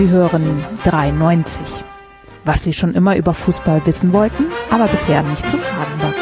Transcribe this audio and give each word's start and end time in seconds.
Sie 0.00 0.08
hören 0.08 0.64
93. 0.84 1.84
Was 2.46 2.64
Sie 2.64 2.72
schon 2.72 2.94
immer 2.94 3.16
über 3.16 3.34
Fußball 3.34 3.84
wissen 3.84 4.14
wollten, 4.14 4.46
aber 4.70 4.88
bisher 4.88 5.22
nicht 5.22 5.42
zu 5.42 5.58
fragen 5.58 6.00
war. 6.00 6.14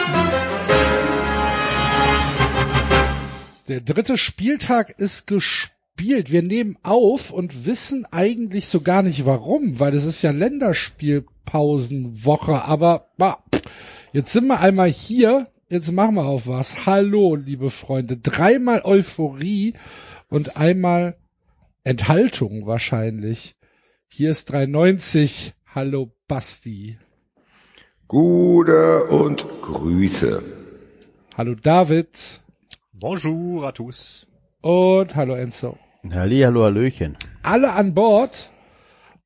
Der 3.68 3.80
dritte 3.80 4.16
Spieltag 4.16 4.98
ist 4.98 5.28
gespielt. 5.28 6.32
Wir 6.32 6.42
nehmen 6.42 6.76
auf 6.82 7.30
und 7.30 7.66
wissen 7.66 8.04
eigentlich 8.10 8.66
so 8.66 8.80
gar 8.80 9.04
nicht 9.04 9.26
warum, 9.26 9.78
weil 9.78 9.94
es 9.94 10.06
ist 10.06 10.22
ja 10.22 10.32
Länderspielpausenwoche. 10.32 12.64
Aber 12.64 13.12
bah, 13.16 13.44
jetzt 14.12 14.32
sind 14.32 14.48
wir 14.48 14.58
einmal 14.58 14.90
hier. 14.90 15.46
Jetzt 15.68 15.92
machen 15.92 16.16
wir 16.16 16.24
auf 16.24 16.48
was. 16.48 16.84
Hallo, 16.84 17.36
liebe 17.36 17.70
Freunde. 17.70 18.16
Dreimal 18.16 18.82
Euphorie 18.82 19.74
und 20.28 20.56
einmal 20.56 21.16
Enthaltung 21.84 22.66
wahrscheinlich. 22.66 23.54
Hier 24.10 24.30
ist 24.30 24.50
390. 24.50 25.52
Hallo, 25.74 26.10
Basti. 26.26 26.98
Gute 28.08 29.04
und 29.04 29.46
Grüße. 29.60 30.42
Hallo, 31.36 31.54
David. 31.54 32.40
Bonjour 32.94 33.68
à 33.68 33.72
tous. 33.72 34.26
Und 34.62 35.14
hallo 35.14 35.34
Enzo. 35.34 35.78
Halli, 36.10 36.40
hallo, 36.40 36.64
Hallöchen. 36.64 37.18
Alle 37.42 37.74
an 37.74 37.94
Bord. 37.94 38.50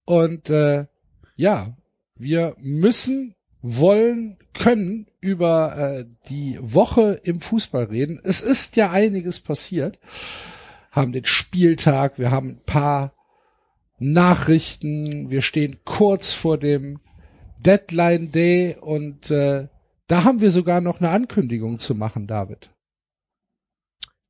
Und 0.05 0.50
äh, 0.50 0.86
ja, 1.36 1.77
wir 2.17 2.56
müssen, 2.58 3.36
wollen, 3.62 4.36
können 4.52 5.06
über 5.20 5.77
äh, 5.78 6.05
die 6.28 6.58
Woche 6.61 7.20
im 7.22 7.41
Fußball 7.41 7.84
reden. 7.84 8.20
Es 8.24 8.42
ist 8.42 8.74
ja 8.74 8.91
einiges 8.91 9.41
passiert. 9.41 10.00
Haben 10.91 11.12
den 11.12 11.24
Spieltag, 11.24 12.19
wir 12.19 12.33
haben 12.33 12.48
ein 12.48 12.62
paar 12.67 13.14
Nachrichten, 14.03 15.31
wir 15.31 15.42
stehen 15.42 15.78
kurz 15.84 16.33
vor 16.33 16.58
dem 16.58 17.00
Deadline 17.64 18.33
Day 18.33 18.77
und 18.81 19.31
äh, 19.31 19.69
da 20.08 20.25
haben 20.25 20.41
wir 20.41 20.50
sogar 20.50 20.81
noch 20.81 21.00
eine 21.00 21.11
Ankündigung 21.11 21.78
zu 21.78 21.95
machen, 21.95 22.27
David. 22.27 22.70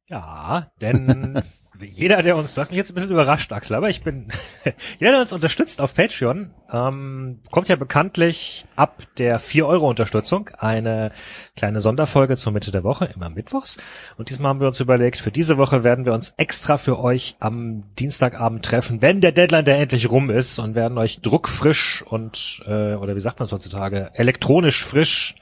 Ja, 0.08 0.70
denn 0.80 1.42
jeder, 1.82 2.22
der 2.22 2.36
uns, 2.36 2.54
du 2.54 2.60
hast 2.60 2.70
mich 2.70 2.78
jetzt 2.78 2.90
ein 2.90 2.94
bisschen 2.94 3.10
überrascht, 3.10 3.52
Axel, 3.52 3.76
aber 3.76 3.88
ich 3.88 4.02
bin, 4.02 4.28
jeder, 4.98 5.12
der 5.12 5.20
uns 5.20 5.32
unterstützt 5.32 5.80
auf 5.80 5.94
Patreon, 5.94 6.50
ähm, 6.72 7.40
bekommt 7.42 7.68
ja 7.68 7.76
bekanntlich 7.76 8.66
ab 8.76 9.02
der 9.18 9.40
4-Euro-Unterstützung 9.40 10.50
eine 10.58 11.12
kleine 11.56 11.80
Sonderfolge 11.80 12.36
zur 12.36 12.52
Mitte 12.52 12.70
der 12.70 12.84
Woche, 12.84 13.06
immer 13.14 13.28
mittwochs. 13.28 13.78
Und 14.16 14.30
diesmal 14.30 14.50
haben 14.50 14.60
wir 14.60 14.68
uns 14.68 14.80
überlegt, 14.80 15.20
für 15.20 15.32
diese 15.32 15.58
Woche 15.58 15.84
werden 15.84 16.04
wir 16.04 16.12
uns 16.12 16.34
extra 16.36 16.76
für 16.76 16.98
euch 16.98 17.36
am 17.40 17.84
Dienstagabend 17.98 18.64
treffen, 18.64 19.02
wenn 19.02 19.20
der 19.20 19.32
Deadline 19.32 19.64
der 19.64 19.78
endlich 19.78 20.10
rum 20.10 20.30
ist 20.30 20.58
und 20.58 20.74
werden 20.74 20.98
euch 20.98 21.20
druckfrisch 21.20 22.02
und, 22.02 22.62
äh, 22.66 22.94
oder 22.94 23.16
wie 23.16 23.20
sagt 23.20 23.40
man 23.40 23.46
es 23.46 23.52
heutzutage, 23.52 24.10
elektronisch 24.14 24.84
frisch 24.84 25.36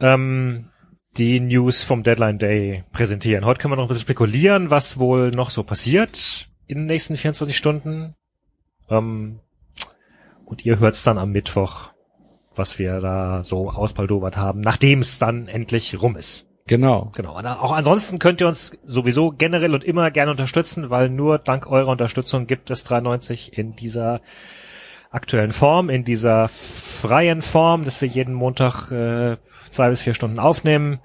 ähm, 0.00 0.70
die 1.18 1.40
News 1.40 1.82
vom 1.82 2.04
Deadline 2.04 2.38
Day 2.38 2.84
präsentieren. 2.92 3.44
Heute 3.44 3.60
können 3.60 3.72
wir 3.72 3.76
noch 3.76 3.84
ein 3.84 3.88
bisschen 3.88 4.02
spekulieren, 4.02 4.70
was 4.70 4.98
wohl 4.98 5.30
noch 5.32 5.50
so 5.50 5.64
passiert 5.64 6.48
in 6.66 6.78
den 6.78 6.86
nächsten 6.86 7.16
24 7.16 7.56
Stunden. 7.56 8.14
Ähm, 8.88 9.40
und 10.46 10.64
ihr 10.64 10.78
hört's 10.78 11.02
dann 11.02 11.18
am 11.18 11.32
Mittwoch, 11.32 11.90
was 12.54 12.78
wir 12.78 13.00
da 13.00 13.42
so 13.42 13.68
ausbaldowert 13.68 14.36
haben, 14.36 14.60
nachdem 14.60 15.00
es 15.00 15.18
dann 15.18 15.48
endlich 15.48 16.00
rum 16.00 16.16
ist. 16.16 16.46
Genau. 16.68 17.10
Genau. 17.16 17.36
Und 17.36 17.46
auch 17.46 17.72
ansonsten 17.72 18.18
könnt 18.18 18.40
ihr 18.40 18.46
uns 18.46 18.78
sowieso 18.84 19.30
generell 19.30 19.74
und 19.74 19.84
immer 19.84 20.10
gerne 20.10 20.30
unterstützen, 20.30 20.90
weil 20.90 21.08
nur 21.08 21.38
dank 21.38 21.68
eurer 21.70 21.88
Unterstützung 21.88 22.46
gibt 22.46 22.70
es 22.70 22.84
93 22.84 23.58
in 23.58 23.74
dieser 23.74 24.20
aktuellen 25.10 25.52
Form, 25.52 25.90
in 25.90 26.04
dieser 26.04 26.48
freien 26.48 27.42
Form, 27.42 27.82
dass 27.82 28.00
wir 28.02 28.08
jeden 28.08 28.34
Montag 28.34 28.90
äh, 28.90 29.38
zwei 29.70 29.90
bis 29.90 30.02
vier 30.02 30.14
Stunden 30.14 30.38
aufnehmen. 30.38 31.00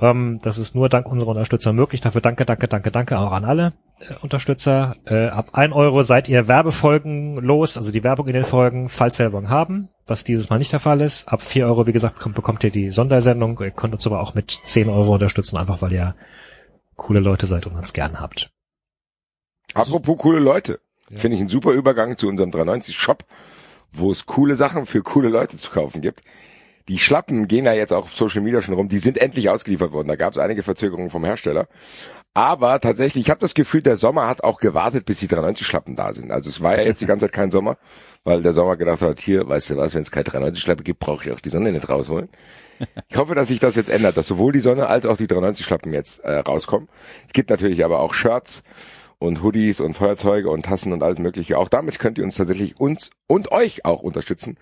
Ähm, 0.00 0.38
das 0.42 0.56
ist 0.56 0.74
nur 0.74 0.88
dank 0.88 1.06
unserer 1.06 1.30
Unterstützer 1.30 1.72
möglich. 1.72 2.00
Dafür 2.00 2.20
danke, 2.20 2.46
danke, 2.46 2.68
danke, 2.68 2.90
danke 2.90 3.18
auch 3.18 3.32
an 3.32 3.44
alle 3.44 3.74
äh, 3.98 4.14
Unterstützer. 4.22 4.96
Äh, 5.04 5.28
ab 5.28 5.50
ein 5.52 5.72
Euro 5.72 6.02
seid 6.02 6.28
ihr 6.28 6.48
Werbefolgen 6.48 7.36
los, 7.36 7.76
also 7.76 7.92
die 7.92 8.02
Werbung 8.02 8.26
in 8.26 8.32
den 8.32 8.44
Folgen, 8.44 8.88
falls 8.88 9.18
wir 9.18 9.26
Werbung 9.26 9.50
haben, 9.50 9.90
was 10.06 10.24
dieses 10.24 10.48
Mal 10.48 10.58
nicht 10.58 10.72
der 10.72 10.80
Fall 10.80 11.00
ist. 11.02 11.28
Ab 11.28 11.42
vier 11.42 11.66
Euro, 11.66 11.86
wie 11.86 11.92
gesagt, 11.92 12.16
bekommt, 12.16 12.34
bekommt 12.34 12.64
ihr 12.64 12.70
die 12.70 12.90
Sondersendung. 12.90 13.60
Ihr 13.60 13.70
könnt 13.70 13.92
uns 13.92 14.06
aber 14.06 14.20
auch 14.20 14.34
mit 14.34 14.50
zehn 14.50 14.88
Euro 14.88 15.14
unterstützen, 15.14 15.58
einfach 15.58 15.82
weil 15.82 15.92
ihr 15.92 16.14
coole 16.96 17.20
Leute 17.20 17.46
seid 17.46 17.66
und 17.66 17.76
uns 17.76 17.92
gern 17.92 18.20
habt. 18.20 18.50
Apropos 19.74 20.18
coole 20.18 20.38
Leute. 20.40 20.80
Finde 21.10 21.34
ich 21.34 21.40
einen 21.40 21.48
super 21.48 21.72
Übergang 21.72 22.16
zu 22.16 22.28
unserem 22.28 22.52
390 22.52 22.96
Shop, 22.96 23.24
wo 23.90 24.12
es 24.12 24.26
coole 24.26 24.54
Sachen 24.54 24.86
für 24.86 25.02
coole 25.02 25.28
Leute 25.28 25.56
zu 25.56 25.70
kaufen 25.70 26.00
gibt. 26.00 26.22
Die 26.90 26.98
Schlappen 26.98 27.46
gehen 27.46 27.66
ja 27.66 27.72
jetzt 27.72 27.92
auch 27.92 28.02
auf 28.02 28.16
Social 28.16 28.40
Media 28.40 28.60
schon 28.60 28.74
rum. 28.74 28.88
Die 28.88 28.98
sind 28.98 29.16
endlich 29.16 29.48
ausgeliefert 29.48 29.92
worden. 29.92 30.08
Da 30.08 30.16
gab 30.16 30.32
es 30.32 30.38
einige 30.38 30.64
Verzögerungen 30.64 31.08
vom 31.08 31.24
Hersteller. 31.24 31.68
Aber 32.34 32.80
tatsächlich, 32.80 33.26
ich 33.26 33.30
habe 33.30 33.38
das 33.38 33.54
Gefühl, 33.54 33.80
der 33.80 33.96
Sommer 33.96 34.26
hat 34.26 34.42
auch 34.42 34.58
gewartet, 34.58 35.04
bis 35.04 35.20
die 35.20 35.28
390 35.28 35.64
Schlappen 35.64 35.94
da 35.94 36.12
sind. 36.12 36.32
Also 36.32 36.50
es 36.50 36.60
war 36.60 36.76
ja 36.76 36.84
jetzt 36.84 37.00
die 37.00 37.06
ganze 37.06 37.26
Zeit 37.26 37.32
kein 37.32 37.52
Sommer, 37.52 37.76
weil 38.24 38.42
der 38.42 38.54
Sommer 38.54 38.76
gedacht 38.76 39.02
hat, 39.02 39.20
hier, 39.20 39.48
weißt 39.48 39.70
du 39.70 39.76
was, 39.76 39.94
wenn 39.94 40.02
es 40.02 40.10
keine 40.10 40.24
390 40.24 40.60
Schlappe 40.60 40.82
gibt, 40.82 40.98
brauche 40.98 41.24
ich 41.24 41.30
auch 41.30 41.38
die 41.38 41.48
Sonne 41.48 41.70
nicht 41.70 41.88
rausholen. 41.88 42.28
Ich 43.08 43.16
hoffe, 43.16 43.36
dass 43.36 43.48
sich 43.48 43.60
das 43.60 43.76
jetzt 43.76 43.90
ändert, 43.90 44.16
dass 44.16 44.26
sowohl 44.26 44.52
die 44.52 44.58
Sonne 44.58 44.88
als 44.88 45.06
auch 45.06 45.16
die 45.16 45.28
390 45.28 45.64
Schlappen 45.64 45.92
jetzt 45.92 46.18
äh, 46.24 46.38
rauskommen. 46.38 46.88
Es 47.24 47.32
gibt 47.32 47.50
natürlich 47.50 47.84
aber 47.84 48.00
auch 48.00 48.14
Shirts 48.14 48.64
und 49.18 49.44
Hoodies 49.44 49.78
und 49.78 49.94
Feuerzeuge 49.94 50.50
und 50.50 50.64
Tassen 50.64 50.92
und 50.92 51.04
alles 51.04 51.20
mögliche. 51.20 51.56
Auch 51.56 51.68
damit 51.68 52.00
könnt 52.00 52.18
ihr 52.18 52.24
uns 52.24 52.34
tatsächlich 52.34 52.80
uns 52.80 53.10
und 53.28 53.52
euch 53.52 53.84
auch 53.84 54.00
unterstützen 54.00 54.56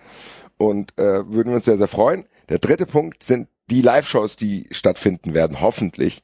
und 0.58 0.98
äh, 0.98 1.28
würden 1.30 1.50
wir 1.50 1.56
uns 1.56 1.64
sehr, 1.64 1.78
sehr 1.78 1.88
freuen. 1.88 2.26
Der 2.48 2.58
dritte 2.58 2.86
Punkt 2.86 3.22
sind 3.22 3.48
die 3.70 3.82
Live-Shows, 3.82 4.36
die 4.36 4.66
stattfinden 4.70 5.34
werden, 5.34 5.60
hoffentlich. 5.60 6.22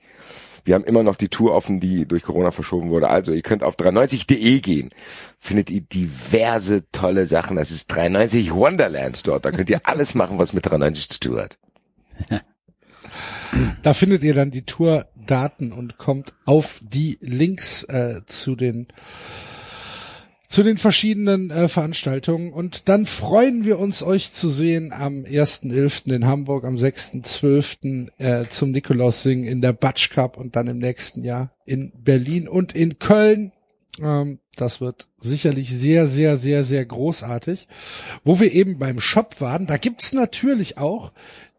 Wir 0.65 0.75
haben 0.75 0.85
immer 0.85 1.03
noch 1.03 1.17
die 1.17 1.29
Tour 1.29 1.53
offen, 1.53 1.79
die 1.79 2.07
durch 2.07 2.23
Corona 2.23 2.51
verschoben 2.51 2.89
wurde. 2.89 3.09
Also 3.09 3.33
ihr 3.33 3.43
könnt 3.43 3.63
auf 3.63 3.77
390.de 3.77 4.61
gehen. 4.61 4.91
Findet 5.39 5.69
ihr 5.71 5.83
diverse 5.83 6.91
tolle 6.91 7.27
Sachen. 7.27 7.59
Das 7.59 7.71
ist 7.71 7.89
390 7.89 8.55
Wonderland 8.55 9.27
dort. 9.27 9.45
Da 9.45 9.53
könnt 9.53 9.69
ihr 9.69 9.83
alles 9.85 10.15
machen, 10.15 10.39
was 10.39 10.55
mit 10.55 10.65
390 10.65 11.11
zu 11.11 11.21
tun 11.21 11.39
hat. 11.39 11.59
Da 13.83 13.93
findet 13.93 14.23
ihr 14.23 14.33
dann 14.33 14.51
die 14.51 14.65
Tourdaten 14.65 15.73
und 15.73 15.99
kommt 15.99 16.33
auf 16.47 16.81
die 16.83 17.19
Links 17.21 17.85
äh, 17.85 18.23
zu 18.25 18.57
den 18.57 18.89
zu 20.55 20.63
den 20.63 20.79
verschiedenen 20.79 21.51
äh, 21.51 21.67
Veranstaltungen 21.67 22.53
und 22.53 22.89
dann 22.89 23.07
freuen 23.07 23.65
wir 23.65 23.81
uns, 23.81 24.05
euch 24.05 24.33
zu 24.33 24.49
sehen 24.49 24.93
am 24.93 25.25
1.11. 25.25 26.13
in 26.15 26.29
Hamburg, 26.29 26.65
am 26.65 26.77
6.12. 26.77 28.11
Äh, 28.19 28.49
zum 28.49 28.71
Nikolaus 28.71 29.25
singen 29.25 29.47
in 29.47 29.61
der 29.61 29.73
Batsch 29.73 30.11
Cup 30.11 30.37
und 30.37 30.55
dann 30.55 30.69
im 30.69 30.79
nächsten 30.79 31.25
Jahr 31.25 31.51
in 31.65 31.91
Berlin 32.05 32.47
und 32.47 32.73
in 32.73 33.01
Köln. 33.01 33.51
Ähm, 34.01 34.39
das 34.55 34.81
wird 34.81 35.09
sicherlich 35.19 35.77
sehr, 35.77 36.07
sehr, 36.07 36.37
sehr, 36.37 36.63
sehr 36.63 36.85
großartig. 36.85 37.67
Wo 38.23 38.39
wir 38.39 38.53
eben 38.53 38.79
beim 38.79 39.01
Shop 39.01 39.41
waren, 39.41 39.67
da 39.67 39.77
gibt's 39.77 40.13
natürlich 40.13 40.79
auch 40.79 41.13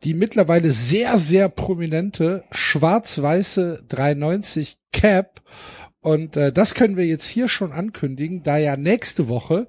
die 0.05 0.13
mittlerweile 0.13 0.71
sehr, 0.71 1.17
sehr 1.17 1.49
prominente 1.49 2.45
schwarz-weiße 2.49 3.83
390 3.89 4.77
Cap 4.93 5.41
und 6.05 6.37
äh, 6.37 6.53
das 6.53 6.75
können 6.75 6.97
wir 6.97 7.05
jetzt 7.07 7.27
hier 7.27 7.47
schon 7.47 7.71
ankündigen, 7.71 8.43
da 8.43 8.57
ja 8.57 8.77
nächste 8.77 9.27
Woche 9.27 9.67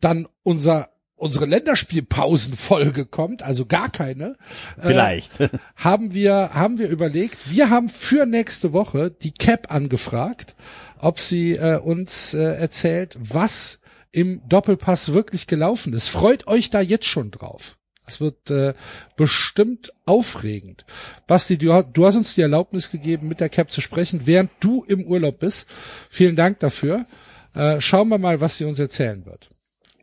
dann 0.00 0.26
unser 0.42 0.88
unsere 1.14 1.46
Länderspielpausenfolge 1.46 3.06
kommt, 3.06 3.44
also 3.44 3.64
gar 3.66 3.88
keine. 3.88 4.34
Vielleicht. 4.76 5.38
Äh, 5.38 5.50
haben 5.76 6.14
wir 6.14 6.50
haben 6.52 6.78
wir 6.78 6.88
überlegt, 6.88 7.48
wir 7.48 7.70
haben 7.70 7.88
für 7.88 8.26
nächste 8.26 8.72
Woche 8.72 9.12
die 9.12 9.30
Cap 9.30 9.72
angefragt, 9.72 10.56
ob 10.98 11.20
sie 11.20 11.52
äh, 11.52 11.78
uns 11.78 12.34
äh, 12.34 12.42
erzählt, 12.42 13.16
was 13.20 13.82
im 14.10 14.42
Doppelpass 14.48 15.14
wirklich 15.14 15.46
gelaufen 15.46 15.92
ist. 15.92 16.08
Freut 16.08 16.48
euch 16.48 16.70
da 16.70 16.80
jetzt 16.80 17.06
schon 17.06 17.30
drauf. 17.30 17.78
Es 18.06 18.20
wird 18.20 18.50
äh, 18.50 18.74
bestimmt 19.16 19.92
aufregend. 20.06 20.84
Basti, 21.26 21.56
du, 21.56 21.84
du 21.92 22.06
hast 22.06 22.16
uns 22.16 22.34
die 22.34 22.42
Erlaubnis 22.42 22.90
gegeben, 22.90 23.28
mit 23.28 23.40
der 23.40 23.48
Cap 23.48 23.70
zu 23.70 23.80
sprechen, 23.80 24.22
während 24.24 24.50
du 24.60 24.84
im 24.84 25.04
Urlaub 25.06 25.38
bist. 25.38 25.68
Vielen 26.10 26.34
Dank 26.34 26.58
dafür. 26.60 27.06
Äh, 27.54 27.80
schauen 27.80 28.08
wir 28.08 28.18
mal, 28.18 28.40
was 28.40 28.58
sie 28.58 28.64
uns 28.64 28.80
erzählen 28.80 29.24
wird. 29.24 29.50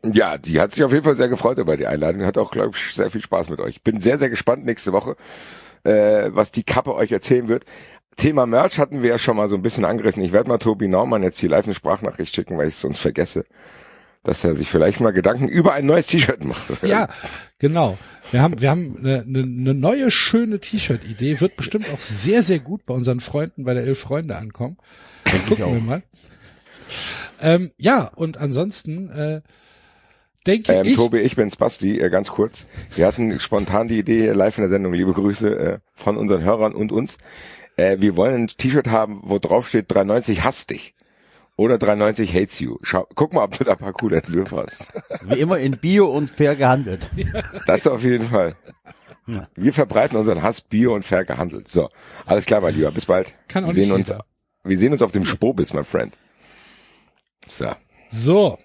Ja, 0.02 0.38
die 0.38 0.60
hat 0.60 0.72
sich 0.72 0.82
auf 0.82 0.92
jeden 0.92 1.04
Fall 1.04 1.16
sehr 1.16 1.28
gefreut 1.28 1.58
über 1.58 1.76
die 1.76 1.86
Einladung. 1.86 2.24
Hat 2.24 2.38
auch, 2.38 2.50
glaube 2.50 2.74
ich, 2.74 2.94
sehr 2.94 3.10
viel 3.10 3.20
Spaß 3.20 3.50
mit 3.50 3.60
euch. 3.60 3.82
Bin 3.82 4.00
sehr, 4.00 4.16
sehr 4.16 4.30
gespannt 4.30 4.64
nächste 4.64 4.92
Woche, 4.92 5.16
äh, 5.84 6.30
was 6.32 6.52
die 6.52 6.62
Kappe 6.62 6.94
euch 6.94 7.12
erzählen 7.12 7.48
wird. 7.48 7.64
Thema 8.16 8.46
Merch 8.46 8.78
hatten 8.78 9.02
wir 9.02 9.10
ja 9.10 9.18
schon 9.18 9.36
mal 9.36 9.48
so 9.48 9.56
ein 9.56 9.62
bisschen 9.62 9.84
angerissen. 9.84 10.22
Ich 10.22 10.32
werde 10.32 10.48
mal 10.48 10.58
Tobi 10.58 10.88
Naumann 10.88 11.22
jetzt 11.22 11.38
hier 11.38 11.50
live 11.50 11.66
eine 11.66 11.74
Sprachnachricht 11.74 12.34
schicken, 12.34 12.56
weil 12.56 12.68
ich 12.68 12.74
es 12.74 12.80
sonst 12.80 12.98
vergesse 12.98 13.44
dass 14.22 14.44
er 14.44 14.54
sich 14.54 14.68
vielleicht 14.68 15.00
mal 15.00 15.12
Gedanken 15.12 15.48
über 15.48 15.72
ein 15.72 15.86
neues 15.86 16.08
T-Shirt 16.08 16.44
macht. 16.44 16.82
Ja, 16.82 17.08
genau. 17.58 17.98
Wir 18.30 18.42
haben, 18.42 18.60
wir 18.60 18.70
haben 18.70 18.98
eine, 18.98 19.24
eine, 19.26 19.74
neue 19.74 20.10
schöne 20.10 20.60
T-Shirt-Idee, 20.60 21.40
wird 21.40 21.56
bestimmt 21.56 21.90
auch 21.90 22.00
sehr, 22.00 22.42
sehr 22.42 22.60
gut 22.60 22.84
bei 22.86 22.94
unseren 22.94 23.20
Freunden 23.20 23.64
bei 23.64 23.74
der 23.74 23.84
Elf 23.84 23.98
Freunde 23.98 24.36
ankommen. 24.36 24.76
Dann 25.24 25.46
gucken 25.46 25.74
wir 25.74 25.80
mal. 25.80 26.02
Ähm, 27.40 27.72
ja, 27.78 28.10
und 28.14 28.36
ansonsten 28.36 29.08
äh, 29.10 29.40
denke 30.46 30.72
Ähm, 30.72 30.86
ich. 30.86 30.96
Tobi, 30.96 31.18
ich 31.20 31.36
bin's 31.36 31.56
Basti, 31.56 31.98
äh, 31.98 32.10
ganz 32.10 32.30
kurz. 32.30 32.66
Wir 32.94 33.06
hatten 33.06 33.38
spontan 33.40 33.88
die 33.88 33.98
Idee 33.98 34.30
live 34.30 34.58
in 34.58 34.62
der 34.62 34.70
Sendung, 34.70 34.92
liebe 34.92 35.12
Grüße 35.12 35.58
äh, 35.58 35.78
von 35.94 36.16
unseren 36.16 36.42
Hörern 36.42 36.74
und 36.74 36.92
uns. 36.92 37.16
Äh, 37.76 37.96
wir 38.00 38.16
wollen 38.16 38.42
ein 38.42 38.46
T-Shirt 38.46 38.88
haben, 38.88 39.20
wo 39.24 39.38
drauf 39.38 39.68
steht 39.68 39.90
390 39.92 40.44
hasst 40.44 40.70
dich. 40.70 40.94
Oder 41.60 41.76
390 41.76 42.32
hates 42.32 42.58
you. 42.60 42.78
Schau, 42.80 43.06
guck 43.14 43.34
mal, 43.34 43.44
ob 43.44 43.58
du 43.58 43.64
da 43.64 43.72
ein 43.72 43.76
paar 43.76 43.92
coole 43.92 44.16
Entwürfe 44.16 44.64
hast. 44.64 44.86
Wie 45.28 45.40
immer 45.40 45.58
in 45.58 45.76
Bio 45.76 46.06
und 46.06 46.30
fair 46.30 46.56
gehandelt. 46.56 47.10
Das 47.66 47.86
auf 47.86 48.02
jeden 48.02 48.26
Fall. 48.26 48.54
Wir 49.56 49.74
verbreiten 49.74 50.16
unseren 50.16 50.42
Hass 50.42 50.62
bio 50.62 50.94
und 50.94 51.04
fair 51.04 51.26
gehandelt. 51.26 51.68
So, 51.68 51.90
alles 52.24 52.46
klar, 52.46 52.62
mein 52.62 52.74
Lieber. 52.74 52.90
Bis 52.92 53.04
bald. 53.04 53.34
Kann 53.46 53.64
auch 53.64 53.74
wir 53.74 53.74
nicht 53.74 53.88
sehen 53.88 53.94
uns, 53.94 54.08
jeder. 54.08 54.24
wir 54.64 54.78
sehen 54.78 54.92
uns 54.92 55.02
auf 55.02 55.12
dem 55.12 55.26
Spobis, 55.26 55.74
my 55.74 55.84
friend. 55.84 56.16
So. 57.46 57.66
So, 58.08 58.56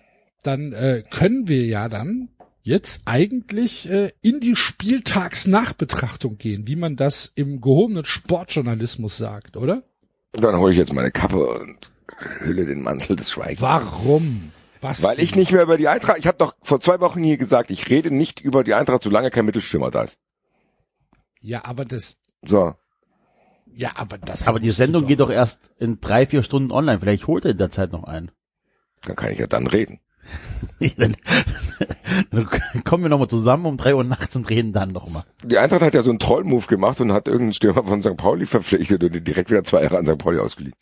dann 0.44 0.72
äh, 0.72 1.04
können 1.12 1.50
wir 1.50 1.66
ja 1.66 1.90
dann 1.90 2.30
jetzt 2.62 3.02
eigentlich 3.04 3.92
äh, 3.92 4.12
in 4.22 4.40
die 4.40 4.56
Spieltagsnachbetrachtung 4.56 6.38
gehen, 6.38 6.66
wie 6.66 6.78
man 6.78 6.96
das 6.96 7.30
im 7.36 7.60
gehobenen 7.60 8.06
Sportjournalismus 8.06 9.18
sagt, 9.18 9.58
oder? 9.58 9.84
Dann 10.32 10.56
hole 10.56 10.72
ich 10.72 10.78
jetzt 10.78 10.94
meine 10.94 11.12
Kappe 11.12 11.46
und 11.46 11.92
hülle 12.40 12.66
den 12.66 12.82
Mantel 12.82 13.16
des 13.16 13.32
Schweigens. 13.32 13.62
Warum? 13.62 14.52
Was? 14.82 15.04
Weil 15.04 15.20
ich 15.20 15.36
nicht 15.36 15.52
mehr 15.52 15.64
über 15.64 15.78
die 15.78 15.88
Eintracht, 15.88 16.18
ich 16.20 16.28
habe 16.28 16.38
doch 16.38 16.56
vor 16.62 16.80
zwei 16.80 17.00
Wochen 17.00 17.24
hier 17.24 17.38
gesagt, 17.38 17.72
ich 17.72 17.90
rede 17.90 18.14
nicht 18.14 18.40
über 18.42 18.64
die 18.64 18.74
Eintracht, 18.74 19.04
solange 19.04 19.32
kein 19.32 19.46
Mittelstürmer 19.46 19.90
da 19.90 20.04
ist. 20.04 20.20
Ja, 21.40 21.66
aber 21.66 21.86
das. 21.86 22.18
So. 22.44 22.76
Ja, 23.74 23.92
aber 23.96 24.18
das. 24.18 24.48
Aber 24.48 24.60
die 24.60 24.72
Sendung 24.72 25.06
geht 25.06 25.20
doch 25.20 25.30
erst 25.30 25.72
in 25.78 26.00
drei, 26.00 26.28
vier 26.28 26.44
Stunden 26.44 26.72
online. 26.72 27.00
Vielleicht 27.00 27.28
holt 27.28 27.46
er 27.46 27.52
in 27.52 27.58
der 27.58 27.72
Zeit 27.72 27.92
noch 27.92 28.04
einen. 28.04 28.32
Dann 29.04 29.16
kann 29.16 29.32
ich 29.32 29.40
ja 29.40 29.48
dann 29.48 29.68
reden. 29.68 30.00
dann, 30.98 31.16
dann 32.32 32.50
kommen 32.84 33.04
wir 33.04 33.10
nochmal 33.10 33.28
zusammen 33.28 33.66
um 33.66 33.78
drei 33.78 33.96
Uhr 33.96 34.04
nachts 34.04 34.36
und 34.36 34.50
reden 34.50 34.74
dann 34.74 34.90
nochmal. 34.90 35.24
Die 35.44 35.58
Eintracht 35.58 35.82
hat 35.82 35.94
ja 35.94 36.02
so 36.02 36.10
einen 36.10 36.20
Troll-Move 36.20 36.68
gemacht 36.68 37.00
und 37.02 37.12
hat 37.12 37.28
irgendeinen 37.28 37.54
Stürmer 37.54 37.84
von 37.84 38.02
St. 38.02 38.18
Pauli 38.18 38.46
verpflichtet 38.46 39.04
und 39.04 39.14
den 39.14 39.24
direkt 39.24 39.52
wieder 39.52 39.64
zwei 39.64 39.84
Jahre 39.84 39.98
an 39.98 40.06
St. 40.06 40.18
Pauli 40.18 40.40
ausgeliehen. 40.40 40.76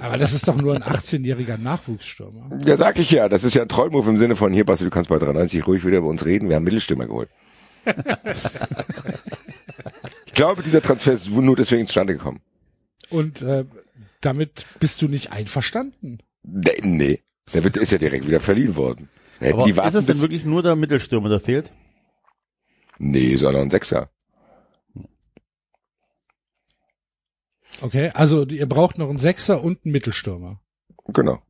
Aber 0.00 0.18
das 0.18 0.32
ist 0.32 0.48
doch 0.48 0.56
nur 0.56 0.74
ein 0.74 0.82
18-jähriger 0.82 1.58
Nachwuchsstürmer. 1.58 2.60
Ja, 2.64 2.76
sag 2.76 2.98
ich 2.98 3.10
ja. 3.10 3.28
Das 3.28 3.44
ist 3.44 3.54
ja 3.54 3.62
ein 3.62 3.68
Troll-Move 3.68 4.10
im 4.10 4.16
Sinne 4.18 4.36
von, 4.36 4.52
hier, 4.52 4.64
Basti, 4.64 4.84
du 4.84 4.90
kannst 4.90 5.08
bei 5.08 5.18
93 5.18 5.66
ruhig 5.66 5.84
wieder 5.84 5.98
über 5.98 6.08
uns 6.08 6.24
reden. 6.24 6.48
Wir 6.48 6.56
haben 6.56 6.64
Mittelstürmer 6.64 7.06
geholt. 7.06 7.28
ich 10.26 10.34
glaube, 10.34 10.62
dieser 10.62 10.82
Transfer 10.82 11.12
ist 11.12 11.30
nur 11.30 11.56
deswegen 11.56 11.86
zustande 11.86 12.14
gekommen. 12.14 12.40
Und 13.10 13.42
äh, 13.42 13.64
damit 14.20 14.66
bist 14.80 15.00
du 15.02 15.08
nicht 15.08 15.32
einverstanden. 15.32 16.18
Nee, 16.42 16.80
nee. 16.82 17.20
Der 17.54 17.62
wird, 17.62 17.76
ist 17.76 17.92
ja 17.92 17.98
direkt 17.98 18.26
wieder 18.26 18.40
verliehen 18.40 18.76
worden. 18.76 19.08
Hätten 19.38 19.54
Aber 19.54 19.64
die 19.64 19.70
ist 19.70 19.76
warten 19.76 19.96
es 19.98 20.06
denn 20.06 20.20
wirklich 20.20 20.44
nur 20.44 20.62
der 20.62 20.76
Mittelstürmer, 20.76 21.28
der 21.28 21.40
fehlt? 21.40 21.70
nee, 22.98 23.36
sondern 23.36 23.62
ein 23.62 23.70
Sechser. 23.70 24.10
Okay, 27.80 28.10
also 28.14 28.46
ihr 28.46 28.66
braucht 28.66 28.98
noch 28.98 29.08
einen 29.08 29.18
Sechser 29.18 29.62
und 29.62 29.84
einen 29.84 29.92
Mittelstürmer. 29.92 30.60
Genau. 31.08 31.42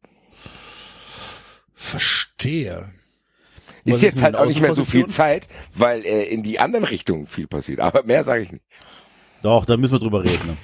Verstehe. 1.74 2.90
Was 3.84 3.96
Ist 3.96 4.02
jetzt 4.02 4.22
halt 4.22 4.34
auch 4.34 4.46
nicht 4.46 4.60
mehr 4.60 4.74
so 4.74 4.84
viel? 4.84 5.06
Zeit, 5.06 5.46
weil 5.72 6.04
äh, 6.04 6.24
in 6.24 6.42
die 6.42 6.58
anderen 6.58 6.84
Richtungen 6.84 7.26
viel 7.26 7.46
passiert. 7.46 7.80
Aber 7.80 8.02
mehr 8.02 8.24
sage 8.24 8.42
ich 8.42 8.52
nicht. 8.52 8.64
Doch, 9.42 9.64
da 9.64 9.76
müssen 9.76 9.92
wir 9.92 9.98
drüber 10.00 10.24
reden. 10.24 10.46
Ne? 10.46 10.56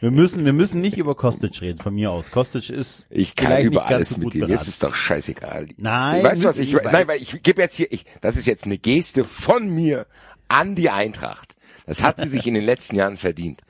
Wir 0.00 0.10
müssen, 0.10 0.44
wir 0.44 0.52
müssen 0.52 0.80
nicht 0.80 0.98
über 0.98 1.14
Kostic 1.14 1.60
reden, 1.62 1.78
von 1.78 1.94
mir 1.94 2.10
aus. 2.10 2.32
Kostic 2.32 2.68
ist 2.68 3.06
Ich 3.08 3.36
kann 3.36 3.62
über 3.62 3.86
alles 3.86 4.10
so 4.10 4.18
mit 4.18 4.34
dir. 4.34 4.40
Mir 4.40 4.46
beraten. 4.48 4.62
ist 4.62 4.68
es 4.68 4.78
doch 4.80 4.94
scheißegal. 4.94 5.68
Nein, 5.76 6.24
weißt 6.24 6.42
du 6.42 6.48
was 6.48 6.58
ich, 6.58 6.72
nein, 6.72 7.06
weil 7.08 7.22
ich 7.22 7.42
gebe 7.42 7.62
jetzt 7.62 7.76
hier, 7.76 7.90
ich, 7.92 8.04
das 8.20 8.36
ist 8.36 8.46
jetzt 8.46 8.64
eine 8.66 8.78
Geste 8.78 9.24
von 9.24 9.72
mir 9.72 10.06
an 10.48 10.74
die 10.74 10.90
Eintracht. 10.90 11.54
Das 11.86 12.02
hat 12.02 12.20
sie 12.20 12.28
sich 12.28 12.46
in 12.46 12.54
den 12.54 12.64
letzten 12.64 12.96
Jahren 12.96 13.16
verdient. 13.16 13.62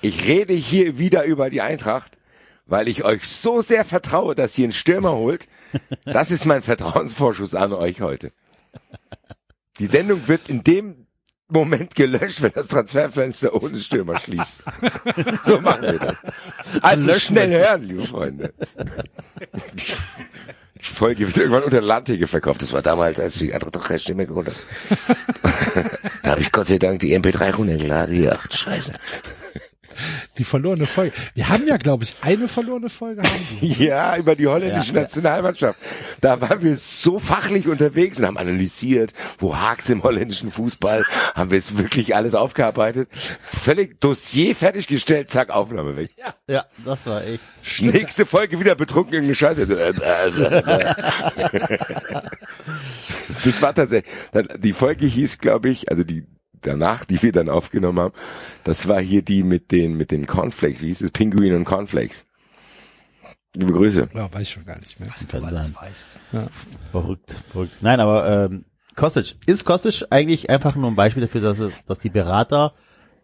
Ich 0.00 0.26
rede 0.26 0.54
hier 0.54 0.98
wieder 0.98 1.24
über 1.24 1.50
die 1.50 1.60
Eintracht, 1.60 2.18
weil 2.66 2.88
ich 2.88 3.04
euch 3.04 3.28
so 3.28 3.62
sehr 3.62 3.84
vertraue, 3.84 4.34
dass 4.34 4.56
ihr 4.58 4.64
einen 4.64 4.72
Stürmer 4.72 5.12
holt. 5.12 5.48
Das 6.04 6.30
ist 6.30 6.46
mein 6.46 6.62
Vertrauensvorschuss 6.62 7.54
an 7.54 7.72
euch 7.72 8.00
heute. 8.00 8.32
Die 9.78 9.86
Sendung 9.86 10.26
wird 10.28 10.48
in 10.48 10.64
dem 10.64 11.06
Moment 11.48 11.94
gelöscht, 11.94 12.42
wenn 12.42 12.52
das 12.54 12.68
Transferfenster 12.68 13.54
ohne 13.54 13.78
Stürmer 13.78 14.18
schließt. 14.18 14.64
So 15.44 15.60
machen 15.60 15.82
wir 15.82 15.98
das. 15.98 16.16
Also 16.82 17.06
löschen 17.06 17.36
schnell 17.36 17.50
hören, 17.50 17.82
liebe 17.82 18.02
Freunde. 18.02 18.52
Die 20.80 20.84
Folge 20.92 21.26
wird 21.26 21.36
irgendwann 21.36 21.62
unter 21.62 21.80
Landwege 21.80 22.26
verkauft. 22.26 22.62
Das 22.62 22.72
war 22.72 22.82
damals, 22.82 23.20
als 23.20 23.38
die 23.38 23.54
andere 23.54 23.70
doch 23.70 23.86
keine 23.86 24.00
Stimme 24.00 24.26
geholt 24.26 24.48
hat. 24.48 24.56
da 26.22 26.30
habe 26.30 26.40
ich 26.40 26.50
Gott 26.50 26.66
sei 26.66 26.78
Dank 26.78 27.00
die 27.00 27.16
MP3 27.16 27.54
runtergeladen. 27.54 28.28
Ach, 28.32 28.50
scheiße. 28.50 28.92
Die 30.38 30.44
verlorene 30.44 30.86
Folge. 30.86 31.14
Wir 31.34 31.48
haben 31.48 31.66
ja, 31.66 31.76
glaube 31.76 32.04
ich, 32.04 32.14
eine 32.20 32.48
verlorene 32.48 32.88
Folge 32.88 33.22
haben 33.22 33.60
wir. 33.60 33.86
Ja, 33.86 34.16
über 34.16 34.36
die 34.36 34.46
holländische 34.46 34.94
Nationalmannschaft. 34.94 35.78
Da 36.20 36.40
waren 36.40 36.62
wir 36.62 36.76
so 36.76 37.18
fachlich 37.18 37.68
unterwegs 37.68 38.18
und 38.18 38.26
haben 38.26 38.38
analysiert, 38.38 39.12
wo 39.38 39.56
hakt 39.56 39.88
im 39.90 40.02
holländischen 40.02 40.50
Fußball, 40.50 41.04
haben 41.34 41.50
wir 41.50 41.58
jetzt 41.58 41.78
wirklich 41.78 42.14
alles 42.14 42.34
aufgearbeitet. 42.34 43.08
Völlig 43.40 44.00
Dossier 44.00 44.54
fertiggestellt, 44.54 45.30
zack, 45.30 45.50
Aufnahme 45.50 45.96
weg. 45.96 46.10
Ja, 46.48 46.66
das 46.84 47.06
war 47.06 47.24
echt. 47.24 47.42
Nächste 47.80 48.26
Folge 48.26 48.60
wieder 48.60 48.74
betrunken 48.74 49.14
irgendeine 49.14 49.34
Scheiße. 49.34 49.66
das 53.44 53.62
war 53.62 53.74
tatsächlich, 53.74 54.12
die 54.58 54.72
Folge 54.72 55.06
hieß, 55.06 55.38
glaube 55.38 55.70
ich, 55.70 55.90
also 55.90 56.04
die 56.04 56.26
danach, 56.66 57.04
die 57.04 57.22
wir 57.22 57.32
dann 57.32 57.48
aufgenommen 57.48 58.00
haben, 58.00 58.14
das 58.64 58.88
war 58.88 59.00
hier 59.00 59.22
die 59.22 59.42
mit 59.42 59.70
den, 59.72 59.96
mit 59.96 60.10
den 60.10 60.26
Cornflakes, 60.26 60.82
wie 60.82 60.88
hieß 60.88 61.02
es? 61.02 61.10
Pinguin 61.10 61.54
und 61.54 61.64
Cornflakes. 61.64 62.26
Liebe 63.54 63.72
Grüße. 63.72 64.10
Ja, 64.12 64.32
weiß 64.32 64.42
ich 64.42 64.50
schon 64.50 64.64
gar 64.64 64.78
nicht 64.78 65.00
mehr. 65.00 65.08
Kann 65.08 65.62
sein. 66.30 66.48
Verrückt, 66.92 67.34
verrückt. 67.50 67.76
Nein, 67.80 68.00
aber 68.00 68.46
ähm, 68.50 68.66
Kostic, 68.96 69.36
ist 69.46 69.64
Kostic 69.64 70.04
eigentlich 70.10 70.50
einfach 70.50 70.76
nur 70.76 70.90
ein 70.90 70.96
Beispiel 70.96 71.22
dafür, 71.22 71.40
dass, 71.40 71.58
es, 71.60 71.84
dass 71.86 71.98
die 71.98 72.10
Berater 72.10 72.74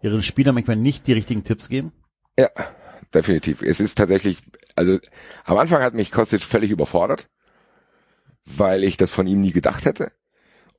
ihren 0.02 0.22
Spielern 0.22 0.54
manchmal 0.54 0.76
nicht 0.76 1.06
die 1.06 1.12
richtigen 1.12 1.44
Tipps 1.44 1.68
geben? 1.68 1.92
Ja, 2.38 2.48
definitiv. 3.12 3.62
Es 3.62 3.80
ist 3.80 3.96
tatsächlich, 3.98 4.38
also 4.74 4.98
am 5.44 5.58
Anfang 5.58 5.82
hat 5.82 5.94
mich 5.94 6.10
Kostic 6.10 6.42
völlig 6.42 6.70
überfordert, 6.70 7.28
weil 8.44 8.84
ich 8.84 8.96
das 8.96 9.10
von 9.10 9.26
ihm 9.26 9.40
nie 9.40 9.52
gedacht 9.52 9.84
hätte. 9.84 10.12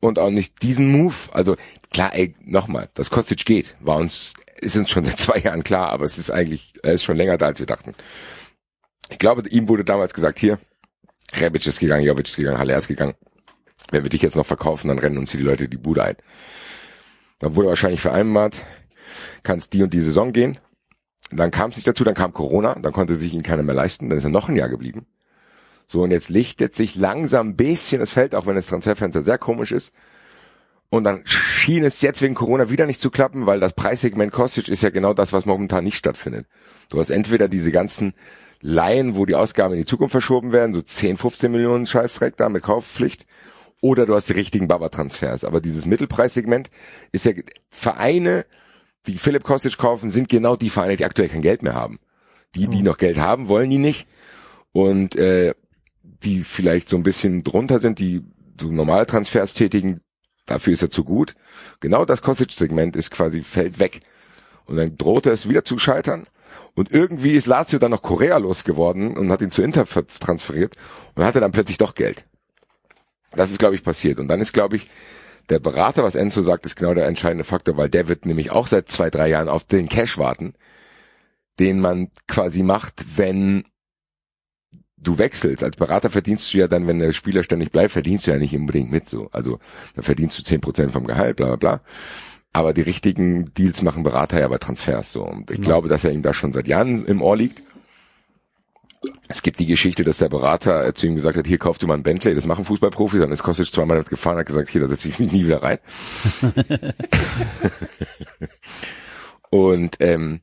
Und 0.04 0.20
auch 0.20 0.32
nicht 0.32 0.62
diesen 0.64 0.92
Move. 0.92 1.16
Also 1.32 1.56
klar, 1.94 2.14
ey, 2.14 2.36
nochmal, 2.44 2.90
dass 2.94 3.10
Kostic 3.10 3.46
geht, 3.46 3.78
war 3.80 3.96
uns, 3.96 4.34
ist 4.60 4.76
uns 4.76 4.90
schon 4.90 5.06
seit 5.06 5.18
zwei 5.18 5.38
Jahren 5.38 5.64
klar, 5.64 5.92
aber 5.92 6.04
es 6.04 6.18
ist 6.18 6.30
eigentlich, 6.30 6.74
er 6.84 6.92
ist 6.92 7.06
schon 7.06 7.16
länger 7.16 7.38
da, 7.38 7.46
als 7.46 7.60
wir 7.60 7.66
dachten. 7.66 7.96
Ich 9.10 9.18
glaube, 9.18 9.48
ihm 9.48 9.70
wurde 9.70 9.86
damals 9.86 10.14
gesagt, 10.14 10.40
hier, 10.40 10.60
Rebic 11.40 11.66
ist 11.66 11.80
gegangen, 11.80 12.04
Jovic 12.04 12.28
ist 12.28 12.36
gegangen, 12.36 12.58
Haller 12.58 12.76
ist 12.76 12.90
gegangen. 12.90 13.14
Wenn 13.92 14.04
wir 14.04 14.10
dich 14.10 14.22
jetzt 14.22 14.36
noch 14.36 14.46
verkaufen, 14.46 14.90
dann 14.90 15.00
rennen 15.00 15.18
uns 15.18 15.32
hier 15.32 15.40
die 15.40 15.46
Leute 15.46 15.70
die 15.70 15.78
Bude 15.78 16.04
ein. 16.04 16.18
Dann 17.40 17.56
wurde 17.56 17.70
wahrscheinlich 17.70 18.02
vereinbart, 18.02 18.62
kannst 19.44 19.72
die 19.72 19.84
und 19.84 19.94
die 19.94 20.02
Saison 20.02 20.34
gehen. 20.34 20.60
Dann 21.32 21.50
kam 21.50 21.70
es 21.70 21.78
nicht 21.78 21.88
dazu, 21.88 22.04
dann 22.04 22.14
kam 22.14 22.34
Corona, 22.34 22.76
dann 22.76 22.92
konnte 22.92 23.16
sich 23.16 23.34
ihn 23.34 23.42
keiner 23.42 23.64
mehr 23.64 23.74
leisten, 23.74 24.10
dann 24.10 24.18
ist 24.18 24.26
er 24.26 24.32
noch 24.32 24.50
ein 24.50 24.58
Jahr 24.58 24.68
geblieben. 24.68 25.06
So, 25.88 26.02
und 26.04 26.12
jetzt 26.12 26.30
lichtet 26.30 26.76
sich 26.76 26.96
langsam 26.96 27.50
ein 27.50 27.56
bisschen 27.56 28.00
das 28.00 28.12
Feld, 28.12 28.36
auch 28.36 28.46
wenn 28.46 28.56
das 28.56 28.68
Transferfenster 28.68 29.22
sehr 29.22 29.38
komisch 29.38 29.72
ist. 29.72 29.94
Und 30.90 31.06
dann 31.06 31.24
schien 31.26 31.84
es 31.84 32.02
jetzt 32.02 32.22
wegen 32.22 32.36
Corona 32.36 32.70
wieder 32.70 32.86
nicht 32.86 33.02
zu 33.02 33.10
klappen, 33.10 33.48
weil 33.48 33.60
das 33.60 33.74
Preissegment 33.74 34.32
Kostic 34.32 34.70
ist 34.70 34.84
ja 34.84 34.92
genau 34.92 35.14
das, 35.14 35.34
was 35.34 35.46
momentan 35.46 35.84
nicht 35.84 35.98
stattfindet. 35.98 36.46
Du 36.90 37.00
hast 37.00 37.10
entweder 37.10 37.48
diese 37.48 37.72
ganzen 37.72 38.14
Laien, 38.62 39.16
wo 39.16 39.26
die 39.26 39.36
Ausgaben 39.36 39.74
in 39.74 39.80
die 39.80 39.86
Zukunft 39.86 40.12
verschoben 40.12 40.52
werden, 40.52 40.74
so 40.74 40.82
10, 40.82 41.18
15 41.18 41.52
Millionen 41.52 41.88
Scheißdreck 41.88 42.38
da 42.38 42.48
mit 42.48 42.64
Kaufpflicht, 42.64 43.26
oder 43.82 44.06
du 44.06 44.16
hast 44.16 44.30
die 44.30 44.34
richtigen 44.34 44.70
Baba-Transfers. 44.70 45.44
Aber 45.44 45.60
dieses 45.60 45.86
Mittelpreissegment 45.86 46.70
ist 47.12 47.26
ja 47.26 47.34
Vereine, 47.70 48.46
die 49.08 49.18
Philipp 49.18 49.44
Kostic 49.44 49.78
kaufen, 49.78 50.10
sind 50.10 50.30
genau 50.30 50.56
die 50.56 50.70
Vereine, 50.70 50.96
die 50.96 51.04
aktuell 51.04 51.28
kein 51.28 51.42
Geld 51.42 51.64
mehr 51.64 51.74
haben. 51.74 52.00
Die, 52.56 52.68
die 52.68 52.82
noch 52.84 52.98
Geld 52.98 53.18
haben, 53.18 53.50
wollen 53.50 53.70
die 53.70 53.80
nicht. 53.80 54.08
Und 54.72 55.16
äh, 55.18 55.54
die 56.26 56.44
vielleicht 56.44 56.90
so 56.90 56.98
ein 56.98 57.04
bisschen 57.04 57.44
drunter 57.44 57.80
sind, 57.80 58.00
die 58.00 58.24
so 58.60 58.72
Normaltransfers 58.72 59.54
tätigen, 59.54 60.02
dafür 60.46 60.74
ist 60.74 60.82
er 60.82 60.92
zu 60.92 61.04
gut. 61.04 61.36
Genau 61.80 62.06
das 62.06 62.22
Kostic-Segment 62.22 62.96
ist 62.96 63.12
quasi, 63.12 63.44
fällt 63.44 63.80
weg. 63.80 64.00
Und 64.66 64.78
dann 64.78 64.98
drohte 64.98 65.32
es 65.32 65.50
wieder 65.50 65.64
zu 65.64 65.78
scheitern. 65.78 66.24
Und 66.76 66.92
irgendwie 66.92 67.32
ist 67.32 67.48
Lazio 67.48 67.80
dann 67.80 67.92
noch 67.92 68.02
Korea 68.02 68.38
losgeworden 68.38 69.18
und 69.18 69.32
hat 69.32 69.42
ihn 69.42 69.52
zu 69.52 69.62
Inter 69.62 69.86
transferiert 69.86 70.76
und 71.16 71.24
hatte 71.24 71.40
dann 71.40 71.52
plötzlich 71.52 71.78
doch 71.78 71.96
Geld. 71.96 72.26
Das 73.32 73.52
ist, 73.52 73.60
glaube 73.60 73.76
ich, 73.76 73.84
passiert. 73.84 74.20
Und 74.20 74.28
dann 74.28 74.42
ist, 74.42 74.54
glaube 74.54 74.76
ich, 74.76 74.90
der 75.50 75.60
Berater, 75.60 76.04
was 76.04 76.16
Enzo 76.16 76.42
sagt, 76.42 76.66
ist 76.66 76.76
genau 76.76 76.94
der 76.94 77.08
entscheidende 77.08 77.44
Faktor, 77.44 77.78
weil 77.78 77.90
der 77.90 78.08
wird 78.08 78.26
nämlich 78.26 78.52
auch 78.52 78.68
seit 78.68 78.90
zwei, 78.90 79.10
drei 79.10 79.30
Jahren 79.30 79.50
auf 79.50 79.66
den 79.66 79.90
Cash 79.90 80.18
warten, 80.18 80.54
den 81.60 81.80
man 81.80 82.10
quasi 82.28 82.64
macht, 82.64 83.18
wenn 83.18 83.66
du 85.04 85.18
wechselst. 85.18 85.64
Als 85.64 85.76
Berater 85.76 86.10
verdienst 86.10 86.54
du 86.54 86.58
ja 86.58 86.68
dann, 86.68 86.88
wenn 86.88 87.00
der 87.00 87.12
Spieler 87.12 87.44
ständig 87.44 87.72
bleibt, 87.72 87.92
verdienst 87.92 88.28
du 88.28 88.32
ja 88.32 88.38
nicht 88.38 88.56
unbedingt 88.56 88.92
mit 88.92 89.08
so. 89.08 89.30
Also 89.32 89.60
da 89.96 90.02
verdienst 90.02 90.40
du 90.40 90.44
zehn 90.44 90.62
Prozent 90.62 90.92
vom 90.92 91.06
Gehalt, 91.06 91.38
bla 91.38 91.48
bla 91.48 91.56
bla. 91.56 91.80
Aber 92.54 92.74
die 92.74 92.82
richtigen 92.82 93.54
Deals 93.56 93.82
machen 93.82 94.04
Berater 94.04 94.40
ja 94.40 94.48
bei 94.48 94.60
Transfers 94.60 95.12
so. 95.12 95.24
Und 95.24 95.50
ich 95.50 95.62
glaube, 95.62 95.88
dass 95.88 96.04
er 96.04 96.12
ihm 96.12 96.22
da 96.22 96.34
schon 96.34 96.54
seit 96.54 96.68
Jahren 96.68 97.06
im 97.06 97.22
Ohr 97.22 97.36
liegt. 97.36 97.64
Es 99.28 99.42
gibt 99.42 99.60
die 99.60 99.66
Geschichte, 99.66 100.04
dass 100.04 100.20
der 100.20 100.30
Berater 100.30 100.86
äh, 100.86 100.94
zu 100.94 101.08
ihm 101.08 101.16
gesagt 101.16 101.38
hat, 101.38 101.48
hier 101.48 101.58
kauft 101.58 101.82
du 101.84 101.88
mal 101.88 101.96
ein 101.96 102.04
Bentley, 102.04 102.36
das 102.36 102.46
machen 102.46 102.64
Fußballprofis, 102.64 103.20
dann 103.20 103.32
ist 103.32 103.44
Kostic 103.44 103.68
zweimal 103.68 103.98
damit 103.98 104.10
gefahren, 104.10 104.38
hat 104.38 104.46
gesagt, 104.46 104.70
hier, 104.70 104.82
da 104.82 104.88
setze 104.88 105.10
ich 105.10 105.20
mich 105.20 105.32
nie 105.32 105.46
wieder 105.46 105.62
rein. 105.62 105.80
und 109.50 109.98
ähm, 110.00 110.42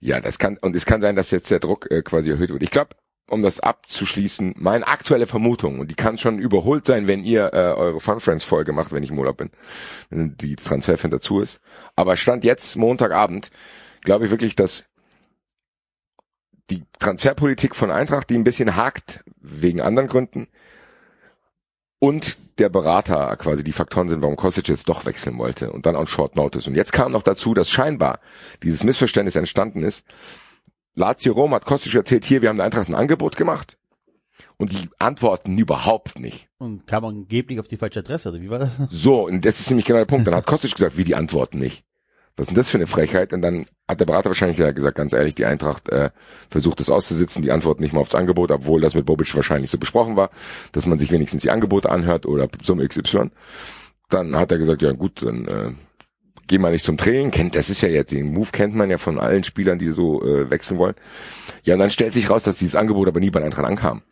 ja, 0.00 0.20
das 0.20 0.38
kann, 0.38 0.58
und 0.60 0.74
es 0.74 0.86
kann 0.86 1.02
sein, 1.02 1.16
dass 1.16 1.30
jetzt 1.30 1.50
der 1.50 1.60
Druck 1.60 1.90
äh, 1.90 2.02
quasi 2.02 2.30
erhöht 2.30 2.50
wird. 2.50 2.62
Ich 2.62 2.70
glaube, 2.70 2.90
um 3.28 3.42
das 3.42 3.60
abzuschließen, 3.60 4.54
meine 4.58 4.86
aktuelle 4.86 5.26
Vermutung, 5.26 5.80
und 5.80 5.90
die 5.90 5.94
kann 5.94 6.18
schon 6.18 6.38
überholt 6.38 6.84
sein, 6.86 7.06
wenn 7.06 7.24
ihr 7.24 7.52
äh, 7.52 7.72
eure 7.72 8.00
Fun 8.00 8.20
Friends 8.20 8.44
Folge 8.44 8.72
macht, 8.72 8.92
wenn 8.92 9.02
ich 9.02 9.10
im 9.10 9.18
Urlaub 9.18 9.38
bin, 9.38 9.50
wenn 10.10 10.36
die 10.36 10.56
Transferfan 10.56 11.10
dazu 11.10 11.40
ist. 11.40 11.60
Aber 11.96 12.16
stand 12.16 12.44
jetzt 12.44 12.76
Montagabend, 12.76 13.50
glaube 14.02 14.26
ich 14.26 14.30
wirklich, 14.30 14.56
dass 14.56 14.84
die 16.70 16.84
Transferpolitik 16.98 17.74
von 17.74 17.90
Eintracht, 17.90 18.30
die 18.30 18.36
ein 18.36 18.44
bisschen 18.44 18.76
hakt, 18.76 19.24
wegen 19.40 19.80
anderen 19.80 20.08
Gründen, 20.08 20.48
und 21.98 22.36
der 22.58 22.68
Berater 22.68 23.34
quasi 23.36 23.64
die 23.64 23.72
Faktoren 23.72 24.10
sind, 24.10 24.20
warum 24.20 24.36
Kostic 24.36 24.68
jetzt 24.68 24.90
doch 24.90 25.06
wechseln 25.06 25.38
wollte 25.38 25.72
und 25.72 25.86
dann 25.86 25.96
on 25.96 26.06
Short 26.06 26.36
Notice. 26.36 26.66
Und 26.66 26.74
jetzt 26.74 26.92
kam 26.92 27.12
noch 27.12 27.22
dazu, 27.22 27.54
dass 27.54 27.70
scheinbar 27.70 28.20
dieses 28.62 28.84
Missverständnis 28.84 29.36
entstanden 29.36 29.82
ist, 29.82 30.04
Lazio 30.94 31.32
Rom 31.32 31.54
hat 31.54 31.64
Kostic 31.64 31.94
erzählt, 31.94 32.24
hier, 32.24 32.42
wir 32.42 32.48
haben 32.48 32.56
der 32.56 32.66
Eintracht 32.66 32.88
ein 32.88 32.94
Angebot 32.94 33.36
gemacht. 33.36 33.76
Und 34.56 34.72
die 34.72 34.88
antworten 34.98 35.58
überhaupt 35.58 36.20
nicht. 36.20 36.48
Und 36.58 36.86
kam 36.86 37.04
angeblich 37.04 37.58
auf 37.58 37.66
die 37.66 37.76
falsche 37.76 38.00
Adresse, 38.00 38.28
oder 38.28 38.40
wie 38.40 38.50
war 38.50 38.60
das? 38.60 38.70
So, 38.90 39.26
und 39.26 39.44
das 39.44 39.58
ist 39.58 39.70
nämlich 39.70 39.86
genau 39.86 39.98
der 39.98 40.06
Punkt. 40.06 40.26
Dann 40.26 40.34
hat 40.34 40.46
Kostic 40.46 40.72
gesagt, 40.74 40.96
wie 40.96 41.04
die 41.04 41.16
antworten 41.16 41.58
nicht. 41.58 41.84
Was 42.36 42.44
ist 42.44 42.50
denn 42.50 42.56
das 42.56 42.70
für 42.70 42.78
eine 42.78 42.86
Frechheit? 42.86 43.32
Und 43.32 43.42
dann 43.42 43.66
hat 43.88 44.00
der 44.00 44.06
Berater 44.06 44.30
wahrscheinlich 44.30 44.58
ja 44.58 44.72
gesagt, 44.72 44.96
ganz 44.96 45.12
ehrlich, 45.12 45.34
die 45.34 45.44
Eintracht 45.44 45.88
äh, 45.90 46.10
versucht 46.50 46.80
es 46.80 46.90
auszusitzen, 46.90 47.42
die 47.42 47.52
antworten 47.52 47.82
nicht 47.82 47.92
mal 47.92 48.00
aufs 48.00 48.14
Angebot, 48.14 48.50
obwohl 48.50 48.80
das 48.80 48.94
mit 48.94 49.06
Bobic 49.06 49.34
wahrscheinlich 49.36 49.70
so 49.70 49.78
besprochen 49.78 50.16
war, 50.16 50.30
dass 50.72 50.86
man 50.86 50.98
sich 50.98 51.12
wenigstens 51.12 51.42
die 51.42 51.50
Angebote 51.50 51.90
anhört 51.90 52.26
oder 52.26 52.48
Summe 52.62 52.88
XY. 52.88 53.30
Dann 54.08 54.36
hat 54.36 54.50
er 54.50 54.58
gesagt, 54.58 54.82
ja 54.82 54.92
gut, 54.92 55.22
dann 55.22 55.46
äh, 55.46 55.70
geh 56.46 56.58
mal 56.58 56.72
nicht 56.72 56.84
zum 56.84 56.96
Training, 56.96 57.30
kennt, 57.30 57.56
das 57.56 57.70
ist 57.70 57.80
ja 57.80 57.88
jetzt, 57.88 58.12
den 58.12 58.32
Move 58.32 58.50
kennt 58.52 58.74
man 58.74 58.90
ja 58.90 58.98
von 58.98 59.18
allen 59.18 59.44
Spielern, 59.44 59.78
die 59.78 59.90
so 59.90 60.22
äh, 60.22 60.50
wechseln 60.50 60.78
wollen. 60.78 60.94
Ja, 61.62 61.74
und 61.74 61.80
dann 61.80 61.90
stellt 61.90 62.12
sich 62.12 62.30
raus, 62.30 62.42
dass 62.44 62.58
dieses 62.58 62.76
Angebot 62.76 63.08
aber 63.08 63.20
nie 63.20 63.30
bei 63.30 63.42
Eintracht 63.42 63.66
ankam. 63.66 64.02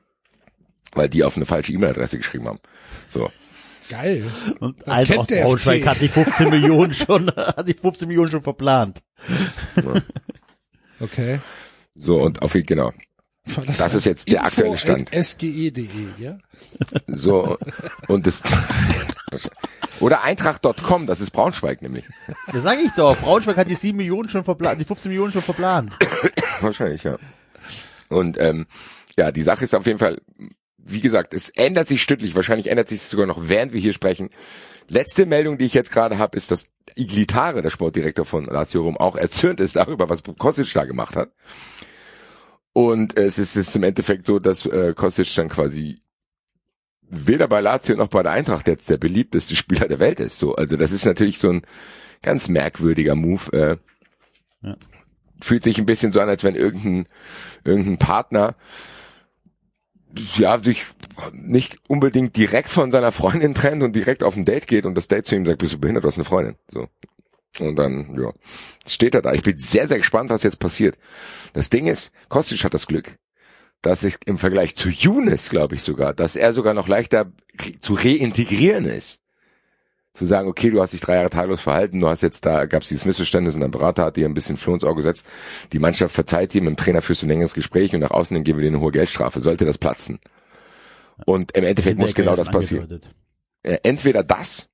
Weil 0.94 1.08
die 1.08 1.24
auf 1.24 1.36
eine 1.36 1.46
falsche 1.46 1.72
E-Mail-Adresse 1.72 2.18
geschrieben 2.18 2.46
haben. 2.48 2.60
So. 3.10 3.30
Geil. 3.88 4.30
Und 4.60 4.80
Das 4.80 4.88
als 4.88 5.08
kennt 5.08 5.20
auch 5.20 5.26
der 5.26 5.44
Braunschweig 5.44 5.82
FC. 5.82 5.86
hat 5.86 6.00
die 6.00 6.08
15 6.08 6.50
Millionen 6.50 6.94
schon, 6.94 7.30
hat 7.36 7.66
die 7.68 7.74
15 7.74 8.08
Millionen 8.08 8.30
schon 8.30 8.42
verplant. 8.42 9.00
Okay. 11.00 11.40
So, 11.94 12.20
und 12.22 12.42
auf 12.42 12.52
genau. 12.52 12.92
War 13.56 13.64
Das 13.64 13.94
ist 13.94 14.04
jetzt 14.04 14.28
der 14.28 14.36
Info 14.36 14.46
aktuelle 14.46 14.76
Stand. 14.76 15.10
sge.de, 15.12 15.88
ja? 16.18 16.38
So, 17.08 17.58
und 18.08 18.26
das, 18.26 18.42
oder 20.00 20.22
Eintracht.com, 20.22 21.06
das 21.06 21.20
ist 21.20 21.30
Braunschweig 21.32 21.82
nämlich. 21.82 22.04
Das 22.52 22.62
sage 22.62 22.82
ich 22.82 22.92
doch. 22.92 23.16
Braunschweig 23.18 23.56
hat 23.56 23.68
die 23.68 23.74
7 23.74 23.96
Millionen 23.96 24.28
schon 24.28 24.44
verplant, 24.44 24.80
die 24.80 24.84
15 24.84 25.10
Millionen 25.10 25.32
schon 25.32 25.42
verplant. 25.42 25.92
Wahrscheinlich, 26.60 27.02
ja. 27.02 27.18
Und 28.08 28.38
ähm, 28.38 28.66
ja, 29.16 29.32
die 29.32 29.42
Sache 29.42 29.64
ist 29.64 29.74
auf 29.74 29.86
jeden 29.86 29.98
Fall, 29.98 30.20
wie 30.78 31.00
gesagt, 31.00 31.34
es 31.34 31.50
ändert 31.50 31.88
sich 31.88 32.02
stündlich. 32.02 32.34
Wahrscheinlich 32.34 32.68
ändert 32.68 32.88
sich 32.88 33.00
es 33.00 33.10
sogar 33.10 33.26
noch, 33.26 33.48
während 33.48 33.72
wir 33.72 33.80
hier 33.80 33.92
sprechen. 33.92 34.30
Letzte 34.88 35.26
Meldung, 35.26 35.58
die 35.58 35.64
ich 35.64 35.74
jetzt 35.74 35.92
gerade 35.92 36.18
habe, 36.18 36.36
ist, 36.36 36.50
dass 36.50 36.66
Iglitare, 36.96 37.62
der 37.62 37.70
Sportdirektor 37.70 38.24
von 38.24 38.44
Lazio 38.44 38.82
Rom, 38.82 38.96
auch 38.96 39.16
erzürnt 39.16 39.60
ist 39.60 39.76
darüber, 39.76 40.08
was 40.08 40.22
Kostic 40.38 40.72
da 40.74 40.84
gemacht 40.84 41.16
hat. 41.16 41.30
Und 42.72 43.18
es 43.18 43.38
ist, 43.38 43.56
es 43.56 43.68
ist 43.68 43.76
im 43.76 43.82
Endeffekt 43.82 44.26
so, 44.26 44.38
dass 44.38 44.64
äh, 44.66 44.94
Kostic 44.94 45.34
dann 45.34 45.48
quasi 45.48 45.98
weder 47.02 47.46
bei 47.48 47.60
Lazio 47.60 47.96
noch 47.96 48.08
bei 48.08 48.22
der 48.22 48.32
Eintracht 48.32 48.66
jetzt 48.66 48.88
der 48.88 48.96
beliebteste 48.96 49.54
Spieler 49.54 49.86
der 49.88 50.00
Welt 50.00 50.20
ist. 50.20 50.38
So, 50.38 50.54
also 50.54 50.76
das 50.76 50.92
ist 50.92 51.04
natürlich 51.04 51.38
so 51.38 51.50
ein 51.50 51.62
ganz 52.22 52.48
merkwürdiger 52.48 53.14
Move. 53.14 53.52
Äh, 53.52 53.76
Ja. 54.66 54.76
Fühlt 55.42 55.64
sich 55.64 55.76
ein 55.78 55.86
bisschen 55.86 56.12
so 56.12 56.20
an, 56.20 56.28
als 56.28 56.44
wenn 56.44 56.54
irgendein 56.54 57.06
irgendein 57.64 57.98
Partner 57.98 58.54
ja 60.36 60.58
sich 60.60 60.84
nicht 61.32 61.78
unbedingt 61.88 62.36
direkt 62.36 62.68
von 62.68 62.92
seiner 62.92 63.12
Freundin 63.12 63.52
trennt 63.54 63.82
und 63.82 63.96
direkt 63.96 64.22
auf 64.22 64.36
ein 64.36 64.44
Date 64.44 64.66
geht 64.68 64.86
und 64.86 64.94
das 64.94 65.08
Date 65.08 65.26
zu 65.26 65.34
ihm 65.34 65.44
sagt, 65.44 65.58
bist 65.58 65.72
du 65.72 65.78
behindert, 65.78 66.04
du 66.04 66.08
hast 66.08 66.16
eine 66.16 66.24
Freundin. 66.24 66.54
So. 66.68 66.88
Und 67.60 67.76
dann, 67.76 68.18
ja, 68.18 68.32
steht 68.86 69.14
er 69.14 69.22
da. 69.22 69.32
Ich 69.32 69.42
bin 69.42 69.58
sehr, 69.58 69.86
sehr 69.86 69.98
gespannt, 69.98 70.30
was 70.30 70.42
jetzt 70.42 70.58
passiert. 70.58 70.96
Das 71.52 71.70
Ding 71.70 71.86
ist, 71.86 72.12
Kostic 72.28 72.64
hat 72.64 72.74
das 72.74 72.86
Glück, 72.86 73.16
dass 73.82 74.04
ich 74.04 74.16
im 74.24 74.38
Vergleich 74.38 74.74
zu 74.74 74.88
Younes, 74.88 75.50
glaube 75.50 75.74
ich 75.74 75.82
sogar, 75.82 76.14
dass 76.14 76.36
er 76.36 76.52
sogar 76.52 76.72
noch 76.72 76.88
leichter 76.88 77.30
zu 77.80 77.94
reintegrieren 77.94 78.86
ist. 78.86 79.20
Zu 80.14 80.26
sagen, 80.26 80.48
okay, 80.48 80.68
du 80.68 80.80
hast 80.80 80.92
dich 80.92 81.00
drei 81.00 81.16
Jahre 81.16 81.30
tadellos 81.30 81.62
verhalten, 81.62 82.00
du 82.00 82.08
hast 82.08 82.22
jetzt 82.22 82.44
da, 82.44 82.66
gab 82.66 82.82
es 82.82 82.88
dieses 82.88 83.06
Missverständnis 83.06 83.54
und 83.54 83.62
dein 83.62 83.70
Berater 83.70 84.04
hat 84.04 84.16
dir 84.16 84.26
ein 84.26 84.34
bisschen 84.34 84.58
Floh 84.58 84.74
ins 84.74 84.84
Auge 84.84 84.96
gesetzt. 84.96 85.26
Die 85.72 85.78
Mannschaft 85.78 86.14
verzeiht 86.14 86.52
dir, 86.52 86.60
mit 86.60 86.70
dem 86.70 86.76
Trainer 86.76 87.00
führst 87.00 87.22
du 87.22 87.26
ein 87.26 87.30
längeres 87.30 87.54
Gespräch 87.54 87.94
und 87.94 88.00
nach 88.00 88.10
außen 88.10 88.34
hin 88.34 88.44
geben 88.44 88.58
wir 88.58 88.62
dir 88.62 88.76
eine 88.76 88.80
hohe 88.80 88.92
Geldstrafe. 88.92 89.40
Sollte 89.40 89.64
das 89.64 89.78
platzen. 89.78 90.20
Und 91.24 91.52
im 91.52 91.64
Endeffekt 91.64 91.98
muss 91.98 92.14
genau 92.14 92.36
das 92.36 92.50
passieren. 92.50 93.00
Äh, 93.62 93.78
entweder 93.84 94.22
das 94.22 94.68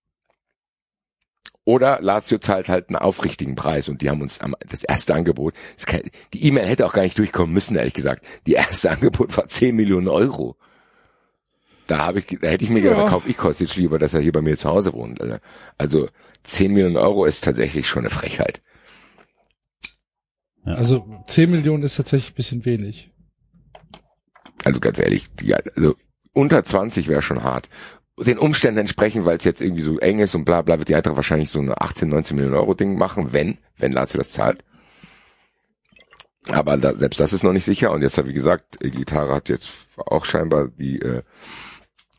oder 1.69 1.99
Lazio 2.01 2.39
zahlt 2.39 2.71
halt 2.71 2.89
einen 2.89 2.97
aufrichtigen 2.97 3.55
Preis 3.55 3.91
und 3.91 4.01
die 4.01 4.09
haben 4.09 4.23
uns 4.23 4.41
am, 4.41 4.57
das 4.71 4.85
erste 4.85 5.15
Angebot, 5.15 5.53
das 5.77 5.85
kann, 5.85 6.01
die 6.33 6.47
E-Mail 6.47 6.67
hätte 6.67 6.87
auch 6.87 6.95
gar 6.95 7.03
nicht 7.03 7.19
durchkommen 7.19 7.53
müssen, 7.53 7.77
ehrlich 7.77 7.93
gesagt. 7.93 8.25
Die 8.47 8.55
erste 8.55 8.91
Angebot 8.91 9.37
war 9.37 9.49
10 9.49 9.77
Millionen 9.77 10.09
Euro. 10.09 10.57
Da 11.87 12.07
habe 12.07 12.21
ich, 12.21 12.39
da 12.41 12.49
hätte 12.49 12.65
ich 12.65 12.71
mir 12.71 12.81
gedacht, 12.81 12.97
Ja. 12.97 13.05
da 13.05 13.11
kauf 13.11 13.29
ich 13.29 13.37
Kostic 13.37 13.77
lieber, 13.77 13.99
dass 13.99 14.15
er 14.15 14.23
hier 14.23 14.33
bei 14.33 14.41
mir 14.41 14.57
zu 14.57 14.71
Hause 14.71 14.95
wohnt. 14.95 15.21
Also 15.77 16.09
10 16.45 16.73
Millionen 16.73 16.97
Euro 16.97 17.27
ist 17.27 17.45
tatsächlich 17.45 17.87
schon 17.87 18.05
eine 18.05 18.11
Frechheit. 18.11 18.63
Also 20.65 21.05
10 21.27 21.51
Millionen 21.51 21.83
ist 21.83 21.97
tatsächlich 21.97 22.33
ein 22.33 22.37
bisschen 22.37 22.65
wenig. 22.65 23.11
Also 24.65 24.81
ganz 24.81 24.99
ehrlich, 25.01 25.27
ja, 25.43 25.59
also 25.77 25.97
unter 26.33 26.65
20 26.65 27.09
wäre 27.09 27.21
schon 27.21 27.43
hart. 27.43 27.69
Den 28.21 28.39
Umständen 28.39 28.81
entsprechend, 28.81 29.25
weil 29.25 29.39
es 29.39 29.45
jetzt 29.45 29.61
irgendwie 29.61 29.83
so 29.83 29.99
eng 29.99 30.19
ist 30.19 30.35
und 30.35 30.45
bla 30.45 30.63
bla, 30.63 30.79
wird 30.79 30.89
die 30.89 30.95
Eintracht 30.95 31.17
wahrscheinlich 31.17 31.51
so 31.51 31.61
eine 31.61 31.81
18, 31.81 32.09
19 32.09 32.37
Millionen 32.37 32.57
Euro 32.57 32.75
Ding 32.75 32.99
machen, 32.99 33.33
wenn, 33.33 33.59
wenn 33.77 33.93
Lazio 33.93 34.19
das 34.19 34.31
zahlt. 34.31 34.65
Aber 36.49 36.77
da, 36.77 36.95
selbst 36.95 37.21
das 37.21 37.33
ist 37.33 37.43
noch 37.45 37.53
nicht 37.53 37.65
sicher. 37.65 37.93
Und 37.93 38.03
jetzt, 38.03 38.25
wie 38.27 38.33
gesagt, 38.33 38.83
Iglitara 38.83 39.35
hat 39.35 39.49
jetzt 39.49 39.69
auch 39.97 40.25
scheinbar 40.25 40.69
die 40.69 41.01
äh, 41.01 41.23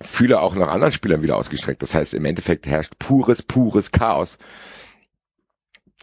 Fühler 0.01 0.41
auch 0.41 0.55
nach 0.55 0.69
anderen 0.69 0.93
Spielern 0.93 1.21
wieder 1.21 1.35
ausgestreckt. 1.35 1.81
Das 1.81 1.93
heißt, 1.95 2.13
im 2.13 2.25
Endeffekt 2.25 2.67
herrscht 2.67 2.93
pures, 2.99 3.41
pures 3.41 3.91
Chaos. 3.91 4.37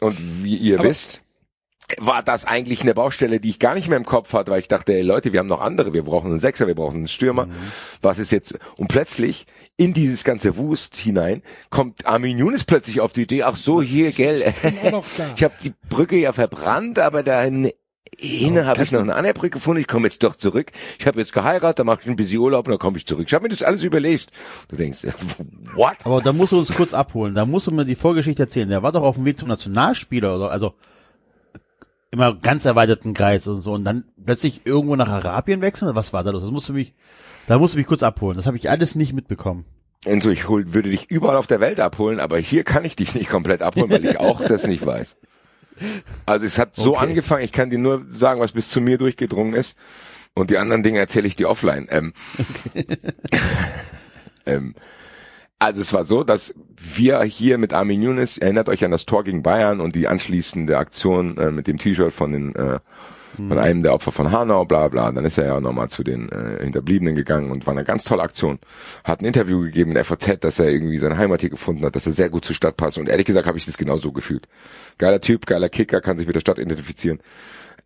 Und 0.00 0.16
wie 0.44 0.56
ihr 0.56 0.78
Aber- 0.80 0.88
wisst, 0.88 1.22
war 1.98 2.22
das 2.22 2.44
eigentlich 2.44 2.82
eine 2.82 2.94
Baustelle, 2.94 3.40
die 3.40 3.50
ich 3.50 3.58
gar 3.58 3.74
nicht 3.74 3.88
mehr 3.88 3.96
im 3.96 4.04
Kopf 4.04 4.32
hatte, 4.32 4.50
weil 4.50 4.60
ich 4.60 4.68
dachte, 4.68 4.92
ey 4.92 5.02
Leute, 5.02 5.32
wir 5.32 5.40
haben 5.40 5.46
noch 5.46 5.60
andere, 5.60 5.94
wir 5.94 6.02
brauchen 6.02 6.30
einen 6.30 6.40
Sechser, 6.40 6.66
wir 6.66 6.74
brauchen 6.74 6.96
einen 6.96 7.08
Stürmer. 7.08 7.48
Was 8.02 8.18
ist 8.18 8.32
jetzt? 8.32 8.58
Und 8.76 8.88
plötzlich 8.88 9.46
in 9.76 9.94
dieses 9.94 10.24
ganze 10.24 10.56
Wust 10.56 10.96
hinein 10.96 11.42
kommt 11.70 12.06
Armin 12.06 12.38
Younes 12.38 12.64
plötzlich 12.64 13.00
auf 13.00 13.12
die 13.12 13.22
Idee, 13.22 13.44
ach 13.44 13.56
so, 13.56 13.80
hier, 13.80 14.10
gell, 14.10 14.40
da. 14.90 15.02
ich 15.36 15.44
habe 15.44 15.54
die 15.62 15.72
Brücke 15.88 16.16
ja 16.16 16.32
verbrannt, 16.32 16.98
aber 16.98 17.22
da 17.22 17.40
hinten 17.42 17.72
habe 18.66 18.82
ich 18.82 18.92
noch 18.92 19.00
eine 19.00 19.14
andere 19.14 19.34
Brücke 19.34 19.50
gefunden, 19.50 19.80
ich 19.80 19.86
komme 19.86 20.08
jetzt 20.08 20.22
doch 20.22 20.36
zurück. 20.36 20.72
Ich 20.98 21.06
habe 21.06 21.20
jetzt 21.20 21.32
geheiratet, 21.32 21.80
dann 21.80 21.86
mache 21.86 22.00
ich 22.02 22.08
ein 22.08 22.16
bisschen 22.16 22.38
Urlaub 22.38 22.66
und 22.66 22.72
dann 22.72 22.78
komme 22.78 22.96
ich 22.96 23.06
zurück. 23.06 23.26
Ich 23.28 23.34
habe 23.34 23.44
mir 23.44 23.50
das 23.50 23.62
alles 23.62 23.82
überlegt. 23.82 24.30
Du 24.68 24.76
denkst, 24.76 25.06
what? 25.74 25.96
Aber 26.04 26.20
da 26.20 26.32
musst 26.32 26.52
du 26.52 26.58
uns 26.58 26.72
kurz 26.72 26.94
abholen. 26.94 27.34
Da 27.34 27.44
musst 27.44 27.66
du 27.66 27.70
mir 27.70 27.84
die 27.84 27.94
Vorgeschichte 27.94 28.42
erzählen. 28.42 28.68
Der 28.68 28.82
war 28.82 28.92
doch 28.92 29.02
auf 29.02 29.16
dem 29.16 29.24
Weg 29.24 29.38
zum 29.38 29.48
Nationalspieler 29.48 30.36
oder 30.36 30.50
also 30.50 30.74
immer 32.16 32.34
ganz 32.34 32.64
erweiterten 32.64 33.12
Kreis 33.12 33.46
und 33.46 33.60
so 33.60 33.74
und 33.74 33.84
dann 33.84 34.04
plötzlich 34.24 34.62
irgendwo 34.64 34.96
nach 34.96 35.08
Arabien 35.10 35.60
wechseln 35.60 35.88
oder 35.88 35.96
was 35.96 36.14
war 36.14 36.24
da 36.24 36.30
los? 36.30 36.42
Das 36.42 36.50
musst 36.50 36.68
du 36.68 36.72
mich, 36.72 36.94
da 37.46 37.58
musst 37.58 37.74
du 37.74 37.78
mich 37.78 37.86
kurz 37.86 38.02
abholen. 38.02 38.36
Das 38.38 38.46
habe 38.46 38.56
ich 38.56 38.70
alles 38.70 38.94
nicht 38.94 39.12
mitbekommen. 39.12 39.66
Enzo, 40.06 40.30
ich 40.30 40.48
hol, 40.48 40.72
würde 40.72 40.88
dich 40.88 41.10
überall 41.10 41.36
auf 41.36 41.46
der 41.46 41.60
Welt 41.60 41.78
abholen, 41.78 42.18
aber 42.18 42.38
hier 42.38 42.64
kann 42.64 42.86
ich 42.86 42.96
dich 42.96 43.14
nicht 43.14 43.28
komplett 43.28 43.60
abholen, 43.60 43.90
weil 43.90 44.04
ich 44.04 44.18
auch 44.18 44.40
das 44.42 44.66
nicht 44.66 44.86
weiß. 44.86 45.16
Also 46.24 46.46
es 46.46 46.58
hat 46.58 46.74
so 46.74 46.96
Okay. 46.96 47.04
angefangen, 47.06 47.44
ich 47.44 47.52
kann 47.52 47.68
dir 47.68 47.78
nur 47.78 48.06
sagen, 48.08 48.40
was 48.40 48.52
bis 48.52 48.70
zu 48.70 48.80
mir 48.80 48.96
durchgedrungen 48.96 49.52
ist. 49.52 49.76
Und 50.32 50.48
die 50.50 50.56
anderen 50.58 50.82
Dinge 50.82 50.98
erzähle 50.98 51.26
ich 51.26 51.36
dir 51.36 51.50
offline. 51.50 51.86
Ähm, 51.90 52.14
ähm, 54.46 54.74
Also 55.58 55.80
es 55.80 55.92
war 55.92 56.04
so, 56.04 56.22
dass 56.22 56.54
wir 56.76 57.22
hier 57.22 57.56
mit 57.56 57.72
Armin 57.72 58.02
Younes, 58.02 58.36
erinnert 58.36 58.68
euch 58.68 58.84
an 58.84 58.90
das 58.90 59.06
Tor 59.06 59.24
gegen 59.24 59.42
Bayern 59.42 59.80
und 59.80 59.94
die 59.94 60.06
anschließende 60.06 60.76
Aktion 60.76 61.38
äh, 61.38 61.50
mit 61.50 61.66
dem 61.66 61.78
T-Shirt 61.78 62.12
von 62.12 62.32
den 62.32 62.54
äh, 62.54 62.78
von 63.36 63.58
einem 63.58 63.82
der 63.82 63.92
Opfer 63.92 64.12
von 64.12 64.32
Hanau, 64.32 64.64
bla 64.64 64.88
bla. 64.88 65.12
Dann 65.12 65.24
ist 65.24 65.38
er 65.38 65.46
ja 65.46 65.60
nochmal 65.60 65.88
zu 65.88 66.02
den 66.02 66.30
äh, 66.30 66.62
Hinterbliebenen 66.62 67.14
gegangen 67.14 67.50
und 67.50 67.66
war 67.66 67.72
eine 67.72 67.84
ganz 67.84 68.04
tolle 68.04 68.22
Aktion. 68.22 68.58
Hat 69.04 69.20
ein 69.20 69.26
Interview 69.26 69.60
gegeben 69.60 69.90
in 69.90 69.94
der 69.94 70.04
FAZ, 70.04 70.40
dass 70.40 70.58
er 70.58 70.70
irgendwie 70.70 70.98
seine 70.98 71.18
Heimat 71.18 71.40
hier 71.40 71.50
gefunden 71.50 71.84
hat, 71.84 71.96
dass 71.96 72.06
er 72.06 72.12
sehr 72.12 72.30
gut 72.30 72.44
zur 72.44 72.54
Stadt 72.54 72.76
passt. 72.76 72.98
Und 72.98 73.08
ehrlich 73.08 73.26
gesagt 73.26 73.46
habe 73.46 73.58
ich 73.58 73.66
das 73.66 73.76
genau 73.76 73.98
so 73.98 74.12
gefühlt. 74.12 74.48
Geiler 74.98 75.20
Typ, 75.20 75.46
geiler 75.46 75.68
Kicker, 75.68 76.00
kann 76.00 76.18
sich 76.18 76.26
mit 76.26 76.36
der 76.36 76.40
Stadt 76.40 76.58
identifizieren. 76.58 77.20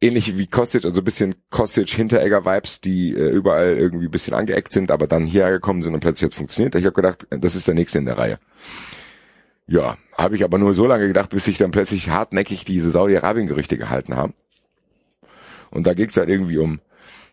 Ähnlich 0.03 0.39
wie 0.39 0.47
Kostic, 0.47 0.85
also 0.87 1.03
bisschen 1.03 1.35
Kostic-Hinteregger-Vibes, 1.51 2.81
die 2.81 3.13
äh, 3.13 3.31
überall 3.31 3.77
irgendwie 3.77 4.09
bisschen 4.09 4.33
angeeckt 4.33 4.73
sind, 4.73 4.91
aber 4.91 5.07
dann 5.07 5.27
hierher 5.27 5.51
gekommen 5.51 5.83
sind 5.83 5.93
und 5.93 6.01
plötzlich 6.01 6.31
hat 6.31 6.35
funktioniert. 6.35 6.75
Ich 6.75 6.85
habe 6.85 6.95
gedacht, 6.95 7.27
das 7.31 7.55
ist 7.55 7.69
der 7.69 7.75
Nächste 7.75 7.99
in 7.99 8.07
der 8.07 8.17
Reihe. 8.17 8.39
Ja, 9.67 9.99
habe 10.17 10.37
ich 10.37 10.45
aber 10.45 10.59
nur 10.59 10.75
so 10.75 10.87
lange 10.87 11.07
gedacht, 11.07 11.31
bis 11.31 11.45
sich 11.45 11.59
dann 11.59 11.71
plötzlich 11.71 12.09
hartnäckig 12.09 12.65
diese 12.65 12.91
Saudi-Arabien-Gerüchte 12.91 13.77
gehalten 13.77 14.17
haben. 14.17 14.33
Und 15.71 15.87
da 15.87 15.95
ging 15.95 16.09
es 16.09 16.17
halt 16.17 16.29
irgendwie 16.29 16.59
um 16.59 16.81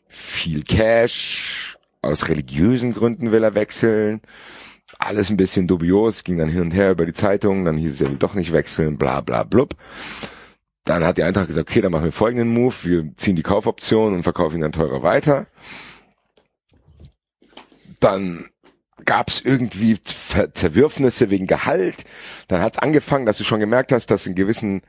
viel 0.07 0.63
Cash, 0.63 1.77
aus 2.01 2.27
religiösen 2.27 2.93
Gründen 2.93 3.31
will 3.31 3.43
er 3.43 3.55
wechseln. 3.55 4.21
Alles 4.99 5.29
ein 5.29 5.37
bisschen 5.37 5.67
dubios, 5.67 6.23
ging 6.23 6.37
dann 6.37 6.49
hin 6.49 6.61
und 6.61 6.71
her 6.71 6.91
über 6.91 7.05
die 7.05 7.13
Zeitung, 7.13 7.65
dann 7.65 7.77
hieß 7.77 7.93
es, 7.93 7.99
will 8.01 8.17
doch 8.17 8.33
nicht 8.33 8.51
wechseln, 8.51 8.97
bla 8.97 9.21
bla 9.21 9.43
blub. 9.43 9.75
Dann 10.87 11.03
hat 11.03 11.17
die 11.17 11.23
Eintracht 11.23 11.47
gesagt, 11.47 11.69
okay, 11.69 11.81
dann 11.81 11.91
machen 11.91 12.05
wir 12.05 12.11
folgenden 12.13 12.53
Move, 12.53 12.73
wir 12.83 13.15
ziehen 13.17 13.35
die 13.35 13.43
Kaufoption 13.43 14.13
und 14.13 14.23
verkaufen 14.23 14.55
ihn 14.55 14.61
dann 14.61 14.71
teurer 14.71 15.03
weiter. 15.03 15.47
Dann 17.99 18.45
gab 19.03 19.27
es 19.27 19.41
irgendwie 19.41 19.99
Zerwürfnisse 20.01 21.29
wegen 21.29 21.45
Gehalt. 21.45 22.05
Dann 22.47 22.61
hat 22.61 22.75
es 22.75 22.79
angefangen, 22.79 23.25
dass 23.25 23.37
du 23.37 23.43
schon 23.43 23.59
gemerkt 23.59 23.91
hast, 23.91 24.11
dass 24.11 24.27
in 24.27 24.35
gewissen 24.35 24.81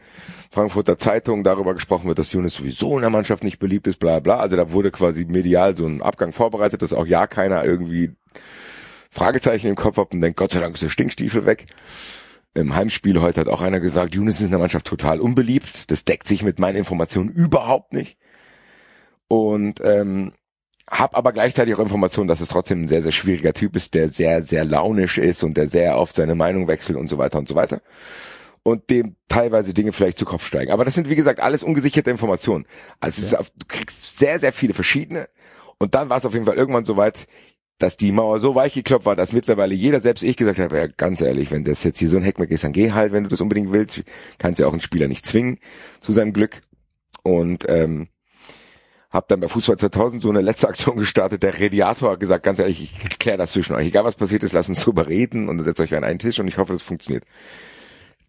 Frankfurter 0.52 0.99
Zeitungen 0.99 1.43
darüber 1.43 1.75
gesprochen 1.75 2.07
wird, 2.07 2.21
dass 2.21 2.33
Jonas 2.33 2.55
sowieso 2.55 2.95
in 2.95 3.00
der 3.00 3.11
Mannschaft 3.11 3.43
nicht 3.43 3.59
beliebt 3.59 3.88
ist, 3.88 3.99
bla 3.99 4.21
bla. 4.21 4.38
Also 4.38 4.57
da 4.57 4.71
wurde 4.71 4.93
quasi 4.93 5.25
medial 5.25 5.76
so 5.76 5.85
ein 5.85 6.00
Abgang 6.00 6.33
vorbereitet, 6.33 6.81
dass 6.81 6.93
auch 6.93 7.07
ja 7.07 7.26
keiner 7.26 7.64
irgendwie 7.64 8.12
Fragezeichen 9.11 9.67
im 9.67 9.76
Kopf 9.76 9.97
hat 9.97 10.12
und 10.12 10.21
denkt, 10.21 10.37
Gott 10.37 10.52
sei 10.52 10.61
Dank 10.61 10.75
ist 10.75 10.83
der 10.83 10.90
Stinkstiefel 10.90 11.45
weg. 11.45 11.67
Im 12.59 12.75
Heimspiel 12.75 13.21
heute 13.21 13.41
hat 13.41 13.49
auch 13.49 13.61
einer 13.61 13.81
gesagt, 13.81 14.15
Younes 14.15 14.37
ist 14.37 14.45
in 14.45 14.50
der 14.50 14.59
Mannschaft 14.59 14.87
total 14.87 15.21
unbeliebt. 15.21 15.91
Das 15.91 16.05
deckt 16.05 16.27
sich 16.27 16.43
mit 16.43 16.59
meinen 16.59 16.77
Informationen 16.77 17.31
überhaupt 17.31 17.93
nicht. 17.93 18.19
Und 19.29 19.81
ähm, 19.85 20.33
hab 20.91 21.17
aber 21.17 21.33
gleichzeitig 21.33 21.75
auch 21.75 21.81
Informationen, 21.81 22.29
dass 22.29 22.41
es 22.41 22.49
trotzdem 22.49 22.83
ein 22.83 22.88
sehr, 22.88 23.03
sehr 23.03 23.12
schwieriger 23.12 23.53
Typ 23.53 23.77
ist, 23.77 23.95
der 23.95 24.09
sehr, 24.09 24.43
sehr 24.43 24.65
launisch 24.65 25.19
ist 25.19 25.43
und 25.43 25.57
der 25.57 25.69
sehr 25.69 25.99
oft 25.99 26.17
seine 26.17 26.35
Meinung 26.35 26.67
wechselt 26.67 26.99
und 26.99 27.09
so 27.09 27.19
weiter 27.19 27.38
und 27.38 27.49
so 27.49 27.55
weiter. 27.55 27.81
Und 28.62 28.91
dem 28.91 29.17
teilweise 29.29 29.73
Dinge 29.75 29.93
vielleicht 29.93 30.19
zu 30.19 30.25
Kopf 30.25 30.45
steigen. 30.45 30.73
Aber 30.73 30.85
das 30.85 30.95
sind, 30.95 31.09
wie 31.09 31.15
gesagt, 31.15 31.41
alles 31.41 31.62
ungesicherte 31.62 32.11
Informationen. 32.11 32.67
Also 33.00 33.21
es 33.21 33.29
ist 33.29 33.38
auf, 33.38 33.50
du 33.50 33.67
kriegst 33.67 34.19
sehr, 34.19 34.38
sehr 34.38 34.53
viele 34.53 34.75
verschiedene. 34.75 35.29
Und 35.79 35.95
dann 35.95 36.09
war 36.11 36.19
es 36.19 36.25
auf 36.25 36.35
jeden 36.35 36.47
Fall 36.47 36.57
irgendwann 36.57 36.85
so 36.85 36.97
weit, 36.97 37.29
dass 37.79 37.97
die 37.97 38.11
Mauer 38.11 38.41
so 38.41 38.55
weich 38.55 38.75
geklopft 38.75 39.07
war, 39.07 39.15
dass 39.15 39.33
mittlerweile 39.33 39.75
jeder, 39.75 40.01
selbst 40.01 40.23
ich 40.23 40.37
gesagt 40.37 40.59
habe, 40.59 40.77
ja, 40.77 40.87
ganz 40.89 41.21
ehrlich, 41.21 41.51
wenn 41.51 41.65
das 41.65 41.85
jetzt 41.85 41.99
hier 41.99 42.09
so 42.09 42.17
ein 42.17 42.25
Heckmeck 42.25 42.51
ist, 42.51 42.65
dann 42.65 42.73
geh 42.73 42.93
halt, 42.93 43.13
wenn 43.13 43.23
du 43.23 43.29
das 43.29 43.41
unbedingt 43.41 43.73
willst. 43.73 44.03
Kannst 44.39 44.61
ja 44.61 44.67
auch 44.67 44.73
einen 44.73 44.81
Spieler 44.81 45.07
nicht 45.07 45.25
zwingen 45.25 45.59
zu 46.01 46.13
seinem 46.13 46.33
Glück. 46.33 46.61
Und 47.23 47.67
ähm, 47.69 48.09
habe 49.11 49.27
dann 49.29 49.41
bei 49.41 49.49
Fußball 49.49 49.79
2000 49.79 50.23
so 50.23 50.29
eine 50.29 50.41
letzte 50.41 50.69
Aktion 50.69 50.97
gestartet. 50.97 51.43
Der 51.43 51.61
Radiator 51.61 52.12
hat 52.12 52.21
gesagt, 52.21 52.43
ganz 52.45 52.59
ehrlich, 52.59 52.83
ich 52.83 53.19
kläre 53.19 53.38
das 53.38 53.53
zwischen 53.53 53.77
euch. 53.77 53.87
Egal 53.87 54.05
was 54.05 54.17
passiert 54.17 54.43
ist, 54.43 54.53
lasst 54.53 54.69
uns 54.69 54.83
drüber 54.83 55.09
reden 55.09 55.49
und 55.49 55.59
dann 55.59 55.64
setzt 55.64 55.81
euch 55.81 55.95
an 55.95 56.05
einen 56.05 56.19
Tisch 56.19 56.41
und 56.41 56.49
ich 56.49 56.59
hoffe, 56.59 56.73
das 56.73 56.83
funktioniert. 56.83 57.25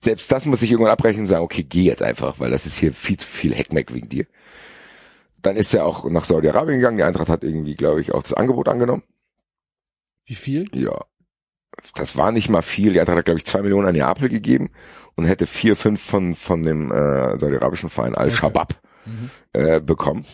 Selbst 0.01 0.31
das 0.31 0.45
muss 0.45 0.61
ich 0.61 0.71
irgendwann 0.71 0.93
abbrechen 0.93 1.21
und 1.21 1.27
sagen, 1.27 1.43
okay, 1.43 1.63
geh 1.63 1.83
jetzt 1.83 2.03
einfach, 2.03 2.39
weil 2.39 2.51
das 2.51 2.65
ist 2.65 2.77
hier 2.77 2.93
viel 2.93 3.17
zu 3.17 3.27
viel 3.27 3.53
Heckmeck 3.53 3.93
wegen 3.93 4.07
dir. 4.07 4.25
Dann 5.41 5.55
ist 5.55 5.73
er 5.73 5.85
auch 5.85 6.09
nach 6.09 6.25
Saudi-Arabien 6.25 6.77
gegangen. 6.77 6.97
Die 6.97 7.03
Eintracht 7.03 7.29
hat 7.29 7.43
irgendwie, 7.43 7.75
glaube 7.75 8.01
ich, 8.01 8.13
auch 8.13 8.23
das 8.23 8.33
Angebot 8.33 8.69
angenommen. 8.69 9.03
Wie 10.29 10.35
viel? 10.35 10.65
Ja. 10.75 10.95
Das 11.95 12.15
war 12.17 12.31
nicht 12.31 12.49
mal 12.49 12.61
viel. 12.61 12.93
Die 12.93 13.01
hat, 13.01 13.07
glaube 13.07 13.39
ich, 13.39 13.45
zwei 13.45 13.63
Millionen 13.63 13.87
an 13.87 13.95
Neapel 13.95 14.29
gegeben 14.29 14.69
und 15.15 15.25
hätte 15.25 15.47
vier, 15.47 15.75
fünf 15.75 16.01
von, 16.01 16.35
von 16.35 16.61
dem 16.61 16.91
äh, 16.91 17.37
saudi-arabischen 17.37 17.89
Verein 17.89 18.15
Al-Shabaab 18.15 18.75
Mhm. 19.05 19.29
äh, 19.53 19.79
bekommen. 19.79 20.25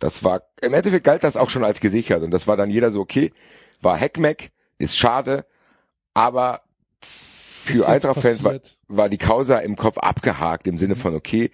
Das 0.00 0.24
war, 0.24 0.42
im 0.60 0.74
Endeffekt 0.74 1.04
galt 1.04 1.22
das 1.22 1.36
auch 1.36 1.50
schon 1.50 1.62
als 1.62 1.78
gesichert 1.80 2.22
und 2.22 2.30
das 2.32 2.46
war 2.48 2.56
dann 2.56 2.70
jeder 2.70 2.90
so, 2.90 3.00
okay, 3.00 3.32
war 3.80 3.96
Heckmeck, 3.96 4.50
ist 4.78 4.96
schade, 4.96 5.46
aber 6.14 6.58
für 7.00 7.86
Eintracht-Fans 7.86 8.42
war, 8.42 8.58
war 8.88 9.08
die 9.08 9.18
Causa 9.18 9.58
im 9.58 9.76
Kopf 9.76 9.98
abgehakt 9.98 10.66
im 10.66 10.78
Sinne 10.78 10.96
von, 10.96 11.14
okay, 11.14 11.50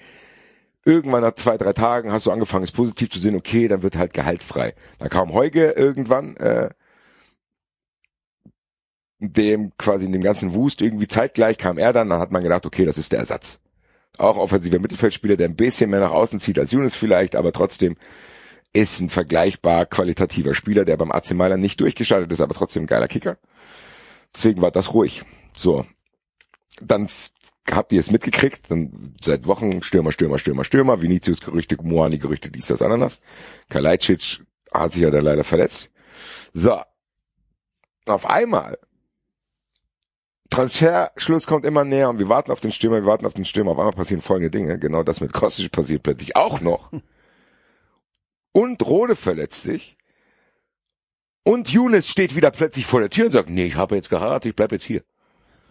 irgendwann 0.85 1.23
nach 1.23 1.35
zwei, 1.35 1.59
drei 1.59 1.73
Tagen 1.73 2.13
hast 2.13 2.27
du 2.27 2.31
angefangen, 2.31 2.65
es 2.65 2.73
positiv 2.73 3.11
zu 3.11 3.21
sehen, 3.21 3.37
okay, 3.37 3.69
dann 3.69 3.83
wird 3.83 3.97
halt 3.97 4.15
gehaltfrei. 4.15 4.75
Dann 5.01 5.09
kam 5.11 5.33
Heuge 5.35 5.73
irgendwann, 5.73 6.37
äh, 6.37 6.71
dem 9.23 9.73
quasi 9.79 10.07
in 10.07 10.13
dem 10.13 10.23
ganzen 10.23 10.55
Wust 10.55 10.83
irgendwie 10.83 11.07
zeitgleich 11.07 11.59
kam 11.59 11.79
er 11.79 11.93
dann, 11.93 12.09
dann 12.09 12.19
hat 12.19 12.33
man 12.33 12.43
gedacht, 12.43 12.67
okay, 12.67 12.85
das 12.85 12.99
ist 12.99 13.13
der 13.13 13.21
Ersatz. 13.21 13.61
Auch 14.19 14.37
offensiver 14.37 14.79
Mittelfeldspieler, 14.79 15.37
der 15.37 15.49
ein 15.49 15.57
bisschen 15.57 15.91
mehr 15.91 16.01
nach 16.01 16.11
außen 16.11 16.41
zieht 16.41 16.59
als 16.59 16.73
Younes 16.73 16.97
vielleicht, 16.97 17.37
aber 17.37 17.53
trotzdem 17.53 17.97
ist 18.73 19.01
ein 19.01 19.11
vergleichbar 19.11 19.87
qualitativer 19.87 20.55
Spieler, 20.55 20.85
der 20.85 20.97
beim 20.97 21.13
AC 21.13 21.33
Mailand 21.33 21.63
nicht 21.63 21.81
durchgestartet 21.81 22.33
ist, 22.33 22.41
aber 22.41 22.55
trotzdem 22.55 22.85
ein 22.85 22.87
geiler 22.87 23.09
Kicker. 23.09 23.39
Deswegen 24.35 24.63
war 24.63 24.71
das 24.71 24.95
ruhig. 24.95 25.23
So. 25.57 25.85
Dann 26.81 27.09
habt 27.71 27.93
ihr 27.93 28.01
es 28.01 28.11
mitgekriegt, 28.11 28.71
dann 28.71 29.15
seit 29.21 29.47
Wochen 29.47 29.83
Stürmer, 29.83 30.11
Stürmer, 30.11 30.39
Stürmer, 30.39 30.65
Stürmer, 30.65 31.03
Vinicius 31.03 31.41
Gerüchte, 31.41 31.77
Moani 31.83 32.19
Gerüchte, 32.19 32.51
dies, 32.51 32.67
das, 32.67 32.83
Ananas. 32.83 33.21
Kalajdzic 33.69 34.45
hat 34.73 34.93
sich 34.93 35.03
ja 35.03 35.11
da 35.11 35.21
leider 35.21 35.45
verletzt. 35.45 35.91
So. 36.53 36.81
Auf 38.07 38.27
einmal 38.27 38.79
Transferschluss 40.53 41.47
kommt 41.47 41.65
immer 41.65 41.83
näher 41.83 42.11
und 42.11 42.19
wir 42.19 42.29
warten 42.29 42.53
auf 42.53 42.61
den 42.61 42.73
Stürmer, 42.73 42.97
wir 42.97 43.07
warten 43.07 43.25
auf 43.25 43.33
den 43.33 43.47
Stürmer. 43.47 43.71
Auf 43.71 43.79
einmal 43.79 43.95
passieren 43.95 44.21
folgende 44.21 44.51
Dinge. 44.51 44.79
Genau 44.79 45.03
das 45.03 45.23
mit 45.23 45.33
Kostic 45.33 45.73
passiert 45.73 46.03
plötzlich 46.03 46.37
auch 46.37 46.61
noch. 46.61 46.93
Und 48.53 48.85
Rode 48.85 49.17
verletzt 49.17 49.63
sich. 49.63 49.97
Und 51.43 51.71
Younes 51.71 52.07
steht 52.07 52.37
wieder 52.37 52.51
plötzlich 52.51 52.85
vor 52.85 53.01
der 53.01 53.09
Tür 53.09 53.27
und 53.27 53.33
sagt, 53.33 53.49
nee, 53.49 53.65
ich 53.65 53.77
habe 53.77 53.97
jetzt 53.97 54.11
geheiratet, 54.11 54.51
ich 54.51 54.55
bleib 54.55 54.73
jetzt 54.73 54.85
hier. 54.85 55.03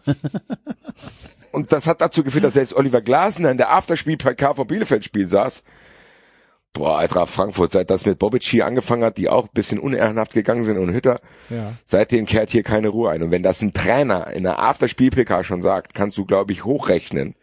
und 1.51 1.71
das 1.71 1.85
hat 1.85 2.01
dazu 2.01 2.23
geführt, 2.23 2.43
dass 2.43 2.55
selbst 2.55 2.73
Oliver 2.73 3.01
Glasner 3.01 3.51
in 3.51 3.57
der 3.57 3.71
Afterspiel-PK 3.71 4.55
vom 4.55 4.67
Bielefeld-Spiel 4.67 5.27
saß. 5.27 5.63
Boah, 6.73 6.99
Eintracht 6.99 7.29
Frankfurt, 7.29 7.73
seit 7.73 7.89
das 7.89 8.05
mit 8.05 8.17
Bobic 8.17 8.43
hier 8.43 8.65
angefangen 8.65 9.03
hat, 9.03 9.17
die 9.17 9.27
auch 9.27 9.43
ein 9.45 9.53
bisschen 9.53 9.77
unehrenhaft 9.79 10.33
gegangen 10.33 10.63
sind 10.63 10.77
und 10.77 10.93
Hütter, 10.93 11.19
Ja. 11.49 11.73
Seitdem 11.85 12.25
kehrt 12.25 12.49
hier 12.49 12.63
keine 12.63 12.87
Ruhe 12.87 13.09
ein. 13.11 13.21
Und 13.23 13.31
wenn 13.31 13.43
das 13.43 13.61
ein 13.61 13.73
Trainer 13.73 14.27
in 14.31 14.43
der 14.43 14.59
Afterspiel-PK 14.59 15.43
schon 15.43 15.61
sagt, 15.63 15.93
kannst 15.93 16.17
du, 16.17 16.25
glaube 16.25 16.53
ich, 16.53 16.63
hochrechnen, 16.63 17.35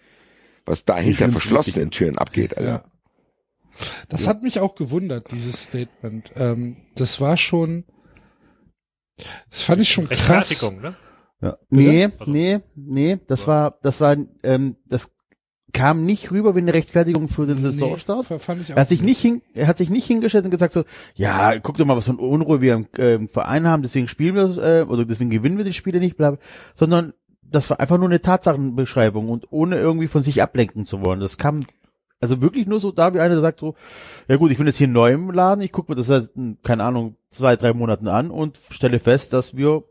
was 0.64 0.86
da 0.86 0.96
hinter 0.96 1.28
verschlossenen 1.28 1.90
Türen 1.90 2.16
abgeht. 2.16 2.56
Alter. 2.56 2.70
Ja. 2.70 2.84
Das 4.08 4.26
hat 4.26 4.42
mich 4.42 4.60
auch 4.60 4.74
gewundert, 4.74 5.30
dieses 5.30 5.62
Statement. 5.64 6.32
Ähm, 6.36 6.78
das 6.96 7.20
war 7.20 7.36
schon, 7.36 7.84
das 9.50 9.62
fand 9.62 9.82
ich 9.82 9.90
schon 9.90 10.08
krass. 10.08 10.62
Ne? 10.80 10.96
Ja. 11.42 11.58
Nee, 11.68 12.08
Also- 12.18 12.32
nee, 12.32 12.60
nee, 12.74 13.18
das 13.28 13.46
war, 13.46 13.78
das 13.82 14.00
war, 14.00 14.16
ähm, 14.42 14.76
das 14.86 15.10
kam 15.72 16.04
nicht 16.04 16.30
rüber 16.30 16.54
wie 16.54 16.60
eine 16.60 16.72
Rechtfertigung 16.72 17.28
für 17.28 17.46
den 17.46 17.58
Saisonstart. 17.58 18.30
Nee, 18.30 18.38
fand 18.38 18.62
ich 18.62 18.72
auch 18.72 18.76
Er 18.76 18.80
hat 18.80 18.88
sich 18.88 19.02
nicht 19.02 19.20
hin, 19.20 19.42
er 19.54 19.66
hat 19.66 19.78
sich 19.78 19.90
nicht 19.90 20.06
hingestellt 20.06 20.44
und 20.44 20.50
gesagt 20.50 20.72
so, 20.72 20.84
ja, 21.14 21.58
guck 21.58 21.76
doch 21.76 21.84
mal, 21.84 21.96
was 21.96 22.06
für 22.06 22.12
eine 22.12 22.20
Unruhe 22.20 22.60
wir 22.60 22.74
im, 22.74 22.86
äh, 22.96 23.14
im 23.14 23.28
Verein 23.28 23.66
haben, 23.66 23.82
deswegen 23.82 24.08
spielen 24.08 24.34
wir, 24.34 24.58
äh, 24.58 24.82
oder 24.82 25.04
deswegen 25.04 25.30
gewinnen 25.30 25.58
wir 25.58 25.64
die 25.64 25.74
Spiele 25.74 26.00
nicht, 26.00 26.16
bla, 26.16 26.38
sondern 26.74 27.12
das 27.42 27.70
war 27.70 27.80
einfach 27.80 27.98
nur 27.98 28.08
eine 28.08 28.20
Tatsachenbeschreibung 28.20 29.28
und 29.28 29.46
ohne 29.50 29.78
irgendwie 29.78 30.08
von 30.08 30.20
sich 30.20 30.42
ablenken 30.42 30.84
zu 30.84 31.04
wollen. 31.04 31.20
Das 31.20 31.38
kam 31.38 31.60
also 32.20 32.40
wirklich 32.40 32.66
nur 32.66 32.80
so 32.80 32.90
da, 32.90 33.14
wie 33.14 33.20
einer 33.20 33.34
der 33.34 33.42
sagt 33.42 33.60
so, 33.60 33.74
ja 34.26 34.36
gut, 34.36 34.50
ich 34.50 34.58
bin 34.58 34.66
jetzt 34.66 34.78
hier 34.78 34.88
neu 34.88 35.12
im 35.12 35.30
Laden, 35.30 35.62
ich 35.62 35.72
gucke 35.72 35.92
mir 35.92 35.96
das 35.96 36.08
seit, 36.08 36.34
hm, 36.34 36.58
keine 36.62 36.84
Ahnung, 36.84 37.16
zwei, 37.30 37.56
drei 37.56 37.72
Monaten 37.72 38.08
an 38.08 38.30
und 38.30 38.58
stelle 38.70 38.98
fest, 38.98 39.32
dass 39.32 39.56
wir 39.56 39.84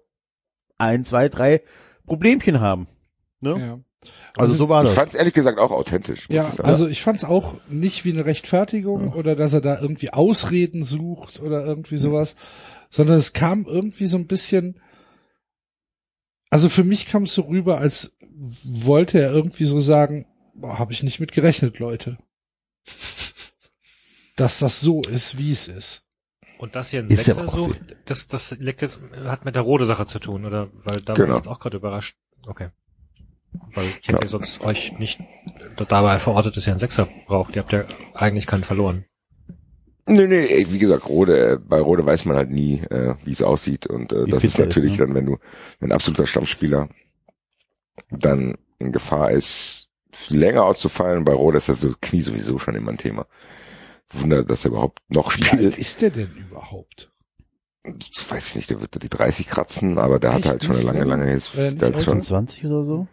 ein, 0.77 1.05
zwei, 1.05 1.29
drei 1.29 1.61
Problemchen 2.05 2.59
haben. 2.59 2.87
Ne? 3.39 3.55
Ja. 3.59 3.79
Also, 4.37 4.55
so 4.55 4.69
war 4.69 4.83
Ich 4.83 4.89
das. 4.89 4.95
fand 4.95 5.13
es 5.13 5.15
ehrlich 5.19 5.33
gesagt 5.33 5.57
auch 5.57 5.71
authentisch. 5.71 6.27
Ja, 6.29 6.51
ich 6.53 6.63
also 6.63 6.87
ich 6.87 7.01
fand 7.01 7.17
es 7.17 7.23
auch 7.23 7.55
nicht 7.67 8.05
wie 8.05 8.11
eine 8.13 8.25
Rechtfertigung 8.25 9.13
oder 9.13 9.35
dass 9.35 9.53
er 9.53 9.61
da 9.61 9.79
irgendwie 9.81 10.11
Ausreden 10.13 10.83
sucht 10.83 11.39
oder 11.39 11.65
irgendwie 11.65 11.97
sowas, 11.97 12.35
sondern 12.89 13.17
es 13.17 13.33
kam 13.33 13.65
irgendwie 13.65 14.05
so 14.05 14.17
ein 14.17 14.27
bisschen, 14.27 14.79
also 16.51 16.69
für 16.69 16.83
mich 16.83 17.07
kam 17.07 17.23
es 17.23 17.33
so 17.33 17.41
rüber, 17.43 17.79
als 17.79 18.15
wollte 18.63 19.19
er 19.19 19.31
irgendwie 19.31 19.65
so 19.65 19.79
sagen, 19.79 20.27
habe 20.61 20.93
ich 20.93 21.01
nicht 21.03 21.19
mit 21.19 21.31
gerechnet, 21.31 21.79
Leute. 21.79 22.17
Dass 24.35 24.59
das 24.59 24.79
so 24.79 25.01
ist, 25.01 25.39
wie 25.39 25.51
es 25.51 25.67
ist. 25.67 26.03
Und 26.59 26.75
das 26.75 26.91
hier 26.91 27.01
ein 27.01 27.07
Ist 27.07 27.25
ja 27.27 27.33
Sechser 27.35 27.47
auch 27.47 27.53
so, 27.53 27.71
das, 28.05 28.27
das 28.27 28.51
liegt 28.59 28.81
jetzt, 28.81 29.01
hat 29.25 29.45
mit 29.45 29.55
der 29.55 29.63
Rode-Sache 29.63 30.05
zu 30.05 30.19
tun, 30.19 30.45
oder? 30.45 30.69
Weil 30.83 31.01
da 31.01 31.09
war 31.09 31.15
Genau. 31.15 31.29
ich 31.33 31.37
jetzt 31.37 31.47
auch 31.47 31.59
gerade 31.59 31.77
überrascht. 31.77 32.15
Okay. 32.45 32.69
Weil 33.73 33.85
ich 34.01 34.07
Ja. 34.07 34.15
hätte 34.15 34.27
sonst 34.27 34.61
euch 34.61 34.97
nicht 34.99 35.19
dabei 35.87 36.19
verortet, 36.19 36.57
dass 36.57 36.67
ihr 36.67 36.73
einen 36.73 36.79
Sechser 36.79 37.07
braucht. 37.27 37.55
Ihr 37.55 37.61
habt 37.61 37.71
ja 37.73 37.85
eigentlich 38.15 38.45
keinen 38.47 38.63
verloren. 38.63 39.05
Nee, 40.09 40.25
nee, 40.27 40.45
ey, 40.47 40.71
wie 40.71 40.79
gesagt, 40.79 41.09
Rode, 41.09 41.53
äh, 41.53 41.57
bei 41.57 41.81
Rode 41.81 42.05
weiß 42.05 42.25
man 42.25 42.37
halt 42.37 42.49
nie, 42.49 42.79
äh, 42.89 43.15
wie 43.25 43.31
es 43.31 43.41
aussieht. 43.41 43.87
Und 43.87 44.13
äh, 44.13 44.25
Wie 44.25 44.31
das 44.31 44.43
ist 44.45 44.57
er 44.57 44.65
ist, 44.67 44.75
natürlich 44.75 44.93
ne? 44.93 45.05
dann, 45.05 45.15
wenn 45.15 45.25
du 45.25 45.37
wenn 45.79 45.89
ein 45.89 45.93
absoluter 45.93 46.25
Stammspieler 46.25 46.87
dann 48.09 48.57
in 48.79 48.91
Gefahr 48.91 49.31
ist, 49.31 49.89
länger 50.29 50.63
auszufallen. 50.63 51.25
Bei 51.25 51.33
Rode 51.33 51.57
ist 51.57 51.69
das 51.69 51.81
so 51.81 51.93
Knie 52.01 52.21
sowieso 52.21 52.57
schon 52.57 52.75
immer 52.75 52.91
ein 52.91 52.97
Thema. 52.97 53.27
Wunder, 54.09 54.43
dass 54.43 54.63
er 54.65 54.71
überhaupt 54.71 54.99
noch 55.09 55.35
Wie 55.37 55.41
alt 55.43 55.47
spielt. 55.53 55.77
ist 55.77 56.01
der 56.01 56.09
denn 56.11 56.31
überhaupt? 56.35 57.11
Ich 57.83 58.31
weiß 58.31 58.55
nicht, 58.55 58.69
der 58.69 58.79
wird 58.81 58.95
da 58.95 58.99
die 58.99 59.09
30 59.09 59.47
kratzen, 59.47 59.97
aber 59.97 60.19
der 60.19 60.31
Echt 60.33 60.45
hat 60.45 60.51
halt 60.51 60.63
schon 60.63 60.75
eine 60.77 60.85
lange, 60.85 61.03
lange 61.03 61.25
His- 61.31 61.53
Äh, 61.55 61.73
der 61.73 61.93
hat 61.93 62.01
schon, 62.03 62.21
20 62.21 62.65
oder 62.65 62.83
so? 62.83 63.07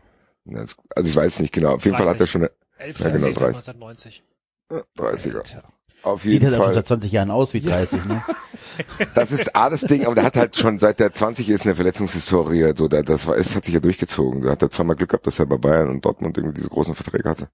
Also 0.46 0.74
ich 1.11 1.16
weiß 1.16 1.40
nicht 1.40 1.52
genau. 1.52 1.74
Auf 1.74 1.85
jeden 1.85 1.96
Fall 1.96 2.09
hat 2.09 2.20
er 2.20 2.26
schon 2.26 2.42
eine 2.42 2.50
11. 2.78 2.98
Ja, 3.00 3.11
genau, 3.11 3.26
10. 3.26 3.35
30. 3.35 3.68
1990. 3.68 4.24
äh, 4.70 4.83
30er. 4.98 5.37
Alter. 5.37 5.62
Auf 6.02 6.22
Sieht 6.22 6.33
jeden 6.33 6.46
halt 6.46 6.54
auch 6.54 6.59
schon 6.59 6.64
Fall. 6.66 6.74
seit 6.74 6.87
20 6.87 7.12
Jahren 7.12 7.30
aus 7.30 7.54
wie 7.54 7.61
30, 7.61 8.04
ne? 8.04 8.22
Das 9.14 9.30
ist 9.30 9.54
A, 9.54 9.70
das 9.70 9.83
Ding, 9.83 10.04
aber 10.04 10.16
der 10.16 10.24
hat 10.24 10.37
halt 10.37 10.57
schon 10.57 10.80
seit 10.80 10.98
der 10.98 11.12
20 11.12 11.48
ist 11.48 11.64
eine 11.64 11.76
Verletzungshistorie, 11.76 12.72
so, 12.76 12.88
der, 12.88 13.04
das 13.04 13.26
war, 13.28 13.37
es 13.37 13.54
hat 13.54 13.64
sich 13.64 13.74
ja 13.74 13.80
durchgezogen. 13.80 14.42
Da 14.42 14.50
hat 14.50 14.62
er 14.62 14.70
zweimal 14.70 14.96
Glück 14.96 15.11
gehabt, 15.11 15.26
dass 15.28 15.38
er 15.38 15.46
bei 15.46 15.57
Bayern 15.57 15.88
und 15.88 16.04
Dortmund 16.04 16.37
irgendwie 16.37 16.57
diese 16.57 16.68
großen 16.70 16.94
Verträge 16.94 17.28
hatte. 17.28 17.48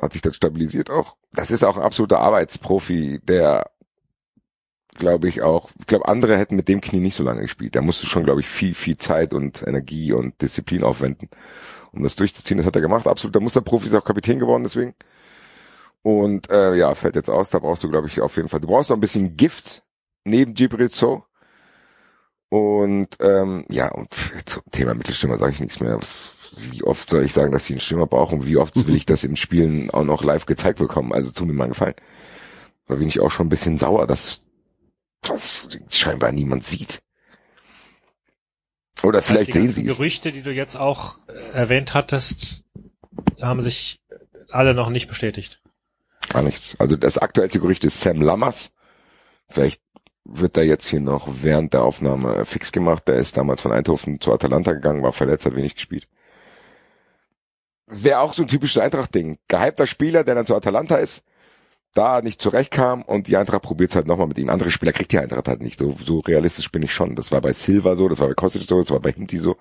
Hat 0.00 0.12
sich 0.12 0.20
dann 0.20 0.32
stabilisiert 0.32 0.90
auch. 0.90 1.16
Das 1.32 1.52
ist 1.52 1.62
auch 1.62 1.76
ein 1.76 1.82
absoluter 1.82 2.18
Arbeitsprofi, 2.18 3.20
der, 3.22 3.70
glaube 4.94 5.28
ich 5.28 5.42
auch, 5.42 5.70
ich 5.78 5.86
glaube, 5.86 6.08
andere 6.08 6.36
hätten 6.36 6.56
mit 6.56 6.68
dem 6.68 6.80
Knie 6.80 7.00
nicht 7.00 7.14
so 7.14 7.22
lange 7.22 7.42
gespielt. 7.42 7.76
Da 7.76 7.80
musste 7.80 8.06
schon, 8.06 8.24
glaube 8.24 8.40
ich, 8.40 8.48
viel, 8.48 8.74
viel 8.74 8.98
Zeit 8.98 9.32
und 9.32 9.64
Energie 9.66 10.12
und 10.12 10.42
Disziplin 10.42 10.82
aufwenden, 10.82 11.30
um 11.92 12.02
das 12.02 12.16
durchzuziehen. 12.16 12.58
Das 12.58 12.66
hat 12.66 12.76
er 12.76 12.82
gemacht. 12.82 13.06
Absoluter 13.06 13.40
Musterprofi, 13.40 13.86
ist 13.86 13.94
auch 13.94 14.04
Kapitän 14.04 14.38
geworden 14.38 14.64
deswegen. 14.64 14.94
Und 16.02 16.50
äh, 16.50 16.74
ja, 16.74 16.94
fällt 16.94 17.16
jetzt 17.16 17.30
aus, 17.30 17.50
da 17.50 17.60
brauchst 17.60 17.84
du, 17.84 17.88
glaube 17.88 18.08
ich, 18.08 18.20
auf 18.20 18.36
jeden 18.36 18.48
Fall. 18.48 18.60
Du 18.60 18.66
brauchst 18.66 18.90
noch 18.90 18.96
ein 18.96 19.00
bisschen 19.00 19.36
Gift 19.36 19.82
neben 20.24 20.54
Gibril 20.54 20.90
So. 20.90 21.24
Und 22.48 23.08
ähm, 23.20 23.64
ja, 23.70 23.90
und 23.92 24.08
zum 24.44 24.62
Thema 24.70 24.94
Mittelstürmer 24.94 25.38
sage 25.38 25.52
ich 25.52 25.60
nichts 25.60 25.80
mehr. 25.80 25.98
Wie 26.70 26.82
oft 26.82 27.08
soll 27.08 27.24
ich 27.24 27.32
sagen, 27.32 27.52
dass 27.52 27.64
sie 27.64 27.74
einen 27.74 27.80
Stürmer 27.80 28.06
brauchen? 28.06 28.40
Und 28.40 28.46
wie 28.46 28.58
oft 28.58 28.86
will 28.86 28.96
ich 28.96 29.06
das 29.06 29.24
im 29.24 29.36
Spielen 29.36 29.90
auch 29.90 30.04
noch 30.04 30.22
live 30.22 30.44
gezeigt 30.44 30.78
bekommen? 30.78 31.12
Also 31.12 31.30
tu 31.30 31.46
mir 31.46 31.54
mal 31.54 31.64
einen 31.64 31.72
Gefallen. 31.72 31.94
Da 32.88 32.96
bin 32.96 33.08
ich 33.08 33.20
auch 33.20 33.30
schon 33.30 33.46
ein 33.46 33.50
bisschen 33.50 33.78
sauer, 33.78 34.06
dass 34.06 34.42
das 35.22 35.68
scheinbar 35.88 36.32
niemand 36.32 36.64
sieht. 36.64 37.00
Oder 39.02 39.22
vielleicht 39.22 39.48
die 39.48 39.52
sehen 39.52 39.68
sie 39.68 39.86
es. 39.86 39.96
Gerüchte, 39.96 40.32
die 40.32 40.42
du 40.42 40.52
jetzt 40.52 40.76
auch 40.76 41.18
äh, 41.28 41.56
erwähnt 41.56 41.94
hattest, 41.94 42.64
haben 43.40 43.60
sich 43.60 44.00
alle 44.50 44.74
noch 44.74 44.90
nicht 44.90 45.08
bestätigt. 45.08 45.60
Gar 46.28 46.42
nichts. 46.42 46.78
Also 46.78 46.96
das 46.96 47.18
aktuellste 47.18 47.60
Gerücht 47.60 47.84
ist 47.84 48.00
Sam 48.00 48.22
Lammers. 48.22 48.72
Vielleicht 49.48 49.82
wird 50.24 50.56
er 50.56 50.64
jetzt 50.64 50.86
hier 50.86 51.00
noch 51.00 51.28
während 51.42 51.74
der 51.74 51.82
Aufnahme 51.82 52.44
fix 52.44 52.72
gemacht. 52.72 53.08
Der 53.08 53.16
ist 53.16 53.36
damals 53.36 53.60
von 53.60 53.72
Eindhoven 53.72 54.20
zu 54.20 54.32
Atalanta 54.32 54.72
gegangen, 54.72 55.02
war 55.02 55.12
verletzt, 55.12 55.46
hat 55.46 55.56
wenig 55.56 55.74
gespielt. 55.74 56.06
Wäre 57.86 58.20
auch 58.20 58.32
so 58.32 58.42
ein 58.42 58.48
typisches 58.48 58.80
Eintracht-Ding. 58.80 59.38
Gehypter 59.48 59.86
Spieler, 59.86 60.24
der 60.24 60.36
dann 60.36 60.46
zu 60.46 60.54
Atalanta 60.54 60.96
ist, 60.96 61.24
da 61.94 62.22
nicht 62.22 62.40
zurechtkam 62.40 63.02
und 63.02 63.26
die 63.26 63.36
Eintracht 63.36 63.62
probiert 63.62 63.94
halt 63.94 64.06
nochmal 64.06 64.26
mit 64.26 64.38
ihm. 64.38 64.48
Andere 64.48 64.70
Spieler 64.70 64.92
kriegt 64.92 65.12
die 65.12 65.18
Eintracht 65.18 65.48
halt 65.48 65.62
nicht. 65.62 65.78
So, 65.78 65.96
so 66.04 66.20
realistisch 66.20 66.70
bin 66.70 66.82
ich 66.82 66.92
schon. 66.92 67.14
Das 67.14 67.32
war 67.32 67.40
bei 67.40 67.52
Silva 67.52 67.96
so, 67.96 68.08
das 68.08 68.20
war 68.20 68.28
bei 68.28 68.34
Kostic 68.34 68.62
so, 68.62 68.80
das 68.80 68.90
war 68.90 69.00
bei 69.00 69.12
Hinti 69.12 69.38
so, 69.38 69.56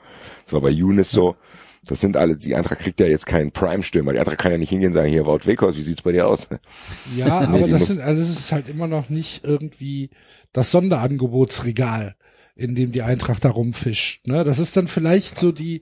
das 0.46 0.54
war 0.54 0.62
bei 0.62 0.70
Younes 0.70 1.12
so. 1.12 1.36
Das 1.84 2.00
sind 2.00 2.16
alle, 2.16 2.38
die 2.38 2.56
Eintracht 2.56 2.80
kriegt 2.80 3.00
ja 3.00 3.08
jetzt 3.08 3.26
keinen 3.26 3.52
Prime-Stürmer. 3.52 4.14
Die 4.14 4.20
Eintracht 4.20 4.38
kann 4.38 4.52
ja 4.52 4.60
nicht 4.60 4.70
hingehen 4.70 4.90
und 4.90 4.94
sagen, 4.94 5.10
hier, 5.10 5.26
Wout 5.26 5.46
Weghorst, 5.46 5.78
wie 5.80 5.82
sieht's 5.82 6.04
bei 6.04 6.12
dir 6.12 6.28
aus? 6.28 6.48
Ja, 7.16 7.48
Nee, 7.48 7.58
aber 7.58 7.68
das 7.68 7.88
sind, 7.88 8.02
also 8.02 8.22
es 8.22 8.30
ist 8.30 8.52
halt 8.52 8.70
immer 8.70 8.88
noch 8.88 9.10
nicht 9.10 9.44
irgendwie 9.44 10.12
das 10.54 10.70
Sonderangebotsregal, 10.72 12.16
in 12.56 12.76
dem 12.76 12.92
die 12.92 13.02
Eintracht 13.02 13.44
da 13.44 13.50
rumfischt. 13.50 14.28
Ne? 14.28 14.44
Das 14.44 14.60
ist 14.60 14.78
dann 14.78 14.88
vielleicht 14.88 15.40
so 15.40 15.52
die, 15.52 15.82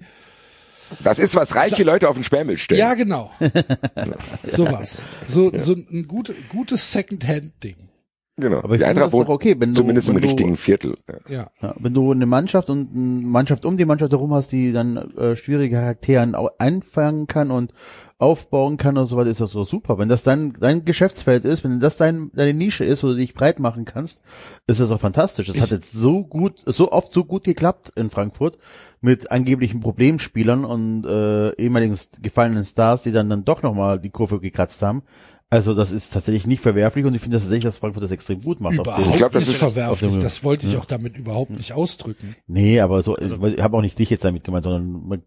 Das 1.04 1.20
ist, 1.20 1.36
was 1.36 1.56
reiche 1.56 1.84
Leute 1.84 2.10
auf 2.10 2.16
den 2.16 2.24
Sperrmüll 2.24 2.58
stellen. 2.58 2.80
ja 2.80 2.94
genau, 2.94 3.32
sowas. 4.44 5.02
So, 5.28 5.52
so 5.60 5.74
ein 5.74 6.06
gut, 6.08 6.34
gutes 6.50 6.92
Second-Hand-Ding. 6.92 7.89
Genau. 8.40 8.58
Aber 8.60 8.76
ich 8.76 8.80
die 8.82 8.86
finde 8.86 9.02
Eintracht 9.02 9.12
wohnt 9.14 9.30
okay, 9.30 9.56
wenn 9.60 9.70
du, 9.74 9.76
zumindest 9.76 10.10
im 10.10 10.16
wenn 10.16 10.22
du, 10.22 10.28
richtigen 10.28 10.56
Viertel. 10.58 10.96
Ja. 11.28 11.48
Ja, 11.62 11.76
wenn 11.80 11.94
du 11.94 12.12
eine 12.12 12.26
Mannschaft 12.26 12.70
und 12.70 12.90
eine 12.94 13.28
Mannschaft 13.28 13.66
um 13.66 13.78
die 13.78 13.86
Mannschaft 13.86 14.12
herum 14.12 14.34
hast, 14.34 14.52
die 14.52 14.72
dann 14.72 14.98
äh, 15.18 15.36
schwierige 15.36 15.76
Charakteren 15.76 16.36
au- 16.36 16.50
einfangen 16.58 17.28
kann 17.28 17.52
und 17.52 17.74
aufbauen 18.18 18.76
kann 18.76 18.98
und 18.98 19.06
so 19.06 19.16
weiter, 19.16 19.30
ist 19.30 19.40
das 19.40 19.52
so 19.52 19.64
super. 19.64 19.98
Wenn 19.98 20.10
das 20.10 20.24
dein, 20.24 20.54
dein 20.60 20.84
Geschäftsfeld 20.84 21.46
ist, 21.46 21.64
wenn 21.64 21.80
das 21.80 21.96
dein, 21.96 22.32
deine 22.34 22.54
Nische 22.54 22.84
ist, 22.84 23.02
wo 23.02 23.08
du 23.08 23.16
dich 23.16 23.34
breit 23.34 23.60
machen 23.60 23.86
kannst, 23.86 24.20
ist 24.68 24.82
das 24.82 24.92
auch 24.92 25.00
fantastisch. 25.00 25.48
Das 25.48 25.62
hat 25.62 25.72
jetzt 25.72 25.94
so 25.94 26.26
gut, 26.26 26.56
so 26.66 26.92
oft 26.92 27.14
so 27.14 27.24
gut 27.24 27.46
geklappt 27.46 27.94
in 27.96 28.10
Frankfurt 28.10 28.58
mit 29.00 29.32
angeblichen 29.32 29.80
Problemspielern 29.80 30.66
und 30.66 31.06
äh, 31.06 31.52
ehemaligen 31.56 31.98
gefallenen 32.22 32.66
Stars, 32.66 33.04
die 33.04 33.14
dann 33.14 33.30
dann 33.30 33.46
doch 33.46 33.62
nochmal 33.64 34.00
die 34.02 34.10
Kurve 34.10 34.42
gekratzt 34.42 34.82
haben. 34.82 35.04
Also 35.52 35.74
das 35.74 35.92
ist 35.92 36.14
tatsächlich 36.14 36.46
nicht 36.46 36.62
verwerflich 36.62 37.06
und 37.06 37.16
ich 37.16 37.22
finde 37.22 37.38
das 37.38 37.44
tatsächlich, 37.44 37.64
dass 37.64 37.78
Frankfurt 37.80 38.04
das 38.04 38.12
extrem 38.12 38.42
gut 38.42 38.62
macht. 38.62 38.76
überhaupt 38.76 39.08
Ich 39.08 39.16
glaub, 39.16 39.32
das 39.32 39.48
nicht 39.48 39.56
ist 39.56 39.64
verwerflich. 39.64 40.12
dem- 40.14 40.22
Das 40.22 40.44
wollte 40.44 40.68
ich 40.68 40.78
auch 40.78 40.86
damit 40.86 41.18
überhaupt 41.18 41.50
nicht 41.52 41.74
ausdrücken. 41.74 42.36
Nee, 42.46 42.80
aber 42.82 43.02
so, 43.02 43.18
ich 43.18 43.32
habe 43.60 43.76
auch 43.78 43.82
nicht 43.82 43.98
dich 43.98 44.12
jetzt 44.12 44.24
damit 44.24 44.44
gemeint, 44.44 44.64
sondern 44.66 45.08
man 45.08 45.24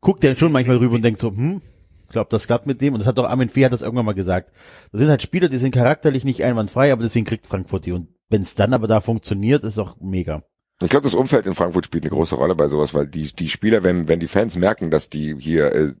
guckt 0.00 0.22
ja 0.22 0.36
schon 0.36 0.52
manchmal 0.52 0.76
rüber 0.76 0.94
und 0.94 1.02
denkt 1.02 1.18
so, 1.20 1.30
hm, 1.30 1.60
ich 2.06 2.12
glaube, 2.12 2.28
das 2.30 2.46
klappt 2.46 2.66
mit 2.66 2.80
dem. 2.80 2.94
Und 2.94 3.00
das 3.00 3.06
hat 3.08 3.18
doch 3.18 3.24
Armin 3.28 3.48
Fee 3.48 3.64
hat 3.64 3.72
das 3.72 3.82
irgendwann 3.82 4.06
mal 4.06 4.12
gesagt. 4.12 4.52
Das 4.92 5.00
sind 5.00 5.08
halt 5.10 5.22
Spieler, 5.22 5.48
die 5.48 5.58
sind 5.58 5.72
charakterlich 5.74 6.22
nicht 6.24 6.44
einwandfrei, 6.44 6.92
aber 6.92 7.02
deswegen 7.02 7.24
kriegt 7.26 7.46
Frankfurt 7.48 7.86
die. 7.86 7.92
Und 7.92 8.08
wenn 8.28 8.42
es 8.42 8.54
dann 8.54 8.74
aber 8.74 8.86
da 8.86 9.00
funktioniert, 9.00 9.64
ist 9.64 9.78
auch 9.78 9.96
mega. 10.00 10.44
Ich 10.82 10.88
glaube, 10.88 11.04
das 11.04 11.14
Umfeld 11.14 11.46
in 11.46 11.54
Frankfurt 11.54 11.86
spielt 11.86 12.04
eine 12.04 12.10
große 12.10 12.34
Rolle 12.36 12.54
bei 12.54 12.68
sowas, 12.68 12.92
weil 12.94 13.06
die, 13.08 13.32
die 13.34 13.48
Spieler, 13.48 13.82
wenn, 13.82 14.06
wenn 14.08 14.20
die 14.20 14.28
Fans 14.28 14.56
merken, 14.56 14.90
dass 14.90 15.10
die 15.10 15.34
hier, 15.38 15.72
äh, 15.74 15.92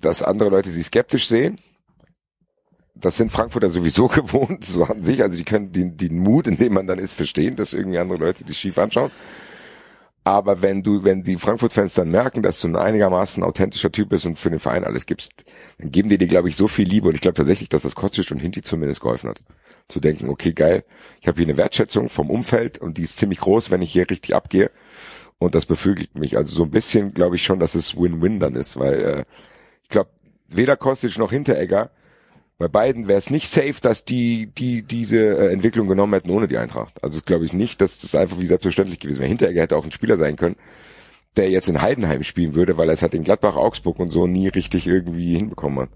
dass 0.00 0.22
andere 0.22 0.50
Leute 0.50 0.70
sie 0.70 0.82
skeptisch 0.82 1.28
sehen, 1.28 1.58
das 2.94 3.16
sind 3.16 3.30
Frankfurter 3.30 3.70
sowieso 3.70 4.08
gewohnt, 4.08 4.64
so 4.64 4.84
an 4.84 5.04
sich, 5.04 5.22
also 5.22 5.36
die 5.36 5.44
können 5.44 5.72
den, 5.72 5.96
den 5.96 6.18
Mut, 6.18 6.46
in 6.46 6.56
dem 6.56 6.74
man 6.74 6.86
dann 6.86 6.98
ist, 6.98 7.14
verstehen, 7.14 7.56
dass 7.56 7.72
irgendwie 7.72 7.98
andere 7.98 8.18
Leute 8.18 8.44
die 8.44 8.54
schief 8.54 8.78
anschauen. 8.78 9.10
Aber 10.24 10.60
wenn 10.60 10.82
du, 10.82 11.04
wenn 11.04 11.22
die 11.22 11.36
Frankfurt-Fans 11.36 11.94
dann 11.94 12.10
merken, 12.10 12.42
dass 12.42 12.60
du 12.60 12.68
ein 12.68 12.76
einigermaßen 12.76 13.42
authentischer 13.42 13.90
Typ 13.90 14.10
bist 14.10 14.26
und 14.26 14.38
für 14.38 14.50
den 14.50 14.58
Verein 14.58 14.84
alles 14.84 15.06
gibst, 15.06 15.44
dann 15.78 15.90
geben 15.90 16.10
die 16.10 16.18
dir, 16.18 16.26
glaube 16.26 16.50
ich, 16.50 16.56
so 16.56 16.68
viel 16.68 16.86
Liebe. 16.86 17.08
Und 17.08 17.14
ich 17.14 17.22
glaube 17.22 17.36
tatsächlich, 17.36 17.70
dass 17.70 17.82
das 17.82 17.94
Kostic 17.94 18.30
und 18.30 18.38
Hinti 18.38 18.60
zumindest 18.60 19.00
geholfen 19.00 19.30
hat. 19.30 19.40
Zu 19.88 20.00
denken, 20.00 20.28
okay, 20.28 20.52
geil, 20.52 20.84
ich 21.22 21.28
habe 21.28 21.38
hier 21.38 21.46
eine 21.46 21.56
Wertschätzung 21.56 22.10
vom 22.10 22.28
Umfeld 22.28 22.76
und 22.76 22.98
die 22.98 23.04
ist 23.04 23.16
ziemlich 23.16 23.38
groß, 23.38 23.70
wenn 23.70 23.80
ich 23.80 23.90
hier 23.90 24.10
richtig 24.10 24.34
abgehe. 24.34 24.70
Und 25.38 25.54
das 25.54 25.64
beflügelt 25.64 26.14
mich. 26.18 26.36
Also 26.36 26.54
so 26.54 26.64
ein 26.64 26.70
bisschen 26.70 27.14
glaube 27.14 27.36
ich 27.36 27.44
schon, 27.44 27.58
dass 27.58 27.74
es 27.74 27.96
Win-Win 27.96 28.38
dann 28.38 28.54
ist, 28.54 28.78
weil 28.78 29.00
äh, 29.00 29.24
ich 29.88 29.92
glaube, 29.92 30.10
weder 30.48 30.76
Kostic 30.76 31.16
noch 31.18 31.30
Hinteregger, 31.30 31.90
bei 32.58 32.68
beiden 32.68 33.08
wäre 33.08 33.18
es 33.18 33.30
nicht 33.30 33.48
safe, 33.48 33.76
dass 33.80 34.04
die, 34.04 34.48
die 34.48 34.82
diese 34.82 35.38
äh, 35.38 35.52
Entwicklung 35.52 35.88
genommen 35.88 36.12
hätten 36.12 36.30
ohne 36.30 36.46
die 36.46 36.58
Eintracht. 36.58 37.02
Also 37.02 37.20
glaube 37.24 37.46
ich 37.46 37.54
nicht, 37.54 37.80
dass 37.80 38.00
das 38.00 38.14
einfach 38.14 38.38
wie 38.38 38.46
selbstverständlich 38.46 38.98
gewesen 38.98 39.20
wäre. 39.20 39.28
Hinteregger 39.28 39.62
hätte 39.62 39.76
auch 39.76 39.84
ein 39.84 39.92
Spieler 39.92 40.18
sein 40.18 40.36
können, 40.36 40.56
der 41.36 41.48
jetzt 41.48 41.68
in 41.68 41.80
Heidenheim 41.80 42.22
spielen 42.22 42.54
würde, 42.54 42.76
weil 42.76 42.88
er 42.90 42.94
es 42.94 43.02
halt 43.02 43.14
in 43.14 43.24
Gladbach, 43.24 43.56
Augsburg 43.56 43.98
und 43.98 44.10
so 44.10 44.26
nie 44.26 44.48
richtig 44.48 44.86
irgendwie 44.86 45.36
hinbekommen 45.36 45.80
hat. 45.80 45.88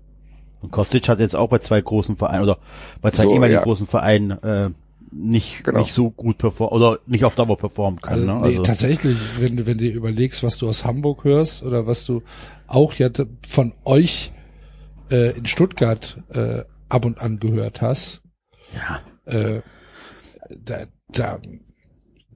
Und 0.62 0.70
Kostic 0.70 1.08
hat 1.08 1.18
jetzt 1.18 1.36
auch 1.36 1.48
bei 1.48 1.58
zwei 1.58 1.82
großen 1.82 2.16
Vereinen 2.16 2.44
oder 2.44 2.58
bei 3.02 3.10
zwei 3.10 3.24
So, 3.24 3.34
ehemaligen 3.34 3.58
ja. 3.58 3.64
großen 3.64 3.88
Vereinen 3.88 4.30
äh, 4.30 4.70
nicht 5.12 5.62
Genau. 5.64 5.80
nicht 5.80 5.92
so 5.92 6.10
gut 6.10 6.38
performt 6.38 6.72
oder 6.72 6.98
nicht 7.06 7.24
auf 7.24 7.34
Dauer 7.34 7.56
performt 7.58 8.02
können. 8.02 8.28
Also, 8.30 8.46
ne? 8.46 8.48
nee, 8.58 8.62
tatsächlich, 8.62 9.18
wenn 9.38 9.56
du, 9.56 9.66
wenn 9.66 9.78
du 9.78 9.84
dir 9.84 9.94
überlegst, 9.94 10.42
was 10.42 10.58
du 10.58 10.68
aus 10.68 10.84
Hamburg 10.84 11.24
hörst 11.24 11.62
oder 11.62 11.86
was 11.86 12.04
du 12.06 12.22
auch 12.66 12.94
ja 12.94 13.08
von 13.46 13.74
euch 13.84 14.32
äh, 15.10 15.36
in 15.36 15.46
Stuttgart 15.46 16.18
äh, 16.32 16.62
ab 16.88 17.04
und 17.04 17.20
an 17.20 17.38
gehört 17.38 17.82
hast, 17.82 18.22
ja. 18.74 19.00
äh, 19.26 19.60
da, 20.64 20.84
da 21.08 21.38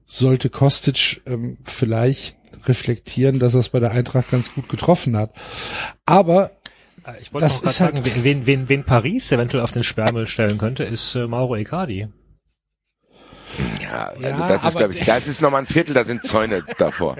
sollte 0.05 0.49
Kostic 0.49 1.21
ähm, 1.25 1.57
vielleicht 1.63 2.37
reflektieren, 2.65 3.39
dass 3.39 3.53
er 3.55 3.59
es 3.61 3.69
bei 3.69 3.79
der 3.79 3.91
Eintracht 3.91 4.29
ganz 4.31 4.53
gut 4.53 4.69
getroffen 4.69 5.17
hat. 5.17 5.31
Aber 6.05 6.51
Äh, 7.05 7.21
Ich 7.21 7.33
wollte 7.33 7.45
Das 7.45 7.55
noch 7.55 7.61
gerade 7.63 7.69
ist 7.71 7.79
halt- 7.81 7.97
sagen, 7.97 8.15
wen, 8.15 8.23
wen, 8.23 8.45
wen, 8.45 8.69
wen 8.69 8.83
Paris 8.83 9.31
eventuell 9.31 9.63
auf 9.63 9.71
den 9.71 9.83
Sperrmüll 9.83 10.27
stellen 10.27 10.57
könnte, 10.57 10.83
ist 10.83 11.15
äh, 11.15 11.25
Mauro 11.27 11.55
Icardi. 11.55 12.07
Ja, 13.91 14.07
also 14.07 14.21
Ja, 14.21 14.47
das 14.47 14.63
ist, 14.63 14.77
glaube 14.77 14.93
ich, 14.93 15.05
das 15.05 15.27
ist 15.27 15.41
nochmal 15.41 15.61
ein 15.61 15.67
Viertel, 15.67 15.93
da 15.93 16.03
sind 16.03 16.25
Zäune 16.25 16.63
davor. 16.77 17.17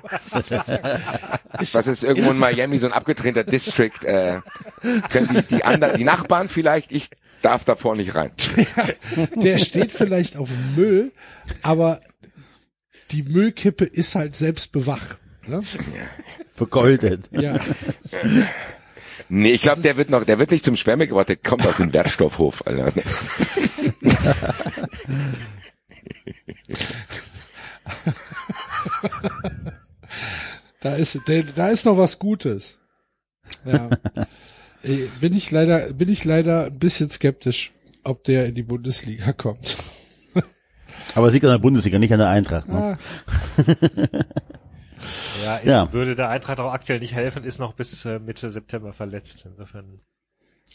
Was 1.72 1.88
ist 1.88 2.04
irgendwo 2.04 2.32
in 2.32 2.40
Miami 2.40 2.78
so 2.80 2.88
ein 2.88 2.94
abgetrennter 2.94 3.44
District? 3.44 4.04
Äh, 4.04 4.42
das 4.82 5.10
können 5.10 5.30
die, 5.34 5.56
die 5.58 5.64
anderen, 5.64 5.98
die 5.98 6.04
Nachbarn 6.04 6.50
vielleicht, 6.50 6.92
ich 6.92 7.10
darf 7.42 7.64
davor 7.64 7.96
nicht 7.96 8.16
rein. 8.16 8.32
der 9.36 9.58
steht 9.58 9.92
vielleicht 9.92 10.38
auf 10.38 10.50
dem 10.50 10.76
Müll, 10.76 11.12
aber 11.64 12.02
die 13.12 13.24
Müllkippe 13.24 13.86
ist 13.86 14.16
halt 14.16 14.36
selbst 14.36 14.72
bewacht. 14.72 15.20
Ne? 15.46 15.62
Vergoldet. 16.56 17.26
Ja. 17.32 17.58
Nee, 19.30 19.52
ich 19.52 19.62
glaube, 19.62 19.82
der 19.82 19.98
wird 19.98 20.10
noch, 20.10 20.24
der 20.24 20.40
wird 20.40 20.52
nicht 20.52 20.66
zum 20.66 20.76
Sperrmilch 20.76 21.10
gebracht, 21.10 21.30
der 21.30 21.38
kommt 21.38 21.66
aus 21.66 21.78
dem 21.78 21.94
Wertstoffhof, 21.94 22.66
Alter. 22.66 22.92
Da 30.80 30.96
ist, 30.96 31.20
da, 31.56 31.68
ist 31.70 31.86
noch 31.86 31.98
was 31.98 32.20
Gutes. 32.20 32.80
Ja. 33.66 33.90
Bin 35.20 35.34
ich 35.34 35.52
leider, 35.52 35.92
bin 35.92 36.08
ich 36.08 36.24
leider 36.24 36.66
ein 36.66 36.78
bisschen 36.80 37.10
skeptisch, 37.10 37.74
ob 38.04 38.24
der 38.24 38.46
in 38.46 38.56
die 38.56 38.64
Bundesliga 38.64 39.34
kommt. 39.34 39.76
Aber 41.16 41.28
es 41.28 41.34
liegt 41.34 41.44
an 41.46 41.52
der 41.52 41.58
Bundesliga, 41.58 42.00
nicht 42.00 42.14
an 42.14 42.20
der 42.20 42.30
Eintracht. 42.30 42.70
Ne? 42.70 42.98
Ah, 42.98 42.98
Ja, 45.44 45.58
ist, 45.58 45.66
Ja. 45.66 45.92
würde 45.92 46.16
der 46.16 46.30
Eintracht 46.30 46.60
auch 46.60 46.72
aktuell 46.72 47.00
nicht 47.00 47.14
helfen, 47.14 47.44
ist 47.44 47.60
noch 47.60 47.74
bis 47.74 48.06
äh, 48.06 48.20
Mitte 48.20 48.52
September 48.52 48.94
verletzt. 48.94 49.46
Insofern. 49.50 49.98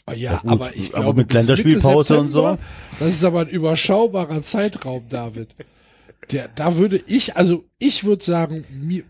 ah, 0.05 0.13
ja, 0.13 0.39
gut, 0.39 0.51
aber 0.51 0.75
ich 0.75 0.93
aber 0.93 1.03
glaube, 1.03 1.17
mit 1.21 1.29
bis 1.29 1.47
Mitte 1.47 1.53
Länderspielpause 1.53 2.19
und 2.19 2.29
so. 2.29 2.57
Das 2.99 3.07
ist 3.07 3.23
aber 3.23 3.41
ein 3.41 3.49
überschaubarer 3.49 4.43
Zeitraum, 4.43 5.07
David. 5.09 5.55
Der, 6.31 6.47
da 6.47 6.77
würde 6.77 7.01
ich, 7.07 7.35
also 7.35 7.65
ich 7.79 8.03
würde 8.03 8.23
sagen, 8.23 8.65
mir, 8.69 9.03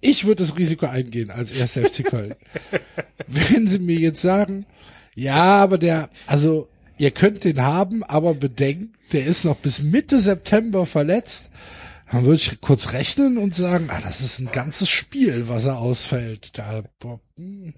ich 0.00 0.24
würde 0.24 0.42
das 0.42 0.56
Risiko 0.56 0.86
eingehen 0.86 1.30
als 1.30 1.52
erster 1.52 1.84
FC 1.84 2.04
Köln. 2.04 2.34
Wenn 3.26 3.66
Sie 3.66 3.78
mir 3.78 3.98
jetzt 3.98 4.22
sagen, 4.22 4.66
ja, 5.14 5.62
aber 5.62 5.78
der, 5.78 6.10
also 6.26 6.68
ihr 6.98 7.10
könnt 7.10 7.44
den 7.44 7.62
haben, 7.62 8.04
aber 8.04 8.34
bedenkt, 8.34 8.96
der 9.12 9.26
ist 9.26 9.44
noch 9.44 9.56
bis 9.56 9.82
Mitte 9.82 10.18
September 10.18 10.86
verletzt, 10.86 11.50
dann 12.10 12.24
würde 12.24 12.36
ich 12.36 12.60
kurz 12.60 12.92
rechnen 12.92 13.36
und 13.38 13.54
sagen, 13.54 13.88
ah, 13.90 14.00
das 14.00 14.20
ist 14.20 14.38
ein 14.38 14.52
ganzes 14.52 14.88
Spiel, 14.88 15.48
was 15.48 15.64
er 15.64 15.78
ausfällt. 15.78 16.56
Da, 16.56 16.84
boah, 16.98 17.20
hm. 17.36 17.74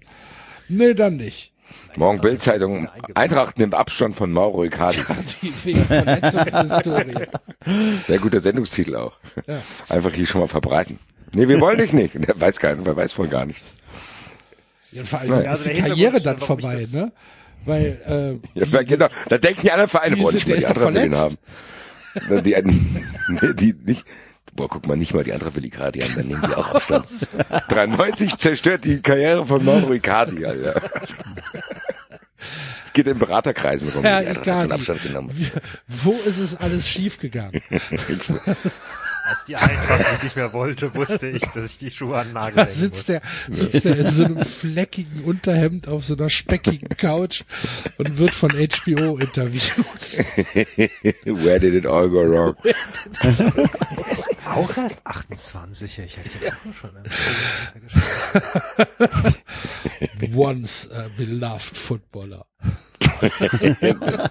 nee, 0.67 0.93
dann 0.93 1.17
nicht. 1.17 1.53
Morgen 1.97 2.21
Bildzeitung, 2.21 2.87
Eintracht 3.15 3.57
nimmt 3.57 3.73
Abstand 3.73 4.15
von 4.15 4.31
Mauro 4.31 4.63
Icardi. 4.63 4.99
Die. 5.41 5.75
Sehr 8.07 8.19
guter 8.19 8.41
Sendungstitel 8.41 8.95
auch. 8.95 9.13
Ja. 9.47 9.61
Einfach 9.89 10.13
hier 10.13 10.25
schon 10.25 10.41
mal 10.41 10.47
verbreiten. 10.47 10.99
Nee, 11.33 11.47
wir 11.47 11.59
wollen 11.59 11.77
dich 11.77 11.93
nicht. 11.93 12.15
Der 12.15 12.39
weiß 12.39 12.59
gar 12.59 12.73
nicht, 12.75 12.85
wer 12.85 12.95
weiß 12.95 13.11
von 13.11 13.29
gar 13.29 13.45
nichts. 13.45 13.73
Ja, 14.91 15.03
vor 15.03 15.19
allem 15.19 15.29
Nein. 15.31 15.41
ist 15.43 15.47
Also 15.49 15.69
die 15.69 15.75
der 15.75 15.83
Karriere 15.89 16.21
dann 16.21 16.37
vorbei, 16.39 16.87
ne? 16.91 17.11
Weil 17.65 18.39
äh, 18.55 18.59
Ja, 18.59 18.81
genau. 18.83 19.07
Da 19.27 19.37
denken 19.37 19.61
die 19.61 19.71
anderen 19.71 19.89
Vereine, 19.89 20.15
Die 20.15 20.21
boah, 20.21 20.31
nicht 20.31 20.47
der 20.47 20.55
die 20.55 20.61
ist 20.61 20.69
doch 20.69 20.75
andere 20.77 20.93
will 20.95 21.05
ihn 21.05 21.15
haben. 21.15 21.37
verletzt. 22.15 22.45
Die, 22.45 22.55
die 23.55 23.75
nicht, 23.85 24.05
boah, 24.59 24.67
guck 24.67 24.87
mal, 24.87 24.97
nicht 24.97 25.13
mal 25.13 25.23
die 25.23 25.31
andere 25.31 25.55
will 25.55 25.63
Icardi 25.63 26.01
haben, 26.01 26.15
dann 26.15 26.27
nehmen 26.27 26.43
die 26.45 26.53
auch 26.53 26.67
Abstand. 26.75 27.05
93 27.69 28.37
zerstört 28.37 28.83
die 28.83 29.01
Karriere 29.01 29.45
von 29.45 29.63
Mauro 29.63 29.93
Icardi, 29.93 30.45
Alter. 30.45 30.81
Es 32.89 32.93
geht 32.93 33.07
in 33.07 33.19
Beraterkreisen 33.19 33.89
rum. 33.89 34.03
Eintracht 34.05 34.47
hat 34.47 34.61
schon 34.63 34.71
Abstand 34.71 35.03
genommen. 35.03 35.29
wie- 35.33 35.51
wo 35.87 36.13
ist 36.25 36.39
es 36.39 36.55
alles 36.55 36.87
schiefgegangen? 36.89 37.61
Als 39.29 39.45
die 39.47 39.55
Eintracht 39.57 40.11
mich 40.13 40.23
nicht 40.23 40.35
mehr 40.35 40.53
wollte, 40.53 40.95
wusste 40.95 41.27
ich, 41.27 41.43
dass 41.53 41.65
ich 41.65 41.77
die 41.77 41.91
Schuhe 41.91 42.17
an 42.17 42.29
den 42.29 42.33
Nagel 42.33 42.55
Da 42.55 42.65
sitzt 42.67 42.95
muss. 42.95 43.05
der, 43.05 43.21
sitzt 43.51 43.85
der 43.85 43.97
in 43.99 44.09
so 44.09 44.25
einem 44.25 44.43
fleckigen 44.43 45.23
Unterhemd 45.23 45.87
auf 45.87 46.03
so 46.03 46.15
einer 46.15 46.29
speckigen 46.31 46.89
Couch 46.97 47.43
und 47.99 48.17
wird 48.17 48.33
von 48.33 48.49
HBO 48.51 49.17
interviewt. 49.19 49.77
Where 51.25 51.59
did 51.59 51.75
it 51.75 51.85
all 51.85 52.09
go 52.09 52.23
wrong? 52.27 52.55
Er 53.21 53.31
ist 54.11 54.27
auch 54.47 54.75
erst 54.77 55.05
28, 55.05 55.99
ich 55.99 56.17
hätte 56.17 56.39
den 56.39 56.51
auch 56.51 56.73
schon. 56.73 56.89
Once 60.35 60.89
a 60.91 61.07
beloved 61.17 61.77
footballer. 61.77 62.45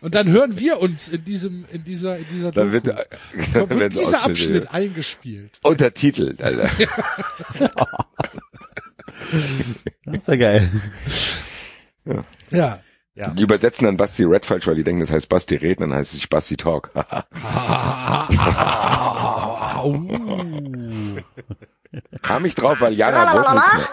Und 0.00 0.14
dann 0.14 0.28
hören 0.28 0.58
wir 0.58 0.80
uns 0.80 1.08
in 1.08 1.24
diesem, 1.24 1.64
in 1.72 1.84
dieser, 1.84 2.18
in 2.18 2.26
dieser 2.30 2.52
Dann 2.52 2.72
wird, 2.72 2.86
dann 2.86 3.70
wird 3.70 3.94
dieser 3.94 4.24
Abschnitt 4.24 4.70
eingespielt. 4.72 5.58
untertitelt, 5.62 6.42
Alter. 6.42 6.70
Das 10.04 10.16
ist 10.16 10.28
ja 10.28 10.36
geil. 10.36 10.70
Ja. 12.50 12.82
Ja. 13.16 13.28
Die 13.30 13.42
übersetzen 13.42 13.84
dann 13.86 13.96
Basti 13.96 14.24
Red 14.24 14.44
falsch, 14.44 14.66
weil 14.66 14.74
die 14.74 14.82
denken, 14.84 15.00
das 15.00 15.10
heißt 15.12 15.28
Basti 15.28 15.54
Red, 15.56 15.80
dann 15.80 15.94
heißt 15.94 16.14
es 16.14 16.26
Basti 16.26 16.56
Talk. 16.56 16.90
Kam 22.22 22.44
ich 22.44 22.54
drauf, 22.56 22.80
weil 22.80 22.92
Jana 22.94 23.34
Wosnitzer, 23.34 23.88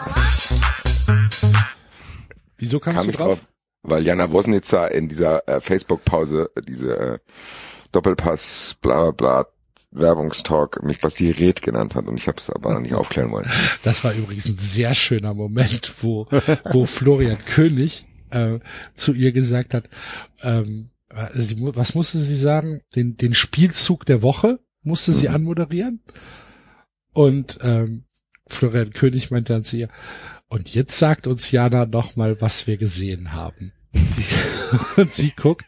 Wieso 2.62 2.80
kamst 2.80 2.96
kam 2.98 3.06
du 3.06 3.10
ich 3.10 3.16
drauf? 3.16 3.38
drauf, 3.40 3.48
weil 3.82 4.06
Jana 4.06 4.30
Wosnitzer 4.30 4.90
in 4.92 5.08
dieser 5.08 5.46
äh, 5.48 5.60
Facebook-Pause, 5.60 6.50
diese 6.66 6.96
äh, 6.96 7.18
Doppelpass, 7.90 8.76
bla 8.80 9.10
bla 9.10 9.42
bla, 9.42 9.46
Werbungstalk 9.90 10.82
mich 10.82 11.00
Basti 11.00 11.30
Red 11.30 11.60
genannt 11.60 11.94
hat 11.94 12.06
und 12.06 12.16
ich 12.16 12.28
habe 12.28 12.38
es 12.38 12.48
aber 12.48 12.72
noch 12.72 12.80
nicht 12.80 12.94
aufklären 12.94 13.30
wollen. 13.30 13.50
Das 13.82 14.04
war 14.04 14.14
übrigens 14.14 14.48
ein 14.48 14.56
sehr 14.56 14.94
schöner 14.94 15.34
Moment, 15.34 15.92
wo, 16.02 16.28
wo 16.70 16.86
Florian 16.86 17.44
König 17.44 18.06
äh, 18.30 18.60
zu 18.94 19.12
ihr 19.12 19.32
gesagt 19.32 19.74
hat, 19.74 19.88
ähm, 20.42 20.90
sie, 21.32 21.56
was 21.60 21.94
musste 21.94 22.18
sie 22.18 22.36
sagen? 22.36 22.80
Den, 22.94 23.16
den 23.16 23.34
Spielzug 23.34 24.06
der 24.06 24.22
Woche 24.22 24.60
musste 24.82 25.12
sie 25.12 25.28
anmoderieren. 25.28 26.00
Und 27.12 27.58
ähm, 27.62 28.04
Florian 28.46 28.92
König 28.92 29.30
meinte 29.30 29.52
dann 29.52 29.64
zu 29.64 29.76
ihr, 29.76 29.88
und 30.52 30.74
jetzt 30.74 30.98
sagt 30.98 31.26
uns 31.26 31.50
Jana 31.50 31.86
noch 31.86 32.14
mal, 32.14 32.42
was 32.42 32.66
wir 32.66 32.76
gesehen 32.76 33.32
haben. 33.32 33.72
Und 33.94 34.06
sie, 34.06 34.24
und 35.00 35.12
sie 35.14 35.30
guckt, 35.30 35.64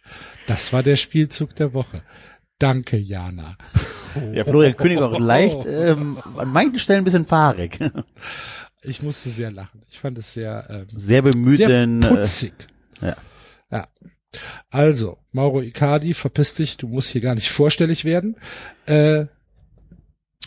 das 0.46 0.74
war 0.74 0.82
der 0.82 0.96
Spielzug 0.96 1.56
der 1.56 1.72
Woche. 1.72 2.02
Danke, 2.58 2.98
Jana. 2.98 3.56
Ja, 4.34 4.44
Florian 4.44 4.76
König 4.76 4.98
auch 4.98 5.18
leicht, 5.18 5.64
ähm, 5.66 6.18
an 6.36 6.52
manchen 6.52 6.78
Stellen 6.78 7.00
ein 7.00 7.04
bisschen 7.04 7.26
fahrig. 7.26 7.78
Ich 8.82 9.02
musste 9.02 9.30
sehr 9.30 9.50
lachen. 9.50 9.82
Ich 9.88 9.98
fand 9.98 10.18
es 10.18 10.34
sehr, 10.34 10.66
ähm, 10.68 10.86
Sehr 10.94 11.22
bemüht, 11.22 11.56
sehr 11.56 11.68
denn, 11.68 12.02
äh, 12.02 12.08
putzig. 12.08 12.52
ja. 13.00 13.16
Ja. 13.70 13.88
Also, 14.68 15.16
Mauro 15.32 15.62
Icardi, 15.62 16.12
verpiss 16.12 16.54
dich, 16.54 16.76
du 16.76 16.88
musst 16.88 17.08
hier 17.08 17.22
gar 17.22 17.34
nicht 17.34 17.50
vorstellig 17.50 18.04
werden. 18.04 18.36
Äh, 18.84 19.24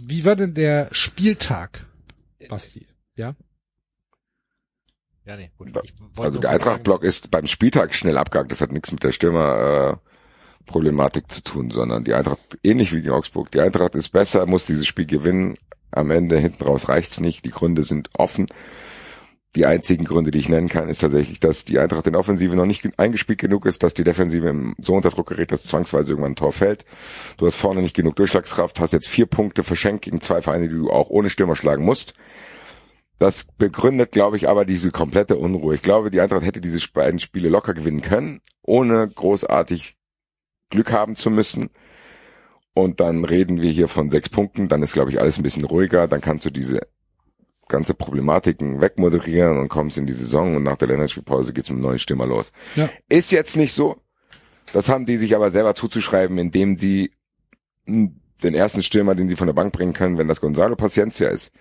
wie 0.03 0.23
war 0.25 0.35
denn 0.35 0.53
der 0.53 0.89
Spieltag, 0.91 1.87
Basti? 2.47 2.85
Ja? 3.15 3.35
Ja, 5.27 5.35
nee, 5.35 5.51
gut. 5.57 5.69
Also 6.17 6.39
der 6.39 6.51
Eintracht-Block 6.51 7.03
ist 7.03 7.29
beim 7.31 7.47
Spieltag 7.47 7.93
schnell 7.93 8.17
abgehakt. 8.17 8.49
Das 8.51 8.61
hat 8.61 8.71
nichts 8.71 8.91
mit 8.91 9.03
der 9.03 9.11
Stürmer 9.11 9.99
äh, 10.01 10.65
Problematik 10.65 11.29
zu 11.31 11.43
tun, 11.43 11.69
sondern 11.69 12.05
die 12.05 12.13
Eintracht, 12.13 12.39
ähnlich 12.63 12.93
wie 12.93 12.99
in 12.99 13.09
Augsburg, 13.09 13.51
die 13.51 13.59
Eintracht 13.59 13.95
ist 13.95 14.09
besser, 14.09 14.45
muss 14.45 14.65
dieses 14.65 14.87
Spiel 14.87 15.05
gewinnen. 15.05 15.57
Am 15.91 16.11
Ende 16.11 16.37
hinten 16.37 16.63
raus 16.63 16.89
reicht's 16.89 17.19
nicht. 17.19 17.45
Die 17.45 17.49
Gründe 17.49 17.83
sind 17.83 18.09
offen. 18.17 18.45
Die 19.55 19.65
einzigen 19.65 20.05
Gründe, 20.05 20.29
die 20.31 20.37
ich 20.37 20.49
nennen 20.49 20.67
kann, 20.69 20.87
ist 20.87 20.99
tatsächlich, 20.99 21.39
dass 21.39 21.65
die 21.65 21.79
Eintracht 21.79 22.05
in 22.05 22.13
der 22.13 22.19
Offensive 22.19 22.55
noch 22.55 22.65
nicht 22.65 22.83
ge- 22.83 22.91
eingespielt 22.97 23.39
genug 23.39 23.65
ist, 23.65 23.81
dass 23.81 23.93
die 23.93 24.03
Defensive 24.03 24.73
so 24.77 24.93
unter 24.93 25.09
Druck 25.09 25.29
gerät, 25.29 25.51
dass 25.51 25.63
zwangsweise 25.63 26.11
irgendwann 26.11 26.33
ein 26.33 26.35
Tor 26.35 26.51
fällt. 26.53 26.85
Du 27.37 27.47
hast 27.47 27.55
vorne 27.55 27.81
nicht 27.81 27.95
genug 27.95 28.15
Durchschlagskraft, 28.17 28.79
hast 28.79 28.93
jetzt 28.93 29.07
vier 29.07 29.25
Punkte 29.25 29.63
verschenkt 29.63 30.03
gegen 30.05 30.21
zwei 30.21 30.41
Vereine, 30.41 30.67
die 30.69 30.75
du 30.75 30.91
auch 30.91 31.09
ohne 31.09 31.29
Stürmer 31.29 31.55
schlagen 31.55 31.83
musst. 31.85 32.13
Das 33.19 33.45
begründet, 33.57 34.11
glaube 34.11 34.37
ich, 34.37 34.47
aber 34.47 34.63
diese 34.63 34.91
komplette 34.91 35.37
Unruhe. 35.37 35.75
Ich 35.75 35.81
glaube, 35.81 36.11
die 36.11 36.21
Eintracht 36.21 36.45
hätte 36.45 36.61
diese 36.61 36.79
beiden 36.91 37.19
Spiele 37.19 37.49
locker 37.49 37.73
gewinnen 37.73 38.01
können, 38.01 38.41
ohne 38.63 39.07
großartig 39.07 39.95
Glück 40.69 40.91
haben 40.91 41.15
zu 41.15 41.31
müssen. 41.31 41.69
Und 42.73 42.99
dann 42.99 43.25
reden 43.25 43.61
wir 43.61 43.71
hier 43.71 43.87
von 43.87 44.11
sechs 44.11 44.29
Punkten. 44.29 44.67
Dann 44.67 44.83
ist, 44.83 44.93
glaube 44.93 45.09
ich, 45.09 45.19
alles 45.19 45.39
ein 45.39 45.43
bisschen 45.43 45.63
ruhiger. 45.63 46.07
Dann 46.07 46.21
kannst 46.21 46.45
du 46.45 46.51
diese 46.51 46.81
ganze 47.67 47.95
Problematiken 47.95 48.81
wegmoderieren 48.81 49.57
und 49.57 49.67
kommst 49.69 49.97
in 49.97 50.05
die 50.05 50.13
Saison 50.13 50.55
und 50.55 50.63
nach 50.63 50.77
der 50.77 50.87
Länderspielpause 50.89 51.53
geht's 51.53 51.69
mit 51.69 51.77
einem 51.77 51.83
neuen 51.83 51.99
Stürmer 51.99 52.25
los. 52.25 52.51
Ja. 52.75 52.89
Ist 53.09 53.31
jetzt 53.31 53.57
nicht 53.57 53.73
so. 53.73 53.97
Das 54.73 54.89
haben 54.89 55.05
die 55.05 55.17
sich 55.17 55.35
aber 55.35 55.51
selber 55.51 55.75
zuzuschreiben, 55.75 56.37
indem 56.37 56.77
sie 56.77 57.11
mh, 57.85 58.11
den 58.43 58.53
ersten 58.53 58.83
Stürmer, 58.83 59.15
den 59.15 59.27
sie 59.27 59.35
von 59.35 59.47
der 59.47 59.53
Bank 59.53 59.73
bringen 59.73 59.93
können, 59.93 60.17
wenn 60.17 60.27
das 60.27 60.41
Gonzalo 60.41 60.75
Paciencia 60.75 61.29
ist, 61.29 61.51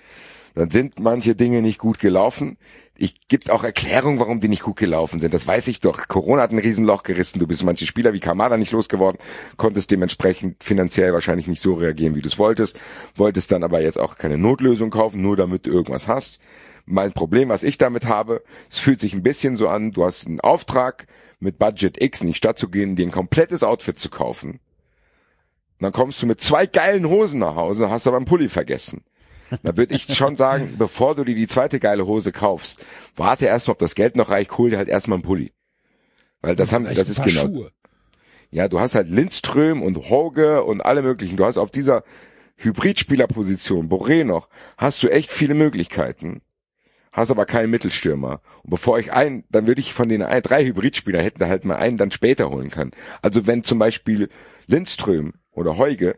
dann 0.56 0.70
sind 0.70 0.98
manche 0.98 1.36
Dinge 1.36 1.60
nicht 1.60 1.78
gut 1.78 1.98
gelaufen. 1.98 2.56
Ich 2.96 3.28
gibt 3.28 3.50
auch 3.50 3.62
Erklärungen, 3.62 4.18
warum 4.18 4.40
die 4.40 4.48
nicht 4.48 4.62
gut 4.62 4.76
gelaufen 4.76 5.20
sind. 5.20 5.34
Das 5.34 5.46
weiß 5.46 5.68
ich 5.68 5.80
doch. 5.80 6.08
Corona 6.08 6.40
hat 6.40 6.50
ein 6.50 6.58
Riesenloch 6.58 7.02
gerissen. 7.02 7.38
Du 7.38 7.46
bist 7.46 7.62
manche 7.62 7.84
Spieler 7.84 8.14
wie 8.14 8.20
Kamada 8.20 8.56
nicht 8.56 8.72
losgeworden, 8.72 9.20
konntest 9.58 9.90
dementsprechend 9.90 10.64
finanziell 10.64 11.12
wahrscheinlich 11.12 11.46
nicht 11.46 11.60
so 11.60 11.74
reagieren, 11.74 12.14
wie 12.14 12.22
du 12.22 12.28
es 12.28 12.38
wolltest. 12.38 12.80
Wolltest 13.16 13.52
dann 13.52 13.64
aber 13.64 13.82
jetzt 13.82 13.98
auch 13.98 14.16
keine 14.16 14.38
Notlösung 14.38 14.88
kaufen, 14.88 15.20
nur 15.20 15.36
damit 15.36 15.66
du 15.66 15.70
irgendwas 15.70 16.08
hast. 16.08 16.40
Mein 16.86 17.12
Problem, 17.12 17.50
was 17.50 17.62
ich 17.62 17.76
damit 17.76 18.06
habe, 18.06 18.42
es 18.70 18.78
fühlt 18.78 19.00
sich 19.00 19.12
ein 19.12 19.22
bisschen 19.22 19.58
so 19.58 19.68
an, 19.68 19.92
du 19.92 20.04
hast 20.04 20.26
einen 20.26 20.40
Auftrag 20.40 21.06
mit 21.38 21.58
Budget 21.58 22.02
X 22.02 22.22
in 22.22 22.28
die 22.28 22.34
Stadt 22.34 22.58
zu 22.58 22.70
gehen, 22.70 22.96
dir 22.96 23.06
ein 23.06 23.12
komplettes 23.12 23.62
Outfit 23.62 23.98
zu 23.98 24.08
kaufen. 24.08 24.52
Und 24.52 25.82
dann 25.82 25.92
kommst 25.92 26.22
du 26.22 26.26
mit 26.26 26.40
zwei 26.40 26.64
geilen 26.64 27.10
Hosen 27.10 27.40
nach 27.40 27.56
Hause, 27.56 27.90
hast 27.90 28.06
aber 28.06 28.16
einen 28.16 28.24
Pulli 28.24 28.48
vergessen. 28.48 29.04
Da 29.62 29.76
würde 29.76 29.94
ich 29.94 30.12
schon 30.14 30.36
sagen, 30.36 30.74
bevor 30.78 31.14
du 31.14 31.24
dir 31.24 31.34
die 31.34 31.46
zweite 31.46 31.78
geile 31.78 32.06
Hose 32.06 32.32
kaufst, 32.32 32.84
warte 33.14 33.46
erstmal, 33.46 33.74
ob 33.74 33.78
das 33.78 33.94
Geld 33.94 34.16
noch 34.16 34.28
reicht, 34.30 34.56
hol 34.58 34.70
dir 34.70 34.78
halt 34.78 34.88
erstmal 34.88 35.16
einen 35.16 35.24
Pulli. 35.24 35.52
Weil 36.40 36.56
das 36.56 36.72
haben, 36.72 36.84
Vielleicht 36.84 37.00
das 37.00 37.08
ein 37.08 37.10
ist 37.12 37.34
paar 37.34 37.44
genau. 37.44 37.60
Schuhe. 37.60 37.72
Ja, 38.50 38.68
du 38.68 38.80
hast 38.80 38.94
halt 38.94 39.08
Lindström 39.08 39.82
und 39.82 40.08
Hoge 40.08 40.64
und 40.64 40.80
alle 40.84 41.02
möglichen. 41.02 41.36
Du 41.36 41.44
hast 41.44 41.58
auf 41.58 41.70
dieser 41.70 42.04
Hybridspielerposition, 42.56 43.88
Boré 43.88 44.24
noch, 44.24 44.48
hast 44.78 45.02
du 45.02 45.08
echt 45.08 45.30
viele 45.30 45.54
Möglichkeiten. 45.54 46.42
Hast 47.12 47.30
aber 47.30 47.46
keinen 47.46 47.70
Mittelstürmer. 47.70 48.40
Und 48.62 48.70
bevor 48.70 48.98
ich 48.98 49.12
einen, 49.12 49.44
dann 49.50 49.66
würde 49.66 49.80
ich 49.80 49.94
von 49.94 50.08
den 50.08 50.22
ein, 50.22 50.42
drei 50.42 50.64
Hybridspielern 50.64 51.22
hätten 51.22 51.46
halt 51.46 51.64
mal 51.64 51.76
einen 51.76 51.96
dann 51.96 52.10
später 52.10 52.50
holen 52.50 52.70
können. 52.70 52.90
Also 53.22 53.46
wenn 53.46 53.64
zum 53.64 53.78
Beispiel 53.78 54.28
Lindström 54.66 55.32
oder 55.52 55.78
Heuge 55.78 56.16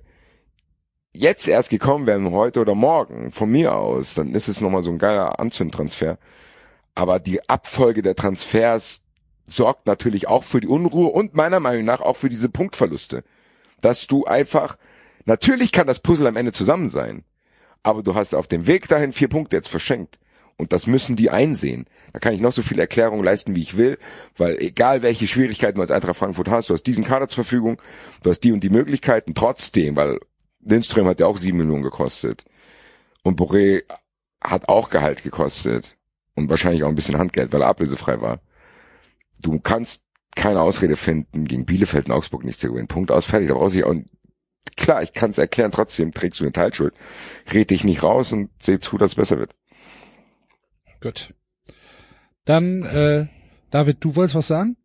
jetzt 1.13 1.49
erst 1.49 1.71
gekommen 1.71 2.07
wären, 2.07 2.31
heute 2.31 2.61
oder 2.61 2.75
morgen, 2.75 3.33
von 3.33 3.51
mir 3.51 3.75
aus, 3.75 4.15
dann 4.15 4.35
ist 4.35 4.49
es 4.49 4.61
nochmal 4.61 4.83
so 4.83 4.91
ein 4.91 4.99
geiler 4.99 5.41
Anzündtransfer. 5.41 6.19
Aber 6.95 7.19
die 7.19 7.49
Abfolge 7.49 8.03
der 8.03 8.15
Transfers 8.17 9.03
sorgt 9.47 9.87
natürlich 9.87 10.29
auch 10.29 10.45
für 10.45 10.61
die 10.61 10.69
Unruhe 10.69 11.11
und 11.11 11.35
meiner 11.35 11.61
Meinung 11.61 11.85
nach 11.85 12.01
auch 12.01 12.17
für 12.17 12.29
diese 12.29 12.49
Punktverluste. 12.49 13.25
Dass 13.81 14.07
du 14.07 14.25
einfach, 14.25 14.77
natürlich 15.25 15.73
kann 15.73 15.87
das 15.87 16.01
Puzzle 16.01 16.27
am 16.27 16.37
Ende 16.37 16.53
zusammen 16.53 16.91
sein, 16.91 17.25
aber 17.83 18.03
du 18.03 18.15
hast 18.15 18.35
auf 18.35 18.49
dem 18.49 18.67
Weg 18.67 18.89
dahin 18.89 19.13
vier 19.13 19.29
Punkte 19.29 19.57
jetzt 19.57 19.69
verschenkt. 19.69 20.19
Und 20.57 20.73
das 20.73 20.89
müssen 20.89 21.15
die 21.15 21.31
einsehen. 21.31 21.87
Da 22.13 22.19
kann 22.19 22.35
ich 22.35 22.41
noch 22.41 22.53
so 22.53 22.63
viele 22.63 22.81
Erklärungen 22.81 23.23
leisten, 23.23 23.55
wie 23.55 23.63
ich 23.63 23.77
will, 23.77 23.97
weil 24.37 24.57
egal 24.59 25.03
welche 25.03 25.29
Schwierigkeiten 25.29 25.77
du 25.77 25.83
als 25.83 25.93
Eintracht 25.93 26.17
Frankfurt 26.17 26.49
hast, 26.49 26.69
du 26.69 26.75
hast 26.75 26.83
diesen 26.83 27.05
Kader 27.05 27.29
zur 27.29 27.45
Verfügung, 27.45 27.81
du 28.25 28.31
hast 28.31 28.41
die 28.41 28.51
und 28.51 28.65
die 28.65 28.71
Möglichkeiten, 28.71 29.35
trotzdem, 29.35 29.95
weil 29.95 30.19
Lindström 30.61 31.07
hat 31.07 31.21
ja 31.21 31.27
auch 31.27 31.39
sieben 31.39 31.59
Millionen 31.59 31.83
gekostet. 31.83 32.45
Und 33.23 33.39
Boré 33.41 33.83
hat 34.43 34.69
auch 34.69 34.91
Gehalt 34.91 35.23
gekostet. 35.23 35.97
Und 36.35 36.49
wahrscheinlich 36.49 36.85
auch 36.85 36.89
ein 36.89 36.95
bisschen 36.95 37.19
Handgeld, 37.19 37.53
weil 37.53 37.63
er 37.63 37.69
ablösefrei 37.69 38.21
war. 38.21 38.41
Du 39.41 39.59
kannst 39.59 40.05
keine 40.37 40.61
Ausrede 40.61 40.97
finden, 40.97 41.47
gegen 41.47 41.67
Bielefeld 41.67 42.07
und 42.07 42.13
Augsburg 42.13 42.45
nicht 42.45 42.61
zu 42.61 42.69
gewinnen. 42.69 42.87
Punkt 42.87 43.11
aus, 43.11 43.25
fertig. 43.25 43.49
Da 43.49 43.55
brauchst 43.55 43.75
du 43.75 43.85
auch, 43.85 43.95
klar, 44.77 45.03
ich 45.03 45.13
kann 45.13 45.31
es 45.31 45.39
erklären, 45.39 45.73
trotzdem 45.73 46.13
trägst 46.13 46.39
du 46.39 46.45
eine 46.45 46.53
Teilschuld. 46.53 46.95
Red 47.53 47.71
dich 47.71 47.83
nicht 47.83 48.03
raus 48.05 48.33
und 48.33 48.51
seh 48.63 48.79
zu, 48.79 48.99
dass 48.99 49.13
es 49.13 49.17
besser 49.17 49.39
wird. 49.39 49.55
Gut. 51.01 51.35
Dann, 52.45 52.85
äh, 52.85 53.27
David, 53.71 53.99
du 54.01 54.15
wolltest 54.17 54.37
was 54.37 54.47
sagen? 54.47 54.77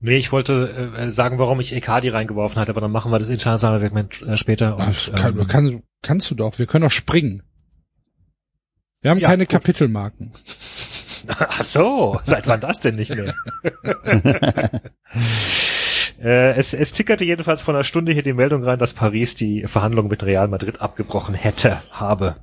Nee, 0.00 0.16
ich 0.16 0.30
wollte 0.30 0.92
äh, 0.96 1.10
sagen, 1.10 1.38
warum 1.38 1.58
ich 1.58 1.74
Ekadi 1.74 2.08
reingeworfen 2.08 2.60
hatte, 2.60 2.70
aber 2.70 2.80
dann 2.80 2.92
machen 2.92 3.10
wir 3.10 3.18
das 3.18 3.28
internationale 3.30 3.80
Segment 3.80 4.22
äh, 4.22 4.36
später. 4.36 4.76
Ach, 4.78 5.08
Und, 5.08 5.16
kann, 5.16 5.38
ähm, 5.38 5.46
kann, 5.48 5.82
kannst 6.02 6.30
du 6.30 6.36
doch. 6.36 6.58
Wir 6.58 6.66
können 6.66 6.82
doch 6.84 6.90
springen. 6.90 7.42
Wir 9.00 9.10
haben 9.10 9.18
Ja, 9.18 9.28
keine 9.28 9.44
gut. 9.44 9.52
Kapitelmarken. 9.52 10.32
Ach 11.26 11.64
so, 11.64 12.20
seit 12.24 12.46
wann 12.46 12.60
das 12.60 12.80
denn 12.80 12.94
nicht 12.94 13.14
mehr? 13.14 13.34
äh, 16.22 16.52
es, 16.56 16.74
es 16.74 16.92
tickerte 16.92 17.24
jedenfalls 17.24 17.62
vor 17.62 17.74
einer 17.74 17.84
Stunde 17.84 18.12
hier 18.12 18.22
die 18.22 18.32
Meldung 18.32 18.62
rein, 18.62 18.78
dass 18.78 18.94
Paris 18.94 19.34
die 19.34 19.66
Verhandlungen 19.66 20.08
mit 20.08 20.22
Real 20.22 20.48
Madrid 20.48 20.80
abgebrochen 20.80 21.34
hätte, 21.34 21.82
habe. 21.90 22.36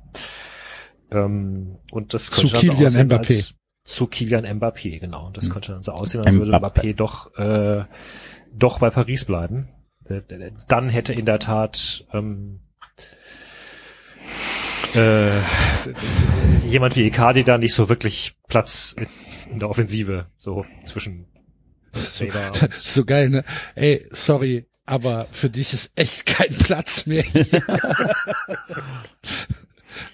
Ähm, 1.10 1.78
und 1.90 2.14
das 2.14 2.26
Zu 2.26 2.46
Kilian 2.48 2.86
aussehen, 2.86 3.08
Mbappé. 3.08 3.36
Als, 3.36 3.54
zu 3.86 4.06
Kilian 4.06 4.44
Mbappé, 4.44 4.98
genau. 5.00 5.28
Und 5.28 5.36
das 5.38 5.44
Hm. 5.46 5.52
könnte 5.52 5.72
dann 5.72 5.82
so 5.82 5.92
aussehen, 5.92 6.20
als 6.20 6.34
würde 6.34 6.52
Mbappé. 6.52 6.92
Doch, 6.94 7.34
äh, 7.38 7.84
doch 8.52 8.78
bei 8.80 8.90
Paris 8.90 9.24
bleiben. 9.24 9.68
Dann 10.68 10.88
hätte 10.88 11.12
in 11.14 11.24
der 11.24 11.38
Tat 11.38 12.04
ähm, 12.12 12.60
äh, 14.94 15.38
jemand 16.66 16.96
wie 16.96 17.06
Icardi 17.06 17.44
da 17.44 17.58
nicht 17.58 17.74
so 17.74 17.88
wirklich 17.88 18.36
Platz 18.48 18.94
in- 19.50 19.58
der 19.58 19.68
Offensive, 19.70 20.26
so 20.36 20.64
zwischen 20.84 21.26
So, 21.92 22.26
so 22.82 23.04
geil, 23.04 23.28
ne? 23.30 23.44
Ey, 23.74 24.06
sorry, 24.10 24.66
aber 24.84 25.26
für 25.30 25.48
dich 25.50 25.72
ist 25.72 25.92
echt 25.96 26.26
kein 26.26 26.54
Platz 26.56 27.06
mehr. 27.06 27.22
hier. 27.22 27.46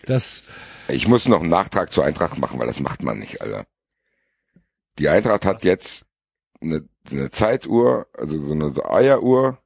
das, 0.07 0.43
Ich 0.89 1.09
muss 1.09 1.29
noch 1.29 1.41
einen 1.41 1.51
Nachtrag 1.51 1.93
zur 1.93 2.05
Eintracht 2.05 2.39
machen, 2.39 2.59
weil 2.59 2.67
das 2.67 2.81
macht 2.81 3.03
man 3.03 3.19
nicht, 3.19 3.41
Alter. 3.41 3.65
Die 4.99 5.09
Eintracht 5.09 5.45
hat 5.45 5.65
jetzt 5.65 6.05
eine, 6.61 6.87
eine 7.11 7.31
Zeituhr, 7.31 8.07
also 8.17 8.39
so 8.39 8.53
eine 8.53 8.73
Eieruhr, 8.91 9.59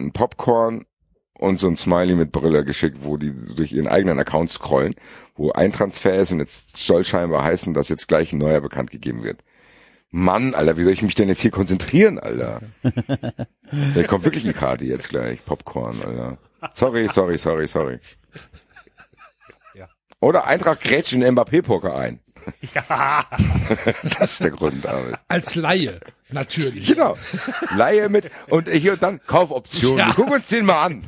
ein 0.00 0.12
Popcorn 0.12 0.84
und 1.38 1.58
so 1.58 1.66
ein 1.68 1.76
Smiley 1.76 2.14
mit 2.14 2.32
Brille 2.32 2.64
geschickt, 2.64 2.98
wo 3.00 3.16
die 3.16 3.34
durch 3.54 3.72
ihren 3.72 3.88
eigenen 3.88 4.18
Account 4.18 4.50
scrollen, 4.50 4.94
wo 5.34 5.52
ein 5.52 5.72
Transfer 5.72 6.14
ist 6.14 6.32
und 6.32 6.38
jetzt 6.38 6.76
soll 6.76 7.04
scheinbar 7.04 7.44
heißen, 7.44 7.74
dass 7.74 7.88
jetzt 7.88 8.08
gleich 8.08 8.32
ein 8.32 8.38
neuer 8.38 8.60
bekannt 8.60 8.90
gegeben 8.90 9.22
wird. 9.22 9.42
Mann, 10.10 10.54
Alter, 10.54 10.76
wie 10.76 10.84
soll 10.84 10.92
ich 10.92 11.02
mich 11.02 11.16
denn 11.16 11.28
jetzt 11.28 11.40
hier 11.40 11.50
konzentrieren, 11.50 12.18
Alter? 12.18 12.60
Da 13.94 14.04
kommt 14.04 14.24
wirklich 14.24 14.46
ein 14.46 14.54
Karte 14.54 14.84
jetzt 14.84 15.08
gleich, 15.08 15.44
Popcorn, 15.44 16.00
Alter. 16.02 16.38
Sorry, 16.74 17.08
sorry, 17.08 17.36
sorry, 17.36 17.66
sorry. 17.66 17.98
Oder 20.24 20.46
Eintracht 20.46 20.80
grätscht 20.80 21.12
in 21.12 21.20
den 21.20 21.34
Mbappé-Poker 21.34 21.94
ein. 21.94 22.20
Ja, 22.74 23.24
Das 24.18 24.32
ist 24.32 24.44
der 24.44 24.50
Grund, 24.50 24.84
David. 24.84 25.16
als 25.28 25.54
Laie, 25.54 25.98
natürlich. 26.30 26.86
Genau. 26.86 27.16
Laie 27.74 28.10
mit 28.10 28.30
und 28.48 28.68
hier 28.68 28.92
und 28.94 29.02
dann 29.02 29.20
Kaufoption. 29.26 29.96
Ja. 29.96 30.08
Wir 30.08 30.14
gucken 30.14 30.34
uns 30.34 30.48
den 30.48 30.66
mal 30.66 30.82
an. 30.84 31.04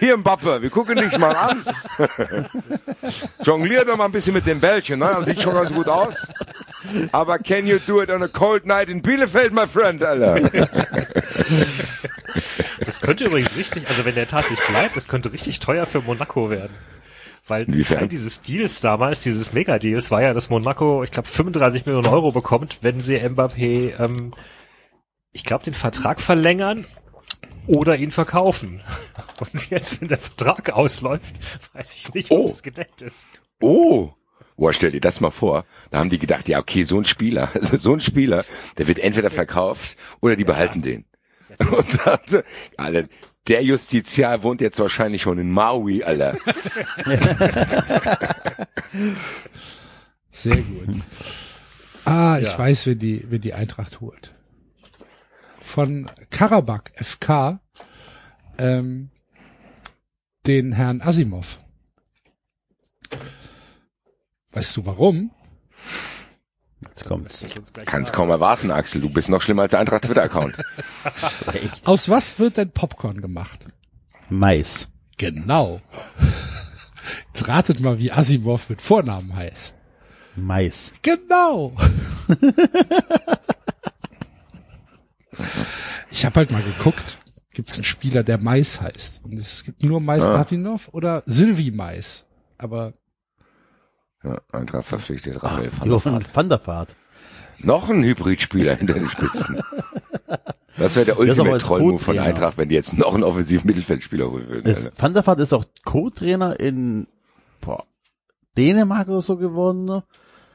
Hier 0.00 0.16
Mbappe, 0.16 0.62
wir 0.62 0.70
gucken 0.70 0.96
dich 0.96 1.16
mal 1.16 1.32
an. 1.34 1.64
Jonglier 3.44 3.84
doch 3.84 3.96
mal 3.96 4.06
ein 4.06 4.12
bisschen 4.12 4.34
mit 4.34 4.46
dem 4.46 4.58
Bällchen, 4.58 4.98
ne? 4.98 5.14
Das 5.18 5.26
sieht 5.26 5.42
schon 5.42 5.54
ganz 5.54 5.72
gut 5.72 5.86
aus. 5.86 6.14
Aber 7.12 7.38
can 7.38 7.64
you 7.68 7.78
do 7.86 8.02
it 8.02 8.10
on 8.10 8.22
a 8.24 8.28
cold 8.28 8.66
night 8.66 8.88
in 8.88 9.00
Bielefeld, 9.00 9.52
my 9.52 9.68
friend, 9.68 10.02
Alter? 10.02 10.40
das 12.80 13.00
könnte 13.00 13.26
übrigens 13.26 13.54
richtig, 13.56 13.88
also 13.88 14.04
wenn 14.04 14.16
der 14.16 14.26
tatsächlich 14.26 14.66
bleibt, 14.66 14.96
das 14.96 15.06
könnte 15.06 15.32
richtig 15.32 15.60
teuer 15.60 15.86
für 15.86 16.00
Monaco 16.00 16.50
werden. 16.50 16.74
Weil 17.46 17.64
Inwiefern? 17.64 17.98
Teil 18.00 18.08
dieses 18.08 18.40
Deals 18.40 18.80
damals, 18.80 19.22
dieses 19.22 19.52
Mega-Deals, 19.52 20.10
war 20.10 20.22
ja, 20.22 20.32
dass 20.32 20.48
Monaco, 20.50 21.02
ich 21.02 21.10
glaube, 21.10 21.28
35 21.28 21.86
Millionen 21.86 22.06
Euro 22.06 22.30
bekommt, 22.32 22.78
wenn 22.82 23.00
sie 23.00 23.16
Mbappé, 23.18 23.98
ähm, 23.98 24.32
ich 25.32 25.44
glaube, 25.44 25.64
den 25.64 25.74
Vertrag 25.74 26.20
verlängern 26.20 26.86
oder 27.66 27.96
ihn 27.96 28.10
verkaufen. 28.10 28.82
Und 29.40 29.70
jetzt, 29.70 30.00
wenn 30.00 30.08
der 30.08 30.18
Vertrag 30.18 30.70
ausläuft, 30.70 31.34
weiß 31.72 31.94
ich 31.96 32.14
nicht, 32.14 32.30
ob 32.30 32.38
Oh. 32.38 32.48
das 32.48 32.62
gedeckt 32.62 33.02
ist. 33.02 33.26
Oh. 33.60 34.10
Boah, 34.56 34.72
stell 34.72 34.92
dir 34.92 35.00
das 35.00 35.20
mal 35.20 35.30
vor. 35.30 35.64
Da 35.90 35.98
haben 35.98 36.10
die 36.10 36.20
gedacht, 36.20 36.48
ja, 36.48 36.60
okay, 36.60 36.84
so 36.84 36.98
ein 36.98 37.04
Spieler, 37.04 37.48
also 37.54 37.76
so 37.76 37.94
ein 37.94 38.00
Spieler, 38.00 38.44
der 38.78 38.86
wird 38.86 39.00
entweder 39.00 39.30
verkauft 39.30 39.96
oder 40.20 40.36
die 40.36 40.44
behalten 40.44 40.82
den. 40.82 41.04
Und 41.58 42.06
dachte, 42.06 42.44
Alter, 42.76 43.08
der 43.48 43.64
Justiziar 43.64 44.42
wohnt 44.42 44.60
jetzt 44.60 44.78
wahrscheinlich 44.78 45.22
schon 45.22 45.38
in 45.38 45.50
Maui, 45.50 46.04
Alter. 46.04 46.36
Sehr 50.30 50.56
gut. 50.62 50.88
Ah, 52.04 52.38
ich 52.40 52.48
Ja. 52.48 52.58
weiß, 52.58 52.86
wen 52.86 52.98
die, 52.98 53.24
wen 53.30 53.40
die 53.40 53.54
Eintracht 53.54 54.00
holt. 54.00 54.32
Von 55.60 56.10
Karabakh 56.30 56.90
FK, 56.96 57.60
ähm, 58.58 59.10
den 60.46 60.72
Herrn 60.72 61.00
Asimov. 61.00 61.60
Weißt 64.52 64.76
du 64.76 64.86
warum? 64.86 65.30
Jetzt 67.02 67.08
kommt's. 67.08 67.44
Kannst 67.84 68.12
kaum 68.12 68.30
erwarten, 68.30 68.70
Axel. 68.70 69.00
Du 69.00 69.10
bist 69.10 69.28
noch 69.28 69.42
schlimmer 69.42 69.62
als 69.62 69.70
der 69.72 69.80
Eintracht 69.80 70.04
Twitter-Account. 70.04 70.56
Aus 71.84 72.08
was 72.08 72.38
wird 72.38 72.56
denn 72.56 72.70
Popcorn 72.70 73.20
gemacht? 73.20 73.66
Mais. 74.28 74.88
Genau. 75.18 75.80
Jetzt 77.34 77.48
ratet 77.48 77.80
mal, 77.80 77.98
wie 77.98 78.12
Asimov 78.12 78.68
mit 78.70 78.80
Vornamen 78.80 79.34
heißt. 79.34 79.76
Mais. 80.36 80.92
Genau. 81.02 81.74
ich 86.10 86.24
habe 86.24 86.36
halt 86.36 86.50
mal 86.50 86.62
geguckt. 86.62 87.18
gibt 87.54 87.68
es 87.70 87.76
einen 87.76 87.84
Spieler, 87.84 88.22
der 88.22 88.38
Mais 88.38 88.80
heißt. 88.80 89.20
Und 89.24 89.34
es 89.36 89.64
gibt 89.64 89.82
nur 89.84 90.00
Mais 90.00 90.24
Ah. 90.24 90.32
Latinov 90.32 90.88
oder 90.92 91.22
Silvi 91.26 91.70
Mais. 91.70 92.26
Aber 92.58 92.94
Ja, 94.24 94.40
Eintracht 94.52 94.84
verpflichtet 94.86 95.42
Raphael 95.42 95.70
van 95.76 95.88
der 95.88 96.04
Vaart. 96.04 96.36
van 96.36 96.48
der 96.48 96.66
Vaart. 96.66 96.94
Noch 97.60 97.88
ein 97.90 98.02
Hybridspieler 98.04 98.74
hinter 98.76 98.94
den 98.94 99.08
Spitzen. 99.08 99.60
Das 100.78 100.96
wäre 100.96 101.04
der 101.04 101.14
ist 101.18 101.20
Ultimate 101.20 101.58
Trollmove 101.58 101.98
von. 102.02 102.18
Eintracht, 102.18 102.56
wenn 102.56 102.70
die 102.70 102.74
jetzt 102.74 102.96
noch 102.96 103.12
einen 103.14 103.24
offensiven 103.24 103.66
Mittelfeldspieler 103.66 104.30
holen 104.30 104.48
würden. 104.48 104.72
Es, 104.72 104.90
Van 104.96 105.12
der 105.12 105.24
Vaart 105.24 105.40
ist 105.40 105.52
auch 105.52 105.66
Co-Trainer 105.84 106.58
in 106.58 107.06
boah, 107.60 107.84
Dänemark 108.56 109.06
oder 109.08 109.20
so 109.20 109.36
geworden? 109.36 110.02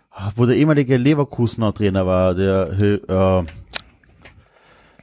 Ah, 0.09 0.31
wo 0.35 0.47
der 0.47 0.55
ehemalige 0.55 0.97
Leverkusener 0.97 1.71
Trainer 1.71 2.07
war, 2.07 2.33
der 2.33 2.71
äh, 2.71 3.43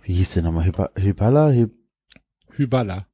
wie 0.02 0.14
hieß 0.14 0.32
der 0.34 0.42
nochmal? 0.42 0.64
Hypa- 0.66 0.90
Hyballa? 1.00 1.50
Hy 1.50 1.68
Hyballa. 2.56 3.06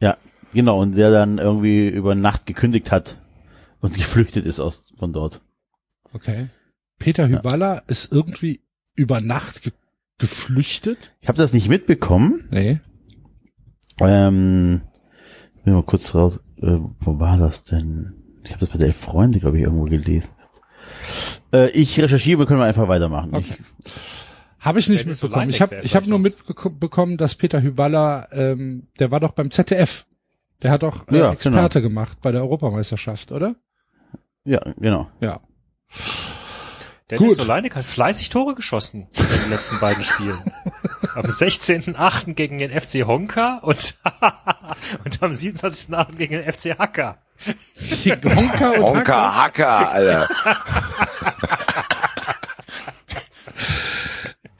ja, 0.00 0.16
genau, 0.54 0.80
und 0.80 0.94
der 0.94 1.10
dann 1.10 1.38
irgendwie 1.38 1.88
über 1.88 2.14
Nacht 2.14 2.46
gekündigt 2.46 2.92
hat 2.92 3.16
und 3.80 3.94
geflüchtet 3.94 4.46
ist 4.46 4.60
aus 4.60 4.92
von 4.98 5.12
dort. 5.12 5.40
Okay. 6.12 6.48
Peter 6.98 7.28
Hyballa 7.28 7.82
ist 7.86 8.12
irgendwie 8.12 8.60
über 8.94 9.20
Nacht 9.20 9.62
ge 9.62 9.72
geflüchtet. 10.18 11.14
Ich 11.22 11.28
habe 11.28 11.38
das 11.38 11.54
nicht 11.54 11.68
mitbekommen. 11.70 12.46
Nee. 12.50 12.80
Ähm, 14.00 14.82
ich 15.58 15.64
will 15.64 15.72
mal 15.72 15.82
kurz 15.82 16.14
raus, 16.14 16.40
äh, 16.58 16.76
wo 16.98 17.18
war 17.18 17.38
das 17.38 17.64
denn? 17.64 18.12
Ich 18.44 18.50
habe 18.50 18.60
das 18.60 18.68
bei 18.68 18.78
der 18.78 18.92
Freunde, 18.92 19.40
glaube 19.40 19.56
ich, 19.56 19.64
irgendwo 19.64 19.84
gelesen. 19.84 20.28
Äh, 21.54 21.70
ich 21.70 21.98
recherchiere, 21.98 22.38
wir 22.38 22.46
können 22.46 22.60
wir 22.60 22.66
einfach 22.66 22.88
weitermachen. 22.88 23.34
Okay. 23.34 23.56
Habe 24.60 24.78
ich 24.78 24.90
nicht 24.90 25.06
mitbekommen. 25.06 25.48
Ich 25.48 25.62
habe 25.62 25.80
ich 25.82 25.96
hab 25.96 26.06
nur 26.06 26.18
mitbekommen, 26.18 27.16
dass 27.16 27.34
Peter 27.34 27.62
Hyballa, 27.62 28.28
ähm, 28.32 28.88
der 28.98 29.10
war 29.10 29.20
doch 29.20 29.32
beim 29.32 29.50
ZDF. 29.50 30.04
Der 30.62 30.70
hat 30.70 30.82
doch 30.82 31.08
äh, 31.08 31.18
Ja, 31.18 31.32
Experte 31.32 31.80
gemacht 31.80 32.18
bei 32.20 32.30
der 32.30 32.42
Europameisterschaft, 32.42 33.32
oder? 33.32 33.56
Ja, 34.50 34.60
genau. 34.78 35.08
Ja. 35.20 35.38
Dennis 37.08 37.36
Gut. 37.36 37.40
Oleinik 37.40 37.76
hat 37.76 37.84
fleißig 37.84 38.30
Tore 38.30 38.56
geschossen 38.56 39.06
in 39.16 39.42
den 39.42 39.50
letzten 39.50 39.78
beiden 39.78 40.02
Spielen. 40.02 40.42
Am 41.14 41.24
16.8. 41.24 42.34
gegen 42.34 42.58
den 42.58 42.72
FC 42.72 43.06
Honka 43.06 43.58
und, 43.58 43.96
und 45.04 45.22
am 45.22 45.32
27.8. 45.32 46.16
gegen 46.16 46.34
den 46.34 46.52
FC 46.52 46.76
Hacker. 46.76 47.22
Honka 48.24 48.70
und 48.70 48.96
Hacker. 48.96 49.36
Honka 49.36 49.36
Hacker, 49.36 49.90
Alter. 49.90 50.28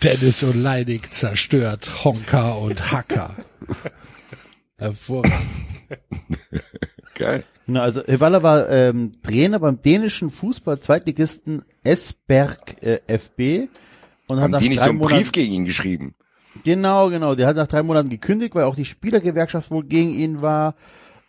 Dennis 0.05 0.45
Oleinik 0.45 1.13
zerstört 1.13 2.05
Honka 2.05 2.53
und 2.53 2.93
Hacker. 2.93 3.35
Hervorragend. 4.79 5.35
Geil. 7.15 7.45
Genau, 7.71 7.83
also 7.83 8.03
Hyballa 8.05 8.43
war 8.43 8.69
ähm, 8.69 9.13
Trainer 9.23 9.61
beim 9.61 9.81
dänischen 9.81 10.33
Fußball-Zweitligisten 10.33 11.63
Esberg 11.85 12.83
äh, 12.83 12.99
FB 13.07 13.69
und 14.27 14.39
hat 14.39 14.43
Haben 14.43 14.51
nach 14.51 14.59
die 14.59 14.71
nicht 14.71 14.81
so 14.81 14.91
einen 14.91 14.99
Monaten, 14.99 15.19
Brief 15.19 15.31
gegen 15.31 15.53
ihn 15.53 15.65
geschrieben? 15.67 16.17
Genau, 16.65 17.11
genau. 17.11 17.37
Der 17.37 17.47
hat 17.47 17.55
nach 17.55 17.69
drei 17.69 17.85
Monaten 17.85 18.09
gekündigt, 18.09 18.57
weil 18.57 18.65
auch 18.65 18.75
die 18.75 18.85
Spielergewerkschaft 18.85 19.71
wohl 19.71 19.85
gegen 19.85 20.11
ihn 20.11 20.43
war. 20.43 20.75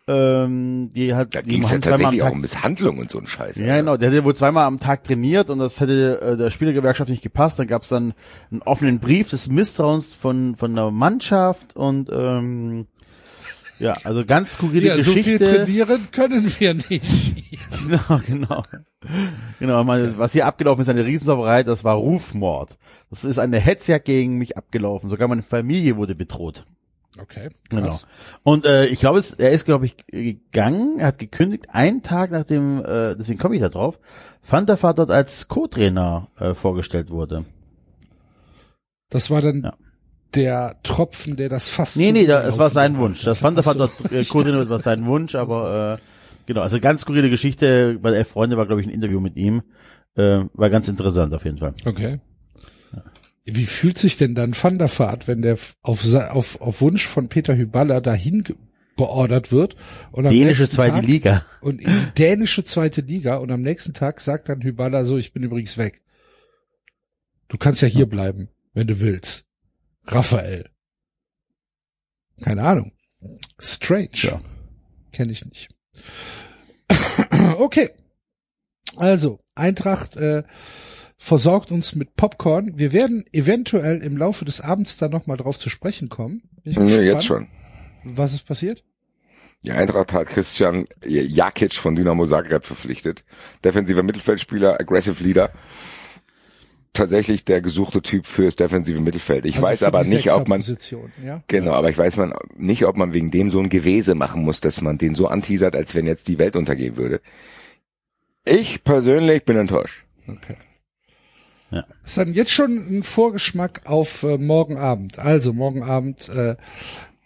Ähm, 0.07 0.89
die 0.95 1.13
hat, 1.13 1.35
Da 1.35 1.41
ging 1.41 1.63
es 1.63 1.69
ja 1.69 1.77
tatsächlich 1.77 2.23
auch 2.23 2.31
um 2.31 2.41
Misshandlung 2.41 2.97
und 2.97 3.11
so 3.11 3.19
ein 3.19 3.27
Scheiß. 3.27 3.57
Ja, 3.57 3.77
genau. 3.77 3.97
Der 3.97 4.09
hätte 4.09 4.23
wohl 4.23 4.35
zweimal 4.35 4.65
am 4.65 4.79
Tag 4.79 5.03
trainiert 5.03 5.51
und 5.51 5.59
das 5.59 5.79
hätte 5.79 6.19
äh, 6.21 6.37
der 6.37 6.49
Spielergewerkschaft 6.49 7.11
nicht 7.11 7.21
gepasst. 7.21 7.59
Dann 7.59 7.67
gab 7.67 7.83
es 7.83 7.89
dann 7.89 8.15
einen 8.49 8.63
offenen 8.63 8.99
Brief 8.99 9.29
des 9.29 9.47
Misstrauens 9.47 10.15
von 10.15 10.55
von 10.55 10.73
der 10.73 10.89
Mannschaft 10.89 11.75
und 11.75 12.09
ähm, 12.11 12.87
ja, 13.81 13.93
also 14.03 14.25
ganz 14.25 14.53
skurrile 14.53 14.87
Ja, 14.87 14.95
so 15.01 15.11
viel 15.13 15.37
Geschichte. 15.37 15.45
trainieren 15.65 16.07
können 16.11 16.45
wir 16.59 16.73
nicht. 16.73 17.35
Genau, 17.87 18.21
genau. 18.27 18.63
Genau, 19.59 19.83
mal, 19.83 20.17
was 20.17 20.33
hier 20.33 20.45
abgelaufen 20.45 20.81
ist, 20.83 20.89
eine 20.89 21.05
Riesensauerei, 21.05 21.63
das 21.63 21.83
war 21.83 21.95
Rufmord. 21.95 22.77
Das 23.09 23.23
ist 23.25 23.39
eine 23.39 23.59
Hetzjagd 23.59 24.05
gegen 24.05 24.37
mich 24.37 24.55
abgelaufen. 24.57 25.09
Sogar 25.09 25.27
meine 25.27 25.41
Familie 25.41 25.97
wurde 25.97 26.13
bedroht. 26.15 26.65
Okay. 27.19 27.49
Genau. 27.69 27.87
krass. 27.87 28.07
Und 28.43 28.65
äh, 28.65 28.85
ich 28.85 28.99
glaube, 28.99 29.19
es- 29.19 29.33
er 29.33 29.51
ist, 29.51 29.65
glaube 29.65 29.85
ich, 29.85 29.95
gegangen, 30.07 30.99
er 30.99 31.07
hat 31.07 31.19
gekündigt, 31.19 31.65
einen 31.69 32.03
Tag 32.03 32.31
nachdem, 32.31 32.79
äh, 32.85 33.15
deswegen 33.15 33.39
komme 33.39 33.55
ich 33.55 33.61
da 33.61 33.69
drauf, 33.69 33.99
Vaart 34.47 34.99
dort 34.99 35.11
als 35.11 35.47
Co-Trainer 35.47 36.27
äh, 36.39 36.53
vorgestellt 36.53 37.09
wurde. 37.09 37.45
Das 39.09 39.29
war 39.29 39.41
dann 39.41 39.63
Ja. 39.63 39.73
Der 40.35 40.77
Tropfen, 40.83 41.35
der 41.35 41.49
das 41.49 41.69
fast. 41.69 41.97
Nee, 41.97 42.11
nee, 42.11 42.25
da, 42.25 42.47
es 42.47 42.57
war 42.57 42.69
sein 42.69 42.97
Wunsch. 42.97 43.23
Das 43.23 43.41
Vaart 43.43 43.57
Ach 43.57 43.63
so. 43.63 43.73
dort 43.73 44.11
äh, 44.11 44.69
war 44.69 44.79
sein 44.79 45.05
Wunsch, 45.05 45.35
aber 45.35 45.99
äh, 45.99 46.45
genau, 46.45 46.61
also 46.61 46.79
ganz 46.79 47.01
skurrile 47.01 47.29
Geschichte. 47.29 47.99
Bei 48.01 48.09
der 48.09 48.19
Elf 48.19 48.29
Freunde 48.29 48.57
war, 48.57 48.65
glaube 48.65 48.81
ich, 48.81 48.87
ein 48.87 48.93
Interview 48.93 49.19
mit 49.19 49.35
ihm. 49.35 49.61
Äh, 50.15 50.45
war 50.53 50.69
ganz 50.69 50.87
interessant 50.87 51.33
auf 51.33 51.45
jeden 51.45 51.57
Fall. 51.57 51.73
Okay. 51.85 52.19
Wie 53.43 53.65
fühlt 53.65 53.97
sich 53.97 54.17
denn 54.17 54.35
dann 54.35 54.53
Van 54.55 54.77
der 54.77 54.89
Vaart, 54.99 55.27
wenn 55.27 55.41
der 55.41 55.57
auf, 55.81 56.05
auf, 56.31 56.61
auf 56.61 56.81
Wunsch 56.81 57.07
von 57.07 57.27
Peter 57.27 57.55
Hyballa 57.55 57.99
dahin 57.99 58.43
beordert 58.95 59.51
wird 59.51 59.75
und 60.11 60.27
am 60.27 60.31
Dänische 60.33 60.59
nächsten 60.61 60.75
zweite 60.75 60.95
Tag, 60.95 61.05
Liga. 61.07 61.45
und 61.61 61.81
in 61.81 61.89
die 61.89 62.13
dänische 62.17 62.63
zweite 62.63 63.01
Liga 63.01 63.37
und 63.37 63.51
am 63.51 63.61
nächsten 63.61 63.93
Tag 63.93 64.19
sagt 64.19 64.49
dann 64.49 64.61
Hyballa 64.61 65.05
so, 65.05 65.17
ich 65.17 65.33
bin 65.33 65.41
übrigens 65.41 65.77
weg. 65.77 66.01
Du 67.47 67.57
kannst 67.57 67.81
ja 67.81 67.87
hier 67.87 68.05
bleiben, 68.05 68.49
wenn 68.73 68.87
du 68.87 68.99
willst. 68.99 69.47
Raphael. 70.05 70.69
Keine 72.41 72.63
Ahnung. 72.63 72.91
Strange. 73.59 74.09
Ja. 74.13 74.41
Kenne 75.11 75.31
ich 75.31 75.45
nicht. 75.45 75.69
okay. 77.57 77.89
Also, 78.97 79.39
Eintracht 79.55 80.15
äh, 80.17 80.43
versorgt 81.17 81.71
uns 81.71 81.95
mit 81.95 82.15
Popcorn. 82.15 82.77
Wir 82.77 82.93
werden 82.93 83.25
eventuell 83.31 84.01
im 84.01 84.17
Laufe 84.17 84.43
des 84.43 84.61
Abends 84.61 84.97
da 84.97 85.07
nochmal 85.07 85.37
drauf 85.37 85.59
zu 85.59 85.69
sprechen 85.69 86.09
kommen. 86.09 86.41
Bin 86.63 86.71
ich 86.71 86.77
Nee, 86.79 86.85
gespannt, 86.85 87.05
jetzt 87.05 87.25
schon. 87.25 87.47
Was 88.03 88.33
ist 88.33 88.45
passiert? 88.45 88.83
Die 89.63 89.71
Eintracht 89.71 90.11
hat 90.13 90.27
Christian 90.27 90.87
Jakic 91.05 91.75
von 91.75 91.95
Dynamo 91.95 92.25
Zagreb 92.25 92.65
verpflichtet. 92.65 93.23
Defensiver 93.63 94.01
Mittelfeldspieler, 94.01 94.79
aggressive 94.79 95.23
Leader. 95.23 95.51
Tatsächlich 96.93 97.45
der 97.45 97.61
gesuchte 97.61 98.01
Typ 98.01 98.25
fürs 98.25 98.57
defensive 98.57 98.99
Mittelfeld. 98.99 99.45
Ich 99.45 99.55
Also 99.55 99.67
weiß 99.67 99.83
aber 99.83 100.03
nicht, 100.03 100.29
ob 100.31 100.49
man, 100.49 100.61
ja? 101.25 101.41
genau, 101.47 101.71
aber 101.71 101.89
ich 101.89 101.97
weiß 101.97 102.17
man 102.17 102.33
nicht, 102.57 102.85
ob 102.85 102.97
man 102.97 103.13
wegen 103.13 103.31
dem 103.31 103.49
so 103.49 103.59
ein 103.61 103.69
Gewese 103.69 104.13
machen 104.13 104.43
muss, 104.43 104.59
dass 104.59 104.81
man 104.81 104.97
den 104.97 105.15
so 105.15 105.27
anteasert, 105.27 105.73
als 105.75 105.95
wenn 105.95 106.05
jetzt 106.05 106.27
die 106.27 106.37
Welt 106.37 106.57
untergehen 106.57 106.97
würde. 106.97 107.21
Ich 108.43 108.83
persönlich 108.83 109.45
bin 109.45 109.55
enttäuscht. 109.55 110.03
Okay. 110.27 110.57
Ja. 111.71 111.85
Ist 112.03 112.17
dann 112.17 112.33
jetzt 112.33 112.51
schon 112.51 112.97
ein 112.97 113.03
Vorgeschmack 113.03 113.81
auf 113.85 114.23
äh, 114.23 114.37
morgen 114.37 114.77
Abend. 114.77 115.17
Also 115.19 115.53
morgen 115.53 115.83
Abend 115.83 116.27
äh, 116.27 116.57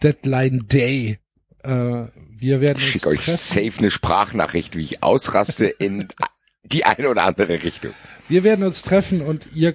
Deadline 0.02 0.66
Day. 0.68 1.18
Äh, 1.64 2.04
wir 2.38 2.60
werden 2.60 2.78
Ich 2.78 2.84
uns 2.84 2.92
schicke 2.92 3.08
euch 3.08 3.24
treffen. 3.24 3.36
safe 3.38 3.78
eine 3.78 3.90
Sprachnachricht, 3.90 4.76
wie 4.76 4.82
ich 4.82 5.02
ausraste 5.02 5.66
in 5.66 6.06
die 6.72 6.84
eine 6.84 7.08
oder 7.08 7.24
andere 7.24 7.62
Richtung. 7.62 7.92
Wir 8.28 8.44
werden 8.44 8.64
uns 8.64 8.82
treffen 8.82 9.20
und 9.20 9.54
ihr 9.54 9.74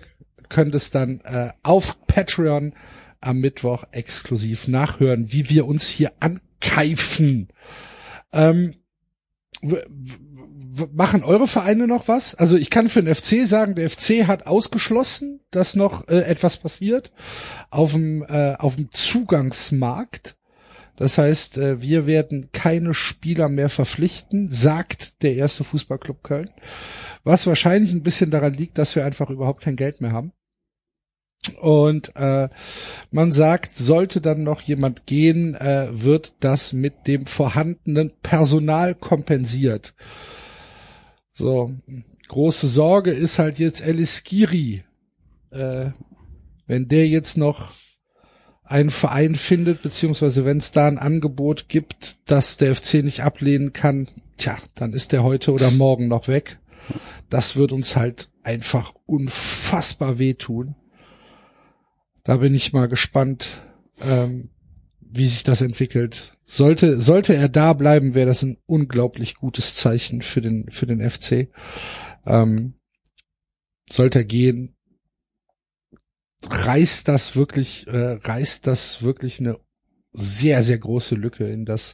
könnt 0.50 0.76
es 0.76 0.92
dann 0.92 1.22
äh, 1.24 1.50
auf 1.64 2.06
Patreon 2.08 2.74
am 3.22 3.38
Mittwoch 3.38 3.86
exklusiv 3.92 4.68
nachhören, 4.68 5.32
wie 5.32 5.50
wir 5.50 5.66
uns 5.66 5.88
hier 5.88 6.12
ankeifen. 6.20 7.50
Ähm, 8.34 8.76
machen 10.94 11.24
eure 11.24 11.48
Vereine 11.48 11.88
noch 11.88 12.08
was? 12.08 12.36
Also 12.36 12.58
ich 12.58 12.70
kann 12.70 12.90
für 12.90 13.04
den 13.04 13.14
FC 13.14 13.48
sagen, 13.48 13.76
der 13.76 13.90
FC 13.90 14.28
hat 14.28 14.48
ausgeschlossen, 14.48 15.42
dass 15.52 15.76
noch 15.76 16.08
äh, 16.08 16.22
etwas 16.22 16.58
passiert 16.58 17.12
auf 17.70 17.94
dem 17.94 18.24
äh, 18.24 18.56
auf 18.56 18.76
dem 18.76 18.90
Zugangsmarkt. 18.92 20.36
Das 21.02 21.18
heißt, 21.18 21.58
äh, 21.58 21.82
wir 21.82 22.06
werden 22.06 22.50
keine 22.52 22.94
Spieler 22.94 23.50
mehr 23.50 23.70
verpflichten, 23.70 24.52
sagt 24.52 25.24
der 25.24 25.34
erste 25.34 25.64
Fußballclub 25.64 26.22
Köln. 26.22 26.52
Was 27.24 27.48
wahrscheinlich 27.48 27.92
ein 27.92 28.04
bisschen 28.04 28.30
daran 28.30 28.54
liegt, 28.54 28.78
dass 28.78 28.96
wir 28.96 29.04
einfach 29.04 29.32
überhaupt 29.32 29.64
kein 29.64 29.76
Geld 29.76 30.00
mehr 30.00 30.12
haben. 30.12 30.32
Und 31.60 32.16
äh, 32.18 32.50
man 33.10 33.32
sagt, 33.32 33.76
sollte 33.76 34.22
dann 34.22 34.44
noch 34.44 34.62
jemand 34.62 35.08
gehen, 35.08 35.56
äh, 35.56 35.88
wird 35.92 36.36
das 36.42 36.72
mit 36.72 37.08
dem 37.08 37.26
vorhandenen 37.26 38.12
Personal 38.22 38.94
kompensiert. 38.94 39.96
So, 41.34 41.74
große 42.28 42.68
Sorge 42.68 43.10
ist 43.10 43.40
halt 43.40 43.58
jetzt 43.58 43.82
Elis 43.82 44.24
Giri. 44.24 44.84
Äh, 45.50 45.94
wenn 46.68 46.90
der 46.90 47.08
jetzt 47.08 47.38
noch 47.38 47.74
einen 48.72 48.90
Verein 48.90 49.36
findet, 49.36 49.82
beziehungsweise 49.82 50.46
wenn 50.46 50.58
es 50.58 50.72
da 50.72 50.88
ein 50.88 50.98
Angebot 50.98 51.70
gibt, 51.70 52.18
das 52.26 52.58
der 52.58 52.76
FC 52.76 52.96
nicht 52.96 53.22
ablehnen 53.22 53.74
kann, 53.74 54.08
tja, 54.38 54.58
dann 54.76 54.94
ist 54.94 55.12
der 55.12 55.24
heute 55.24 55.52
oder 55.52 55.70
morgen 55.72 56.08
noch 56.08 56.28
weg. 56.28 56.60
Das 57.30 57.56
wird 57.56 57.72
uns 57.72 57.96
halt 57.96 58.30
einfach 58.44 58.94
unfassbar 59.06 60.20
wehtun. 60.20 60.76
Da 62.24 62.38
bin 62.38 62.54
ich 62.54 62.74
mal 62.74 62.88
gespannt, 62.88 63.62
ähm, 64.02 64.50
wie 65.00 65.28
sich 65.28 65.44
das 65.44 65.62
entwickelt. 65.62 66.38
Sollte, 66.44 67.02
sollte 67.02 67.36
er 67.36 67.50
da 67.50 67.74
bleiben, 67.74 68.16
wäre 68.16 68.28
das 68.28 68.44
ein 68.44 68.58
unglaublich 68.66 69.36
gutes 69.36 69.76
Zeichen 69.76 70.22
für 70.22 70.42
den, 70.42 70.70
für 70.70 70.86
den 70.86 71.02
FC. 71.02 71.50
Ähm, 72.26 72.76
sollte 73.90 74.20
er 74.20 74.26
gehen, 74.26 74.76
reißt 76.50 77.08
das 77.08 77.36
wirklich, 77.36 77.88
äh, 77.88 78.14
reißt 78.22 78.68
das 78.68 79.04
wirklich 79.04 79.40
eine 79.40 79.58
sehr, 80.14 80.64
sehr 80.64 80.80
große 80.80 81.16
Lücke 81.16 81.48
in 81.48 81.66
das 81.66 81.94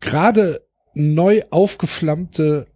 gerade 0.00 0.66
neu 0.94 1.42
aufgeflammte 1.50 2.66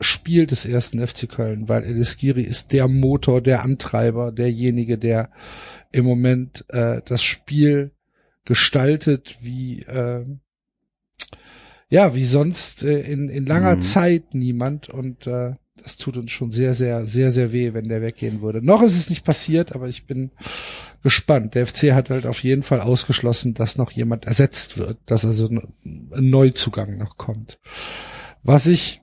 Spiel 0.00 0.46
des 0.46 0.66
ersten 0.66 1.04
FC 1.06 1.28
Köln, 1.28 1.68
weil 1.68 1.84
Elis 1.84 2.16
Giri 2.16 2.42
ist 2.42 2.72
der 2.72 2.88
Motor, 2.88 3.40
der 3.40 3.62
Antreiber, 3.62 4.32
derjenige, 4.32 4.98
der 4.98 5.30
im 5.92 6.04
Moment 6.04 6.64
äh, 6.68 7.00
das 7.04 7.22
Spiel 7.22 7.92
gestaltet 8.44 9.36
wie 9.40 9.80
äh, 9.82 10.24
ja 11.88 12.14
wie 12.14 12.24
sonst 12.24 12.82
äh, 12.82 13.00
in, 13.00 13.28
in 13.28 13.46
langer 13.46 13.76
Mhm. 13.76 13.80
Zeit 13.80 14.34
niemand 14.34 14.88
und 14.88 15.26
äh, 15.26 15.54
das 15.76 15.96
tut 15.96 16.16
uns 16.16 16.30
schon 16.30 16.50
sehr 16.50 16.74
sehr 16.74 17.04
sehr 17.04 17.30
sehr 17.30 17.52
weh, 17.52 17.74
wenn 17.74 17.88
der 17.88 18.02
weggehen 18.02 18.40
würde. 18.40 18.64
Noch 18.64 18.82
ist 18.82 18.96
es 18.96 19.10
nicht 19.10 19.24
passiert, 19.24 19.74
aber 19.74 19.88
ich 19.88 20.06
bin 20.06 20.30
gespannt. 21.02 21.54
Der 21.54 21.66
FC 21.66 21.92
hat 21.92 22.10
halt 22.10 22.26
auf 22.26 22.42
jeden 22.42 22.62
Fall 22.62 22.80
ausgeschlossen, 22.80 23.54
dass 23.54 23.76
noch 23.76 23.90
jemand 23.90 24.24
ersetzt 24.24 24.78
wird, 24.78 24.98
dass 25.06 25.24
also 25.24 25.48
ein 25.48 25.68
Neuzugang 25.84 26.96
noch 26.96 27.16
kommt. 27.16 27.58
Was 28.42 28.66
ich 28.66 29.00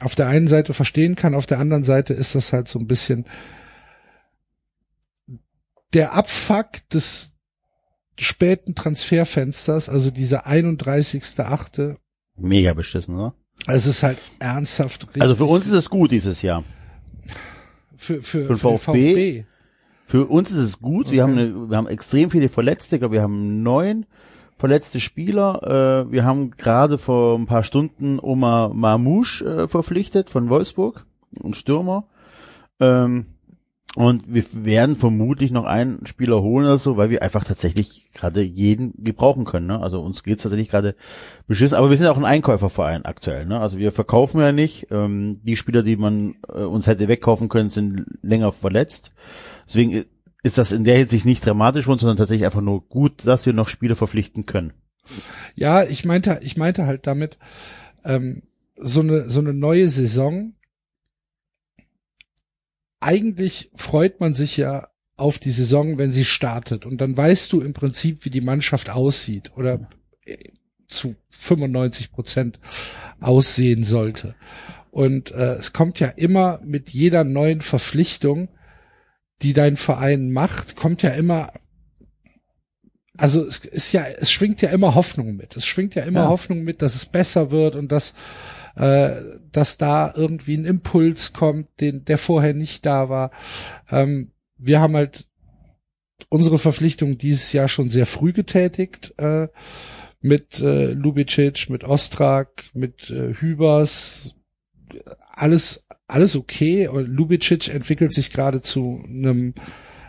auf 0.00 0.14
der 0.14 0.28
einen 0.28 0.48
Seite 0.48 0.74
verstehen 0.74 1.14
kann, 1.14 1.34
auf 1.34 1.46
der 1.46 1.58
anderen 1.58 1.84
Seite 1.84 2.14
ist 2.14 2.34
das 2.34 2.52
halt 2.52 2.68
so 2.68 2.78
ein 2.78 2.86
bisschen 2.86 3.26
der 5.94 6.14
Abfuck 6.14 6.88
des 6.92 7.32
späten 8.18 8.74
Transferfensters, 8.74 9.88
also 9.88 10.10
dieser 10.10 10.46
31.8. 10.46 11.96
Mega 12.36 12.74
beschissen, 12.74 13.14
oder? 13.14 13.34
Es 13.66 13.86
ist 13.86 14.02
halt 14.02 14.18
ernsthaft 14.38 15.06
richtig. 15.06 15.22
Also 15.22 15.36
für 15.36 15.44
uns 15.44 15.66
ist 15.66 15.72
es 15.72 15.90
gut 15.90 16.10
dieses 16.10 16.42
Jahr. 16.42 16.64
für, 17.96 18.22
für, 18.22 18.22
für 18.22 18.56
für 18.56 18.68
den 18.70 18.78
VfB. 18.78 18.78
VfB. 18.78 19.44
Für 20.06 20.26
uns 20.26 20.50
ist 20.50 20.58
es 20.58 20.80
gut. 20.80 21.10
Wir 21.10 21.22
haben 21.22 21.32
eine, 21.32 21.70
wir 21.70 21.76
haben 21.76 21.88
extrem 21.88 22.30
viele 22.30 22.48
Verletzte. 22.48 23.00
Wir 23.10 23.22
haben 23.22 23.62
neun 23.62 24.06
verletzte 24.58 25.00
Spieler. 25.00 26.06
Äh, 26.06 26.12
wir 26.12 26.24
haben 26.24 26.50
gerade 26.52 26.98
vor 26.98 27.38
ein 27.38 27.46
paar 27.46 27.64
Stunden 27.64 28.18
Oma 28.20 28.70
Mamouche 28.72 29.44
äh, 29.44 29.68
verpflichtet 29.68 30.30
von 30.30 30.48
Wolfsburg, 30.48 31.06
ein 31.42 31.54
Stürmer. 31.54 32.06
Ähm, 32.80 33.26
und 33.96 34.24
wir 34.26 34.44
werden 34.52 34.96
vermutlich 34.96 35.52
noch 35.52 35.64
einen 35.64 36.04
Spieler 36.04 36.42
holen 36.42 36.66
oder 36.66 36.78
so, 36.78 36.96
weil 36.96 37.10
wir 37.10 37.22
einfach 37.22 37.44
tatsächlich 37.44 38.10
gerade 38.12 38.42
jeden 38.42 38.92
gebrauchen 39.04 39.44
können. 39.44 39.68
Ne? 39.68 39.80
Also 39.80 40.00
uns 40.00 40.24
geht's 40.24 40.42
tatsächlich 40.42 40.68
gerade 40.68 40.96
beschissen. 41.46 41.78
Aber 41.78 41.90
wir 41.90 41.96
sind 41.96 42.08
auch 42.08 42.16
ein 42.16 42.24
Einkäuferverein 42.24 43.04
aktuell. 43.04 43.46
Ne? 43.46 43.60
Also 43.60 43.78
wir 43.78 43.92
verkaufen 43.92 44.40
ja 44.40 44.50
nicht. 44.50 44.88
Ähm, 44.90 45.40
die 45.44 45.56
Spieler, 45.56 45.84
die 45.84 45.96
man 45.96 46.34
äh, 46.48 46.62
uns 46.62 46.88
hätte 46.88 47.06
wegkaufen 47.06 47.48
können, 47.48 47.68
sind 47.68 48.04
länger 48.20 48.50
verletzt. 48.50 49.12
Deswegen 49.68 50.04
ist 50.42 50.58
das 50.58 50.72
in 50.72 50.82
der 50.82 50.98
Hinsicht 50.98 51.24
nicht 51.24 51.46
dramatisch 51.46 51.84
für 51.84 51.92
uns, 51.92 52.00
sondern 52.00 52.18
tatsächlich 52.18 52.46
einfach 52.46 52.62
nur 52.62 52.82
gut, 52.88 53.24
dass 53.24 53.46
wir 53.46 53.52
noch 53.52 53.68
Spieler 53.68 53.94
verpflichten 53.94 54.44
können. 54.44 54.72
Ja, 55.54 55.84
ich 55.84 56.04
meinte, 56.04 56.40
ich 56.42 56.56
meinte 56.56 56.86
halt 56.86 57.06
damit, 57.06 57.38
ähm, 58.04 58.42
so 58.76 59.00
eine, 59.00 59.28
so 59.30 59.40
eine 59.40 59.54
neue 59.54 59.88
Saison. 59.88 60.54
Eigentlich 63.04 63.70
freut 63.74 64.18
man 64.20 64.32
sich 64.32 64.56
ja 64.56 64.88
auf 65.16 65.38
die 65.38 65.50
Saison, 65.50 65.98
wenn 65.98 66.10
sie 66.10 66.24
startet. 66.24 66.86
Und 66.86 67.00
dann 67.02 67.16
weißt 67.16 67.52
du 67.52 67.60
im 67.60 67.74
Prinzip, 67.74 68.24
wie 68.24 68.30
die 68.30 68.40
Mannschaft 68.40 68.88
aussieht 68.88 69.52
oder 69.56 69.88
zu 70.88 71.14
95 71.28 72.12
Prozent 72.12 72.58
aussehen 73.20 73.84
sollte. 73.84 74.34
Und 74.90 75.32
äh, 75.32 75.54
es 75.54 75.74
kommt 75.74 76.00
ja 76.00 76.08
immer 76.08 76.60
mit 76.64 76.90
jeder 76.90 77.24
neuen 77.24 77.60
Verpflichtung, 77.60 78.48
die 79.42 79.52
dein 79.52 79.76
Verein 79.76 80.30
macht, 80.32 80.76
kommt 80.76 81.02
ja 81.02 81.10
immer 81.10 81.52
also 83.16 83.46
es 83.46 83.60
ist 83.64 83.92
ja, 83.92 84.04
es 84.18 84.32
schwingt 84.32 84.60
ja 84.60 84.70
immer 84.70 84.94
Hoffnung 84.94 85.36
mit. 85.36 85.56
Es 85.56 85.66
schwingt 85.66 85.94
ja 85.94 86.02
immer 86.02 86.22
Ja. 86.22 86.28
Hoffnung 86.28 86.64
mit, 86.64 86.82
dass 86.82 86.96
es 86.96 87.06
besser 87.06 87.50
wird 87.50 87.76
und 87.76 87.92
dass, 87.92 88.14
äh, 88.76 89.10
dass 89.52 89.78
da 89.78 90.12
irgendwie 90.14 90.56
ein 90.56 90.64
Impuls 90.64 91.32
kommt, 91.32 91.80
den, 91.80 92.04
der 92.04 92.18
vorher 92.18 92.54
nicht 92.54 92.86
da 92.86 93.08
war. 93.08 93.30
Ähm, 93.90 94.32
wir 94.56 94.80
haben 94.80 94.96
halt 94.96 95.26
unsere 96.28 96.58
Verpflichtung 96.58 97.18
dieses 97.18 97.52
Jahr 97.52 97.68
schon 97.68 97.88
sehr 97.88 98.06
früh 98.06 98.32
getätigt, 98.32 99.14
äh, 99.18 99.48
mit 100.20 100.60
äh, 100.60 100.92
Lubicic, 100.92 101.68
mit 101.68 101.84
Ostrak, 101.84 102.64
mit 102.72 103.10
äh, 103.10 103.34
Hübers, 103.34 104.34
alles, 105.30 105.86
alles 106.06 106.34
okay. 106.34 106.88
Und 106.88 107.08
Lubicic 107.08 107.68
entwickelt 107.68 108.14
sich 108.14 108.32
gerade 108.32 108.62
zu 108.62 109.02
einem 109.06 109.54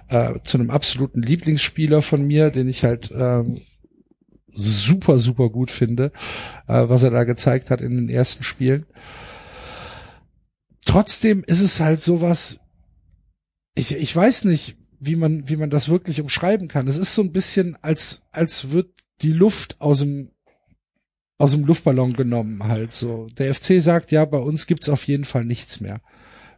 äh, 0.07 0.39
zu 0.43 0.57
einem 0.57 0.69
absoluten 0.69 1.21
Lieblingsspieler 1.21 2.01
von 2.01 2.25
mir, 2.25 2.51
den 2.51 2.67
ich 2.67 2.83
halt 2.83 3.11
ähm, 3.15 3.61
super, 4.55 5.17
super 5.19 5.49
gut 5.49 5.69
finde, 5.71 6.11
äh, 6.67 6.83
was 6.87 7.03
er 7.03 7.11
da 7.11 7.23
gezeigt 7.23 7.69
hat 7.69 7.81
in 7.81 7.95
den 7.95 8.09
ersten 8.09 8.43
Spielen. 8.43 8.85
Trotzdem 10.85 11.43
ist 11.45 11.61
es 11.61 11.79
halt 11.79 12.01
sowas, 12.01 12.59
ich, 13.75 13.95
ich 13.95 14.15
weiß 14.15 14.45
nicht, 14.45 14.77
wie 14.99 15.15
man, 15.15 15.49
wie 15.49 15.57
man 15.57 15.69
das 15.69 15.89
wirklich 15.89 16.21
umschreiben 16.21 16.67
kann. 16.67 16.87
Es 16.87 16.97
ist 16.97 17.15
so 17.15 17.21
ein 17.21 17.31
bisschen, 17.31 17.75
als, 17.81 18.23
als 18.31 18.71
wird 18.71 18.89
die 19.21 19.33
Luft 19.33 19.81
aus 19.81 19.99
dem, 19.99 20.31
aus 21.37 21.51
dem 21.51 21.65
Luftballon 21.65 22.13
genommen 22.13 22.63
halt 22.63 22.93
so. 22.93 23.27
Der 23.37 23.53
FC 23.53 23.81
sagt, 23.81 24.11
ja, 24.11 24.23
bei 24.25 24.37
uns 24.37 24.67
gibt's 24.67 24.87
auf 24.89 25.05
jeden 25.07 25.25
Fall 25.25 25.43
nichts 25.43 25.81
mehr. 25.81 26.01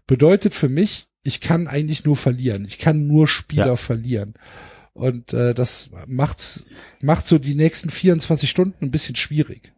Bedeutet 0.06 0.54
für 0.54 0.70
mich, 0.70 1.08
ich 1.24 1.41
kann 1.41 1.68
eigentlich 1.68 2.06
nur 2.06 2.16
verlieren. 2.16 2.64
Ich 2.66 2.78
kann 2.78 3.08
nur 3.08 3.28
Spieler 3.28 3.66
Ja. 3.68 3.76
verlieren. 3.76 4.36
Und 4.98 5.32
äh, 5.34 5.54
das 5.54 5.91
macht's, 6.08 6.66
macht 7.02 7.28
so 7.28 7.38
die 7.38 7.54
nächsten 7.54 7.89
24 7.89 8.50
Stunden 8.50 8.86
ein 8.86 8.91
bisschen 8.91 9.16
schwierig. 9.16 9.74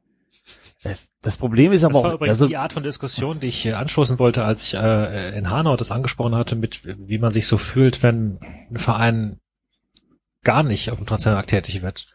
Das, 0.81 1.09
das 1.21 1.37
Problem 1.37 1.73
ist 1.73 1.83
Das 1.83 1.89
aber 1.89 2.03
war 2.03 2.11
auch, 2.11 2.15
übrigens 2.15 2.39
also, 2.39 2.47
die 2.47 2.55
Art 2.55 2.71
von 2.71 2.83
Diskussion, 2.83 3.41
die 3.41 3.47
ich 3.47 3.65
äh, 3.65 3.73
anstoßen 3.73 4.17
wollte, 4.17 4.45
als 4.45 4.67
ich 4.67 4.75
äh, 4.75 5.37
in 5.37 5.49
Hanau 5.49 5.75
das 5.75 5.91
angesprochen 5.91 6.35
hatte, 6.35 6.55
mit 6.55 6.81
wie 6.85 7.17
man 7.17 7.31
sich 7.31 7.47
so 7.47 7.57
fühlt, 7.57 8.01
wenn 8.01 8.39
ein 8.71 8.77
Verein 8.77 9.39
gar 10.43 10.63
nicht 10.63 10.89
auf 10.89 10.99
dem 10.99 11.07
Transfermarkt 11.07 11.49
tätig 11.49 11.81
wird. 11.81 12.07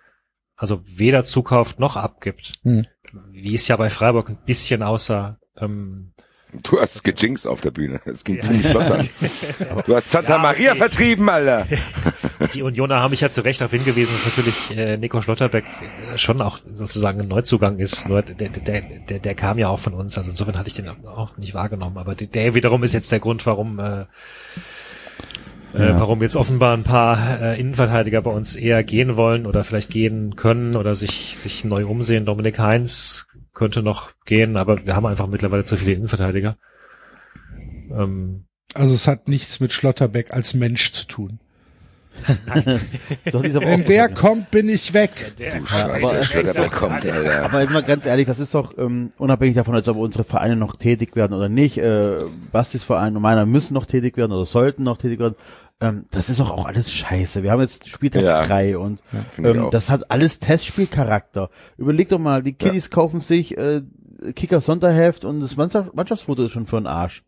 Also 0.57 0.83
weder 0.87 1.25
zukauft 1.25 1.79
noch 1.79 1.97
abgibt. 1.97 2.53
Hm. 2.63 2.87
Wie 3.31 3.55
es 3.55 3.69
ja 3.69 3.77
bei 3.77 3.91
Freiburg 3.91 4.31
ein 4.31 4.39
bisschen 4.47 4.83
aussah. 4.83 5.39
Ähm, 5.59 6.15
Du 6.63 6.81
hast 6.81 7.03
gejinxt 7.05 7.47
auf 7.47 7.61
der 7.61 7.71
Bühne. 7.73 8.01
Es 8.05 8.23
ging 8.25 8.37
Ja. 8.37 8.43
ziemlich 8.43 8.67
flott 8.69 8.91
an. 8.91 9.09
Du 9.87 9.95
hast 9.95 10.11
Santa 10.11 10.37
Ja, 10.37 10.39
Maria 10.39 10.71
okay. 10.71 10.79
vertrieben, 10.79 11.29
Alter. 11.29 11.67
die 12.55 12.63
Unioner 12.63 13.01
haben 13.01 13.11
mich 13.11 13.21
ja 13.21 13.31
zu 13.31 13.41
Recht 13.43 13.61
darauf 13.61 13.73
hingewiesen, 13.73 14.13
dass 14.15 14.27
natürlich 14.37 14.77
äh, 14.79 14.97
Nico 14.97 15.21
Schlotterbeck 15.21 15.65
äh, 16.15 16.19
schon 16.19 16.41
auch 16.41 16.61
sozusagen 16.73 17.21
ein 17.21 17.29
Neuzugang 17.29 17.79
ist. 17.79 18.09
Nur 18.09 18.23
der, 18.23 18.49
der, 18.49 18.81
der, 18.83 19.19
der 19.19 19.35
kam 19.35 19.59
ja 19.59 19.69
auch 19.69 19.79
von 19.81 19.95
uns. 19.95 20.17
Also 20.17 20.31
insofern 20.31 20.57
hatte 20.59 20.69
ich 20.69 20.75
den 20.75 20.89
auch 20.89 21.37
nicht 21.37 21.55
wahrgenommen. 21.55 21.99
Aber 21.99 22.15
der, 22.15 22.29
der 22.29 22.55
wiederum 22.55 22.83
ist 22.85 22.93
jetzt 22.95 23.11
der 23.13 23.21
Grund, 23.21 23.45
warum 23.47 23.79
äh, 23.81 24.01
äh, 25.75 25.89
Ja. 25.89 25.99
warum 25.99 26.23
jetzt 26.23 26.37
offenbar 26.37 26.77
ein 26.77 26.85
paar 26.85 27.41
äh, 27.41 27.61
Innenverteidiger 27.61 28.23
bei 28.23 28.31
uns 28.31 28.55
eher 28.55 28.85
gehen 28.85 29.17
wollen 29.17 29.45
oder 29.45 29.65
vielleicht 29.65 29.91
gehen 29.91 30.37
können 30.37 30.77
oder 30.77 30.95
sich 30.95 31.37
sich 31.37 31.65
neu 31.65 31.85
umsehen. 31.87 32.25
Dominik 32.27 32.59
Heinz 32.61 33.27
könnte 33.55 33.83
noch 33.83 34.13
gehen, 34.25 34.57
aber 34.57 34.85
wir 34.85 34.97
haben 34.97 35.07
einfach 35.07 35.27
mittlerweile 35.29 35.65
zu 35.65 35.77
viele 35.77 35.93
Innenverteidiger. 35.93 36.57
Ähm, 37.91 38.45
Also 38.75 38.95
es 38.95 39.07
hat 39.07 39.29
nichts 39.29 39.61
mit 39.61 39.73
Schlotterbeck 39.73 40.33
als 40.35 40.55
Mensch 40.55 40.93
zu 40.93 41.07
tun. 41.07 41.39
so 43.31 43.43
Wenn 43.43 43.85
der 43.85 44.09
kommt, 44.09 44.51
bin 44.51 44.69
ich 44.69 44.95
weg. 44.95 45.33
Du 45.37 45.67
Scheiße, 45.67 46.25
Schlotterbeck 46.25 46.71
kommt, 46.73 47.05
Alter. 47.07 47.45
Aber 47.45 47.61
jetzt 47.61 47.73
mal 47.73 47.83
ganz 47.83 48.07
ehrlich, 48.07 48.27
das 48.27 48.39
ist 48.39 48.55
doch 48.55 48.77
ähm, 48.79 49.13
unabhängig 49.19 49.55
davon, 49.57 49.75
als 49.75 49.89
ob 49.89 49.97
unsere 49.97 50.25
Vereine 50.25 50.57
noch 50.57 50.77
tätig 50.77 51.17
werden 51.17 51.33
oder 51.35 51.49
nicht. 51.49 51.79
Äh, 51.79 52.25
Bastis 52.53 52.85
Verein 52.85 53.17
und 53.17 53.23
meiner 53.23 53.47
müssen 53.47 53.75
noch 53.75 53.87
tätig 53.87 54.17
werden 54.17 54.33
oder 54.33 54.47
sollten 54.47 54.85
noch 54.85 54.99
tätig 54.99 55.19
werden. 55.19 55.35
Ähm, 55.81 56.07
das 56.11 56.31
ist 56.31 56.41
doch 56.41 56.51
auch 56.51 56.67
alles 56.67 56.91
scheiße. 56.93 57.43
Wir 57.43 57.51
haben 57.51 57.61
jetzt 57.61 57.89
Spieltag 57.89 58.23
Ja. 58.23 58.47
drei 58.47 58.79
und 58.79 59.01
ich 59.39 59.45
ähm, 59.45 59.69
das 59.71 59.91
hat 59.91 60.11
alles 60.11 60.39
Testspielcharakter. 60.39 61.51
Überleg 61.77 62.09
doch 62.09 62.19
mal, 62.19 62.43
die 62.43 62.53
Kiddies 62.55 62.91
kaufen 62.91 63.21
sich 63.21 63.57
äh, 63.59 63.83
Kicker 64.37 64.61
Sonderheft 64.61 65.25
und 65.25 65.41
das 65.41 65.57
Mannschaft 65.57 65.95
Mannschaftsfoto 65.95 66.45
ist 66.45 66.53
schon 66.53 66.67
für 66.67 66.77
den 66.81 66.87
Arsch. 66.87 67.25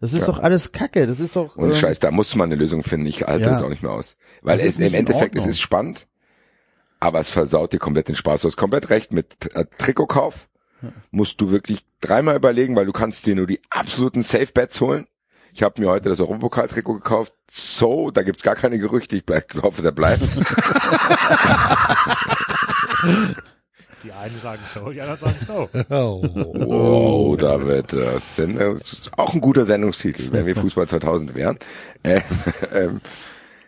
Das 0.00 0.12
ist 0.12 0.20
Ja. 0.20 0.26
doch 0.32 0.38
alles 0.40 0.72
Kacke. 0.72 1.06
Das 1.06 1.20
ist 1.20 1.36
doch. 1.36 1.56
Ohne 1.56 1.72
ähm, 1.72 1.74
Scheiß, 1.78 1.98
da 2.00 2.10
muss 2.10 2.34
man 2.34 2.48
eine 2.50 2.56
Lösung 2.56 2.82
finden. 2.82 3.06
Ich 3.06 3.22
halte 3.22 3.44
Ja. 3.44 3.50
das 3.50 3.62
auch 3.62 3.68
nicht 3.68 3.82
mehr 3.82 3.92
aus. 3.92 4.16
Weil 4.42 4.60
es 4.60 4.78
im 4.78 4.94
Endeffekt, 4.94 5.36
es 5.36 5.46
ist 5.46 5.60
spannend, 5.60 6.06
aber 7.00 7.20
es 7.20 7.28
versaut 7.28 7.72
dir 7.72 7.78
komplett 7.78 8.08
den 8.08 8.14
Spaß. 8.16 8.42
Du 8.42 8.48
hast 8.48 8.56
komplett 8.56 8.90
recht 8.90 9.12
mit 9.12 9.54
äh, 9.54 9.64
Trikotkauf. 9.78 10.48
Musst 11.12 11.40
du 11.40 11.50
wirklich 11.52 11.84
dreimal 12.00 12.34
überlegen, 12.34 12.74
weil 12.74 12.86
du 12.86 12.92
kannst 12.92 13.26
dir 13.26 13.36
nur 13.36 13.46
die 13.46 13.60
absoluten 13.70 14.24
Safe 14.24 14.48
Bets 14.52 14.80
holen. 14.80 15.06
Ich 15.54 15.62
habe 15.62 15.80
mir 15.80 15.88
heute 15.90 16.08
das 16.08 16.20
Europapokal-Trikot 16.20 16.94
gekauft. 16.94 17.34
So, 17.50 18.10
da 18.10 18.22
gibt's 18.22 18.42
gar 18.42 18.56
keine 18.56 18.78
Gerüchte. 18.78 19.16
Ich 19.16 19.26
bleib, 19.26 19.52
hoffe, 19.62 19.82
der 19.82 19.92
bleibt. 19.92 20.22
Die 24.02 24.12
einen 24.12 24.38
sagen 24.38 24.62
so, 24.64 24.90
die 24.90 25.00
anderen 25.00 25.20
sagen 25.20 25.38
so. 25.46 25.68
Oh. 25.90 26.22
Wow, 26.22 27.36
da 27.36 27.64
wird 27.64 27.92
das, 27.92 28.38
ist 28.38 29.10
auch 29.16 29.32
ein 29.34 29.40
guter 29.40 29.64
Sendungstitel, 29.64 30.32
wenn 30.32 30.46
wir 30.46 30.56
Fußball 30.56 30.88
2000 30.88 31.34
wären. 31.34 31.58
Äh, 32.02 32.20
ähm, 32.72 33.00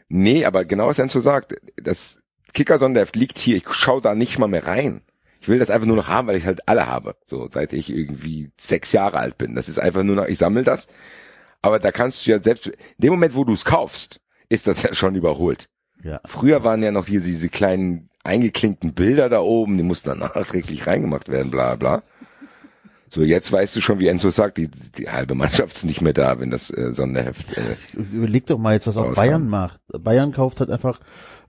nee, 0.08 0.44
aber 0.44 0.64
genau 0.64 0.88
was 0.88 0.98
Enzo 0.98 1.20
sagt, 1.20 1.54
das 1.76 2.20
Kicker-Sonderheft 2.52 3.14
liegt 3.14 3.38
hier. 3.38 3.56
Ich 3.56 3.72
schaue 3.72 4.00
da 4.00 4.14
nicht 4.14 4.38
mal 4.38 4.48
mehr 4.48 4.66
rein. 4.66 5.02
Ich 5.40 5.48
will 5.48 5.58
das 5.58 5.70
einfach 5.70 5.86
nur 5.86 5.96
noch 5.96 6.08
haben, 6.08 6.26
weil 6.26 6.36
ich 6.36 6.46
halt 6.46 6.66
alle 6.68 6.86
habe. 6.86 7.16
So, 7.24 7.48
seit 7.50 7.72
ich 7.72 7.90
irgendwie 7.90 8.50
sechs 8.58 8.92
Jahre 8.92 9.18
alt 9.18 9.38
bin. 9.38 9.54
Das 9.54 9.68
ist 9.68 9.78
einfach 9.78 10.02
nur 10.02 10.16
noch, 10.16 10.26
ich 10.26 10.38
sammle 10.38 10.64
das. 10.64 10.88
Aber 11.64 11.78
da 11.78 11.92
kannst 11.92 12.26
du 12.26 12.30
ja 12.30 12.42
selbst, 12.42 12.66
in 12.66 12.74
dem 12.98 13.12
Moment, 13.14 13.34
wo 13.34 13.42
du 13.42 13.54
es 13.54 13.64
kaufst, 13.64 14.20
ist 14.50 14.66
das 14.66 14.82
ja 14.82 14.92
schon 14.92 15.14
überholt. 15.14 15.70
Ja. 16.02 16.20
Früher 16.26 16.62
waren 16.62 16.82
ja 16.82 16.90
noch 16.90 17.06
hier 17.06 17.20
diese 17.20 17.48
kleinen 17.48 18.10
eingeklinkten 18.22 18.92
Bilder 18.92 19.30
da 19.30 19.40
oben, 19.40 19.78
die 19.78 19.82
mussten 19.82 20.10
dann 20.10 20.18
nachträglich 20.34 20.86
reingemacht 20.86 21.30
werden, 21.30 21.50
bla 21.50 21.76
bla. 21.76 22.02
So, 23.08 23.22
jetzt 23.22 23.50
weißt 23.50 23.74
du 23.76 23.80
schon, 23.80 23.98
wie 23.98 24.08
Enzo 24.08 24.28
sagt, 24.28 24.58
die, 24.58 24.68
die 24.68 25.08
halbe 25.08 25.34
Mannschaft 25.34 25.76
ist 25.76 25.84
nicht 25.86 26.02
mehr 26.02 26.12
da, 26.12 26.38
wenn 26.38 26.50
das 26.50 26.68
äh, 26.68 26.92
Sonderheft. 26.92 27.56
Äh, 27.56 27.76
Überleg 27.94 28.44
doch 28.44 28.58
mal 28.58 28.74
jetzt, 28.74 28.86
was 28.86 28.98
auch 28.98 29.06
Rauskam. 29.06 29.22
Bayern 29.22 29.48
macht. 29.48 29.80
Bayern 29.88 30.32
kauft 30.32 30.60
halt 30.60 30.70
einfach 30.70 31.00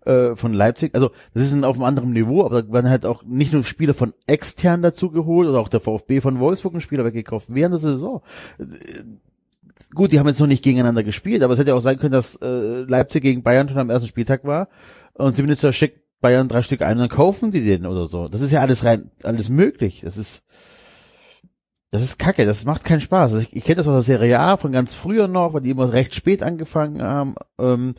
äh, 0.06 0.38
von 0.38 0.54
Leipzig, 0.54 0.96
also 0.96 1.12
das 1.34 1.48
ist 1.48 1.52
ein 1.52 1.66
auf 1.66 1.76
einem 1.76 1.84
anderen 1.84 2.14
Niveau, 2.14 2.46
aber 2.46 2.62
da 2.62 2.72
werden 2.72 2.90
halt 2.90 3.06
auch 3.06 3.24
nicht 3.24 3.52
nur 3.52 3.66
Spieler 3.66 3.94
von 3.94 4.14
extern 4.28 4.82
dazu 4.82 5.12
geholt 5.12 5.50
oder 5.50 5.60
auch 5.60 5.68
der 5.68 5.82
VfB 5.82 6.22
von 6.22 6.40
Wolfsburg 6.40 6.74
einen 6.74 6.82
Spieler 6.82 7.04
weggekauft 7.04 7.48
während 7.50 7.74
der 7.74 7.82
Saison. 7.82 8.22
Gut, 9.94 10.12
die 10.12 10.20
haben 10.20 10.28
jetzt 10.28 10.40
noch 10.40 10.48
nicht 10.48 10.64
gegeneinander 10.64 11.04
gespielt, 11.04 11.44
aber 11.44 11.54
es 11.54 11.60
hätte 11.60 11.76
auch 11.76 11.82
sein 11.82 11.98
können, 11.98 12.12
dass 12.12 12.36
äh, 12.42 12.82
Leipzig 12.82 13.24
gegen 13.24 13.44
Bayern 13.44 13.70
schon 13.70 13.78
am 13.78 13.90
ersten 13.90 14.10
Spieltag 14.10 14.44
war 14.44 14.68
und 15.14 15.38
Minister 15.38 15.72
schickt 15.72 16.02
Bayern 16.22 16.50
drei 16.50 16.64
Stück 16.64 16.82
ein 16.82 16.94
und 16.94 17.00
dann 17.00 17.10
kaufen 17.10 17.52
die 17.52 17.64
den 17.64 17.86
oder 17.86 18.08
so. 18.08 18.28
Das 18.28 18.42
ist 18.42 18.52
ja 18.52 18.62
alles 18.62 18.84
rein, 18.84 19.12
alles 19.24 19.50
möglich. 19.50 20.02
Das 20.04 20.18
ist 20.18 20.44
das 21.92 22.02
ist 22.02 22.20
kacke, 22.20 22.46
das 22.46 22.66
macht 22.66 22.84
keinen 22.84 23.00
Spaß. 23.00 23.34
Also 23.34 23.44
ich, 23.44 23.56
ich 23.56 23.64
kenne 23.64 23.78
das 23.78 23.88
aus 23.88 23.94
der 23.94 24.02
Serie 24.18 24.40
A 24.40 24.58
von 24.58 24.74
ganz 24.74 24.94
früher 24.94 25.30
noch, 25.30 25.54
weil 25.54 25.62
die 25.62 25.70
immer 25.70 25.94
recht 25.94 26.14
spät 26.14 26.44
angefangen 26.44 27.02
haben. 27.02 27.36
Ähm, 27.58 27.96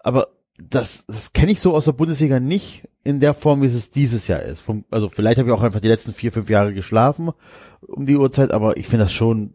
aber 0.00 0.28
das, 0.58 1.04
das 1.06 1.32
kenne 1.32 1.52
ich 1.52 1.60
so 1.60 1.74
aus 1.74 1.84
der 1.84 1.92
Bundesliga 1.92 2.40
nicht 2.40 2.88
in 3.04 3.20
der 3.20 3.34
Form, 3.34 3.62
wie 3.62 3.66
es 3.66 3.90
dieses 3.90 4.26
Jahr 4.28 4.42
ist. 4.42 4.60
Vom, 4.60 4.84
also 4.90 5.08
vielleicht 5.08 5.38
habe 5.38 5.48
ich 5.48 5.54
auch 5.54 5.62
einfach 5.62 5.80
die 5.80 5.88
letzten 5.88 6.12
vier, 6.12 6.32
fünf 6.32 6.50
Jahre 6.50 6.74
geschlafen 6.74 7.30
um 7.80 8.06
die 8.06 8.16
Uhrzeit, 8.16 8.52
aber 8.52 8.76
ich 8.76 8.86
finde 8.88 9.04
das 9.04 9.12
schon 9.12 9.54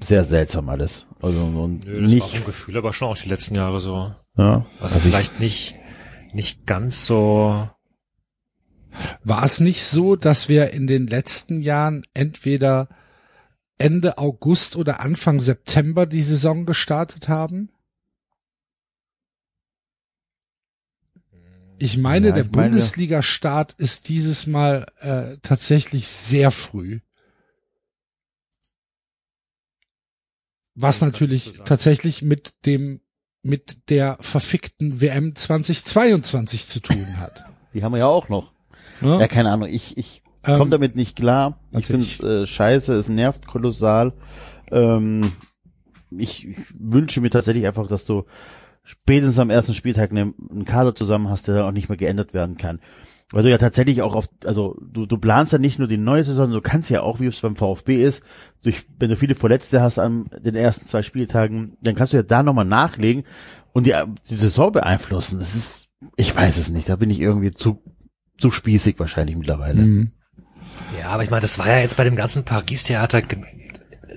sehr 0.00 0.24
seltsam 0.24 0.68
alles. 0.68 1.06
Also 1.20 1.44
und 1.44 1.84
Nö, 1.84 2.02
das 2.02 2.10
war 2.10 2.14
nicht, 2.14 2.36
vom 2.36 2.44
Gefühl 2.44 2.76
aber 2.76 2.92
schon 2.92 3.08
auch 3.08 3.18
die 3.18 3.28
letzten 3.28 3.54
Jahre 3.54 3.80
so. 3.80 4.12
ja. 4.36 4.66
Also, 4.80 4.94
Also 4.94 4.96
ich- 4.96 5.02
vielleicht 5.02 5.40
nicht, 5.40 5.74
nicht 6.32 6.66
ganz 6.66 7.06
so, 7.06 7.68
War 9.22 9.44
es 9.44 9.60
nicht 9.60 9.84
so, 9.84 10.16
dass 10.16 10.48
wir 10.48 10.72
in 10.72 10.86
den 10.86 11.06
letzten 11.06 11.60
Jahren 11.62 12.02
entweder 12.14 12.88
Ende 13.76 14.18
August 14.18 14.74
oder 14.76 15.00
Anfang 15.00 15.38
September 15.40 16.04
die 16.06 16.22
Saison 16.22 16.64
gestartet 16.66 17.28
haben? 17.28 17.70
Ich 21.78 21.96
meine, 21.96 22.28
Ja, 22.28 22.34
der 22.34 22.44
ich 22.46 22.50
meine- 22.52 22.70
Bundesliga-Start 22.70 23.74
ist 23.74 24.08
dieses 24.08 24.46
Mal 24.46 24.86
äh, 24.98 25.36
tatsächlich 25.42 26.08
sehr 26.08 26.50
früh. 26.50 27.00
Was 30.80 31.00
natürlich 31.00 31.54
tatsächlich 31.64 32.22
mit 32.22 32.52
dem 32.66 33.00
mit 33.42 33.90
der 33.90 34.16
verfickten 34.20 35.00
WM 35.00 35.34
2022 35.34 36.66
zu 36.66 36.80
tun 36.80 37.18
hat. 37.18 37.44
die 37.74 37.82
haben 37.82 37.92
wir 37.92 37.98
ja 37.98 38.06
auch 38.06 38.28
noch. 38.28 38.52
Ne? 39.00 39.18
Ja, 39.20 39.28
keine 39.28 39.50
Ahnung. 39.50 39.68
Ich, 39.68 39.96
ich 39.96 40.22
Ähm, 40.44 40.58
komme 40.58 40.70
damit 40.70 40.96
nicht 40.96 41.16
klar. 41.16 41.58
Ich 41.72 41.86
finde 41.86 42.42
äh, 42.42 42.46
scheiße, 42.46 42.94
es 42.94 43.08
nervt 43.08 43.46
kolossal. 43.46 44.12
Ähm, 44.70 45.32
ich, 46.10 46.46
ich 46.48 46.56
wünsche 46.78 47.20
mir 47.20 47.30
tatsächlich 47.30 47.66
einfach, 47.66 47.86
dass 47.86 48.04
du 48.04 48.24
spätestens 48.88 49.38
am 49.38 49.50
ersten 49.50 49.74
Spieltag 49.74 50.10
einen, 50.10 50.34
einen 50.50 50.64
Kader 50.64 50.94
zusammen 50.94 51.28
hast, 51.28 51.46
der 51.46 51.56
dann 51.56 51.64
auch 51.64 51.72
nicht 51.72 51.90
mehr 51.90 51.98
geändert 51.98 52.32
werden 52.32 52.56
kann. 52.56 52.80
Weil 53.30 53.42
du 53.42 53.50
ja 53.50 53.58
tatsächlich 53.58 54.00
auch 54.00 54.14
auf, 54.14 54.30
also 54.44 54.78
du, 54.80 55.04
du 55.04 55.18
planst 55.18 55.52
ja 55.52 55.58
nicht 55.58 55.78
nur 55.78 55.88
die 55.88 55.98
neue 55.98 56.24
Saison, 56.24 56.50
du 56.50 56.62
kannst 56.62 56.88
ja 56.88 57.02
auch, 57.02 57.20
wie 57.20 57.26
es 57.26 57.40
beim 57.40 57.56
VfB 57.56 58.02
ist, 58.02 58.22
durch, 58.62 58.86
wenn 58.98 59.10
du 59.10 59.16
viele 59.16 59.34
Verletzte 59.34 59.82
hast 59.82 59.98
an 59.98 60.24
den 60.42 60.54
ersten 60.54 60.86
zwei 60.86 61.02
Spieltagen, 61.02 61.76
dann 61.82 61.94
kannst 61.94 62.14
du 62.14 62.16
ja 62.16 62.22
da 62.22 62.42
nochmal 62.42 62.64
nachlegen 62.64 63.24
und 63.74 63.86
die, 63.86 63.94
die 64.30 64.36
Saison 64.36 64.72
beeinflussen. 64.72 65.38
Das 65.38 65.54
ist, 65.54 65.90
ich 66.16 66.34
weiß 66.34 66.56
es 66.56 66.70
nicht, 66.70 66.88
da 66.88 66.96
bin 66.96 67.10
ich 67.10 67.20
irgendwie 67.20 67.50
zu, 67.50 67.82
zu 68.38 68.50
spießig 68.50 68.98
wahrscheinlich 68.98 69.36
mittlerweile. 69.36 69.82
Mhm. 69.82 70.12
ja, 70.98 71.10
aber 71.10 71.24
ich 71.24 71.30
meine, 71.30 71.42
das 71.42 71.58
war 71.58 71.68
ja 71.68 71.80
jetzt 71.80 71.98
bei 71.98 72.04
dem 72.04 72.16
ganzen 72.16 72.44
Paris-Theater 72.44 73.20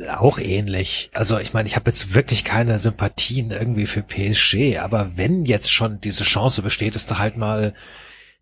auch 0.10 0.40
ähnlich. 0.40 1.10
Also 1.14 1.40
ich 1.40 1.54
meine, 1.54 1.68
ich 1.68 1.76
habe 1.76 1.90
jetzt 1.90 2.14
wirklich 2.14 2.44
keine 2.44 2.80
Sympathien 2.80 3.52
irgendwie 3.52 3.86
für 3.86 4.02
PSG, 4.02 4.80
aber 4.80 5.18
wenn 5.18 5.46
jetzt 5.46 5.72
schon 5.72 6.02
diese 6.02 6.24
Chance 6.24 6.62
besteht, 6.62 6.96
dass 6.96 7.06
du 7.06 7.18
halt 7.18 7.38
mal 7.38 7.74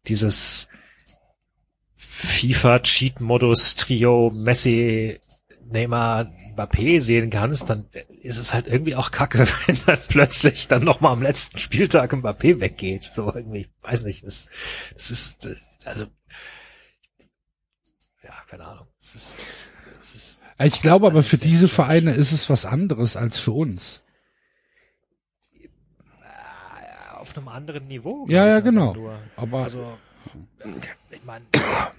dieses 0.07 0.67
FIFA-Cheat-Modus-Trio 1.95 4.31
Messi, 4.33 5.19
Neymar, 5.71 6.31
Mbappé 6.55 6.99
sehen 6.99 7.29
kannst, 7.29 7.69
dann 7.69 7.87
ist 8.21 8.37
es 8.37 8.53
halt 8.53 8.67
irgendwie 8.67 8.95
auch 8.95 9.11
kacke, 9.11 9.47
wenn 9.67 9.77
dann 9.85 9.99
plötzlich 10.07 10.67
dann 10.67 10.83
nochmal 10.83 11.13
am 11.13 11.21
letzten 11.21 11.59
Spieltag 11.59 12.13
Mbappé 12.13 12.59
weggeht. 12.59 13.03
So 13.03 13.33
irgendwie, 13.33 13.61
ich 13.61 13.83
weiß 13.83 14.03
nicht, 14.03 14.25
das, 14.25 14.49
das 14.93 15.11
ist, 15.11 15.45
das, 15.45 15.77
also, 15.85 16.07
ja, 18.23 18.33
keine 18.49 18.65
Ahnung. 18.65 18.87
Ist, 18.99 19.15
das 19.15 19.35
ist, 19.35 19.37
Ich 20.61 20.81
glaube 20.81 21.07
aber 21.07 21.23
für 21.23 21.37
diese. 21.37 21.67
Vereine 21.67 22.11
ist 22.11 22.31
es 22.31 22.49
was 22.49 22.65
anderes 22.65 23.15
als 23.15 23.39
für 23.39 23.51
uns. 23.51 24.03
auf 27.29 27.37
einem 27.37 27.47
anderen 27.47 27.87
Niveau. 27.87 28.25
Ja, 28.29 28.47
ja, 28.47 28.57
ich, 28.59 28.63
genau. 28.63 28.93
Nur. 28.93 29.13
Aber 29.35 29.63
Also, 29.63 29.97
ich 31.11 31.23
meine, 31.25 31.45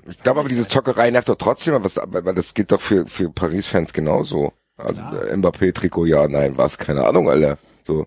ich 0.08 0.22
glaube 0.22 0.40
aber, 0.40 0.48
diese 0.48 0.66
Zockerei 0.68 1.10
nervt 1.10 1.28
doch 1.28 1.36
trotzdem, 1.36 1.74
aber 1.74 2.32
das 2.32 2.54
geht 2.54 2.72
doch 2.72 2.80
für, 2.80 3.06
für 3.06 3.30
Paris-Fans 3.30 3.92
genauso. 3.92 4.52
Also 4.76 4.94
Klar. 4.94 5.28
äh, 5.28 5.36
Mbappé-Trikot, 5.36 6.06
ja, 6.06 6.26
nein, 6.28 6.56
was, 6.56 6.78
keine 6.78 7.04
Ahnung, 7.04 7.28
Alter. 7.28 7.58
So. 7.84 8.06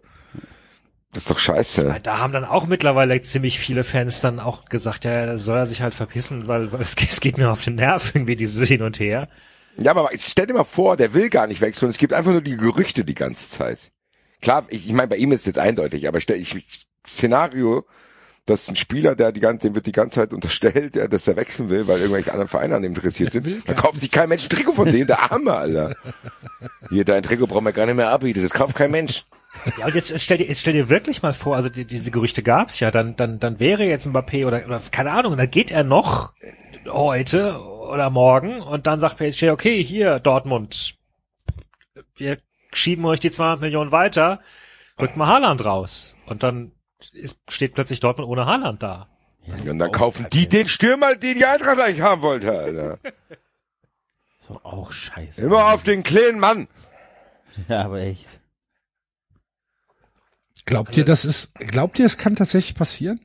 Das 1.11 1.23
ist 1.23 1.29
doch 1.29 1.37
scheiße. 1.37 1.99
da 2.01 2.17
haben 2.17 2.33
dann 2.33 2.45
auch 2.45 2.65
mittlerweile 2.65 3.21
ziemlich 3.21 3.59
viele 3.59 3.83
Fans 3.83 4.21
dann 4.21 4.39
auch 4.39 4.65
gesagt, 4.65 5.05
ja, 5.05 5.27
da 5.27 5.37
soll 5.37 5.57
er 5.59 5.65
sich 5.67 5.83
halt 5.83 5.93
verpissen, 5.93 6.47
weil, 6.47 6.71
weil 6.71 6.81
es, 6.81 6.95
es 7.09 7.21
geht 7.21 7.37
mir 7.37 7.51
auf 7.51 7.63
den 7.63 7.75
Nerv 7.75 8.15
irgendwie 8.15 8.35
dieses 8.35 8.67
Hin 8.67 8.81
und 8.81 8.99
Her. 8.99 9.27
Ja, 9.77 9.91
aber 9.91 10.09
stell 10.15 10.47
dir 10.47 10.53
mal 10.53 10.63
vor, 10.63 10.97
der 10.97 11.13
will 11.13 11.29
gar 11.29 11.47
nicht 11.47 11.61
wechseln. 11.61 11.89
Es 11.89 11.97
gibt 11.97 12.13
einfach 12.13 12.31
nur 12.31 12.41
die 12.41 12.57
Gerüchte 12.57 13.03
die 13.03 13.15
ganze 13.15 13.49
Zeit. 13.49 13.91
Klar, 14.41 14.65
ich, 14.69 14.87
ich 14.87 14.93
meine, 14.93 15.07
bei 15.07 15.15
ihm 15.15 15.31
ist 15.31 15.41
es 15.41 15.45
jetzt 15.47 15.59
eindeutig, 15.59 16.07
aber 16.07 16.21
stell, 16.21 16.39
ich, 16.39 16.85
Szenario, 17.05 17.85
dass 18.45 18.67
ein 18.67 18.75
Spieler, 18.75 19.15
der 19.15 19.31
die 19.31 19.39
ganze, 19.39 19.67
dem 19.67 19.75
wird 19.75 19.85
die 19.85 19.93
ganze 19.93 20.15
Zeit 20.15 20.33
unterstellt, 20.33 20.95
ja, 20.95 21.07
dass 21.07 21.27
er 21.27 21.37
wechseln 21.37 21.69
will, 21.69 21.87
weil 21.87 21.99
irgendwelche 21.99 22.31
anderen 22.31 22.49
Vereine 22.49 22.75
an 22.75 22.81
dem 22.81 22.93
interessiert 22.93 23.31
sind, 23.31 23.47
dann 23.67 23.75
kauft 23.75 24.01
sich 24.01 24.11
kein 24.11 24.27
Mensch 24.27 24.45
ein 24.45 24.49
Trikot 24.49 24.73
von 24.73 24.91
dem, 24.91 25.07
der 25.07 25.31
Arme, 25.31 25.53
Alter. 25.53 25.95
Hier, 26.89 27.05
dein 27.05 27.23
Trikot 27.23 27.47
braucht 27.47 27.63
man 27.63 27.73
gar 27.73 27.85
nicht 27.85 27.95
mehr 27.95 28.09
abbieten, 28.09 28.43
das 28.43 28.51
kauft 28.51 28.75
kein 28.75 28.91
Mensch. 28.91 29.25
Ja, 29.77 29.85
und 29.85 29.95
jetzt 29.95 30.19
stell 30.19 30.37
dir, 30.37 30.47
jetzt 30.47 30.61
stell 30.61 30.73
dir 30.73 30.89
wirklich 30.89 31.21
mal 31.21 31.31
vor, 31.31 31.55
also 31.55 31.69
die, 31.69 31.85
diese 31.85 32.11
Gerüchte 32.11 32.43
gab's 32.43 32.79
ja, 32.79 32.91
dann, 32.91 33.15
dann, 33.15 33.39
dann 33.39 33.59
wäre 33.59 33.85
jetzt 33.85 34.07
Mbappé 34.07 34.45
oder, 34.45 34.65
oder 34.65 34.81
keine 34.91 35.11
Ahnung, 35.11 35.37
dann 35.37 35.49
geht 35.49 35.71
er 35.71 35.83
noch 35.83 36.33
heute 36.89 37.59
oder 37.89 38.09
morgen 38.09 38.61
und 38.61 38.87
dann 38.87 38.99
sagt 38.99 39.17
PSG, 39.17 39.49
okay, 39.49 39.83
hier, 39.83 40.19
Dortmund, 40.19 40.97
wir 42.15 42.37
schieben 42.71 43.05
euch 43.05 43.19
die 43.19 43.31
200 43.31 43.61
Millionen 43.61 43.91
weiter, 43.91 44.41
rückt 44.99 45.17
mal 45.17 45.27
Haaland 45.27 45.63
raus. 45.65 46.15
Und 46.25 46.43
dann 46.43 46.71
ist, 47.11 47.39
steht 47.49 47.73
plötzlich 47.73 47.99
Dortmund 47.99 48.29
ohne 48.29 48.45
Haaland 48.45 48.81
da. 48.83 49.09
Und 49.45 49.77
dann 49.77 49.91
kaufen 49.91 50.27
die 50.31 50.47
den 50.47 50.67
Stürmer, 50.67 51.15
den 51.15 51.37
die 51.37 51.45
Eintracht 51.45 51.79
eigentlich 51.79 52.01
haben 52.01 52.21
wollte, 52.21 52.51
Alter. 52.51 52.99
So 54.45 54.59
auch 54.63 54.91
scheiße. 54.91 55.41
Immer 55.41 55.73
auf 55.73 55.83
den 55.83 56.03
kleinen 56.03 56.39
Mann. 56.39 56.67
Ja, 57.69 57.83
aber 57.83 57.99
echt. 57.99 58.25
glaubt 60.65 60.97
ihr, 60.97 61.05
das 61.05 61.23
ist, 61.23 61.53
glaubt 61.53 61.99
ihr, 61.99 62.05
es 62.07 62.17
kann 62.17 62.35
tatsächlich 62.35 62.73
passieren? 62.75 63.21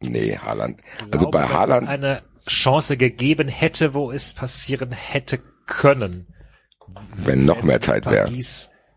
Nee, 0.00 0.38
Haaland. 0.38 0.80
Also 1.10 1.30
bei 1.30 1.42
dass 1.42 1.50
es 1.50 1.54
Haaland, 1.54 1.88
eine 1.88 2.22
Chance 2.46 2.96
gegeben 2.96 3.48
hätte, 3.48 3.94
wo 3.94 4.10
es 4.12 4.32
passieren 4.32 4.92
hätte 4.92 5.38
können. 5.66 6.26
wenn 7.18 7.44
noch 7.44 7.62
mehr 7.62 7.80
Zeit 7.80 8.06
wäre. 8.06 8.30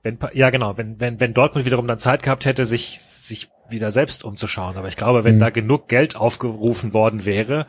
Wenn, 0.04 0.18
ja 0.34 0.50
genau, 0.52 0.78
wenn, 0.78 1.00
wenn, 1.02 1.20
wenn 1.20 1.34
Dortmund 1.34 1.66
wiederum 1.66 1.88
dann 1.88 2.00
Zeit 2.00 2.24
gehabt 2.24 2.45
hätte, 2.45 2.66
sich, 2.66 3.00
sich 3.00 3.50
wieder 3.70 3.91
selbst 3.91 4.24
umzuschauen. 4.24 4.78
Aber 4.78 4.88
ich 4.88 4.95
glaube, 4.95 5.24
wenn 5.24 5.36
Mhm. 5.36 5.39
da 5.41 5.50
genug 5.50 5.88
Geld 5.89 6.16
aufgerufen 6.16 6.93
worden 6.93 7.26
wäre, 7.26 7.68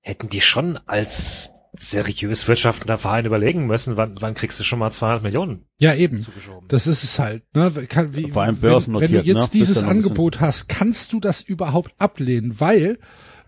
hätten 0.00 0.28
die 0.28 0.40
schon 0.40 0.78
als 0.86 1.52
seriös 1.78 2.48
wirtschaftender 2.48 2.96
Verein 2.96 3.26
überlegen 3.26 3.66
müssen, 3.66 3.96
wann, 3.98 4.16
wann 4.20 4.34
kriegst 4.34 4.58
du 4.58 4.64
schon 4.64 4.78
mal 4.78 4.90
200 4.90 5.22
Millionen 5.22 5.66
Ja, 5.78 5.94
eben. 5.94 6.20
zugeschoben. 6.20 6.68
Das 6.68 6.86
ist 6.86 7.04
es 7.04 7.18
halt. 7.18 7.42
Ne? 7.54 7.70
Kann, 7.88 8.16
wie, 8.16 8.30
Vor 8.30 8.42
allem 8.44 8.60
wenn, 8.62 9.00
wenn 9.00 9.12
du 9.12 9.20
jetzt 9.20 9.42
ne? 9.44 9.48
dieses 9.52 9.82
Angebot 9.82 10.40
hast, 10.40 10.68
kannst 10.68 11.12
du 11.12 11.20
das 11.20 11.42
überhaupt 11.42 11.94
ablehnen? 11.98 12.58
Weil 12.60 12.98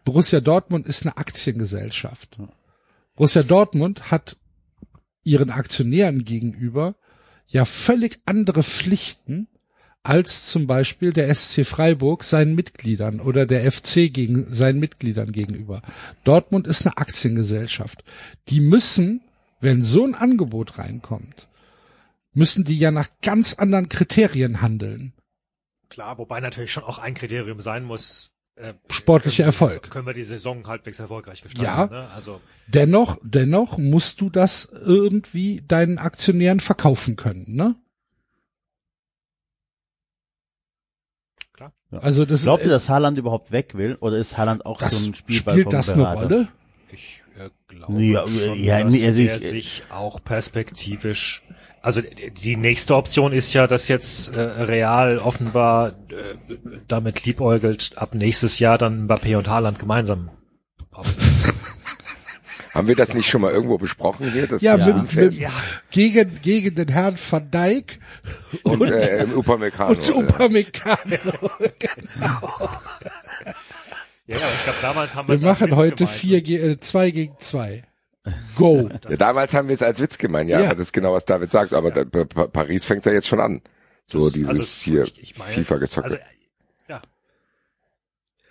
Borussia 0.08 0.40
Dortmund 0.40 0.86
ist 0.86 1.02
eine 1.02 1.18
Aktiengesellschaft. 1.18 2.38
Borussia 3.14 3.42
Dortmund 3.42 4.10
hat 4.10 4.38
ihren 5.22 5.50
Aktionären 5.50 6.24
gegenüber 6.24 6.96
ja 7.46 7.66
völlig 7.66 8.18
andere 8.24 8.62
Pflichten 8.62 9.48
als 10.02 10.46
zum 10.46 10.66
Beispiel 10.66 11.12
der 11.12 11.34
SC 11.34 11.66
Freiburg 11.66 12.24
seinen 12.24 12.54
Mitgliedern 12.54 13.20
oder 13.20 13.44
der 13.44 13.70
FC 13.70 14.10
gegen 14.10 14.50
seinen 14.50 14.78
Mitgliedern 14.80 15.30
gegenüber. 15.30 15.82
Dortmund 16.24 16.66
ist 16.66 16.86
eine 16.86 16.96
Aktiengesellschaft. 16.96 18.02
Die 18.48 18.60
müssen, 18.60 19.20
wenn 19.60 19.84
so 19.84 20.06
ein 20.06 20.14
Angebot 20.14 20.78
reinkommt, 20.78 21.48
müssen 22.32 22.64
die 22.64 22.78
ja 22.78 22.92
nach 22.92 23.10
ganz 23.20 23.52
anderen 23.58 23.90
Kriterien 23.90 24.62
handeln. 24.62 25.12
Klar, 25.90 26.16
wobei 26.16 26.40
natürlich 26.40 26.72
schon 26.72 26.84
auch 26.84 26.98
ein 26.98 27.12
Kriterium 27.12 27.60
sein 27.60 27.84
muss. 27.84 28.32
Äh, 28.60 28.74
Sportlicher 28.90 29.44
Erfolg. 29.44 29.88
Können 29.90 30.06
wir 30.06 30.14
die 30.14 30.24
Saison 30.24 30.66
halbwegs 30.66 30.98
erfolgreich 30.98 31.42
gestalten? 31.42 31.64
Ja. 31.64 31.86
Ne? 32.02 32.08
Also 32.14 32.40
Dennoch, 32.66 33.18
dennoch 33.22 33.78
musst 33.78 34.20
du 34.20 34.30
das 34.30 34.64
irgendwie 34.84 35.62
deinen 35.66 35.98
Aktionären 35.98 36.58
verkaufen 36.60 37.14
können, 37.16 37.44
ne? 37.54 37.76
Klar. 41.52 41.72
Ja. 41.90 41.98
Also 41.98 42.24
das 42.24 42.42
Glaubt 42.42 42.62
ihr, 42.62 42.66
äh, 42.66 42.70
dass 42.70 42.88
Haaland 42.88 43.18
überhaupt 43.18 43.52
weg 43.52 43.74
will? 43.76 43.96
Oder 44.00 44.18
ist 44.18 44.36
Haaland 44.36 44.66
auch 44.66 44.78
das 44.78 45.02
so 45.02 45.10
ein 45.10 45.14
Spielball 45.14 45.54
spielt 45.54 45.72
das 45.72 45.90
eine? 45.90 46.12
Rolle? 46.14 46.48
ich 46.92 47.22
äh, 47.38 47.50
glaube 47.68 48.02
Ja, 48.02 48.26
schon, 48.26 48.58
ja, 48.58 48.82
dass 48.82 48.92
nee, 48.92 49.06
also 49.06 49.20
er 49.22 49.36
ich- 49.36 49.48
sich 49.48 49.82
auch 49.90 50.22
perspektivisch 50.22 51.42
also 51.82 52.02
die 52.02 52.56
nächste 52.56 52.96
Option 52.96 53.32
ist 53.32 53.52
ja, 53.52 53.66
dass 53.66 53.88
jetzt 53.88 54.34
äh, 54.34 54.40
Real 54.40 55.18
offenbar 55.18 55.88
äh, 55.88 56.56
damit 56.86 57.24
liebäugelt, 57.24 57.92
ab 57.96 58.14
nächstes 58.14 58.58
Jahr 58.58 58.78
dann 58.78 59.06
Mbappé 59.08 59.36
und 59.36 59.48
Haaland 59.48 59.78
gemeinsam. 59.78 60.30
Haben 62.74 62.86
wir 62.86 62.94
das 62.96 63.14
nicht 63.14 63.28
schon 63.28 63.40
mal 63.40 63.52
irgendwo 63.52 63.78
besprochen 63.78 64.30
hier? 64.30 64.46
Das 64.46 64.62
Ja, 64.62 64.76
ist 64.76 64.86
mit, 64.86 65.14
mit, 65.14 65.50
gegen, 65.90 66.40
gegen 66.42 66.74
den 66.74 66.88
Herrn 66.88 67.16
Van 67.30 67.50
Dijk 67.50 67.98
und, 68.62 68.82
äh, 68.82 69.22
im 69.24 69.32
Upamecano. 69.32 69.90
und 69.94 70.10
Upamecano. 70.10 71.16
genau. 71.78 72.68
Ja, 74.28 74.36
ja, 74.36 74.46
ich 74.52 74.64
glaube 74.64 74.78
damals 74.82 75.14
haben 75.14 75.26
Wir 75.28 75.32
als 75.32 75.42
machen 75.42 75.74
heute 75.74 76.06
vier, 76.06 76.46
äh, 76.46 76.78
zwei 76.78 77.10
gegen 77.10 77.38
zwei. 77.38 77.84
Go. 78.56 78.88
ja, 79.08 79.16
damals 79.16 79.54
haben 79.54 79.68
wir 79.68 79.74
es 79.74 79.82
als 79.82 80.00
Witz 80.00 80.18
gemeint, 80.18 80.48
ja, 80.50 80.60
Ja. 80.60 80.70
das 80.70 80.78
ist 80.78 80.92
genau, 80.92 81.12
was 81.14 81.24
David 81.24 81.50
sagt. 81.52 81.72
Aber 81.74 81.90
da, 81.90 82.04
Pa- 82.04 82.24
Pa- 82.24 82.46
Paris 82.46 82.84
fängt 82.84 83.04
ja 83.06 83.12
jetzt 83.12 83.26
schon 83.28 83.40
an. 83.40 83.62
So 84.06 84.24
Das- 84.24 84.32
dieses 84.32 84.48
also, 84.50 84.64
hier 84.84 85.06
FIFA-Gezocke. 85.06 86.04
Also, 86.06 86.16
ja. 86.88 87.00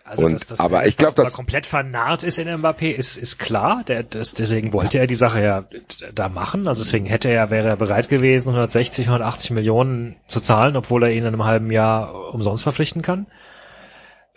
Also, 0.03 0.23
Und- 0.25 0.36
dass, 0.36 0.47
dass 0.47 0.59
aber 0.59 0.86
ich 0.86 0.95
glaub, 0.95 1.15
da 1.15 1.23
dass- 1.23 1.34
komplett 1.34 1.65
vernarrt 1.65 2.23
ist 2.23 2.38
in 2.38 2.47
Mbappé, 2.47 2.91
ist, 2.91 3.17
ist 3.17 3.39
klar. 3.39 3.84
Der, 3.88 4.03
das, 4.03 4.34
deswegen 4.34 4.71
wollte 4.71 4.99
er 4.99 5.07
die 5.07 5.15
Sache 5.15 5.41
ja 5.43 5.65
da 6.13 6.30
machen. 6.30 6.67
Also 6.67 6.82
deswegen 6.84 7.05
hätte 7.07 7.30
er, 7.30 7.49
wäre 7.49 7.67
er 7.67 7.75
bereit 7.75 8.07
gewesen, 8.07 8.49
160, 8.49 9.07
180 9.07 9.51
Millionen 9.51 10.15
zu 10.28 10.39
zahlen, 10.39 10.78
obwohl 10.78 11.03
er 11.03 11.11
ihn 11.11 11.19
in 11.19 11.28
einem 11.28 11.43
halben 11.43 11.71
Jahr 11.71 12.34
umsonst 12.34 12.63
verpflichten 12.63 13.01
kann. 13.01 13.25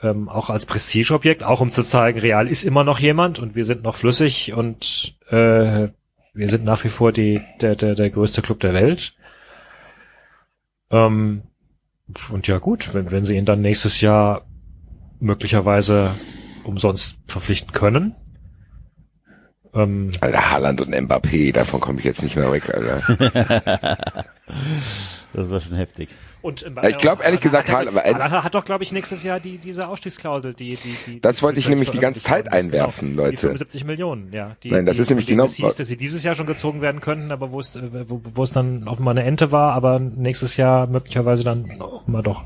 Ähm, 0.02 0.28
auch 0.28 0.48
als 0.48 0.64
Prestigeobjekt, 0.64 1.42
auch 1.42 1.60
um 1.60 1.72
zu 1.72 1.82
zeigen, 1.82 2.20
Real 2.20 2.48
ist 2.48 2.64
immer 2.64 2.84
noch 2.84 2.98
jemand 2.98 3.38
und 3.38 3.54
wir 3.54 3.64
sind 3.64 3.82
noch 3.82 3.96
flüssig 3.96 4.54
und 4.54 5.14
äh, 5.28 5.88
wir 6.32 6.48
sind 6.48 6.64
nach 6.64 6.84
wie 6.84 6.88
vor 6.88 7.12
die, 7.12 7.42
der, 7.60 7.76
der, 7.76 7.94
der 7.94 8.08
größte 8.08 8.40
Club 8.40 8.60
der 8.60 8.72
Welt. 8.72 9.14
Ähm, 10.90 11.42
und 12.30 12.46
ja 12.46 12.58
gut, 12.58 12.94
wenn, 12.94 13.10
wenn 13.10 13.24
sie 13.24 13.36
ihn 13.36 13.44
dann 13.44 13.60
nächstes 13.60 14.00
Jahr 14.00 14.46
möglicherweise 15.20 16.12
umsonst 16.64 17.18
verpflichten 17.26 17.72
können. 17.72 18.14
Ähm, 19.74 20.10
Alter, 20.20 20.50
Haaland 20.50 20.80
und 20.80 20.94
Mbappé, 20.94 21.52
davon 21.52 21.80
komme 21.80 21.98
ich 21.98 22.04
jetzt 22.04 22.22
nicht 22.22 22.36
mehr 22.36 22.50
weg, 22.50 22.74
Alter. 22.74 24.24
Das 25.32 25.48
war 25.48 25.60
schon 25.60 25.76
heftig. 25.76 26.10
Und 26.42 26.64
Ich 26.88 26.96
glaub, 26.98 27.22
ehrlich 27.24 27.40
gesagt, 27.40 27.68
hat, 27.68 27.76
Haaland- 27.86 27.96
aber- 27.96 28.04
Haaland 28.24 28.44
hat 28.44 28.54
doch, 28.54 28.64
glaube 28.64 28.82
ich, 28.84 28.92
nächstes 28.92 29.22
Jahr 29.22 29.40
die, 29.40 29.58
diese 29.58 29.88
Ausstiegsklausel, 29.88 30.54
die, 30.54 30.76
die, 30.76 30.96
die 31.06 31.20
Das 31.20 31.36
die 31.36 31.42
wollte 31.42 31.58
ich 31.60 31.68
nämlich 31.68 31.90
die 31.90 31.98
ganze 31.98 32.22
Zeit 32.22 32.46
ist. 32.46 32.52
einwerfen, 32.52 33.10
genau, 33.10 33.22
Leute. 33.22 33.30
Die 33.32 33.36
75 33.38 33.84
Millionen, 33.84 34.32
ja. 34.32 34.56
Die, 34.62 34.70
Nein, 34.70 34.86
das 34.86 34.96
die, 34.96 35.02
ist 35.02 35.08
nämlich 35.10 35.26
genau- 35.26 35.44
Es 35.44 35.54
hieß, 35.54 35.76
dass 35.76 35.88
sie 35.88 35.96
dieses 35.96 36.22
Jahr 36.24 36.34
schon 36.34 36.46
gezogen 36.46 36.80
werden 36.80 37.00
könnten, 37.00 37.30
aber 37.32 37.52
wo 37.52 37.60
es, 37.60 37.76
äh, 37.76 38.08
wo, 38.08 38.20
wo 38.34 38.42
es 38.42 38.52
dann 38.52 38.86
offenbar 38.88 39.12
eine 39.12 39.24
Ente 39.24 39.52
war, 39.52 39.72
aber 39.74 39.98
nächstes 39.98 40.56
Jahr 40.56 40.86
möglicherweise 40.86 41.44
dann 41.44 41.80
offenbar 41.80 42.22
doch. 42.22 42.44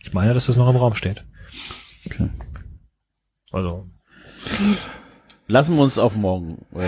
Ich 0.00 0.12
meine, 0.12 0.34
dass 0.34 0.46
das 0.46 0.56
noch 0.56 0.68
im 0.68 0.76
Raum 0.76 0.94
steht. 0.94 1.24
Okay. 2.06 2.28
Also, 3.52 3.86
Lassen 5.46 5.76
wir 5.76 5.82
uns 5.82 5.98
auf 5.98 6.16
morgen, 6.16 6.64
äh, 6.74 6.78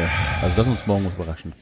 also 0.43 0.57
lassen 0.57 0.67
wir 0.67 0.73
uns 0.73 0.87
morgen 0.87 1.07
überraschen. 1.07 1.53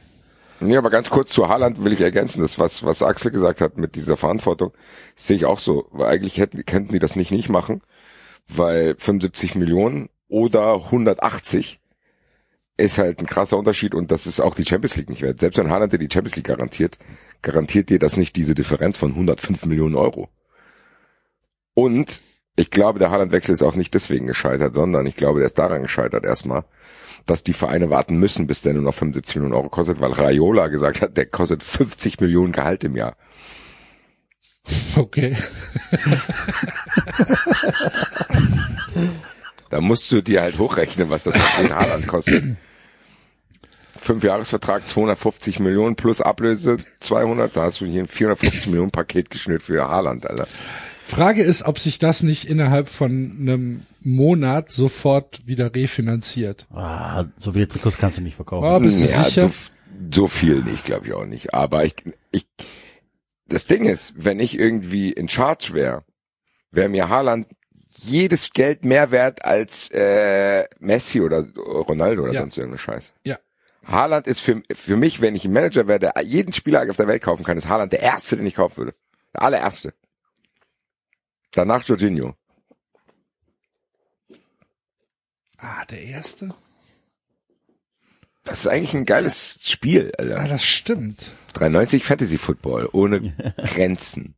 Nee, 0.59 0.77
aber 0.77 0.89
ganz 0.89 1.09
kurz 1.09 1.31
zu 1.31 1.49
Haaland 1.49 1.83
will 1.83 1.93
ich 1.93 2.01
ergänzen, 2.01 2.41
das 2.41 2.59
was, 2.59 2.83
was 2.83 3.03
Axel 3.03 3.31
gesagt 3.31 3.61
hat 3.61 3.77
mit 3.77 3.95
dieser 3.95 4.17
Verantwortung, 4.17 4.71
sehe 5.15 5.35
ich 5.35 5.45
auch 5.45 5.59
so, 5.59 5.87
weil 5.91 6.07
eigentlich 6.07 6.37
hätten, 6.37 6.65
könnten 6.65 6.93
die 6.93 6.99
das 6.99 7.15
nicht 7.15 7.31
nicht 7.31 7.49
machen, 7.49 7.81
weil 8.47 8.95
75 8.97 9.55
Millionen 9.55 10.09
oder 10.29 10.75
180 10.75 11.79
ist 12.77 12.97
halt 12.97 13.19
ein 13.19 13.25
krasser 13.25 13.57
Unterschied 13.57 13.93
und 13.93 14.11
das 14.11 14.25
ist 14.25 14.39
auch 14.39 14.55
die 14.55 14.65
Champions 14.65 14.95
League 14.95 15.09
nicht 15.09 15.21
wert. 15.21 15.39
Selbst 15.39 15.57
wenn 15.57 15.69
Haaland 15.69 15.93
dir 15.93 15.99
die 15.99 16.09
Champions 16.11 16.35
League 16.35 16.47
garantiert, 16.47 16.97
garantiert 17.41 17.89
dir 17.89 17.99
das 17.99 18.17
nicht 18.17 18.35
diese 18.35 18.55
Differenz 18.55 18.97
von 18.97 19.11
105 19.11 19.65
Millionen 19.65 19.95
Euro. 19.95 20.29
Und 21.75 22.23
ich 22.55 22.71
glaube, 22.71 22.99
der 22.99 23.11
Haaland-Wechsel 23.11 23.53
ist 23.53 23.63
auch 23.63 23.75
nicht 23.75 23.93
deswegen 23.93 24.27
gescheitert, 24.27 24.75
sondern 24.75 25.05
ich 25.05 25.15
glaube, 25.15 25.39
der 25.39 25.47
ist 25.47 25.57
daran 25.57 25.81
gescheitert 25.81 26.23
erstmal, 26.23 26.65
dass 27.25 27.43
die 27.43 27.53
Vereine 27.53 27.89
warten 27.89 28.17
müssen, 28.17 28.47
bis 28.47 28.61
der 28.61 28.73
nur 28.73 28.83
noch 28.83 28.93
75 28.93 29.35
Millionen 29.35 29.55
Euro 29.55 29.69
kostet, 29.69 29.99
weil 29.99 30.11
Raiola 30.11 30.67
gesagt 30.67 31.01
hat, 31.01 31.15
der 31.17 31.25
kostet 31.25 31.63
50 31.63 32.19
Millionen 32.19 32.51
Gehalt 32.51 32.83
im 32.83 32.95
Jahr. 32.95 33.15
Okay. 34.95 35.35
Da 39.69 39.81
musst 39.81 40.11
du 40.11 40.21
dir 40.21 40.41
halt 40.41 40.59
hochrechnen, 40.59 41.09
was 41.09 41.23
das 41.23 41.35
für 41.35 41.63
den 41.63 41.75
Haaland 41.75 42.07
kostet. 42.07 42.43
Fünf 43.99 44.23
Jahresvertrag, 44.23 44.87
250 44.87 45.59
Millionen 45.59 45.95
plus 45.95 46.21
Ablöse 46.21 46.77
200, 46.99 47.55
da 47.55 47.63
hast 47.63 47.81
du 47.81 47.85
hier 47.85 48.03
ein 48.03 48.07
450 48.07 48.67
Millionen 48.67 48.91
Paket 48.91 49.29
geschnürt 49.29 49.63
für 49.63 49.87
Haaland, 49.87 50.29
Alter. 50.29 50.47
Frage 51.05 51.43
ist, 51.43 51.63
ob 51.63 51.79
sich 51.79 51.99
das 51.99 52.23
nicht 52.23 52.45
innerhalb 52.45 52.89
von 52.89 53.11
einem 53.39 53.85
Monat 54.01 54.71
sofort 54.71 55.45
wieder 55.45 55.73
refinanziert. 55.75 56.65
Ah, 56.71 57.25
so 57.37 57.53
viele 57.53 57.67
Trikots 57.67 57.97
kannst 57.97 58.17
du 58.17 58.21
nicht 58.21 58.35
verkaufen. 58.35 58.65
Ah, 58.67 58.79
bist 58.79 59.01
du 59.01 59.05
Ja, 59.05 59.23
sicher? 59.23 59.49
so, 59.49 59.51
so 60.13 60.27
viel 60.27 60.63
nicht, 60.63 60.85
glaube 60.85 61.07
ich 61.07 61.13
auch 61.13 61.25
nicht. 61.25 61.53
Aber 61.53 61.83
ich, 61.85 61.95
ich, 62.31 62.45
das 63.47 63.65
Ding 63.65 63.85
ist, 63.85 64.13
wenn 64.17 64.39
ich 64.39 64.57
irgendwie 64.57 65.11
in 65.11 65.29
Charge 65.29 65.73
wäre, 65.73 66.03
wäre 66.71 66.89
mir 66.89 67.09
Haaland 67.09 67.47
jedes 67.97 68.51
Geld 68.51 68.83
mehr 68.85 69.11
wert 69.11 69.45
als 69.45 69.89
äh, 69.91 70.63
Messi 70.79 71.21
oder 71.21 71.45
Ronaldo 71.55 72.23
oder 72.23 72.33
Ja. 72.33 72.41
sonst 72.41 72.57
irgendeine 72.57 72.79
Scheiß. 72.79 73.13
Ja. 73.25 73.37
Haaland 73.85 74.27
ist 74.27 74.39
für, 74.39 74.61
für 74.73 74.95
mich, 74.95 75.21
wenn 75.21 75.35
ich 75.35 75.43
ein 75.45 75.51
Manager 75.53 75.87
wäre, 75.87 75.99
der 75.99 76.13
jeden 76.23 76.53
Spieler 76.53 76.89
auf 76.89 76.95
der 76.97 77.07
Welt 77.07 77.21
kaufen 77.21 77.43
kann, 77.43 77.57
ist 77.57 77.67
Haaland 77.67 77.91
der 77.91 77.99
erste, 78.01 78.37
den 78.37 78.45
ich 78.47 78.55
kaufen 78.55 78.77
würde. 78.77 78.95
Der 79.33 79.41
allererste. 79.43 79.93
Danach 81.53 81.83
Jorginho. 81.83 82.35
Ah, 85.57 85.85
der 85.85 86.01
erste? 86.03 86.53
Das 88.43 88.59
ist 88.61 88.67
eigentlich 88.67 88.93
ein 88.93 89.05
geiles 89.05 89.59
Spiel, 89.63 90.11
Ah, 90.17 90.21
Alter. 90.21 90.47
das 90.49 90.65
stimmt. 90.65 91.31
93 91.53 92.03
Fantasy 92.03 92.37
Football 92.37 92.89
ohne 92.91 93.31
Grenzen. 93.57 94.35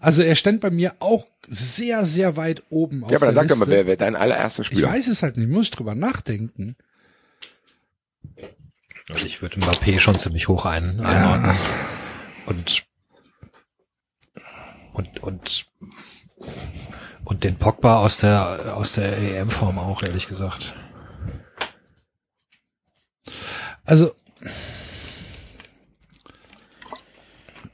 Also 0.00 0.22
er 0.22 0.34
stand 0.34 0.60
bei 0.60 0.70
mir 0.70 0.96
auch 0.98 1.26
sehr, 1.46 2.04
sehr 2.04 2.36
weit 2.36 2.64
oben 2.70 3.04
auf 3.04 3.10
Ja, 3.12 3.18
aber 3.18 3.26
dann 3.26 3.34
der 3.34 3.42
sag 3.44 3.48
doch 3.50 3.56
mal, 3.66 3.68
wer 3.72 3.86
wäre 3.86 3.96
dein 3.96 4.16
allererster 4.16 4.62
Ich 4.62 4.68
Spieler? 4.68 4.88
weiß 4.88 5.06
es 5.06 5.22
halt 5.22 5.36
nicht, 5.36 5.48
muss 5.48 5.66
ich 5.66 5.70
drüber 5.70 5.94
nachdenken. 5.94 6.74
Also 9.08 9.26
ich 9.26 9.40
würde 9.40 9.60
Mbappé 9.60 10.00
schon 10.00 10.18
ziemlich 10.18 10.48
hoch 10.48 10.64
ein, 10.66 10.98
einordnen. 11.00 11.56
Und, 12.46 12.86
und, 14.92 15.22
und, 15.22 15.66
und 17.24 17.44
den 17.44 17.56
Pogba 17.56 17.98
aus 17.98 18.18
der, 18.18 18.76
aus 18.76 18.92
der 18.92 19.16
EM-Form 19.18 19.78
auch, 19.78 20.02
ehrlich 20.02 20.28
gesagt. 20.28 20.74
Also, 23.84 24.12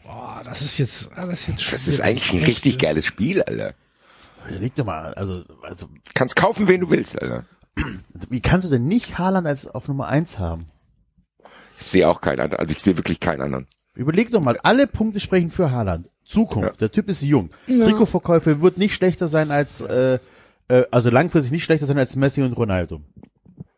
boah, 0.02 0.42
das 0.44 0.62
ist 0.62 0.78
jetzt, 0.78 1.11
ah, 1.16 1.26
das 1.26 1.40
ist 1.40 1.48
jetzt 1.48 1.72
Das 1.72 1.88
ist 1.88 2.00
eigentlich 2.00 2.32
ein 2.32 2.44
richtig 2.44 2.78
geiles 2.78 3.07
Spiel, 3.07 3.42
Alter. 3.42 3.74
Leg 4.48 4.74
doch 4.74 4.84
mal, 4.84 5.14
also, 5.14 5.44
also, 5.62 5.88
Kannst 6.14 6.36
kaufen, 6.36 6.68
wen 6.68 6.82
du 6.82 6.90
willst, 6.90 7.20
Alter. 7.20 7.44
Wie 8.28 8.40
kannst 8.40 8.66
du 8.66 8.70
denn 8.70 8.86
nicht 8.86 9.18
Haaland 9.18 9.46
als 9.46 9.66
auf 9.66 9.88
Nummer 9.88 10.09
eins 10.09 10.38
haben? 10.38 10.66
Ich 11.78 11.86
sehe 11.86 12.09
auch 12.09 12.20
keinen 12.20 12.40
anderen. 12.40 12.61
Also 12.61 12.72
ich 12.72 12.82
sehe 12.82 12.96
wirklich 12.96 13.20
keinen 13.20 13.40
anderen. 13.40 13.66
Überleg 13.94 14.30
doch 14.30 14.40
mal, 14.40 14.59
alle 14.62 14.86
Punkte 14.86 15.20
sprechen 15.20 15.50
für 15.50 15.70
Haaland. 15.70 16.09
Zukunft, 16.24 16.80
der 16.80 16.90
Typ 16.90 17.08
ist 17.08 17.22
jung. 17.22 17.50
Trikotverkäufe 17.66 18.60
wird 18.60 18.78
nicht 18.78 18.94
schlechter 18.94 19.28
sein 19.28 19.50
als, 19.50 19.80
äh, 19.80 20.18
äh, 20.68 20.84
also 20.90 21.10
langfristig 21.10 21.52
nicht 21.52 21.64
schlechter 21.64 21.86
sein 21.86 21.98
als 21.98 22.16
Messi 22.16 22.42
und 22.42 22.52
Ronaldo. 22.54 23.00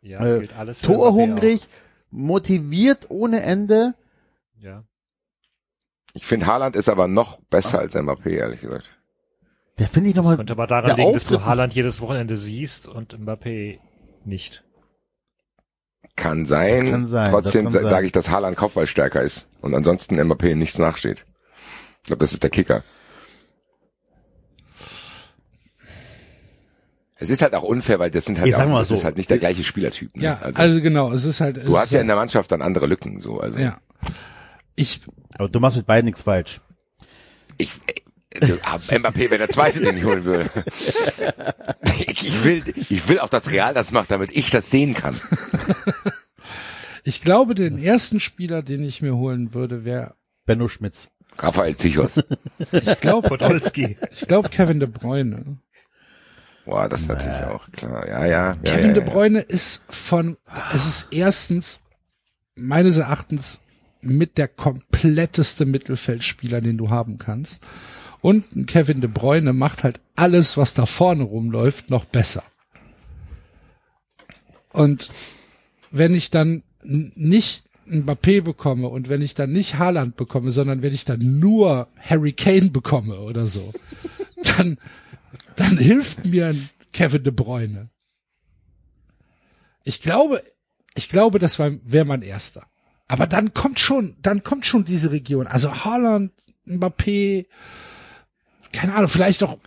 Ja, 0.02 0.24
Äh, 0.24 0.48
alles 0.56 0.80
Torhungrig, 0.80 1.66
motiviert 2.10 3.06
ohne 3.10 3.42
Ende. 3.42 3.94
Ja. 4.60 4.84
Ich 6.14 6.24
finde 6.24 6.46
Haaland 6.46 6.76
ist 6.76 6.88
aber 6.88 7.08
noch 7.08 7.38
besser 7.50 7.80
als 7.80 7.94
Mbappé, 7.94 8.30
ehrlich 8.30 8.60
gesagt. 8.60 8.96
Der 9.78 9.88
finde 9.88 10.08
ich 10.10 10.14
Das 10.14 10.22
nochmal. 10.24 10.36
könnte 10.38 10.52
aber 10.54 10.66
daran 10.66 10.96
liegen, 10.96 11.12
dass 11.12 11.26
du 11.26 11.44
Haaland 11.44 11.74
jedes 11.74 12.00
Wochenende 12.00 12.36
siehst 12.38 12.88
und 12.88 13.18
Mbappé 13.18 13.78
nicht. 14.24 14.64
Kann 16.14 16.46
sein. 16.46 16.90
Kann 16.90 17.06
sein, 17.06 17.30
Trotzdem 17.30 17.64
das 17.70 17.74
sage 17.82 18.06
ich, 18.06 18.12
dass 18.12 18.30
Haaland 18.30 18.56
Kopfballstärker 18.56 19.20
ist 19.20 19.48
und 19.60 19.74
ansonsten 19.74 20.18
Mbappé 20.18 20.54
nichts 20.54 20.78
nachsteht. 20.78 21.24
Ich 22.06 22.08
glaube, 22.08 22.20
das 22.20 22.32
ist 22.32 22.44
der 22.44 22.50
Kicker. 22.50 22.84
Es 27.16 27.30
ist 27.30 27.42
halt 27.42 27.52
auch 27.56 27.64
unfair, 27.64 27.98
weil 27.98 28.12
das 28.12 28.26
sind 28.26 28.38
halt 28.38 28.54
auch, 28.54 28.78
das 28.78 28.88
so. 28.88 28.94
ist 28.94 29.02
halt 29.02 29.16
nicht 29.16 29.28
der 29.28 29.38
gleiche 29.38 29.64
Spielertyp. 29.64 30.14
Ne? 30.14 30.22
Ja, 30.22 30.38
also, 30.54 30.80
genau, 30.80 31.10
es 31.10 31.24
ist 31.24 31.40
halt. 31.40 31.56
Es 31.56 31.64
du 31.64 31.76
hast 31.76 31.90
ja 31.90 31.96
halt, 31.96 32.02
in 32.02 32.06
der 32.06 32.14
Mannschaft 32.14 32.52
dann 32.52 32.62
andere 32.62 32.86
Lücken, 32.86 33.20
so, 33.20 33.40
also. 33.40 33.58
ja. 33.58 33.80
Ich, 34.76 35.00
Aber 35.36 35.48
du 35.48 35.58
machst 35.58 35.76
mit 35.76 35.86
beiden 35.86 36.04
nichts 36.04 36.22
falsch. 36.22 36.60
Ich, 37.58 37.72
äh, 38.34 38.52
Mbappé 38.52 39.30
wäre 39.30 39.38
der 39.38 39.48
Zweite, 39.48 39.80
den 39.80 39.96
ich 39.96 40.04
holen 40.04 40.24
würde. 40.24 40.48
Ich, 42.06 42.24
ich 42.24 42.44
will, 42.44 42.62
ich 42.88 43.08
will 43.08 43.18
auch, 43.18 43.30
dass 43.30 43.50
Real 43.50 43.74
das 43.74 43.90
macht, 43.90 44.12
damit 44.12 44.30
ich 44.30 44.52
das 44.52 44.70
sehen 44.70 44.94
kann. 44.94 45.18
ich 47.02 47.20
glaube, 47.20 47.56
den 47.56 47.78
ersten 47.78 48.20
Spieler, 48.20 48.62
den 48.62 48.84
ich 48.84 49.02
mir 49.02 49.16
holen 49.16 49.54
würde, 49.54 49.84
wäre, 49.84 50.14
Benno 50.44 50.68
Schmitz. 50.68 51.08
Rafael 51.38 51.76
Zichos. 51.76 52.22
ich 52.72 53.00
glaube, 53.00 53.28
Podolski. 53.28 53.96
ich 54.10 54.26
glaube 54.26 54.48
Kevin 54.48 54.80
De 54.80 54.88
Bruyne. 54.88 55.58
Boah, 56.64 56.88
das 56.88 57.02
ist 57.02 57.08
natürlich 57.08 57.42
auch 57.44 57.70
klar. 57.70 58.08
Ja, 58.08 58.26
ja. 58.26 58.52
ja 58.52 58.56
Kevin 58.64 58.88
ja, 58.88 58.92
De 58.94 59.04
ja. 59.04 59.10
Bruyne 59.10 59.40
ist 59.40 59.84
von, 59.88 60.36
es 60.74 60.86
ist 60.86 61.08
erstens 61.12 61.80
meines 62.56 62.98
Erachtens 62.98 63.60
mit 64.00 64.38
der 64.38 64.48
kompletteste 64.48 65.64
Mittelfeldspieler, 65.66 66.60
den 66.60 66.78
du 66.78 66.90
haben 66.90 67.18
kannst. 67.18 67.62
Und 68.20 68.66
Kevin 68.66 69.00
De 69.00 69.10
Bruyne 69.10 69.52
macht 69.52 69.84
halt 69.84 70.00
alles, 70.16 70.56
was 70.56 70.74
da 70.74 70.86
vorne 70.86 71.22
rumläuft, 71.22 71.90
noch 71.90 72.04
besser. 72.04 72.42
Und 74.72 75.10
wenn 75.90 76.14
ich 76.14 76.30
dann 76.30 76.62
nicht 76.82 77.65
Mbappé 77.88 78.42
bekomme 78.42 78.88
und 78.88 79.08
wenn 79.08 79.22
ich 79.22 79.34
dann 79.34 79.50
nicht 79.50 79.78
Haaland 79.78 80.16
bekomme, 80.16 80.50
sondern 80.50 80.82
wenn 80.82 80.92
ich 80.92 81.04
dann 81.04 81.38
nur 81.38 81.88
Harry 81.98 82.32
Kane 82.32 82.70
bekomme 82.70 83.18
oder 83.20 83.46
so, 83.46 83.72
dann, 84.56 84.78
dann 85.54 85.78
hilft 85.78 86.26
mir 86.26 86.48
ein 86.48 86.68
Kevin 86.92 87.24
De 87.24 87.32
Bruyne. 87.32 87.90
Ich 89.84 90.02
glaube, 90.02 90.42
ich 90.94 91.08
glaube, 91.08 91.38
das 91.38 91.58
wäre 91.58 92.04
mein 92.04 92.22
erster. 92.22 92.66
Aber 93.08 93.26
dann 93.26 93.54
kommt 93.54 93.78
schon, 93.78 94.16
dann 94.20 94.42
kommt 94.42 94.66
schon 94.66 94.84
diese 94.84 95.12
Region. 95.12 95.46
Also 95.46 95.84
Haaland, 95.84 96.32
Mbappé, 96.66 97.46
keine 98.72 98.94
Ahnung, 98.94 99.08
vielleicht 99.08 99.42
auch, 99.44 99.58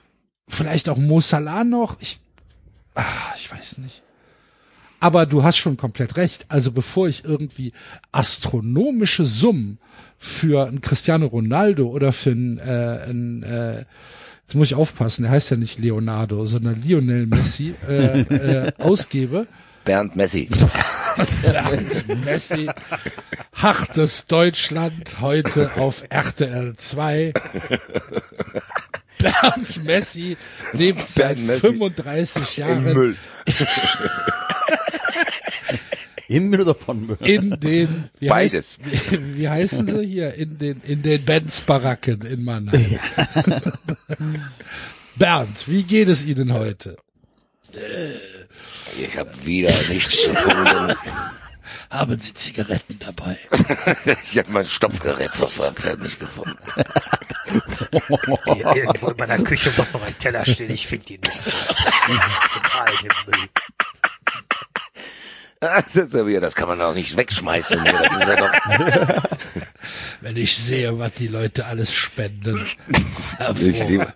vielleicht 0.48 0.90
auch 0.90 0.98
Mo 0.98 1.22
Salah 1.22 1.64
noch. 1.64 2.02
Ich, 2.02 2.20
ah, 2.96 3.34
ich 3.36 3.52
weiß 3.52 3.78
nicht. 3.78 4.04
Aber 5.00 5.26
du 5.26 5.44
hast 5.44 5.58
schon 5.58 5.78
komplett 5.78 6.18
recht. 6.18 6.46
Also 6.50 6.72
bevor 6.72 7.08
ich 7.08 7.24
irgendwie 7.24 7.72
astronomische 8.12 9.26
Summen 9.26 9.80
für 10.18 10.68
einen 10.68 10.82
Cristiano 10.82 11.28
Ronaldo 11.28 11.88
oder 11.88 12.12
für 12.12 12.32
einen, 12.32 12.60
äh, 12.60 13.00
einen 13.08 13.44
äh, 13.44 13.86
jetzt 14.42 14.56
muss 14.56 14.68
ich 14.68 14.76
aufpassen, 14.76 15.24
der 15.24 15.32
heißt 15.32 15.52
ja 15.52 15.58
nicht 15.58 15.80
Leonardo, 15.80 16.46
sondern 16.46 16.82
Lionel 16.82 17.28
Messi 17.28 17.74
äh, 17.88 18.22
äh, 18.22 18.72
ausgebe, 18.80 19.48
Bernd 19.86 20.16
Messi. 20.16 20.50
Bernd 21.42 22.24
Messi, 22.26 22.70
hartes 23.54 24.28
Deutschland 24.28 25.22
heute 25.22 25.72
auf 25.78 26.04
RTL 26.10 26.76
2. 26.76 27.34
Bernd 29.18 29.84
Messi 29.86 30.38
lebt 30.74 31.08
seit 31.08 31.38
Bernd 31.38 31.48
Messi 31.48 31.60
35 31.60 32.58
Im 32.58 32.64
Jahren 32.64 32.84
Müll. 32.84 33.16
Im 33.46 33.54
Müll 33.56 34.10
oder 36.30 36.76
von 36.76 37.08
Müll? 37.08 37.18
in 37.26 37.60
den, 37.60 38.10
wie 38.20 38.28
Beides. 38.28 38.78
Heißt, 38.84 39.12
wie, 39.22 39.38
wie 39.38 39.50
heißen 39.50 39.88
sie 39.88 40.06
hier? 40.06 40.34
In 40.36 40.58
den, 40.58 40.82
in 40.82 41.02
den 41.02 41.26
Benz-Baracken 41.26 42.22
in 42.22 42.44
Mannheim. 42.44 43.00
Bernd, 45.16 45.68
wie 45.68 45.84
geht 45.84 46.08
es 46.08 46.26
Ihnen 46.26 46.54
heute? 46.54 46.98
Ich 48.98 49.18
habe 49.18 49.46
wieder 49.46 49.74
nichts 49.90 50.26
gefunden. 50.26 50.96
Haben 51.92 52.20
Sie 52.20 52.36
Zigaretten 52.36 53.00
dabei? 53.00 53.36
Ich 54.22 54.38
habe 54.38 54.52
mein 54.52 54.66
Stopfgerät 54.66 55.32
nicht 56.00 56.20
gefunden. 56.20 56.56
Hier 58.54 58.76
irgendwo 58.76 59.08
in 59.08 59.18
meiner 59.18 59.40
Küche 59.40 59.74
muss 59.76 59.94
noch 59.94 60.04
ein 60.04 60.16
Teller 60.20 60.46
stehen, 60.46 60.70
ich 60.70 60.86
finde 60.86 61.14
ihn 61.14 61.22
nicht. 61.22 61.42
Total 62.54 62.94
im 63.02 63.32
Müll. 63.32 63.50
Das 65.60 65.94
ist 65.94 66.14
ja 66.14 66.26
wieder, 66.26 66.40
das 66.40 66.56
kann 66.56 66.70
man 66.70 66.82
auch 66.82 66.94
nicht 66.94 67.18
wegschmeißen. 67.18 67.84
Hier. 67.84 67.92
Das 67.92 68.14
ist 68.14 68.28
ja 68.28 68.36
doch, 68.36 68.52
Wenn 70.22 70.38
ich 70.38 70.56
sehe, 70.58 70.98
was 71.00 71.12
die 71.14 71.28
Leute 71.28 71.66
alles 71.66 71.94
spenden. 71.94 72.66
ich 73.60 73.84
liebe, 73.88 74.14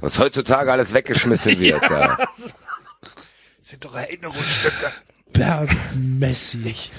was 0.00 0.18
heutzutage 0.18 0.70
alles 0.70 0.94
weggeschmissen 0.94 1.58
wird. 1.58 1.82
Ja. 1.82 2.16
Das 3.60 3.78
sind 3.78 3.84
doch 3.84 3.94
Erinnerungsstücke. 3.94 4.90
Bernd 5.32 5.70
Messi. 5.94 6.66
Ich 6.66 6.90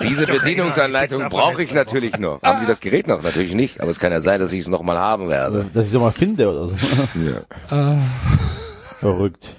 Diese 0.00 0.24
Bedienungsanleitung 0.24 1.28
brauche 1.30 1.64
ich 1.64 1.72
natürlich 1.72 2.16
noch. 2.18 2.40
Haben 2.42 2.60
Sie 2.60 2.66
das 2.66 2.78
Gerät 2.78 3.08
noch? 3.08 3.22
Natürlich 3.22 3.54
nicht, 3.54 3.80
aber 3.80 3.90
es 3.90 3.98
kann 3.98 4.12
ja 4.12 4.20
sein, 4.20 4.38
dass 4.38 4.52
ich 4.52 4.60
es 4.60 4.68
noch 4.68 4.82
mal 4.82 4.96
haben 4.96 5.28
werde. 5.28 5.68
Dass 5.74 5.86
ich 5.86 5.90
so 5.90 5.98
mal 5.98 6.12
finde 6.12 6.48
oder 6.48 6.68
so. 6.68 6.76
Ja. 7.18 7.98
Verrückt. 9.00 9.56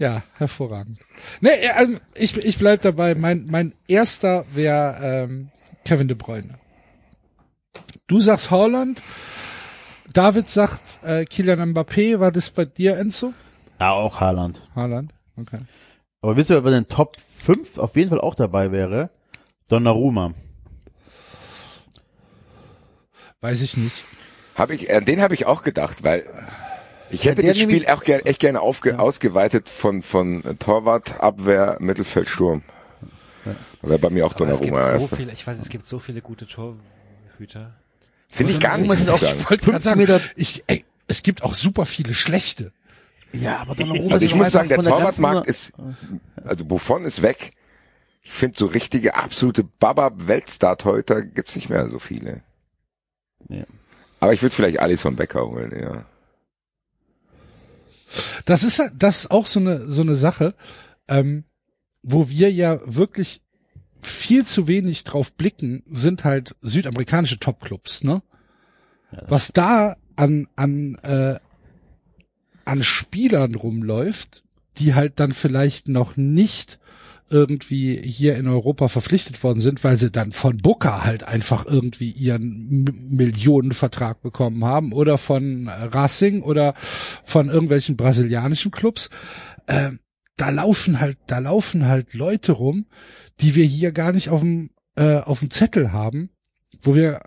Ja, 0.00 0.22
hervorragend. 0.38 0.98
Nee, 1.42 1.50
äh, 1.50 1.82
ähm, 1.82 2.00
ich, 2.14 2.34
ich 2.34 2.56
bleib 2.58 2.80
dabei. 2.80 3.14
Mein, 3.14 3.44
mein 3.50 3.74
erster 3.86 4.46
wäre 4.50 4.96
ähm, 5.02 5.50
Kevin 5.84 6.08
De 6.08 6.16
Bruyne. 6.16 6.58
Du 8.06 8.18
sagst 8.18 8.50
Holland. 8.50 9.02
David 10.14 10.48
sagt 10.48 11.00
äh, 11.02 11.26
Kylian 11.26 11.74
Mbappé. 11.74 12.18
War 12.18 12.32
das 12.32 12.48
bei 12.48 12.64
dir, 12.64 12.96
Enzo? 12.96 13.34
Ja, 13.78 13.92
auch 13.92 14.20
Haaland. 14.20 14.62
Haaland. 14.74 15.12
Okay. 15.36 15.60
Aber 16.22 16.34
wisst 16.34 16.48
ihr, 16.48 16.56
wer 16.56 16.62
bei 16.62 16.70
den 16.70 16.88
Top 16.88 17.12
5 17.44 17.76
auf 17.76 17.94
jeden 17.94 18.08
Fall 18.08 18.22
auch 18.22 18.34
dabei 18.34 18.72
wäre? 18.72 19.10
Donnarumma. 19.68 20.32
Weiß 23.42 23.60
ich 23.60 23.76
nicht. 23.76 24.04
Hab 24.54 24.70
ich, 24.70 24.88
äh, 24.88 25.02
den 25.02 25.20
habe 25.20 25.34
ich 25.34 25.44
auch 25.44 25.62
gedacht, 25.62 26.02
weil 26.04 26.24
ich 27.10 27.24
hätte 27.24 27.42
das 27.42 27.58
Spiel 27.58 27.86
auch 27.86 28.02
gern, 28.04 28.20
echt 28.20 28.40
gerne 28.40 28.60
aufge, 28.60 28.98
ausgeweitet 28.98 29.68
von, 29.68 30.02
von 30.02 30.42
Torwart, 30.58 31.20
Abwehr, 31.20 31.76
Mittelfeld, 31.80 32.28
Sturm. 32.28 32.62
Wäre 33.82 33.98
bei 33.98 34.10
mir 34.10 34.26
auch 34.26 34.34
Aber 34.34 34.48
es 34.48 34.60
gibt 34.60 34.72
Donnarumma. 34.72 34.98
so 34.98 35.16
viele, 35.16 35.32
ich 35.32 35.46
weiß, 35.46 35.58
es 35.58 35.68
gibt 35.70 35.86
so 35.86 35.98
viele 35.98 36.20
gute 36.20 36.46
Torhüter. 36.46 37.74
Finde 38.28 38.52
ich 38.52 38.60
gar 38.60 38.76
nicht. 38.78 38.86
Muss 38.86 39.08
auch 39.08 39.20
ich. 39.22 39.30
Ich 39.30 39.50
wollte 39.50 39.64
gerade 39.66 39.82
sagen, 39.82 39.98
Meter- 39.98 40.20
ich, 40.36 40.62
ey, 40.66 40.84
es 41.08 41.22
gibt 41.22 41.42
auch 41.42 41.54
super 41.54 41.86
viele 41.86 42.14
schlechte. 42.14 42.72
Ja, 43.32 43.58
aber 43.58 43.74
Donnarumma 43.74 44.14
Also 44.14 44.24
ich 44.26 44.32
ist 44.32 44.36
muss 44.38 44.50
sagen, 44.52 44.68
der 44.68 44.82
Torwartmarkt 44.82 45.46
ist, 45.46 45.72
also 46.44 46.64
Buffon 46.64 47.04
ist 47.04 47.22
weg. 47.22 47.52
Ich 48.22 48.32
finde 48.32 48.58
so 48.58 48.66
richtige, 48.66 49.14
absolute 49.14 49.64
Baba-Weltstar-Torhüter 49.64 51.22
gibt's 51.22 51.56
nicht 51.56 51.70
mehr 51.70 51.88
so 51.88 51.98
viele. 51.98 52.42
Ja. 53.48 53.64
Aber 54.20 54.34
ich 54.34 54.42
würde 54.42 54.54
vielleicht 54.54 54.80
Alisson 54.80 55.16
Becker 55.16 55.46
holen, 55.46 55.72
ja. 55.80 56.04
Das 58.44 58.64
ist 58.64 58.82
das 58.96 59.20
ist 59.20 59.30
auch 59.30 59.46
so 59.46 59.60
eine 59.60 59.86
so 59.88 60.02
eine 60.02 60.16
Sache, 60.16 60.54
ähm, 61.08 61.44
wo 62.02 62.28
wir 62.28 62.52
ja 62.52 62.80
wirklich 62.84 63.42
viel 64.02 64.46
zu 64.46 64.66
wenig 64.66 65.04
drauf 65.04 65.34
blicken, 65.34 65.82
sind 65.86 66.24
halt 66.24 66.56
südamerikanische 66.60 67.38
Topclubs, 67.38 68.02
ne? 68.04 68.22
Was 69.28 69.52
da 69.52 69.96
an 70.16 70.48
an 70.56 70.96
äh, 71.02 71.36
an 72.64 72.82
Spielern 72.82 73.54
rumläuft, 73.54 74.44
die 74.78 74.94
halt 74.94 75.20
dann 75.20 75.32
vielleicht 75.32 75.88
noch 75.88 76.16
nicht 76.16 76.79
irgendwie 77.30 77.96
hier 77.96 78.36
in 78.36 78.48
Europa 78.48 78.88
verpflichtet 78.88 79.42
worden 79.42 79.60
sind, 79.60 79.82
weil 79.84 79.96
sie 79.96 80.10
dann 80.10 80.32
von 80.32 80.58
Booker 80.58 81.04
halt 81.04 81.24
einfach 81.24 81.64
irgendwie 81.64 82.10
ihren 82.10 82.84
Millionenvertrag 83.10 84.20
bekommen 84.20 84.64
haben 84.64 84.92
oder 84.92 85.16
von 85.16 85.68
Racing 85.68 86.42
oder 86.42 86.74
von 87.24 87.48
irgendwelchen 87.48 87.96
brasilianischen 87.96 88.70
Clubs. 88.70 89.10
Äh, 89.66 89.92
da 90.36 90.50
laufen 90.50 91.00
halt, 91.00 91.18
da 91.26 91.38
laufen 91.38 91.86
halt 91.86 92.14
Leute 92.14 92.52
rum, 92.52 92.86
die 93.40 93.54
wir 93.54 93.64
hier 93.64 93.92
gar 93.92 94.12
nicht 94.12 94.30
auf 94.30 94.40
dem 94.40 94.70
äh, 94.96 95.18
auf 95.18 95.38
dem 95.38 95.50
Zettel 95.50 95.92
haben, 95.92 96.30
wo 96.80 96.94
wir 96.94 97.20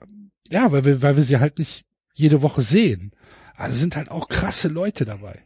ja, 0.49 0.71
weil 0.71 0.83
wir 0.85 1.01
weil 1.01 1.15
wir 1.15 1.23
sie 1.23 1.39
halt 1.39 1.59
nicht 1.59 1.85
jede 2.15 2.41
Woche 2.41 2.61
sehen. 2.61 3.11
Also 3.55 3.77
sind 3.77 3.95
halt 3.95 4.09
auch 4.11 4.27
krasse 4.29 4.67
Leute 4.67 5.05
dabei. 5.05 5.43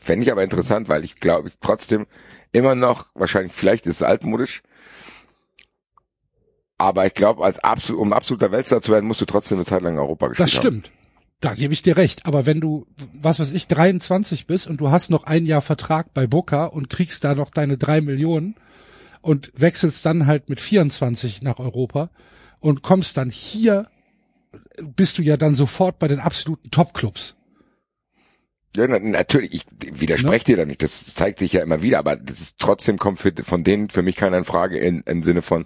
Fände 0.00 0.24
ich 0.24 0.30
aber 0.30 0.44
interessant, 0.44 0.88
weil 0.88 1.02
ich 1.02 1.16
glaube, 1.16 1.48
ich 1.48 1.54
trotzdem 1.60 2.06
immer 2.54 2.74
noch, 2.74 3.06
wahrscheinlich, 3.14 3.52
vielleicht 3.52 3.86
ist 3.86 3.96
es 3.96 4.02
altmodisch, 4.02 4.62
aber 6.78 7.06
ich 7.06 7.14
glaube, 7.14 7.44
als 7.44 7.58
absolut, 7.58 8.00
um 8.00 8.12
absoluter 8.12 8.52
Weltstar 8.52 8.80
zu 8.80 8.92
werden, 8.92 9.06
musst 9.06 9.20
du 9.20 9.26
trotzdem 9.26 9.58
eine 9.58 9.64
Zeit 9.64 9.82
lang 9.82 9.94
in 9.94 9.98
Europa 9.98 10.28
gespielt 10.28 10.48
Das 10.48 10.54
stimmt. 10.54 10.92
Da 11.40 11.54
gebe 11.54 11.74
ich 11.74 11.82
dir 11.82 11.96
recht. 11.96 12.26
Aber 12.26 12.46
wenn 12.46 12.60
du, 12.60 12.86
was 13.12 13.38
weiß 13.38 13.50
ich, 13.52 13.68
23 13.68 14.46
bist 14.46 14.66
und 14.66 14.80
du 14.80 14.90
hast 14.90 15.10
noch 15.10 15.24
ein 15.24 15.46
Jahr 15.46 15.60
Vertrag 15.60 16.14
bei 16.14 16.26
Boca 16.26 16.66
und 16.66 16.88
kriegst 16.88 17.24
da 17.24 17.34
noch 17.34 17.50
deine 17.50 17.76
drei 17.76 18.00
Millionen 18.00 18.54
und 19.20 19.52
wechselst 19.54 20.06
dann 20.06 20.26
halt 20.26 20.48
mit 20.48 20.60
24 20.60 21.42
nach 21.42 21.58
Europa 21.58 22.10
und 22.60 22.82
kommst 22.82 23.16
dann 23.16 23.30
hier, 23.30 23.88
bist 24.80 25.18
du 25.18 25.22
ja 25.22 25.36
dann 25.36 25.54
sofort 25.54 25.98
bei 25.98 26.08
den 26.08 26.20
absoluten 26.20 26.70
Topclubs. 26.70 27.36
Ja, 28.76 28.88
na, 28.88 28.98
natürlich, 28.98 29.54
ich 29.54 30.00
widerspreche 30.00 30.46
dir 30.46 30.56
da 30.56 30.64
nicht, 30.64 30.82
das 30.82 31.14
zeigt 31.14 31.38
sich 31.38 31.52
ja 31.52 31.62
immer 31.62 31.82
wieder, 31.82 31.98
aber 32.00 32.16
das 32.16 32.40
ist 32.40 32.58
trotzdem 32.58 32.98
kommt 32.98 33.20
für, 33.20 33.32
von 33.42 33.62
denen 33.62 33.88
für 33.88 34.02
mich 34.02 34.16
keine 34.16 34.42
Frage 34.44 34.78
in, 34.78 35.02
im 35.02 35.22
Sinne 35.22 35.42
von, 35.42 35.64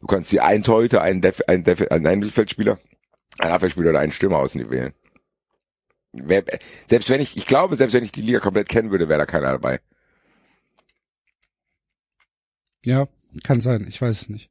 du 0.00 0.06
kannst 0.06 0.30
dir 0.30 0.44
einen 0.44 0.62
Torhüter, 0.62 1.02
einen, 1.02 1.20
Def, 1.20 1.40
einen, 1.48 1.64
Def, 1.64 1.90
einen 1.90 2.20
Mittelfeldspieler, 2.20 2.78
einen 3.38 3.52
Abwehrspieler 3.52 3.90
oder 3.90 4.00
einen 4.00 4.12
Stürmer 4.12 4.38
auswählen. 4.38 4.92
Wer, 6.12 6.44
selbst 6.86 7.10
wenn 7.10 7.20
ich, 7.20 7.36
ich 7.36 7.46
glaube, 7.46 7.74
selbst 7.74 7.92
wenn 7.92 8.04
ich 8.04 8.12
die 8.12 8.22
Liga 8.22 8.38
komplett 8.38 8.68
kennen 8.68 8.92
würde, 8.92 9.08
wäre 9.08 9.18
da 9.18 9.26
keiner 9.26 9.50
dabei. 9.50 9.80
Ja, 12.84 13.08
kann 13.42 13.60
sein, 13.60 13.84
ich 13.88 14.00
weiß 14.00 14.22
es 14.22 14.28
nicht. 14.28 14.50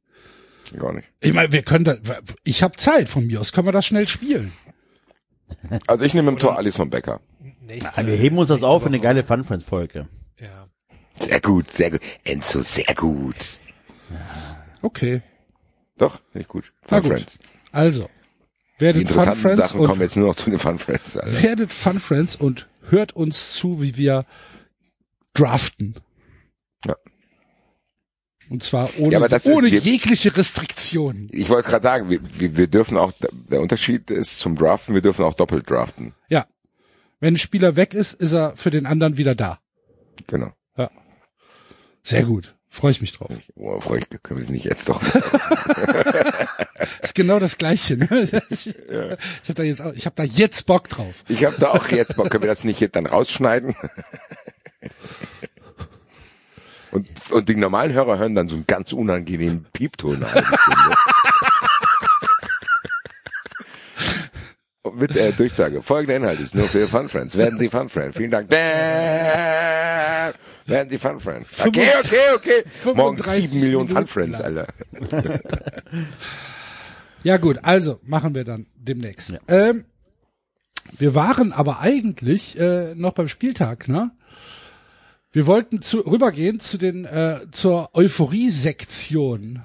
Gar 0.76 0.92
nicht. 0.92 1.08
Ich 1.20 1.32
meine, 1.32 1.52
wir 1.52 1.62
können 1.62 1.84
da, 1.84 1.96
ich 2.42 2.62
habe 2.62 2.76
Zeit 2.76 3.08
von 3.08 3.26
mir 3.26 3.40
aus, 3.40 3.52
können 3.52 3.68
wir 3.68 3.72
das 3.72 3.86
schnell 3.86 4.08
spielen. 4.08 4.52
Also 5.86 6.04
ich 6.04 6.12
nehme 6.12 6.30
im 6.30 6.38
Tor 6.38 6.58
Alice 6.58 6.76
von 6.76 6.90
Becker. 7.66 7.92
Ja, 7.96 8.06
wir 8.06 8.16
heben 8.16 8.38
uns 8.38 8.48
das 8.48 8.62
auf 8.62 8.82
für 8.82 8.88
eine 8.88 9.00
geile 9.00 9.24
Fun 9.24 9.44
Friends 9.44 9.64
Folge. 9.64 10.08
Ja. 10.38 10.68
Sehr 11.18 11.40
gut, 11.40 11.70
sehr 11.70 11.90
gut. 11.92 12.00
Enzo, 12.24 12.60
sehr 12.60 12.92
gut. 12.96 13.60
Okay. 14.82 15.22
Doch, 15.96 16.20
nicht 16.34 16.48
gut. 16.48 16.72
Na 16.90 17.00
Fun 17.00 17.10
gut. 17.10 17.18
Friends. 17.20 17.38
Also, 17.72 18.08
Die 18.78 18.84
werdet 18.84 19.08
Fun 19.08 19.34
Friends 19.36 19.56
Sachen 19.58 19.80
und 19.80 19.86
kommen 19.86 20.00
jetzt 20.00 20.16
nur 20.16 20.28
noch 20.28 20.36
zu 20.36 20.50
den 20.50 20.58
Fun 20.58 20.78
Friends. 20.78 21.16
Alter. 21.16 21.42
werdet 21.42 21.72
Fun 21.72 21.98
Friends 22.00 22.36
und 22.36 22.68
hört 22.88 23.12
uns 23.14 23.52
zu, 23.52 23.80
wie 23.80 23.96
wir 23.96 24.24
draften. 25.34 25.94
Ja. 26.84 26.96
Und 28.50 28.62
zwar 28.62 28.90
ohne, 28.98 29.12
Ja, 29.12 29.18
aber 29.18 29.28
das 29.28 29.46
ist- 29.46 29.54
ohne 29.54 29.70
wir- 29.70 29.78
jegliche 29.78 30.36
Restriktionen. 30.36 31.28
Ich 31.32 31.48
wollte 31.48 31.70
gerade 31.70 31.82
sagen, 31.82 32.10
wir, 32.10 32.20
wir, 32.38 32.56
wir 32.56 32.66
dürfen 32.66 32.96
auch, 32.98 33.12
der 33.50 33.60
Unterschied 33.60 34.10
ist 34.10 34.38
zum 34.38 34.56
Draften, 34.56 34.94
wir 34.94 35.00
dürfen 35.02 35.24
auch 35.24 35.34
doppelt 35.34 35.68
draften. 35.70 36.12
Ja. 36.28 36.46
Wenn 37.20 37.34
ein 37.34 37.38
Spieler 37.38 37.76
weg 37.76 37.94
ist, 37.94 38.14
ist 38.14 38.32
er 38.32 38.56
für 38.56 38.70
den 38.70 38.86
anderen 38.86 39.16
wieder 39.16 39.34
da. 39.34 39.58
Genau. 40.26 40.52
Ja. 40.76 40.90
Sehr 42.02 42.24
gut. 42.24 42.54
Freue 42.68 42.90
ich 42.90 43.00
mich 43.00 43.12
drauf. 43.16 43.30
Oh, 43.54 43.80
freu 43.80 43.98
ich, 43.98 44.08
können 44.22 44.40
wir 44.40 44.44
es 44.44 44.50
nicht 44.50 44.64
jetzt 44.64 44.88
doch. 44.88 45.00
Ist 47.02 47.14
genau 47.14 47.38
das 47.38 47.56
Gleiche. 47.56 47.96
Ne? 47.96 48.08
Ich, 48.50 48.66
ich 48.66 48.74
habe 49.48 49.54
da 49.54 49.62
jetzt, 49.62 49.80
auch- 49.80 49.92
ich 49.92 50.06
habe 50.06 50.16
da 50.16 50.24
jetzt 50.24 50.66
Bock 50.66 50.88
drauf. 50.88 51.22
Ich 51.28 51.44
habe 51.44 51.54
da 51.60 51.68
auch 51.70 51.86
jetzt 51.88 52.16
Bock, 52.16 52.30
können 52.30 52.42
wir 52.42 52.48
das 52.48 52.64
nicht 52.64 52.80
jetzt 52.80 52.96
dann 52.96 53.06
rausschneiden? 53.06 53.76
Und, 56.90 57.08
und 57.30 57.48
die 57.48 57.54
normalen 57.54 57.92
Hörer 57.92 58.18
hören 58.18 58.34
dann 58.34 58.48
so 58.48 58.56
einen 58.56 58.66
ganz 58.66 58.92
unangenehmen 58.92 59.66
Piepton 59.72 60.16
eine 60.16 60.32
halbe 60.32 60.46
Stunde. 60.58 60.96
Und 64.06 64.73
mit 64.92 65.14
der 65.14 65.32
Durchsage. 65.32 65.82
Folgender 65.82 66.16
Inhalt 66.16 66.40
ist 66.40 66.54
nur 66.54 66.68
für 66.68 66.86
Fun 66.86 67.08
Friends. 67.08 67.36
Werden 67.36 67.58
Sie 67.58 67.68
Fun 67.68 67.88
Friends. 67.88 68.16
Vielen 68.16 68.30
Dank. 68.30 68.50
Werden 68.50 70.34
Sie 70.90 70.98
Fun 70.98 71.20
Friends. 71.20 71.64
Okay, 71.64 71.88
okay, 72.00 72.34
okay. 72.34 72.64
Morgen 72.94 73.18
35 73.18 73.50
sieben 73.50 73.64
Millionen 73.64 73.88
Fun 73.88 74.06
Friends. 74.06 74.40
Alter. 74.40 74.66
Ja 77.24 77.38
gut, 77.38 77.60
also 77.62 77.98
machen 78.02 78.34
wir 78.34 78.44
dann 78.44 78.66
demnächst. 78.76 79.32
Ähm, 79.48 79.86
wir 80.98 81.14
waren 81.14 81.54
aber 81.54 81.80
eigentlich 81.80 82.60
äh, 82.60 82.94
noch 82.94 83.14
beim 83.14 83.28
Spieltag, 83.28 83.88
ne? 83.88 84.10
Wir 85.32 85.46
wollten 85.46 85.80
zu, 85.80 86.00
rübergehen 86.00 86.60
zu 86.60 86.76
den 86.76 87.06
äh, 87.06 87.38
zur 87.50 87.88
Euphorie-Sektion. 87.94 89.64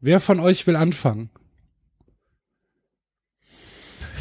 Wer 0.00 0.18
von 0.18 0.40
euch 0.40 0.66
will 0.66 0.74
anfangen? 0.74 1.30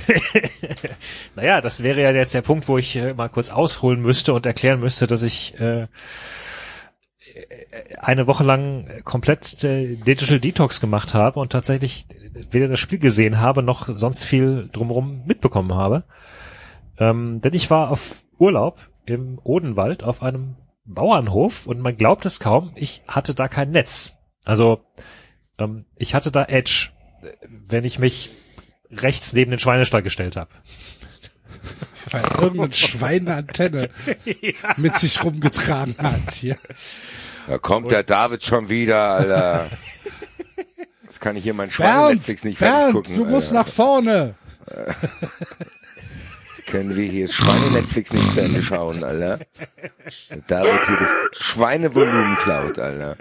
Naja, 1.36 1.62
das 1.62 1.84
wäre 1.84 2.02
ja 2.02 2.12
jetzt 2.12 2.34
der 2.34 2.42
Punkt, 2.42 2.68
wo 2.68 2.78
ich 2.78 2.96
äh, 2.96 3.14
mal 3.14 3.30
kurz 3.30 3.50
ausholen 3.50 4.02
müsste 4.02 4.34
und 4.34 4.46
erklären 4.46 4.80
müsste, 4.80 5.08
dass 5.08 5.24
ich 5.24 5.60
äh, 5.60 5.88
eine 8.00 8.28
Woche 8.28 8.44
lang 8.44 9.02
komplett 9.04 9.64
äh, 9.64 9.96
Digital 9.96 10.40
Detox 10.40 10.82
gemacht 10.82 11.14
habe 11.14 11.40
und 11.40 11.52
tatsächlich 11.52 12.06
weder 12.50 12.68
das 12.68 12.80
Spiel 12.80 13.00
gesehen 13.00 13.40
habe, 13.40 13.64
noch 13.64 13.88
sonst 13.88 14.24
viel 14.24 14.70
drumherum 14.72 15.24
mitbekommen 15.26 15.74
habe. 15.74 16.04
Ähm, 16.98 17.42
denn 17.42 17.54
ich 17.54 17.70
war 17.70 17.92
auf 17.92 18.24
Urlaub 18.38 18.80
im 19.06 19.40
Odenwald 19.44 20.04
auf 20.04 20.24
einem 20.24 20.56
Bauernhof 20.86 21.68
und 21.68 21.80
man 21.80 21.96
glaubt 21.96 22.26
es 22.26 22.40
kaum, 22.40 22.72
ich 22.76 23.02
hatte 23.08 23.34
da 23.34 23.48
kein 23.48 23.72
Netz. 23.72 24.18
Also 24.44 24.82
ähm, 25.60 25.86
ich 25.98 26.14
hatte 26.16 26.32
da 26.32 26.44
Edge, 26.46 26.90
äh, 27.22 27.32
wenn 27.50 27.84
ich 27.84 28.00
mich 28.00 28.32
rechts 28.98 29.34
neben 29.34 29.52
den 29.52 29.60
Schweinestall 29.60 30.04
gestellt 30.04 30.36
habe. 30.36 30.50
Weil 32.12 32.24
irgendein 32.42 32.74
Schwein 32.74 33.28
eine 33.28 33.38
Antenne 33.38 33.90
mit 34.78 34.96
sich 34.98 35.24
rumgetragen 35.24 35.96
hat. 35.98 36.34
Hier. 36.34 36.58
Da 37.48 37.58
kommt 37.58 37.92
der 37.92 38.04
David 38.04 38.44
schon 38.44 38.70
wieder, 38.70 39.02
Alter. 39.02 39.70
Das 41.06 41.20
kann 41.20 41.36
ich 41.36 41.44
hier 41.44 41.54
mein 41.54 41.70
Schwein 41.70 42.16
Netflix 42.16 42.44
nicht 42.44 42.58
fertig 42.58 42.94
Bernd, 42.94 42.94
gucken. 42.94 43.16
du 43.16 43.26
musst 43.26 43.52
Alter. 43.54 43.64
nach 43.64 43.68
vorne. 43.74 44.36
Können 46.68 46.96
wir 46.96 47.06
hier 47.10 47.28
Schweine 47.28 47.72
Netflix 47.72 48.14
nicht 48.14 48.32
zu 48.32 48.40
Ende 48.42 48.64
schauen, 48.64 49.04
Alter. 49.04 49.40
Der 50.30 50.38
David 50.48 50.88
hier 50.88 50.98
das 50.98 51.14
Schweinevolumen 51.38 52.38
klaut, 52.38 52.80
Alter. 52.80 53.18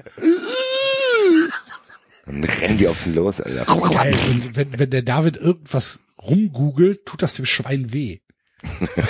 Dann 2.30 2.44
rennen 2.44 2.78
die 2.78 2.86
auf 2.86 3.04
ihn 3.06 3.14
los, 3.16 3.40
Alter. 3.40 3.64
Geil, 3.90 4.14
und 4.30 4.54
wenn, 4.56 4.78
wenn 4.78 4.90
der 4.90 5.02
David 5.02 5.36
irgendwas 5.36 5.98
rumgoogelt, 6.22 7.04
tut 7.06 7.22
das 7.22 7.34
dem 7.34 7.44
Schwein 7.46 7.92
weh. 7.92 8.20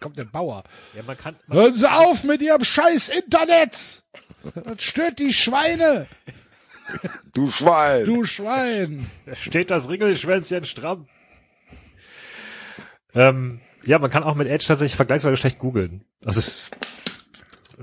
Kommt 0.00 0.18
der 0.18 0.24
Bauer. 0.24 0.62
Ja, 0.94 1.02
man 1.06 1.16
kann, 1.16 1.36
man, 1.46 1.58
Hören 1.58 1.74
Sie 1.74 1.90
auf 1.90 2.24
mit 2.24 2.42
Ihrem 2.42 2.64
scheiß 2.64 3.08
Internet! 3.10 4.02
Das 4.54 4.82
stört 4.82 5.18
die 5.18 5.32
Schweine, 5.34 6.06
Du 7.34 7.50
Schwein. 7.50 8.04
du 8.06 8.24
Schwein. 8.24 9.10
steht 9.34 9.70
das 9.70 9.88
Ringelschwänzchen 9.88 10.64
stramm. 10.64 11.06
Ähm, 13.14 13.60
ja, 13.84 13.98
man 13.98 14.10
kann 14.10 14.22
auch 14.22 14.34
mit 14.34 14.48
Edge 14.48 14.64
tatsächlich 14.66 14.96
vergleichsweise 14.96 15.36
schlecht 15.36 15.58
googeln. 15.58 16.04
Also 16.24 16.40
es, 16.40 16.70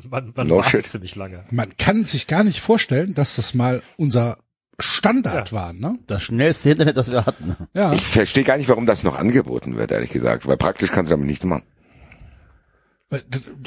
man, 0.09 0.33
man 0.35 0.47
No 0.47 0.57
wartet 0.57 0.87
ziemlich 0.87 1.15
lange. 1.15 1.43
Man 1.51 1.69
kann 1.77 2.05
sich 2.05 2.27
gar 2.27 2.43
nicht 2.43 2.59
vorstellen, 2.61 3.13
dass 3.13 3.35
das 3.35 3.53
mal 3.53 3.81
unser 3.97 4.37
Standard 4.79 5.49
Ja. 5.51 5.57
war, 5.57 5.73
ne? 5.73 5.97
Das 6.07 6.21
schnellste 6.23 6.69
Internet, 6.69 6.97
das 6.97 7.09
wir 7.09 7.25
hatten. 7.25 7.55
Ja. 7.73 7.91
Ich 7.93 8.01
verstehe 8.05 8.43
gar 8.43 8.57
nicht, 8.57 8.69
warum 8.69 8.85
das 8.85 9.03
noch 9.03 9.15
angeboten 9.17 9.75
wird, 9.75 9.91
ehrlich 9.91 10.11
gesagt. 10.11 10.45
Weil 10.45 10.57
praktisch 10.57 10.91
kannst 10.91 11.09
du 11.09 11.15
damit 11.15 11.27
nichts 11.27 11.45
machen. 11.45 11.63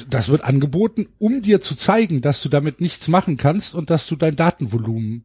Das 0.08 0.28
wird 0.28 0.44
angeboten, 0.44 1.08
um 1.18 1.40
dir 1.40 1.60
zu 1.62 1.74
zeigen, 1.74 2.20
dass 2.20 2.42
du 2.42 2.48
damit 2.50 2.80
nichts 2.80 3.08
machen 3.08 3.38
kannst 3.38 3.74
und 3.74 3.88
dass 3.88 4.06
du 4.06 4.14
dein 4.14 4.36
Datenvolumen 4.36 5.24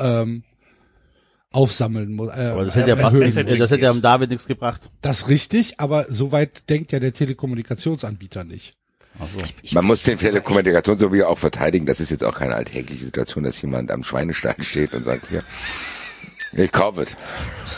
ähm, 0.00 0.42
aufsammeln 1.52 2.12
musst. 2.14 2.36
Äh, 2.36 2.46
Aber 2.46 2.64
das 2.64 2.74
hätte 2.74 2.88
ja, 2.88 2.96
fast, 2.96 3.16
musst. 3.16 3.36
das 3.36 3.46
hätte 3.46 3.78
ja 3.78 3.90
am 3.90 4.02
David 4.02 4.30
nichts 4.30 4.46
gebracht. 4.46 4.88
Das 5.02 5.20
ist 5.20 5.28
richtig, 5.28 5.78
aber 5.78 6.04
soweit 6.08 6.68
denkt 6.68 6.90
ja 6.90 6.98
der 6.98 7.12
Telekommunikationsanbieter 7.12 8.42
nicht. 8.42 8.74
Man 9.72 9.84
muss 9.84 10.02
den 10.02 10.18
Telekommunikation 10.18 10.98
so 10.98 11.12
wie 11.12 11.22
auch 11.22 11.38
verteidigen. 11.38 11.86
Das 11.86 12.00
ist 12.00 12.10
jetzt 12.10 12.24
auch 12.24 12.34
keine 12.34 12.54
alltägliche 12.54 13.04
Situation, 13.04 13.44
dass 13.44 13.60
jemand 13.62 13.90
am 13.90 14.02
Schweinestall 14.04 14.56
steht 14.60 14.92
und 14.94 15.04
sagt, 15.04 15.28
hier, 15.28 15.42
ich 16.52 16.72
kaufe 16.72 17.02
es. 17.02 17.16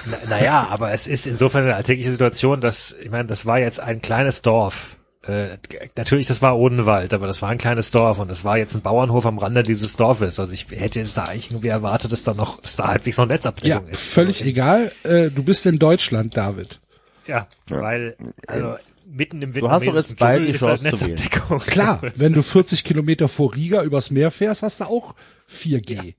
Na, 0.07 0.19
naja, 0.29 0.67
aber 0.71 0.93
es 0.93 1.07
ist 1.07 1.27
insofern 1.27 1.65
eine 1.65 1.77
alltägliche 1.77 2.11
Situation, 2.11 2.61
dass, 2.61 2.95
ich 3.03 3.11
meine, 3.11 3.27
das 3.27 3.47
war 3.47 3.59
jetzt 3.59 3.81
ein 3.81 4.01
kleines 4.03 4.43
Dorf. 4.43 4.97
Äh, 5.23 5.59
natürlich, 5.97 6.27
das 6.29 6.41
war 6.41 6.57
Odenwald, 6.57 7.13
aber 7.13 7.27
das 7.27 7.43
war 7.43 7.49
ein 7.49 7.59
kleines 7.59 7.91
Dorf 7.91 8.19
und 8.21 8.29
das 8.29 8.45
war 8.45 8.59
jetzt 8.59 8.75
ein 8.75 8.83
Bauernhof 8.83 9.27
am 9.27 9.39
Rande 9.39 9.63
dieses 9.63 9.97
Dorfes. 9.97 10.39
Also 10.39 10.53
ich 10.53 10.67
hätte 10.71 11.01
jetzt 11.01 11.17
da 11.17 11.25
eigentlich 11.25 11.51
irgendwie 11.51 11.69
erwartet, 11.69 12.13
dass 12.13 12.23
da 12.23 12.33
noch, 12.35 12.61
dass 12.61 12.77
da 12.77 12.87
halbwegs 12.89 13.17
noch 13.19 13.27
Ja, 13.27 13.33
Netzabdeckung 13.33 13.89
ist. 13.89 14.01
völlig 14.13 14.45
egal. 14.45 14.93
Äh, 15.03 15.31
du 15.31 15.43
bist 15.43 15.67
in 15.67 15.79
Deutschland, 15.79 16.37
David. 16.37 16.79
Ja, 17.27 17.49
weil, 17.69 18.17
also, 18.47 18.77
mitten 19.07 19.41
im 19.43 19.53
Du 19.53 19.71
hast 19.71 19.87
doch 19.87 19.95
jetzt 19.95 20.17
Dschungel 20.17 20.53
die 20.53 20.59
halt 20.59 20.79
Chance 20.79 20.85
zu 20.97 21.01
wählen. 21.07 21.15
Netzabdeckung. 21.15 21.59
Klar, 21.61 22.03
wenn 22.17 22.33
du 22.33 22.43
40 22.43 22.85
Kilometer 22.85 23.29
vor 23.29 23.55
Riga 23.55 23.83
übers 23.83 24.11
Meer 24.11 24.31
fährst, 24.31 24.63
hast 24.63 24.81
du 24.81 24.85
auch 24.85 25.15
4G. 25.51 26.15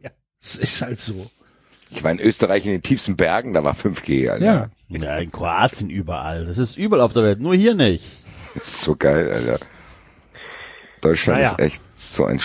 Ja. 0.00 0.10
Es 0.40 0.56
ist 0.56 0.82
halt 0.82 1.00
so. 1.00 1.30
Ich 1.90 2.02
war 2.02 2.10
in 2.10 2.20
Österreich 2.20 2.64
in 2.64 2.72
den 2.72 2.82
tiefsten 2.82 3.16
Bergen, 3.16 3.52
da 3.52 3.64
war 3.64 3.74
5G, 3.74 4.30
Alter. 4.30 4.44
Ja. 4.44 4.70
Ja, 4.88 5.18
in 5.18 5.30
Kroatien 5.30 5.90
überall. 5.90 6.46
Das 6.46 6.58
ist 6.58 6.76
überall 6.76 7.02
auf 7.02 7.12
der 7.12 7.22
Welt, 7.22 7.40
nur 7.40 7.54
hier 7.54 7.74
nicht. 7.74 8.24
Das 8.54 8.66
ist 8.68 8.80
so 8.82 8.96
geil, 8.96 9.30
Alter. 9.32 9.58
Deutschland 11.00 11.40
Naja. 11.40 11.52
ist 11.52 11.60
echt 11.60 11.82
so 11.94 12.24
ein 12.24 12.40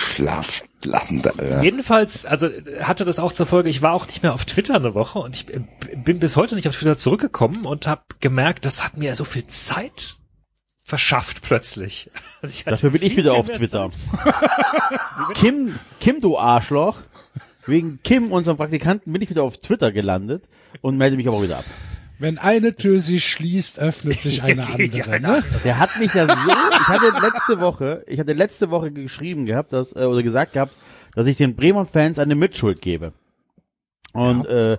Schlafland, 0.82 1.26
Alter. 1.26 1.62
Jedenfalls, 1.62 2.24
also 2.24 2.48
hatte 2.82 3.04
das 3.04 3.18
auch 3.18 3.32
zur 3.32 3.46
Folge, 3.46 3.68
ich 3.68 3.82
war 3.82 3.92
auch 3.92 4.06
nicht 4.06 4.22
mehr 4.22 4.32
auf 4.34 4.44
Twitter 4.44 4.76
eine 4.76 4.94
Woche 4.94 5.18
und 5.18 5.36
ich 5.36 5.46
bin 5.46 6.18
bis 6.18 6.36
heute 6.36 6.54
nicht 6.54 6.68
auf 6.68 6.76
Twitter 6.76 6.96
zurückgekommen 6.96 7.66
und 7.66 7.86
habe 7.86 8.02
gemerkt, 8.20 8.64
das 8.64 8.84
hat 8.84 8.96
mir 8.96 9.16
so 9.16 9.24
viel 9.24 9.46
Zeit 9.46 10.18
verschafft 10.84 11.42
plötzlich. 11.42 12.10
Also 12.40 12.62
Dafür 12.70 12.90
bin 12.90 13.02
ich 13.02 13.16
wieder 13.16 13.34
auf 13.34 13.48
Twitter. 13.48 13.90
Kim, 15.34 15.76
Kim, 15.98 16.20
du 16.20 16.38
Arschloch. 16.38 17.00
Wegen 17.66 17.98
Kim, 18.04 18.30
unserem 18.30 18.56
Praktikanten, 18.56 19.12
bin 19.12 19.20
ich 19.20 19.28
wieder 19.28 19.42
auf 19.42 19.58
Twitter 19.58 19.90
gelandet 19.90 20.44
und 20.80 20.96
melde 20.96 21.16
mich 21.16 21.26
aber 21.26 21.38
auch 21.38 21.42
wieder 21.42 21.58
ab. 21.58 21.64
Wenn 22.18 22.38
eine 22.38 22.74
Tür 22.74 23.00
sich 23.00 23.24
schließt, 23.24 23.78
öffnet 23.78 24.20
sich 24.20 24.42
eine 24.42 24.66
andere. 24.74 25.20
Ne? 25.20 25.42
Der 25.64 25.78
hat 25.78 25.98
mich 25.98 26.12
ja 26.14 26.26
so, 26.26 26.50
ich 26.50 26.88
hatte 26.88 27.10
letzte 27.20 27.60
Woche, 27.60 28.04
ich 28.08 28.18
hatte 28.18 28.32
letzte 28.32 28.70
Woche 28.70 28.90
geschrieben 28.90 29.46
gehabt, 29.46 29.72
dass, 29.72 29.94
äh, 29.94 30.00
oder 30.04 30.22
gesagt 30.22 30.54
gehabt, 30.54 30.74
dass 31.14 31.26
ich 31.26 31.36
den 31.36 31.54
Bremer-Fans 31.54 32.18
eine 32.18 32.34
Mitschuld 32.34 32.80
gebe. 32.82 33.12
Und, 34.12 34.46
äh, 34.46 34.78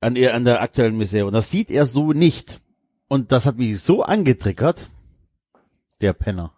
an, 0.00 0.16
ihr, 0.16 0.34
an 0.34 0.44
der 0.44 0.60
aktuellen 0.60 0.96
Misere. 0.96 1.26
Und 1.26 1.32
das 1.32 1.50
sieht 1.50 1.70
er 1.70 1.86
so 1.86 2.12
nicht. 2.12 2.60
Und 3.08 3.32
das 3.32 3.46
hat 3.46 3.56
mich 3.56 3.80
so 3.80 4.02
angetriggert. 4.02 4.86
Der 6.00 6.12
Penner. 6.12 6.52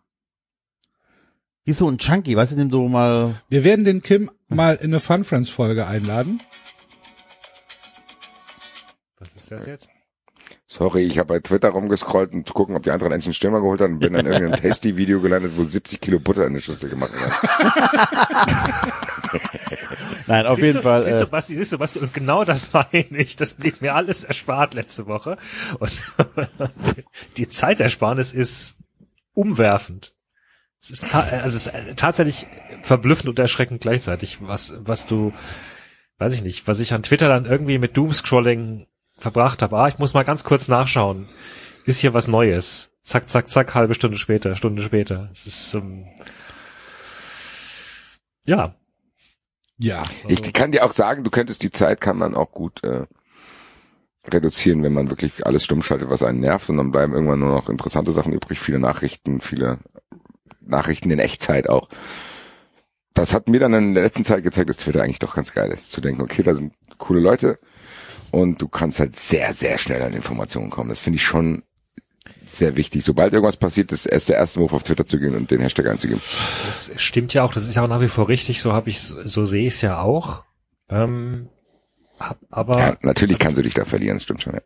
Wie 1.65 1.73
so 1.73 1.89
ein 1.89 1.99
Chunky, 1.99 2.37
weißt 2.37 2.53
du, 2.53 2.57
dem 2.57 2.71
du 2.71 2.89
mal, 2.89 3.35
Wir 3.49 3.65
werden 3.65 3.85
den 3.85 4.03
Kim 4.03 4.31
mal 4.49 4.77
in 4.77 4.87
eine 4.87 5.01
Fun 5.01 5.25
Friends 5.25 5.49
Folge 5.49 5.87
einladen. 5.87 6.41
Ist 9.47 9.53
das 9.53 9.67
jetzt? 9.67 9.89
Sorry, 10.67 11.05
ich 11.05 11.19
habe 11.19 11.35
bei 11.35 11.39
Twitter 11.39 11.69
rumgescrollt 11.69 12.35
und 12.35 12.49
zu 12.49 12.53
gucken, 12.53 12.75
ob 12.75 12.83
die 12.83 12.91
anderen 12.91 13.13
endlich 13.13 13.29
einen 13.29 13.35
Stürmer 13.35 13.61
geholt 13.61 13.81
haben 13.81 13.95
und 13.95 14.01
bin 14.01 14.15
dann 14.15 14.27
in 14.27 14.33
irgendeinem 14.33 14.61
Tasty-Video 14.63 15.21
gelandet, 15.21 15.53
wo 15.55 15.63
70 15.63 16.01
Kilo 16.01 16.19
Butter 16.19 16.49
in 16.49 16.55
der 16.55 16.61
Schüssel 16.61 16.91
gemacht 16.91 17.13
werden. 17.13 17.33
nein, 20.27 20.47
auf 20.47 20.57
Siehst 20.57 20.67
jeden 20.67 20.79
du, 20.79 20.83
Fall, 20.83 21.05
Siehst 21.05 21.19
äh, 21.19 21.21
du, 21.21 21.29
Basti, 21.29 21.57
siehst 21.57 21.73
du, 21.73 21.79
Basti, 21.79 22.01
und 22.01 22.13
genau 22.13 22.45
das 22.45 22.73
meine 22.73 23.19
ich. 23.19 23.37
Das 23.37 23.55
blieb 23.55 23.81
mir 23.81 23.95
alles 23.95 24.25
erspart 24.25 24.75
letzte 24.75 25.07
Woche. 25.07 25.39
Und 25.79 25.93
die 27.37 27.49
Zeitersparnis 27.49 28.33
ist 28.33 28.79
umwerfend. 29.33 30.17
Es 30.83 30.91
ist, 30.91 31.09
ta 31.09 31.21
also 31.21 31.47
es 31.47 31.55
ist 31.55 31.67
äh, 31.69 31.95
tatsächlich 31.95 32.49
verblüffend 32.83 33.29
und 33.29 33.39
erschreckend 33.39 33.81
gleichzeitig, 33.81 34.39
was, 34.41 34.81
was 34.85 35.07
du, 35.07 35.33
weiß 36.19 36.33
ich 36.33 36.43
nicht, 36.43 36.67
was 36.67 36.81
ich 36.81 36.95
an 36.95 37.05
Twitter 37.05 37.29
dann 37.29 37.47
irgendwie 37.47 37.79
mit 37.79 37.97
Doomscrolling 37.97 38.89
verbracht 39.19 39.63
habe. 39.63 39.77
Ah, 39.79 39.89
ich 39.89 39.99
muss 39.99 40.15
mal 40.15 40.25
ganz 40.25 40.45
kurz 40.45 40.69
nachschauen. 40.69 41.29
Ist 41.85 42.01
hier 42.01 42.15
was 42.15 42.29
Neues? 42.29 42.91
Zack, 43.03 43.29
zack, 43.29 43.49
zack, 43.49 43.75
halbe 43.75 43.95
Stunde 43.95 44.19
später, 44.19 44.57
Stunde 44.57 44.83
später. 44.83 45.29
Es 45.33 45.47
ist, 45.47 45.75
ähm, 45.75 46.07
ja, 48.45 48.75
Ja. 49.79 50.03
Ich 50.29 50.53
kann 50.53 50.73
dir 50.73 50.85
auch 50.85 50.93
sagen, 50.93 51.23
du 51.25 51.31
könntest 51.31 51.63
die 51.63 51.71
Zeit 51.71 52.01
kann 52.01 52.17
man 52.19 52.35
auch 52.35 52.51
gut 52.51 52.83
äh, 52.83 53.07
reduzieren, 54.27 54.83
wenn 54.83 54.95
man 54.95 55.11
wirklich 55.11 55.47
alles 55.47 55.65
stumm 55.65 55.83
schaltet, 55.83 56.11
was 56.11 56.23
einen 56.23 56.41
nervt 56.41 56.69
und 56.71 56.79
dann 56.79 56.91
bleiben 56.93 57.13
irgendwann 57.13 57.41
nur 57.41 57.55
noch 57.55 57.69
interessante 57.69 58.13
Sachen 58.13 58.33
übrig, 58.33 58.59
viele 58.59 58.79
Nachrichten, 58.81 59.41
viele 59.41 59.79
Nachrichten 60.61 61.11
in 61.11 61.19
Echtzeit 61.19 61.69
auch. 61.69 61.89
Das 63.15 63.33
hat 63.33 63.49
mir 63.49 63.61
dann 63.61 63.75
in 63.75 63.95
der 63.95 64.03
letzten 64.03 64.25
Zeit 64.25 64.43
gezeigt, 64.43 64.69
dass 64.69 64.79
Twitter 64.79 65.03
eigentlich 65.03 65.21
doch 65.21 65.35
ganz 65.35 65.53
geil 65.53 65.71
ist, 65.71 65.93
zu 65.93 66.01
denken, 66.01 66.23
okay, 66.23 66.43
da 66.43 66.55
sind 66.55 66.75
coole 66.99 67.21
Leute 67.21 67.59
und 68.37 68.61
du 68.61 68.69
kannst 68.69 69.01
halt 69.01 69.17
sehr, 69.17 69.55
sehr 69.55 69.79
schnell 69.79 70.03
an 70.03 70.13
Informationen 70.13 70.69
kommen. 70.69 70.91
Das 70.91 70.99
finde 70.99 71.17
ich 71.17 71.25
schon 71.25 71.63
sehr 72.45 72.77
wichtig. 72.77 73.03
Sobald 73.03 73.33
irgendwas 73.33 73.57
passiert, 73.57 73.93
ist 73.93 74.05
erst 74.05 74.29
der 74.29 74.37
erste 74.37 74.61
Move 74.61 74.77
auf 74.77 74.83
Twitter 74.83 75.07
zu 75.07 75.19
gehen 75.19 75.35
und 75.35 75.51
den 75.51 75.61
Hashtag 75.61 75.87
einzugeben. 75.87 76.21
Das 76.21 76.93
stimmt 76.97 77.33
ja 77.33 77.45
auch, 77.45 77.55
das 77.55 77.67
ist 77.67 77.77
ja 77.77 77.83
auch 77.83 77.89
nach 77.89 78.03
wie 78.03 78.09
vor 78.09 78.29
richtig, 78.29 78.61
so 78.61 78.75
habe 78.75 78.91
ich 78.91 79.01
so 79.01 79.47
sehe 79.47 79.67
ich 79.67 79.75
es 79.75 79.81
ja 79.81 80.01
auch. 80.01 80.45
Ähm, 80.91 81.49
aber 82.51 82.79
Ja, 82.79 82.97
natürlich 83.01 83.39
kannst 83.39 83.57
du 83.57 83.63
dich 83.63 83.73
da 83.73 83.87
verlieren, 83.87 84.17
das 84.17 84.25
stimmt 84.25 84.43
schon. 84.43 84.53
Ja. 84.53 84.61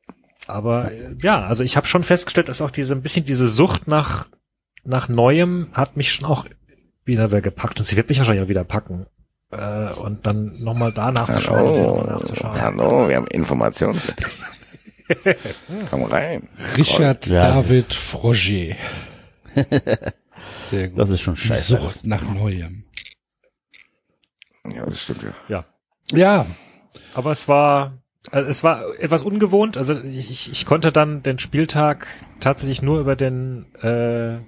aber 0.48 0.90
äh, 0.90 1.14
ja, 1.22 1.46
also 1.46 1.62
ich 1.62 1.76
habe 1.76 1.86
schon 1.86 2.02
festgestellt, 2.02 2.48
dass 2.48 2.60
auch 2.60 2.72
diese 2.72 2.96
ein 2.96 3.02
bisschen 3.02 3.24
diese 3.24 3.46
Sucht 3.46 3.86
nach 3.86 4.26
nach 4.82 5.08
Neuem 5.08 5.68
hat 5.74 5.96
mich 5.96 6.12
schon 6.12 6.26
auch 6.26 6.44
wieder 7.04 7.28
gepackt 7.40 7.78
und 7.78 7.84
sie 7.84 7.96
wird 7.96 8.08
mich 8.08 8.18
wahrscheinlich 8.18 8.44
auch 8.44 8.48
wieder 8.48 8.64
packen. 8.64 9.06
Äh, 9.52 9.92
und 9.94 10.26
dann 10.26 10.52
nochmal 10.62 10.92
da 10.92 11.10
nachzuschauen 11.10 11.82
nochmal 11.82 12.06
nachzuschauen. 12.14 12.60
hallo, 12.60 13.08
wir 13.08 13.16
haben 13.16 13.26
Informationen 13.26 13.94
für 13.94 14.12
dich. 14.12 14.26
Komm 15.90 16.04
rein. 16.04 16.48
Richard 16.76 17.26
Ja. 17.26 17.40
David 17.40 17.92
Froger. 17.92 18.76
Sehr 20.62 20.88
gut. 20.88 20.98
das 20.98 21.10
ist 21.10 21.20
schon 21.22 21.36
scheiße. 21.36 21.78
Sucht 21.78 22.06
nach 22.06 22.22
Neuem. 22.22 22.84
Ja, 24.72 24.86
das 24.86 25.02
stimmt 25.02 25.24
ja. 25.24 25.34
Ja, 25.48 25.64
Ja, 26.12 26.46
aber 27.14 27.32
es 27.32 27.48
war 27.48 27.98
also 28.30 28.48
es 28.48 28.62
war 28.62 28.84
etwas 29.00 29.22
ungewohnt. 29.22 29.76
Also 29.76 29.98
ich, 30.00 30.30
ich, 30.30 30.52
ich 30.52 30.66
konnte 30.66 30.92
dann 30.92 31.22
den 31.22 31.38
Spieltag 31.38 32.06
tatsächlich 32.38 32.82
nur 32.82 33.00
über 33.00 33.16
den 33.16 33.66
äh, 33.82 34.38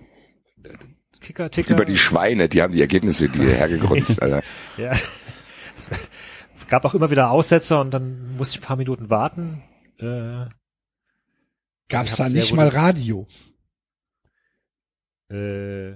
Kicker 1.20 1.50
Ticker 1.50 1.74
Über 1.74 1.84
die 1.84 1.96
Schweine, 1.96 2.48
die 2.48 2.62
haben 2.62 2.72
die 2.72 2.80
Ergebnisse, 2.80 3.28
die 3.28 3.40
hergegrunzt, 3.40 4.20
Alter. 4.22 4.42
Ja. 4.78 4.92
Es 4.92 6.68
gab 6.68 6.84
auch 6.84 6.94
immer 6.94 7.10
wieder 7.10 7.30
Aussetzer 7.30 7.80
und 7.80 7.90
dann 7.90 8.36
musste 8.36 8.56
ich 8.56 8.62
ein 8.62 8.66
paar 8.66 8.76
Minuten 8.76 9.10
warten. 9.10 9.62
Äh, 9.98 10.46
gab's 11.88 12.12
Ich 12.12 12.16
da 12.16 12.28
nicht 12.28 12.52
mal 12.54 12.68
Radio? 12.68 13.26
äh, 15.30 15.92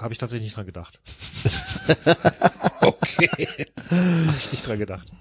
Habe 0.00 0.12
ich 0.12 0.18
tatsächlich 0.18 0.46
nicht 0.46 0.56
dran 0.56 0.66
gedacht. 0.66 1.00
Okay. 2.84 3.66
Habe 3.90 4.34
ich 4.36 4.50
nicht 4.52 4.66
dran 4.66 4.78
gedacht. 4.78 5.12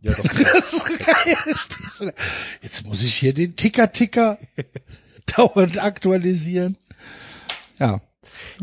Ja, 0.00 0.14
doch. 0.14 0.22
Das 0.54 0.72
ist 0.72 1.98
geil. 1.98 2.14
Jetzt 2.62 2.86
muss 2.86 3.02
ich 3.02 3.14
hier 3.14 3.34
den 3.34 3.56
Kicker-Ticker 3.56 4.38
dauernd 5.36 5.82
aktualisieren. 5.82 6.78
Ja. 7.80 8.00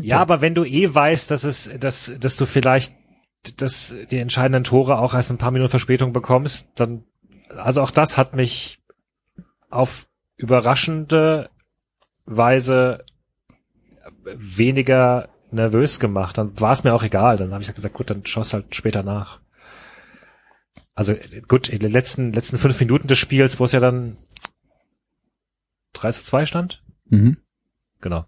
Ja, 0.00 0.20
aber 0.20 0.40
wenn 0.40 0.54
du 0.54 0.64
eh 0.64 0.92
weißt, 0.94 1.30
dass 1.30 1.44
es, 1.44 1.70
dass, 1.78 2.12
dass 2.18 2.36
du 2.36 2.46
vielleicht, 2.46 2.94
dass 3.56 3.94
die 4.10 4.18
entscheidenden 4.18 4.64
Tore 4.64 4.98
auch 4.98 5.14
erst 5.14 5.30
ein 5.30 5.38
paar 5.38 5.50
Minuten 5.50 5.70
Verspätung 5.70 6.12
bekommst, 6.12 6.68
dann, 6.76 7.04
also 7.50 7.82
auch 7.82 7.90
das 7.90 8.16
hat 8.16 8.34
mich 8.34 8.80
auf 9.70 10.08
überraschende 10.36 11.50
Weise 12.24 13.04
weniger 14.24 15.28
nervös 15.50 16.00
gemacht. 16.00 16.38
Dann 16.38 16.58
war 16.60 16.72
es 16.72 16.84
mir 16.84 16.94
auch 16.94 17.02
egal. 17.02 17.36
Dann 17.36 17.52
habe 17.52 17.62
ich 17.62 17.72
gesagt, 17.72 17.94
gut, 17.94 18.10
dann 18.10 18.26
schaust 18.26 18.54
halt 18.54 18.74
später 18.74 19.02
nach. 19.02 19.40
Also 20.94 21.14
gut, 21.46 21.68
in 21.68 21.80
den 21.80 21.92
letzten, 21.92 22.32
letzten 22.32 22.58
fünf 22.58 22.80
Minuten 22.80 23.06
des 23.06 23.18
Spiels, 23.18 23.60
wo 23.60 23.64
es 23.64 23.72
ja 23.72 23.80
dann 23.80 24.16
3 25.92 26.12
zu 26.12 26.22
2 26.24 26.46
stand, 26.46 26.82
Mhm. 27.08 27.38
genau. 28.00 28.26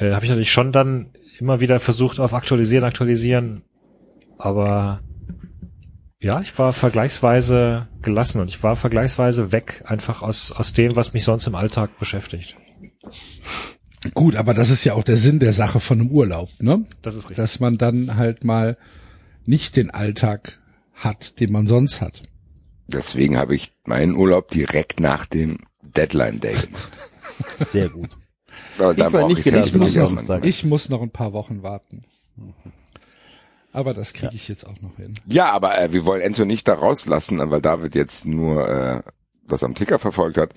Äh, 0.00 0.12
habe 0.12 0.24
ich 0.24 0.30
natürlich 0.30 0.50
schon 0.50 0.72
dann 0.72 1.10
immer 1.38 1.60
wieder 1.60 1.78
versucht 1.78 2.18
auf 2.20 2.34
aktualisieren, 2.34 2.84
aktualisieren. 2.84 3.62
Aber 4.38 5.00
ja, 6.18 6.40
ich 6.40 6.58
war 6.58 6.72
vergleichsweise 6.72 7.88
gelassen 8.02 8.40
und 8.40 8.48
ich 8.48 8.62
war 8.62 8.76
vergleichsweise 8.76 9.52
weg 9.52 9.84
einfach 9.86 10.22
aus, 10.22 10.52
aus 10.52 10.72
dem, 10.72 10.96
was 10.96 11.12
mich 11.12 11.24
sonst 11.24 11.46
im 11.46 11.54
Alltag 11.54 11.98
beschäftigt. 11.98 12.56
Gut, 14.14 14.36
aber 14.36 14.54
das 14.54 14.70
ist 14.70 14.84
ja 14.84 14.94
auch 14.94 15.04
der 15.04 15.16
Sinn 15.16 15.38
der 15.38 15.52
Sache 15.52 15.80
von 15.80 16.00
einem 16.00 16.10
Urlaub, 16.10 16.48
ne? 16.58 16.86
Das 17.02 17.14
ist 17.14 17.24
richtig. 17.24 17.36
Dass 17.36 17.60
man 17.60 17.76
dann 17.76 18.16
halt 18.16 18.44
mal 18.44 18.78
nicht 19.44 19.76
den 19.76 19.90
Alltag 19.90 20.58
hat, 20.94 21.40
den 21.40 21.52
man 21.52 21.66
sonst 21.66 22.00
hat. 22.00 22.22
Deswegen 22.86 23.36
habe 23.36 23.54
ich 23.54 23.72
meinen 23.84 24.14
Urlaub 24.14 24.48
direkt 24.48 25.00
nach 25.00 25.26
dem 25.26 25.58
Deadline 25.82 26.40
Day 26.40 26.54
gemacht. 26.54 26.92
Sehr 27.70 27.90
gut. 27.90 28.10
Da 28.78 28.92
Ich 28.92 28.98
war 29.12 29.28
nicht 29.28 29.46
ich 29.46 29.74
muss, 29.74 29.96
noch, 29.96 30.42
ich 30.42 30.64
muss 30.64 30.88
noch 30.88 31.02
ein 31.02 31.10
paar 31.10 31.32
Wochen 31.32 31.62
warten. 31.62 32.04
Aber 33.72 33.94
das 33.94 34.12
kriege 34.14 34.34
ich 34.34 34.48
jetzt 34.48 34.66
auch 34.66 34.80
noch 34.80 34.96
hin. 34.96 35.14
Ja, 35.26 35.50
aber 35.52 35.80
äh, 35.80 35.92
wir 35.92 36.04
wollen 36.04 36.22
Enzo 36.22 36.44
nicht 36.44 36.66
da 36.66 36.74
rauslassen, 36.74 37.38
weil 37.50 37.60
David 37.60 37.94
jetzt 37.94 38.26
nur 38.26 38.68
äh, 38.68 39.02
was 39.44 39.62
am 39.62 39.74
Ticker 39.74 39.98
verfolgt 39.98 40.38
hat. 40.38 40.54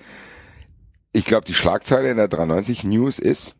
Ich 1.12 1.24
glaube, 1.24 1.44
die 1.44 1.54
Schlagzeile 1.54 2.10
in 2.10 2.16
der 2.16 2.28
93 2.28 2.82
News 2.84 3.18
ist, 3.20 3.54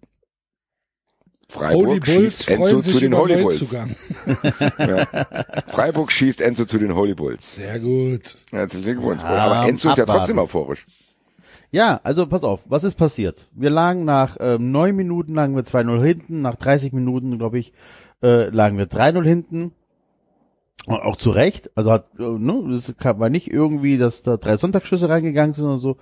Holy 1.55 1.69
Freiburg 1.69 2.05
Bulls 2.05 2.07
schießt 2.45 2.49
Enzo 2.51 2.67
freuen 2.67 2.83
zu 2.83 2.99
den 3.01 3.13
über 3.13 3.19
Holy 3.19 3.43
Bulls. 3.43 3.61
Neuzugang. 3.61 3.97
Freiburg 5.69 6.11
schießt 6.11 6.41
Enzo 6.41 6.65
zu 6.65 6.79
den 6.79 6.95
Holy 6.95 7.15
Bulls. 7.15 7.57
Sehr 7.57 7.79
gut. 7.79 8.37
Herzlichen 8.51 8.85
Glückwunsch. 8.85 9.23
Ja, 9.23 9.29
Aber 9.29 9.69
Enzo 9.69 9.91
ist 9.91 9.99
ja 9.99 10.03
abwarten. 10.05 10.21
trotzdem 10.21 10.39
euphorisch. 10.39 10.87
Ja, 11.75 12.01
also 12.05 12.29
pass 12.29 12.45
auf, 12.45 12.61
was 12.69 12.85
ist 12.85 12.95
passiert? 12.95 13.49
Wir 13.51 13.69
lagen 13.69 14.05
nach 14.05 14.37
ähm, 14.39 14.71
neun 14.71 14.95
Minuten 14.95 15.35
lagen 15.35 15.57
wir 15.57 15.65
2-0 15.65 16.01
hinten, 16.05 16.41
nach 16.41 16.55
30 16.55 16.93
Minuten, 16.93 17.37
glaube 17.37 17.59
ich, 17.59 17.73
äh, 18.23 18.49
lagen 18.51 18.79
wir 18.79 18.87
3-0 18.87 19.25
hinten. 19.25 19.73
Und 20.87 21.03
auch 21.03 21.17
zu 21.17 21.31
Recht. 21.31 21.73
Also 21.75 21.91
hat, 21.91 22.17
äh, 22.21 22.23
ne, 22.23 22.63
das 22.71 23.19
war 23.19 23.29
nicht 23.29 23.53
irgendwie, 23.53 23.99
dass 23.99 24.23
da 24.23 24.37
drei 24.37 24.57
Sonntagsschüsse 24.57 25.09
reingegangen 25.09 25.57
sind 25.57 25.65
oder 25.65 25.79
so. 25.79 25.97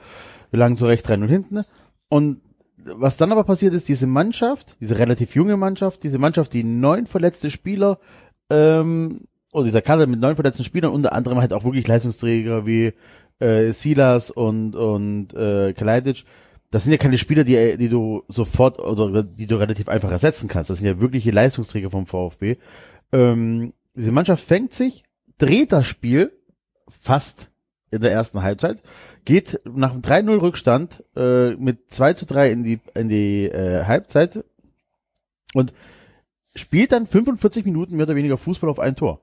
Wir 0.51 0.59
lagen 0.59 0.77
zu 0.77 0.85
Recht 0.85 1.09
3-0 1.09 1.27
hinten. 1.27 1.65
Und 2.11 2.43
was 2.77 3.17
dann 3.17 3.33
aber 3.33 3.45
passiert 3.45 3.73
ist, 3.73 3.89
diese 3.89 4.07
Mannschaft, 4.07 4.77
diese 4.83 4.99
relativ 4.99 5.35
junge 5.35 5.57
Mannschaft, 5.57 6.03
diese 6.03 6.19
Mannschaft, 6.19 6.53
die 6.53 6.65
neun 6.65 7.07
verletzte 7.07 7.51
Spieler, 7.51 7.99
ähm, 8.51 9.23
oder 9.53 9.65
dieser 9.65 9.83
Kader 9.83 10.07
mit 10.07 10.21
neun 10.21 10.35
verletzten 10.35 10.65
Spielern, 10.65 10.93
unter 10.93 11.13
anderem 11.13 11.39
halt 11.39 11.53
auch 11.53 11.65
wirklich 11.65 11.87
Leistungsträger 11.87 12.67
wie 12.67 12.93
äh, 13.43 13.73
Silas 13.73 14.31
und 14.31 14.77
und 14.77 15.35
äh, 15.35 15.73
Kalajdzic, 15.73 16.25
das 16.71 16.85
sind 16.85 16.93
ja 16.93 16.99
keine 16.99 17.19
Spieler, 17.19 17.45
die 17.45 17.77
die 17.77 17.89
du 17.89 18.23
sofort 18.29 18.79
oder 18.79 19.23
die 19.23 19.47
du 19.47 19.57
relativ 19.57 19.89
einfach 19.89 20.11
ersetzen 20.11 20.49
kannst. 20.49 20.71
Das 20.71 20.79
sind 20.79 20.87
ja 20.87 21.01
wirkliche 21.01 21.31
Leistungsträger 21.31 21.91
vom 21.91 22.07
VfB. 22.07 22.57
Ähm, 23.13 23.73
diese 23.95 24.13
Mannschaft 24.13 24.45
fängt 24.45 24.73
sich, 24.75 25.05
dreht 25.39 25.73
das 25.73 25.87
Spiel 25.87 26.33
fast 26.89 27.51
in 27.91 28.01
der 28.01 28.13
ersten 28.13 28.43
Halbzeit, 28.43 28.83
geht 29.25 29.61
nach 29.65 29.93
einem 29.93 30.01
3-0 30.01 30.41
Rückstand 30.41 31.05
äh, 31.15 31.51
mit 31.57 31.91
2 31.93 32.15
zu 32.15 32.27
3 32.27 32.53
in 32.53 32.65
die 32.65 32.81
in 32.95 33.09
die 33.09 33.45
äh, 33.47 33.85
Halbzeit 33.85 34.45
und 35.53 35.75
spielt 36.55 36.93
dann 36.93 37.07
45 37.07 37.65
Minuten 37.65 37.97
mehr 37.97 38.07
oder 38.07 38.17
weniger 38.17 38.39
Fußball 38.39 38.71
auf 38.71 38.79
ein 38.79 38.97
Tor. 38.97 39.21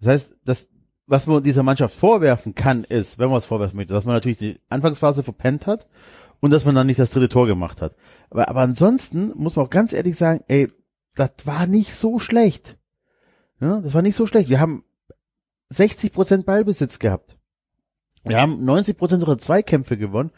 Das 0.00 0.08
heißt, 0.08 0.36
das 0.44 0.68
was 1.06 1.26
man 1.26 1.42
dieser 1.42 1.62
Mannschaft 1.62 1.94
vorwerfen 1.94 2.54
kann, 2.54 2.84
ist, 2.84 3.18
wenn 3.18 3.28
man 3.28 3.38
es 3.38 3.44
vorwerfen 3.44 3.76
möchte, 3.76 3.94
dass 3.94 4.04
man 4.04 4.14
natürlich 4.14 4.38
die 4.38 4.60
Anfangsphase 4.68 5.22
verpennt 5.22 5.66
hat 5.66 5.86
und 6.40 6.50
dass 6.50 6.64
man 6.64 6.74
dann 6.74 6.86
nicht 6.86 6.98
das 6.98 7.10
dritte 7.10 7.28
Tor 7.28 7.46
gemacht 7.46 7.80
hat. 7.80 7.96
Aber, 8.30 8.48
aber 8.48 8.60
ansonsten 8.60 9.32
muss 9.34 9.56
man 9.56 9.66
auch 9.66 9.70
ganz 9.70 9.92
ehrlich 9.92 10.16
sagen, 10.16 10.42
ey, 10.48 10.70
das 11.14 11.30
war 11.44 11.66
nicht 11.66 11.94
so 11.94 12.18
schlecht. 12.18 12.76
Ja, 13.60 13.80
das 13.80 13.94
war 13.94 14.02
nicht 14.02 14.16
so 14.16 14.26
schlecht. 14.26 14.48
Wir 14.48 14.60
haben 14.60 14.84
60 15.70 16.12
Prozent 16.12 16.46
Ballbesitz 16.46 16.98
gehabt. 16.98 17.38
Wir 18.24 18.40
haben 18.40 18.64
90 18.64 18.98
Prozent 18.98 19.22
unserer 19.22 19.38
Zweikämpfe 19.38 19.96
gewonnen. 19.96 20.30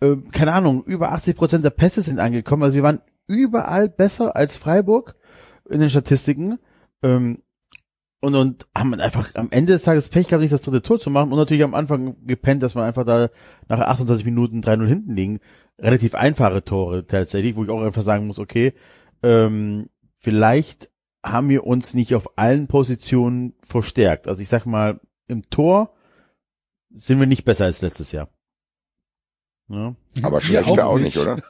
Ähm, 0.00 0.30
keine 0.30 0.52
Ahnung, 0.52 0.84
über 0.84 1.12
80 1.12 1.36
Prozent 1.36 1.64
der 1.64 1.70
Pässe 1.70 2.02
sind 2.02 2.18
angekommen. 2.18 2.62
Also 2.62 2.76
wir 2.76 2.82
waren 2.82 3.02
überall 3.26 3.88
besser 3.88 4.36
als 4.36 4.56
Freiburg 4.56 5.14
in 5.68 5.80
den 5.80 5.90
Statistiken. 5.90 6.58
Ähm, 7.02 7.42
und, 8.20 8.34
und 8.34 8.66
haben 8.74 8.94
einfach 8.94 9.34
am 9.34 9.48
Ende 9.50 9.72
des 9.72 9.82
Tages 9.82 10.08
Pech 10.08 10.28
gehabt, 10.28 10.42
nicht 10.42 10.52
das 10.52 10.62
dritte 10.62 10.82
Tor 10.82 10.98
zu 10.98 11.10
machen 11.10 11.32
und 11.32 11.38
natürlich 11.38 11.64
am 11.64 11.74
Anfang 11.74 12.16
gepennt, 12.26 12.62
dass 12.62 12.74
man 12.74 12.84
einfach 12.84 13.04
da 13.04 13.30
nach 13.68 13.80
28 13.80 14.24
Minuten 14.24 14.60
3-0 14.60 14.86
hinten 14.86 15.14
liegen. 15.14 15.40
Relativ 15.78 16.14
einfache 16.14 16.64
Tore 16.64 17.06
tatsächlich, 17.06 17.56
wo 17.56 17.64
ich 17.64 17.70
auch 17.70 17.82
einfach 17.82 18.02
sagen 18.02 18.26
muss, 18.26 18.38
okay, 18.38 18.72
ähm, 19.22 19.90
vielleicht 20.14 20.90
haben 21.22 21.48
wir 21.48 21.66
uns 21.66 21.92
nicht 21.92 22.14
auf 22.14 22.38
allen 22.38 22.68
Positionen 22.68 23.54
verstärkt. 23.66 24.28
Also 24.28 24.40
ich 24.40 24.48
sag 24.48 24.64
mal, 24.64 25.00
im 25.28 25.42
Tor 25.50 25.94
sind 26.94 27.20
wir 27.20 27.26
nicht 27.26 27.44
besser 27.44 27.66
als 27.66 27.82
letztes 27.82 28.12
Jahr. 28.12 28.28
Ja. 29.68 29.94
Aber 30.22 30.36
Wir 30.36 30.40
schlechter 30.40 30.86
auch 30.86 30.98
nicht, 30.98 31.18
oder? 31.18 31.42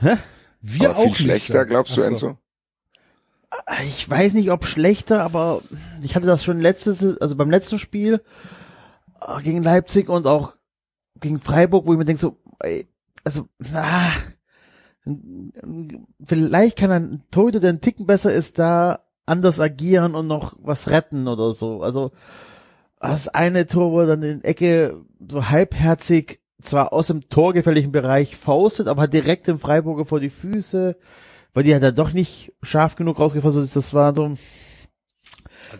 Wir 0.60 0.90
Aber 0.90 0.98
auch 0.98 1.02
viel 1.02 1.08
nicht, 1.10 1.44
schlechter, 1.44 1.66
glaubst 1.66 1.96
du, 1.96 2.00
so. 2.00 2.06
Enzo? 2.06 2.38
Ich 3.84 4.08
weiß 4.08 4.34
nicht, 4.34 4.50
ob 4.50 4.64
schlechter, 4.64 5.22
aber 5.22 5.62
ich 6.02 6.14
hatte 6.16 6.26
das 6.26 6.44
schon 6.44 6.60
letztes, 6.60 7.18
also 7.20 7.36
beim 7.36 7.50
letzten 7.50 7.78
Spiel 7.78 8.22
äh, 9.20 9.42
gegen 9.42 9.62
Leipzig 9.62 10.08
und 10.08 10.26
auch 10.26 10.56
gegen 11.20 11.40
Freiburg, 11.40 11.86
wo 11.86 11.92
ich 11.92 11.98
mir 11.98 12.04
denke 12.04 12.20
so, 12.20 12.36
ey, 12.60 12.88
also, 13.24 13.48
ah, 13.74 14.12
vielleicht 16.24 16.78
kann 16.78 16.90
ein 16.90 17.22
Torhüter, 17.30 17.60
der 17.60 17.70
einen 17.70 17.80
Ticken 17.80 18.06
besser 18.06 18.32
ist, 18.32 18.58
da 18.58 19.00
anders 19.24 19.60
agieren 19.60 20.14
und 20.14 20.26
noch 20.26 20.56
was 20.60 20.88
retten 20.88 21.28
oder 21.28 21.52
so. 21.52 21.82
Also 21.82 22.12
das 23.00 23.28
eine 23.28 23.66
Tor, 23.66 23.92
wo 23.92 24.04
dann 24.04 24.22
in 24.22 24.44
Ecke 24.44 25.04
so 25.28 25.48
halbherzig 25.48 26.40
zwar 26.62 26.92
aus 26.92 27.08
dem 27.08 27.28
torgefährlichen 27.28 27.92
Bereich 27.92 28.36
faustet, 28.36 28.88
aber 28.88 29.06
direkt 29.06 29.46
dem 29.46 29.58
Freiburger 29.58 30.04
vor 30.04 30.20
die 30.20 30.30
Füße, 30.30 30.96
weil 31.56 31.64
die 31.64 31.74
hat 31.74 31.82
er 31.82 31.90
doch 31.92 32.12
nicht 32.12 32.52
scharf 32.62 32.96
genug 32.96 33.18
rausgefasst 33.18 33.56
ist. 33.56 33.74
Das 33.76 33.94
war 33.94 34.14
so, 34.14 34.24
Also 34.24 34.38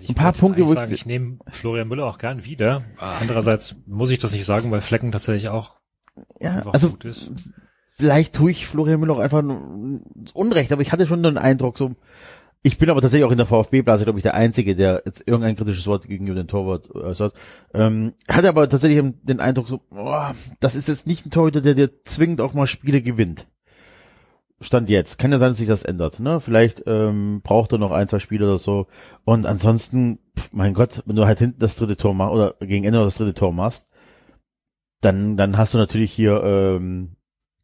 ich 0.01 0.09
Ein 0.09 0.15
paar 0.15 0.32
Punkte, 0.32 0.65
wo- 0.66 0.73
sagen, 0.73 0.93
ich 0.93 1.05
nehme 1.05 1.39
Florian 1.51 1.86
Müller 1.86 2.07
auch 2.07 2.16
gern 2.16 2.44
wieder. 2.47 2.82
Andererseits 2.97 3.77
muss 3.86 4.11
ich 4.11 4.19
das 4.19 4.32
nicht 4.32 4.47
sagen, 4.47 4.70
weil 4.70 4.81
Flecken 4.81 5.12
tatsächlich 5.12 5.51
auch 5.51 5.74
ja, 6.40 6.62
also 6.73 6.89
gut 6.89 7.05
ist. 7.05 7.31
vielleicht 7.90 8.35
tue 8.35 8.51
ich 8.53 8.66
Florian 8.66 9.01
Müller 9.01 9.12
auch 9.15 9.19
einfach 9.19 9.44
Unrecht, 10.32 10.73
aber 10.73 10.81
ich 10.81 10.93
hatte 10.93 11.07
schon 11.07 11.23
den 11.23 11.36
Eindruck, 11.36 11.77
so, 11.77 11.94
ich 12.62 12.78
bin 12.78 12.89
aber 12.89 13.03
tatsächlich 13.03 13.27
auch 13.27 13.31
in 13.32 13.36
der 13.36 13.47
VfB-Blase, 13.47 14.05
glaube 14.05 14.19
ich, 14.19 14.23
der 14.23 14.32
Einzige, 14.35 14.74
der 14.74 15.03
jetzt 15.05 15.23
irgendein 15.27 15.57
kritisches 15.57 15.86
Wort 15.86 16.09
gegenüber 16.09 16.36
dem 16.36 16.48
Torwart 16.48 16.90
äußert. 16.90 17.35
Ähm, 17.74 18.15
hatte 18.28 18.48
aber 18.48 18.66
tatsächlich 18.69 19.05
den 19.23 19.40
Eindruck, 19.40 19.69
so, 19.69 19.82
oh, 19.90 20.23
das 20.59 20.74
ist 20.74 20.89
jetzt 20.89 21.07
nicht 21.07 21.27
ein 21.27 21.31
Torhüter, 21.31 21.61
der 21.61 21.74
dir 21.74 21.90
zwingend 22.07 22.40
auch 22.40 22.55
mal 22.55 22.66
Spiele 22.66 23.03
gewinnt. 23.03 23.47
Stand 24.61 24.89
jetzt. 24.89 25.19
Kann 25.19 25.33
ja 25.33 25.39
sein, 25.39 25.51
dass 25.51 25.59
sich 25.59 25.69
das 25.69 25.83
ändert. 25.83 26.19
Ne? 26.19 26.41
Vielleicht 26.41 26.83
ähm, 26.87 27.41
braucht 27.43 27.73
er 27.73 27.78
noch 27.78 27.91
ein, 27.91 28.09
zwei 28.09 28.20
Spiele 28.20 28.47
oder 28.47 28.59
so. 28.59 28.87
Und 29.24 29.45
ansonsten, 29.45 30.19
pff, 30.39 30.53
mein 30.53 30.74
Gott, 30.74 31.03
wenn 31.07 31.16
du 31.16 31.27
halt 31.27 31.39
hinten 31.39 31.59
das 31.59 31.77
dritte 31.77 31.97
Tor 31.97 32.15
machst 32.15 32.35
oder 32.35 32.55
gegen 32.61 32.85
Ende 32.85 33.05
das 33.05 33.16
dritte 33.16 33.35
Tor 33.35 33.53
machst, 33.53 33.87
dann, 35.03 35.37
dann 35.37 35.59
hast 35.59 35.74
du 35.74 35.78
natürlich 35.78 36.12
hier, 36.12 36.43
ähm, 36.43 37.16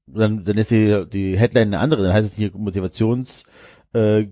dann, 0.07 0.45
dann 0.45 0.59
ist 0.59 0.71
die, 0.71 1.07
die 1.11 1.39
Headline 1.39 1.69
eine 1.69 1.79
andere. 1.79 2.03
Dann 2.03 2.13
heißt 2.13 2.31
es 2.31 2.37
hier 2.37 2.51
Motivations 2.55 3.45
äh, 3.95 4.27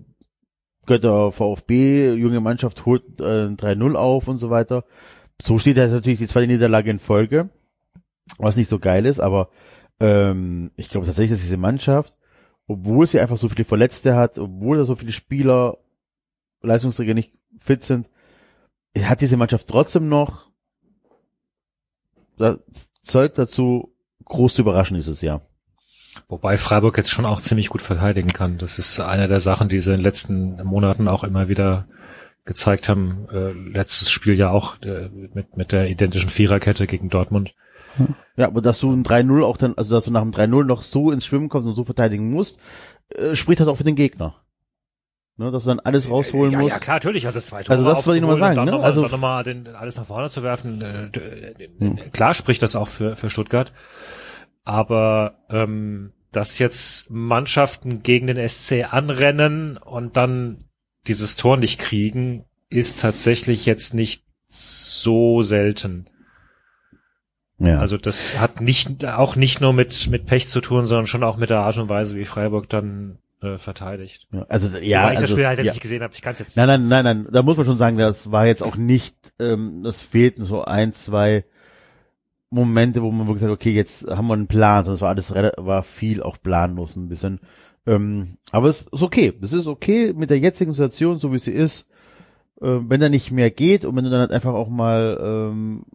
Götter 0.85 1.31
VfB, 1.31 2.13
junge 2.13 2.39
Mannschaft 2.39 2.85
holt 2.85 3.03
äh, 3.19 3.47
3-0 3.47 3.95
auf 3.95 4.27
und 4.27 4.37
so 4.37 4.49
weiter. 4.49 4.83
So 5.41 5.57
steht 5.57 5.77
jetzt 5.77 5.91
natürlich 5.91 6.19
die 6.19 6.27
zweite 6.27 6.47
Niederlage 6.47 6.89
in 6.89 6.99
Folge, 6.99 7.49
was 8.37 8.57
nicht 8.57 8.67
so 8.67 8.79
geil 8.79 9.05
ist, 9.05 9.19
aber 9.19 9.49
ähm, 9.99 10.71
ich 10.75 10.89
glaube 10.89 11.05
tatsächlich, 11.05 11.31
dass 11.31 11.43
diese 11.43 11.57
Mannschaft, 11.57 12.17
obwohl 12.71 13.05
sie 13.07 13.19
einfach 13.19 13.37
so 13.37 13.49
viele 13.49 13.65
Verletzte 13.65 14.15
hat, 14.15 14.39
obwohl 14.39 14.77
da 14.77 14.83
so 14.83 14.95
viele 14.95 15.11
Spieler, 15.11 15.77
Leistungsträger 16.61 17.13
nicht 17.13 17.33
fit 17.57 17.83
sind, 17.83 18.09
hat 18.97 19.21
diese 19.21 19.37
Mannschaft 19.37 19.67
trotzdem 19.67 20.09
noch 20.09 20.49
das 22.37 22.59
Zeug 23.01 23.33
dazu, 23.35 23.93
groß 24.25 24.55
zu 24.55 24.61
überraschen 24.61 24.95
dieses 24.95 25.21
Jahr. 25.21 25.41
Wobei 26.27 26.57
Freiburg 26.57 26.97
jetzt 26.97 27.09
schon 27.09 27.25
auch 27.25 27.41
ziemlich 27.41 27.69
gut 27.69 27.81
verteidigen 27.81 28.29
kann. 28.29 28.57
Das 28.57 28.79
ist 28.79 28.99
eine 28.99 29.27
der 29.27 29.39
Sachen, 29.39 29.69
die 29.69 29.79
sie 29.79 29.91
in 29.91 29.97
den 29.97 30.03
letzten 30.03 30.63
Monaten 30.63 31.07
auch 31.07 31.23
immer 31.23 31.47
wieder 31.47 31.87
gezeigt 32.45 32.89
haben. 32.89 33.27
Äh, 33.31 33.51
letztes 33.51 34.11
Spiel 34.11 34.33
ja 34.33 34.49
auch 34.49 34.81
äh, 34.81 35.09
mit, 35.09 35.57
mit 35.57 35.71
der 35.71 35.89
identischen 35.89 36.29
Viererkette 36.29 36.87
gegen 36.87 37.09
Dortmund. 37.09 37.53
Ja, 38.37 38.47
aber 38.47 38.61
dass 38.61 38.79
du 38.79 38.91
ein 38.91 39.03
3-0 39.03 39.43
auch 39.43 39.57
dann, 39.57 39.73
also 39.75 39.95
dass 39.95 40.05
du 40.05 40.11
nach 40.11 40.21
dem 40.21 40.31
3-0 40.31 40.63
noch 40.63 40.83
so 40.83 41.11
ins 41.11 41.25
Schwimmen 41.25 41.49
kommst 41.49 41.67
und 41.67 41.75
so 41.75 41.83
verteidigen 41.83 42.31
musst, 42.31 42.57
äh, 43.09 43.35
spricht 43.35 43.59
halt 43.59 43.69
auch 43.69 43.77
für 43.77 43.83
den 43.83 43.95
Gegner. 43.95 44.35
Ne, 45.37 45.49
dass 45.49 45.63
du 45.63 45.69
dann 45.69 45.79
alles 45.79 46.09
rausholen 46.09 46.51
ja, 46.51 46.59
musst. 46.59 46.71
ja, 46.71 46.79
klar, 46.79 46.97
natürlich. 46.97 47.25
Also 47.25 47.39
zwei 47.39 47.63
Tore 47.63 47.77
Also 47.77 47.89
das 47.89 48.05
wollte 48.05 48.17
ich 48.17 48.21
noch 48.21 48.27
mal 48.29 48.33
aufzuholen 48.33 48.55
sagen, 48.55 48.65
ne? 48.65 48.71
Dann 48.71 48.75
nochmal, 48.75 48.87
Also- 48.89 49.01
dann 49.01 49.11
nochmal 49.11 49.43
den, 49.43 49.67
alles 49.75 49.97
nach 49.97 50.05
vorne 50.05 50.29
zu 50.29 50.43
werfen. 50.43 50.81
Äh, 50.81 51.05
äh, 51.05 51.69
Hm. 51.79 52.11
Klar 52.11 52.33
spricht 52.33 52.61
das 52.61 52.75
auch 52.75 52.87
für, 52.87 53.15
für 53.15 53.29
Stuttgart. 53.29 53.71
Aber 54.63 55.35
ähm, 55.49 56.11
dass 56.31 56.59
jetzt 56.59 57.09
Mannschaften 57.09 58.03
gegen 58.03 58.27
den 58.27 58.37
SC 58.37 58.83
anrennen 58.93 59.77
und 59.77 60.15
dann 60.17 60.65
dieses 61.07 61.35
Tor 61.35 61.57
nicht 61.57 61.79
kriegen, 61.79 62.45
ist 62.69 63.01
tatsächlich 63.01 63.65
jetzt 63.65 63.93
nicht 63.93 64.23
so 64.47 65.41
selten. 65.41 66.07
Ja. 67.61 67.79
Also 67.79 67.97
das 67.97 68.39
hat 68.39 68.61
nicht 68.61 69.05
auch 69.05 69.35
nicht 69.35 69.61
nur 69.61 69.73
mit 69.73 70.09
mit 70.09 70.25
Pech 70.25 70.47
zu 70.47 70.61
tun, 70.61 70.87
sondern 70.87 71.05
schon 71.05 71.23
auch 71.23 71.37
mit 71.37 71.49
der 71.49 71.59
Art 71.59 71.77
und 71.77 71.89
Weise, 71.89 72.15
wie 72.15 72.25
Freiburg 72.25 72.69
dann 72.69 73.19
äh, 73.41 73.57
verteidigt. 73.57 74.27
ja, 74.31 74.45
also 74.49 74.67
ja, 74.79 75.03
Wobei 75.03 75.13
ich 75.13 75.15
das 75.15 75.23
also, 75.23 75.35
Spiel 75.35 75.47
halt 75.47 75.57
jetzt 75.57 75.67
ja. 75.67 75.73
nicht 75.73 75.81
gesehen 75.81 76.03
habe, 76.03 76.13
ich 76.13 76.21
kann 76.21 76.33
es 76.33 76.39
jetzt 76.39 76.57
Nein, 76.57 76.67
nein, 76.67 76.87
nein, 76.87 77.03
nein, 77.03 77.27
da 77.31 77.43
muss 77.43 77.57
man 77.57 77.65
schon 77.65 77.75
sagen, 77.75 77.97
das 77.97 78.31
war 78.31 78.45
jetzt 78.45 78.63
auch 78.63 78.77
nicht, 78.77 79.15
ähm, 79.39 79.81
das 79.83 80.01
fehlten 80.01 80.43
so 80.43 80.63
ein, 80.63 80.93
zwei 80.93 81.45
Momente, 82.49 83.01
wo 83.01 83.11
man 83.11 83.27
wirklich 83.27 83.41
sagt, 83.41 83.53
okay, 83.53 83.71
jetzt 83.71 84.05
haben 84.07 84.27
wir 84.27 84.33
einen 84.33 84.47
Plan, 84.47 84.87
es 84.87 85.01
war 85.01 85.09
alles, 85.09 85.31
war 85.31 85.83
viel 85.83 86.21
auch 86.21 86.37
planlos 86.41 86.95
ein 86.95 87.09
bisschen. 87.09 87.39
Ähm, 87.87 88.37
aber 88.51 88.69
es 88.69 88.81
ist 88.81 89.01
okay, 89.01 89.33
es 89.41 89.53
ist 89.53 89.67
okay 89.67 90.13
mit 90.13 90.29
der 90.29 90.39
jetzigen 90.39 90.73
Situation, 90.73 91.17
so 91.17 91.31
wie 91.31 91.39
sie 91.39 91.51
ist, 91.51 91.87
äh, 92.61 92.67
wenn 92.67 92.99
da 92.99 93.09
nicht 93.09 93.31
mehr 93.31 93.49
geht 93.49 93.85
und 93.85 93.95
wenn 93.95 94.03
du 94.03 94.09
dann 94.11 94.19
halt 94.19 94.31
einfach 94.31 94.53
auch 94.53 94.69
mal 94.69 95.19
ähm, 95.21 95.85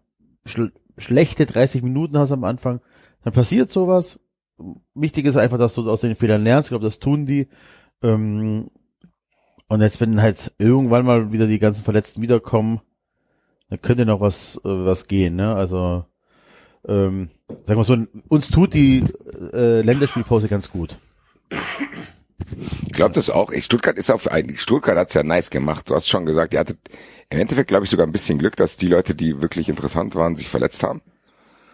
schlechte 0.98 1.46
30 1.46 1.82
Minuten 1.82 2.18
hast 2.18 2.32
am 2.32 2.44
Anfang, 2.44 2.80
dann 3.22 3.32
passiert 3.32 3.70
sowas. 3.70 4.20
wichtig 4.94 5.26
ist 5.26 5.36
einfach, 5.36 5.58
dass 5.58 5.74
du 5.74 5.88
aus 5.90 6.00
den 6.00 6.16
Fehlern 6.16 6.42
lernst. 6.42 6.68
Ich 6.68 6.70
glaube, 6.70 6.84
das 6.84 6.98
tun 6.98 7.26
die. 7.26 7.48
Ähm, 8.02 8.70
und 9.68 9.80
jetzt, 9.80 10.00
wenn 10.00 10.22
halt 10.22 10.52
irgendwann 10.58 11.04
mal 11.04 11.32
wieder 11.32 11.46
die 11.46 11.58
ganzen 11.58 11.84
Verletzten 11.84 12.22
wiederkommen, 12.22 12.80
dann 13.68 13.82
könnte 13.82 14.06
noch 14.06 14.20
was, 14.20 14.56
äh, 14.64 14.84
was 14.84 15.08
gehen, 15.08 15.36
ne? 15.36 15.54
Also, 15.54 16.04
ähm, 16.86 17.30
sagen 17.64 17.80
wir 17.80 17.84
so, 17.84 17.96
uns 18.28 18.48
tut 18.48 18.74
die 18.74 19.02
äh, 19.52 19.80
Länderspielpause 19.82 20.48
ganz 20.48 20.70
gut. 20.70 20.96
Ich 22.86 22.92
glaube 22.92 23.14
das 23.14 23.30
auch. 23.30 23.52
Stuttgart 23.52 23.96
ist 23.96 24.10
auf 24.10 24.30
eigentlich 24.30 24.60
Stuttgart 24.60 24.96
hat's 24.96 25.14
ja 25.14 25.22
nice 25.22 25.50
gemacht. 25.50 25.88
Du 25.88 25.94
hast 25.94 26.08
schon 26.08 26.26
gesagt, 26.26 26.52
ihr 26.52 26.60
hattet 26.60 26.78
im 27.30 27.38
Endeffekt 27.38 27.68
glaube 27.68 27.84
ich 27.84 27.90
sogar 27.90 28.06
ein 28.06 28.12
bisschen 28.12 28.38
Glück, 28.38 28.56
dass 28.56 28.76
die 28.76 28.88
Leute, 28.88 29.14
die 29.14 29.40
wirklich 29.40 29.68
interessant 29.68 30.14
waren, 30.14 30.36
sich 30.36 30.48
verletzt 30.48 30.82
haben. 30.82 31.00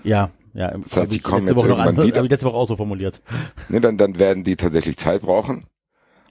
Ja, 0.04 0.30
ja. 0.54 0.68
Im, 0.68 0.82
Das 0.82 0.96
heißt, 0.96 1.14
ich 1.14 1.22
kommen 1.22 1.46
jetzt 1.46 1.56
Woche 1.56 1.68
irgendwann 1.68 1.98
an, 1.98 2.06
wieder. 2.06 2.18
hab 2.18 2.24
ich 2.24 2.30
letzte 2.30 2.46
Woche 2.46 2.56
auch 2.56 2.68
so 2.68 2.76
formuliert. 2.76 3.20
Ne, 3.68 3.80
dann, 3.80 3.98
dann 3.98 4.18
werden 4.18 4.44
die 4.44 4.56
tatsächlich 4.56 4.96
Zeit 4.96 5.22
brauchen. 5.22 5.66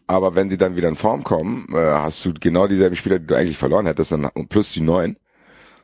Aber 0.08 0.36
wenn 0.36 0.50
die 0.50 0.58
dann 0.58 0.76
wieder 0.76 0.90
in 0.90 0.96
Form 0.96 1.24
kommen, 1.24 1.68
äh, 1.74 1.78
hast 1.78 2.26
du 2.26 2.34
genau 2.34 2.68
dieselben 2.68 2.96
Spieler, 2.96 3.20
die 3.20 3.28
du 3.28 3.36
eigentlich 3.36 3.58
verloren 3.58 3.86
hättest, 3.86 4.12
und 4.12 4.50
plus 4.50 4.74
die 4.74 4.82
neuen. 4.82 5.18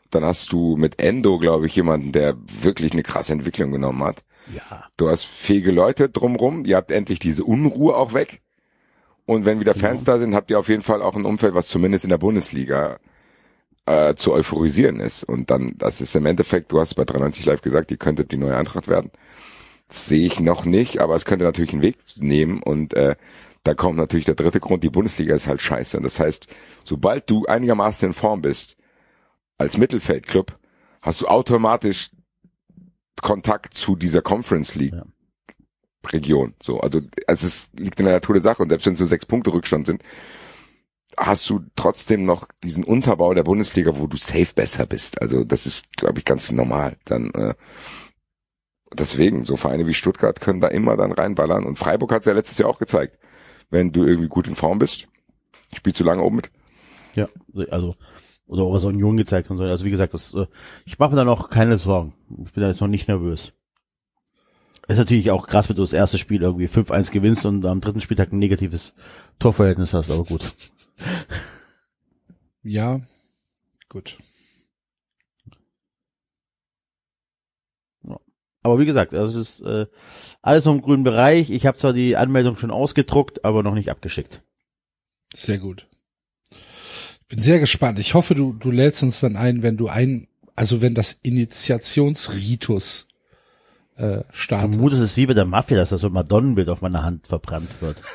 Dann 0.10 0.24
hast 0.24 0.52
du 0.52 0.78
mit 0.78 1.02
Endo, 1.02 1.38
glaube 1.38 1.68
ich, 1.68 1.76
jemanden, 1.76 2.12
der 2.12 2.36
wirklich 2.62 2.94
eine 2.94 3.04
krasse 3.04 3.34
Entwicklung 3.34 3.72
genommen 3.72 4.04
hat. 4.04 4.24
Ja. 4.54 4.86
Du 4.98 5.10
hast 5.10 5.26
fähige 5.26 5.72
Leute 5.72 6.10
drumrum. 6.10 6.66
Ihr 6.66 6.78
habt 6.78 6.92
endlich 6.92 7.20
diese 7.20 7.44
Unruhe 7.44 7.96
auch 7.96 8.14
weg. 8.14 8.42
Und 9.26 9.44
wenn 9.46 9.60
wieder 9.60 9.76
Fans 9.76 10.06
da 10.06 10.20
sind, 10.20 10.34
habt 10.34 10.50
ihr 10.50 10.58
auf 10.58 10.70
jeden 10.70 10.84
Fall 10.84 11.02
auch 11.02 11.16
ein 11.16 11.26
Umfeld, 11.26 11.54
was 11.54 11.68
zumindest 11.68 12.06
in 12.06 12.10
der 12.10 12.18
Bundesliga 12.18 12.98
äh, 13.86 14.16
zu 14.16 14.32
euphorisieren 14.32 15.02
ist. 15.02 15.24
Und 15.24 15.52
dann, 15.52 15.76
das 15.78 16.00
ist 16.00 16.16
im 16.16 16.26
Endeffekt, 16.26 16.72
du 16.72 16.80
hast 16.80 16.96
bei 16.96 17.04
93 17.04 17.46
Live 17.46 17.62
gesagt, 17.62 17.92
ihr 17.92 17.98
könntet 17.98 18.32
die 18.32 18.38
neue 18.38 18.56
Eintracht 18.56 18.88
werden. 18.88 19.12
Das 19.90 20.08
sehe 20.08 20.26
ich 20.26 20.40
noch 20.40 20.64
nicht, 20.66 21.02
aber 21.02 21.16
es 21.16 21.26
könnte 21.26 21.44
natürlich 21.44 21.74
einen 21.74 21.82
Weg 21.82 21.98
nehmen. 22.16 22.64
Und 22.64 22.94
äh, 22.94 23.16
da 23.64 23.74
kommt 23.74 23.98
natürlich 23.98 24.26
der 24.26 24.36
dritte 24.36 24.62
Grund, 24.62 24.84
die 24.84 24.90
Bundesliga 24.90 25.36
ist 25.36 25.48
halt 25.48 25.62
scheiße. 25.62 25.98
Und 25.98 26.04
das 26.04 26.20
heißt, 26.20 26.48
sobald 26.86 27.30
du 27.30 27.46
einigermaßen 27.46 28.08
in 28.08 28.14
Form 28.14 28.42
bist, 28.42 28.78
als 29.58 29.78
Mittelfeldclub, 29.78 30.58
hast 31.02 31.22
du 31.22 31.28
automatisch 31.28 32.12
Kontakt 33.22 33.74
zu 33.74 33.96
dieser 33.96 34.22
Conference 34.22 34.76
League. 34.76 34.94
Ja. 34.94 35.06
Region. 36.12 36.54
So, 36.62 36.80
also, 36.80 37.02
also 37.28 37.46
es 37.46 37.70
liegt 37.74 38.00
in 38.00 38.06
der 38.06 38.16
Natur 38.16 38.34
der 38.34 38.42
Sache 38.42 38.64
und 38.64 38.70
selbst 38.70 38.86
wenn 38.86 38.94
es 38.94 39.00
nur 39.00 39.08
sechs 39.08 39.26
Punkte 39.26 39.52
Rückstand 39.52 39.88
sind, 39.88 40.04
hast 41.18 41.50
du 41.50 41.66
trotzdem 41.76 42.26
noch 42.26 42.48
diesen 42.64 42.84
Unterbau 42.84 43.34
der 43.34 43.44
Bundesliga, 43.44 43.98
wo 43.98 44.08
du 44.08 44.18
safe 44.18 44.54
besser 44.56 44.86
bist. 44.86 45.22
Also 45.22 45.44
das 45.44 45.66
ist, 45.66 45.98
glaube 45.98 46.20
ich, 46.20 46.26
ganz 46.26 46.52
normal. 46.52 46.98
Dann 47.06 47.32
äh, 47.32 47.56
deswegen, 48.94 49.46
so 49.46 49.58
Vereine 49.58 49.88
wie 49.88 49.94
Stuttgart 49.94 50.40
können 50.40 50.62
da 50.62 50.68
immer 50.68 50.96
dann 50.96 51.12
reinballern. 51.12 51.66
Und 51.66 51.78
Freiburg 51.78 52.12
hat 52.12 52.22
es 52.22 52.28
ja 52.28 52.34
letztes 52.34 52.58
Jahr 52.60 52.70
auch 52.70 52.80
gezeigt. 52.80 53.18
Wenn 53.70 53.92
du 53.92 54.06
irgendwie 54.06 54.30
gut 54.30 54.48
in 54.48 54.56
Form 54.56 54.80
bist, 54.80 55.08
spielst 55.76 56.00
du 56.00 56.04
lange 56.04 56.24
oben 56.24 56.38
mit. 56.38 56.52
Ja, 57.16 57.28
also 57.70 57.96
oder 58.48 58.64
was 58.72 58.84
Union 58.84 59.18
gezeigt 59.18 59.50
und 59.50 59.58
so. 59.58 59.64
Also 59.64 59.86
wie 59.86 59.92
gesagt, 59.92 60.14
das, 60.14 60.34
äh, 60.34 60.48
ich 60.86 61.00
mache 61.00 61.12
mir 61.12 61.18
da 61.18 61.26
noch 61.26 61.50
keine 61.50 61.78
Sorgen. 61.78 62.14
Ich 62.46 62.54
bin 62.54 62.62
da 62.62 62.70
jetzt 62.70 62.82
noch 62.82 62.88
nicht 62.88 63.08
nervös. 63.08 63.54
Ist 64.88 64.98
natürlich 64.98 65.32
auch 65.32 65.48
krass, 65.48 65.68
wenn 65.68 65.76
du 65.76 65.82
das 65.82 65.94
erste 65.94 66.18
Spiel 66.18 66.42
irgendwie 66.42 66.68
5-1 66.68 67.12
gewinnst 67.12 67.46
und 67.46 67.66
am 67.66 67.82
dritten 67.82 68.00
Spieltag 68.00 68.32
ein 68.32 68.40
negatives 68.40 68.94
Torverhältnis 69.38 69.94
hast, 69.94 70.10
aber 70.12 70.24
gut. 70.24 70.54
Ja, 72.64 73.00
gut. 73.88 74.18
Aber 78.62 78.80
wie 78.80 78.86
gesagt, 78.86 79.14
also 79.14 79.38
das 79.38 79.60
ist 79.60 79.62
äh, 79.62 79.86
alles 80.42 80.66
im 80.66 80.82
grünen 80.82 81.06
Bereich. 81.06 81.50
Ich 81.50 81.66
habe 81.66 81.78
zwar 81.78 81.94
die 81.94 82.18
Anmeldung 82.18 82.58
schon 82.58 82.72
ausgedruckt, 82.72 83.46
aber 83.46 83.64
noch 83.64 83.74
nicht 83.74 83.90
abgeschickt. 83.90 84.44
Sehr 85.34 85.58
gut. 85.58 85.88
Ich 87.28 87.36
bin 87.36 87.44
sehr 87.44 87.60
gespannt. 87.60 88.00
Ich 88.00 88.14
hoffe, 88.14 88.36
du, 88.36 88.54
du 88.54 88.72
lädst 88.72 89.04
uns 89.04 89.20
dann 89.20 89.36
ein, 89.36 89.62
wenn 89.62 89.76
du 89.76 89.90
ein, 89.90 90.28
also 90.56 90.80
wenn 90.80 90.94
das 90.94 91.20
Initiationsritus 91.24 93.10
äh, 93.98 94.20
startet. 94.32 94.94
Es 94.94 95.00
ist 95.00 95.18
wie 95.18 95.26
bei 95.26 95.34
der 95.34 95.44
Mafia, 95.44 95.76
dass 95.76 95.90
da 95.90 95.98
so 95.98 96.08
ein 96.08 96.14
Madonnenbild 96.14 96.70
auf 96.70 96.80
meiner 96.82 97.04
Hand 97.04 97.28
verbrannt 97.28 97.82
wird. 97.82 97.98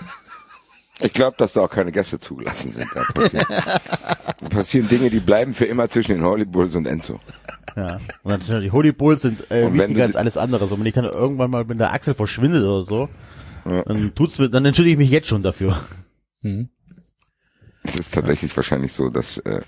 Ich 1.00 1.14
glaube, 1.14 1.34
dass 1.36 1.54
da 1.54 1.62
auch 1.62 1.70
keine 1.70 1.90
Gäste 1.90 2.20
zugelassen 2.20 2.70
sind. 2.70 2.86
Da 2.94 3.02
passieren, 3.12 3.46
da 3.48 4.48
passieren 4.48 4.88
Dinge, 4.88 5.10
die 5.10 5.18
bleiben 5.18 5.52
für 5.52 5.64
immer 5.64 5.88
zwischen 5.88 6.12
den 6.12 6.22
Holy 6.22 6.44
Bulls 6.44 6.76
und 6.76 6.86
Enzo. 6.86 7.18
Ja. 7.74 7.96
Und 8.22 8.30
natürlich, 8.30 8.70
die 8.70 8.70
Holy 8.70 8.92
Bulls 8.92 9.22
sind 9.22 9.50
äh, 9.50 9.64
Und 9.64 9.74
wichtiger 9.74 10.04
als 10.04 10.14
alles 10.14 10.36
andere. 10.36 10.68
So, 10.68 10.78
wenn 10.78 10.86
ich 10.86 10.94
dann 10.94 11.06
irgendwann 11.06 11.50
mal 11.50 11.64
mit 11.64 11.80
der 11.80 11.92
Achsel 11.92 12.14
verschwindet 12.14 12.62
oder 12.62 12.82
so, 12.84 13.08
dann 13.64 14.14
tut's 14.14 14.38
mir, 14.38 14.48
dann 14.48 14.64
entschuldige 14.64 14.92
ich 14.92 14.98
mich 14.98 15.10
jetzt 15.10 15.26
schon 15.26 15.42
dafür. 15.42 15.76
Hm. 16.42 16.68
Es 17.84 17.96
ist 17.96 18.14
tatsächlich 18.14 18.56
wahrscheinlich 18.56 18.92
so, 18.92 19.08
dass 19.08 19.38
äh, 19.38 19.62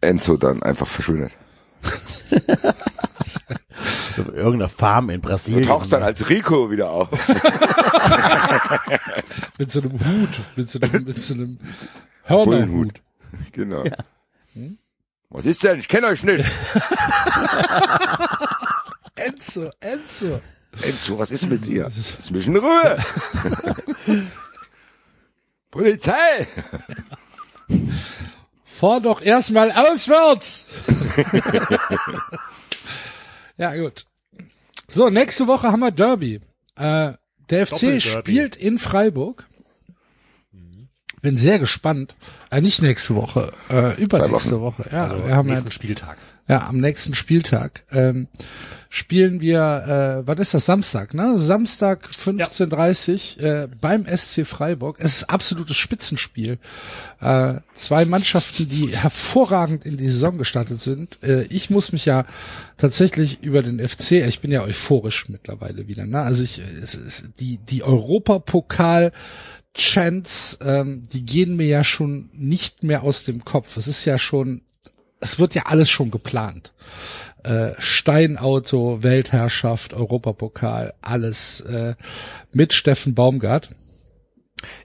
Enzo 0.00 0.36
dann 0.36 0.62
einfach 0.62 0.86
verschwindet. 0.86 1.32
Irgendeiner 4.16 4.68
Farm 4.68 5.10
in 5.10 5.20
Du 5.22 5.28
Brasilien. 5.28 5.62
tauchst 5.64 5.92
dann 5.92 6.02
als 6.02 6.28
Rico 6.28 6.70
wieder 6.72 6.90
auf. 6.90 7.08
Mit 9.58 9.70
so 9.70 9.80
einem 9.80 9.92
Hut, 9.92 10.28
mit 10.56 10.68
so 10.70 10.80
einem, 10.80 11.04
mit 11.04 11.20
so 11.22 11.34
einem 11.34 11.58
Hörnerhut. 12.24 12.94
Genau. 13.52 13.84
Was 15.30 15.46
ist 15.46 15.62
denn? 15.64 15.78
Ich 15.78 15.88
kenne 15.88 16.06
euch 16.08 16.22
nicht. 16.24 16.44
Enzo, 19.16 19.70
Enzo. 19.80 20.40
Enzo, 20.82 21.18
was 21.18 21.30
ist 21.32 21.48
mit 21.48 21.66
dir? 21.66 21.86
Ist 21.86 22.30
ein 22.30 22.32
bisschen 22.32 22.56
Ruhe. 22.56 22.96
Polizei! 25.70 26.46
Fahr 28.64 29.00
doch 29.00 29.20
erstmal 29.20 29.70
auswärts. 29.72 30.66
ja, 33.56 33.74
gut. 33.76 34.04
So, 34.86 35.10
nächste 35.10 35.46
Woche 35.46 35.72
haben 35.72 35.80
wir 35.80 35.90
Derby. 35.90 36.40
Äh, 36.76 37.12
der 37.50 37.66
FC 37.66 38.00
spielt 38.00 38.56
in 38.56 38.78
Freiburg. 38.78 39.46
Bin 41.20 41.36
sehr 41.36 41.58
gespannt. 41.58 42.16
Äh, 42.50 42.60
nicht 42.60 42.80
nächste 42.80 43.16
Woche, 43.16 43.52
äh, 43.70 44.00
übernächste 44.00 44.60
Woche. 44.60 44.88
Ja, 44.92 45.04
Also 45.04 45.26
wir 45.26 45.34
haben 45.34 45.48
ja, 45.48 45.54
nächsten 45.54 45.72
Spieltag. 45.72 46.16
Ja 46.48 46.66
am 46.66 46.78
nächsten 46.78 47.14
Spieltag 47.14 47.84
ähm, 47.90 48.28
spielen 48.88 49.40
wir. 49.40 50.20
Äh, 50.22 50.26
wann 50.26 50.38
ist 50.38 50.54
das? 50.54 50.66
Samstag, 50.66 51.14
ne? 51.14 51.38
Samstag 51.38 52.08
15:30 52.08 53.40
äh, 53.40 53.68
beim 53.80 54.06
SC 54.06 54.46
Freiburg. 54.46 54.96
Es 54.98 55.18
ist 55.18 55.30
absolutes 55.30 55.76
Spitzenspiel. 55.76 56.58
Äh, 57.20 57.54
zwei 57.74 58.04
Mannschaften, 58.04 58.68
die 58.68 58.96
hervorragend 58.96 59.84
in 59.84 59.96
die 59.96 60.08
Saison 60.08 60.38
gestartet 60.38 60.80
sind. 60.80 61.22
Äh, 61.22 61.44
ich 61.44 61.70
muss 61.70 61.92
mich 61.92 62.06
ja 62.06 62.24
tatsächlich 62.76 63.42
über 63.42 63.62
den 63.62 63.86
FC, 63.86 64.12
ich 64.12 64.40
bin 64.40 64.50
ja 64.50 64.62
euphorisch 64.62 65.28
mittlerweile 65.28 65.88
wieder, 65.88 66.06
ne? 66.06 66.20
Also 66.20 66.42
ich, 66.42 66.58
es 66.58 66.94
ist 66.94 67.30
die, 67.40 67.58
die 67.58 67.82
Europapokal 67.82 69.12
Chants, 69.74 70.58
ähm, 70.64 71.02
die 71.12 71.24
gehen 71.24 71.56
mir 71.56 71.66
ja 71.66 71.84
schon 71.84 72.30
nicht 72.32 72.82
mehr 72.82 73.02
aus 73.02 73.24
dem 73.24 73.44
Kopf. 73.44 73.76
Es 73.76 73.86
ist 73.86 74.04
ja 74.06 74.18
schon, 74.18 74.62
es 75.20 75.38
wird 75.38 75.54
ja 75.54 75.62
alles 75.66 75.90
schon 75.90 76.10
geplant. 76.10 76.72
Äh, 77.44 77.70
Steinauto, 77.78 79.02
Weltherrschaft, 79.02 79.94
Europapokal, 79.94 80.94
alles 81.02 81.60
äh, 81.62 81.94
mit 82.52 82.72
Steffen 82.72 83.14
Baumgart. 83.14 83.70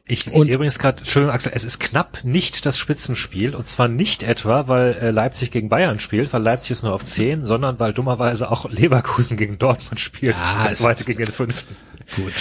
Ich, 0.07 0.27
ich 0.27 0.34
Und- 0.34 0.45
sehe 0.45 0.55
übrigens 0.55 0.77
gerade, 0.77 0.99
Entschuldigung 0.99 1.34
Axel, 1.34 1.51
es 1.55 1.64
ist 1.64 1.80
knapp 1.80 2.19
nicht 2.23 2.65
das 2.65 2.77
Spitzenspiel 2.77 3.55
und 3.55 3.68
zwar 3.68 3.88
nicht 3.88 4.22
etwa, 4.22 4.68
weil 4.68 4.93
äh, 4.93 5.10
Leipzig 5.11 5.49
gegen 5.49 5.69
Bayern 5.69 5.99
spielt, 5.99 6.31
weil 6.31 6.43
Leipzig 6.43 6.72
ist 6.72 6.84
nur 6.84 6.93
auf 6.93 7.03
10, 7.03 7.45
sondern 7.45 7.80
weil 7.80 7.93
dummerweise 7.93 8.51
auch 8.51 8.69
Leverkusen 8.69 9.35
gegen 9.35 9.57
Dortmund 9.57 9.99
spielt. 9.99 10.35
Ja, 10.35 10.41
das 10.41 10.64
der 10.64 10.72
es- 10.73 10.80
zweite 10.80 11.03
gegen 11.05 11.23
den 11.23 11.31
fünften. 11.34 11.76
Gut. 12.15 12.34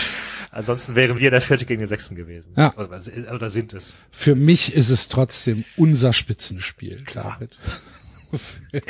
Ansonsten 0.53 0.95
wären 0.95 1.19
wir 1.19 1.31
der 1.31 1.41
vierte 1.41 1.65
gegen 1.65 1.81
den 1.81 1.89
sechsten 1.89 2.15
gewesen. 2.15 2.53
Ja. 2.57 2.75
Oder, 2.77 3.01
oder 3.35 3.51
sind 3.51 3.73
es. 3.73 3.97
Für 4.11 4.35
mich 4.35 4.75
ist 4.75 4.91
es 4.91 5.09
trotzdem 5.09 5.65
unser 5.77 6.13
Spitzenspiel, 6.13 7.03
Klar. 7.05 7.39
David. 7.41 7.59
Für, 8.33 8.73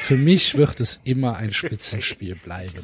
für 0.00 0.16
mich 0.16 0.56
wird 0.56 0.80
es 0.80 1.00
immer 1.04 1.36
ein 1.36 1.52
Spitzenspiel 1.52 2.36
bleiben. 2.36 2.72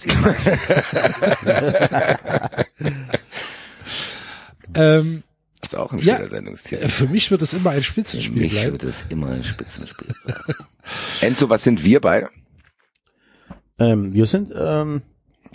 ähm, 4.75 5.23
Das 5.61 5.73
ist 5.73 5.79
auch 5.79 5.93
ein 5.93 5.99
Ja. 6.01 6.27
Sendungstitel. 6.29 6.89
für 6.89 7.07
mich 7.07 7.31
wird 7.31 7.43
es 7.43 7.53
immer 7.55 7.71
ein 7.71 7.77
Für 7.79 7.83
Spitzenspiel 7.85 8.43
mich 8.43 8.53
bleiben. 8.53 8.73
wird 8.73 8.85
es 8.85 9.07
immer 9.09 9.29
ein 9.31 9.45
Spitzenspiel. 9.45 10.09
Enzo, 11.21 11.49
was 11.49 11.63
sind 11.65 11.83
wir 11.85 12.01
beide? 12.01 12.29
Ähm, 13.79 14.13
wir 14.13 14.27
sind, 14.27 14.53
ähm, 14.57 15.03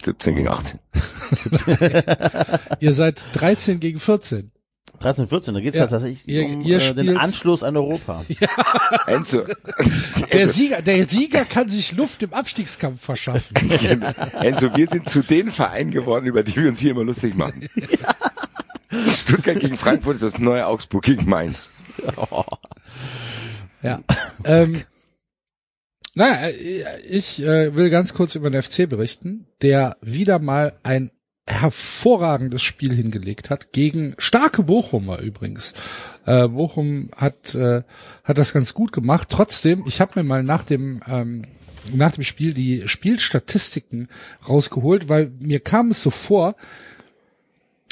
17 0.06 0.36
gegen 0.36 0.48
18. 0.48 0.80
Ihr 2.80 2.94
seid 2.94 3.28
13 3.34 3.80
gegen 3.80 4.00
14. 4.00 4.52
13, 5.00 5.28
14, 5.30 5.54
da 5.54 5.60
geht's 5.62 5.78
Ja. 5.78 5.84
ja. 5.86 5.90
tatsächlich 5.90 6.28
Ihr- 6.28 6.46
um 6.46 6.62
ihr 6.62 6.78
äh, 6.82 6.94
den 6.94 7.18
Anschluss 7.18 7.64
an 7.64 7.78
Europa. 7.78 8.26
Enzo, 9.08 9.44
Der 10.34 10.50
Sieger, 10.50 10.82
der 10.82 11.08
Sieger 11.08 11.46
kann 11.46 11.70
sich 11.70 11.94
Luft 11.96 12.22
im 12.22 12.34
Abstiegskampf 12.34 13.02
verschaffen. 13.02 13.56
Enzo, 14.42 14.76
wir 14.76 14.88
sind 14.88 15.08
zu 15.08 15.22
den 15.22 15.52
Vereinen 15.52 15.92
geworden, 15.92 16.26
über 16.26 16.44
die 16.44 16.56
wir 16.58 16.68
uns 16.68 16.80
hier 16.80 16.92
immer 16.92 17.06
lustig 17.06 17.36
machen. 17.36 17.70
Stuttgart 19.08 19.60
gegen 19.60 19.78
Frankfurt 19.78 20.16
ist 20.16 20.24
das 20.24 20.38
neue 20.38 20.66
Augsburg 20.68 21.04
gegen 21.06 21.30
Mainz. 21.30 21.72
Ja. 23.82 24.00
ähm, 24.44 24.82
naja, 26.20 26.50
ich 27.10 27.41
äh, 27.41 27.74
will 27.78 27.90
ganz 27.90 28.14
kurz 28.14 28.36
über 28.36 28.50
den 28.50 28.62
FC 28.62 28.90
berichten, 28.90 29.48
der 29.62 29.96
wieder 30.02 30.40
mal 30.40 30.78
ein 30.84 31.12
hervorragendes 31.48 32.62
Spiel 32.62 32.94
hingelegt 32.94 33.50
hat 33.50 33.72
gegen 33.72 34.16
starke 34.18 34.64
Bochumer 34.64 35.20
übrigens. 35.20 35.76
Äh, 36.26 36.50
Bochum 36.50 37.10
hat 37.16 37.56
äh, 37.56 37.84
hat 38.26 38.38
das 38.38 38.52
ganz 38.52 38.74
gut 38.74 38.91
gemacht. 38.91 39.30
Trotzdem, 39.32 39.86
ich 39.88 40.02
habe 40.02 40.20
mir 40.20 40.26
mal 40.26 40.44
nach 40.44 40.64
dem 40.64 41.00
ähm, 41.08 41.46
nach 41.94 42.12
dem 42.12 42.26
Spiel 42.26 42.54
die 42.54 42.90
Spielstatistiken 42.90 44.10
rausgeholt, 44.46 45.08
weil 45.08 45.32
mir 45.40 45.62
kam 45.62 45.90
es 45.91 46.02
so 46.02 46.10
vor, 46.10 46.58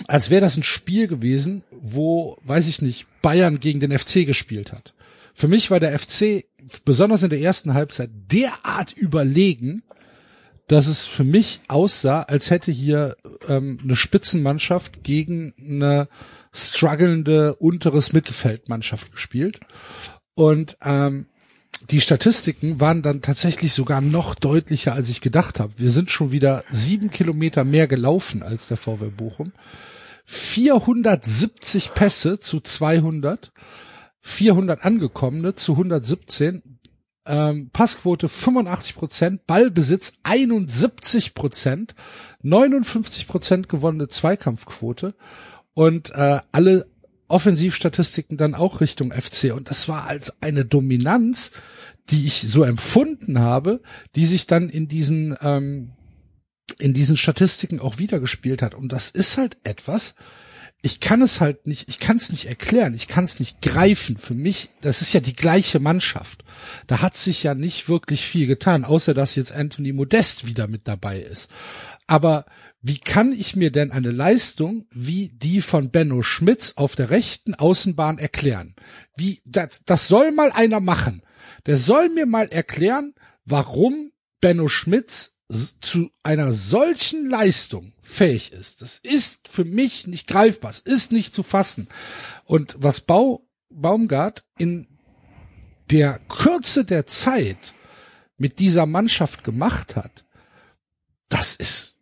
als 0.08 0.30
wäre 0.30 0.42
das 0.42 0.58
ein 0.58 0.64
Spiel 0.64 1.08
gewesen, 1.08 1.64
wo, 1.72 2.38
weiß 2.44 2.68
ich 2.68 2.82
nicht, 2.82 3.08
Bayern 3.22 3.62
gegen 3.62 3.80
den 3.80 3.98
FC 3.98 4.26
gespielt 4.26 4.74
hat. 4.74 4.94
Für 5.34 5.48
mich 5.48 5.72
war 5.72 5.80
der 5.80 5.98
FC 5.98 6.44
besonders 6.86 7.24
in 7.24 7.30
der 7.30 7.40
ersten 7.40 7.74
Halbzeit 7.74 8.10
derart 8.32 8.94
überlegen, 8.94 9.84
dass 10.68 10.88
es 10.88 11.06
für 11.06 11.24
mich 11.24 11.62
aussah, 11.68 12.24
als 12.24 12.50
hätte 12.50 12.72
hier 12.72 13.16
ähm, 13.48 13.80
eine 13.82 13.96
Spitzenmannschaft 13.96 15.04
gegen 15.04 15.54
eine 15.60 16.10
strugglende 16.52 17.56
unteres 17.56 18.12
Mittelfeldmannschaft 18.12 19.12
gespielt. 19.14 19.60
Und 20.36 20.78
ähm, 20.84 21.28
die 21.90 22.02
Statistiken 22.02 22.82
waren 22.82 23.02
dann 23.02 23.22
tatsächlich 23.22 23.74
sogar 23.74 24.02
noch 24.02 24.36
deutlicher, 24.36 24.94
als 24.94 25.10
ich 25.10 25.22
gedacht 25.22 25.60
habe. 25.60 25.74
Wir 25.78 25.90
sind 25.90 26.12
schon 26.12 26.32
wieder 26.32 26.64
sieben 26.70 27.12
Kilometer 27.12 27.64
mehr 27.64 27.88
gelaufen 27.88 28.44
als 28.44 28.68
der 28.68 28.78
VW 28.78 29.10
Bochum. 29.10 29.54
470 30.26 31.94
Pässe 31.94 32.40
zu 32.40 32.60
200, 32.60 33.54
400 34.28 34.84
angekommene 34.84 35.56
zu 35.56 35.74
117, 35.74 36.80
ähm, 37.26 37.70
Passquote 37.72 38.28
85 38.28 38.96
Prozent, 38.96 39.48
Ballbesitz 39.48 40.20
71 40.24 41.34
Prozent, 41.34 41.96
59 42.42 43.28
Prozent 43.28 43.70
gewonnene 43.70 44.10
Zweikampfquote 44.10 45.16
und 45.74 46.12
äh, 46.12 46.40
alle 46.52 46.88
Offensivstatistiken 47.30 48.38
dann 48.38 48.54
auch 48.54 48.82
Richtung 48.82 49.12
FC. 49.12 49.54
Und 49.54 49.70
das 49.70 49.88
war 49.88 50.08
als 50.08 50.42
eine 50.42 50.66
Dominanz, 50.66 51.52
die 52.10 52.26
ich 52.26 52.48
so 52.48 52.64
empfunden 52.64 53.40
habe, 53.40 53.82
die 54.16 54.26
sich 54.26 54.48
dann 54.48 54.70
in 54.70 54.88
diesen 54.88 55.36
ähm, 55.42 55.92
in 56.80 56.94
diesen 56.94 57.16
Statistiken 57.16 57.80
auch 57.80 57.98
wiedergespielt 57.98 58.62
hat. 58.62 58.76
Und 58.76 58.92
das 58.92 59.10
ist 59.10 59.38
halt 59.38 59.58
etwas, 59.64 60.16
ich 60.82 61.00
kann 61.00 61.22
es 61.22 61.42
halt 61.42 61.66
nicht, 61.68 61.90
ich 61.90 62.00
kann 62.00 62.18
es 62.18 62.30
nicht 62.30 62.46
erklären, 62.46 62.94
ich 62.94 63.08
kann 63.08 63.26
es 63.26 63.40
nicht 63.40 63.62
greifen. 63.62 64.18
Für 64.18 64.36
mich, 64.36 64.70
das 64.82 65.02
ist 65.02 65.14
ja 65.14 65.20
die 65.20 65.36
gleiche 65.36 65.80
Mannschaft. 65.80 66.44
Da 66.86 67.02
hat 67.02 67.18
sich 67.18 67.44
ja 67.44 67.56
nicht 67.56 67.90
wirklich 67.90 68.26
viel 68.26 68.48
getan, 68.48 68.86
außer 68.86 69.14
dass 69.14 69.36
jetzt 69.36 69.52
Anthony 69.52 69.92
Modest 69.92 70.46
wieder 70.46 70.68
mit 70.68 70.88
dabei 70.88 71.20
ist. 71.20 71.50
Aber 72.06 72.46
wie 72.82 73.00
kann 73.00 73.34
ich 73.34 73.56
mir 73.56 73.72
denn 73.72 73.92
eine 73.92 74.12
Leistung 74.12 74.86
wie 74.92 75.30
die 75.30 75.62
von 75.62 75.90
Benno 75.90 76.22
Schmitz 76.22 76.74
auf 76.76 76.96
der 76.96 77.10
rechten 77.10 77.56
Außenbahn 77.56 78.20
erklären? 78.20 78.76
Wie, 79.16 79.42
das, 79.46 79.82
das 79.84 80.08
soll 80.08 80.32
mal 80.32 80.52
einer 80.52 80.80
machen. 80.80 81.24
Der 81.66 81.76
soll 81.76 82.10
mir 82.10 82.28
mal 82.28 82.48
erklären, 82.48 83.14
warum 83.46 84.12
Benno 84.40 84.70
Schmitz 84.70 85.37
zu 85.50 86.12
einer 86.24 86.52
solchen 86.52 87.30
Leistung 87.30 87.94
fähig 88.02 88.52
ist. 88.52 88.82
Das 88.82 89.00
ist 89.00 89.48
für 89.48 89.64
mich 89.64 90.06
nicht 90.06 90.28
greifbar, 90.28 90.72
es 90.72 90.80
ist 90.80 91.12
nicht 91.12 91.34
zu 91.34 91.42
fassen. 91.42 91.88
Und 92.44 92.76
was 92.80 93.02
Bau, 93.02 93.48
Baumgart 93.70 94.46
in 94.58 94.88
der 95.90 96.20
Kürze 96.28 96.84
der 96.84 97.06
Zeit 97.06 97.74
mit 98.38 98.60
dieser 98.60 98.86
Mannschaft 98.86 99.44
gemacht 99.44 99.96
hat, 99.96 100.26
das 101.30 101.56
ist 101.56 101.98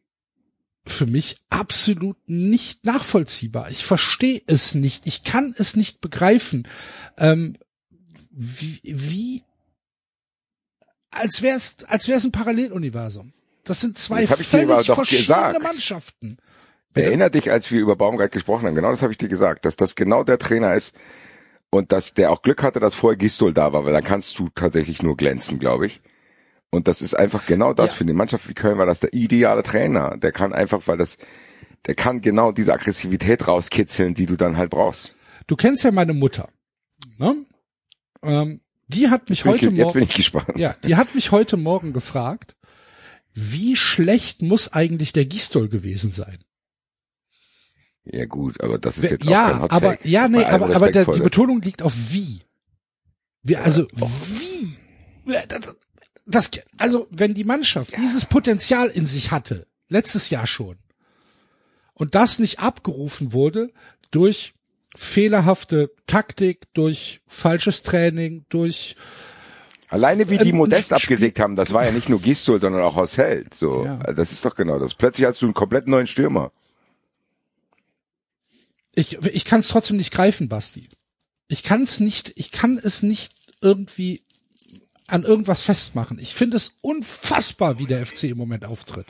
für 0.88 1.06
mich 1.06 1.38
absolut 1.50 2.18
nicht 2.28 2.86
nachvollziehbar. 2.86 3.72
Ich 3.72 3.86
verstehe 3.86 4.42
es 4.46 4.76
nicht. 4.76 5.08
Ich 5.08 5.24
kann 5.24 5.54
es 5.58 5.76
nicht 5.76 6.00
begreifen. 6.00 6.68
Ähm, 7.18 7.58
wie, 8.30 8.82
wie 8.84 9.44
als 11.10 11.42
wäre 11.42 11.58
es 11.58 11.84
als 11.86 12.08
wäre 12.08 12.18
es 12.18 12.26
ein 12.26 12.32
Paralleluniversum. 12.32 13.34
Das 13.66 13.82
sind 13.82 13.98
zwei 13.98 14.26
Das 14.26 14.42
völlig 14.42 14.86
verschiedene 14.86 15.22
gesagt. 15.22 15.64
Mannschaften. 15.64 16.38
Erinner 16.94 17.30
dich, 17.30 17.52
als 17.52 17.70
wir 17.72 17.82
über 17.82 17.98
Baumgart 17.98 18.32
gesprochen 18.32 18.68
haben, 18.68 18.76
genau 18.76 18.92
das 18.92 19.02
habe 19.02 19.12
ich 19.12 19.18
dir 19.18 19.28
gesagt, 19.28 19.66
dass 19.66 19.76
das 19.76 19.96
genau 19.96 20.24
der 20.24 20.40
Trainer 20.40 20.76
ist 20.76 20.96
und 21.70 21.92
dass 21.92 22.14
der 22.14 22.32
auch 22.32 22.42
Glück 22.42 22.64
hatte, 22.64 22.80
dass 22.80 22.96
vorher 22.96 23.18
Gistol 23.18 23.54
da 23.54 23.74
war, 23.74 23.84
weil 23.84 23.92
dann 23.92 24.04
kannst 24.04 24.40
du 24.40 24.48
tatsächlich 24.56 25.04
nur 25.04 25.18
glänzen, 25.18 25.60
glaube 25.60 25.88
ich. 25.88 26.02
Und 26.70 26.88
das 26.88 27.02
ist 27.02 27.14
einfach 27.14 27.46
genau 27.48 27.74
das. 27.74 27.92
Ja. 27.92 27.96
Für 27.98 28.04
eine 28.06 28.14
Mannschaft 28.14 28.48
wie 28.48 28.54
Köln 28.54 28.78
war 28.78 28.86
das 28.86 29.02
der 29.02 29.14
ideale 29.14 29.64
Trainer. 29.64 30.18
Der 30.18 30.32
kann 30.32 30.54
einfach, 30.54 30.82
weil 30.86 30.98
das, 30.98 31.18
der 31.86 31.96
kann 31.96 32.22
genau 32.22 32.52
diese 32.52 32.74
Aggressivität 32.74 33.48
rauskitzeln, 33.48 34.14
die 34.14 34.26
du 34.26 34.38
dann 34.38 34.56
halt 34.58 34.70
brauchst. 34.70 35.16
Du 35.48 35.56
kennst 35.56 35.84
ja 35.84 35.92
meine 35.92 36.14
Mutter. 36.14 36.50
Ne? 37.18 37.46
Ähm, 38.24 38.62
die 38.88 39.10
hat 39.10 39.30
mich 39.30 39.46
heute 39.46 39.70
ich, 39.70 39.78
jetzt 39.78 39.78
bin 39.78 39.86
Morgen, 39.86 40.00
ich 40.00 40.14
gespannt. 40.14 40.58
ja, 40.58 40.76
die 40.84 40.96
hat 40.96 41.16
mich 41.16 41.32
heute 41.32 41.58
Morgen 41.58 41.94
gefragt, 41.94 42.56
wie 43.36 43.76
schlecht 43.76 44.42
muss 44.42 44.72
eigentlich 44.72 45.12
der 45.12 45.26
Gistol 45.26 45.68
gewesen 45.68 46.12
sein? 46.12 46.40
Ja 48.06 48.26
gut, 48.26 48.62
aber 48.62 48.78
das 48.78 48.98
ist 48.98 49.12
jetzt 49.12 49.28
auch 49.28 49.32
kein 49.32 49.34
ja, 49.34 49.60
Hot 49.60 49.72
aber 49.72 50.08
ja, 50.08 50.28
nee, 50.30 50.44
aber 50.44 50.74
aber 50.74 50.92
der, 50.92 51.06
die 51.06 51.20
Betonung 51.20 51.62
liegt 51.62 51.82
auf 51.82 51.94
wie. 52.12 52.40
Wir, 53.44 53.64
also 53.64 53.88
wie? 53.94 54.78
Das, 55.50 55.76
das, 56.26 56.52
also 56.78 57.08
wenn 57.16 57.34
die 57.34 57.44
Mannschaft 57.44 57.98
dieses 57.98 58.26
Potenzial 58.26 58.88
in 58.88 59.06
sich 59.06 59.32
hatte, 59.32 59.68
letztes 59.90 60.30
Jahr 60.30 60.48
schon, 60.48 60.78
und 61.94 62.16
das 62.16 62.40
nicht 62.40 62.60
abgerufen 62.60 63.34
wurde 63.34 63.72
durch 64.12 64.54
fehlerhafte 64.96 65.92
Taktik, 66.08 66.74
durch 66.74 67.22
falsches 67.28 67.84
Training, 67.84 68.46
durch 68.50 68.96
Alleine 69.90 70.30
wie 70.30 70.38
die 70.38 70.52
ein 70.52 70.58
Modest 70.58 70.94
abgesägt 70.94 71.40
haben, 71.40 71.56
das 71.56 71.72
war 71.72 71.86
ja 71.86 71.92
nicht 71.92 72.10
nur 72.10 72.20
Gistol, 72.22 72.60
sondern 72.60 72.82
auch 72.82 72.96
Horst 72.96 73.18
Held. 73.18 73.54
So, 73.54 73.86
Ja. 73.86 74.00
Also 74.00 74.14
das 74.14 74.32
ist 74.32 74.44
doch 74.44 74.56
genau 74.56 74.80
das. 74.80 74.96
Plötzlich 74.96 75.28
hast 75.28 75.42
du 75.42 75.46
einen 75.46 75.54
komplett 75.54 75.88
neuen 75.88 76.08
Stürmer. 76.08 76.52
ich, 78.96 79.18
ich 79.24 79.46
kann 79.46 79.60
es 79.60 79.68
trotzdem 79.68 79.98
nicht 79.98 80.12
greifen, 80.12 80.50
Basti. 80.50 80.88
Ich 81.48 81.64
kann 81.64 81.84
es 81.84 82.00
nicht, 82.00 82.34
ich 82.36 82.52
kann 82.52 82.78
es 82.78 83.04
nicht 83.04 83.34
irgendwie 83.62 84.24
an 85.08 85.24
irgendwas 85.24 85.62
festmachen. 85.62 86.18
Ich 86.20 86.34
finde 86.34 86.58
es 86.58 86.74
unfassbar, 86.82 87.78
wie 87.78 87.86
der 87.86 88.06
FC 88.06 88.24
im 88.26 88.38
Moment 88.38 88.66
auftritt. 88.66 89.08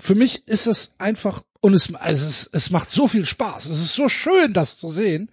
Für 0.00 0.14
mich 0.14 0.48
ist 0.48 0.66
es 0.66 0.94
einfach, 0.98 1.42
und 1.60 1.74
es, 1.74 1.94
also 1.94 2.26
es, 2.26 2.48
es 2.52 2.70
macht 2.70 2.90
so 2.90 3.06
viel 3.06 3.26
Spaß. 3.26 3.66
Es 3.66 3.82
ist 3.82 3.94
so 3.94 4.08
schön, 4.08 4.54
das 4.54 4.78
zu 4.78 4.88
sehen, 4.88 5.30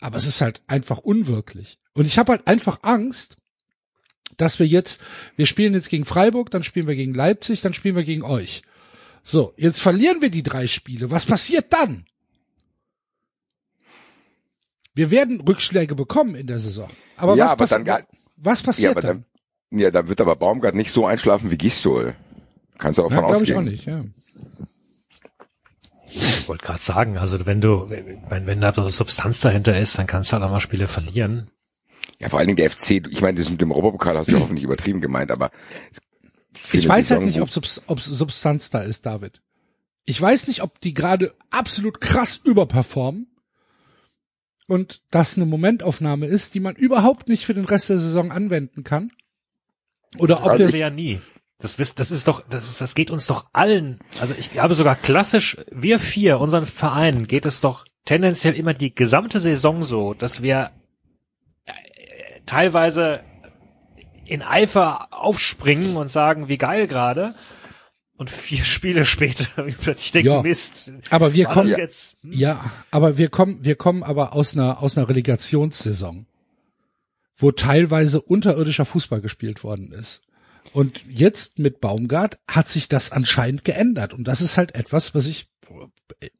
aber 0.00 0.16
es 0.16 0.26
ist 0.26 0.40
halt 0.40 0.62
einfach 0.66 0.98
unwirklich. 0.98 1.78
Und 1.92 2.06
ich 2.06 2.18
habe 2.18 2.32
halt 2.32 2.46
einfach 2.46 2.78
Angst, 2.82 3.36
dass 4.38 4.58
wir 4.58 4.66
jetzt, 4.66 5.00
wir 5.36 5.44
spielen 5.46 5.74
jetzt 5.74 5.90
gegen 5.90 6.06
Freiburg, 6.06 6.50
dann 6.50 6.64
spielen 6.64 6.86
wir 6.88 6.94
gegen 6.96 7.12
Leipzig, 7.12 7.60
dann 7.60 7.74
spielen 7.74 7.96
wir 7.96 8.04
gegen 8.04 8.22
euch. 8.22 8.62
So, 9.22 9.52
jetzt 9.58 9.80
verlieren 9.82 10.22
wir 10.22 10.30
die 10.30 10.42
drei 10.42 10.66
Spiele. 10.66 11.10
Was 11.10 11.26
passiert 11.26 11.70
dann? 11.72 12.06
Wir 14.94 15.10
werden 15.10 15.40
Rückschläge 15.40 15.94
bekommen 15.94 16.34
in 16.34 16.46
der 16.46 16.58
Saison. 16.58 16.88
Aber 17.16 17.36
Ja, 17.36 17.44
was, 17.44 17.52
aber 17.52 17.64
passi- 17.64 17.70
dann 17.74 17.84
gar- 17.84 18.02
was 18.36 18.60
Ja, 18.60 18.64
passiert 18.66 18.90
aber 18.92 19.00
dann? 19.02 19.24
dann, 19.70 19.80
ja, 19.80 19.90
dann 19.90 20.08
wird 20.08 20.20
aber 20.20 20.34
Baumgart 20.36 20.74
nicht 20.74 20.90
so 20.90 21.06
einschlafen 21.06 21.50
wie 21.50 21.58
Gistol. 21.58 22.14
Kannst 22.78 22.98
du 22.98 23.04
auch 23.04 23.10
Ja, 23.10 23.16
von 23.18 23.26
glaube 23.26 23.44
ich 23.44 23.54
ausgehen. 23.54 23.68
auch 23.68 23.70
nicht, 23.70 23.84
ja. 23.86 24.04
Ich 26.10 26.48
wollte 26.48 26.64
gerade 26.64 26.82
sagen, 26.82 27.18
also 27.18 27.44
wenn 27.44 27.60
du, 27.60 27.90
wenn, 27.90 28.46
wenn 28.46 28.60
da 28.60 28.72
so 28.72 28.88
Substanz 28.88 29.40
dahinter 29.40 29.78
ist, 29.78 29.98
dann 29.98 30.06
kannst 30.06 30.30
du 30.30 30.34
halt 30.34 30.44
auch 30.44 30.50
mal 30.50 30.60
Spiele 30.60 30.88
verlieren. 30.88 31.50
Ja, 32.20 32.28
vor 32.28 32.38
allen 32.38 32.48
Dingen 32.48 32.56
der 32.56 32.70
FC, 32.70 33.06
ich 33.10 33.20
meine, 33.20 33.38
das 33.38 33.48
mit 33.50 33.60
dem 33.60 33.70
Europapokal 33.70 34.16
hast 34.18 34.28
du 34.28 34.32
ja 34.36 34.40
hoffentlich 34.42 34.64
übertrieben 34.64 35.00
gemeint, 35.00 35.30
aber 35.30 35.50
Ich 36.72 36.88
weiß 36.88 37.10
halt 37.10 37.20
Saison, 37.20 37.24
nicht, 37.24 37.38
wo- 37.38 37.42
ob, 37.42 37.50
Subs 37.50 37.82
ob 37.86 38.00
Substanz 38.00 38.70
da 38.70 38.80
ist, 38.80 39.06
David. 39.06 39.40
Ich 40.04 40.20
weiß 40.20 40.48
nicht, 40.48 40.62
ob 40.62 40.80
die 40.80 40.94
gerade 40.94 41.34
absolut 41.50 42.00
krass 42.00 42.36
überperformen 42.42 43.26
und 44.66 45.02
das 45.10 45.36
eine 45.36 45.46
Momentaufnahme 45.46 46.26
ist, 46.26 46.54
die 46.54 46.60
man 46.60 46.74
überhaupt 46.76 47.28
nicht 47.28 47.46
für 47.46 47.54
den 47.54 47.64
Rest 47.64 47.88
der 47.90 47.98
Saison 47.98 48.32
anwenden 48.32 48.84
kann. 48.84 49.12
Oder 50.18 50.42
ob 50.44 50.50
Also 50.52 50.72
wir, 50.72 50.78
ja 50.78 50.90
nie. 50.90 51.20
Das 51.58 51.78
wisst, 51.78 51.98
das 52.00 52.10
ist 52.10 52.28
doch, 52.28 52.42
das 52.48 52.64
ist, 52.70 52.80
das 52.80 52.94
geht 52.94 53.10
uns 53.10 53.26
doch 53.26 53.48
allen. 53.52 53.98
Also 54.20 54.32
ich 54.38 54.52
glaube 54.52 54.74
sogar 54.74 54.94
klassisch, 54.96 55.56
wir 55.72 55.98
vier, 55.98 56.38
unseren 56.40 56.64
Vereinen, 56.66 57.26
geht 57.26 57.46
es 57.46 57.60
doch 57.60 57.84
tendenziell 58.04 58.54
immer 58.54 58.74
die 58.74 58.94
gesamte 58.94 59.40
Saison 59.40 59.82
so, 59.84 60.14
dass 60.14 60.40
wir 60.42 60.70
teilweise 62.48 63.20
in 64.26 64.42
Eifer 64.42 65.08
aufspringen 65.10 65.96
und 65.96 66.08
sagen, 66.08 66.48
wie 66.48 66.58
geil 66.58 66.86
gerade. 66.86 67.34
Und 68.16 68.30
vier 68.30 68.64
Spiele 68.64 69.04
später 69.04 69.46
plötzlich 69.80 70.12
denken, 70.12 70.28
Ja. 70.28 70.42
Mist. 70.42 70.92
Aber 71.10 71.34
wir 71.34 71.46
kommen, 71.46 71.68
jetzt, 71.68 72.16
hm? 72.22 72.32
ja, 72.32 72.64
aber 72.90 73.16
wir 73.16 73.28
kommen, 73.28 73.64
wir 73.64 73.76
kommen 73.76 74.02
aber 74.02 74.34
aus 74.34 74.54
einer, 74.54 74.82
aus 74.82 74.98
einer 74.98 75.08
Relegationssaison, 75.08 76.26
wo 77.36 77.52
teilweise 77.52 78.20
unterirdischer 78.20 78.84
Fußball 78.84 79.20
gespielt 79.20 79.62
worden 79.62 79.92
ist. 79.92 80.22
Und 80.72 81.04
jetzt 81.08 81.58
mit 81.58 81.80
Baumgart 81.80 82.38
hat 82.46 82.68
sich 82.68 82.88
das 82.88 83.12
anscheinend 83.12 83.64
geändert. 83.64 84.12
Und 84.12 84.28
das 84.28 84.40
ist 84.40 84.58
halt 84.58 84.74
etwas, 84.74 85.14
was 85.14 85.26
ich, 85.26 85.48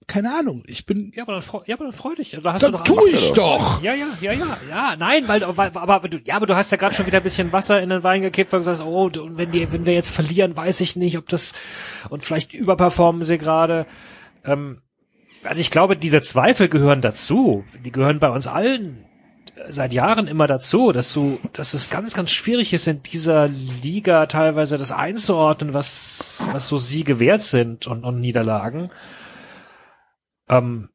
keine 0.07 0.31
Ahnung, 0.35 0.63
ich 0.67 0.87
bin, 0.87 1.13
Ja, 1.15 1.25
aber 1.25 1.35
dann, 1.35 1.43
freu, 1.43 1.61
ja, 1.67 1.77
aber 1.77 1.85
dann 1.85 1.93
freu 1.93 2.15
dich. 2.15 2.37
Da 2.43 2.53
hast 2.53 2.63
dann 2.63 2.73
du 2.73 2.79
doch 2.79 2.85
tu 2.85 3.07
ich 3.07 3.33
doch. 3.33 3.83
Ja, 3.83 3.93
ja, 3.95 4.07
ja, 4.21 4.33
ja, 4.33 4.47
ja, 4.71 4.97
nein, 4.97 5.29
weil, 5.29 5.43
weil 5.57 5.71
aber, 5.75 6.09
du, 6.09 6.19
ja, 6.25 6.37
aber 6.37 6.47
du 6.47 6.57
hast 6.57 6.71
ja 6.71 6.79
gerade 6.79 6.95
schon 6.95 7.07
wieder 7.07 7.19
ein 7.19 7.23
bisschen 7.23 7.53
Wasser 7.53 7.81
in 7.81 7.91
den 7.91 8.03
Wein 8.03 8.23
gekippt 8.23 8.55
und 8.55 8.61
gesagt, 8.61 8.81
oh, 8.81 9.05
und 9.05 9.37
wenn 9.37 9.51
die, 9.51 9.71
wenn 9.71 9.87
wir 9.87 9.93
jetzt 9.93 10.11
verlieren, 10.11 10.57
weiß 10.57 10.81
ich 10.81 10.97
nicht, 10.97 11.19
ob 11.19 11.29
das 11.29 11.53
und 12.09 12.25
vielleicht 12.25 12.55
überperformen 12.55 13.23
sie 13.23 13.39
gerade. 13.39 13.87
Ähm, 14.45 14.81
also 15.45 15.61
ich 15.61 15.71
glaube, 15.71 15.97
diese 15.97 16.23
Zweifel 16.23 16.69
gehören 16.69 17.01
dazu. 17.01 17.65
Die 17.85 17.93
gehören 17.93 18.19
bei 18.19 18.31
uns 18.31 18.47
allen 18.47 19.08
seit 19.69 19.93
Jahren 19.93 20.27
immer 20.27 20.47
dazu, 20.47 20.93
dass 20.93 21.13
du, 21.13 21.39
dass 21.53 21.75
es 21.75 21.91
ganz, 21.91 22.15
ganz 22.15 22.31
schwierig 22.31 22.73
ist, 22.73 22.87
in 22.87 23.03
dieser 23.03 23.49
Liga 23.49 24.27
teilweise 24.27 24.79
das 24.79 24.93
einzuordnen, 24.93 25.75
was, 25.75 26.49
was 26.53 26.69
so 26.69 26.79
Siege 26.79 27.21
wert 27.21 27.43
sind 27.43 27.87
und, 27.87 28.05
und 28.05 28.21
Niederlagen. 28.21 28.91
Ähm, 30.49 30.89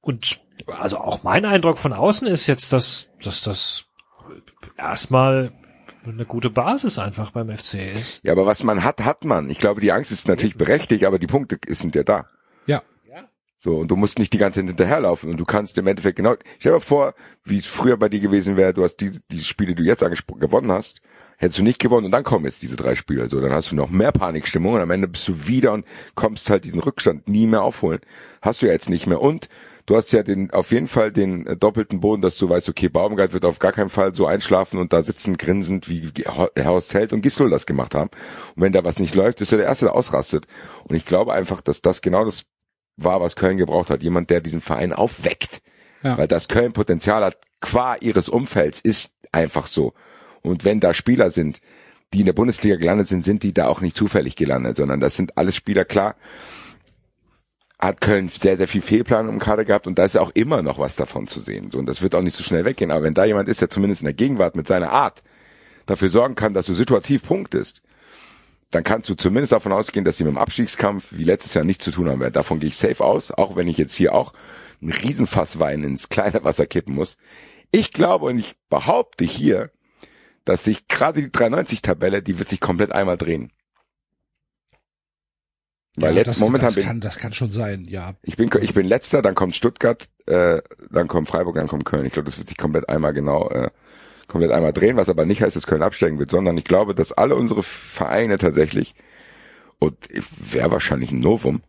und 0.00 0.40
also 0.78 0.98
auch 0.98 1.22
mein 1.22 1.44
Eindruck 1.44 1.78
von 1.78 1.92
außen 1.92 2.26
ist 2.26 2.46
jetzt, 2.46 2.72
dass, 2.72 3.10
dass 3.22 3.42
das 3.42 3.86
erstmal 4.76 5.52
eine 6.04 6.24
gute 6.24 6.50
Basis 6.50 6.98
einfach 6.98 7.32
beim 7.32 7.54
FC 7.54 7.92
ist. 7.92 8.24
Ja, 8.24 8.32
aber 8.32 8.46
was 8.46 8.62
man 8.62 8.84
hat, 8.84 9.04
hat 9.04 9.24
man. 9.24 9.50
Ich 9.50 9.58
glaube, 9.58 9.80
die 9.80 9.92
Angst 9.92 10.12
ist 10.12 10.28
natürlich 10.28 10.56
berechtigt, 10.56 11.04
aber 11.04 11.18
die 11.18 11.26
Punkte 11.26 11.58
sind 11.68 11.94
ja 11.94 12.04
da. 12.04 12.26
Ja, 12.66 12.82
So, 13.66 13.78
und 13.78 13.90
du 13.90 13.96
musst 13.96 14.20
nicht 14.20 14.32
die 14.32 14.38
ganze 14.38 14.60
Zeit 14.60 14.68
hinterherlaufen 14.68 15.28
und 15.28 15.38
du 15.38 15.44
kannst 15.44 15.76
im 15.76 15.88
Endeffekt 15.88 16.14
genau, 16.14 16.36
stell 16.60 16.74
dir 16.74 16.80
vor, 16.80 17.14
wie 17.42 17.58
es 17.58 17.66
früher 17.66 17.96
bei 17.96 18.08
dir 18.08 18.20
gewesen 18.20 18.56
wäre, 18.56 18.72
du 18.72 18.84
hast 18.84 18.98
die, 18.98 19.18
die 19.32 19.40
Spiele, 19.40 19.74
die 19.74 19.82
du 19.82 19.82
jetzt 19.82 20.04
gewonnen 20.38 20.70
hast, 20.70 21.00
hättest 21.36 21.58
du 21.58 21.64
nicht 21.64 21.80
gewonnen 21.80 22.04
und 22.04 22.12
dann 22.12 22.22
kommen 22.22 22.44
jetzt 22.44 22.62
diese 22.62 22.76
drei 22.76 22.94
Spiele, 22.94 23.28
so, 23.28 23.40
dann 23.40 23.50
hast 23.50 23.72
du 23.72 23.74
noch 23.74 23.90
mehr 23.90 24.12
Panikstimmung 24.12 24.74
und 24.74 24.82
am 24.82 24.92
Ende 24.92 25.08
bist 25.08 25.26
du 25.26 25.48
wieder 25.48 25.72
und 25.72 25.84
kommst 26.14 26.48
halt 26.48 26.64
diesen 26.64 26.78
Rückstand 26.78 27.26
nie 27.28 27.48
mehr 27.48 27.64
aufholen. 27.64 27.98
Hast 28.40 28.62
du 28.62 28.66
ja 28.66 28.72
jetzt 28.72 28.88
nicht 28.88 29.08
mehr 29.08 29.20
und 29.20 29.48
du 29.86 29.96
hast 29.96 30.12
ja 30.12 30.22
den, 30.22 30.52
auf 30.52 30.70
jeden 30.70 30.86
Fall 30.86 31.10
den 31.10 31.44
äh, 31.48 31.56
doppelten 31.56 31.98
Boden, 31.98 32.22
dass 32.22 32.38
du 32.38 32.48
weißt, 32.48 32.68
okay, 32.68 32.88
Baumgart 32.88 33.32
wird 33.32 33.44
auf 33.44 33.58
gar 33.58 33.72
keinen 33.72 33.90
Fall 33.90 34.14
so 34.14 34.26
einschlafen 34.26 34.78
und 34.78 34.92
da 34.92 35.02
sitzen 35.02 35.38
grinsend, 35.38 35.88
wie 35.88 36.12
Horst 36.28 36.94
Held 36.94 37.12
und 37.12 37.22
Gisdol 37.22 37.50
das 37.50 37.66
gemacht 37.66 37.96
haben. 37.96 38.10
Und 38.54 38.62
wenn 38.62 38.72
da 38.72 38.84
was 38.84 39.00
nicht 39.00 39.16
läuft, 39.16 39.40
ist 39.40 39.50
er 39.50 39.58
der 39.58 39.66
Erste, 39.66 39.86
der 39.86 39.96
ausrastet. 39.96 40.46
Und 40.84 40.94
ich 40.94 41.04
glaube 41.04 41.32
einfach, 41.32 41.60
dass 41.60 41.82
das 41.82 42.00
genau 42.00 42.24
das 42.24 42.44
war, 42.96 43.20
was 43.20 43.36
Köln 43.36 43.58
gebraucht 43.58 43.90
hat. 43.90 44.02
Jemand, 44.02 44.30
der 44.30 44.40
diesen 44.40 44.60
Verein 44.60 44.92
aufweckt. 44.92 45.62
Ja. 46.02 46.18
Weil 46.18 46.28
das 46.28 46.48
Köln 46.48 46.72
Potenzial 46.72 47.24
hat, 47.24 47.38
qua 47.60 47.96
ihres 47.96 48.28
Umfelds, 48.28 48.80
ist 48.80 49.14
einfach 49.32 49.66
so. 49.66 49.92
Und 50.42 50.64
wenn 50.64 50.80
da 50.80 50.94
Spieler 50.94 51.30
sind, 51.30 51.60
die 52.12 52.20
in 52.20 52.26
der 52.26 52.32
Bundesliga 52.32 52.76
gelandet 52.76 53.08
sind, 53.08 53.24
sind 53.24 53.42
die 53.42 53.52
da 53.52 53.66
auch 53.66 53.80
nicht 53.80 53.96
zufällig 53.96 54.36
gelandet, 54.36 54.76
sondern 54.76 55.00
das 55.00 55.16
sind 55.16 55.36
alles 55.36 55.56
Spieler, 55.56 55.84
klar, 55.84 56.14
hat 57.78 58.00
Köln 58.00 58.28
sehr, 58.28 58.56
sehr 58.56 58.68
viel 58.68 58.82
Fehlplan 58.82 59.28
im 59.28 59.38
Kader 59.38 59.64
gehabt 59.64 59.86
und 59.86 59.98
da 59.98 60.04
ist 60.04 60.14
ja 60.14 60.20
auch 60.22 60.30
immer 60.30 60.62
noch 60.62 60.78
was 60.78 60.96
davon 60.96 61.28
zu 61.28 61.40
sehen. 61.40 61.70
Und 61.74 61.86
das 61.86 62.00
wird 62.00 62.14
auch 62.14 62.22
nicht 62.22 62.36
so 62.36 62.42
schnell 62.42 62.64
weggehen. 62.64 62.90
Aber 62.90 63.02
wenn 63.02 63.14
da 63.14 63.24
jemand 63.24 63.48
ist, 63.48 63.60
der 63.60 63.68
zumindest 63.68 64.02
in 64.02 64.06
der 64.06 64.14
Gegenwart 64.14 64.56
mit 64.56 64.66
seiner 64.66 64.92
Art 64.92 65.22
dafür 65.84 66.10
sorgen 66.10 66.34
kann, 66.34 66.54
dass 66.54 66.66
du 66.66 66.74
situativ 66.74 67.24
punktest, 67.24 67.82
dann 68.70 68.84
kannst 68.84 69.08
du 69.08 69.14
zumindest 69.14 69.52
davon 69.52 69.72
ausgehen, 69.72 70.04
dass 70.04 70.16
sie 70.16 70.24
mit 70.24 70.32
dem 70.32 70.38
Abstiegskampf 70.38 71.08
wie 71.12 71.24
letztes 71.24 71.54
Jahr 71.54 71.64
nichts 71.64 71.84
zu 71.84 71.92
tun 71.92 72.08
haben 72.08 72.20
werden. 72.20 72.34
Davon 72.34 72.58
gehe 72.58 72.68
ich 72.68 72.76
safe 72.76 73.02
aus, 73.02 73.30
auch 73.30 73.56
wenn 73.56 73.68
ich 73.68 73.78
jetzt 73.78 73.94
hier 73.94 74.14
auch 74.14 74.32
einen 74.82 74.92
Riesenfass 74.92 75.58
Wein 75.58 75.84
ins 75.84 76.08
kleine 76.08 76.44
Wasser 76.44 76.66
kippen 76.66 76.94
muss. 76.94 77.16
Ich 77.70 77.92
glaube 77.92 78.26
und 78.26 78.38
ich 78.38 78.56
behaupte 78.68 79.24
hier, 79.24 79.70
dass 80.44 80.64
sich 80.64 80.88
gerade 80.88 81.22
die 81.22 81.28
390-Tabelle, 81.28 82.22
die 82.22 82.38
wird 82.38 82.48
sich 82.48 82.60
komplett 82.60 82.92
einmal 82.92 83.16
drehen. 83.16 83.52
Weil 85.96 86.12
ja 86.12 86.18
jetzt 86.18 86.28
das, 86.28 86.40
momentan 86.40 86.68
das 86.68 86.74
bin, 86.74 86.84
kann, 86.84 87.00
das 87.00 87.18
kann 87.18 87.32
schon 87.32 87.50
sein, 87.50 87.86
ja. 87.88 88.14
ich 88.22 88.36
bin 88.36 88.50
ich 88.60 88.74
bin 88.74 88.86
letzter, 88.86 89.22
dann 89.22 89.34
kommt 89.34 89.56
Stuttgart, 89.56 90.06
äh, 90.26 90.60
dann 90.90 91.08
kommt 91.08 91.28
Freiburg, 91.28 91.54
dann 91.54 91.68
kommt 91.68 91.86
Köln. 91.86 92.04
Ich 92.04 92.12
glaube, 92.12 92.26
das 92.26 92.36
wird 92.36 92.48
sich 92.48 92.58
komplett 92.58 92.88
einmal 92.88 93.14
genau 93.14 93.48
äh, 93.48 93.70
komplett 94.26 94.50
einmal 94.50 94.72
drehen, 94.72 94.96
was 94.96 95.08
aber 95.08 95.24
nicht 95.24 95.42
heißt, 95.42 95.56
dass 95.56 95.66
Köln 95.66 95.82
absteigen 95.82 96.18
wird, 96.18 96.30
sondern 96.30 96.58
ich 96.58 96.64
glaube, 96.64 96.94
dass 96.94 97.12
alle 97.12 97.36
unsere 97.36 97.62
Vereine 97.62 98.38
tatsächlich 98.38 98.94
und 99.78 99.96
wäre 100.38 100.70
wahrscheinlich 100.70 101.12
ein 101.12 101.20
Novum, 101.20 101.62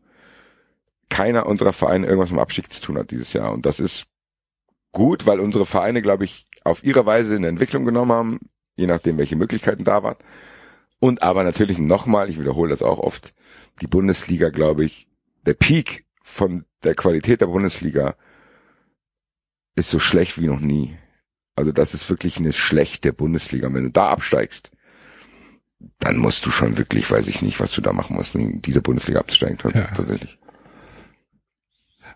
keiner 1.09 1.45
unserer 1.45 1.73
Vereine 1.73 2.07
irgendwas 2.07 2.31
mit 2.31 2.39
Abstieg 2.39 2.71
zu 2.71 2.81
tun 2.81 2.97
hat 2.97 3.11
dieses 3.11 3.33
Jahr 3.33 3.51
und 3.51 3.65
das 3.65 3.79
ist 3.79 4.05
gut, 4.91 5.25
weil 5.25 5.39
unsere 5.39 5.65
Vereine, 5.65 6.01
glaube 6.01 6.25
ich, 6.25 6.47
auf 6.63 6.83
ihre 6.83 7.05
Weise 7.05 7.35
eine 7.35 7.47
Entwicklung 7.47 7.85
genommen 7.85 8.11
haben, 8.11 8.39
je 8.75 8.87
nachdem, 8.87 9.17
welche 9.17 9.35
Möglichkeiten 9.35 9.83
da 9.83 10.03
waren. 10.03 10.17
Und 10.99 11.21
aber 11.21 11.43
natürlich 11.43 11.77
nochmal, 11.77 12.29
ich 12.29 12.39
wiederhole 12.39 12.69
das 12.69 12.81
auch 12.81 12.99
oft, 12.99 13.33
die 13.81 13.87
Bundesliga, 13.87 14.49
glaube 14.49 14.85
ich, 14.85 15.07
der 15.45 15.53
Peak 15.53 16.05
von 16.23 16.65
der 16.83 16.95
Qualität 16.95 17.41
der 17.41 17.47
Bundesliga 17.47 18.15
ist 19.75 19.89
so 19.89 19.99
schlecht 19.99 20.41
wie 20.41 20.47
noch 20.47 20.59
nie. 20.59 20.97
Also 21.57 21.71
das 21.71 21.93
ist 21.93 22.09
wirklich 22.09 22.37
eine 22.37 22.53
schlechte 22.53 23.11
Bundesliga. 23.11 23.67
Und 23.67 23.73
wenn 23.73 23.85
du 23.85 23.89
da 23.91 24.09
absteigst, 24.09 24.71
dann 25.99 26.17
musst 26.17 26.45
du 26.45 26.51
schon 26.51 26.77
wirklich, 26.77 27.09
weiß 27.09 27.27
ich 27.27 27.41
nicht, 27.41 27.59
was 27.59 27.71
du 27.71 27.81
da 27.81 27.93
machen 27.93 28.15
musst, 28.15 28.35
um 28.35 28.41
in 28.41 28.61
diese 28.61 28.81
Bundesliga 28.81 29.19
abzusteigen. 29.19 29.57
Ja. 29.73 29.87
Tatsächlich. 29.87 30.37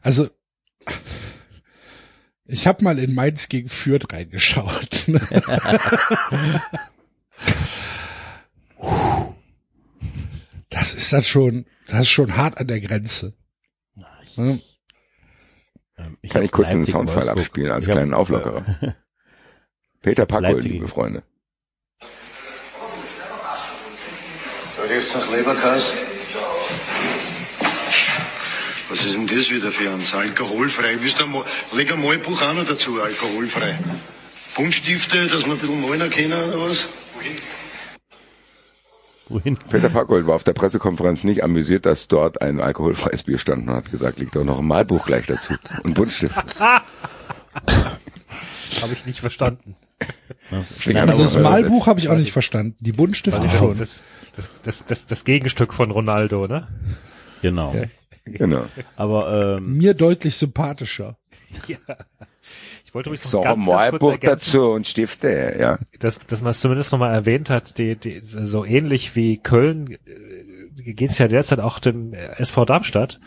Also 0.01 0.29
ich 2.45 2.67
habe 2.67 2.83
mal 2.83 2.99
in 2.99 3.15
Mainz 3.15 3.49
gegen 3.49 3.67
Fürth 3.67 4.11
reingeschaut. 4.11 5.07
Das 10.69 10.93
ist 10.95 11.11
dann 11.13 11.21
schon, 11.21 11.65
das 11.87 12.01
ist 12.01 12.09
schon 12.09 12.37
hart 12.37 12.57
an 12.57 12.67
der 12.67 12.79
Grenze. 12.79 13.35
Ja. 13.95 14.07
Ähm, 14.37 14.61
Kann 15.95 16.17
hab 16.29 16.41
ich 16.41 16.51
kurz 16.51 16.69
einen 16.69 16.91
Wolfsburg. 16.91 17.27
abspielen 17.27 17.71
als 17.71 17.85
Ich 17.87 17.91
kleinen 17.91 18.13
Auflockerer? 18.13 18.95
Peter 20.01 20.25
Packold, 20.25 20.53
Leipzig. 20.53 20.71
liebe 20.71 20.87
Freunde. 20.87 21.21
Da 24.77 24.83
riecht's 24.89 25.13
nach 25.13 25.31
Leberkas. 25.31 25.93
Was 28.89 29.05
ist 29.05 29.13
denn 29.13 29.27
das 29.27 29.51
wieder 29.51 29.71
für 29.71 29.89
uns? 29.91 30.13
Alkoholfrei. 30.13 30.97
Willst 30.99 31.19
du 31.21 31.27
mal, 31.27 31.45
leg 31.71 31.93
ein 31.93 32.01
Malbuch 32.01 32.41
auch 32.41 32.53
noch 32.55 32.65
dazu, 32.65 32.99
alkoholfrei. 33.01 33.77
Buntstifte, 34.55 35.27
dass 35.27 35.45
wir 35.45 35.53
ein 35.53 35.59
bisschen 35.59 35.81
malen 35.81 36.09
können 36.09 36.33
oder 36.33 36.69
was? 36.69 36.87
Wohin? 39.29 39.55
Peter 39.69 39.89
Packold 39.89 40.27
war 40.27 40.35
auf 40.35 40.43
der 40.43 40.53
Pressekonferenz 40.53 41.23
nicht 41.23 41.43
amüsiert, 41.43 41.85
dass 41.85 42.09
dort 42.09 42.41
ein 42.41 42.59
alkoholfreies 42.59 43.23
Bier 43.23 43.37
stand 43.37 43.69
und 43.69 43.73
hat 43.73 43.89
gesagt, 43.89 44.19
liegt 44.19 44.35
doch 44.35 44.43
noch 44.43 44.59
ein 44.59 44.65
Malbuch 44.65 45.05
gleich 45.05 45.27
dazu 45.27 45.53
und 45.83 45.93
Buntstift. 45.93 46.35
Habe 46.59 46.83
ich 48.93 49.05
nicht 49.05 49.19
verstanden. 49.19 49.75
Ja, 50.51 50.57
haben 51.01 51.09
Also 51.09 51.23
das 51.23 51.35
mal 51.35 51.61
Malbuch 51.61 51.87
habe 51.87 51.99
ich 51.99 52.09
auch 52.09 52.17
nicht 52.17 52.31
verstanden. 52.31 52.75
Die 52.79 52.91
Buntstifte 52.91 53.41
Das, 53.41 53.53
schon. 53.53 53.77
das, 53.77 54.03
das, 54.35 54.51
das, 54.63 54.85
das, 54.85 55.05
das 55.07 55.25
Gegenstück 55.25 55.73
von 55.73 55.91
Ronaldo, 55.91 56.47
ne? 56.47 56.67
Genau. 57.41 57.73
Genau. 58.25 58.65
Aber 58.95 59.57
ähm, 59.57 59.77
Mir 59.77 59.93
deutlich 59.93 60.35
sympathischer. 60.35 61.17
Ja. 61.67 61.77
Ich 62.85 62.93
wollte 62.93 63.09
übrigens 63.09 63.23
noch 63.25 63.31
So, 63.31 63.41
ganz, 63.41 63.49
ein 63.49 63.55
ganz 63.55 63.65
kurz 63.65 63.91
Malbuch 63.91 64.11
ergänzen, 64.11 64.45
dazu 64.45 64.71
und 64.71 64.85
Stifte, 64.85 65.55
ja. 65.59 65.79
dass, 65.99 66.19
dass 66.27 66.41
man 66.41 66.51
es 66.51 66.59
zumindest 66.59 66.91
nochmal 66.91 67.13
erwähnt 67.13 67.49
hat, 67.49 67.77
die, 67.77 67.95
die, 67.95 68.19
so 68.21 68.65
ähnlich 68.65 69.15
wie 69.15 69.37
Köln 69.37 69.97
äh, 70.05 70.93
geht's 70.93 71.17
ja 71.17 71.27
derzeit 71.27 71.61
auch 71.61 71.79
dem 71.79 72.13
SV 72.13 72.65
Darmstadt, 72.65 73.19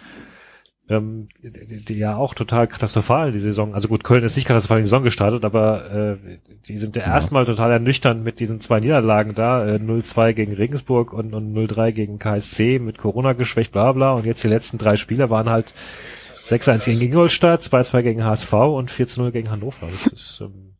ähm, 0.88 1.28
die, 1.42 1.84
die 1.84 1.98
ja 1.98 2.16
auch 2.16 2.34
total 2.34 2.66
katastrophal 2.66 3.32
die 3.32 3.40
Saison, 3.40 3.74
also 3.74 3.88
gut, 3.88 4.04
Köln 4.04 4.22
ist 4.22 4.36
nicht 4.36 4.46
katastrophal 4.46 4.78
in 4.78 4.82
die 4.82 4.88
Saison 4.88 5.02
gestartet, 5.02 5.44
aber 5.44 5.90
äh, 5.90 6.38
die 6.66 6.76
sind 6.76 6.96
ja 6.96 7.02
erstmal 7.02 7.46
total 7.46 7.72
ernüchternd 7.72 8.22
mit 8.22 8.38
diesen 8.38 8.60
zwei 8.60 8.80
Niederlagen 8.80 9.34
da, 9.34 9.66
äh, 9.66 9.76
0-2 9.76 10.34
gegen 10.34 10.52
Regensburg 10.52 11.12
und, 11.12 11.32
und 11.32 11.54
0-3 11.54 11.92
gegen 11.92 12.18
KSC 12.18 12.78
mit 12.78 12.98
Corona 12.98 13.32
geschwächt, 13.32 13.72
bla 13.72 13.92
bla, 13.92 14.12
und 14.12 14.26
jetzt 14.26 14.44
die 14.44 14.48
letzten 14.48 14.76
drei 14.76 14.96
Spiele 14.96 15.30
waren 15.30 15.48
halt 15.48 15.72
6-1 16.44 16.84
gegen 16.84 17.00
Ingolstadt, 17.00 17.62
2-2 17.62 18.02
gegen 18.02 18.24
HSV 18.24 18.52
und 18.52 18.90
4-0 18.90 19.30
gegen 19.30 19.50
Hannover. 19.50 19.86
Das 19.86 20.06
ist 20.06 20.42
ähm, 20.42 20.74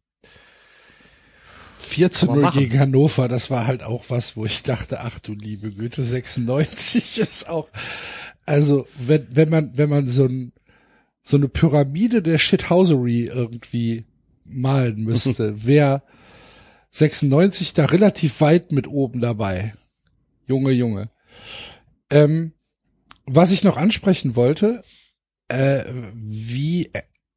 14-0 1.85 2.41
machen. 2.41 2.59
gegen 2.59 2.79
Hannover, 2.79 3.29
das 3.29 3.51
war 3.51 3.67
halt 3.67 3.83
auch 3.83 4.05
was, 4.09 4.37
wo 4.37 4.45
ich 4.45 4.63
dachte, 4.63 5.01
ach 5.01 5.19
du 5.21 5.33
liebe 5.33 5.71
Güte, 5.71 6.05
96 6.05 7.19
ist 7.19 7.49
auch, 7.49 7.69
also 8.47 8.87
wenn, 8.99 9.27
wenn 9.31 9.49
man, 9.49 9.77
wenn 9.77 9.91
man 9.91 10.07
so 10.07 10.27
ein, 10.27 10.53
so 11.23 11.37
eine 11.37 11.49
Pyramide 11.49 12.23
der 12.23 12.39
Shithousery 12.39 13.27
irgendwie 13.27 14.05
malen 14.45 15.03
müsste, 15.05 15.65
wäre 15.67 16.03
96 16.91 17.75
da 17.75 17.87
relativ 17.87 18.41
weit 18.41 18.73
mit 18.73 18.87
oben 18.87 19.21
dabei. 19.21 19.75
Junge, 20.47 20.71
Junge. 20.71 21.11
Ähm, 22.11 22.53
was 23.27 23.51
ich 23.51 23.65
noch 23.65 23.77
ansprechen 23.77 24.37
wollte, 24.37 24.85
äh, 25.49 25.85
wie 26.15 26.91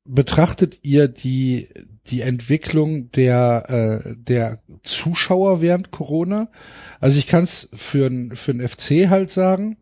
betrachtet 0.03 0.79
ihr 0.83 1.07
die 1.07 1.69
die 2.07 2.21
Entwicklung 2.21 3.11
der 3.11 4.03
äh, 4.05 4.15
der 4.15 4.61
Zuschauer 4.83 5.61
während 5.61 5.91
Corona? 5.91 6.49
Also 6.99 7.19
ich 7.19 7.27
kann 7.27 7.43
es 7.43 7.69
für 7.73 8.09
für 8.33 8.51
ein 8.51 8.67
FC 8.67 9.09
halt 9.09 9.31
sagen. 9.31 9.77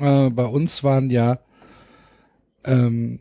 Äh, 0.00 0.30
bei 0.30 0.44
uns 0.44 0.84
waren 0.84 1.10
ja 1.10 1.40
ähm, 2.64 3.20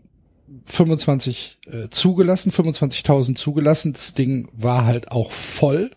25 0.66 1.60
äh, 1.66 1.90
zugelassen, 1.90 2.52
25.000 2.52 3.36
zugelassen. 3.36 3.94
Das 3.94 4.14
Ding 4.14 4.50
war 4.54 4.86
halt 4.86 5.12
auch 5.12 5.32
voll. 5.32 5.92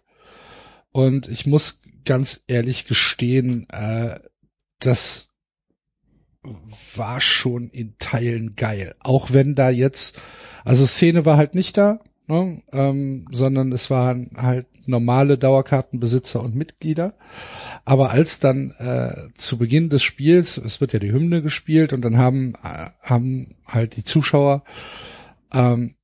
Und 0.93 1.29
ich 1.29 1.47
muss 1.47 1.81
ganz 2.05 2.43
ehrlich 2.49 2.87
gestehen, 2.87 3.69
äh, 3.71 4.19
das 4.81 5.29
war 6.97 7.21
schon 7.21 7.69
in 7.69 7.97
Teilen 7.99 8.57
geil. 8.57 8.95
Auch 9.01 9.33
wenn 9.33 9.55
da 9.55 9.71
jetzt, 9.71 10.21
also 10.65 10.87
Szene 10.87 11.25
war 11.27 11.37
halt 11.37 11.55
nicht 11.55 11.77
da, 11.77 12.01
ne, 12.31 12.63
ähm, 12.73 13.27
sondern 13.31 13.73
es 13.73 13.91
waren 13.91 14.31
halt 14.37 14.67
normale 14.87 15.37
Dauerkartenbesitzer 15.37 16.43
und 16.43 16.55
Mitglieder. 16.55 17.15
Aber 17.85 18.11
als 18.11 18.41
dann 18.41 18.71
äh, 18.79 19.13
zu 19.35 19.59
Beginn 19.59 19.89
des 19.89 20.03
Spiels, 20.03 20.57
es 20.57 20.81
wird 20.81 20.93
ja 20.93 20.99
die 20.99 21.13
Hymne 21.13 21.43
gespielt 21.43 21.93
und 21.93 22.03
dann 22.03 22.19
haben, 22.19 22.55
äh, 22.63 22.91
haben 23.03 23.57
halt 23.67 23.97
die 23.97 24.05
Zuschauer 24.05 24.63
ähm, 25.53 25.97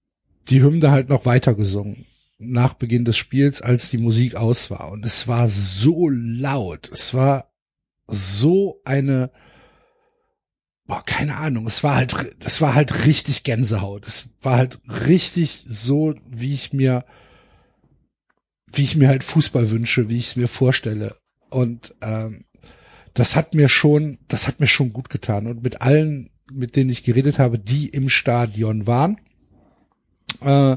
die 0.48 0.62
Hymne 0.62 0.90
halt 0.90 1.08
noch 1.08 1.26
weiter 1.26 1.54
gesungen 1.54 2.06
nach 2.38 2.74
Beginn 2.74 3.04
des 3.04 3.16
Spiels, 3.16 3.62
als 3.62 3.90
die 3.90 3.98
Musik 3.98 4.34
aus 4.34 4.70
war. 4.70 4.90
Und 4.90 5.06
es 5.06 5.26
war 5.26 5.48
so 5.48 6.08
laut. 6.08 6.90
Es 6.92 7.14
war 7.14 7.50
so 8.08 8.80
eine 8.84 9.30
boah, 10.86 11.02
keine 11.04 11.36
Ahnung, 11.36 11.66
es 11.66 11.82
war 11.82 11.96
halt, 11.96 12.14
es 12.40 12.60
war 12.60 12.74
halt 12.74 13.06
richtig 13.06 13.44
Gänsehaut. 13.44 14.06
Es 14.06 14.28
war 14.42 14.56
halt 14.56 14.80
richtig 15.06 15.64
so, 15.66 16.14
wie 16.28 16.54
ich 16.54 16.72
mir, 16.72 17.04
wie 18.72 18.84
ich 18.84 18.96
mir 18.96 19.08
halt 19.08 19.24
Fußball 19.24 19.70
wünsche, 19.70 20.08
wie 20.08 20.18
ich 20.18 20.28
es 20.28 20.36
mir 20.36 20.48
vorstelle. 20.48 21.16
Und 21.50 21.94
ähm, 22.02 22.44
das 23.14 23.34
hat 23.34 23.54
mir 23.54 23.68
schon, 23.68 24.18
das 24.28 24.46
hat 24.46 24.60
mir 24.60 24.66
schon 24.66 24.92
gut 24.92 25.08
getan. 25.08 25.46
Und 25.46 25.62
mit 25.62 25.82
allen, 25.82 26.30
mit 26.52 26.76
denen 26.76 26.90
ich 26.90 27.02
geredet 27.02 27.38
habe, 27.38 27.58
die 27.58 27.88
im 27.88 28.08
Stadion 28.08 28.86
waren, 28.86 29.20
äh, 30.40 30.76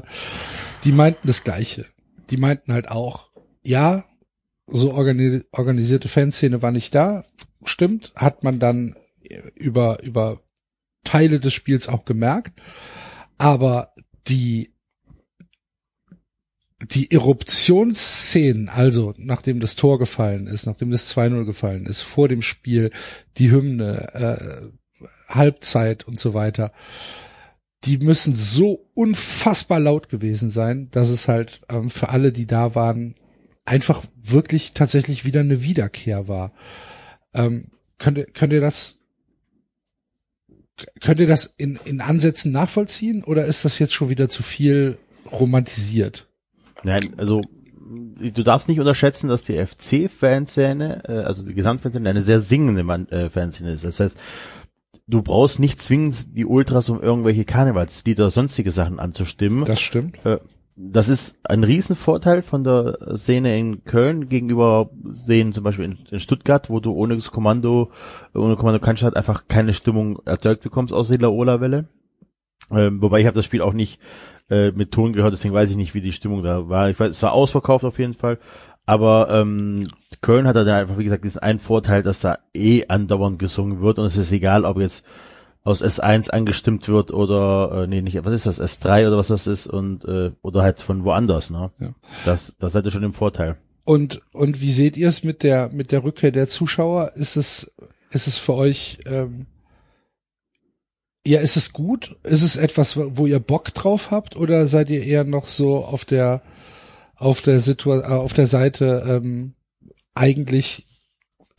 die 0.84 0.92
meinten 0.92 1.26
das 1.26 1.44
Gleiche. 1.44 1.86
Die 2.30 2.36
meinten 2.36 2.72
halt 2.72 2.88
auch, 2.88 3.30
ja, 3.62 4.04
so 4.66 4.94
organisierte 4.94 6.08
Fanszene 6.08 6.62
war 6.62 6.70
nicht 6.70 6.94
da, 6.94 7.24
stimmt, 7.64 8.12
hat 8.14 8.44
man 8.44 8.60
dann 8.60 8.94
über, 9.54 10.02
über 10.02 10.40
Teile 11.04 11.40
des 11.40 11.52
Spiels 11.54 11.88
auch 11.88 12.04
gemerkt. 12.04 12.60
Aber 13.38 13.94
die, 14.26 14.74
die 16.82 17.10
Eruptionsszenen, 17.10 18.68
also 18.68 19.14
nachdem 19.16 19.60
das 19.60 19.76
Tor 19.76 19.98
gefallen 19.98 20.46
ist, 20.46 20.66
nachdem 20.66 20.90
das 20.90 21.14
2-0 21.14 21.44
gefallen 21.44 21.86
ist, 21.86 22.00
vor 22.00 22.28
dem 22.28 22.42
Spiel, 22.42 22.90
die 23.38 23.50
Hymne, 23.50 24.14
äh, 24.14 25.04
Halbzeit 25.28 26.06
und 26.06 26.18
so 26.18 26.34
weiter, 26.34 26.72
die 27.84 27.98
müssen 27.98 28.34
so 28.34 28.90
unfassbar 28.94 29.80
laut 29.80 30.08
gewesen 30.08 30.50
sein, 30.50 30.90
dass 30.90 31.08
es 31.08 31.28
halt 31.28 31.62
ähm, 31.70 31.88
für 31.88 32.10
alle, 32.10 32.32
die 32.32 32.46
da 32.46 32.74
waren, 32.74 33.14
einfach 33.64 34.04
wirklich 34.16 34.72
tatsächlich 34.72 35.24
wieder 35.24 35.40
eine 35.40 35.62
Wiederkehr 35.62 36.28
war. 36.28 36.52
Ähm, 37.32 37.70
könnt, 37.98 38.18
ihr, 38.18 38.26
könnt 38.26 38.52
ihr 38.52 38.60
das 38.60 38.99
könnt 41.00 41.20
ihr 41.20 41.26
das 41.26 41.54
in, 41.56 41.78
in 41.84 42.00
Ansätzen 42.00 42.52
nachvollziehen 42.52 43.24
oder 43.24 43.44
ist 43.44 43.64
das 43.64 43.78
jetzt 43.78 43.94
schon 43.94 44.10
wieder 44.10 44.28
zu 44.28 44.42
viel 44.42 44.98
romantisiert? 45.30 46.26
Nein, 46.82 47.14
also 47.16 47.42
du 47.90 48.42
darfst 48.42 48.68
nicht 48.68 48.80
unterschätzen, 48.80 49.28
dass 49.28 49.44
die 49.44 49.64
FC-Fanszene, 49.64 51.02
äh, 51.08 51.12
also 51.24 51.42
die 51.42 51.54
Gesamtfanszene, 51.54 52.08
eine 52.08 52.22
sehr 52.22 52.40
singende 52.40 52.82
äh, 53.10 53.30
Fanszene 53.30 53.72
ist. 53.72 53.84
Das 53.84 54.00
heißt, 54.00 54.16
du 55.06 55.22
brauchst 55.22 55.58
nicht 55.58 55.82
zwingend 55.82 56.36
die 56.36 56.46
Ultras, 56.46 56.88
um 56.88 57.02
irgendwelche 57.02 57.44
Karnevalslieder 57.44 58.24
oder 58.24 58.30
sonstige 58.30 58.70
Sachen 58.70 59.00
anzustimmen. 59.00 59.64
Das 59.64 59.80
stimmt. 59.80 60.24
Äh, 60.24 60.38
das 60.82 61.08
ist 61.08 61.38
ein 61.44 61.62
Riesenvorteil 61.62 62.42
von 62.42 62.64
der 62.64 63.16
Szene 63.16 63.58
in 63.58 63.84
Köln 63.84 64.28
gegenüber 64.28 64.90
Szenen 65.12 65.52
zum 65.52 65.62
Beispiel 65.62 65.84
in, 65.84 65.98
in, 66.10 66.20
Stuttgart, 66.20 66.70
wo 66.70 66.80
du 66.80 66.92
ohne 66.92 67.16
das 67.16 67.30
Kommando, 67.30 67.90
ohne 68.34 68.56
Kommando 68.56 68.80
kannst 68.80 69.02
halt 69.02 69.16
einfach 69.16 69.44
keine 69.46 69.74
Stimmung 69.74 70.20
erzeugt 70.24 70.62
bekommst 70.62 70.94
aus 70.94 71.08
der 71.08 71.18
Laola-Welle. 71.18 71.88
Ähm, 72.70 73.02
wobei 73.02 73.20
ich 73.20 73.26
habe 73.26 73.34
das 73.34 73.44
Spiel 73.44 73.60
auch 73.60 73.74
nicht 73.74 74.00
äh, 74.48 74.70
mit 74.70 74.92
Ton 74.92 75.12
gehört, 75.12 75.34
deswegen 75.34 75.54
weiß 75.54 75.70
ich 75.70 75.76
nicht, 75.76 75.94
wie 75.94 76.00
die 76.00 76.12
Stimmung 76.12 76.42
da 76.42 76.68
war. 76.68 76.88
Ich 76.88 76.98
weiß, 76.98 77.10
es 77.10 77.22
war 77.22 77.32
ausverkauft 77.32 77.84
auf 77.84 77.98
jeden 77.98 78.14
Fall. 78.14 78.38
Aber 78.86 79.28
ähm, 79.30 79.84
Köln 80.22 80.46
hat 80.46 80.56
da 80.56 80.76
einfach, 80.76 80.98
wie 80.98 81.04
gesagt, 81.04 81.24
diesen 81.24 81.42
einen 81.42 81.60
Vorteil, 81.60 82.02
dass 82.02 82.20
da 82.20 82.38
eh 82.54 82.86
andauernd 82.88 83.38
gesungen 83.38 83.80
wird 83.80 83.98
und 83.98 84.06
es 84.06 84.16
ist 84.16 84.32
egal, 84.32 84.64
ob 84.64 84.78
jetzt 84.78 85.04
aus 85.62 85.82
S1 85.82 86.30
angestimmt 86.30 86.88
wird 86.88 87.12
oder 87.12 87.82
äh, 87.82 87.86
nee 87.86 88.00
nicht 88.00 88.24
was 88.24 88.32
ist 88.32 88.46
das? 88.46 88.60
S3 88.60 89.08
oder 89.08 89.18
was 89.18 89.28
das 89.28 89.46
ist 89.46 89.66
und 89.66 90.04
äh, 90.04 90.32
oder 90.42 90.62
halt 90.62 90.80
von 90.80 91.04
woanders 91.04 91.50
ne? 91.50 91.70
Ja. 91.78 91.94
das 92.24 92.56
das 92.58 92.72
seid 92.72 92.84
ihr 92.86 92.90
schon 92.90 93.02
im 93.02 93.12
Vorteil. 93.12 93.56
Und 93.84 94.22
und 94.32 94.60
wie 94.60 94.70
seht 94.70 94.96
ihr 94.96 95.08
es 95.08 95.22
mit 95.22 95.42
der 95.42 95.68
mit 95.70 95.92
der 95.92 96.02
Rückkehr 96.02 96.30
der 96.30 96.48
Zuschauer? 96.48 97.12
Ist 97.14 97.36
es 97.36 97.74
ist 98.10 98.26
es 98.26 98.38
für 98.38 98.54
euch 98.54 99.00
ähm, 99.06 99.46
ja 101.26 101.40
ist 101.40 101.56
es 101.56 101.72
gut? 101.72 102.16
Ist 102.22 102.42
es 102.42 102.56
etwas 102.56 102.96
wo 102.96 103.26
ihr 103.26 103.40
Bock 103.40 103.74
drauf 103.74 104.10
habt? 104.10 104.36
Oder 104.36 104.66
seid 104.66 104.88
ihr 104.88 105.02
eher 105.02 105.24
noch 105.24 105.46
so 105.46 105.84
auf 105.84 106.06
der 106.06 106.42
auf 107.16 107.42
der 107.42 107.60
Situation 107.60 108.10
auf 108.10 108.32
der 108.32 108.46
Seite 108.46 109.04
ähm, 109.06 109.52
eigentlich 110.14 110.86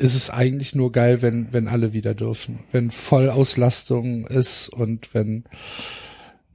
ist 0.02 0.16
es 0.16 0.32
eigentlich 0.32 0.74
nur 0.74 0.92
geil, 0.92 1.22
wenn, 1.22 1.50
wenn 1.52 1.68
alle 1.68 1.94
wieder 1.94 2.16
dürfen. 2.16 2.64
Wenn 2.72 2.90
Vollauslastung 2.90 4.26
ist 4.26 4.70
und 4.70 5.14
wenn, 5.14 5.44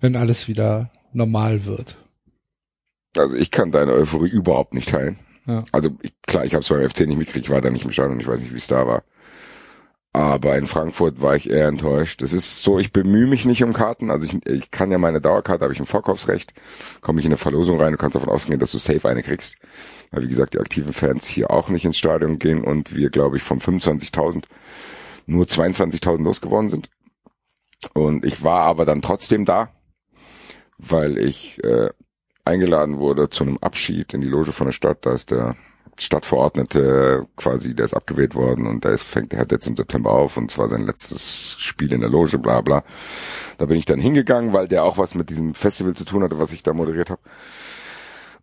wenn 0.01 0.17
alles 0.17 0.49
wieder 0.49 0.91
normal 1.13 1.65
wird. 1.65 1.97
Also 3.17 3.37
ich 3.37 3.53
kann 3.53 3.71
deine 3.71 3.93
Euphorie 3.93 4.29
überhaupt 4.29 4.75
nicht 4.75 4.89
teilen. 4.89 5.17
Ja. 5.47 5.65
Also 5.71 5.91
ich, 6.03 6.13
klar, 6.27 6.45
ich 6.45 6.55
habe 6.55 6.63
es 6.63 6.69
beim 6.69 6.91
FC 6.91 7.07
nicht 7.07 7.19
mitgekriegt, 7.19 7.47
ich 7.47 7.51
war 7.51 7.61
da 7.61 7.71
nicht 7.71 7.85
im 7.85 7.93
Stadion, 7.93 8.19
ich 8.19 8.27
weiß 8.27 8.41
nicht, 8.41 8.53
wie 8.53 8.59
es 8.59 8.67
da 8.67 8.85
war. 8.87 9.05
Aber 10.17 10.57
in 10.57 10.67
Frankfurt 10.67 11.21
war 11.21 11.37
ich 11.37 11.51
eher 11.51 11.69
enttäuscht. 11.69 12.23
Es 12.23 12.33
ist 12.33 12.63
so, 12.63 12.79
ich 12.79 12.91
bemühe 12.91 13.27
mich 13.27 13.45
nicht 13.45 13.63
um 13.63 13.75
Karten. 13.75 14.11
Also 14.11 14.25
ich, 14.25 14.47
ich 14.47 14.71
kann 14.71 14.91
ja 14.91 14.97
meine 14.97 15.21
Dauerkarte, 15.21 15.63
habe 15.63 15.75
ich 15.75 15.81
ein 15.81 15.85
Vorkaufsrecht, 15.85 16.55
komme 17.03 17.21
ich 17.21 17.27
in 17.27 17.33
eine 17.33 17.37
Verlosung 17.37 17.79
rein, 17.79 17.93
du 17.93 17.99
kannst 17.99 18.15
davon 18.15 18.31
ausgehen, 18.31 18.59
dass 18.59 18.71
du 18.71 18.79
safe 18.79 19.07
eine 19.07 19.23
kriegst 19.23 19.57
weil 20.11 20.23
wie 20.23 20.29
gesagt 20.29 20.55
die 20.55 20.61
aktiven 20.61 20.93
Fans 20.93 21.27
hier 21.27 21.51
auch 21.51 21.69
nicht 21.69 21.85
ins 21.85 21.99
Stadion 21.99 22.39
gehen 22.39 22.65
und 22.65 22.95
wir, 22.95 23.11
glaube 23.11 23.37
ich, 23.37 23.43
von 23.43 23.61
25.000 23.61 24.45
nur 25.27 25.45
22.000 25.45 26.23
losgeworden 26.23 26.71
sind. 26.71 26.89
Und 27.93 28.25
ich 28.25 28.43
war 28.43 28.63
aber 28.63 28.87
dann 28.87 29.03
trotzdem 29.03 29.45
da, 29.45 29.69
weil 30.79 31.19
ich 31.19 31.63
äh, 31.65 31.91
eingeladen 32.45 32.99
wurde 32.99 33.29
zu 33.29 33.45
einem 33.45 33.59
Abschied 33.59 34.15
in 34.15 34.21
die 34.21 34.29
Loge 34.29 34.53
von 34.53 34.69
der 34.69 34.73
Stadt. 34.73 35.05
Da 35.05 35.13
ist 35.13 35.31
der 35.31 35.57
Stadtverordnete 35.99 37.27
quasi, 37.37 37.75
der 37.75 37.87
ist 37.87 37.95
abgewählt 37.95 38.35
worden 38.35 38.67
und 38.67 38.85
der 38.85 38.99
fängt, 38.99 39.33
der 39.33 39.41
hat 39.41 39.53
jetzt 39.53 39.67
im 39.67 39.77
September 39.77 40.11
auf 40.11 40.37
und 40.37 40.51
zwar 40.51 40.69
sein 40.69 40.87
letztes 40.87 41.57
Spiel 41.59 41.93
in 41.93 42.01
der 42.01 42.11
Loge, 42.11 42.39
bla 42.39 42.61
bla. 42.61 42.85
Da 43.59 43.67
bin 43.67 43.77
ich 43.77 43.87
dann 43.87 43.99
hingegangen, 43.99 44.53
weil 44.53 44.69
der 44.69 44.85
auch 44.85 44.99
was 44.99 45.15
mit 45.15 45.31
diesem 45.31 45.55
Festival 45.55 45.95
zu 45.95 46.05
tun 46.05 46.23
hatte, 46.23 46.39
was 46.39 46.53
ich 46.53 46.63
da 46.63 46.73
moderiert 46.73 47.11
habe. 47.11 47.21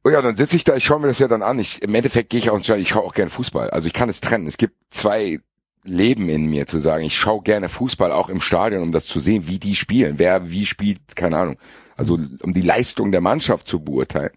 Oh 0.03 0.09
ja, 0.09 0.21
dann 0.21 0.35
sitze 0.35 0.55
ich 0.55 0.63
da, 0.63 0.75
ich 0.75 0.83
schaue 0.83 0.99
mir 0.99 1.07
das 1.07 1.19
ja 1.19 1.27
dann 1.27 1.43
an. 1.43 1.59
Ich, 1.59 1.81
Im 1.81 1.95
Endeffekt 1.95 2.29
gehe 2.29 2.39
ich 2.39 2.49
auch 2.49 2.55
ins 2.55 2.65
Stadion, 2.65 2.83
ich 2.83 2.89
schaue 2.89 3.03
auch 3.03 3.13
gerne 3.13 3.29
Fußball. 3.31 3.69
Also 3.69 3.87
ich 3.87 3.93
kann 3.93 4.09
es 4.09 4.19
trennen. 4.19 4.47
Es 4.47 4.57
gibt 4.57 4.75
zwei 4.89 5.39
Leben 5.85 6.29
in 6.29 6.47
mir 6.47 6.65
zu 6.65 6.79
sagen, 6.79 7.03
ich 7.05 7.17
schaue 7.17 7.41
gerne 7.41 7.69
Fußball 7.69 8.11
auch 8.11 8.29
im 8.29 8.41
Stadion, 8.41 8.83
um 8.83 8.91
das 8.91 9.05
zu 9.05 9.19
sehen, 9.19 9.47
wie 9.47 9.59
die 9.59 9.75
spielen, 9.75 10.15
wer 10.17 10.49
wie 10.49 10.65
spielt, 10.65 11.15
keine 11.15 11.37
Ahnung. 11.37 11.57
Also 11.95 12.17
um 12.41 12.53
die 12.53 12.61
Leistung 12.61 13.11
der 13.11 13.21
Mannschaft 13.21 13.67
zu 13.67 13.79
beurteilen. 13.79 14.31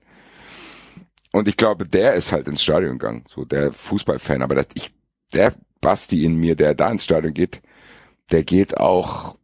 Und 1.37 1.49
ich 1.49 1.59
glaube, 1.59 1.87
der 1.87 2.15
ist 2.15 2.33
halt 2.33 2.49
ins 2.49 2.63
Stadion 2.63 2.99
gegangen, 2.99 3.25
so 3.29 3.45
der 3.45 3.71
Fußballfan. 3.71 4.41
Aber 4.41 4.55
das, 4.55 4.69
ich, 4.73 4.95
der 5.35 5.53
Basti 5.83 6.25
in 6.25 6.37
mir, 6.37 6.57
der 6.57 6.75
da 6.75 6.91
ins 6.91 7.05
Stadion 7.05 7.35
geht, 7.35 7.61
der 8.31 8.43
geht 8.43 8.79
auch 8.79 9.37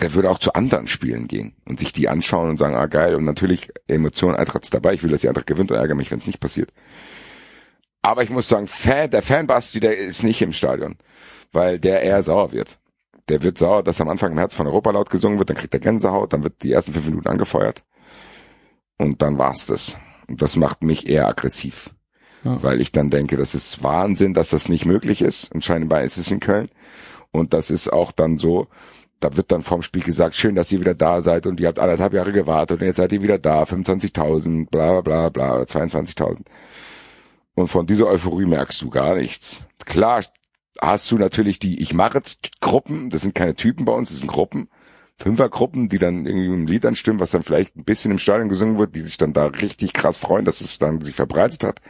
der 0.00 0.12
würde 0.12 0.28
auch 0.28 0.40
zu 0.40 0.54
anderen 0.54 0.88
Spielen 0.88 1.28
gehen 1.28 1.54
und 1.66 1.78
sich 1.78 1.92
die 1.92 2.08
anschauen 2.08 2.50
und 2.50 2.58
sagen, 2.58 2.74
ah 2.74 2.86
geil, 2.86 3.14
und 3.14 3.24
natürlich 3.24 3.70
Emotionen 3.86 4.36
Eintracht 4.36 4.74
dabei, 4.74 4.92
ich 4.94 5.04
will, 5.04 5.10
dass 5.12 5.20
die 5.20 5.28
Eintracht 5.28 5.46
gewinnt 5.46 5.70
und 5.70 5.76
ärgere 5.76 5.94
mich, 5.94 6.10
wenn 6.10 6.18
es 6.18 6.26
nicht 6.26 6.40
passiert. 6.40 6.72
Aber 8.02 8.24
ich 8.24 8.30
muss 8.30 8.48
sagen, 8.48 8.66
Fan, 8.66 9.10
der 9.10 9.22
Fanbasti, 9.22 9.78
der 9.78 9.96
ist 9.96 10.24
nicht 10.24 10.42
im 10.42 10.52
Stadion, 10.52 10.96
weil 11.52 11.78
der 11.78 12.02
eher 12.02 12.22
sauer 12.24 12.50
wird. 12.50 12.78
der 13.28 13.42
wird 13.42 13.56
sauer, 13.58 13.84
dass 13.84 14.00
am 14.00 14.08
Anfang 14.08 14.32
im 14.32 14.38
Herz 14.38 14.56
von 14.56 14.66
Europa 14.66 14.90
laut 14.90 15.10
gesungen 15.10 15.38
wird, 15.38 15.48
dann 15.48 15.56
kriegt 15.56 15.74
er 15.74 15.80
Gänsehaut, 15.80 16.32
dann 16.32 16.42
wird 16.42 16.62
die 16.64 16.72
ersten 16.72 16.92
fünf 16.92 17.06
Minuten 17.06 17.28
angefeuert. 17.28 17.84
Und 18.98 19.22
dann 19.22 19.38
war's 19.38 19.66
das. 19.66 19.96
Und 20.28 20.42
das 20.42 20.56
macht 20.56 20.82
mich 20.82 21.08
eher 21.08 21.28
aggressiv. 21.28 21.90
Ja. 22.44 22.62
Weil 22.62 22.80
ich 22.80 22.92
dann 22.92 23.10
denke, 23.10 23.36
das 23.36 23.54
ist 23.54 23.82
Wahnsinn, 23.82 24.34
dass 24.34 24.50
das 24.50 24.68
nicht 24.68 24.84
möglich 24.84 25.20
ist. 25.20 25.52
Und 25.52 25.64
scheinbar 25.64 26.02
ist 26.02 26.16
es 26.16 26.30
in 26.30 26.40
Köln. 26.40 26.68
Und 27.32 27.52
das 27.52 27.70
ist 27.70 27.92
auch 27.92 28.12
dann 28.12 28.38
so, 28.38 28.68
da 29.20 29.36
wird 29.36 29.50
dann 29.50 29.62
vorm 29.62 29.82
Spiel 29.82 30.02
gesagt, 30.02 30.34
schön, 30.34 30.54
dass 30.54 30.70
ihr 30.72 30.80
wieder 30.80 30.94
da 30.94 31.20
seid 31.20 31.46
und 31.46 31.60
ihr 31.60 31.68
habt 31.68 31.78
anderthalb 31.78 32.12
Jahre 32.12 32.32
gewartet 32.32 32.80
und 32.80 32.86
jetzt 32.86 32.96
seid 32.96 33.12
ihr 33.12 33.22
wieder 33.22 33.38
da, 33.38 33.62
25.000, 33.62 34.68
bla 34.70 35.00
bla 35.00 35.28
bla, 35.30 35.54
oder 35.54 35.64
22.000. 35.64 36.42
Und 37.54 37.68
von 37.68 37.86
dieser 37.86 38.06
Euphorie 38.06 38.46
merkst 38.46 38.80
du 38.82 38.90
gar 38.90 39.16
nichts. 39.16 39.62
Klar 39.84 40.22
hast 40.80 41.10
du 41.10 41.18
natürlich 41.18 41.58
die 41.58 41.80
Ich 41.80 41.94
mache 41.94 42.20
Gruppen, 42.60 43.08
das 43.10 43.22
sind 43.22 43.34
keine 43.34 43.54
Typen 43.54 43.86
bei 43.86 43.92
uns, 43.92 44.10
das 44.10 44.18
sind 44.18 44.30
Gruppen, 44.30 44.68
Fünfergruppen, 45.16 45.88
die 45.88 45.98
dann 45.98 46.26
irgendwie 46.26 46.48
ein 46.48 46.66
Lied 46.66 46.84
anstimmen, 46.84 47.20
was 47.20 47.30
dann 47.30 47.42
vielleicht 47.42 47.74
ein 47.76 47.84
bisschen 47.84 48.10
im 48.10 48.18
Stadion 48.18 48.48
gesungen 48.48 48.78
wird, 48.78 48.94
die 48.94 49.00
sich 49.00 49.16
dann 49.16 49.32
da 49.32 49.46
richtig 49.46 49.94
krass 49.94 50.18
freuen, 50.18 50.44
dass 50.44 50.60
es 50.60 50.78
dann 50.78 51.00
sich 51.00 51.14
verbreitet 51.14 51.64
hat. 51.64 51.80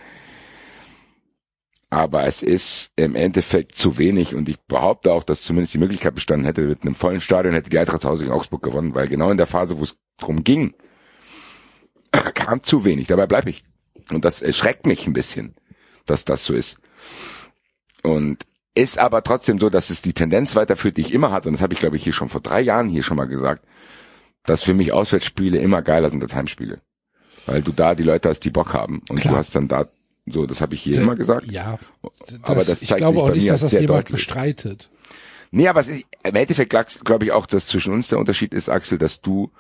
Aber 1.91 2.25
es 2.25 2.43
ist 2.43 2.93
im 2.97 3.15
Endeffekt 3.15 3.75
zu 3.75 3.99
wenig 3.99 4.35
und 4.35 4.49
ich 4.49 4.59
behaupte 4.61 5.13
auch, 5.13 5.23
dass 5.23 5.43
zumindest 5.43 5.75
die 5.75 5.79
Möglichkeit 5.79 6.15
bestanden 6.15 6.45
hätte, 6.45 6.63
mit 6.63 6.83
einem 6.83 6.95
vollen 6.95 7.21
Stadion 7.21 7.55
hätte 7.55 7.71
die 7.71 7.79
Eintracht 7.79 8.03
zu 8.03 8.09
Hause 8.09 8.25
in 8.25 8.31
Augsburg 8.31 8.63
gewonnen, 8.63 8.95
weil 8.95 9.09
genau 9.09 9.31
in 9.31 9.37
der 9.37 9.47
Phase, 9.47 9.79
wo 9.79 9.83
es 9.83 9.97
drum 10.19 10.45
ging, 10.45 10.75
kam 12.35 12.63
zu 12.63 12.85
wenig. 12.85 13.09
Dabei 13.09 13.27
bleibe 13.27 13.51
ich. 13.51 13.65
Und 14.11 14.25
das 14.25 14.43
erschreckt 14.43 14.87
mich 14.87 15.07
ein 15.07 15.13
bisschen, 15.13 15.55
dass 16.07 16.25
das 16.25 16.45
so 16.45 16.55
ist. 16.55 16.79
Und 18.03 18.45
ist 18.77 18.99
aber 18.99 19.25
trotzdem 19.25 19.59
so, 19.59 19.71
dass 19.71 19.91
es 19.91 20.03
die 20.03 20.13
Tendenz 20.13 20.55
weiterführt, 20.55 20.99
die 20.99 21.01
ich 21.01 21.13
immer 21.13 21.33
hatte, 21.33 21.49
und 21.49 21.55
das 21.55 21.63
habe 21.63 21.75
ich, 21.75 21.81
glaube 21.81 21.97
ich, 21.97 22.05
hier 22.05 22.13
schon 22.13 22.29
vor 22.29 22.43
drei 22.43 22.61
Jahren 22.61 22.89
hier 22.89 23.03
schon 23.03 23.17
mal 23.17 23.27
gesagt, 23.27 23.65
dass 24.45 24.63
für 24.63 24.75
mich 24.75 24.93
Auswärtsspiele 24.93 25.59
immer 25.59 25.83
geiler 25.83 26.11
sind 26.11 26.23
als 26.23 26.35
Heimspiele. 26.35 26.81
Weil 27.47 27.63
du 27.63 27.73
da 27.73 27.95
die 27.95 28.03
Leute 28.03 28.29
hast, 28.29 28.41
die 28.41 28.51
Bock 28.51 28.75
haben. 28.75 29.03
Und 29.09 29.21
Klar. 29.21 29.35
du 29.35 29.39
hast 29.39 29.55
dann 29.55 29.69
da, 29.69 29.87
so, 30.27 30.47
das 30.47 30.61
habe 30.61 30.75
ich 30.75 30.83
hier 30.83 31.01
immer 31.01 31.17
gesagt. 31.17 31.47
Ja. 31.47 31.79
Aber 32.43 32.65
das 32.65 32.83
ich 32.83 32.89
zeigt 32.89 32.99
glaube 32.99 33.19
sich 33.19 33.23
auch 33.23 33.35
nicht, 33.35 33.51
dass 33.51 33.63
das 33.63 33.73
jemand 33.73 33.91
deutlich. 33.91 34.13
bestreitet. 34.17 34.91
Nee, 35.53 35.69
aber 35.69 35.81
es 35.81 35.89
ist, 35.89 36.05
im 36.23 36.35
Endeffekt 36.35 36.75
glaube 37.05 37.25
ich 37.25 37.33
auch, 37.33 37.47
dass 37.47 37.67
zwischen 37.67 37.93
uns 37.93 38.09
der 38.09 38.19
Unterschied 38.19 38.53
ist, 38.53 38.69
Axel, 38.69 38.99
dass 38.99 39.21
du 39.21 39.51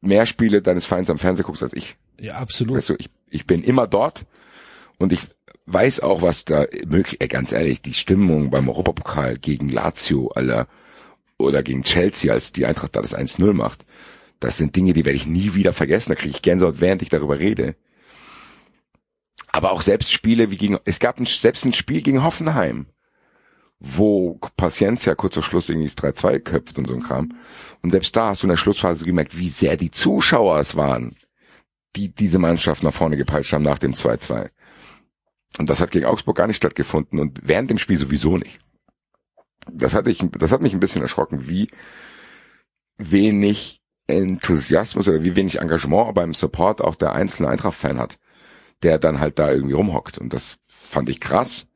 mehr 0.00 0.26
Spiele 0.26 0.62
deines 0.62 0.84
Vereins 0.84 1.08
am 1.08 1.18
Fernseher 1.18 1.44
guckst 1.44 1.62
als 1.62 1.72
ich. 1.72 1.96
Ja, 2.20 2.36
absolut. 2.36 2.76
Weißt 2.76 2.90
du, 2.90 2.96
ich, 2.98 3.08
ich 3.30 3.46
bin 3.46 3.62
immer 3.62 3.86
dort 3.86 4.26
und 4.98 5.12
ich 5.12 5.20
weiß 5.66 6.00
auch, 6.00 6.22
was 6.22 6.44
da 6.44 6.66
möglich, 6.86 7.20
äh, 7.20 7.28
ganz 7.28 7.52
ehrlich, 7.52 7.82
die 7.82 7.94
Stimmung 7.94 8.50
beim 8.50 8.68
Europapokal 8.68 9.36
gegen 9.38 9.68
Lazio, 9.68 10.28
aller, 10.28 10.66
oder 11.38 11.62
gegen 11.62 11.82
Chelsea, 11.82 12.32
als 12.32 12.52
die 12.52 12.66
Eintracht 12.66 12.94
da 12.94 13.02
das 13.02 13.14
1-0 13.14 13.52
macht. 13.52 13.86
Das 14.40 14.56
sind 14.56 14.76
Dinge, 14.76 14.92
die 14.92 15.04
werde 15.04 15.16
ich 15.16 15.26
nie 15.26 15.54
wieder 15.54 15.72
vergessen. 15.72 16.10
Da 16.10 16.14
kriege 16.14 16.34
ich 16.34 16.42
Gänsehaut, 16.42 16.80
während 16.80 17.02
ich 17.02 17.08
darüber 17.08 17.38
rede. 17.38 17.76
Aber 19.52 19.72
auch 19.72 19.82
selbst 19.82 20.12
Spiele 20.12 20.50
wie 20.50 20.56
gegen, 20.56 20.78
es 20.84 21.00
gab 21.00 21.18
ein, 21.18 21.26
selbst 21.26 21.64
ein 21.64 21.72
Spiel 21.72 22.02
gegen 22.02 22.22
Hoffenheim, 22.22 22.86
wo 23.80 24.38
Paciencia 24.56 25.14
kurz 25.14 25.34
vor 25.34 25.42
Schluss 25.42 25.68
irgendwie 25.68 25.88
das 25.88 25.96
3-2 25.96 26.38
köpft 26.40 26.78
und 26.78 26.86
so 26.86 26.94
ein 26.94 27.02
Kram. 27.02 27.34
Und 27.82 27.90
selbst 27.90 28.14
da 28.14 28.28
hast 28.28 28.42
du 28.42 28.46
in 28.46 28.50
der 28.50 28.56
Schlussphase 28.56 29.04
gemerkt, 29.04 29.36
wie 29.36 29.48
sehr 29.48 29.76
die 29.76 29.90
Zuschauer 29.90 30.60
es 30.60 30.76
waren, 30.76 31.16
die 31.96 32.14
diese 32.14 32.38
Mannschaft 32.38 32.82
nach 32.82 32.94
vorne 32.94 33.16
gepeitscht 33.16 33.52
haben 33.52 33.64
nach 33.64 33.78
dem 33.78 33.94
2-2. 33.94 34.50
Und 35.58 35.68
das 35.68 35.80
hat 35.80 35.90
gegen 35.90 36.06
Augsburg 36.06 36.36
gar 36.36 36.46
nicht 36.46 36.56
stattgefunden 36.56 37.18
und 37.18 37.40
während 37.42 37.70
dem 37.70 37.78
Spiel 37.78 37.98
sowieso 37.98 38.36
nicht. 38.36 38.58
Das 39.72 39.94
hatte 39.94 40.10
ich, 40.10 40.18
das 40.38 40.52
hat 40.52 40.62
mich 40.62 40.72
ein 40.72 40.80
bisschen 40.80 41.02
erschrocken, 41.02 41.48
wie 41.48 41.68
wenig 42.98 43.80
Enthusiasmus 44.06 45.08
oder 45.08 45.22
wie 45.22 45.36
wenig 45.36 45.60
Engagement 45.60 46.14
beim 46.14 46.34
Support 46.34 46.80
auch 46.80 46.94
der 46.94 47.12
einzelne 47.12 47.48
Eintracht-Fan 47.48 47.98
hat, 47.98 48.18
der 48.82 48.98
dann 48.98 49.20
halt 49.20 49.38
da 49.38 49.50
irgendwie 49.50 49.74
rumhockt. 49.74 50.18
Und 50.18 50.32
das 50.32 50.58
fand 50.66 51.08
ich 51.08 51.20
krass. 51.20 51.66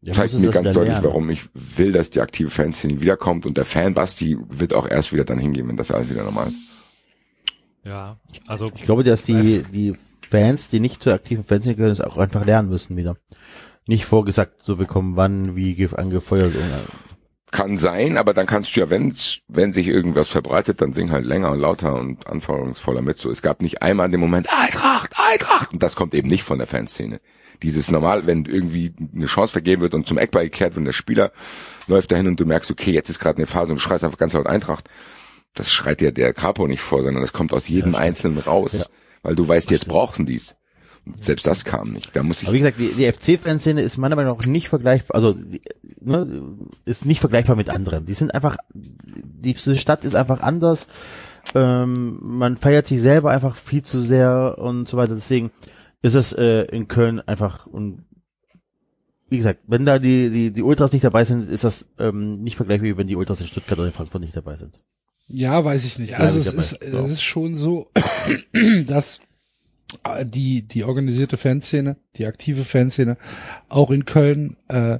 Ja, 0.00 0.12
Zeigt 0.12 0.34
mir 0.34 0.50
ganz 0.50 0.72
deutlich, 0.72 0.92
lernen. 0.92 1.04
warum 1.06 1.30
ich 1.30 1.48
will, 1.54 1.90
dass 1.92 2.10
die 2.10 2.20
aktive 2.20 2.50
Fanszene 2.50 3.00
wiederkommt 3.00 3.46
und 3.46 3.56
der 3.58 3.64
Fan 3.64 3.94
Basti 3.94 4.36
wird 4.48 4.72
auch 4.72 4.86
erst 4.88 5.12
wieder 5.12 5.24
dann 5.24 5.38
hingehen, 5.40 5.66
wenn 5.68 5.76
das 5.76 5.90
alles 5.90 6.08
wieder 6.08 6.22
normal 6.22 6.48
ist. 6.48 6.56
Ja, 7.84 8.18
also 8.46 8.70
Ich 8.76 8.82
glaube, 8.82 9.02
dass 9.02 9.24
die, 9.24 9.64
die 9.72 9.94
Fans, 10.30 10.68
die 10.68 10.80
nicht 10.80 11.02
zur 11.02 11.14
aktiven 11.14 11.44
Fanszene 11.44 11.74
gehören, 11.76 11.92
es 11.92 12.00
auch 12.00 12.16
einfach 12.18 12.44
lernen 12.44 12.68
müssen 12.70 12.96
wieder. 12.96 13.16
Nicht 13.86 14.04
vorgesagt 14.04 14.62
zu 14.62 14.76
bekommen, 14.76 15.16
wann, 15.16 15.56
wie 15.56 15.74
ge- 15.74 15.94
angefeuert. 15.96 16.54
und- 16.54 16.62
Kann 17.50 17.78
sein, 17.78 18.18
aber 18.18 18.34
dann 18.34 18.46
kannst 18.46 18.76
du 18.76 18.80
ja, 18.80 18.90
wenn 18.90 19.14
wenn 19.48 19.72
sich 19.72 19.86
irgendwas 19.86 20.28
verbreitet, 20.28 20.82
dann 20.82 20.92
sing 20.92 21.10
halt 21.10 21.24
länger 21.24 21.50
und 21.50 21.60
lauter 21.60 21.94
und 21.94 22.26
anforderungsvoller 22.26 23.00
mit. 23.00 23.16
So, 23.16 23.30
es 23.30 23.40
gab 23.40 23.62
nicht 23.62 23.80
einmal 23.80 24.04
in 24.06 24.12
dem 24.12 24.20
Moment 24.20 24.48
Eintracht, 24.52 25.14
Eintracht, 25.32 25.72
und 25.72 25.82
das 25.82 25.96
kommt 25.96 26.12
eben 26.12 26.28
nicht 26.28 26.42
von 26.42 26.58
der 26.58 26.66
Fanszene. 26.66 27.20
Dieses 27.62 27.90
normal, 27.90 28.26
wenn 28.26 28.44
irgendwie 28.44 28.92
eine 29.14 29.24
Chance 29.26 29.52
vergeben 29.52 29.80
wird 29.80 29.94
und 29.94 30.06
zum 30.06 30.18
Eckball 30.18 30.44
geklärt 30.44 30.72
wird, 30.72 30.78
und 30.80 30.84
der 30.84 30.92
Spieler 30.92 31.32
läuft 31.86 32.12
dahin 32.12 32.26
und 32.28 32.38
du 32.38 32.44
merkst, 32.44 32.70
okay, 32.70 32.92
jetzt 32.92 33.08
ist 33.08 33.18
gerade 33.18 33.38
eine 33.38 33.46
Phase 33.46 33.72
und 33.72 33.78
du 33.78 33.82
schreist 33.82 34.04
einfach 34.04 34.18
ganz 34.18 34.34
laut 34.34 34.46
Eintracht. 34.46 34.88
Das 35.54 35.72
schreit 35.72 36.00
dir 36.02 36.12
der 36.12 36.34
Capo 36.34 36.66
nicht 36.68 36.82
vor, 36.82 37.02
sondern 37.02 37.22
das 37.22 37.32
kommt 37.32 37.54
aus 37.54 37.66
jedem 37.66 37.94
Einzelnen 37.94 38.38
raus, 38.38 38.72
Ja. 38.80 38.84
Weil 39.28 39.36
du 39.36 39.46
weißt, 39.46 39.70
jetzt 39.70 39.86
brauchen 39.86 40.24
die's. 40.24 40.56
Selbst 41.20 41.46
das 41.46 41.66
kam 41.66 41.92
nicht. 41.92 42.16
Da 42.16 42.22
muss 42.22 42.40
ich 42.40 42.48
Aber 42.48 42.54
wie 42.54 42.60
gesagt, 42.60 42.78
die, 42.78 42.94
die 42.94 43.12
FC-Fanszene 43.12 43.82
ist 43.82 43.98
meiner 43.98 44.16
Meinung 44.16 44.38
nach 44.38 44.46
nicht 44.46 44.70
vergleichbar, 44.70 45.16
also 45.16 45.34
die, 45.34 45.60
ne, 46.00 46.56
ist 46.86 47.04
nicht 47.04 47.20
vergleichbar 47.20 47.54
mit 47.54 47.68
anderen. 47.68 48.06
Die 48.06 48.14
sind 48.14 48.34
einfach, 48.34 48.56
die 48.72 49.54
Stadt 49.54 50.06
ist 50.06 50.14
einfach 50.14 50.40
anders. 50.40 50.86
Ähm, 51.54 52.20
man 52.22 52.56
feiert 52.56 52.86
sich 52.86 53.02
selber 53.02 53.30
einfach 53.30 53.56
viel 53.56 53.82
zu 53.82 54.00
sehr 54.00 54.56
und 54.56 54.88
so 54.88 54.96
weiter. 54.96 55.14
Deswegen 55.14 55.50
ist 56.00 56.14
es 56.14 56.32
äh, 56.32 56.62
in 56.62 56.88
Köln 56.88 57.20
einfach 57.20 57.66
und 57.66 58.06
wie 59.28 59.36
gesagt, 59.36 59.60
wenn 59.66 59.84
da 59.84 59.98
die, 59.98 60.30
die, 60.30 60.52
die 60.52 60.62
Ultras 60.62 60.94
nicht 60.94 61.04
dabei 61.04 61.26
sind, 61.26 61.50
ist 61.50 61.64
das 61.64 61.86
ähm, 61.98 62.42
nicht 62.42 62.56
vergleichbar, 62.56 62.88
wie 62.88 62.96
wenn 62.96 63.08
die 63.08 63.16
Ultras 63.16 63.42
in 63.42 63.46
Stuttgart 63.46 63.78
oder 63.78 63.88
in 63.88 63.92
Frankfurt 63.92 64.22
nicht 64.22 64.34
dabei 64.34 64.56
sind. 64.56 64.82
Ja, 65.28 65.64
weiß 65.64 65.84
ich 65.84 65.98
nicht. 65.98 66.12
Ja, 66.12 66.18
Also 66.18 66.38
es 66.38 66.52
ist, 66.52 66.82
es 66.82 67.10
ist 67.10 67.22
schon 67.22 67.54
so, 67.54 67.90
dass 68.86 69.20
äh, 70.04 70.24
die, 70.24 70.66
die 70.66 70.84
organisierte 70.84 71.36
Fanszene, 71.36 71.96
die 72.16 72.26
aktive 72.26 72.64
Fanszene, 72.64 73.16
auch 73.68 73.90
in 73.90 74.04
Köln 74.04 74.56
äh, 74.68 74.98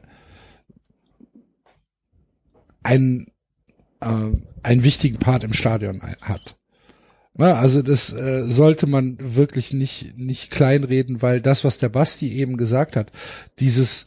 einen, 2.82 3.28
äh, 4.00 4.32
einen 4.62 4.84
wichtigen 4.84 5.18
Part 5.18 5.44
im 5.44 5.52
Stadion 5.52 6.02
hat. 6.20 6.56
Na, 7.34 7.54
also 7.54 7.82
das 7.82 8.12
äh, 8.12 8.44
sollte 8.48 8.86
man 8.86 9.16
wirklich 9.20 9.72
nicht, 9.72 10.18
nicht 10.18 10.50
kleinreden, 10.50 11.22
weil 11.22 11.40
das, 11.40 11.64
was 11.64 11.78
der 11.78 11.88
Basti 11.88 12.32
eben 12.32 12.56
gesagt 12.56 12.96
hat, 12.96 13.12
dieses 13.60 14.06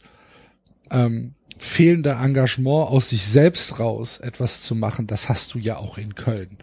ähm, 0.90 1.34
fehlende 1.58 2.10
Engagement 2.10 2.88
aus 2.88 3.10
sich 3.10 3.24
selbst 3.24 3.78
raus 3.78 4.18
etwas 4.18 4.62
zu 4.62 4.74
machen, 4.74 5.06
das 5.06 5.28
hast 5.28 5.54
du 5.54 5.58
ja 5.58 5.76
auch 5.76 5.98
in 5.98 6.14
Köln. 6.14 6.58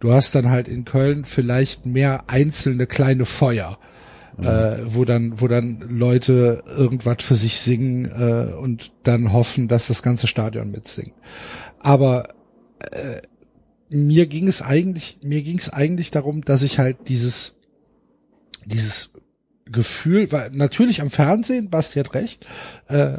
Du 0.00 0.12
hast 0.12 0.34
dann 0.34 0.50
halt 0.50 0.68
in 0.68 0.84
Köln 0.84 1.24
vielleicht 1.24 1.86
mehr 1.86 2.24
einzelne 2.26 2.86
kleine 2.86 3.24
Feuer, 3.24 3.78
äh, 4.38 4.78
wo 4.84 5.04
dann, 5.04 5.40
wo 5.40 5.46
dann 5.46 5.80
Leute 5.88 6.64
irgendwas 6.66 7.18
für 7.20 7.36
sich 7.36 7.60
singen 7.60 8.06
äh, 8.06 8.54
und 8.54 8.92
dann 9.04 9.32
hoffen, 9.32 9.68
dass 9.68 9.86
das 9.86 10.02
ganze 10.02 10.26
Stadion 10.26 10.70
mitsingt. 10.70 11.14
Aber 11.78 12.28
äh, 12.90 13.22
mir 13.90 14.26
ging 14.26 14.48
es 14.48 14.62
eigentlich, 14.62 15.18
mir 15.22 15.42
ging 15.42 15.58
es 15.58 15.68
eigentlich 15.68 16.10
darum, 16.10 16.44
dass 16.44 16.62
ich 16.62 16.78
halt 16.78 17.08
dieses, 17.08 17.56
dieses 18.64 19.10
Gefühl, 19.66 20.32
weil 20.32 20.50
natürlich 20.50 21.00
am 21.00 21.10
Fernsehen, 21.10 21.70
Basti 21.70 21.98
hat 21.98 22.14
recht, 22.14 22.46
äh, 22.88 23.18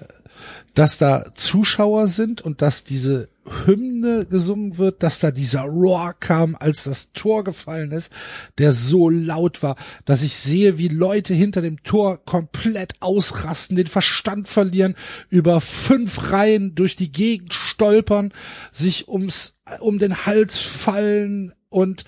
dass 0.74 0.98
da 0.98 1.24
Zuschauer 1.34 2.08
sind 2.08 2.42
und 2.42 2.62
dass 2.62 2.84
diese 2.84 3.30
Hymne 3.66 4.26
gesungen 4.26 4.78
wird, 4.78 5.04
dass 5.04 5.20
da 5.20 5.32
dieser 5.32 5.62
Roar 5.62 6.14
kam, 6.14 6.56
als 6.56 6.86
das 6.86 7.12
Tor 7.12 7.44
gefallen 7.44 7.92
ist, 7.92 8.12
der 8.58 8.72
so 8.72 9.10
laut 9.10 9.62
war, 9.62 9.76
dass 10.06 10.24
ich 10.24 10.36
sehe, 10.36 10.78
wie 10.78 10.88
Leute 10.88 11.34
hinter 11.34 11.62
dem 11.62 11.84
Tor 11.84 12.24
komplett 12.24 12.94
ausrasten, 13.02 13.76
den 13.76 13.88
Verstand 13.88 14.48
verlieren, 14.48 14.96
über 15.30 15.62
fünf 15.62 16.32
Reihen 16.32 16.74
durch 16.74 16.96
die 16.96 17.12
Gegend 17.12 17.54
stolpern, 17.54 18.34
sich 18.72 19.08
ums, 19.08 19.60
um 19.80 20.00
den 20.00 20.26
Hals 20.26 20.60
fallen 20.60 21.54
und, 21.70 22.06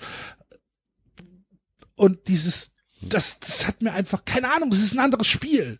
und 1.94 2.28
dieses, 2.28 2.72
das, 3.02 3.38
das 3.40 3.68
hat 3.68 3.82
mir 3.82 3.92
einfach, 3.92 4.24
keine 4.24 4.52
Ahnung, 4.52 4.72
es 4.72 4.82
ist 4.82 4.94
ein 4.94 5.00
anderes 5.00 5.28
Spiel. 5.28 5.78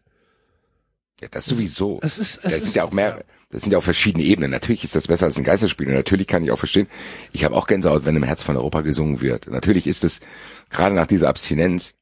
Ja, 1.21 1.29
das 1.31 1.47
sowieso. 1.47 1.99
Es 2.03 2.19
ist, 2.19 2.37
es 2.37 2.43
das 2.43 2.53
ist, 2.55 2.65
sind 2.65 2.77
ja 2.77 2.85
auch 2.85 2.93
mehr, 2.93 3.25
das 3.51 3.63
sind 3.63 3.73
ja 3.73 3.79
auch 3.79 3.83
verschiedene 3.83 4.25
Ebenen. 4.25 4.51
Natürlich 4.51 4.85
ist 4.85 4.95
das 4.95 5.07
besser 5.07 5.27
als 5.27 5.39
ein 5.39 5.45
Geisterspiel. 5.45 5.89
Und 5.89 5.95
natürlich 5.95 6.27
kann 6.27 6.45
ich 6.45 6.51
auch 6.51 6.59
verstehen, 6.59 6.89
ich 7.33 7.45
habe 7.45 7.57
auch 7.57 7.67
Gänsehaut, 7.67 8.05
wenn 8.05 8.17
im 8.17 8.23
Herz 8.23 8.43
von 8.43 8.57
Europa 8.57 8.83
gesungen 8.83 9.21
wird. 9.21 9.47
Natürlich 9.47 9.87
ist 9.87 10.05
es 10.05 10.21
gerade 10.69 10.95
nach 10.95 11.07
dieser 11.07 11.29
Abstinenz 11.29 11.95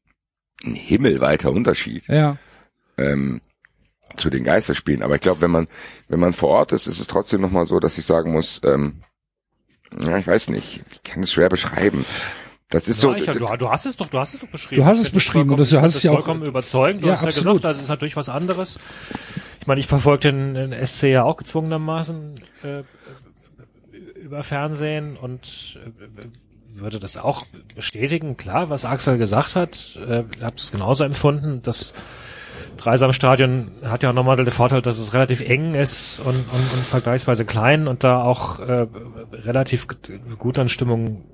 ein 0.64 0.74
himmelweiter 0.74 1.52
Unterschied. 1.52 2.06
ja. 2.08 2.38
Ähm, 2.96 3.40
zu 4.16 4.30
den 4.30 4.44
Geisterspielen. 4.44 5.02
Aber 5.02 5.16
ich 5.16 5.20
glaube, 5.20 5.40
wenn 5.40 5.50
man, 5.50 5.66
wenn 6.08 6.20
man 6.20 6.32
vor 6.32 6.50
Ort 6.50 6.70
ist, 6.70 6.86
ist 6.86 7.00
es 7.00 7.08
trotzdem 7.08 7.40
nochmal 7.40 7.66
so, 7.66 7.80
dass 7.80 7.98
ich 7.98 8.06
sagen 8.06 8.32
muss, 8.32 8.60
ähm, 8.64 9.02
ja, 9.98 10.16
ich 10.18 10.26
weiß 10.26 10.50
nicht, 10.50 10.82
ich 10.92 11.02
kann 11.02 11.22
es 11.22 11.32
schwer 11.32 11.48
beschreiben. 11.48 12.04
Das 12.74 12.88
ist 12.88 12.98
so. 12.98 13.12
Ja, 13.12 13.18
ich, 13.18 13.24
du, 13.26 13.56
du 13.56 13.70
hast 13.70 13.86
es 13.86 13.96
doch, 13.96 14.08
du 14.08 14.18
hast 14.18 14.34
es 14.34 14.40
doch 14.40 14.48
beschrieben. 14.48 14.82
Du 14.82 14.86
hast 14.86 14.98
es 14.98 15.10
beschrieben 15.10 15.50
und 15.50 15.58
das- 15.60 15.70
du 15.70 15.80
hast 15.80 15.92
ich 15.92 15.96
es 15.98 16.02
ja 16.02 16.10
auch- 16.10 16.14
vollkommen 16.16 16.44
überzeugend. 16.44 17.02
Du 17.02 17.06
Ja, 17.06 17.12
hast 17.12 17.22
ja 17.22 17.28
absolut. 17.28 17.58
gesagt, 17.58 17.64
das 17.76 17.82
ist 17.82 17.88
natürlich 17.88 18.16
was 18.16 18.28
anderes. 18.28 18.80
Ich 19.60 19.66
meine, 19.66 19.80
ich 19.80 19.86
verfolge 19.86 20.30
den, 20.32 20.54
den 20.54 20.72
SC 20.72 21.04
ja 21.04 21.22
auch 21.24 21.36
gezwungenermaßen 21.36 22.34
äh, 22.64 22.82
über 24.20 24.42
Fernsehen 24.42 25.16
und 25.16 25.78
äh, 25.86 26.80
würde 26.80 26.98
das 26.98 27.16
auch 27.16 27.40
bestätigen. 27.76 28.36
Klar, 28.36 28.68
was 28.70 28.84
Axel 28.84 29.18
gesagt 29.18 29.54
hat, 29.54 29.96
äh, 29.96 30.24
habe 30.42 30.54
es 30.56 30.72
genauso 30.72 31.04
empfunden. 31.04 31.62
Das 31.62 31.94
Dreisamstadion 32.76 33.70
hat 33.84 34.02
ja 34.02 34.12
nochmal 34.12 34.36
den 34.36 34.50
Vorteil, 34.50 34.82
dass 34.82 34.98
es 34.98 35.14
relativ 35.14 35.40
eng 35.48 35.74
ist 35.74 36.18
und, 36.20 36.34
und, 36.34 36.72
und 36.74 36.84
vergleichsweise 36.84 37.44
klein 37.44 37.86
und 37.86 38.02
da 38.04 38.22
auch 38.22 38.58
äh, 38.58 38.86
relativ 39.32 39.86
gut 40.38 40.58
an 40.58 40.68
Stimmung 40.68 41.24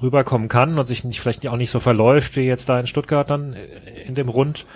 rüberkommen 0.00 0.48
kann 0.48 0.78
und 0.78 0.86
sich 0.86 1.04
nicht 1.04 1.20
vielleicht 1.20 1.46
auch 1.46 1.56
nicht 1.56 1.70
so 1.70 1.80
verläuft 1.80 2.36
wie 2.36 2.42
jetzt 2.42 2.68
da 2.68 2.78
in 2.78 2.86
Stuttgart 2.86 3.28
dann 3.28 3.54
äh, 3.54 4.02
in 4.02 4.14
dem 4.14 4.28
Rund. 4.28 4.66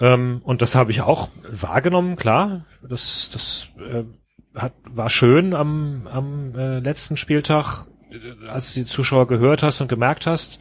Ähm, 0.00 0.40
und 0.44 0.62
das 0.62 0.74
habe 0.74 0.90
ich 0.90 1.02
auch 1.02 1.28
wahrgenommen, 1.50 2.16
klar. 2.16 2.64
Das, 2.82 3.30
das 3.32 3.70
äh, 3.78 4.04
hat, 4.58 4.72
war 4.84 5.10
schön 5.10 5.54
am, 5.54 6.08
am 6.10 6.54
äh, 6.54 6.78
letzten 6.80 7.16
Spieltag, 7.16 7.86
äh, 8.10 8.48
als 8.48 8.74
die 8.74 8.84
Zuschauer 8.84 9.26
gehört 9.26 9.62
hast 9.62 9.80
und 9.80 9.88
gemerkt 9.88 10.26
hast. 10.26 10.60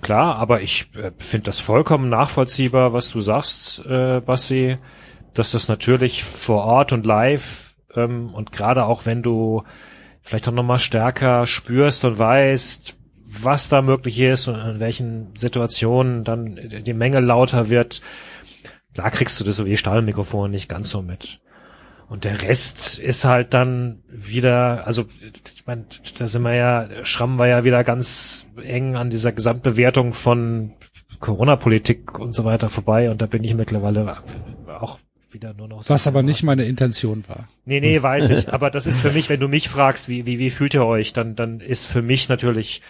Klar, 0.00 0.36
aber 0.36 0.62
ich 0.62 0.88
äh, 0.94 1.12
finde 1.18 1.46
das 1.46 1.60
vollkommen 1.60 2.08
nachvollziehbar, 2.08 2.92
was 2.92 3.10
du 3.10 3.20
sagst, 3.20 3.84
äh, 3.86 4.20
Bassi, 4.20 4.78
dass 5.34 5.52
das 5.52 5.68
natürlich 5.68 6.24
vor 6.24 6.64
Ort 6.64 6.92
und 6.92 7.06
live 7.06 7.76
ähm, 7.94 8.34
und 8.34 8.52
gerade 8.52 8.84
auch 8.84 9.06
wenn 9.06 9.22
du 9.22 9.62
vielleicht 10.22 10.48
auch 10.48 10.52
nochmal 10.52 10.78
stärker 10.78 11.46
spürst 11.46 12.04
und 12.04 12.18
weißt, 12.18 12.98
was 13.40 13.68
da 13.68 13.82
möglich 13.82 14.20
ist 14.20 14.48
und 14.48 14.58
in 14.58 14.80
welchen 14.80 15.34
Situationen 15.36 16.24
dann 16.24 16.56
die 16.84 16.94
Menge 16.94 17.20
lauter 17.20 17.70
wird, 17.70 18.02
klar 18.94 19.10
kriegst 19.10 19.40
du 19.40 19.44
das 19.44 19.56
so 19.56 19.66
wie 19.66 19.76
Stahlmikrofon 19.76 20.50
nicht 20.50 20.68
ganz 20.68 20.90
so 20.90 21.02
mit. 21.02 21.40
Und 22.08 22.24
der 22.24 22.42
Rest 22.42 22.98
ist 22.98 23.24
halt 23.24 23.54
dann 23.54 24.02
wieder, 24.06 24.86
also 24.86 25.06
ich 25.54 25.66
meine, 25.66 25.86
da 26.18 26.26
sind 26.26 26.42
wir 26.42 26.54
ja, 26.54 26.88
schrammen 27.04 27.38
wir 27.38 27.46
ja 27.46 27.64
wieder 27.64 27.84
ganz 27.84 28.46
eng 28.62 28.96
an 28.96 29.08
dieser 29.08 29.32
Gesamtbewertung 29.32 30.12
von 30.12 30.74
Corona-Politik 31.20 32.18
und 32.18 32.34
so 32.34 32.44
weiter 32.44 32.68
vorbei 32.68 33.10
und 33.10 33.22
da 33.22 33.26
bin 33.26 33.44
ich 33.44 33.54
mittlerweile 33.54 34.18
auch 34.78 34.98
wieder 35.34 35.54
nur 35.54 35.68
noch 35.68 35.82
so 35.82 35.92
Was 35.92 36.06
aber 36.06 36.22
nicht 36.22 36.42
meine 36.42 36.64
Intention 36.64 37.24
war. 37.28 37.48
Nee, 37.64 37.80
nee, 37.80 38.02
weiß 38.02 38.30
ich. 38.30 38.52
Aber 38.52 38.70
das 38.70 38.86
ist 38.86 39.00
für 39.00 39.10
mich, 39.10 39.28
wenn 39.28 39.40
du 39.40 39.48
mich 39.48 39.68
fragst, 39.68 40.08
wie, 40.08 40.26
wie, 40.26 40.38
wie 40.38 40.50
fühlt 40.50 40.74
ihr 40.74 40.84
euch, 40.84 41.12
dann, 41.12 41.34
dann 41.36 41.60
ist 41.60 41.86
für 41.86 42.02
mich 42.02 42.28
natürlich, 42.28 42.82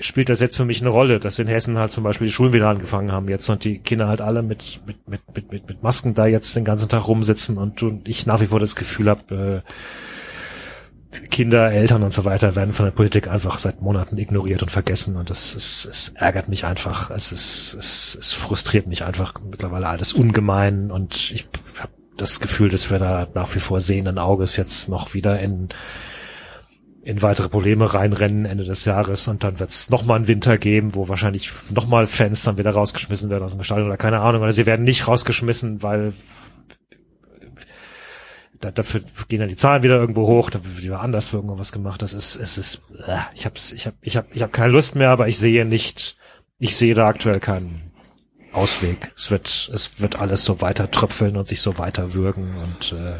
spielt 0.00 0.28
das 0.28 0.40
jetzt 0.40 0.56
für 0.56 0.64
mich 0.64 0.80
eine 0.80 0.90
Rolle, 0.90 1.20
dass 1.20 1.38
in 1.38 1.46
Hessen 1.46 1.78
halt 1.78 1.92
zum 1.92 2.04
Beispiel 2.04 2.26
die 2.26 2.32
Schulen 2.32 2.52
wieder 2.52 2.68
angefangen 2.68 3.12
haben 3.12 3.28
jetzt 3.28 3.48
und 3.48 3.64
die 3.64 3.78
Kinder 3.78 4.08
halt 4.08 4.20
alle 4.20 4.42
mit, 4.42 4.80
mit, 4.86 5.08
mit, 5.08 5.20
mit, 5.34 5.52
mit, 5.52 5.68
mit 5.68 5.82
Masken 5.82 6.14
da 6.14 6.26
jetzt 6.26 6.56
den 6.56 6.64
ganzen 6.64 6.88
Tag 6.88 7.06
rumsitzen 7.06 7.58
und, 7.58 7.82
und 7.82 8.08
ich 8.08 8.26
nach 8.26 8.40
wie 8.40 8.46
vor 8.46 8.60
das 8.60 8.76
Gefühl 8.76 9.08
habe, 9.08 9.62
äh, 9.64 9.70
Kinder, 11.30 11.70
Eltern 11.70 12.02
und 12.02 12.12
so 12.12 12.24
weiter 12.24 12.56
werden 12.56 12.72
von 12.72 12.86
der 12.86 12.92
Politik 12.92 13.28
einfach 13.28 13.58
seit 13.58 13.80
Monaten 13.82 14.18
ignoriert 14.18 14.62
und 14.62 14.70
vergessen 14.70 15.16
und 15.16 15.30
das 15.30 15.54
ist, 15.54 15.84
es 15.84 16.08
ärgert 16.16 16.48
mich 16.48 16.64
einfach. 16.64 17.10
Es 17.10 17.32
ist, 17.32 17.74
es, 17.78 18.16
es 18.18 18.32
frustriert 18.32 18.86
mich 18.86 19.04
einfach 19.04 19.34
mittlerweile 19.48 19.88
alles 19.88 20.12
ungemein 20.12 20.90
und 20.90 21.32
ich 21.32 21.48
habe 21.78 21.92
das 22.16 22.40
Gefühl, 22.40 22.68
dass 22.68 22.90
wir 22.90 22.98
da 22.98 23.28
nach 23.34 23.54
wie 23.54 23.60
vor 23.60 23.80
sehenden 23.80 24.18
Auges 24.18 24.56
jetzt 24.56 24.88
noch 24.88 25.14
wieder 25.14 25.40
in 25.40 25.68
in 27.04 27.20
weitere 27.20 27.50
Probleme 27.50 27.92
reinrennen 27.92 28.46
Ende 28.46 28.64
des 28.64 28.86
Jahres 28.86 29.28
und 29.28 29.44
dann 29.44 29.60
wird 29.60 29.68
es 29.68 29.90
nochmal 29.90 30.16
einen 30.16 30.28
Winter 30.28 30.56
geben, 30.56 30.94
wo 30.94 31.06
wahrscheinlich 31.08 31.50
nochmal 31.70 32.06
Fans 32.06 32.44
dann 32.44 32.56
wieder 32.56 32.70
rausgeschmissen 32.70 33.28
werden 33.28 33.44
aus 33.44 33.52
dem 33.52 33.62
Stadion 33.62 33.88
oder 33.88 33.98
keine 33.98 34.20
Ahnung. 34.20 34.40
Oder 34.40 34.52
sie 34.52 34.64
werden 34.64 34.84
nicht 34.84 35.06
rausgeschmissen, 35.06 35.82
weil 35.82 36.14
da, 38.60 38.70
dafür 38.70 39.02
gehen 39.28 39.40
dann 39.40 39.48
die 39.48 39.56
Zahlen 39.56 39.82
wieder 39.82 39.96
irgendwo 39.96 40.26
hoch, 40.26 40.50
da 40.50 40.64
wird 40.64 40.82
wieder 40.82 41.00
anders 41.00 41.28
für 41.28 41.36
irgendwas 41.36 41.72
gemacht. 41.72 42.02
Das 42.02 42.12
ist, 42.14 42.36
es 42.36 42.58
ist, 42.58 42.82
äh, 43.06 43.18
ich 43.34 43.46
hab's, 43.46 43.72
ich 43.72 43.86
hab, 43.86 43.94
ich 44.00 44.16
hab, 44.16 44.34
ich 44.34 44.42
hab 44.42 44.52
keine 44.52 44.72
Lust 44.72 44.94
mehr, 44.94 45.10
aber 45.10 45.28
ich 45.28 45.38
sehe 45.38 45.64
nicht, 45.64 46.16
ich 46.58 46.76
sehe 46.76 46.94
da 46.94 47.08
aktuell 47.08 47.40
keinen 47.40 47.92
Ausweg. 48.52 49.12
Es 49.16 49.30
wird, 49.30 49.70
es 49.72 50.00
wird 50.00 50.18
alles 50.20 50.44
so 50.44 50.60
weiter 50.60 50.90
tröpfeln 50.90 51.36
und 51.36 51.46
sich 51.46 51.60
so 51.60 51.78
weiter 51.78 52.14
würgen 52.14 52.54
und 52.56 52.92
äh, 52.92 53.18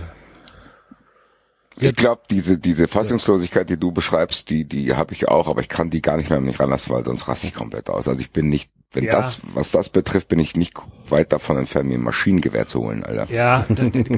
Ich 1.77 1.97
glaube, 1.97 2.23
diese, 2.31 2.57
diese 2.59 2.87
Fassungslosigkeit, 2.87 3.69
die 3.69 3.77
du 3.77 3.91
beschreibst, 3.91 4.49
die, 4.49 4.65
die 4.65 4.95
habe 4.95 5.13
ich 5.13 5.29
auch, 5.29 5.49
aber 5.49 5.61
ich 5.61 5.69
kann 5.69 5.91
die 5.91 6.01
gar 6.03 6.17
nicht 6.17 6.31
mehr 6.31 6.39
an 6.39 6.45
mich 6.45 6.61
ranlassen, 6.61 6.95
weil 6.95 7.05
sonst 7.05 7.27
raste 7.27 7.49
ich 7.49 7.55
komplett 7.55 7.91
aus. 7.91 8.07
Also 8.07 8.21
ich 8.21 8.31
bin 8.31 8.49
nicht, 8.49 8.71
wenn 8.95 9.05
Ja. 9.05 9.13
das, 9.21 9.41
was 9.55 9.71
das 9.71 9.89
betrifft, 9.91 10.29
bin 10.29 10.39
ich 10.39 10.57
nicht 10.57 10.75
weit 11.09 11.33
davon 11.33 11.59
entfernt, 11.59 11.89
mir 11.89 11.97
ein 11.97 12.03
Maschinengewehr 12.03 12.67
zu 12.67 12.81
holen, 12.81 13.05
Alter. 13.05 13.27
Ja, 13.33 13.67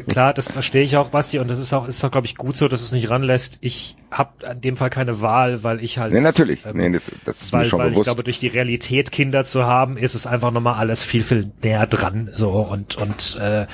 klar, 0.09 0.33
das 0.35 0.53
verstehe 0.53 0.83
ich 0.83 0.97
auch, 0.97 1.09
Basti, 1.09 1.39
und 1.41 1.51
das 1.51 1.59
ist 1.59 1.73
auch, 1.73 1.89
ist 1.89 2.05
auch, 2.05 2.11
glaube 2.11 2.27
ich, 2.27 2.37
gut 2.37 2.57
so, 2.57 2.69
dass 2.69 2.81
es 2.83 2.93
nicht 2.93 3.11
ranlässt. 3.11 3.59
Ich 3.61 3.97
habe 4.11 4.31
in 4.53 4.61
dem 4.61 4.77
Fall 4.77 4.91
keine 4.91 5.21
Wahl, 5.21 5.65
weil 5.65 5.83
ich 5.83 5.99
halt. 5.99 6.13
Nee, 6.13 6.21
natürlich. 6.21 6.65
ähm, 6.65 6.77
nee, 6.77 6.91
das, 6.93 7.11
das 7.25 7.43
ist 7.43 7.53
mir 7.53 7.61
weil, 7.61 7.65
schon 7.67 7.79
weil 7.81 7.87
ich 7.89 7.95
bewusst. 7.95 8.07
glaube, 8.07 8.23
durch 8.23 8.39
die 8.39 8.47
Realität 8.49 9.11
Kinder 9.11 9.45
zu 9.45 9.65
haben, 9.67 9.97
ist 9.97 10.15
es 10.15 10.27
einfach 10.27 10.53
nochmal 10.53 10.75
alles 10.75 11.03
viel, 11.03 11.23
viel 11.23 11.51
näher 11.63 11.87
dran. 11.87 12.31
So 12.35 12.51
und 12.53 12.97
und 12.97 13.37
äh, 13.41 13.67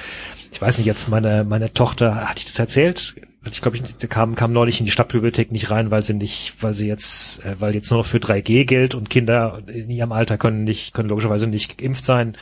ich 0.50 0.60
weiß 0.62 0.78
nicht, 0.78 0.86
jetzt 0.86 1.08
meine 1.08 1.44
meine 1.44 1.72
Tochter, 1.74 2.28
hatte 2.28 2.38
ich 2.38 2.44
das 2.46 2.58
erzählt? 2.58 3.14
Ich 3.44 3.60
glaube, 3.60 3.76
ich 3.76 4.08
kam 4.08 4.34
kam 4.36 4.52
neulich 4.52 4.78
in 4.78 4.86
die 4.86 4.92
Stadtbibliothek 4.92 5.50
nicht 5.50 5.70
rein, 5.70 5.90
weil 5.90 6.04
sie 6.04 6.14
nicht, 6.14 6.62
weil 6.62 6.74
sie 6.74 6.86
jetzt, 6.88 7.44
äh, 7.44 7.60
weil 7.60 7.74
jetzt 7.74 7.90
nur 7.90 7.98
noch 8.00 8.06
für 8.06 8.18
3G 8.18 8.64
gilt 8.64 8.94
und 8.94 9.10
Kinder 9.10 9.60
in 9.66 9.90
ihrem 9.90 10.12
Alter 10.12 10.38
können 10.38 10.62
nicht, 10.64 10.94
können 10.94 11.08
logischerweise 11.08 11.48
nicht 11.48 11.78
geimpft 11.78 12.04
sein. 12.04 12.36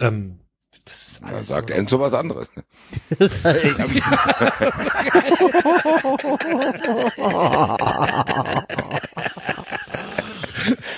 Ähm, 0.00 0.40
das 0.84 1.06
ist 1.06 1.22
Da 1.22 1.28
alles 1.28 1.46
sagt 1.48 1.68
so- 1.70 1.74
Enzo 1.76 2.00
was 2.00 2.14
anderes. 2.14 2.48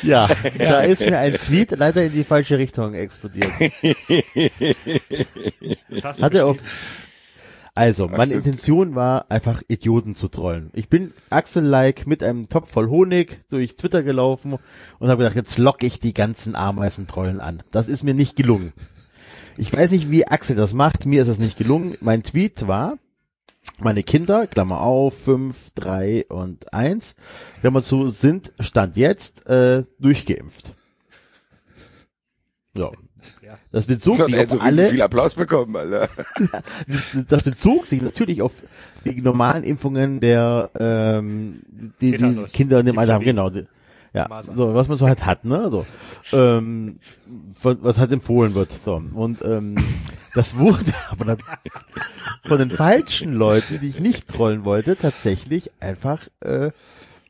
Ja, 0.02 0.28
da 0.58 0.80
ist 0.82 1.00
mir 1.08 1.18
ein 1.18 1.34
Tweet 1.34 1.70
leider 1.72 2.02
in 2.04 2.12
die 2.12 2.24
falsche 2.24 2.58
Richtung 2.58 2.94
explodiert. 2.94 3.50
Das 5.88 6.04
hast 6.04 6.18
du 6.20 6.24
Hat 6.24 6.34
er 6.34 6.46
auf, 6.46 6.56
also, 7.74 8.06
meine 8.06 8.26
stimmt. 8.26 8.46
Intention 8.46 8.94
war 8.94 9.30
einfach 9.30 9.62
Idioten 9.66 10.14
zu 10.14 10.28
trollen. 10.28 10.70
Ich 10.74 10.90
bin 10.90 11.14
Axel-like 11.30 12.06
mit 12.06 12.22
einem 12.22 12.50
Topf 12.50 12.70
voll 12.70 12.90
Honig 12.90 13.40
durch 13.48 13.76
Twitter 13.76 14.02
gelaufen 14.02 14.58
und 14.98 15.08
habe 15.08 15.22
gedacht, 15.22 15.36
jetzt 15.36 15.56
lock 15.56 15.82
ich 15.82 15.98
die 15.98 16.12
ganzen 16.12 16.54
Ameisentrollen 16.54 17.40
an. 17.40 17.62
Das 17.70 17.88
ist 17.88 18.02
mir 18.02 18.12
nicht 18.12 18.36
gelungen. 18.36 18.74
Ich 19.56 19.72
weiß 19.72 19.90
nicht, 19.90 20.10
wie 20.10 20.26
Axel 20.26 20.54
das 20.54 20.74
macht. 20.74 21.06
Mir 21.06 21.22
ist 21.22 21.28
es 21.28 21.38
nicht 21.38 21.56
gelungen. 21.56 21.96
Mein 22.02 22.22
Tweet 22.22 22.66
war, 22.66 22.98
meine 23.80 24.02
Kinder, 24.02 24.46
Klammer 24.46 24.80
auf, 24.82 25.16
fünf, 25.16 25.70
drei 25.74 26.26
und 26.28 26.72
eins, 26.74 27.14
Klammer 27.60 27.82
zu, 27.82 28.08
sind 28.08 28.52
Stand 28.60 28.96
jetzt 28.96 29.46
äh, 29.46 29.84
durchgeimpft. 29.98 30.74
So. 32.74 32.92
Ja. 33.52 33.58
Das 33.70 33.86
bezog 33.86 34.16
sich 34.24 34.34
auf 34.34 34.42
riesig 34.42 34.62
alle, 34.62 34.88
viel 34.88 35.02
Applaus 35.02 35.34
bekommen, 35.34 35.76
Alter. 35.76 36.08
das 37.28 37.42
bezog 37.42 37.86
sich 37.86 38.00
natürlich 38.00 38.40
auf 38.40 38.52
die 39.04 39.20
normalen 39.20 39.62
Impfungen 39.62 40.20
der 40.20 40.70
ähm, 40.78 41.60
die, 42.00 42.12
die. 42.12 42.44
Kinder 42.52 42.80
in 42.80 42.86
dem 42.86 42.98
Alter 42.98 43.14
haben, 43.14 43.24
genau. 43.24 43.50
Die, 43.50 43.66
ja, 44.14 44.26
Masern. 44.28 44.56
so 44.56 44.74
was 44.74 44.88
man 44.88 44.96
so 44.96 45.06
halt 45.06 45.26
hat, 45.26 45.44
ne? 45.44 45.68
So, 45.70 45.86
ähm, 46.32 46.98
was, 47.62 47.76
was 47.82 47.98
halt 47.98 48.12
empfohlen 48.12 48.54
wird. 48.54 48.70
So 48.82 49.02
und 49.12 49.42
ähm, 49.42 49.74
das 50.34 50.56
wurde 50.56 50.80
aber 51.10 51.24
dann 51.26 51.38
von 52.42 52.58
den 52.58 52.70
falschen 52.70 53.34
Leuten, 53.34 53.80
die 53.80 53.88
ich 53.88 54.00
nicht 54.00 54.28
trollen 54.28 54.64
wollte, 54.64 54.96
tatsächlich 54.96 55.70
einfach 55.78 56.26
äh, 56.40 56.70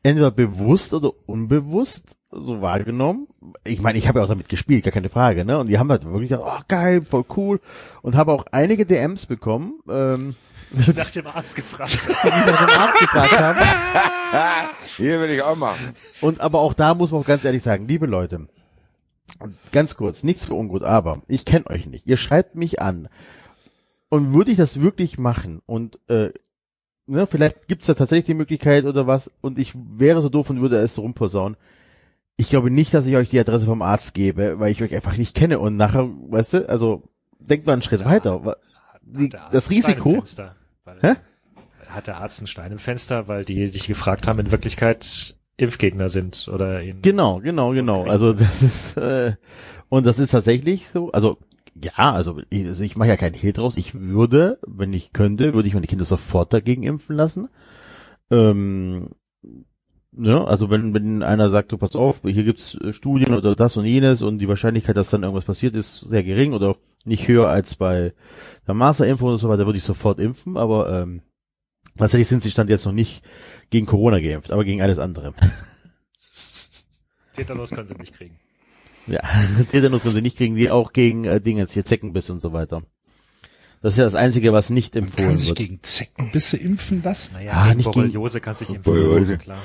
entweder 0.03 0.31
bewusst 0.31 0.93
oder 0.93 1.11
unbewusst 1.25 2.15
so 2.35 2.61
wahrgenommen. 2.61 3.27
Ich 3.63 3.81
meine, 3.81 3.97
ich 3.97 4.07
habe 4.07 4.19
ja 4.19 4.25
auch 4.25 4.29
damit 4.29 4.49
gespielt, 4.49 4.83
gar 4.83 4.91
keine 4.91 5.09
Frage, 5.09 5.45
ne? 5.45 5.59
Und 5.59 5.67
die 5.67 5.77
haben 5.77 5.89
halt 5.89 6.05
wirklich 6.05 6.29
gedacht, 6.29 6.45
oh 6.45 6.63
geil, 6.67 7.01
voll 7.01 7.25
cool. 7.35 7.59
Und 8.01 8.15
habe 8.15 8.31
auch 8.31 8.45
einige 8.51 8.85
DMs 8.85 9.25
bekommen, 9.25 9.79
ähm, 9.89 10.35
nach 10.95 11.11
dem 11.11 11.27
Arzt 11.27 11.55
gefragt. 11.55 11.99
die 12.23 12.27
mich 12.27 12.45
nach 12.45 12.67
dem 12.67 12.79
Arzt 12.79 12.99
gefragt 12.99 13.39
haben. 13.39 13.59
Hier 14.97 15.19
will 15.21 15.29
ich 15.29 15.41
auch 15.41 15.55
machen. 15.55 15.93
Und 16.21 16.41
aber 16.41 16.59
auch 16.59 16.73
da 16.73 16.93
muss 16.93 17.11
man 17.11 17.21
auch 17.21 17.27
ganz 17.27 17.45
ehrlich 17.45 17.63
sagen, 17.63 17.87
liebe 17.87 18.05
Leute, 18.05 18.47
ganz 19.71 19.95
kurz, 19.95 20.23
nichts 20.23 20.45
für 20.45 20.53
ungut, 20.53 20.83
aber 20.83 21.21
ich 21.27 21.45
kenne 21.45 21.67
euch 21.67 21.85
nicht. 21.85 22.07
Ihr 22.07 22.17
schreibt 22.17 22.55
mich 22.55 22.81
an. 22.81 23.09
Und 24.09 24.33
würde 24.33 24.51
ich 24.51 24.57
das 24.57 24.79
wirklich 24.79 25.17
machen 25.17 25.63
und 25.65 25.97
äh, 26.07 26.29
ne, 27.07 27.25
vielleicht 27.25 27.67
gibt's 27.67 27.87
da 27.87 27.95
tatsächlich 27.95 28.25
die 28.25 28.35
Möglichkeit 28.35 28.85
oder 28.85 29.07
was 29.07 29.31
und 29.41 29.57
ich 29.57 29.73
wäre 29.75 30.21
so 30.21 30.29
doof 30.29 30.51
und 30.51 30.61
würde 30.61 30.77
es 30.77 30.93
so 30.93 31.01
rumposaunen. 31.01 31.57
Ich 32.37 32.49
glaube 32.49 32.71
nicht, 32.71 32.93
dass 32.93 33.05
ich 33.05 33.15
euch 33.15 33.29
die 33.29 33.39
Adresse 33.39 33.65
vom 33.65 33.81
Arzt 33.81 34.13
gebe, 34.13 34.59
weil 34.59 34.71
ich 34.71 34.81
euch 34.81 34.93
einfach 34.95 35.17
nicht 35.17 35.35
kenne 35.35 35.59
und 35.59 35.75
nachher, 35.77 36.09
weißt 36.29 36.53
du, 36.53 36.69
also 36.69 37.03
denkt 37.39 37.65
mal 37.65 37.73
einen 37.73 37.81
Schritt 37.83 38.03
weiter. 38.05 38.43
Wa- 38.45 38.57
Die, 39.01 39.29
das 39.29 39.69
Risiko, 39.69 40.23
Hä? 41.01 41.13
Hat 41.87 42.07
der 42.07 42.17
Arzt 42.17 42.39
einen 42.39 42.47
Stein 42.47 42.71
im 42.71 42.79
Fenster, 42.79 43.27
weil 43.27 43.45
die 43.45 43.69
dich 43.69 43.87
gefragt 43.87 44.27
haben, 44.27 44.39
in 44.39 44.51
Wirklichkeit 44.51 45.35
Impfgegner 45.57 46.09
sind 46.09 46.47
oder 46.51 46.81
ihn. 46.81 47.01
genau, 47.03 47.39
genau, 47.39 47.71
genau. 47.71 48.05
Also 48.05 48.33
das 48.33 48.63
ist 48.63 48.97
äh, 48.97 49.33
und 49.89 50.05
das 50.07 50.17
ist 50.17 50.31
tatsächlich 50.31 50.89
so. 50.89 51.11
Also 51.11 51.37
ja, 51.79 52.11
also 52.11 52.41
ich, 52.49 52.65
also 52.65 52.83
ich 52.83 52.95
mache 52.95 53.09
ja 53.09 53.17
keinen 53.17 53.35
Hehl 53.35 53.53
draus. 53.53 53.77
Ich 53.77 53.93
würde, 53.93 54.57
wenn 54.65 54.91
ich 54.93 55.13
könnte, 55.13 55.53
würde 55.53 55.67
ich 55.67 55.75
meine 55.75 55.85
Kinder 55.85 56.05
sofort 56.05 56.51
dagegen 56.53 56.81
impfen 56.83 57.15
lassen. 57.15 57.49
Ähm, 58.31 59.09
ne, 60.15 60.45
also 60.47 60.69
wenn, 60.69 60.93
wenn 60.93 61.23
einer 61.23 61.49
sagt, 61.49 61.71
du 61.71 61.77
pass 61.77 61.95
auf, 61.95 62.21
hier 62.23 62.43
gibt's 62.43 62.75
äh, 62.75 62.93
Studien 62.93 63.33
oder 63.33 63.55
das 63.55 63.77
und 63.77 63.85
jenes 63.85 64.21
und 64.21 64.39
die 64.39 64.47
Wahrscheinlichkeit, 64.47 64.95
dass 64.97 65.09
dann 65.09 65.23
irgendwas 65.23 65.45
passiert, 65.45 65.75
ist 65.75 66.01
sehr 66.01 66.23
gering 66.23 66.53
oder 66.53 66.75
nicht 67.05 67.27
höher 67.27 67.49
als 67.49 67.75
bei 67.75 68.13
der 68.67 68.73
Maserimpfung 68.73 69.29
und 69.29 69.37
so 69.39 69.49
weiter, 69.49 69.65
würde 69.65 69.77
ich 69.77 69.83
sofort 69.83 70.19
impfen, 70.19 70.55
aber 70.57 70.89
ähm, 71.01 71.21
tatsächlich 71.97 72.27
sind 72.29 72.41
sie 72.43 72.51
stand 72.51 72.69
jetzt 72.69 72.85
noch 72.85 72.93
nicht 72.93 73.23
gegen 73.69 73.85
Corona 73.85 74.19
geimpft, 74.19 74.51
aber 74.51 74.63
gegen 74.63 74.81
alles 74.81 74.99
andere. 74.99 75.33
Tetanus 77.33 77.71
können 77.71 77.87
sie 77.87 77.95
nicht 77.95 78.13
kriegen. 78.13 78.39
Ja, 79.07 79.19
Tetanus 79.71 80.03
können 80.03 80.15
sie 80.15 80.21
nicht 80.21 80.37
kriegen, 80.37 80.55
die 80.55 80.69
auch 80.71 80.93
gegen 80.93 81.25
äh, 81.25 81.41
Dinge 81.41 81.61
jetzt 81.61 81.73
hier 81.73 81.83
Zeckenbiss 81.85 82.29
und 82.29 82.41
so 82.41 82.53
weiter. 82.53 82.83
Das 83.81 83.95
ist 83.95 83.97
ja 83.97 84.05
das 84.05 84.15
Einzige, 84.15 84.53
was 84.53 84.69
nicht 84.69 84.93
Kann 84.93 85.03
empfohlen 85.03 85.35
sich 85.35 85.49
wird. 85.49 85.57
gegen 85.57 85.83
Zeckenbisse 85.83 86.55
impfen 86.55 87.03
lassen? 87.03 87.33
Naja, 87.33 87.51
Ah, 87.53 87.65
gegen 87.67 87.77
nicht 87.77 87.85
gegen- 87.87 87.93
Borreliose 88.11 88.39
kannst 88.39 88.61
du 88.61 88.65
dich 88.65 88.75
impfen 88.75 88.95
lassen, 88.95 89.37
klar. 89.39 89.59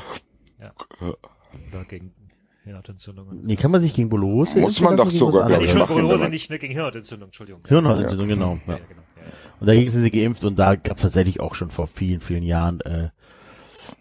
Ja. 0.60 0.72
Oder 1.00 1.84
gegen 1.88 2.12
Hirnhautentzündungen. 2.64 3.40
Nee, 3.42 3.56
kann 3.56 3.70
man 3.70 3.80
sich 3.80 3.94
gegen 3.94 4.08
Bolose 4.08 4.58
Muss 4.58 4.80
man 4.80 4.96
doch 4.96 5.06
gegen 5.08 5.18
sogar, 5.18 5.48
Nee, 5.48 5.64
ich, 5.64 5.74
machen, 5.74 6.06
man- 6.06 6.30
nicht 6.30 6.50
ne, 6.50 6.58
gegen 6.58 6.74
Hirnentzündung, 6.74 7.28
Entschuldigung. 7.28 7.62
Ja. 7.64 7.68
Hirnhautentzündung, 7.68 8.28
genau. 8.28 8.58
Ja, 8.66 8.74
Ja. 8.74 8.78
ja, 8.78 8.84
genau. 8.88 9.02
Ja, 9.16 9.22
ja. 9.22 9.28
Und 9.60 9.66
dagegen 9.66 9.90
sind 9.90 10.02
sie 10.02 10.10
geimpft 10.10 10.44
und 10.44 10.58
da 10.58 10.74
gab 10.76 10.96
es 10.96 11.02
tatsächlich 11.02 11.40
auch 11.40 11.54
schon 11.54 11.70
vor 11.70 11.86
vielen, 11.86 12.20
vielen 12.20 12.42
Jahren 12.42 12.80
äh, 12.82 13.08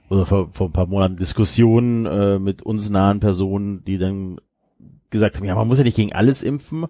oder 0.09 0.25
vor, 0.25 0.49
vor 0.51 0.67
ein 0.67 0.73
paar 0.73 0.87
Monaten 0.87 1.17
Diskussionen 1.17 2.05
äh, 2.05 2.39
mit 2.39 2.61
uns 2.61 2.89
nahen 2.89 3.19
Personen, 3.19 3.83
die 3.85 3.97
dann 3.97 4.39
gesagt 5.09 5.37
haben, 5.37 5.45
ja, 5.45 5.55
man 5.55 5.67
muss 5.67 5.77
ja 5.77 5.83
nicht 5.83 5.95
gegen 5.97 6.13
alles 6.13 6.43
impfen. 6.43 6.85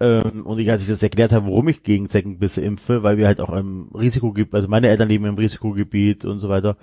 Ähm, 0.00 0.44
und 0.44 0.58
ich, 0.58 0.68
als 0.70 0.82
ich 0.82 0.88
das 0.88 1.02
erklärt 1.02 1.32
habe, 1.32 1.46
warum 1.46 1.68
ich 1.68 1.82
gegen 1.84 2.10
Zeckenbisse 2.10 2.60
impfe, 2.60 3.02
weil 3.04 3.16
wir 3.16 3.26
halt 3.26 3.40
auch 3.40 3.52
im 3.52 3.88
Risikogebiet, 3.94 4.52
also 4.54 4.66
meine 4.68 4.88
Eltern 4.88 5.08
leben 5.08 5.24
im 5.24 5.36
Risikogebiet 5.36 6.24
und 6.24 6.40
so 6.40 6.48
weiter, 6.48 6.76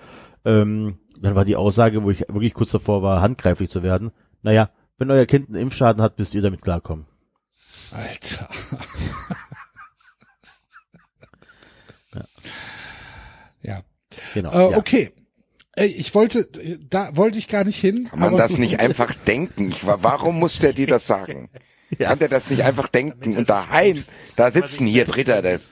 ähm, 0.46 0.96
dann 1.24 1.36
war 1.36 1.46
die 1.46 1.56
Aussage, 1.56 2.04
wo 2.04 2.12
ich 2.12 2.22
wirklich 2.22 2.54
kurz 2.54 2.72
davor 2.72 3.02
war, 3.04 3.22
handgreiflich 3.22 3.70
zu 3.70 3.84
werden, 3.84 4.12
naja, 4.42 4.70
wenn 4.98 5.12
euer 5.12 5.26
Kind 5.26 5.50
einen 5.50 5.58
Impfschaden 5.62 6.02
hat, 6.02 6.18
müsst 6.20 6.34
ihr 6.34 6.42
damit 6.42 6.62
klarkommen. 6.62 7.06
Alter. 7.92 8.48
ja. 13.62 13.82
Genau. 14.34 14.52
Äh, 14.52 14.72
ja. 14.72 14.78
Okay. 14.78 15.12
Ey, 15.74 15.88
Ich 15.88 16.14
wollte, 16.16 16.48
da 16.90 17.16
wollte 17.16 17.38
ich 17.38 17.48
gar 17.48 17.64
nicht 17.64 17.78
hin. 17.80 18.08
Kann 18.10 18.20
man 18.20 18.30
aber 18.30 18.38
das 18.38 18.58
nicht 18.58 18.80
einfach 18.82 19.14
denken? 19.14 19.70
Ich, 19.70 19.86
wa- 19.86 20.00
warum 20.02 20.38
muss 20.40 20.60
der 20.60 20.74
dir 20.74 20.88
das 20.88 21.08
sagen? 21.08 21.50
Kann 21.98 22.20
der 22.20 22.30
das 22.30 22.50
nicht 22.50 22.64
einfach 22.64 22.88
denken? 22.88 23.36
Und 23.38 23.50
daheim, 23.50 24.04
da 24.38 24.50
sitzen 24.52 24.86
hier 24.86 25.06
Britta, 25.06 25.42
das, 25.42 25.68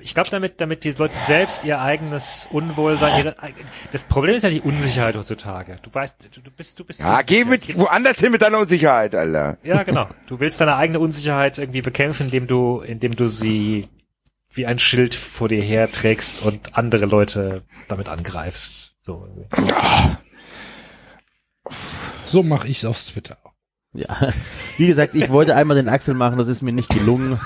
Ich 0.00 0.14
glaube, 0.14 0.30
damit, 0.30 0.60
damit 0.60 0.84
die 0.84 0.90
Leute 0.92 1.14
selbst 1.26 1.64
ihr 1.64 1.80
eigenes 1.80 2.48
Unwohlsein, 2.50 3.18
ihre, 3.18 3.36
das 3.92 4.04
Problem 4.04 4.34
ist 4.34 4.42
ja 4.42 4.50
die 4.50 4.60
Unsicherheit 4.60 5.16
heutzutage. 5.16 5.78
Du 5.82 5.92
weißt, 5.92 6.28
du, 6.36 6.40
du 6.40 6.50
bist, 6.50 6.78
du 6.78 6.84
bist. 6.84 7.00
ja, 7.00 7.22
geh 7.22 7.44
mit 7.44 7.78
woanders 7.78 8.20
hin 8.20 8.32
mit 8.32 8.42
deiner 8.42 8.58
Unsicherheit, 8.58 9.14
Alter. 9.14 9.58
Ja, 9.62 9.82
genau. 9.82 10.08
Du 10.26 10.40
willst 10.40 10.60
deine 10.60 10.76
eigene 10.76 11.00
Unsicherheit 11.00 11.58
irgendwie 11.58 11.82
bekämpfen, 11.82 12.26
indem 12.26 12.46
du, 12.46 12.80
indem 12.80 13.14
du 13.14 13.28
sie 13.28 13.88
wie 14.50 14.66
ein 14.66 14.78
Schild 14.78 15.14
vor 15.14 15.48
dir 15.48 15.62
herträgst 15.62 16.42
und 16.42 16.76
andere 16.76 17.06
Leute 17.06 17.62
damit 17.88 18.08
angreifst. 18.08 18.94
So. 19.02 19.26
irgendwie. 19.26 20.16
So 22.24 22.42
mache 22.42 22.68
ich's 22.68 22.84
aufs 22.84 23.06
Twitter. 23.06 23.36
Ja, 23.94 24.32
wie 24.78 24.86
gesagt, 24.86 25.14
ich 25.14 25.28
wollte 25.28 25.54
einmal 25.54 25.76
den 25.76 25.88
Axel 25.88 26.14
machen, 26.14 26.38
das 26.38 26.48
ist 26.48 26.62
mir 26.62 26.72
nicht 26.72 26.88
gelungen. 26.88 27.38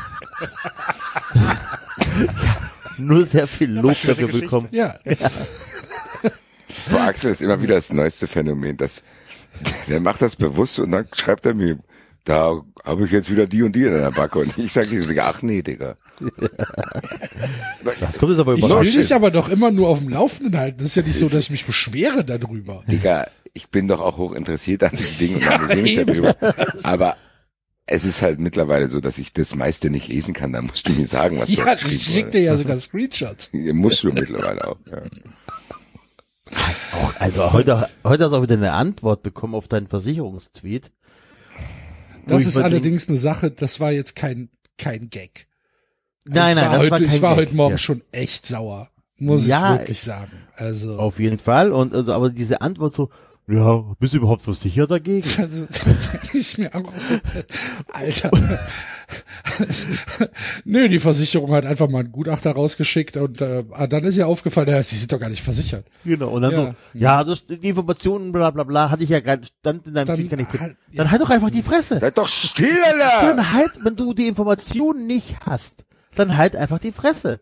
ja, 1.35 2.56
nur 2.98 3.27
sehr 3.27 3.47
viel 3.47 3.70
Lob 3.73 3.93
dafür 3.93 4.14
Geschichte. 4.14 4.40
bekommen. 4.40 4.68
Ja, 4.70 4.94
Boah, 6.90 7.01
Axel 7.02 7.31
ist 7.32 7.43
immer 7.43 7.60
wieder 7.60 7.74
das 7.74 7.93
neueste 7.93 8.27
Phänomen. 8.27 8.77
Das, 8.77 9.02
der 9.89 10.01
macht 10.01 10.23
das 10.23 10.36
bewusst 10.36 10.78
und 10.78 10.93
dann 10.93 11.06
schreibt 11.14 11.47
er 11.47 11.55
mir, 11.55 11.78
da 12.24 12.60
habe 12.85 13.06
ich 13.06 13.12
jetzt 13.12 13.31
wieder 13.31 13.47
die 13.47 13.62
und 13.62 13.74
die 13.74 13.85
in 13.85 13.93
der 13.93 14.10
Backe. 14.10 14.40
Und 14.40 14.59
ich 14.59 14.73
sage, 14.73 15.05
ach 15.23 15.43
nee, 15.43 15.62
Digga. 15.62 15.97
Das 17.85 18.18
kommt 18.18 18.32
jetzt 18.32 18.40
aber 18.40 18.55
ich 18.55 18.62
will 18.62 18.93
dich 18.93 19.14
aber 19.14 19.31
doch 19.31 19.48
immer 19.48 19.70
nur 19.70 19.89
auf 19.89 20.01
dem 20.01 20.09
Laufenden 20.09 20.59
halten. 20.59 20.78
Das 20.78 20.89
ist 20.89 20.97
ja 20.97 21.02
nicht 21.02 21.18
so, 21.18 21.28
dass 21.28 21.43
ich 21.44 21.51
mich 21.51 21.64
beschwere 21.64 22.24
darüber. 22.24 22.82
Digga, 22.90 23.28
ich 23.56 23.68
bin 23.70 23.88
doch 23.88 24.00
auch 24.00 24.16
hoch 24.18 24.32
interessiert 24.32 24.84
an 24.84 24.90
diesen 24.96 25.18
Dingen 25.18 25.36
und 25.36 25.48
amüsiere 25.50 25.82
mich 25.82 25.96
darüber. 25.96 26.36
Aber 26.84 27.16
es 27.86 28.04
ist 28.04 28.20
halt 28.22 28.38
mittlerweile 28.40 28.88
so, 28.88 29.00
dass 29.00 29.18
ich 29.18 29.32
das 29.32 29.54
meiste 29.54 29.90
nicht 29.90 30.08
lesen 30.08 30.34
kann. 30.34 30.52
Da 30.52 30.60
musst 30.62 30.86
du 30.88 30.92
mir 30.92 31.06
sagen, 31.06 31.38
was 31.38 31.48
Ja, 31.54 31.64
dort 31.64 31.76
ich 31.78 31.82
geschrieben 31.84 32.00
schick 32.14 32.24
wurde. 32.26 32.30
dir 32.38 32.42
ja 32.42 32.56
sogar 32.56 32.78
Screenshots. 32.78 33.50
Musst 33.52 34.02
du 34.04 34.12
mittlerweile 34.12 34.66
auch. 34.68 34.76
Ja. 34.90 35.02
Auch, 36.92 37.20
also 37.20 37.52
heute, 37.52 37.88
heute 38.04 38.24
hast 38.24 38.30
du 38.32 38.36
auch 38.36 38.42
wieder 38.42 38.54
eine 38.54 38.72
Antwort 38.72 39.22
bekommen 39.22 39.54
auf 39.54 39.68
deinen 39.68 39.88
Versicherungstweet. 39.88 40.92
Das 42.26 42.42
ich 42.42 42.48
ist 42.48 42.56
allerdings 42.56 43.08
eine 43.08 43.18
Sache, 43.18 43.50
das 43.50 43.80
war 43.80 43.92
jetzt 43.92 44.16
kein, 44.16 44.48
kein 44.78 45.10
Gag. 45.10 45.46
Nein, 46.24 46.56
ich 46.56 46.62
nein, 46.62 46.70
war 46.70 46.72
das 46.72 46.78
heute, 46.80 46.90
war 46.90 46.98
kein 47.00 47.08
ich 47.16 47.22
war 47.22 47.36
Gag. 47.36 47.46
heute 47.46 47.56
Morgen 47.56 47.72
Ja. 47.72 47.78
schon 47.78 48.02
echt 48.12 48.46
sauer. 48.46 48.90
Muss 49.18 49.46
Ja, 49.46 49.74
ich 49.74 49.80
wirklich 49.80 50.00
sagen. 50.02 50.32
Also, 50.56 50.98
Auf 50.98 51.18
jeden 51.20 51.38
Fall. 51.38 51.72
Und 51.72 51.94
also, 51.94 52.12
aber 52.12 52.30
diese 52.30 52.60
Antwort 52.60 52.94
so, 52.94 53.10
ja, 53.48 53.85
bist 54.01 54.12
du 54.12 54.18
überhaupt 54.18 54.43
versichert 54.43 54.90
dagegen? 54.90 55.27
also 55.40 55.66
denke 55.66 56.39
ich 56.39 56.59
mir 56.59 56.74
auch 56.74 56.97
so, 56.97 57.14
Alter. 57.93 58.31
Nö, 60.64 60.89
die 60.89 60.98
Versicherung 60.98 61.52
hat 61.52 61.64
einfach 61.64 61.89
mal 61.89 62.01
einen 62.01 62.12
Gutachter 62.12 62.52
rausgeschickt 62.52 63.16
und 63.16 63.40
äh, 63.40 63.64
ah, 63.73 63.86
dann 63.86 64.05
ist 64.05 64.16
ihr 64.16 64.27
aufgefallen, 64.27 64.68
ja, 64.68 64.82
sie 64.82 64.97
sind 64.97 65.12
doch 65.12 65.20
gar 65.20 65.28
nicht 65.31 65.43
versichert. 65.43 65.86
Genau. 66.05 66.28
Und 66.31 66.43
dann 66.43 66.52
Ja. 66.52 66.56
so, 66.59 66.74
ja, 66.94 67.24
das, 67.24 67.47
die 67.47 67.68
Informationen, 67.68 68.32
bla 68.32 68.51
bla 68.51 68.64
bla, 68.64 68.90
hatte 68.90 69.05
ich 69.05 69.10
ja 69.10 69.20
gerade, 69.20 69.47
stand 69.47 69.86
in 69.86 69.94
deinem 69.94 70.06
Dann 70.06 70.28
gar 70.28 70.36
nicht 70.36 70.52
drin. 70.52 70.60
halt- 70.60 70.77
Dann 70.94 71.10
halt 71.10 71.23
doch 71.23 71.31
einfach 71.31 71.51
die 71.51 71.62
Fresse. 71.62 71.98
Seid 72.01 72.18
doch 72.18 72.28
still, 72.28 72.77
Alter! 72.85 73.28
Dann 73.35 73.52
halt, 73.52 73.70
wenn 73.82 73.94
du 73.97 74.12
die 74.12 74.27
Informationen 74.27 75.06
nicht 75.06 75.36
hast, 75.47 75.85
dann 76.16 76.36
halt 76.36 76.56
einfach 76.56 76.78
die 76.81 76.93
Fresse. 76.93 77.40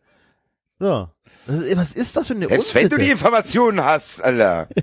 So. 0.79 1.09
Was 1.47 1.93
ist, 1.95 2.17
das 2.17 2.27
für 2.27 2.35
eine 2.35 2.49
Selbst 2.49 2.75
wenn 2.75 2.83
du 2.89 2.97
die 2.97 3.03
Unsitte? 3.05 3.13
Informationen 3.13 3.83
hast, 3.83 4.23
Alter. 4.23 4.69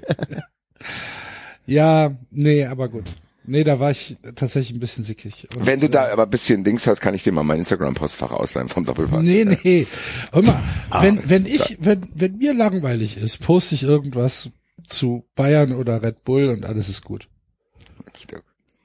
Ja, 1.65 2.15
nee, 2.31 2.65
aber 2.65 2.89
gut. 2.89 3.05
Nee, 3.43 3.63
da 3.63 3.79
war 3.79 3.89
ich 3.89 4.17
tatsächlich 4.35 4.77
ein 4.77 4.79
bisschen 4.79 5.03
sickig. 5.03 5.47
Und, 5.55 5.65
Wenn 5.65 5.79
du 5.79 5.87
äh, 5.87 5.89
da 5.89 6.11
aber 6.11 6.23
ein 6.23 6.29
bisschen 6.29 6.63
Dings 6.63 6.85
hast, 6.85 7.01
kann 7.01 7.15
ich 7.15 7.23
dir 7.23 7.31
mal 7.31 7.43
mein 7.43 7.59
Instagram-Postfach 7.59 8.31
ausleihen 8.31 8.69
vom 8.69 8.85
Doppelpass. 8.85 9.23
Nee, 9.23 9.45
nee. 9.45 9.87
Hör 10.31 10.43
mal, 10.43 10.63
wenn, 10.99 11.15
das 11.17 11.29
wenn 11.29 11.45
ist 11.45 11.71
ich, 11.71 11.77
wenn, 11.81 12.07
wenn 12.13 12.37
mir 12.37 12.53
langweilig 12.53 13.17
ist, 13.17 13.39
poste 13.39 13.75
ich 13.75 13.83
irgendwas 13.83 14.51
zu 14.87 15.25
Bayern 15.35 15.73
oder 15.73 16.03
Red 16.03 16.23
Bull 16.23 16.49
und 16.49 16.65
alles 16.65 16.87
ist 16.87 17.03
gut. 17.03 17.27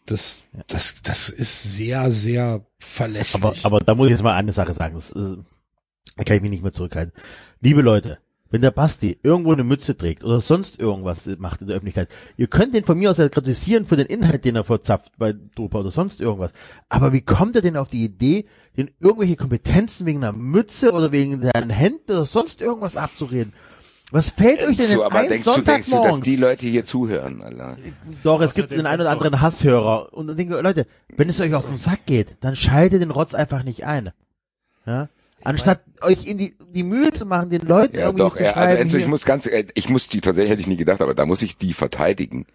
Das, 0.07 0.43
das, 0.69 1.03
das 1.03 1.29
ist 1.29 1.77
sehr, 1.77 2.11
sehr 2.13 2.65
verlässlich. 2.79 3.43
Aber, 3.43 3.55
aber 3.65 3.81
da 3.81 3.95
muss 3.95 4.07
ich 4.07 4.13
jetzt 4.13 4.23
mal 4.23 4.37
eine 4.37 4.53
Sache 4.53 4.73
sagen. 4.73 4.95
Das, 4.95 5.11
äh, 5.11 5.37
da 6.17 6.25
kann 6.25 6.37
ich 6.37 6.43
mich 6.43 6.51
nicht 6.51 6.63
mehr 6.63 6.73
zurückhalten. 6.73 7.13
Liebe 7.61 7.83
Leute, 7.83 8.19
wenn 8.57 8.63
der 8.63 8.71
Basti 8.71 9.19
irgendwo 9.23 9.53
eine 9.53 9.65
Mütze 9.65 9.99
trägt 9.99 10.25
oder 10.25 10.41
sonst 10.41 10.81
irgendwas 10.81 11.29
macht 11.37 11.61
in 11.61 11.67
der 11.67 11.77
Öffentlichkeit, 11.77 12.09
ihr 12.39 12.47
könnt 12.47 12.75
den 12.75 12.85
von 12.85 12.99
mir 12.99 13.11
aus 13.11 13.19
ja 13.19 13.29
kritisieren 13.29 13.85
für 13.85 13.97
den 13.97 14.07
Inhalt, 14.07 14.47
den 14.47 14.57
er 14.57 14.65
verzapft 14.65 15.13
bei 15.19 15.35
Dopa 15.35 15.81
oder 15.81 15.91
sonst 15.91 16.23
irgendwas. 16.23 16.53
Aber 16.89 17.13
wie 17.13 17.21
kommt 17.21 17.55
er 17.55 17.61
denn 17.61 17.77
auf 17.77 17.89
die 17.89 18.03
Idee, 18.03 18.47
den 18.79 18.91
irgendwelche 18.99 19.37
Kompetenzen 19.37 20.07
wegen 20.07 20.25
einer 20.25 20.33
Mütze 20.33 20.93
oder 20.93 21.13
wegen 21.13 21.43
seinen 21.43 21.69
Händen 21.69 22.13
oder 22.13 22.25
sonst 22.25 22.63
irgendwas 22.63 22.97
abzureden? 22.97 23.53
Was 24.11 24.31
fällt 24.31 24.63
euch 24.63 24.79
denn 24.79 24.87
So, 24.87 25.05
aber 25.05 25.19
ein 25.19 25.29
denkst 25.29 25.55
du, 25.55 25.61
denkst 25.61 25.91
du, 25.91 26.03
dass 26.03 26.23
die 26.23 26.37
Leute 26.37 26.67
hier 26.67 26.87
zuhören, 26.87 27.43
Alter? 27.43 27.77
Doch, 28.23 28.41
es 28.41 28.55
gibt 28.55 28.71
den 28.71 28.87
einen 28.87 29.03
oder 29.03 29.11
anderen 29.11 29.43
Hasshörer. 29.43 30.15
Und 30.15 30.29
dann 30.29 30.37
denken 30.39 30.55
wir, 30.55 30.63
Leute, 30.63 30.87
wenn 31.15 31.29
es 31.29 31.39
euch 31.43 31.53
auf 31.53 31.67
den 31.67 31.77
Sack 31.77 32.07
geht, 32.07 32.39
dann 32.41 32.57
schaltet 32.57 33.03
den 33.03 33.11
Rotz 33.11 33.35
einfach 33.35 33.65
nicht 33.65 33.85
ein. 33.85 34.13
Ja? 34.87 35.11
Anstatt 35.45 35.83
euch 36.01 36.27
in 36.27 36.39
die, 36.39 36.57
die 36.75 36.83
Mühe 36.83 37.13
zu 37.13 37.25
machen, 37.27 37.51
den 37.51 37.63
Leuten 37.63 37.95
Ja, 37.97 38.07
irgendwie 38.07 38.19
doch, 38.19 38.37
zu 38.37 38.43
ja, 38.43 38.53
also 38.55 38.75
Enzo, 38.77 38.97
ich 38.97 39.03
hier- 39.05 39.11
muss 39.11 39.25
ganz, 39.25 39.47
äh, 39.47 39.65
ich 39.75 39.89
muss 39.89 40.09
die 40.09 40.21
tatsächlich 40.21 40.51
hätte 40.51 40.61
ich 40.63 40.67
nie 40.67 40.77
gedacht, 40.77 41.01
aber 41.01 41.15
da 41.15 41.27
muss 41.27 41.43
ich 41.43 41.57
die 41.57 41.73
verteidigen. 41.73 42.47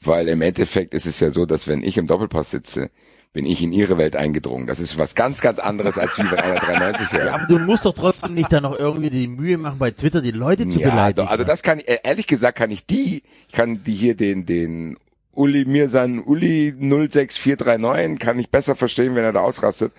Weil 0.00 0.28
im 0.28 0.42
Endeffekt 0.42 0.92
ist 0.92 1.06
es 1.06 1.20
ja 1.20 1.30
so, 1.30 1.46
dass 1.46 1.66
wenn 1.66 1.82
ich 1.82 1.96
im 1.96 2.06
Doppelpass 2.06 2.50
sitze, 2.50 2.90
bin 3.32 3.46
ich 3.46 3.62
in 3.62 3.72
ihre 3.72 3.96
Welt 3.96 4.14
eingedrungen. 4.16 4.66
Das 4.66 4.78
ist 4.78 4.98
was 4.98 5.14
ganz, 5.14 5.40
ganz 5.40 5.58
anderes, 5.58 5.96
als 5.98 6.18
wie 6.18 6.30
wenn 6.30 6.38
einer 6.38 6.60
93 6.60 7.08
aber 7.12 7.18
wäre. 7.24 7.46
du 7.48 7.58
musst 7.60 7.84
doch 7.84 7.94
trotzdem 7.94 8.34
nicht 8.34 8.52
da 8.52 8.60
noch 8.60 8.78
irgendwie 8.78 9.10
die 9.10 9.26
Mühe 9.26 9.56
machen, 9.56 9.78
bei 9.78 9.90
Twitter 9.92 10.20
die 10.20 10.30
Leute 10.30 10.68
zu 10.68 10.78
Ja, 10.78 10.90
beleidigen. 10.90 11.26
also 11.28 11.44
das 11.44 11.62
kann 11.62 11.78
ich, 11.78 11.88
äh, 11.88 11.98
ehrlich 12.04 12.26
gesagt 12.26 12.58
kann 12.58 12.70
ich 12.70 12.86
die, 12.86 13.22
ich 13.48 13.54
kann 13.54 13.82
die 13.84 13.94
hier 13.94 14.14
den, 14.16 14.44
den 14.46 14.96
Uli 15.32 15.64
Mirsan 15.64 16.20
Uli 16.20 16.74
06439 16.78 18.18
kann 18.20 18.38
ich 18.38 18.50
besser 18.50 18.76
verstehen, 18.76 19.14
wenn 19.14 19.24
er 19.24 19.32
da 19.32 19.40
ausrastet, 19.40 19.92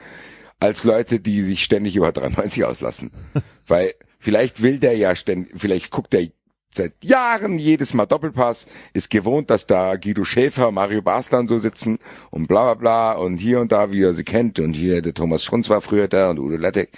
als 0.66 0.84
Leute, 0.84 1.20
die 1.20 1.44
sich 1.44 1.64
ständig 1.64 1.96
über 1.96 2.12
93 2.12 2.66
auslassen. 2.66 3.12
Weil 3.68 3.94
vielleicht 4.20 4.62
will 4.62 4.80
der 4.80 4.98
ja 4.98 5.16
ständig, 5.16 5.54
vielleicht 5.56 5.92
guckt 5.92 6.14
er 6.14 6.28
seit 6.74 6.94
Jahren 7.04 7.58
jedes 7.58 7.94
Mal 7.94 8.06
Doppelpass, 8.06 8.68
ist 8.94 9.10
gewohnt, 9.10 9.50
dass 9.50 9.66
da 9.66 9.96
Guido 9.96 10.24
Schäfer, 10.24 10.72
Mario 10.72 11.02
Basler 11.02 11.40
und 11.40 11.48
so 11.48 11.58
sitzen 11.58 12.00
und 12.32 12.48
bla 12.48 12.74
bla 12.74 13.14
bla 13.14 13.22
und 13.22 13.38
hier 13.38 13.60
und 13.62 13.72
da, 13.72 13.92
wie 13.92 14.02
er 14.02 14.14
sie 14.14 14.26
kennt 14.26 14.60
und 14.60 14.74
hier 14.74 15.02
der 15.02 15.14
Thomas 15.14 15.44
Schrunz 15.44 15.70
war 15.70 15.82
früher 15.82 16.08
da 16.08 16.30
und 16.32 16.40
Udo 16.40 16.58
Lettek. 16.58 16.90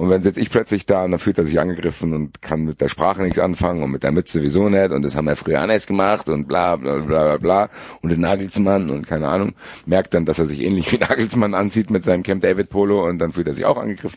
Und 0.00 0.08
dann 0.08 0.22
sitze 0.22 0.40
ich 0.40 0.48
plötzlich 0.48 0.86
da 0.86 1.04
und 1.04 1.10
dann 1.10 1.20
fühlt 1.20 1.36
er 1.36 1.44
sich 1.44 1.60
angegriffen 1.60 2.14
und 2.14 2.40
kann 2.40 2.64
mit 2.64 2.80
der 2.80 2.88
Sprache 2.88 3.20
nichts 3.20 3.38
anfangen 3.38 3.82
und 3.82 3.90
mit 3.90 4.02
der 4.02 4.12
Mütze 4.12 4.38
sowieso 4.38 4.70
nicht 4.70 4.92
und 4.92 5.02
das 5.02 5.14
haben 5.14 5.26
wir 5.26 5.36
früher 5.36 5.60
anders 5.60 5.86
gemacht 5.86 6.26
und 6.30 6.48
bla 6.48 6.76
bla 6.76 7.00
bla 7.00 7.24
bla 7.24 7.36
bla 7.36 7.68
und 8.00 8.08
den 8.08 8.22
Nagelsmann 8.22 8.88
und 8.88 9.06
keine 9.06 9.28
Ahnung. 9.28 9.52
Merkt 9.84 10.14
dann, 10.14 10.24
dass 10.24 10.38
er 10.38 10.46
sich 10.46 10.62
ähnlich 10.62 10.90
wie 10.90 10.96
Nagelsmann 11.00 11.52
anzieht 11.52 11.90
mit 11.90 12.06
seinem 12.06 12.22
Camp 12.22 12.40
David 12.40 12.70
Polo 12.70 13.06
und 13.06 13.18
dann 13.18 13.32
fühlt 13.32 13.46
er 13.46 13.54
sich 13.54 13.66
auch 13.66 13.76
angegriffen. 13.76 14.16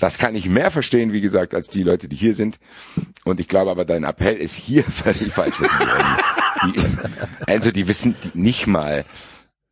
Das 0.00 0.18
kann 0.18 0.34
ich 0.34 0.48
mehr 0.48 0.72
verstehen, 0.72 1.12
wie 1.12 1.20
gesagt, 1.20 1.54
als 1.54 1.68
die 1.68 1.84
Leute, 1.84 2.08
die 2.08 2.16
hier 2.16 2.34
sind. 2.34 2.58
Und 3.24 3.38
ich 3.38 3.46
glaube 3.46 3.70
aber, 3.70 3.84
dein 3.84 4.02
Appell 4.02 4.38
ist 4.38 4.56
hier 4.56 4.82
völlig 4.90 5.32
falsch. 5.32 5.54
Die, 6.64 6.80
also 7.46 7.70
die 7.70 7.86
wissen 7.86 8.16
nicht 8.34 8.66
mal, 8.66 9.04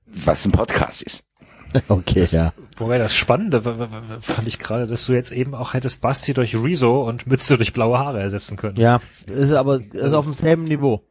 was 0.06 0.44
ein 0.44 0.52
Podcast 0.52 1.02
ist. 1.02 1.24
Okay, 1.88 2.26
ja. 2.30 2.52
Wobei 2.76 2.98
das 2.98 3.14
Spannende 3.14 3.62
fand 3.62 4.46
ich 4.46 4.58
gerade, 4.58 4.86
dass 4.86 5.06
du 5.06 5.12
jetzt 5.12 5.32
eben 5.32 5.54
auch 5.54 5.74
hättest 5.74 6.00
Basti 6.00 6.32
durch 6.32 6.54
Rezo 6.54 7.02
und 7.06 7.26
Mütze 7.26 7.56
durch 7.56 7.72
blaue 7.72 7.98
Haare 7.98 8.20
ersetzen 8.20 8.56
können. 8.56 8.76
Ja, 8.76 9.00
ist 9.26 9.52
aber 9.52 9.80
ist 9.92 10.12
auf 10.12 10.24
demselben 10.24 10.64
Niveau. 10.64 11.02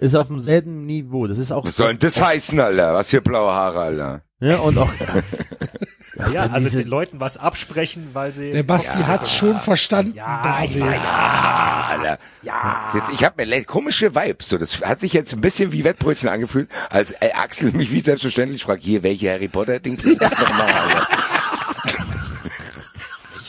Ist 0.00 0.14
auf 0.14 0.28
demselben 0.28 0.86
Niveau. 0.86 1.26
Das 1.26 1.38
ist 1.38 1.52
auch 1.52 1.64
Was 1.64 1.76
soll 1.76 1.90
denn 1.90 1.98
das 1.98 2.20
heißen, 2.22 2.58
Alter? 2.58 2.94
Was 2.94 3.10
für 3.10 3.20
blaue 3.20 3.52
Haare, 3.52 3.80
Alter? 3.80 4.22
ja 4.40 4.58
und 4.58 4.76
auch 4.78 4.88
Ja, 6.32 6.42
also 6.42 6.66
diese- 6.68 6.78
den 6.78 6.88
Leuten 6.88 7.20
was 7.20 7.38
absprechen, 7.38 8.10
weil 8.12 8.32
sie 8.32 8.50
Der 8.50 8.62
Basti 8.64 9.02
hat's 9.06 9.32
schon 9.34 9.56
verstanden, 9.58 10.14
David. 10.16 10.82
Ah, 10.82 11.88
Alter. 11.92 12.18
Ja. 12.42 12.84
Jetzt, 12.94 13.10
ich 13.12 13.24
habe 13.24 13.46
mir 13.46 13.64
komische 13.64 14.14
Vibes. 14.14 14.48
So, 14.50 14.58
das 14.58 14.82
hat 14.82 15.00
sich 15.00 15.12
jetzt 15.14 15.32
ein 15.32 15.40
bisschen 15.40 15.72
wie 15.72 15.84
Wettbrötchen 15.84 16.28
angefühlt, 16.28 16.68
als 16.90 17.12
äh, 17.12 17.30
Axel 17.34 17.72
mich 17.72 17.90
wie 17.92 18.00
selbstverständlich 18.00 18.62
fragt, 18.64 18.82
hier, 18.82 19.02
welche 19.02 19.30
Harry 19.30 19.48
Potter 19.48 19.80
Dings 19.80 20.04
ist 20.04 20.20
das 20.20 20.38
nochmal, 20.38 20.68
Alter? 20.70 21.06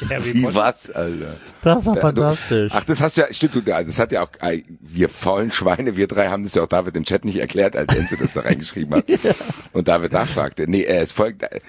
Harry 0.10 0.34
Wie 0.34 0.42
Potter. 0.42 0.56
was, 0.56 0.92
Alter? 0.92 1.36
das 1.62 1.86
war 1.86 1.96
Ja, 1.96 2.02
fantastisch. 2.02 2.72
Ach, 2.76 2.84
das 2.84 3.00
hast 3.02 3.16
du 3.18 3.22
ja, 3.22 3.28
stimmt, 3.34 3.66
das 3.68 4.00
hat 4.00 4.12
ja 4.12 4.24
auch, 4.24 4.30
äh, 4.42 4.62
wir 4.82 5.08
faulen 5.08 5.52
Schweine, 5.52 5.96
wir 5.96 6.08
drei 6.08 6.28
haben 6.28 6.44
das 6.44 6.56
ja 6.56 6.64
auch 6.64 6.68
David 6.68 6.96
im 6.98 7.06
Chat 7.06 7.24
nicht 7.24 7.38
erklärt, 7.38 7.76
als 7.78 7.94
Enzo 7.96 8.16
das 8.18 8.34
da 8.34 8.42
reingeschrieben 8.42 8.96
hat. 8.96 9.06
Und 9.72 9.88
David 9.88 10.12
nachfragte. 10.12 10.66
Nee, 10.68 10.82
äh, 10.84 10.98
es 11.00 11.12
folgt, 11.14 11.44
äh, 11.44 11.60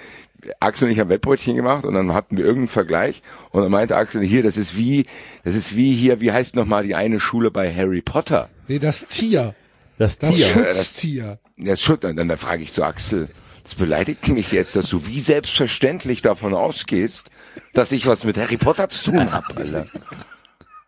Axel 0.61 0.87
und 0.87 0.93
ich 0.93 1.01
haben 1.01 1.11
Wettbrötchen 1.11 1.57
gemacht 1.57 1.85
und 1.85 1.95
dann 1.95 2.13
hatten 2.15 2.37
wir 2.37 2.45
irgendeinen 2.45 2.69
Vergleich 2.69 3.23
und 3.51 3.63
dann 3.63 3.71
meinte 3.71 3.97
Axel, 3.97 4.23
hier, 4.23 4.43
das 4.43 4.57
ist 4.57 4.77
wie, 4.77 5.07
das 5.45 5.55
ist 5.55 5.77
wie 5.77 5.95
hier, 5.95 6.21
wie 6.21 6.33
heißt 6.33 6.57
nochmal 6.57 6.85
die 6.85 6.95
eine 6.95 7.21
Schule 7.21 7.51
bei 7.51 7.73
Harry 7.73 8.03
Potter? 8.03 8.49
Nee, 8.69 8.79
das 8.79 9.07
Tier. 9.07 9.55
Das 9.99 10.19
Das 10.19 10.37
Tier. 10.37 10.47
Schutztier. 10.47 11.39
Das 11.57 11.81
Schutt, 11.81 12.05
und 12.05 12.17
dann 12.17 12.29
da 12.29 12.37
frage 12.37 12.63
ich 12.63 12.73
zu 12.73 12.83
Axel, 12.83 13.29
das 13.63 13.75
beleidigt 13.77 14.29
mich 14.29 14.53
jetzt, 14.53 14.77
dass 14.77 14.89
du 14.89 15.07
wie 15.07 15.21
selbstverständlich 15.21 16.21
davon 16.21 16.53
ausgehst, 16.53 17.31
dass 17.73 17.93
ich 17.93 18.07
was 18.07 18.25
mit 18.25 18.37
Harry 18.37 18.59
Potter 18.59 18.89
zu 18.89 19.13
tun 19.13 19.33
habe, 19.33 19.57
Alter. 19.57 19.87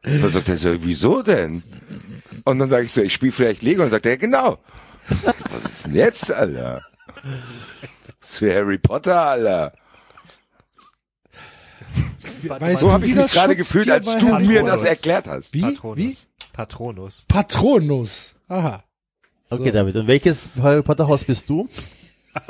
Und 0.04 0.22
dann 0.22 0.30
sagt 0.30 0.48
er 0.48 0.56
so, 0.56 0.84
wieso 0.84 1.22
denn? 1.22 1.62
Und 2.44 2.58
dann 2.58 2.68
sage 2.68 2.84
ich 2.84 2.92
so, 2.92 3.00
ich 3.00 3.12
spiele 3.12 3.32
vielleicht 3.32 3.62
Lego. 3.62 3.82
Und 3.82 3.86
dann 3.86 3.96
sagt 3.96 4.06
er, 4.06 4.16
genau. 4.16 4.58
Was 5.50 5.64
ist 5.64 5.86
denn 5.86 5.94
jetzt, 5.94 6.30
Alter? 6.30 6.82
Was 8.20 8.36
für 8.36 8.54
Harry 8.54 8.78
Potter, 8.78 9.20
Alter. 9.20 9.72
Weißt 12.48 12.80
So 12.80 12.86
du, 12.86 12.92
habe 12.92 13.04
wie 13.04 13.10
ich 13.10 13.14
mich 13.16 13.24
das 13.24 13.32
gerade 13.32 13.56
gefühlt, 13.56 13.90
als 13.90 14.06
du 14.18 14.32
Harry 14.32 14.46
mir 14.46 14.60
Potter 14.60 14.72
das 14.76 14.84
erklärt 14.84 15.28
hast. 15.28 15.52
Wie? 15.52 15.60
Patronus. 15.62 15.98
Wie? 15.98 16.16
Patronus. 16.52 17.24
Patronus. 17.28 18.36
Aha. 18.48 18.82
Okay, 19.50 19.70
David. 19.70 19.96
Und 19.96 20.06
welches 20.08 20.48
Harry 20.60 20.82
Potter 20.82 21.06
Haus 21.06 21.24
bist 21.24 21.48
du? 21.48 21.68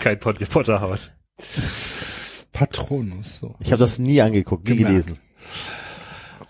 Kein 0.00 0.20
Pot 0.20 0.38
Potterhaus. 0.48 1.10
Patronus. 2.52 3.38
So. 3.40 3.56
Ich 3.60 3.72
habe 3.72 3.82
das 3.82 3.98
nie 3.98 4.20
angeguckt, 4.20 4.68
nie 4.68 4.76
Gemerkt. 4.76 5.06
gelesen. 5.06 5.18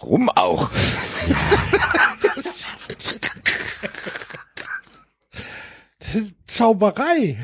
Rum 0.02 0.28
auch. 0.30 0.70
Zauberei. 6.46 7.36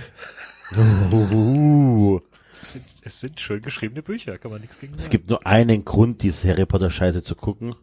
Uh, 0.77 2.21
Es 2.53 2.73
sind, 2.73 2.85
es 3.03 3.21
sind 3.21 3.41
schön 3.41 3.63
geschriebene 3.63 4.03
Bücher, 4.03 4.37
kann 4.39 4.51
man 4.51 4.61
nichts 4.61 4.79
gegen 4.81 4.95
es 4.95 5.03
sagen. 5.03 5.11
gibt 5.13 5.31
nur 5.31 5.47
einen 5.47 5.85
Grund, 5.85 6.23
diese 6.23 6.49
Harry 6.49 6.67
Potter 6.67 6.91
Scheiße 6.91 7.23
zu 7.23 7.35
gucken. 7.37 7.75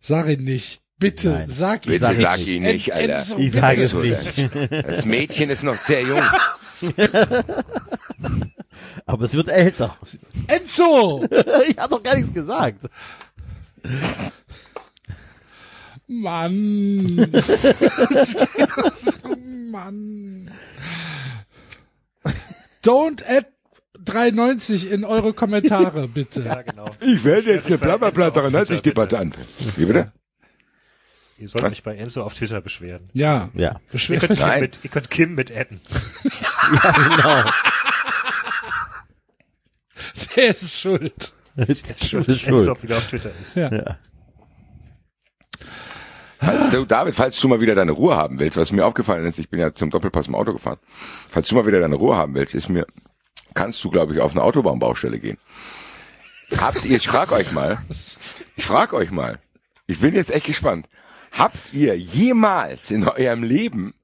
Sag 0.00 0.28
ihn 0.28 0.44
nicht. 0.44 0.80
Bitte, 0.98 1.30
Nein. 1.30 1.48
sag 1.48 1.86
ihn 1.86 1.92
Bitte 1.92 2.04
Sag 2.06 2.14
ich 2.14 2.20
sag 2.22 2.36
nicht. 2.38 2.48
ihn 2.48 2.62
nicht, 2.62 2.92
Alter. 2.92 3.14
Enzo, 3.16 3.38
Ich 3.38 3.52
bitte. 3.52 3.60
sage 3.60 3.82
es 3.84 3.94
nicht. 3.94 4.72
Das, 4.72 4.84
das 4.86 5.04
Mädchen 5.06 5.48
ist 5.50 5.62
noch 5.62 5.78
sehr 5.78 6.02
jung. 6.02 6.20
Aber 9.06 9.24
es 9.24 9.32
wird 9.34 9.48
älter. 9.48 9.96
Enzo! 10.46 11.24
ich 11.68 11.78
habe 11.78 11.88
doch 11.90 12.02
gar 12.02 12.16
nichts 12.16 12.32
gesagt. 12.34 12.84
Mann. 16.12 17.14
Mann. 19.70 20.50
Don't 22.82 23.22
add 23.28 23.46
93 24.04 24.90
in 24.90 25.04
eure 25.04 25.32
Kommentare, 25.32 26.08
bitte. 26.08 26.42
Ja, 26.42 26.62
genau. 26.62 26.86
Ich 27.00 27.22
werde 27.22 27.52
jetzt 27.52 27.66
eine 27.66 27.78
bei 27.78 27.86
Enzo 27.90 27.98
Blablabla 27.98 28.26
auf 28.26 28.32
Twitter, 28.32 28.50
93 28.50 28.82
Debattant. 28.82 29.38
Wie 29.76 29.84
bitte? 29.84 30.12
Ihr 31.38 31.48
sollt 31.48 31.64
euch 31.64 31.84
bei 31.84 31.96
Enzo 31.96 32.24
auf 32.24 32.34
Twitter 32.34 32.60
beschweren. 32.60 33.04
Ja. 33.12 33.50
Ja. 33.54 33.70
Ihr 33.70 33.80
Beschwert 33.92 34.26
könnt, 34.26 34.40
Kim 34.40 34.60
mit, 34.60 34.78
ihr 34.82 34.90
könnt 34.90 35.10
Kim 35.10 35.34
mit 35.36 35.56
adden. 35.56 35.80
Genau. 36.72 37.44
Der 40.36 40.48
ist 40.50 40.76
schuld. 40.80 41.32
Schuld, 42.02 42.28
ist 42.28 42.44
Enzo 42.46 42.64
schuld. 42.64 42.82
wieder 42.82 42.96
auf 42.96 43.06
Twitter 43.08 43.30
ist. 43.40 43.54
Ja. 43.56 43.96
Falls 46.50 46.70
du, 46.70 46.84
David, 46.84 47.14
falls 47.14 47.40
du 47.40 47.48
mal 47.48 47.60
wieder 47.60 47.74
deine 47.74 47.92
Ruhe 47.92 48.16
haben 48.16 48.38
willst, 48.40 48.56
was 48.56 48.72
mir 48.72 48.84
aufgefallen 48.84 49.24
ist, 49.26 49.38
ich 49.38 49.48
bin 49.48 49.60
ja 49.60 49.72
zum 49.74 49.90
Doppelpass 49.90 50.26
im 50.26 50.34
Auto 50.34 50.52
gefahren. 50.52 50.78
Falls 51.28 51.48
du 51.48 51.54
mal 51.54 51.66
wieder 51.66 51.78
deine 51.80 51.94
Ruhe 51.94 52.16
haben 52.16 52.34
willst, 52.34 52.54
ist 52.54 52.68
mir, 52.68 52.86
kannst 53.54 53.82
du, 53.84 53.90
glaube 53.90 54.14
ich, 54.14 54.20
auf 54.20 54.32
eine 54.32 54.42
Autobahnbaustelle 54.42 55.18
gehen. 55.20 55.38
Habt 56.58 56.84
ihr, 56.84 56.96
ich 56.96 57.06
frag 57.06 57.30
euch 57.30 57.52
mal, 57.52 57.78
ich 58.56 58.64
frag 58.64 58.92
euch 58.92 59.12
mal, 59.12 59.38
ich 59.86 60.00
bin 60.00 60.14
jetzt 60.14 60.34
echt 60.34 60.46
gespannt. 60.46 60.88
Habt 61.30 61.72
ihr 61.72 61.96
jemals 61.96 62.90
in 62.90 63.06
eurem 63.06 63.44
Leben 63.44 63.94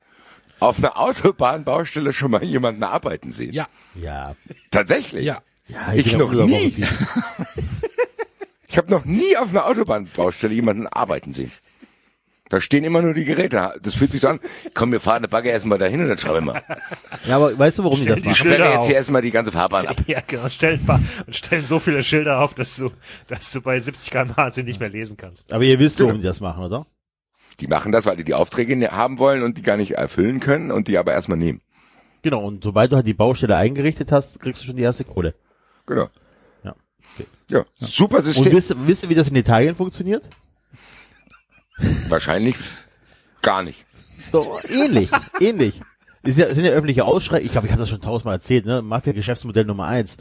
auf 0.60 0.78
einer 0.78 0.96
Autobahnbaustelle 0.98 2.12
schon 2.12 2.30
mal 2.30 2.44
jemanden 2.44 2.84
arbeiten 2.84 3.32
sehen? 3.32 3.52
Ja, 3.52 3.66
Ja. 3.94 4.36
Tatsächlich? 4.70 5.24
ja. 5.24 5.40
Ja, 5.68 5.94
Ich 5.94 6.04
bin 6.04 6.18
noch 6.18 6.32
nie. 6.32 6.76
Ich 8.68 8.76
habe 8.78 8.90
noch 8.90 9.06
nie 9.06 9.36
auf 9.38 9.48
einer 9.50 9.64
Autobahnbaustelle 9.64 10.52
jemanden 10.52 10.86
arbeiten 10.86 11.32
sehen. 11.32 11.50
Da 12.48 12.60
stehen 12.60 12.84
immer 12.84 13.02
nur 13.02 13.12
die 13.12 13.24
Geräte. 13.24 13.74
Das 13.82 13.94
fühlt 13.94 14.12
sich 14.12 14.20
so 14.20 14.28
an. 14.28 14.38
Komm, 14.72 14.92
wir 14.92 15.00
fahren 15.00 15.16
eine 15.18 15.28
Bagger 15.28 15.50
erstmal 15.50 15.78
dahin 15.78 16.00
und 16.00 16.08
dann 16.08 16.18
schauen 16.18 16.34
wir 16.34 16.40
mal. 16.52 16.62
Ja, 17.26 17.36
aber 17.36 17.58
weißt 17.58 17.78
du, 17.80 17.84
warum 17.84 17.96
die 17.98 18.04
Stell 18.04 18.14
das 18.14 18.22
die 18.22 18.28
machen? 18.28 18.36
Schilder 18.36 18.54
Sperre 18.56 18.70
jetzt 18.70 18.78
auf. 18.82 18.86
hier 18.86 18.94
erstmal 18.96 19.22
die 19.22 19.30
ganze 19.32 19.50
Fahrbahn 19.52 19.86
ab. 19.88 19.96
Ja, 20.06 20.20
genau. 20.24 20.48
Stellen, 20.48 20.78
ein 20.80 20.86
paar, 20.86 21.00
und 21.26 21.34
stellen 21.34 21.64
so 21.66 21.80
viele 21.80 22.04
Schilder 22.04 22.40
auf, 22.40 22.54
dass 22.54 22.76
du, 22.76 22.90
dass 23.28 23.50
du 23.50 23.60
bei 23.62 23.80
70 23.80 24.10
km/h 24.12 24.50
sie 24.52 24.62
nicht 24.62 24.78
mehr 24.78 24.88
lesen 24.90 25.16
kannst. 25.16 25.52
Aber 25.52 25.64
ihr 25.64 25.78
wisst, 25.80 25.98
warum 26.00 26.16
die 26.18 26.22
das 26.22 26.40
machen, 26.40 26.62
oder? 26.62 26.86
Die 27.58 27.66
machen 27.66 27.90
das, 27.90 28.06
weil 28.06 28.16
die 28.16 28.22
die 28.24 28.34
Aufträge 28.34 28.76
ne- 28.76 28.92
haben 28.92 29.18
wollen 29.18 29.42
und 29.42 29.58
die 29.58 29.62
gar 29.62 29.76
nicht 29.76 29.92
erfüllen 29.92 30.38
können 30.40 30.70
und 30.70 30.86
die 30.88 30.98
aber 30.98 31.12
erstmal 31.14 31.38
nehmen. 31.38 31.62
Genau, 32.22 32.44
und 32.44 32.62
sobald 32.62 32.92
du 32.92 32.96
halt 32.96 33.06
die 33.06 33.14
Baustelle 33.14 33.56
eingerichtet 33.56 34.12
hast, 34.12 34.38
kriegst 34.40 34.62
du 34.62 34.66
schon 34.66 34.76
die 34.76 34.82
erste 34.82 35.04
Kohle. 35.04 35.34
Genau. 35.86 36.08
Ja. 36.64 36.74
Okay. 37.14 37.26
Ja, 37.50 37.64
super 37.76 38.18
Und 38.18 38.22
System. 38.22 38.52
wisst, 38.52 38.74
wisst 38.86 39.02
ihr, 39.04 39.08
wie 39.08 39.14
das 39.14 39.28
in 39.30 39.36
Italien 39.36 39.74
funktioniert? 39.74 40.28
Wahrscheinlich 42.08 42.56
gar 43.42 43.62
nicht. 43.62 43.84
So, 44.32 44.58
ähnlich, 44.68 45.10
ähnlich. 45.40 45.80
Ja, 46.24 46.52
sind 46.52 46.64
ja 46.64 46.72
öffentliche 46.72 47.04
Ausschreibungen, 47.04 47.46
ich 47.46 47.52
glaube, 47.52 47.66
ich 47.66 47.72
habe 47.72 47.80
das 47.80 47.88
schon 47.88 48.00
tausendmal 48.00 48.34
erzählt, 48.34 48.66
ne? 48.66 48.82
Mafia-Geschäftsmodell 48.82 49.64
Nummer 49.64 49.86
eins. 49.86 50.16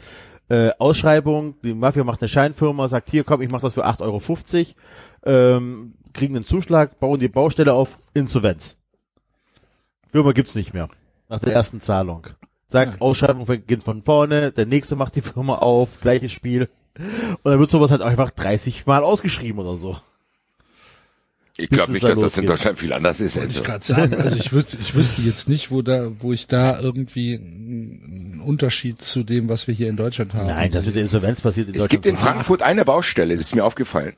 Äh, 0.48 0.70
Ausschreibung, 0.78 1.56
die 1.62 1.74
Mafia 1.74 2.04
macht 2.04 2.22
eine 2.22 2.28
Scheinfirma, 2.28 2.86
sagt, 2.88 3.10
hier 3.10 3.24
komm, 3.24 3.42
ich 3.42 3.50
mache 3.50 3.62
das 3.62 3.74
für 3.74 3.84
8,50 3.84 4.74
Euro, 5.24 5.56
ähm, 5.56 5.94
kriegen 6.12 6.36
einen 6.36 6.46
Zuschlag, 6.46 7.00
bauen 7.00 7.18
die 7.18 7.28
Baustelle 7.28 7.72
auf, 7.72 7.98
Insolvenz. 8.14 8.76
Firma 10.12 10.32
gibt's 10.32 10.54
nicht 10.54 10.72
mehr. 10.72 10.88
Nach 11.28 11.40
der 11.40 11.52
ersten 11.52 11.80
Zahlung. 11.80 12.28
Sagt, 12.68 13.00
Ausschreibung 13.00 13.46
beginnt 13.46 13.82
von 13.82 14.02
vorne, 14.02 14.52
der 14.52 14.66
nächste 14.66 14.94
macht 14.94 15.16
die 15.16 15.20
Firma 15.20 15.56
auf, 15.56 16.00
gleiches 16.00 16.30
Spiel. 16.30 16.68
Und 17.42 17.50
dann 17.50 17.58
wird 17.58 17.70
sowas 17.70 17.90
halt 17.90 18.02
einfach 18.02 18.30
30 18.30 18.86
Mal 18.86 19.02
ausgeschrieben 19.02 19.60
oder 19.60 19.76
so. 19.76 19.96
Ich 21.58 21.70
glaube 21.70 21.84
es 21.84 21.92
nicht, 21.94 22.04
da 22.04 22.08
dass 22.08 22.20
das 22.20 22.36
in. 22.36 22.46
Deutschland 22.46 22.78
viel 22.78 22.92
anders 22.92 23.18
ist. 23.20 23.36
Wollte 23.36 23.48
ich 23.50 23.56
Also. 23.58 23.64
gerade 23.64 23.84
sagen. 23.84 24.14
Also 24.14 24.36
ich 24.36 24.52
wüsste, 24.52 24.76
ich 24.80 24.94
wüsste 24.94 25.22
jetzt 25.22 25.48
nicht, 25.48 25.70
wo 25.70 25.80
da, 25.82 26.10
wo 26.20 26.32
ich 26.32 26.46
da 26.46 26.78
irgendwie 26.80 27.34
einen 27.36 28.42
Unterschied 28.44 29.00
zu 29.00 29.22
dem, 29.22 29.48
was 29.48 29.66
wir 29.66 29.74
hier 29.74 29.88
in 29.88 29.96
Deutschland 29.96 30.34
haben. 30.34 30.48
Nein, 30.48 30.70
das 30.72 30.84
mit 30.86 30.94
der 30.94 31.02
Insolvenz 31.02 31.40
passiert 31.40 31.68
in 31.68 31.74
Es 31.74 31.82
Deutschland. 31.82 31.90
gibt 32.02 32.06
in. 32.06 32.16
Frankfurt 32.16 32.62
eine 32.62 32.84
Baustelle, 32.84 33.36
das 33.36 33.46
ist 33.46 33.54
mir 33.54 33.64
aufgefallen. 33.64 34.14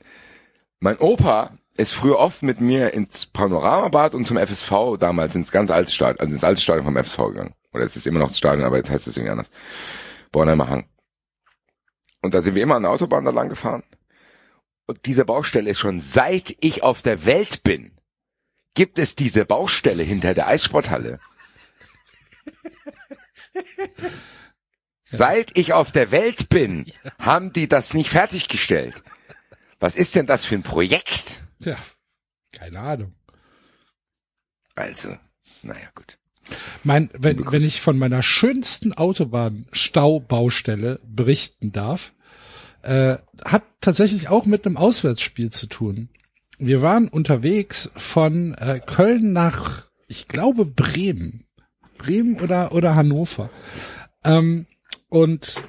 Mein 0.81 0.99
Opa 0.99 1.57
ist 1.77 1.93
früher 1.93 2.19
oft 2.19 2.43
mit 2.43 2.61
mir 2.61 2.93
ins 2.95 3.27
Panoramabad 3.27 4.15
und 4.15 4.27
zum 4.27 4.37
FSV 4.37 4.97
damals 4.99 5.35
ins 5.37 5.53
ganz 5.53 5.71
alte 5.71 5.93
Stadion, 5.93 6.19
also 6.21 6.33
ins 6.35 6.43
alte 6.45 6.61
Stadion 6.61 6.85
vom 6.85 6.97
FSV 6.97 7.19
gegangen. 7.29 7.55
Oder 7.73 7.85
es 7.85 7.95
ist 7.95 8.07
immer 8.07 8.19
noch 8.19 8.29
das 8.29 8.39
Stadion, 8.39 8.67
aber 8.67 8.79
jetzt 8.79 8.91
heißt 8.91 9.07
es 9.07 9.17
irgendwie 9.17 9.31
anders. 9.33 9.51
Bornheimer 10.33 10.69
Hang. 10.69 10.87
Und 12.23 12.35
da 12.35 12.43
sind 12.43 12.57
wir 12.57 12.63
immer 12.65 12.75
an 12.77 12.83
der 12.83 12.91
Autobahn 12.91 13.25
da 13.25 13.31
lang 13.31 13.49
gefahren. 13.49 13.85
Und 14.89 15.05
diese 15.05 15.27
Baustelle 15.27 15.71
ist 15.71 15.79
schon 15.79 16.01
seit 16.01 16.57
ich 16.61 16.83
auf 16.83 17.03
der 17.03 17.27
Welt 17.27 17.63
bin, 17.63 17.93
gibt 18.73 18.99
es 18.99 19.17
diese 19.17 19.45
Baustelle 19.45 20.03
hinter 20.03 20.33
der 20.33 20.47
Eissporthalle. 20.47 21.21
Seit 25.03 25.57
ich 25.57 25.75
auf 25.75 25.93
der 25.93 26.11
Welt 26.11 26.49
bin, 26.49 26.87
haben 27.19 27.53
die 27.53 27.69
das 27.69 27.93
nicht 27.93 28.11
fertiggestellt. 28.11 29.03
Was 29.79 29.97
ist 29.97 30.15
denn 30.15 30.27
das 30.27 30.45
für 30.45 30.55
ein 30.55 30.63
Projekt? 30.63 31.41
Ja, 31.61 31.77
keine 32.53 32.81
Ahnung. 32.81 33.15
Also, 34.75 35.17
naja, 35.63 35.89
gut. 35.95 36.19
Mein, 36.85 37.11
wenn, 37.13 37.51
wenn 37.51 37.65
ich 37.65 37.81
von 37.81 37.99
meiner 37.99 38.23
schönsten 38.23 38.93
Autobahn-Staubaustelle 38.95 41.01
berichten 41.05 41.73
darf, 41.73 42.15
äh, 42.89 43.19
hat 43.45 43.65
tatsächlich 43.81 44.29
auch 44.29 44.47
mit 44.47 44.67
einem 44.67 44.77
Auswärtsspiel 44.77 45.51
zu 45.51 45.67
tun. 45.67 46.09
Wir 46.59 46.83
waren 46.83 47.09
unterwegs 47.09 47.91
von 47.95 48.55
äh, 48.55 48.81
Köln 48.85 49.33
nach, 49.33 49.87
ich 50.09 50.27
glaube, 50.27 50.65
Bremen. 50.65 51.45
Bremen 51.99 52.41
oder, 52.41 52.73
oder 52.73 52.97
Hannover. 52.97 53.51
Ähm, 54.25 54.67
und 55.09 55.61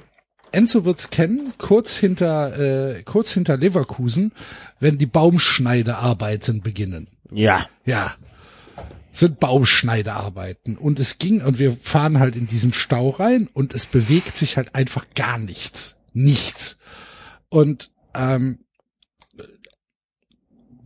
Enzo 0.52 0.84
wird's 0.84 1.10
kennen, 1.10 1.52
kurz 1.58 1.96
hinter, 1.96 2.58
äh, 2.58 3.02
kurz 3.04 3.32
hinter 3.32 3.56
Leverkusen, 3.56 4.32
wenn 4.80 4.98
die 4.98 5.06
Baumschneidearbeiten 5.06 6.60
beginnen. 6.62 7.08
Ja. 7.30 7.68
Ja. 7.84 8.14
Sind 9.12 9.40
Baumschneidearbeiten. 9.40 10.76
Und 10.76 10.98
es 10.98 11.18
ging, 11.18 11.42
und 11.42 11.58
wir 11.58 11.72
fahren 11.72 12.18
halt 12.18 12.36
in 12.36 12.46
diesen 12.46 12.72
Stau 12.72 13.10
rein 13.10 13.48
und 13.52 13.74
es 13.74 13.86
bewegt 13.86 14.36
sich 14.36 14.56
halt 14.56 14.74
einfach 14.74 15.06
gar 15.14 15.38
nichts. 15.38 15.96
Nichts. 16.12 16.79
Und 17.50 17.90
ähm, 18.14 18.64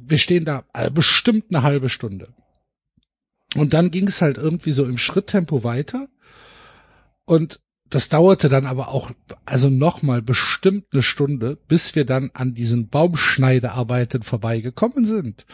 wir 0.06 0.18
stehen 0.18 0.44
da 0.44 0.64
äh, 0.74 0.90
bestimmt 0.90 1.46
eine 1.50 1.62
halbe 1.62 1.88
Stunde. 1.88 2.28
Und 3.54 3.72
dann 3.72 3.90
ging 3.90 4.08
es 4.08 4.20
halt 4.20 4.36
irgendwie 4.36 4.72
so 4.72 4.84
im 4.84 4.98
Schritttempo 4.98 5.62
weiter. 5.62 6.08
Und 7.24 7.60
das 7.88 8.08
dauerte 8.08 8.48
dann 8.48 8.66
aber 8.66 8.88
auch, 8.88 9.12
also 9.44 9.70
nochmal 9.70 10.20
bestimmt 10.20 10.86
eine 10.92 11.02
Stunde, 11.02 11.58
bis 11.68 11.94
wir 11.94 12.04
dann 12.04 12.30
an 12.34 12.54
diesen 12.54 12.88
Baumschneidearbeiten 12.88 14.22
vorbeigekommen 14.22 15.04
sind. 15.04 15.46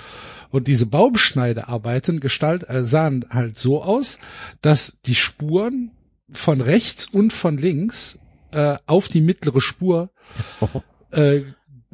Und 0.51 0.66
diese 0.66 0.87
Baumschneidearbeiten 0.87 2.20
gestalt, 2.20 2.69
äh, 2.69 2.85
sahen 2.85 3.27
halt 3.31 3.59
so 3.59 3.82
aus, 3.82 4.20
dass 4.62 5.01
die 5.05 5.15
Spuren 5.15 5.91
von 6.31 6.61
rechts 6.61 7.07
und 7.07 7.32
von 7.32 7.59
links 7.59 8.19
äh, 8.53 8.77
auf 8.87 9.09
die 9.09 9.20
mittlere 9.20 9.61
Spur 9.61 10.11
äh, 11.12 11.43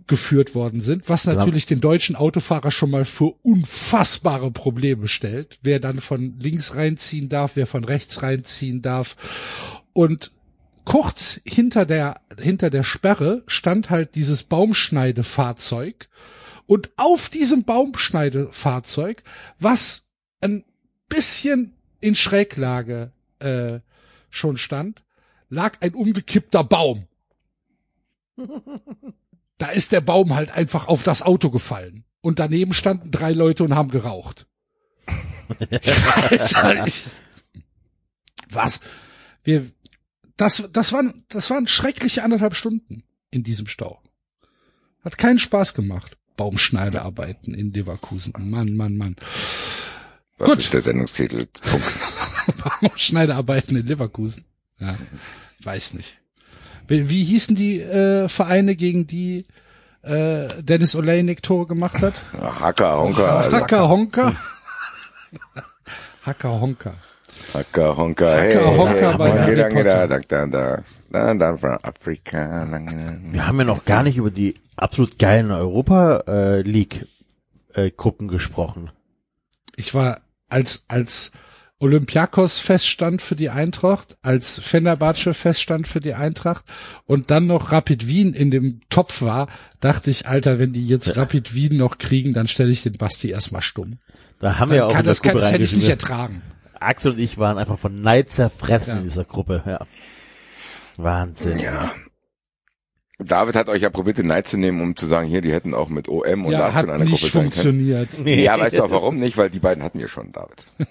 geführt 0.07 0.55
worden 0.55 0.81
sind, 0.81 1.09
was 1.09 1.27
natürlich 1.27 1.67
den 1.67 1.81
deutschen 1.81 2.15
Autofahrer 2.15 2.71
schon 2.71 2.91
mal 2.91 3.05
für 3.05 3.35
unfassbare 3.43 4.53
Probleme 4.53 5.09
stellt, 5.09 5.59
wer 5.63 5.81
dann 5.81 6.01
von 6.01 6.39
links 6.39 6.77
reinziehen 6.77 7.29
darf, 7.29 7.57
wer 7.57 7.67
von 7.67 7.85
rechts 7.85 8.23
reinziehen 8.23 8.83
darf. 8.83 9.17
Und 9.93 10.33
kurz 10.85 11.41
hinter 11.45 11.87
der, 11.87 12.21
hinter 12.39 12.71
der 12.71 12.85
Sperre 12.85 13.43
stand 13.49 13.91
halt 13.91 14.15
dieses 14.15 14.45
Baumschneidefahrzeug 14.45 16.09
und 16.67 16.91
auf 16.97 17.29
diesem 17.29 17.65
Baumschneidefahrzeug, 17.65 19.23
was 19.59 20.09
ein 20.41 20.65
bisschen 21.09 21.75
in 22.01 22.15
Schräglage 22.15 23.13
äh, 23.41 23.81
schon 24.31 24.57
stand, 24.57 25.05
lag 25.49 25.79
ein 25.81 25.95
umgekippter 25.95 26.63
Baum. 26.63 27.07
Da 29.59 29.71
ist 29.71 29.93
der 29.93 30.03
Baum 30.03 30.35
halt 30.35 30.51
einfach 30.51 30.87
auf 30.87 31.03
das 31.03 31.23
Auto 31.23 31.51
gefallen. 31.51 32.05
Und 32.21 32.39
daneben 32.39 32.75
standen 32.75 33.11
drei 33.11 33.33
Leute 33.33 33.65
und 33.65 33.75
haben 33.75 33.91
geraucht. 33.91 34.47
Alter, 36.31 36.87
ich, 36.87 37.05
was? 38.51 38.81
Wir, 39.45 39.67
das, 40.37 40.69
das 40.73 40.93
waren, 40.93 41.25
das 41.29 41.51
waren 41.51 41.67
schreckliche 41.67 42.23
anderthalb 42.23 42.55
Stunden 42.55 43.05
in 43.31 43.45
diesem 43.45 43.67
Stau. 43.67 44.03
Hat 45.03 45.19
keinen 45.19 45.39
Spaß 45.39 45.75
gemacht. 45.75 46.19
Baumschneidearbeiten 46.37 47.55
in 47.55 47.73
Leverkusen. 47.73 48.35
Mann, 48.37 48.77
Mann, 48.77 48.97
Mann. 48.97 49.17
Was 50.37 50.51
Gut. 50.51 50.59
ist 50.59 50.75
der 50.75 50.83
Sendungstitel? 50.83 51.49
Baumschneidearbeiten 52.81 53.77
in 53.77 53.87
Leverkusen. 53.87 54.45
Ja, 54.81 54.99
weiß 55.61 55.95
nicht. 55.95 56.19
Wie, 56.89 57.09
wie 57.11 57.25
hießen 57.25 57.55
die 57.55 57.81
äh, 57.81 58.29
Vereine, 58.29 58.77
gegen 58.77 59.07
die 59.07 59.45
äh, 60.03 60.49
Dennis 60.63 60.95
Olejnik 60.97 61.43
Tore 61.43 61.67
gemacht 61.67 62.01
hat? 62.03 62.15
Hacker, 62.61 62.97
Honker, 62.97 63.53
Hacker 63.53 63.89
Honker. 63.89 64.37
Hacker 66.23 66.61
Honker. 66.61 66.95
Hacker, 67.55 67.97
Honker, 67.97 68.37
hey, 68.37 68.55
Hacker, 68.55 68.77
Honker 68.77 69.11
hey, 69.11 69.19
bei 69.19 69.31
hey, 69.31 69.39
Harry 69.39 69.57
danke, 69.57 69.77
Potter. 69.77 70.09
danke, 70.09 70.27
danke, 70.29 70.51
danke, 70.51 70.85
dann, 71.11 71.39
dann 71.39 71.59
von 71.59 71.79
Afrika. 71.83 72.67
Wir 73.31 73.47
haben 73.47 73.59
ja 73.59 73.65
noch 73.65 73.85
gar 73.85 74.03
nicht 74.03 74.17
über 74.17 74.31
die 74.31 74.55
absolut 74.77 75.19
geilen 75.19 75.51
Europa 75.51 76.25
äh, 76.27 76.63
League 76.63 77.07
äh, 77.75 77.91
Gruppen 77.91 78.29
gesprochen. 78.29 78.91
Ich 79.77 79.95
war 79.95 80.19
als 80.49 80.85
als 80.89 81.33
Olympiakos 81.79 82.59
feststand 82.59 83.21
für 83.21 83.37
die 83.37 83.51
Eintracht, 83.51 84.17
als 84.23 84.59
Fenerbahce 84.59 85.35
feststand 85.35 85.87
für 85.87 86.01
die 86.01 86.15
Eintracht 86.15 86.65
und 87.05 87.31
dann 87.31 87.47
noch 87.47 87.71
Rapid 87.71 88.07
Wien 88.09 88.33
in 88.33 88.51
dem 88.51 88.81
Topf 88.89 89.21
war, 89.21 89.47
dachte 89.81 90.11
ich, 90.11 90.27
Alter, 90.27 90.59
wenn 90.59 90.73
die 90.73 90.87
jetzt 90.87 91.17
Rapid 91.17 91.53
Wien 91.55 91.77
noch 91.77 91.99
kriegen, 91.99 92.33
dann 92.33 92.47
stelle 92.49 92.71
ich 92.71 92.83
den 92.83 92.97
Basti 92.97 93.29
erstmal 93.31 93.61
stumm. 93.63 93.99
Da 94.39 94.59
haben 94.59 94.71
wir 94.71 94.79
ja 94.79 94.85
auch 94.87 94.91
kann, 94.93 95.01
in 95.01 95.05
der 95.05 95.11
das 95.13 95.23
kann, 95.23 95.37
das 95.37 95.53
hätte 95.53 95.65
ich 95.65 95.73
nicht 95.75 95.89
ertragen. 95.89 96.43
Axel 96.81 97.13
und 97.13 97.19
ich 97.21 97.37
waren 97.39 97.59
einfach 97.59 97.79
von 97.79 98.01
Neid 98.01 98.31
zerfressen 98.31 98.93
Ja. 98.95 98.99
in 98.99 99.05
dieser 99.05 99.25
Gruppe. 99.25 99.63
Ja. 99.67 99.87
Wahnsinn. 100.97 101.59
Ja. 101.59 101.93
David 103.19 103.55
hat 103.55 103.69
euch 103.71 103.81
ja 103.83 103.89
probiert, 103.91 104.19
den 104.19 104.27
Neid 104.27 104.47
zu 104.47 104.57
nehmen, 104.59 104.81
um 104.83 104.95
zu 104.97 105.07
sagen, 105.07 105.27
hier, 105.27 105.41
die 105.41 105.53
hätten 105.53 105.73
auch 105.75 105.89
mit 105.89 106.07
OM 106.09 106.45
und 106.45 106.53
Ja, 106.53 106.59
Lazio 106.69 106.83
in 106.85 106.91
einer 106.91 107.05
Gruppe 107.05 107.17
sein 107.19 107.31
können. 107.31 107.45
funktioniert. 107.45 108.09
Ja, 108.27 108.59
weißt 108.61 108.79
du 108.79 108.83
auch 108.83 108.91
warum 108.91 109.19
nicht? 109.19 109.37
Weil 109.39 109.49
die 109.51 109.59
beiden 109.59 109.83
hatten 109.83 109.99
wir 109.99 110.09
schon, 110.09 110.33
David. 110.33 110.63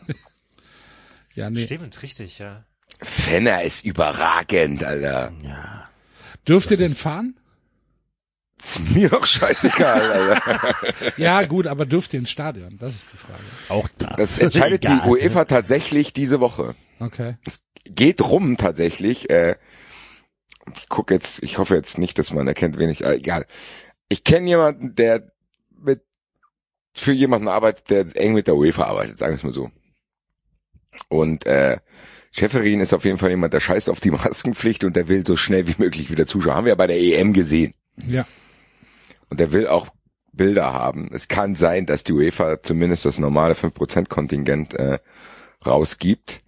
Ja, 1.35 1.49
nee. 1.49 1.63
Stimmt, 1.63 2.01
richtig, 2.01 2.39
ja. 2.39 2.65
Fenner 3.01 3.63
ist 3.63 3.85
überragend, 3.85 4.83
Alter. 4.83 5.33
Ja. 5.43 5.89
Dürft 6.47 6.71
ihr 6.71 6.77
denn 6.77 6.95
fahren? 6.95 7.35
Ist 8.63 8.79
mir 8.91 9.09
doch 9.09 9.25
scheißegal, 9.25 10.01
Alter. 10.01 10.75
Ja, 11.17 11.43
gut, 11.43 11.67
aber 11.67 11.85
dürft 11.85 12.13
ihr 12.13 12.19
ins 12.19 12.29
Stadion? 12.29 12.77
Das 12.79 12.95
ist 12.95 13.13
die 13.13 13.17
Frage. 13.17 13.43
Auch 13.69 13.87
das. 13.97 14.15
Das 14.17 14.39
entscheidet 14.39 14.83
die 14.83 14.87
Egal. 14.87 15.09
UEFA 15.09 15.45
tatsächlich 15.45 16.13
diese 16.13 16.39
Woche. 16.39 16.75
Okay. 16.99 17.35
Geht 17.83 18.21
rum 18.21 18.57
tatsächlich. 18.57 19.29
Äh, 19.29 19.57
ich 20.73 20.89
guck 20.89 21.11
jetzt, 21.11 21.43
ich 21.43 21.57
hoffe 21.57 21.75
jetzt 21.75 21.97
nicht, 21.97 22.17
dass 22.17 22.31
man 22.31 22.47
erkennt, 22.47 22.79
wen 22.79 22.89
ich, 22.89 23.03
äh, 23.03 23.15
egal. 23.15 23.45
Ich 24.09 24.23
kenne 24.23 24.47
jemanden, 24.47 24.95
der 24.95 25.27
mit 25.77 26.01
für 26.93 27.11
jemanden 27.11 27.49
arbeitet, 27.49 27.89
der 27.89 28.05
eng 28.15 28.33
mit 28.33 28.47
der 28.47 28.55
UEFA 28.55 28.85
arbeitet, 28.85 29.17
sagen 29.17 29.33
wir 29.33 29.37
es 29.37 29.43
mal 29.43 29.53
so. 29.53 29.69
Und 31.07 31.45
äh, 31.45 31.77
Schäferin 32.31 32.81
ist 32.81 32.93
auf 32.93 33.05
jeden 33.05 33.17
Fall 33.17 33.29
jemand, 33.29 33.53
der 33.53 33.59
scheißt 33.59 33.89
auf 33.89 33.99
die 33.99 34.11
Maskenpflicht 34.11 34.83
und 34.83 34.95
der 34.95 35.07
will 35.07 35.25
so 35.25 35.35
schnell 35.35 35.67
wie 35.67 35.75
möglich 35.77 36.11
wieder 36.11 36.25
Zuschauer. 36.25 36.55
Haben 36.55 36.65
wir 36.65 36.71
ja 36.71 36.75
bei 36.75 36.87
der 36.87 36.99
EM 36.99 37.33
gesehen. 37.33 37.73
Ja. 38.07 38.27
Und 39.29 39.39
der 39.39 39.51
will 39.51 39.67
auch 39.67 39.87
Bilder 40.33 40.73
haben. 40.73 41.09
Es 41.13 41.27
kann 41.27 41.55
sein, 41.55 41.85
dass 41.85 42.03
die 42.03 42.13
UEFA 42.13 42.61
zumindest 42.61 43.05
das 43.05 43.19
normale 43.19 43.53
5% 43.53 44.09
Kontingent 44.09 44.73
äh, 44.73 44.99
rausgibt. 45.65 46.41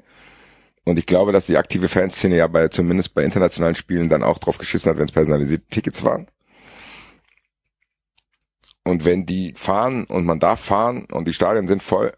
Und 0.83 0.97
ich 0.97 1.05
glaube, 1.05 1.31
dass 1.31 1.47
die 1.47 1.57
aktive 1.57 1.89
Fanszene 1.89 2.37
ja 2.37 2.47
bei 2.47 2.67
zumindest 2.69 3.13
bei 3.13 3.23
internationalen 3.23 3.75
Spielen 3.75 4.09
dann 4.09 4.23
auch 4.23 4.37
drauf 4.37 4.57
geschissen 4.57 4.89
hat, 4.89 4.97
wenn 4.97 5.05
es 5.05 5.11
personalisierte 5.11 5.67
Tickets 5.67 6.03
waren. 6.03 6.27
Und 8.83 9.03
wenn 9.03 9.25
die 9.25 9.53
fahren 9.55 10.05
und 10.05 10.25
man 10.25 10.39
darf 10.39 10.61
fahren 10.61 11.05
und 11.11 11.27
die 11.27 11.33
Stadien 11.33 11.67
sind 11.67 11.83
voll. 11.83 12.13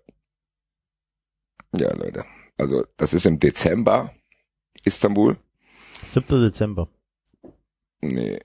Ja, 1.75 1.93
Leute. 1.95 2.25
Also 2.57 2.83
das 2.97 3.13
ist 3.13 3.25
im 3.25 3.39
Dezember. 3.39 4.11
Istanbul. 4.83 5.37
7. 6.11 6.41
Dezember. 6.41 6.89
Nee. 8.01 8.39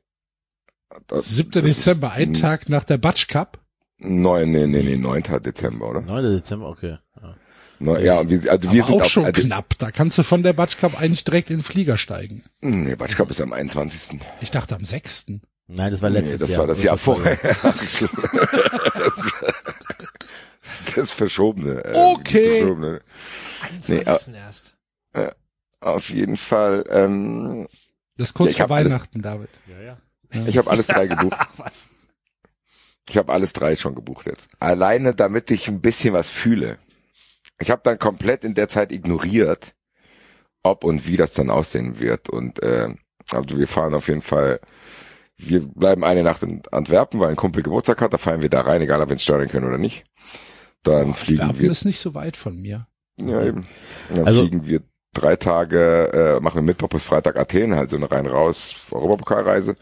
Das- 1.06 1.24
7. 1.36 1.50
das 1.52 1.62
Dezember, 1.64 2.12
ein 2.12 2.34
Tag 2.34 2.68
nach 2.68 2.84
der 2.84 2.98
Batsch 2.98 3.28
Cup. 3.28 3.58
Neun, 3.98 4.50
nee, 4.50 4.66
nee, 4.66 4.82
nee, 4.82 4.96
9. 4.96 5.22
Dezember, 5.42 5.88
oder? 5.90 6.00
9. 6.02 6.22
Dezember, 6.36 6.68
okay. 6.68 6.98
Ja. 7.20 7.36
Neun, 7.80 8.04
ja, 8.04 8.18
also 8.18 8.30
wir 8.30 8.50
Aber 8.52 8.62
sind 8.62 8.94
auch 8.96 9.00
auf, 9.02 9.08
schon 9.08 9.24
also, 9.24 9.42
knapp. 9.42 9.76
Da 9.78 9.90
kannst 9.90 10.18
du 10.18 10.22
von 10.22 10.42
der 10.42 10.52
Batsch 10.52 10.76
Cup 10.78 11.00
eigentlich 11.00 11.24
direkt 11.24 11.50
in 11.50 11.58
den 11.58 11.62
Flieger 11.62 11.96
steigen. 11.96 12.44
Nee, 12.60 12.94
Batsch 12.96 13.16
Cup 13.16 13.30
ist 13.30 13.40
am 13.40 13.52
21. 13.52 14.20
Ich 14.40 14.50
dachte 14.50 14.76
am 14.76 14.84
6. 14.84 15.26
Nein, 15.66 15.90
das 15.92 16.02
war 16.02 16.10
Nee, 16.10 16.18
letztes 16.20 16.40
das 16.40 16.50
Jahr. 16.50 16.58
war 16.60 16.66
das 16.66 16.82
Jahr 16.82 16.98
vorher. 16.98 17.38
das, 20.96 21.10
Verschobene. 21.10 21.84
äh, 21.84 21.92
Okay. 21.94 22.58
Verschobene. 22.60 23.00
21. 23.62 24.34
erst. 24.34 24.76
Auf 25.80 26.08
jeden 26.08 26.36
Fall, 26.38 26.84
ähm, 26.88 27.68
Das 28.16 28.28
ist 28.28 28.34
kurz 28.34 28.46
Ja, 28.48 28.50
ich 28.50 28.56
vor 28.56 28.64
hab 28.64 28.70
alles- 28.72 28.94
Weihnachten, 28.94 29.20
David. 29.22 29.50
Ja, 29.66 29.80
ja. 29.82 29.98
ich 30.46 30.56
habe 30.56 30.70
alles 30.70 30.86
drei 30.86 31.06
gebucht. 31.06 31.36
Ach 31.38 31.50
was. 31.58 31.88
Ich 33.08 33.18
habe 33.18 33.30
alles 33.32 33.52
drei 33.52 33.76
schon 33.76 33.94
gebucht 33.94 34.24
jetzt. 34.26 34.48
Alleine, 34.60 35.14
damit 35.14 35.50
ich 35.50 35.68
ein 35.68 35.82
bisschen 35.82 36.14
was 36.14 36.30
fühle. 36.30 36.78
Ich 37.60 37.70
habe 37.70 37.82
dann 37.84 37.98
komplett 37.98 38.44
in 38.44 38.54
der 38.54 38.68
Zeit 38.70 38.92
ignoriert, 38.92 39.74
ob 40.62 40.84
und 40.84 41.06
wie 41.06 41.18
das 41.18 41.34
dann 41.34 41.50
aussehen 41.50 42.00
wird. 42.00 42.30
Und 42.30 42.62
äh, 42.62 42.88
also 43.30 43.58
wir 43.58 43.68
fahren 43.68 43.92
auf 43.94 44.08
jeden 44.08 44.22
Fall. 44.22 44.58
Wir 45.36 45.60
bleiben 45.60 46.02
eine 46.02 46.22
Nacht 46.22 46.42
in 46.42 46.62
Antwerpen, 46.72 47.20
weil 47.20 47.28
ein 47.28 47.36
Kumpel 47.36 47.62
Geburtstag 47.62 48.00
hat. 48.00 48.14
Da 48.14 48.18
fahren 48.18 48.40
wir 48.40 48.48
da 48.48 48.62
rein, 48.62 48.80
egal 48.80 49.02
ob 49.02 49.08
wir 49.08 49.12
ins 49.12 49.22
Stadion 49.22 49.50
können 49.50 49.66
oder 49.66 49.78
nicht. 49.78 50.04
Dann 50.84 51.14
fliegen 51.14 51.40
Werpen 51.40 51.58
wir. 51.60 51.70
ist 51.70 51.84
nicht 51.84 51.98
so 51.98 52.14
weit 52.14 52.36
von 52.36 52.56
mir. 52.60 52.86
Ja, 53.20 53.42
eben. 53.44 53.66
Dann 54.10 54.26
Also- 54.26 54.40
fliegen 54.40 54.66
wir 54.66 54.80
drei 55.12 55.36
Tage, 55.36 56.36
äh, 56.38 56.40
machen 56.40 56.56
wir 56.56 56.62
Mittwoch 56.62 56.88
bis 56.88 57.04
Freitag 57.04 57.36
Athen, 57.36 57.74
halt 57.74 57.90
so 57.90 57.96
eine 57.96 58.10
rein-raus 58.10 58.74
Europapokalreise. 58.90 59.76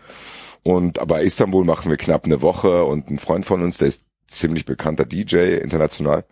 Und 0.62 0.98
aber 0.98 1.22
Istanbul 1.22 1.64
machen 1.64 1.90
wir 1.90 1.96
knapp 1.96 2.24
eine 2.24 2.40
Woche 2.42 2.84
und 2.84 3.10
ein 3.10 3.18
Freund 3.18 3.44
von 3.46 3.62
uns, 3.62 3.78
der 3.78 3.88
ist 3.88 4.04
ziemlich 4.28 4.64
bekannter 4.64 5.04
DJ 5.04 5.56
international, 5.56 6.24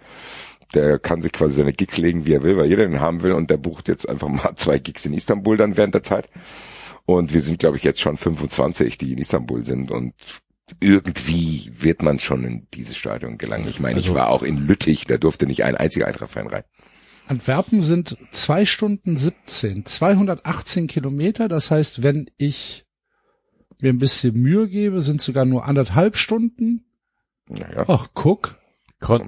der 0.75 0.99
kann 0.99 1.21
sich 1.23 1.33
quasi 1.33 1.55
seine 1.57 1.73
Gigs 1.73 1.97
legen, 1.99 2.27
wie 2.27 2.35
er 2.35 2.43
will, 2.43 2.57
weil 2.57 2.67
jeder 2.67 2.87
den 2.87 3.01
haben 3.01 3.23
will 3.23 3.33
und 3.33 3.51
der 3.51 3.57
bucht 3.57 3.89
jetzt 3.89 4.09
einfach 4.09 4.29
mal 4.29 4.55
zwei 4.57 4.79
Gigs 4.79 5.05
in 5.07 5.15
Istanbul 5.15 5.57
dann 5.57 5.77
während 5.77 5.95
der 5.95 6.03
Zeit. 6.03 6.29
Und 7.07 7.33
wir 7.33 7.43
sind, 7.43 7.59
glaube 7.59 7.77
ich, 7.77 7.83
jetzt 7.83 8.01
schon 8.01 8.17
25, 8.19 8.99
die 8.99 9.13
in 9.13 9.19
Istanbul 9.19 9.65
sind 9.65 9.91
und 9.91 10.13
irgendwie 10.81 11.71
wird 11.75 12.03
man 12.03 12.19
schon 12.19 12.45
in 12.45 12.67
dieses 12.75 12.97
Stadion 12.97 13.39
gelangen. 13.39 13.69
Ich 13.69 13.81
meine, 13.81 13.99
ich 13.99 14.07
Also- 14.07 14.15
war 14.15 14.29
auch 14.29 14.43
in 14.43 14.67
Lüttich, 14.67 15.05
da 15.05 15.17
durfte 15.19 15.47
nicht 15.47 15.65
ein 15.65 15.77
einziger 15.77 16.07
Eintracht-Fan 16.07 16.47
rein. 16.47 16.63
Antwerpen 17.27 17.81
sind 17.81 18.17
zwei 18.33 18.65
Stunden 18.65 19.17
17, 19.17 19.87
218 19.87 20.87
Kilometer. 20.89 21.49
Das 21.49 21.71
heißt, 21.71 22.03
wenn 22.03 22.29
ich 22.39 22.85
mir 23.81 23.91
ein 23.93 23.99
bisschen 23.99 24.35
Mühe 24.41 24.69
gebe, 24.69 25.01
sind 25.01 25.21
sogar 25.23 25.45
nur 25.45 25.65
anderthalb 25.67 26.17
Stunden. 26.17 26.85
Naja. 27.49 27.85
Ach, 27.89 28.09
guck. 28.15 28.59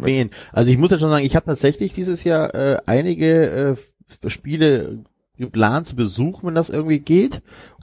Ihn. 0.06 0.28
Also 0.52 0.70
ich 0.70 0.76
muss 0.76 0.90
ja 0.90 0.98
schon 0.98 1.08
sagen, 1.08 1.24
ich 1.24 1.34
habe 1.34 1.46
tatsächlich 1.46 1.94
dieses 1.94 2.24
Jahr 2.24 2.54
äh, 2.54 2.76
einige 2.84 3.76
äh, 4.22 4.28
Spiele 4.28 5.02
geplant 5.38 5.86
zu 5.86 5.96
besuchen, 5.96 6.46
wenn 6.48 6.54
das 6.54 6.68
irgendwie 6.68 6.98
geht. 6.98 7.40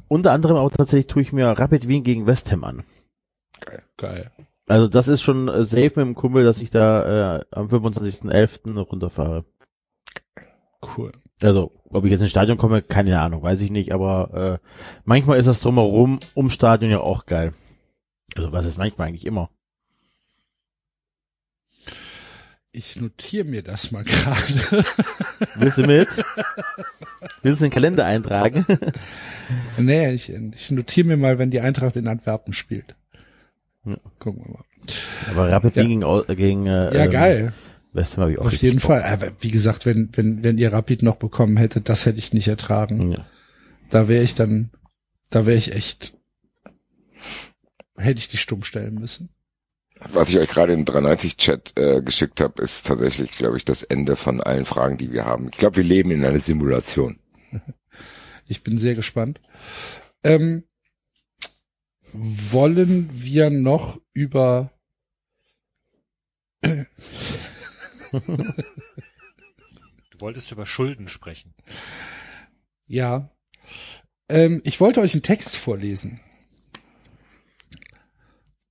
Unter 0.08 0.32
anderem 0.34 0.58
auch 0.58 0.70
tatsächlich 0.70 1.08
tue 1.08 1.24
ich 1.24 1.34
mir 1.34 1.48
Rapid 1.48 1.88
Wien 1.88 2.04
gegen 2.04 2.28
West 2.28 2.52
Ham 2.52 2.64
an. 2.64 2.84
Geil. 3.98 4.32
Also 4.68 4.88
das 4.88 5.08
ist 5.08 5.22
schon 5.22 5.48
äh, 5.48 5.64
safe 5.64 5.94
mit 5.96 5.98
dem 5.98 6.16
Kumpel, 6.16 6.44
dass 6.44 6.62
ich 6.62 6.70
da 6.70 7.38
äh, 7.38 7.46
am 7.52 7.68
25.11. 7.68 8.80
runterfahre. 8.80 9.46
Cool. 10.96 11.12
Also, 11.42 11.72
ob 11.90 12.06
ich 12.06 12.12
jetzt 12.12 12.22
ins 12.22 12.30
Stadion 12.30 12.58
komme, 12.58 12.82
keine 12.82 13.20
Ahnung, 13.20 13.42
weiß 13.42 13.62
ich 13.62 13.72
nicht, 13.72 13.94
aber 13.94 14.60
äh, 14.62 14.68
manchmal 15.04 15.40
ist 15.40 15.48
das 15.48 15.62
drumherum 15.62 16.20
ums 16.36 16.54
Stadion 16.54 16.92
ja 16.92 17.00
auch 17.00 17.26
geil. 17.26 17.54
Also 18.36 18.52
was 18.52 18.66
ist 18.66 18.78
manchmal 18.78 19.08
eigentlich 19.08 19.26
immer. 19.26 19.50
Ich 22.72 22.98
notiere 22.98 23.46
mir 23.46 23.64
das 23.64 23.92
mal 23.92 24.04
gerade. 24.06 24.86
Willst 25.56 25.78
du 25.80 25.88
mit? 25.88 26.08
Willst 27.42 27.62
du 27.62 27.66
den 27.66 27.72
Kalender 27.72 28.06
eintragen? 28.06 28.66
nee, 29.78 30.12
ich, 30.14 30.30
ich 30.30 30.72
notiere 30.72 31.08
mir 31.08 31.18
mal, 31.18 31.40
wenn 31.40 31.50
die 31.50 31.62
Eintracht 31.62 31.96
in 31.96 32.08
Antwerpen 32.08 32.54
spielt. 32.54 32.96
Ja. 33.86 33.96
Gucken 34.20 34.44
wir 34.46 34.52
mal. 34.54 34.64
Aber 35.32 35.52
Rapid 35.52 35.76
Ja. 35.76 35.84
Gegen, 35.84 36.02
gegen 36.36 36.66
äh, 36.68 36.98
Ja, 36.98 37.08
geil. 37.08 37.54
West 37.94 38.18
Ham 38.18 38.22
habe 38.24 38.34
ich 38.34 38.40
auch 38.40 38.46
Auf 38.46 38.54
jeden 38.54 38.78
Bock. 38.80 38.88
Fall. 38.88 39.04
Aber 39.04 39.32
wie 39.40 39.52
gesagt, 39.52 39.86
wenn, 39.86 40.10
wenn, 40.14 40.44
wenn 40.44 40.58
ihr 40.58 40.72
Rapid 40.72 41.02
noch 41.04 41.16
bekommen 41.16 41.58
hättet, 41.58 41.90
das 41.90 42.06
hätte 42.06 42.20
ich 42.20 42.34
nicht 42.34 42.48
ertragen. 42.48 43.14
Ja. 43.14 43.26
Da 43.90 44.08
wäre 44.08 44.24
ich 44.24 44.36
dann, 44.36 44.72
da 45.32 45.46
wäre 45.46 45.58
ich 45.58 45.74
echt, 45.74 46.14
hätte 47.98 48.20
ich 48.20 48.28
die 48.28 48.38
stumm 48.38 48.64
stellen 48.64 48.96
müssen. 48.96 49.30
Was 50.14 50.30
ich 50.30 50.38
euch 50.38 50.50
gerade 50.50 50.74
in 50.74 50.86
93-Chat 50.86 51.74
äh, 51.78 52.02
geschickt 52.02 52.40
habe, 52.40 52.62
ist 52.62 52.86
tatsächlich, 52.86 53.32
glaube 53.32 53.58
ich, 53.58 53.66
das 53.66 53.84
Ende 53.84 54.16
von 54.16 54.40
allen 54.42 54.64
Fragen, 54.66 54.98
die 54.98 55.12
wir 55.12 55.26
haben. 55.26 55.50
Ich 55.52 55.58
glaube, 55.58 55.78
wir 55.78 55.84
leben 55.84 56.12
in 56.12 56.24
einer 56.26 56.40
Simulation. 56.40 57.20
Ich 58.52 58.64
bin 58.64 58.80
sehr 58.80 58.96
gespannt. 58.96 59.40
Ähm, 60.24 60.64
wollen 62.14 63.10
wir 63.12 63.50
noch 63.50 64.00
über 64.14 64.72
Du 68.12 70.20
wolltest 70.20 70.52
über 70.52 70.66
Schulden 70.66 71.08
sprechen. 71.08 71.54
Ja. 72.86 73.30
Ähm, 74.28 74.62
ich 74.64 74.80
wollte 74.80 75.00
euch 75.00 75.14
einen 75.14 75.24
Text 75.24 75.56
vorlesen. 75.56 76.20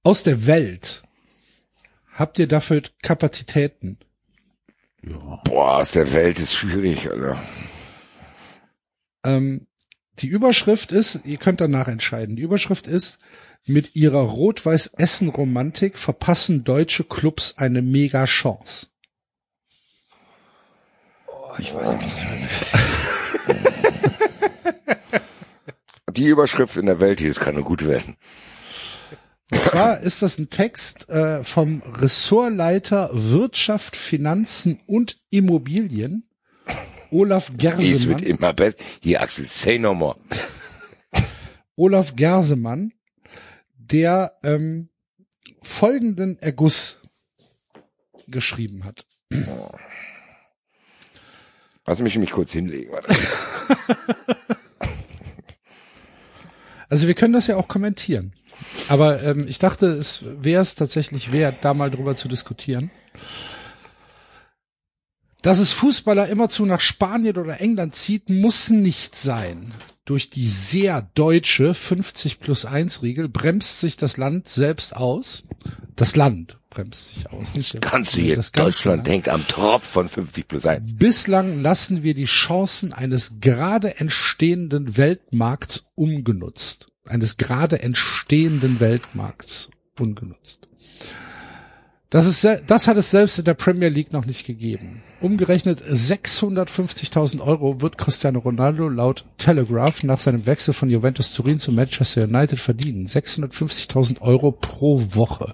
Aus 0.02 0.23
der 0.23 0.47
Welt. 0.47 1.02
Habt 2.12 2.39
ihr 2.39 2.48
dafür 2.48 2.82
Kapazitäten? 3.02 3.98
Ja. 5.02 5.40
Boah, 5.44 5.78
aus 5.78 5.93
der 5.93 6.12
Welt 6.12 6.40
ist 6.40 6.55
schwierig, 6.55 7.10
Alter. 7.10 7.40
Ähm, 9.24 9.68
die 10.20 10.28
Überschrift 10.28 10.93
ist, 10.93 11.27
ihr 11.27 11.39
könnt 11.39 11.61
danach 11.61 11.89
entscheiden, 11.89 12.36
die 12.36 12.43
Überschrift 12.43 12.86
ist, 12.86 13.19
mit 13.65 13.97
ihrer 13.97 14.23
Rot-Weiß-Essen-Romantik 14.23 15.99
verpassen 15.99 16.65
deutsche 16.65 17.05
Clubs 17.05 17.59
eine 17.59 17.82
mega 17.82 18.24
Chance. 18.24 18.86
Ich 21.59 21.74
weiß 21.74 21.97
nicht. 21.97 22.15
Die 26.12 26.27
Überschrift 26.27 26.77
in 26.77 26.86
der 26.86 27.01
Welt 27.01 27.20
hier 27.20 27.31
ist 27.31 27.40
keine 27.40 27.62
gut 27.62 27.86
werden. 27.86 28.16
Und 29.51 29.62
zwar 29.62 30.01
ist 30.01 30.23
das 30.23 30.39
ein 30.39 30.51
Text 30.51 31.09
äh, 31.09 31.43
vom 31.43 31.82
Ressortleiter 31.82 33.11
Wirtschaft, 33.12 33.97
Finanzen 33.97 34.81
und 34.86 35.19
Immobilien, 35.31 36.28
Olaf 37.11 37.49
Es 37.49 37.53
wird 37.63 37.79
Gersemann. 37.79 38.23
immer 38.23 38.53
besser. 38.53 38.77
Hier, 39.01 39.23
Axel, 39.23 39.47
say 39.47 39.79
no 39.79 39.95
more. 39.95 40.17
Olaf 41.77 42.17
Gersemann, 42.17 42.93
der 43.77 44.39
ähm, 44.43 44.89
folgenden 45.63 46.39
Erguss 46.41 47.01
geschrieben 48.27 48.85
hat. 48.85 49.07
Lass 51.87 52.01
mich 52.01 52.19
mich 52.19 52.31
kurz 52.31 52.53
hinlegen. 52.53 52.93
Warte. 52.93 53.15
Also 56.91 57.07
wir 57.07 57.15
können 57.15 57.35
das 57.35 57.47
ja 57.49 57.57
auch 57.57 57.69
kommentieren. 57.69 58.33
Aber 58.89 59.23
ähm, 59.23 59.45
ich 59.47 59.59
dachte, 59.59 59.87
es 59.89 60.25
wäre 60.25 60.63
es 60.63 60.75
tatsächlich 60.75 61.33
wert, 61.33 61.57
da 61.63 61.75
mal 61.75 61.91
drüber 61.91 62.17
zu 62.17 62.29
diskutieren. 62.29 62.91
Dass 65.43 65.60
es 65.60 65.73
Fußballer 65.73 66.28
immerzu 66.28 66.66
nach 66.66 66.81
Spanien 66.81 67.36
oder 67.36 67.60
England 67.60 67.94
zieht, 67.94 68.28
muss 68.28 68.70
nicht 68.70 69.15
sein. 69.15 69.73
Durch 70.05 70.31
die 70.31 70.48
sehr 70.48 71.02
deutsche 71.15 71.74
50 71.74 72.40
plus 72.40 72.65
1 72.65 73.02
Regel 73.02 73.28
bremst 73.28 73.81
sich 73.81 73.97
das 73.97 74.16
Land 74.16 74.48
selbst 74.48 74.97
aus. 74.97 75.44
Das 75.97 76.16
Land 76.16 76.59
bremst 76.70 77.09
sich 77.09 77.31
aus. 77.31 77.55
Nicht 77.55 77.81
Kannst 77.82 78.16
du 78.16 78.23
hier, 78.23 78.36
das 78.36 78.52
ganze 78.52 78.70
Deutschland 78.70 78.97
Land. 78.98 79.09
hängt 79.09 79.28
am 79.28 79.47
Tropf 79.47 79.85
von 79.85 80.09
50 80.09 80.48
plus 80.48 80.65
1. 80.65 80.97
Bislang 80.97 81.62
lassen 81.62 82.02
wir 82.02 82.15
die 82.15 82.24
Chancen 82.24 82.93
eines 82.93 83.40
gerade 83.40 84.01
entstehenden 84.01 84.97
Weltmarkts 84.97 85.90
ungenutzt. 85.94 86.89
Eines 87.06 87.36
gerade 87.36 87.82
entstehenden 87.82 88.81
Weltmarkts 88.81 89.70
ungenutzt. 89.98 90.69
Das, 92.11 92.25
ist, 92.25 92.63
das 92.67 92.89
hat 92.89 92.97
es 92.97 93.11
selbst 93.11 93.39
in 93.39 93.45
der 93.45 93.53
Premier 93.53 93.91
League 93.91 94.15
noch 94.15 94.25
nicht 94.25 94.47
gegeben. 94.47 95.03
Umgerechnet 95.21 95.83
650.000 95.85 97.41
Euro 97.41 97.83
wird 97.83 97.99
Cristiano 97.99 98.39
Ronaldo 98.39 98.89
laut 98.89 99.27
Telegraph 99.37 100.05
nach 100.05 100.19
seinem 100.19 100.47
Wechsel 100.47 100.73
von 100.73 100.89
Juventus 100.89 101.35
Turin 101.35 101.59
zu 101.59 101.71
Manchester 101.71 102.25
United 102.25 102.61
verdienen. 102.61 103.07
650.000 103.07 104.23
Euro 104.23 104.53
pro 104.53 104.99
Woche. 105.17 105.53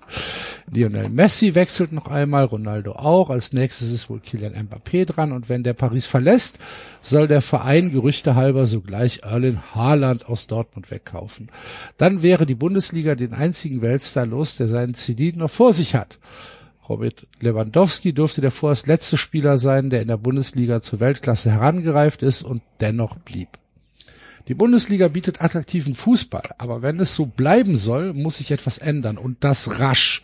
Lionel 0.70 1.08
Messi 1.08 1.56
wechselt 1.56 1.90
noch 1.90 2.06
einmal, 2.06 2.44
Ronaldo 2.44 2.92
auch. 2.92 3.30
Als 3.30 3.52
nächstes 3.52 3.90
ist 3.90 4.08
wohl 4.08 4.20
Kylian 4.20 4.54
Mbappé 4.54 5.06
dran. 5.06 5.32
Und 5.32 5.48
wenn 5.48 5.64
der 5.64 5.74
Paris 5.74 6.06
verlässt, 6.06 6.60
soll 7.02 7.26
der 7.26 7.42
Verein 7.42 7.90
Gerüchte 7.90 8.36
halber 8.36 8.66
sogleich 8.66 9.22
Erling 9.24 9.58
Haaland 9.74 10.28
aus 10.28 10.46
Dortmund 10.46 10.92
wegkaufen. 10.92 11.50
Dann 11.96 12.22
wäre 12.22 12.46
die 12.46 12.54
Bundesliga 12.54 13.16
den 13.16 13.34
einzigen 13.34 13.82
Weltstar 13.82 14.26
los, 14.26 14.56
der 14.56 14.68
seinen 14.68 14.94
CD 14.94 15.32
noch 15.32 15.50
vor 15.50 15.72
sich 15.72 15.96
hat. 15.96 16.20
Robert 16.88 17.26
Lewandowski 17.40 18.12
dürfte 18.12 18.40
der 18.40 18.50
vorerst 18.50 18.86
letzte 18.86 19.16
Spieler 19.16 19.58
sein, 19.58 19.90
der 19.90 20.02
in 20.02 20.08
der 20.08 20.16
Bundesliga 20.16 20.82
zur 20.82 21.00
Weltklasse 21.00 21.50
herangereift 21.50 22.22
ist 22.22 22.42
und 22.42 22.62
dennoch 22.80 23.16
blieb. 23.16 23.48
Die 24.48 24.54
Bundesliga 24.54 25.08
bietet 25.08 25.40
attraktiven 25.40 25.94
Fußball, 25.94 26.50
aber 26.58 26.82
wenn 26.82 27.00
es 27.00 27.14
so 27.14 27.24
bleiben 27.24 27.78
soll, 27.78 28.12
muss 28.12 28.36
sich 28.36 28.50
etwas 28.50 28.76
ändern 28.76 29.16
und 29.16 29.42
das 29.42 29.80
rasch. 29.80 30.22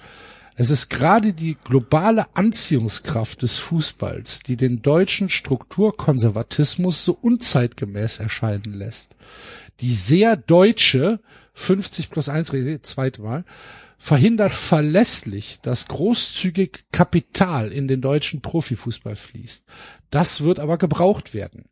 Es 0.57 0.69
ist 0.69 0.91
gerade 0.91 1.33
die 1.33 1.57
globale 1.65 2.27
Anziehungskraft 2.35 3.41
des 3.41 3.57
Fußballs, 3.57 4.41
die 4.41 4.59
den 4.59 4.83
deutschen 4.83 5.31
Strukturkonservatismus 5.31 7.03
so 7.03 7.17
unzeitgemäß 7.19 8.19
erscheinen 8.19 8.75
lässt. 8.75 9.17
Die 9.81 9.95
sehr 9.95 10.37
deutsche 10.37 11.21
50 11.55 12.11
plus 12.11 12.29
1 12.29 12.53
Regel, 12.53 12.83
zweite 12.83 13.23
Mal, 13.23 13.45
verhindert 14.03 14.55
verlässlich, 14.55 15.61
dass 15.61 15.87
großzügig 15.87 16.87
Kapital 16.91 17.71
in 17.71 17.87
den 17.87 18.01
deutschen 18.01 18.41
Profifußball 18.41 19.15
fließt. 19.15 19.67
Das 20.11 20.43
wird 20.43 20.59
aber 20.59 20.79
gebraucht 20.79 21.35
werden. 21.35 21.67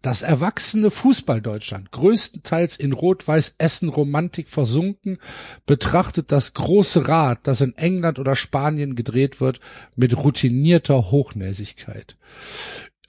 Das 0.00 0.22
erwachsene 0.22 0.90
Fußball-Deutschland, 0.90 1.92
größtenteils 1.92 2.76
in 2.76 2.94
Rot-Weiß-Essen-Romantik 2.94 4.48
versunken, 4.48 5.18
betrachtet 5.66 6.32
das 6.32 6.54
große 6.54 7.08
Rad, 7.08 7.46
das 7.46 7.60
in 7.60 7.76
England 7.76 8.18
oder 8.18 8.34
Spanien 8.34 8.94
gedreht 8.94 9.38
wird, 9.38 9.60
mit 9.96 10.16
routinierter 10.16 11.10
Hochnäsigkeit. 11.10 12.16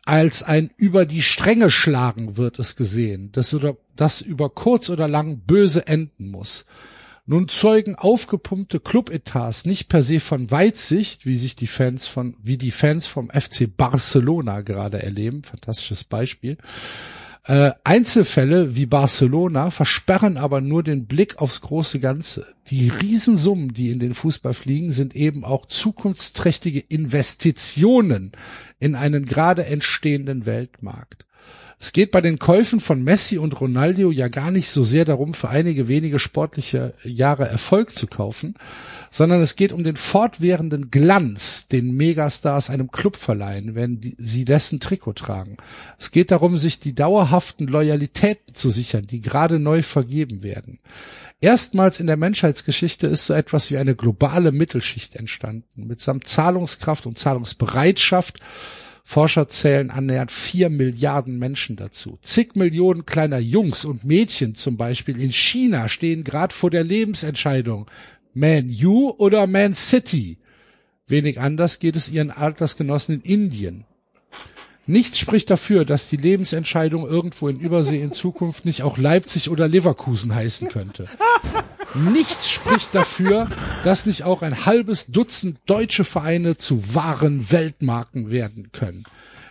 Als 0.03 0.43
ein 0.43 0.71
über 0.75 1.05
die 1.05 1.21
Stränge 1.21 1.71
schlagen 1.71 2.35
wird 2.35 2.59
es 2.59 2.75
gesehen, 2.75 3.31
das, 3.31 3.55
das 3.95 4.19
über 4.19 4.49
kurz 4.49 4.89
oder 4.89 5.07
lang 5.07 5.39
böse 5.45 5.87
enden 5.87 6.31
muss. 6.31 6.65
Nun 7.29 7.47
zeugen 7.47 7.93
aufgepumpte 7.93 8.79
Clubetats 8.79 9.63
nicht 9.63 9.87
per 9.87 10.01
se 10.01 10.19
von 10.19 10.49
Weitsicht, 10.49 11.27
wie 11.27 11.35
sich 11.35 11.55
die 11.55 11.67
Fans 11.67 12.07
von, 12.07 12.35
wie 12.41 12.57
die 12.57 12.71
Fans 12.71 13.05
vom 13.05 13.29
FC 13.29 13.69
Barcelona 13.77 14.61
gerade 14.61 15.03
erleben. 15.03 15.43
Fantastisches 15.43 16.05
Beispiel. 16.05 16.57
Äh, 17.43 17.73
Einzelfälle 17.83 18.75
wie 18.75 18.87
Barcelona 18.87 19.69
versperren 19.69 20.37
aber 20.37 20.59
nur 20.59 20.81
den 20.81 21.05
Blick 21.05 21.37
aufs 21.37 21.61
große 21.61 21.99
Ganze. 21.99 22.47
Die 22.71 22.89
Riesensummen, 22.89 23.75
die 23.75 23.91
in 23.91 23.99
den 23.99 24.15
Fußball 24.15 24.55
fliegen, 24.55 24.91
sind 24.91 25.15
eben 25.15 25.45
auch 25.45 25.67
zukunftsträchtige 25.67 26.79
Investitionen 26.79 28.31
in 28.79 28.95
einen 28.95 29.25
gerade 29.25 29.67
entstehenden 29.67 30.47
Weltmarkt. 30.47 31.27
Es 31.81 31.93
geht 31.93 32.11
bei 32.11 32.19
den 32.19 32.39
Käufen 32.39 32.81
von 32.81 33.05
Messi 33.05 33.37
und 33.37 33.61
Ronaldo 33.61 34.11
ja 34.11 34.27
gar 34.27 34.51
nicht 34.51 34.69
so 34.69 34.83
sehr 34.83 35.05
darum, 35.05 35.33
für 35.33 35.47
einige 35.47 35.87
wenige 35.87 36.19
sportliche 36.19 36.93
Jahre 37.05 37.47
Erfolg 37.47 37.95
zu 37.95 38.05
kaufen, 38.05 38.55
sondern 39.11 39.39
es 39.39 39.55
geht 39.55 39.71
um 39.71 39.85
den 39.85 39.95
fortwährenden 39.95 40.91
Glanz, 40.91 41.67
den 41.67 41.95
Megastars 41.95 42.69
einem 42.69 42.91
Club 42.91 43.15
verleihen, 43.15 43.75
wenn 43.75 44.01
sie 44.17 44.43
dessen 44.43 44.81
Trikot 44.81 45.13
tragen. 45.13 45.55
Es 45.97 46.11
geht 46.11 46.31
darum, 46.31 46.57
sich 46.57 46.81
die 46.81 46.93
dauerhaften 46.93 47.65
Loyalitäten 47.67 48.53
zu 48.53 48.69
sichern, 48.69 49.07
die 49.07 49.21
gerade 49.21 49.57
neu 49.57 49.81
vergeben 49.81 50.43
werden. 50.43 50.79
Erstmals 51.39 52.01
in 52.01 52.07
der 52.07 52.17
Menschheitsgeschichte 52.17 53.07
ist 53.07 53.25
so 53.25 53.33
etwas 53.33 53.71
wie 53.71 53.77
eine 53.77 53.95
globale 53.95 54.51
Mittelschicht 54.51 55.15
entstanden, 55.15 55.87
mitsamt 55.87 56.27
Zahlungskraft 56.27 57.05
und 57.05 57.17
Zahlungsbereitschaft 57.17 58.41
Forscher 59.09 59.47
zählen 59.47 59.89
annähernd 59.89 60.29
vier 60.31 60.69
Milliarden 60.69 61.39
Menschen 61.39 61.75
dazu. 61.75 62.19
Zig 62.21 62.55
Millionen 62.55 63.07
kleiner 63.07 63.39
Jungs 63.39 63.83
und 63.83 64.03
Mädchen 64.03 64.53
zum 64.53 64.77
Beispiel 64.77 65.19
in 65.19 65.31
China 65.31 65.89
stehen 65.89 66.23
gerade 66.23 66.53
vor 66.53 66.69
der 66.69 66.83
Lebensentscheidung. 66.83 67.87
Man 68.35 68.69
U 68.83 69.09
oder 69.17 69.47
Man 69.47 69.73
City? 69.73 70.37
Wenig 71.07 71.39
anders 71.39 71.79
geht 71.79 71.95
es 71.95 72.09
ihren 72.09 72.29
Altersgenossen 72.29 73.15
in 73.15 73.21
Indien. 73.21 73.85
Nichts 74.85 75.17
spricht 75.17 75.49
dafür, 75.49 75.85
dass 75.85 76.09
die 76.09 76.17
Lebensentscheidung 76.17 77.07
irgendwo 77.07 77.47
in 77.47 77.59
Übersee 77.59 78.03
in 78.03 78.11
Zukunft 78.11 78.63
nicht 78.63 78.83
auch 78.83 78.99
Leipzig 78.99 79.49
oder 79.49 79.67
Leverkusen 79.67 80.35
heißen 80.35 80.69
könnte. 80.69 81.07
Nichts 81.95 82.49
spricht 82.49 82.93
dafür, 82.93 83.49
dass 83.83 84.05
nicht 84.05 84.23
auch 84.23 84.41
ein 84.41 84.65
halbes 84.65 85.07
Dutzend 85.07 85.57
deutsche 85.65 86.03
Vereine 86.03 86.55
zu 86.55 86.93
wahren 86.93 87.51
Weltmarken 87.51 88.29
werden 88.29 88.71
können. 88.71 89.05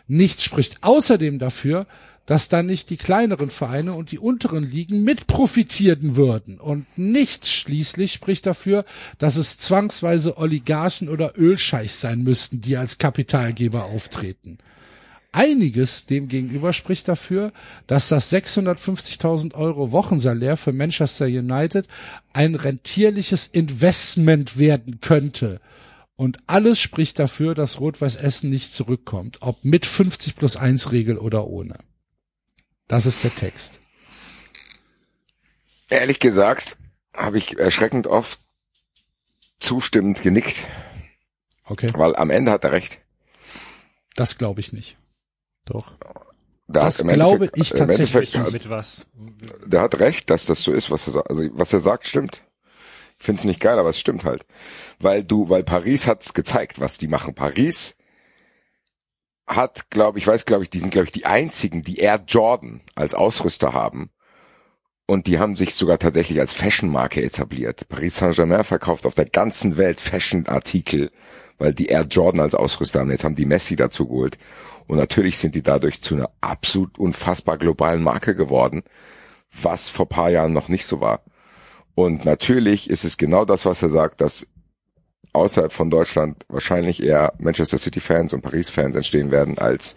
Nichts 0.06 0.44
spricht 0.44 0.82
außerdem 0.82 1.38
dafür, 1.38 1.86
dass 2.26 2.48
dann 2.48 2.66
nicht 2.66 2.90
die 2.90 2.98
kleineren 2.98 3.50
Vereine 3.50 3.94
und 3.94 4.12
die 4.12 4.18
unteren 4.18 4.62
Ligen 4.62 5.02
mit 5.02 5.26
profitieren 5.26 6.14
würden. 6.14 6.60
Und 6.60 6.86
nichts 6.96 7.50
schließlich 7.50 8.12
spricht 8.12 8.46
dafür, 8.46 8.84
dass 9.18 9.36
es 9.36 9.56
zwangsweise 9.56 10.36
Oligarchen 10.36 11.08
oder 11.08 11.38
Ölscheichs 11.38 12.00
sein 12.00 12.22
müssten, 12.22 12.60
die 12.60 12.76
als 12.76 12.98
Kapitalgeber 12.98 13.86
auftreten. 13.86 14.58
Einiges 15.32 16.06
demgegenüber 16.06 16.72
spricht 16.72 17.06
dafür, 17.06 17.52
dass 17.86 18.08
das 18.08 18.32
650.000 18.32 19.54
Euro 19.54 19.92
Wochensalär 19.92 20.56
für 20.56 20.72
Manchester 20.72 21.26
United 21.26 21.86
ein 22.32 22.54
rentierliches 22.54 23.46
Investment 23.46 24.58
werden 24.58 25.00
könnte. 25.00 25.60
Und 26.16 26.38
alles 26.46 26.80
spricht 26.80 27.18
dafür, 27.18 27.54
dass 27.54 27.78
Rot-Weiß 27.78 28.16
Essen 28.16 28.50
nicht 28.50 28.72
zurückkommt, 28.72 29.38
ob 29.40 29.64
mit 29.64 29.86
50 29.86 30.34
plus 30.34 30.56
1 30.56 30.92
Regel 30.92 31.18
oder 31.18 31.46
ohne. 31.46 31.78
Das 32.88 33.06
ist 33.06 33.22
der 33.22 33.34
Text. 33.34 33.80
Ehrlich 35.90 36.18
gesagt 36.18 36.76
habe 37.14 37.38
ich 37.38 37.58
erschreckend 37.58 38.06
oft 38.06 38.40
zustimmend 39.60 40.22
genickt, 40.22 40.66
Okay, 41.64 41.90
weil 41.94 42.16
am 42.16 42.30
Ende 42.30 42.50
hat 42.50 42.64
er 42.64 42.72
recht. 42.72 43.00
das 44.14 44.38
glaube 44.38 44.60
ich 44.60 44.72
nicht. 44.72 44.97
Doch. 45.68 45.92
Da 46.70 46.84
Das 46.84 46.98
hat 46.98 47.08
glaube 47.14 47.46
Endeffekt- 47.46 47.56
ich 47.58 47.70
tatsächlich 47.70 48.34
Endeffekt- 48.34 48.52
Mit 48.52 48.68
was? 48.70 49.06
Der 49.66 49.80
hat 49.80 49.98
recht, 50.00 50.28
dass 50.30 50.44
das 50.46 50.62
so 50.62 50.72
ist, 50.72 50.90
was 50.90 51.06
er 51.06 51.12
sagt. 51.14 51.30
Also 51.30 51.48
was 51.52 51.72
er 51.72 51.80
sagt, 51.80 52.06
stimmt. 52.06 52.42
Ich 53.18 53.24
find's 53.24 53.44
nicht 53.44 53.60
geil, 53.60 53.78
aber 53.78 53.90
es 53.90 53.98
stimmt 53.98 54.24
halt. 54.24 54.44
Weil 55.00 55.24
du, 55.24 55.48
weil 55.48 55.64
Paris 55.64 56.06
hat's 56.06 56.34
gezeigt, 56.34 56.78
was 56.78 56.98
die 56.98 57.08
machen. 57.08 57.34
Paris 57.34 57.94
hat, 59.46 59.90
glaube 59.90 60.18
ich, 60.18 60.26
weiß, 60.26 60.44
glaube 60.44 60.62
ich, 60.64 60.70
die 60.70 60.78
sind, 60.78 60.90
glaube 60.90 61.06
ich, 61.06 61.12
die 61.12 61.24
einzigen, 61.24 61.82
die 61.82 61.98
Air 61.98 62.22
Jordan 62.28 62.82
als 62.94 63.14
Ausrüster 63.14 63.72
haben. 63.72 64.10
Und 65.06 65.26
die 65.26 65.38
haben 65.38 65.56
sich 65.56 65.74
sogar 65.74 65.98
tatsächlich 65.98 66.38
als 66.38 66.52
Fashion-Marke 66.52 67.22
etabliert. 67.22 67.88
Paris 67.88 68.16
Saint-Germain 68.16 68.62
verkauft 68.62 69.06
auf 69.06 69.14
der 69.14 69.24
ganzen 69.24 69.78
Welt 69.78 70.00
Fashion-Artikel, 70.00 71.10
weil 71.56 71.72
die 71.72 71.86
Air 71.86 72.02
Jordan 72.10 72.42
als 72.42 72.54
Ausrüster 72.54 73.00
haben. 73.00 73.10
Jetzt 73.10 73.24
haben 73.24 73.34
die 73.36 73.46
Messi 73.46 73.74
dazu 73.74 74.06
geholt. 74.06 74.36
Und 74.88 74.96
natürlich 74.96 75.38
sind 75.38 75.54
die 75.54 75.62
dadurch 75.62 76.00
zu 76.00 76.16
einer 76.16 76.30
absolut 76.40 76.98
unfassbar 76.98 77.58
globalen 77.58 78.02
Marke 78.02 78.34
geworden, 78.34 78.82
was 79.62 79.88
vor 79.88 80.08
paar 80.08 80.30
Jahren 80.30 80.52
noch 80.52 80.68
nicht 80.68 80.86
so 80.86 81.00
war. 81.00 81.20
Und 81.94 82.24
natürlich 82.24 82.88
ist 82.90 83.04
es 83.04 83.16
genau 83.16 83.44
das, 83.44 83.66
was 83.66 83.82
er 83.82 83.90
sagt, 83.90 84.20
dass 84.20 84.46
außerhalb 85.34 85.72
von 85.72 85.90
Deutschland 85.90 86.44
wahrscheinlich 86.48 87.02
eher 87.02 87.34
Manchester 87.38 87.78
City 87.78 88.00
Fans 88.00 88.32
und 88.32 88.40
Paris 88.40 88.70
Fans 88.70 88.96
entstehen 88.96 89.30
werden 89.30 89.58
als 89.58 89.94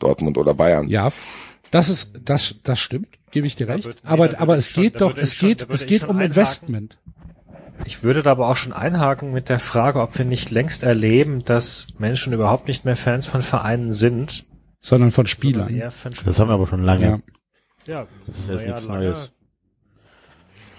Dortmund 0.00 0.36
oder 0.36 0.52
Bayern. 0.52 0.88
Ja, 0.88 1.12
das 1.70 1.88
ist, 1.88 2.20
das, 2.24 2.56
das 2.64 2.80
stimmt, 2.80 3.08
gebe 3.30 3.46
ich 3.46 3.56
dir 3.56 3.68
recht. 3.68 3.96
aber, 4.02 4.40
aber 4.40 4.56
es 4.56 4.72
geht 4.72 5.00
doch, 5.00 5.16
es 5.16 5.38
geht, 5.38 5.68
es 5.70 5.86
geht 5.86 6.04
um 6.04 6.18
einhaken. 6.18 6.90
Ich 7.84 8.02
würde 8.02 8.22
da 8.22 8.32
aber 8.32 8.48
auch 8.48 8.56
schon 8.56 8.72
einhaken 8.72 9.32
mit 9.32 9.48
der 9.48 9.58
Frage, 9.60 10.00
ob 10.00 10.16
wir 10.18 10.24
nicht 10.24 10.50
längst 10.50 10.82
erleben, 10.82 11.44
dass 11.44 11.88
Menschen 11.98 12.32
überhaupt 12.32 12.68
nicht 12.68 12.84
mehr 12.84 12.96
Fans 12.96 13.26
von 13.26 13.42
Vereinen 13.42 13.92
sind, 13.92 14.46
sondern 14.80 15.10
von 15.10 15.26
sondern 15.26 15.28
Spielern. 15.28 15.74
eher 15.74 15.90
von 15.90 16.12
Das 16.24 16.38
haben 16.38 16.48
wir 16.48 16.54
aber 16.54 16.66
schon 16.66 16.82
lange. 16.82 17.06
Ja. 17.06 17.20
Ja, 18.00 18.06
Das 18.26 18.38
ist 18.38 18.48
jetzt 18.48 18.56
naja, 18.62 18.66
nichts 18.72 18.86
lange- 18.86 19.04
Neues. 19.06 19.32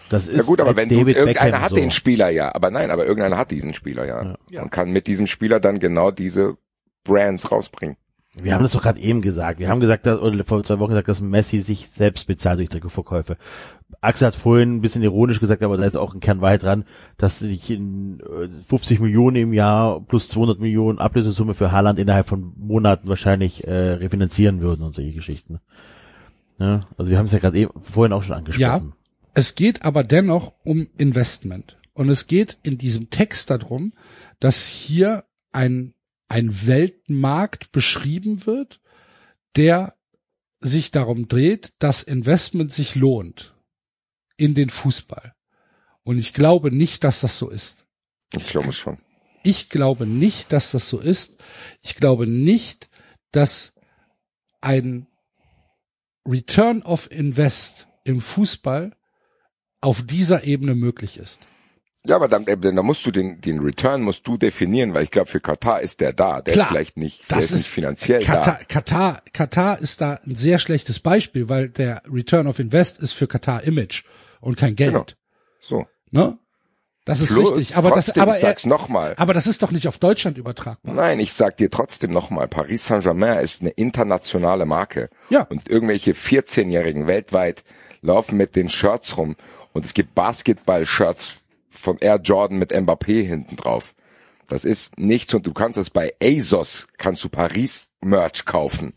Das 0.10 0.28
ist 0.28 0.38
Ja 0.38 0.44
gut, 0.44 0.60
aber 0.60 0.76
wenn 0.76 0.90
du, 0.90 0.96
David 1.00 1.18
irgendeiner 1.18 1.46
Beckham 1.52 1.62
hat 1.62 1.70
so. 1.70 1.76
den 1.76 1.92
Spieler 1.92 2.30
ja, 2.30 2.54
aber 2.56 2.72
nein, 2.72 2.90
aber 2.92 3.06
irgendeiner 3.06 3.38
hat 3.38 3.52
diesen 3.52 3.74
Spieler 3.76 4.06
ja, 4.06 4.36
Ja. 4.50 4.62
und 4.64 4.72
kann 4.72 4.92
mit 4.92 5.06
diesem 5.08 5.28
Spieler 5.28 5.60
dann 5.60 5.78
genau 5.80 6.10
diese 6.12 6.58
Brands 7.04 7.52
rausbringen. 7.52 7.96
Wir 8.44 8.54
haben 8.54 8.64
das 8.64 8.74
doch 8.74 8.82
gerade 8.82 9.00
eben 9.00 9.22
gesagt. 9.22 9.60
Wir 9.60 9.70
haben 9.70 9.80
gesagt, 9.80 10.06
dass, 10.06 10.20
oder 10.20 10.44
vor 10.44 10.64
zwei 10.64 10.80
Wochen 10.80 10.92
gesagt, 10.92 11.08
dass 11.08 11.22
Messi 11.22 11.62
sich 11.62 11.88
selbst 11.92 12.28
bezahlt 12.28 12.60
durch 12.60 12.70
Trikotverkäufe. 12.70 13.38
Axel 14.02 14.28
hat 14.28 14.36
vorhin 14.36 14.76
ein 14.76 14.82
bisschen 14.82 15.02
ironisch 15.02 15.40
gesagt, 15.40 15.64
aber 15.64 15.78
da 15.78 15.86
ist 15.86 15.98
auch 15.98 16.14
ein 16.14 16.20
Kern 16.20 16.42
Wahrheit 16.42 16.64
dran, 16.64 16.86
dass 17.18 17.40
sich 17.40 17.70
in 17.70 18.20
äh, 18.20 18.48
50 18.68 19.00
Millionen 19.00 19.36
im 19.36 19.54
Jahr 19.54 20.00
plus 20.02 20.30
200 20.30 20.60
Millionen 20.60 21.00
Ablösesumme 21.00 21.56
für 21.56 21.72
Haaland 21.72 22.00
innerhalb 22.00 22.28
von 22.28 22.54
Monaten 22.58 23.08
wahrscheinlich 23.08 23.68
äh, 23.68 23.94
refinanzieren 23.94 24.62
würden 24.62 24.84
und 24.84 24.96
solche 24.96 25.14
Geschichten. 25.14 25.60
Ja, 26.60 26.88
also 26.98 27.10
wir 27.10 27.18
haben 27.18 27.26
es 27.26 27.32
ja 27.32 27.40
gerade 27.40 27.58
eben 27.58 27.72
vorhin 27.82 28.14
auch 28.14 28.24
schon 28.24 28.36
angesprochen. 28.36 28.94
Es 29.34 29.56
geht 29.56 29.86
aber 29.86 30.04
dennoch 30.04 30.54
um 30.64 30.88
Investment. 30.98 31.78
Und 31.94 32.10
es 32.10 32.28
geht 32.28 32.58
in 32.64 32.78
diesem 32.78 33.10
Text 33.10 33.50
darum, 33.50 33.94
dass 34.40 34.68
hier 34.68 35.26
ein, 35.52 35.94
ein 36.30 36.68
Weltmarkt 36.68 37.72
beschrieben 37.72 38.46
wird, 38.46 38.80
der 39.56 39.94
sich 40.62 40.92
darum 40.92 41.28
dreht, 41.28 41.74
dass 41.80 42.04
Investment 42.04 42.74
sich 42.74 42.96
lohnt 42.96 43.56
in 44.38 44.56
den 44.56 44.70
Fußball. 44.70 45.34
Und 46.04 46.18
ich 46.18 46.34
glaube 46.34 46.72
nicht, 46.72 47.04
dass 47.04 47.22
das 47.22 47.38
so 47.38 47.50
ist. 47.50 47.86
Ich 48.34 48.50
glaube 48.50 48.74
schon. 48.74 49.00
ich 49.44 49.70
glaube 49.70 50.06
nicht, 50.06 50.54
dass 50.54 50.72
das 50.72 50.88
so 50.88 51.00
ist. 51.00 51.38
Ich 51.82 51.96
glaube 51.96 52.28
nicht, 52.28 52.90
dass 53.32 53.74
ein 54.62 55.08
Return 56.28 56.84
of 56.84 57.12
Invest 57.12 57.88
im 58.04 58.22
Fußball 58.22 58.96
auf 59.82 60.06
dieser 60.06 60.44
Ebene 60.44 60.76
möglich 60.76 61.18
ist. 61.18 61.48
Ja, 62.06 62.16
aber 62.16 62.28
dann, 62.30 62.48
äh, 62.48 62.58
dann 62.58 62.76
musst 62.86 63.06
du 63.06 63.12
den, 63.12 63.42
den 63.42 63.60
Return 63.60 64.02
musst 64.02 64.26
du 64.26 64.38
definieren, 64.38 64.94
weil 64.94 65.04
ich 65.04 65.12
glaube, 65.12 65.30
für 65.30 65.42
Katar 65.42 65.82
ist 65.82 66.00
der 66.00 66.14
da. 66.14 66.42
Der 66.42 66.54
Klar, 66.54 66.66
ist 66.66 66.72
vielleicht 66.72 66.98
nicht, 66.98 67.30
der 67.30 67.38
das 67.38 67.46
ist 67.46 67.52
nicht 67.52 67.60
ist 67.62 67.68
finanziell 67.68 68.24
Katar, 68.24 68.58
da. 68.58 68.66
Katar, 68.66 69.22
Katar 69.34 69.80
ist 69.80 70.00
da 70.00 70.20
ein 70.26 70.36
sehr 70.36 70.60
schlechtes 70.60 71.00
Beispiel, 71.02 71.50
weil 71.50 71.70
der 71.70 72.02
Return 72.12 72.48
of 72.48 72.60
Invest 72.60 73.00
ist 73.00 73.12
für 73.12 73.28
Katar 73.28 73.64
Image 73.64 74.04
und 74.40 74.56
kein 74.56 74.76
Geld. 74.76 74.94
Genau. 74.94 75.06
So. 75.62 75.88
Ne? 76.12 76.38
Das 77.04 77.22
ist 77.22 77.34
Plus, 77.34 77.58
richtig. 77.58 77.76
Aber 77.76 77.90
das, 77.90 78.06
trotzdem, 78.06 78.24
aber, 78.24 78.36
ich 78.36 78.42
sag's 78.42 78.66
nochmal. 78.66 79.16
aber 79.18 79.34
das 79.34 79.48
ist 79.48 79.64
doch 79.64 79.72
nicht 79.72 79.88
auf 79.88 79.98
Deutschland 79.98 80.38
übertragbar. 80.38 80.94
Nein, 80.94 81.20
ich 81.20 81.34
sag 81.34 81.58
dir 81.58 81.70
trotzdem 81.70 82.12
nochmal, 82.12 82.48
Paris 82.48 82.86
Saint-Germain 82.86 83.40
ist 83.40 83.62
eine 83.62 83.72
internationale 83.72 84.66
Marke. 84.66 85.10
Ja. 85.30 85.42
Und 85.44 85.70
irgendwelche 85.70 86.12
14-Jährigen 86.12 87.08
weltweit 87.08 87.64
laufen 88.02 88.38
mit 88.38 88.56
den 88.56 88.70
Shirts 88.70 89.18
rum 89.18 89.36
und 89.74 89.86
es 89.86 89.94
gibt 89.94 90.14
Basketball-Shirts 90.14 91.38
von 91.80 91.98
Air 92.00 92.20
Jordan 92.24 92.60
mit 92.60 92.72
Mbappé 92.72 93.26
hinten 93.26 93.56
drauf. 93.56 93.96
Das 94.48 94.66
ist 94.66 94.98
nichts 94.98 95.34
und 95.34 95.46
du 95.46 95.54
kannst 95.54 95.78
das 95.78 95.90
bei 95.90 96.14
ASOS, 96.22 96.88
kannst 96.98 97.24
du 97.24 97.30
Paris-Merch 97.30 98.46
kaufen. 98.46 98.94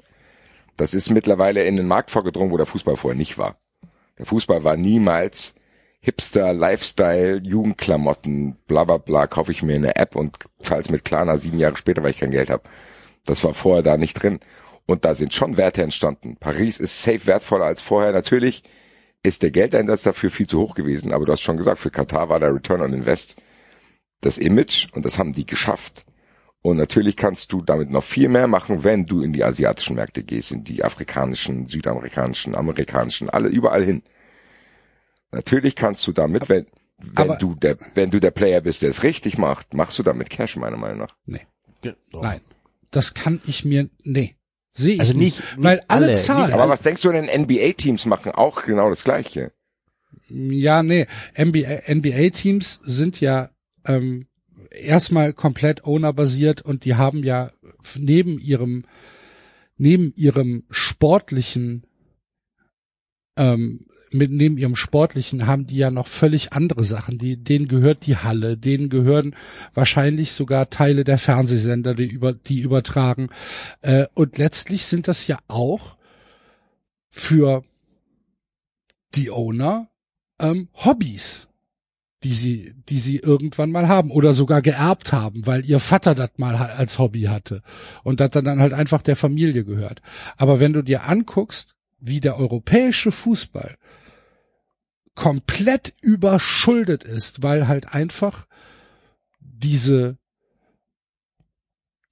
Das 0.77 0.95
ist 0.95 1.11
mittlerweile 1.11 1.65
in 1.65 1.77
den 1.77 1.87
Markt 1.87 2.11
vorgedrungen, 2.11 2.51
wo 2.51 2.57
der 2.57 2.67
Fußball 2.67 2.97
vorher 2.97 3.19
nicht 3.19 3.39
war. 3.39 3.59
Der 4.19 4.27
Fußball 4.27 4.65
war 4.65 4.77
niemals 4.77 5.55
Hipster, 6.01 6.53
Lifestyle, 6.53 7.41
Jugendklamotten, 7.45 8.57
bla 8.67 8.85
bla 8.85 8.97
bla, 8.97 9.27
kaufe 9.27 9.53
ich 9.53 9.63
mir 9.63 9.77
eine 9.77 9.97
App 9.97 10.17
und 10.17 10.37
zahl's 10.61 10.91
mit 10.91 11.05
Klarna 11.05 11.39
sieben 11.39 11.59
Jahre 11.59 11.77
später, 11.77 12.03
weil 12.03 12.11
ich 12.11 12.19
kein 12.19 12.33
Geld 12.33 12.51
habe. 12.51 12.65
Das 13.25 13.45
war 13.45 13.55
vorher 13.55 13.83
da 13.83 13.97
nicht 13.97 14.15
drin. 14.15 14.41
Und 14.87 15.05
da 15.05 15.15
sind 15.15 15.33
schon 15.33 15.57
Werte 15.57 15.83
entstanden. 15.83 16.37
Paris 16.39 16.81
ist 16.81 17.03
safe 17.03 17.27
wertvoller 17.27 17.67
als 17.67 17.81
vorher. 17.81 18.13
Natürlich 18.13 18.65
ist 19.23 19.43
der 19.43 19.51
Geldeinsatz 19.51 20.03
dafür 20.03 20.31
viel 20.31 20.49
zu 20.49 20.59
hoch 20.61 20.75
gewesen, 20.75 21.13
aber 21.13 21.25
du 21.25 21.33
hast 21.33 21.43
schon 21.43 21.57
gesagt, 21.57 21.79
für 21.79 21.91
Katar 21.91 22.29
war 22.29 22.41
der 22.41 22.55
Return 22.55 22.81
on 22.83 22.93
Invest 22.93 23.37
das 24.21 24.39
Image 24.39 24.89
und 24.93 25.05
das 25.05 25.19
haben 25.19 25.33
die 25.33 25.47
geschafft. 25.47 26.05
Und 26.61 26.77
natürlich 26.77 27.17
kannst 27.17 27.53
du 27.53 27.61
damit 27.61 27.91
noch 27.91 28.05
viel 28.05 28.29
mehr 28.29 28.47
machen, 28.47 28.85
wenn 28.85 29.05
du 29.07 29.21
in 29.23 29.33
die 29.33 29.43
asiatischen 29.43 29.97
Märkte 29.97 30.23
gehst, 30.23 30.53
in 30.53 30.63
die 30.63 30.85
afrikanischen, 30.85 31.67
südamerikanischen, 31.67 32.55
amerikanischen, 32.55 33.29
alle 33.29 33.49
überall 33.49 33.85
hin. 33.85 34.03
Natürlich 35.33 35.75
kannst 35.75 36.07
du 36.07 36.13
damit, 36.13 36.49
wenn, 36.49 36.67
wenn 36.99 37.31
Aber- 37.31 37.37
du 37.39 37.55
der, 37.57 37.77
wenn 37.95 38.11
du 38.11 38.21
der 38.21 38.31
Player 38.31 38.61
bist, 38.61 38.83
der 38.83 38.91
es 38.91 39.03
richtig 39.03 39.39
macht, 39.39 39.75
machst 39.75 39.99
du 39.99 40.03
damit 40.05 40.31
Cash, 40.31 40.57
meiner 40.57 40.77
Meinung 40.77 40.99
nach. 40.99 41.17
Nee, 41.27 41.47
doch. 41.83 42.23
nein. 42.23 42.41
Das 42.93 43.15
kann 43.15 43.41
ich 43.47 43.65
mir, 43.65 43.89
nee. 44.05 44.37
Sehe 44.73 44.95
ich 44.95 45.01
Also 45.01 45.17
nicht, 45.19 45.39
nicht- 45.39 45.63
Weil 45.63 45.77
nicht 45.77 45.91
alle 45.91 46.07
alle, 46.07 46.15
Zahlen, 46.15 46.47
nicht 46.47 46.55
Aber 46.55 46.69
was 46.69 46.83
denkst 46.83 47.03
du 47.03 47.13
denn, 47.13 47.27
NBA-Teams 47.29 48.07
machen 48.07 48.33
auch 48.33 48.63
genau 48.63 48.89
das 48.89 49.05
Gleiche? 49.05 49.53
Ja, 50.29 50.83
nee, 50.83 51.07
NBA, 51.37 51.93
NBA-Teams 51.93 52.81
sind 52.83 53.21
ja 53.21 53.51
ähm, 53.87 54.27
erstmal 54.71 55.35
komplett 55.35 55.85
owner-basiert 55.85 56.63
und 56.63 56.85
die 56.87 56.95
haben 56.95 57.23
ja 57.23 57.51
neben 57.99 58.39
ihrem 58.39 58.85
neben 59.77 60.15
ihrem 60.17 60.65
sportlichen 60.71 61.85
ähm, 63.37 63.87
mit 64.15 64.31
neben 64.31 64.59
ihrem 64.59 64.77
sportlichen 64.77 65.47
haben 65.47 65.67
die 65.67 65.77
ja 65.77 65.91
noch 65.91 66.07
völlig 66.07 66.53
andere 66.53 66.85
Sachen. 66.85 67.19
Die, 67.19 67.43
denen 67.43 67.69
gehört 67.69 68.07
die 68.07 68.17
Halle, 68.17 68.57
denen 68.57 68.89
gehören 68.89 69.35
wahrscheinlich 69.75 70.33
sogar 70.33 70.71
Teile 70.71 71.05
der 71.05 71.19
Fernsehsender, 71.19 71.95
die 71.95 72.07
über 72.07 72.33
die 72.33 72.61
übertragen. 72.61 73.29
Äh, 73.81 74.07
und 74.15 74.39
letztlich 74.39 74.87
sind 74.87 75.09
das 75.09 75.27
ja 75.27 75.39
auch 75.49 75.97
für 77.11 77.63
die 79.15 79.31
Owner 79.31 79.89
ähm, 80.41 80.69
Hobbys, 80.75 81.49
die 82.25 82.33
sie, 82.33 82.75
die 82.89 82.99
sie 82.99 83.19
irgendwann 83.19 83.71
mal 83.71 83.89
haben 83.89 84.11
oder 84.11 84.33
sogar 84.33 84.63
geerbt 84.63 85.13
haben, 85.13 85.47
weil 85.47 85.65
ihr 85.65 85.81
Vater 85.81 86.15
das 86.15 86.31
mal 86.37 86.55
als 86.55 86.99
Hobby 86.99 87.23
hatte 87.23 87.63
und 88.05 88.21
das 88.21 88.31
dann 88.31 88.61
halt 88.61 88.73
einfach 88.73 89.03
der 89.03 89.17
Familie 89.17 89.65
gehört. 89.65 90.01
Aber 90.37 90.61
wenn 90.61 90.73
du 90.73 90.83
dir 90.83 91.09
anguckst, 91.09 91.75
wie 92.03 92.21
der 92.21 92.39
europäische 92.39 93.13
Fußball 93.13 93.77
komplett 95.15 95.95
überschuldet 96.01 97.05
ist, 97.05 97.43
weil 97.43 97.69
halt 97.69 97.95
einfach 97.95 98.47
diese 99.41 100.19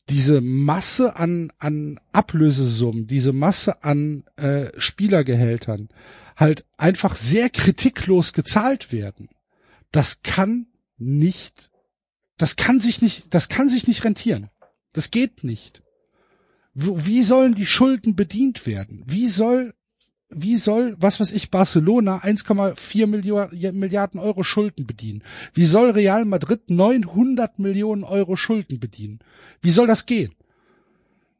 diese 0.08 0.40
Masse 0.40 1.16
an 1.16 1.52
an 1.58 2.00
Ablösesummen, 2.12 3.06
diese 3.06 3.32
Masse 3.32 3.84
an 3.84 4.24
äh, 4.36 4.66
Spielergehältern 4.78 5.88
halt 6.36 6.64
einfach 6.78 7.14
sehr 7.14 7.50
kritiklos 7.50 8.32
gezahlt 8.32 8.92
werden. 8.92 9.28
Das 9.92 10.22
kann 10.22 10.66
nicht, 10.96 11.70
das 12.38 12.56
kann 12.56 12.80
sich 12.80 13.02
nicht, 13.02 13.32
das 13.34 13.48
kann 13.48 13.68
sich 13.68 13.86
nicht 13.86 14.04
rentieren. 14.04 14.48
Das 14.92 15.10
geht 15.10 15.44
nicht. 15.44 15.82
Wie 16.74 17.22
sollen 17.22 17.54
die 17.54 17.66
Schulden 17.66 18.16
bedient 18.16 18.66
werden? 18.66 19.04
Wie 19.06 19.26
soll, 19.26 19.74
wie 20.30 20.56
soll, 20.56 20.96
was 20.98 21.20
weiß 21.20 21.32
ich, 21.32 21.50
Barcelona 21.50 22.18
1,4 22.18 23.06
Milliarden, 23.06 23.78
Milliarden 23.78 24.20
Euro 24.20 24.42
Schulden 24.42 24.86
bedienen? 24.86 25.22
Wie 25.52 25.64
soll 25.64 25.90
Real 25.90 26.24
Madrid 26.24 26.70
900 26.70 27.58
Millionen 27.58 28.04
Euro 28.04 28.36
Schulden 28.36 28.78
bedienen? 28.80 29.18
Wie 29.60 29.70
soll 29.70 29.86
das 29.86 30.06
gehen? 30.06 30.34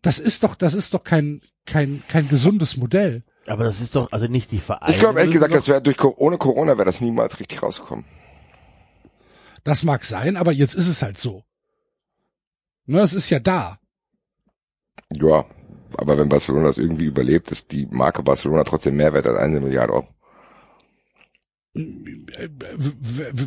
Das 0.02 0.18
ist 0.18 0.42
doch, 0.42 0.54
das 0.54 0.74
ist 0.74 0.94
doch 0.94 1.04
kein, 1.04 1.40
kein, 1.66 2.02
kein 2.08 2.28
gesundes 2.28 2.76
Modell. 2.76 3.22
Aber 3.46 3.64
das 3.64 3.80
ist 3.80 3.94
doch 3.94 4.10
also 4.12 4.26
nicht 4.26 4.50
die 4.50 4.58
Vereine. 4.58 4.92
Ich 4.92 4.98
glaube 4.98 5.20
ehrlich 5.20 5.34
gesagt, 5.34 5.54
das 5.54 5.68
wäre 5.68 5.80
durch 5.80 6.02
ohne 6.02 6.38
Corona 6.38 6.76
wäre 6.76 6.84
das 6.86 7.00
niemals 7.00 7.38
richtig 7.38 7.62
rausgekommen. 7.62 8.04
Das 9.64 9.84
mag 9.84 10.04
sein, 10.04 10.36
aber 10.36 10.52
jetzt 10.52 10.74
ist 10.74 10.88
es 10.88 11.02
halt 11.02 11.18
so. 11.18 11.44
Ne, 12.86 13.00
es 13.00 13.14
ist 13.14 13.30
ja 13.30 13.38
da. 13.38 13.78
Ja, 15.12 15.44
aber 15.96 16.18
wenn 16.18 16.28
Barcelona 16.28 16.66
das 16.68 16.78
irgendwie 16.78 17.06
überlebt, 17.06 17.50
ist 17.50 17.72
die 17.72 17.86
Marke 17.90 18.22
Barcelona 18.22 18.64
trotzdem 18.64 18.96
mehr 18.96 19.12
wert 19.12 19.26
als 19.26 19.38
eine 19.38 19.60
Milliarde 19.60 19.92
Euro. 19.94 20.08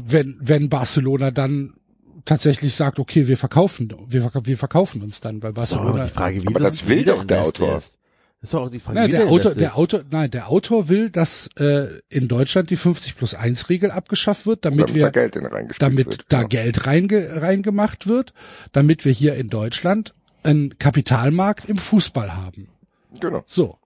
Wenn, 0.07 0.37
wenn 0.39 0.69
Barcelona 0.69 1.31
dann 1.31 1.73
tatsächlich 2.25 2.73
sagt, 2.73 2.99
okay, 2.99 3.27
wir 3.27 3.35
verkaufen, 3.37 3.93
wir, 4.07 4.21
verk- 4.23 4.45
wir 4.45 4.57
verkaufen 4.57 5.01
uns 5.01 5.19
dann, 5.19 5.43
weil 5.43 5.51
Barcelona, 5.53 6.05
die 6.05 6.11
Frage, 6.11 6.41
wie 6.41 6.47
Aber 6.47 6.59
das 6.59 6.87
will 6.87 7.03
doch 7.03 7.23
der 7.25 7.41
Autor. 7.43 7.77
Ist. 7.77 7.97
Das 8.39 8.49
ist 8.49 8.53
doch 8.53 8.61
auch 8.63 8.69
die 8.69 8.79
Frage, 8.79 8.99
Nein, 8.99 9.07
wie 9.07 9.11
der 9.11 9.27
Autor, 9.27 9.55
der 9.55 9.67
ist. 9.69 9.75
Autor, 9.75 10.01
nein, 10.11 10.31
der 10.31 10.49
Autor 10.49 10.89
will, 10.89 11.09
dass 11.09 11.49
äh, 11.57 11.87
in 12.09 12.27
Deutschland 12.29 12.69
die 12.69 12.75
50 12.75 13.17
plus 13.17 13.35
1 13.35 13.69
Regel 13.69 13.91
abgeschafft 13.91 14.45
wird, 14.45 14.63
damit, 14.65 14.81
Damit 14.81 14.93
wir 14.95 15.03
da 15.03 15.09
Geld 15.11 15.35
damit 15.79 16.05
wird. 16.05 16.25
da 16.29 16.37
genau. 16.43 16.47
Geld 16.49 16.85
reinge, 16.85 17.41
reingemacht 17.41 18.07
wird, 18.07 18.33
damit 18.71 19.03
wir 19.05 19.11
hier 19.11 19.35
in 19.35 19.49
Deutschland 19.49 20.13
einen 20.45 20.77
Kapitalmarkt 20.77 21.69
im 21.69 21.77
Fußball 21.77 22.35
haben. 22.35 22.69
Genau. 23.19 23.43
So. 23.45 23.77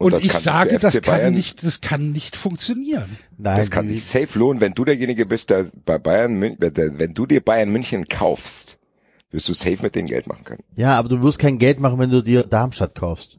Und 0.00 0.14
Und, 0.14 0.22
ich 0.22 0.32
sage, 0.32 0.78
das 0.78 0.94
FC 0.96 1.02
kann 1.04 1.16
Bayern- 1.20 1.34
nicht, 1.34 1.64
das 1.64 1.80
kann 1.80 2.12
nicht 2.12 2.36
funktionieren. 2.36 3.18
Nein, 3.36 3.56
Das 3.56 3.70
kann 3.70 3.88
sich 3.88 4.04
safe 4.04 4.38
lohnen, 4.38 4.60
wenn 4.60 4.72
du 4.72 4.84
derjenige 4.84 5.26
bist, 5.26 5.50
der 5.50 5.66
bei 5.84 5.98
Bayern, 5.98 6.38
Mün- 6.40 6.56
der- 6.58 6.98
wenn 6.98 7.14
du 7.14 7.26
dir 7.26 7.40
Bayern 7.40 7.70
München 7.70 8.06
kaufst, 8.06 8.78
wirst 9.32 9.48
du 9.48 9.54
safe 9.54 9.78
mit 9.82 9.96
denen 9.96 10.06
Geld 10.06 10.28
machen 10.28 10.44
können. 10.44 10.62
Ja, 10.76 10.96
aber 10.96 11.08
du 11.08 11.20
wirst 11.22 11.40
kein 11.40 11.58
Geld 11.58 11.80
machen, 11.80 11.98
wenn 11.98 12.10
du 12.10 12.22
dir 12.22 12.44
Darmstadt 12.44 12.94
kaufst. 12.94 13.38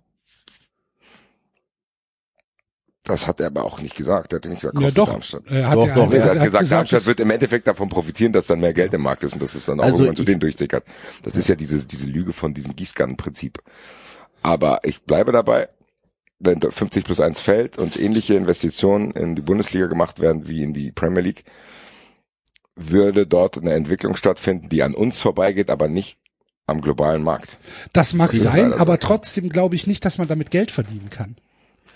Das 3.10 3.28
hat 3.28 3.40
er 3.42 3.48
aber 3.48 3.66
auch 3.66 3.82
nicht 3.82 3.96
gesagt. 3.96 4.32
Er 4.34 4.38
hat 4.38 4.46
nicht 4.46 4.62
gesagt, 4.62 4.80
Ja 4.80 4.92
doch. 4.92 5.10
Darmstadt. 5.10 5.44
Er 5.48 5.68
hat 5.70 5.76
Doch, 5.78 5.88
ja, 5.88 5.96
doch. 5.96 6.10
Nee, 6.10 6.18
er, 6.18 6.24
er 6.24 6.30
hat 6.40 6.44
gesagt, 6.46 6.72
Darmstadt 6.72 6.92
dass- 7.02 7.08
wird 7.08 7.20
im 7.20 7.30
Endeffekt 7.32 7.68
davon 7.68 7.90
profitieren, 7.90 8.32
dass 8.32 8.48
dann 8.48 8.60
mehr 8.60 8.74
Geld 8.74 8.94
im 8.94 9.02
Markt 9.02 9.24
ist 9.24 9.34
und 9.34 9.42
das 9.42 9.56
ist 9.56 9.68
dann 9.68 9.80
auch 9.80 9.84
Also 9.86 9.98
irgendwann 10.04 10.16
zu 10.16 10.24
denen 10.24 10.40
durchsickert. 10.40 10.84
Das 11.24 11.36
ist 11.36 11.50
ja 11.50 11.56
diese, 11.56 11.86
diese 11.86 12.06
Lüge 12.08 12.32
von 12.32 12.54
diesem 12.54 12.76
Gießkannenprinzip. 12.76 13.58
Aber 14.44 14.80
ich 14.84 15.02
bleibe 15.04 15.32
dabei, 15.32 15.68
wenn 16.40 16.62
50 16.62 17.04
plus 17.04 17.20
1 17.20 17.40
fällt 17.42 17.78
und 17.78 18.00
ähnliche 18.00 18.36
Investitionen 18.36 19.12
in 19.12 19.36
die 19.36 19.42
Bundesliga 19.42 19.88
gemacht 19.88 20.20
werden 20.20 20.48
wie 20.48 20.64
in 20.64 20.74
die 20.74 20.92
Premier 20.92 21.22
League, 21.22 21.44
würde 22.76 23.28
dort 23.28 23.58
eine 23.58 23.74
Entwicklung 23.74 24.16
stattfinden, 24.16 24.70
die 24.70 24.84
an 24.84 24.96
uns 24.96 25.20
vorbeigeht, 25.20 25.70
aber 25.70 25.90
nicht 25.90 26.18
am 26.66 26.82
globalen 26.82 27.24
Markt. 27.24 27.58
das 27.94 28.14
mag 28.14 28.32
Das 28.32 28.42
sein, 28.44 28.74
aber 28.74 29.00
trotzdem 29.00 29.50
glaube 29.50 29.76
ich 29.76 29.88
nicht, 29.88 30.06
dass 30.06 30.18
man 30.20 30.28
damit 30.28 30.52
Geld 30.52 30.70
verdienen 30.72 31.10
kann. 31.10 31.36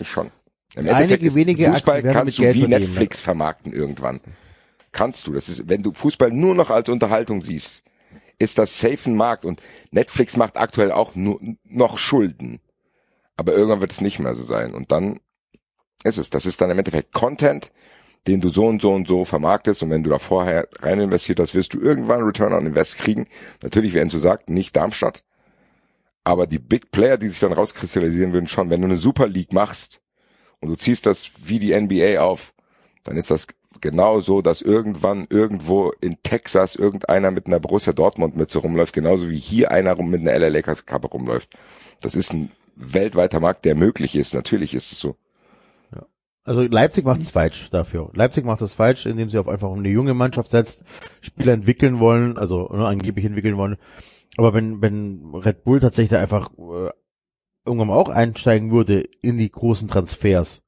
Ich 0.00 0.10
schon. 0.10 0.30
Im 0.76 0.88
Einige 0.88 1.14
Endeffekt 1.14 1.34
wenige 1.34 1.70
Fußball 1.70 2.02
kannst 2.02 2.38
du 2.38 2.42
Geld 2.42 2.54
wie 2.56 2.60
verdienen, 2.60 2.80
Netflix 2.80 3.20
vermarkten 3.20 3.72
irgendwann. 3.72 4.20
Kannst 4.90 5.26
du. 5.26 5.32
Das 5.32 5.48
ist, 5.48 5.68
wenn 5.68 5.82
du 5.82 5.92
Fußball 5.92 6.30
nur 6.30 6.54
noch 6.54 6.70
als 6.70 6.88
Unterhaltung 6.88 7.42
siehst, 7.42 7.84
ist 8.38 8.58
das 8.58 8.78
safe 8.78 9.10
ein 9.10 9.16
Markt 9.16 9.44
und 9.44 9.60
Netflix 9.92 10.36
macht 10.36 10.56
aktuell 10.56 10.90
auch 10.90 11.14
nur 11.14 11.40
noch 11.64 11.98
Schulden. 11.98 12.60
Aber 13.36 13.52
irgendwann 13.52 13.80
wird 13.80 13.92
es 13.92 14.00
nicht 14.00 14.18
mehr 14.18 14.34
so 14.34 14.42
sein 14.42 14.74
und 14.74 14.90
dann 14.90 15.20
ist 16.02 16.18
es. 16.18 16.30
Das 16.30 16.46
ist 16.46 16.60
dann 16.60 16.70
im 16.70 16.78
Endeffekt 16.78 17.12
Content, 17.12 17.72
den 18.26 18.40
du 18.40 18.48
so 18.48 18.66
und 18.66 18.82
so 18.82 18.92
und 18.92 19.06
so 19.06 19.24
vermarktest 19.24 19.82
und 19.84 19.90
wenn 19.90 20.02
du 20.02 20.10
da 20.10 20.18
vorher 20.18 20.68
rein 20.80 21.00
investiert 21.00 21.38
hast, 21.38 21.54
wirst 21.54 21.74
du 21.74 21.80
irgendwann 21.80 22.22
Return 22.22 22.52
on 22.52 22.66
Invest 22.66 22.98
kriegen. 22.98 23.26
Natürlich, 23.62 23.94
wie 23.94 23.98
Enzo 23.98 24.18
sagt, 24.18 24.50
nicht 24.50 24.74
Darmstadt. 24.74 25.24
Aber 26.24 26.46
die 26.46 26.58
Big 26.58 26.90
Player, 26.90 27.18
die 27.18 27.28
sich 27.28 27.40
dann 27.40 27.52
rauskristallisieren 27.52 28.32
würden, 28.32 28.48
schon, 28.48 28.70
wenn 28.70 28.80
du 28.80 28.86
eine 28.86 28.96
Super 28.96 29.28
League 29.28 29.52
machst 29.52 30.00
und 30.64 30.70
du 30.70 30.76
ziehst 30.76 31.04
das 31.04 31.30
wie 31.44 31.58
die 31.58 31.78
NBA 31.78 32.20
auf, 32.20 32.54
dann 33.04 33.18
ist 33.18 33.30
das 33.30 33.46
genau 33.82 34.20
so, 34.20 34.40
dass 34.40 34.62
irgendwann 34.62 35.26
irgendwo 35.28 35.92
in 36.00 36.16
Texas 36.22 36.74
irgendeiner 36.74 37.30
mit 37.30 37.46
einer 37.46 37.60
Borussia 37.60 37.92
Dortmund 37.92 38.34
Mütze 38.34 38.60
rumläuft, 38.60 38.94
genauso 38.94 39.28
wie 39.28 39.36
hier 39.36 39.70
einer 39.70 39.94
mit 40.02 40.22
einer 40.22 40.38
LA 40.38 40.48
Lakers 40.48 40.86
Kappe 40.86 41.08
rumläuft. 41.08 41.54
Das 42.00 42.14
ist 42.14 42.32
ein 42.32 42.50
weltweiter 42.76 43.40
Markt, 43.40 43.66
der 43.66 43.74
möglich 43.74 44.16
ist. 44.16 44.32
Natürlich 44.32 44.72
ist 44.72 44.90
es 44.90 45.00
so. 45.00 45.16
Also 46.44 46.62
Leipzig 46.62 47.04
macht 47.04 47.20
es 47.20 47.30
falsch 47.30 47.68
dafür. 47.70 48.10
Leipzig 48.14 48.46
macht 48.46 48.62
es 48.62 48.72
falsch, 48.72 49.04
indem 49.04 49.28
sie 49.28 49.38
auf 49.38 49.48
einfach 49.48 49.70
eine 49.70 49.88
junge 49.90 50.14
Mannschaft 50.14 50.48
setzt, 50.48 50.82
Spieler 51.20 51.52
entwickeln 51.52 52.00
wollen, 52.00 52.38
also 52.38 52.70
ne, 52.72 52.86
angeblich 52.86 53.26
entwickeln 53.26 53.58
wollen. 53.58 53.76
Aber 54.38 54.54
wenn, 54.54 54.80
wenn 54.80 55.34
Red 55.34 55.64
Bull 55.64 55.80
tatsächlich 55.80 56.18
einfach 56.18 56.50
äh, 56.58 56.90
irgendwann 57.66 57.90
auch 57.90 58.08
einsteigen 58.08 58.70
würde 58.70 59.00
in 59.22 59.38
die 59.38 59.50
großen 59.50 59.88
Transfers, 59.88 60.62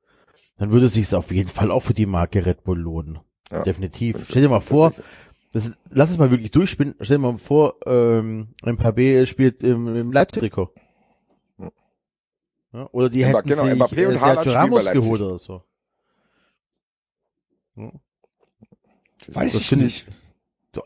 dann 0.58 0.70
würde 0.72 0.86
es 0.86 0.94
sich 0.94 1.14
auf 1.14 1.30
jeden 1.30 1.48
Fall 1.50 1.70
auch 1.70 1.80
für 1.82 1.94
die 1.94 2.06
Marke 2.06 2.44
Red 2.46 2.64
Bull 2.64 2.78
lohnen. 2.78 3.18
Ja, 3.50 3.62
Definitiv. 3.62 4.24
Stell 4.28 4.42
dir 4.42 4.48
mal 4.48 4.60
vor, 4.60 4.92
das, 5.52 5.70
lass 5.90 6.10
es 6.10 6.18
mal 6.18 6.30
wirklich 6.30 6.50
durchspinnen. 6.50 6.94
Stell 7.00 7.18
dir 7.18 7.22
mal 7.22 7.38
vor, 7.38 7.76
ähm, 7.86 8.48
ein 8.62 8.76
Mbappé 8.76 9.26
spielt 9.26 9.62
im, 9.62 9.94
im 9.94 10.12
Leipzig-Trikot. 10.12 10.72
Ja, 12.72 12.88
oder 12.92 13.08
die 13.08 13.24
Mba- 13.24 13.26
hätten 13.38 13.48
genau, 13.48 13.64
sich 13.64 13.72
Mbappé 13.74 14.08
und 14.08 14.14
äh, 14.16 14.18
Haaland 14.18 14.46
Ramos 14.48 14.90
geholt 14.92 15.20
oder 15.22 15.38
so. 15.38 15.62
Weiß 19.28 19.52
Das 19.52 19.54
ich 19.60 19.68
finde 19.68 19.84
nicht. 19.84 20.06
Du, 20.76 20.82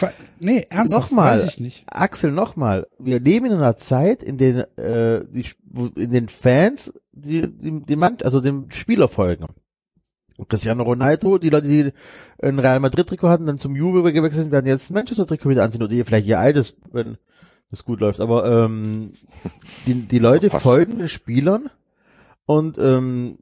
wei- 0.00 0.12
nee, 0.38 0.64
ernsthaft, 0.70 1.10
Nochmal. 1.10 1.32
weiß 1.32 1.46
ich 1.46 1.60
nicht. 1.60 1.84
Axel, 1.88 2.30
nochmal. 2.30 2.86
Wir 2.98 3.18
leben 3.20 3.46
in 3.46 3.52
einer 3.52 3.76
Zeit, 3.76 4.22
in 4.22 4.38
den, 4.38 4.58
äh, 4.78 5.24
die, 5.28 5.44
wo- 5.64 5.90
in 5.96 6.10
den 6.10 6.28
Fans, 6.28 6.92
die, 7.12 7.42
die, 7.46 7.82
die 7.82 7.96
Mann, 7.96 8.18
also 8.22 8.40
dem 8.40 8.70
Spieler 8.70 9.08
folgen. 9.08 9.46
Und 10.36 10.48
Cristiano 10.48 10.82
Ronaldo, 10.82 11.38
die 11.38 11.50
Leute, 11.50 11.68
die 11.68 11.92
ein 12.42 12.58
Real 12.58 12.80
Madrid 12.80 13.08
Trikot 13.08 13.28
hatten, 13.28 13.46
dann 13.46 13.58
zum 13.58 13.76
Juve 13.76 14.12
gewechselt 14.12 14.42
sind, 14.44 14.52
werden 14.52 14.66
jetzt 14.66 14.90
ein 14.90 14.94
Manchester 14.94 15.26
Trikot 15.26 15.48
wieder 15.50 15.62
anziehen 15.64 15.82
oder 15.82 15.92
ihr 15.92 16.04
vielleicht 16.06 16.26
ihr 16.26 16.38
altes, 16.40 16.76
wenn 16.92 17.18
das 17.70 17.84
gut 17.84 18.00
läuft. 18.00 18.20
Aber 18.20 18.44
ähm, 18.66 19.12
die, 19.86 19.94
die 19.94 20.18
Leute 20.18 20.50
folgen 20.50 20.98
den 20.98 21.08
Spielern 21.08 21.70
und 22.46 22.78
ähm, 22.78 23.38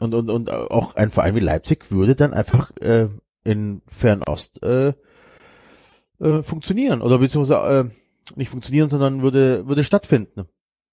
und 0.00 0.14
und 0.14 0.30
und 0.30 0.50
auch 0.50 0.96
ein 0.96 1.10
Verein 1.10 1.34
wie 1.34 1.40
Leipzig 1.40 1.90
würde 1.90 2.14
dann 2.14 2.32
einfach 2.34 2.70
äh, 2.78 3.08
in 3.48 3.80
Fernost 3.86 4.62
äh, 4.62 4.92
äh, 6.20 6.42
funktionieren 6.42 7.00
oder 7.00 7.18
beziehungsweise 7.18 7.90
äh, 7.90 8.36
nicht 8.36 8.50
funktionieren, 8.50 8.90
sondern 8.90 9.22
würde 9.22 9.66
würde 9.66 9.84
stattfinden, 9.84 10.44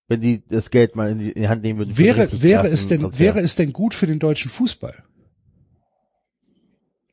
wenn 0.07 0.21
die 0.21 0.41
das 0.47 0.71
Geld 0.71 0.95
mal 0.95 1.11
in 1.11 1.19
die, 1.19 1.31
in 1.31 1.41
die 1.41 1.49
Hand 1.49 1.63
nehmen 1.63 1.79
würden. 1.79 1.97
Wäre, 1.97 2.29
wäre 2.41 2.67
es 2.67 2.87
denn, 2.87 3.01
Transfer. 3.01 3.19
wäre 3.19 3.39
es 3.41 3.55
denn 3.55 3.73
gut 3.73 3.93
für 3.93 4.07
den 4.07 4.19
deutschen 4.19 4.49
Fußball? 4.49 5.03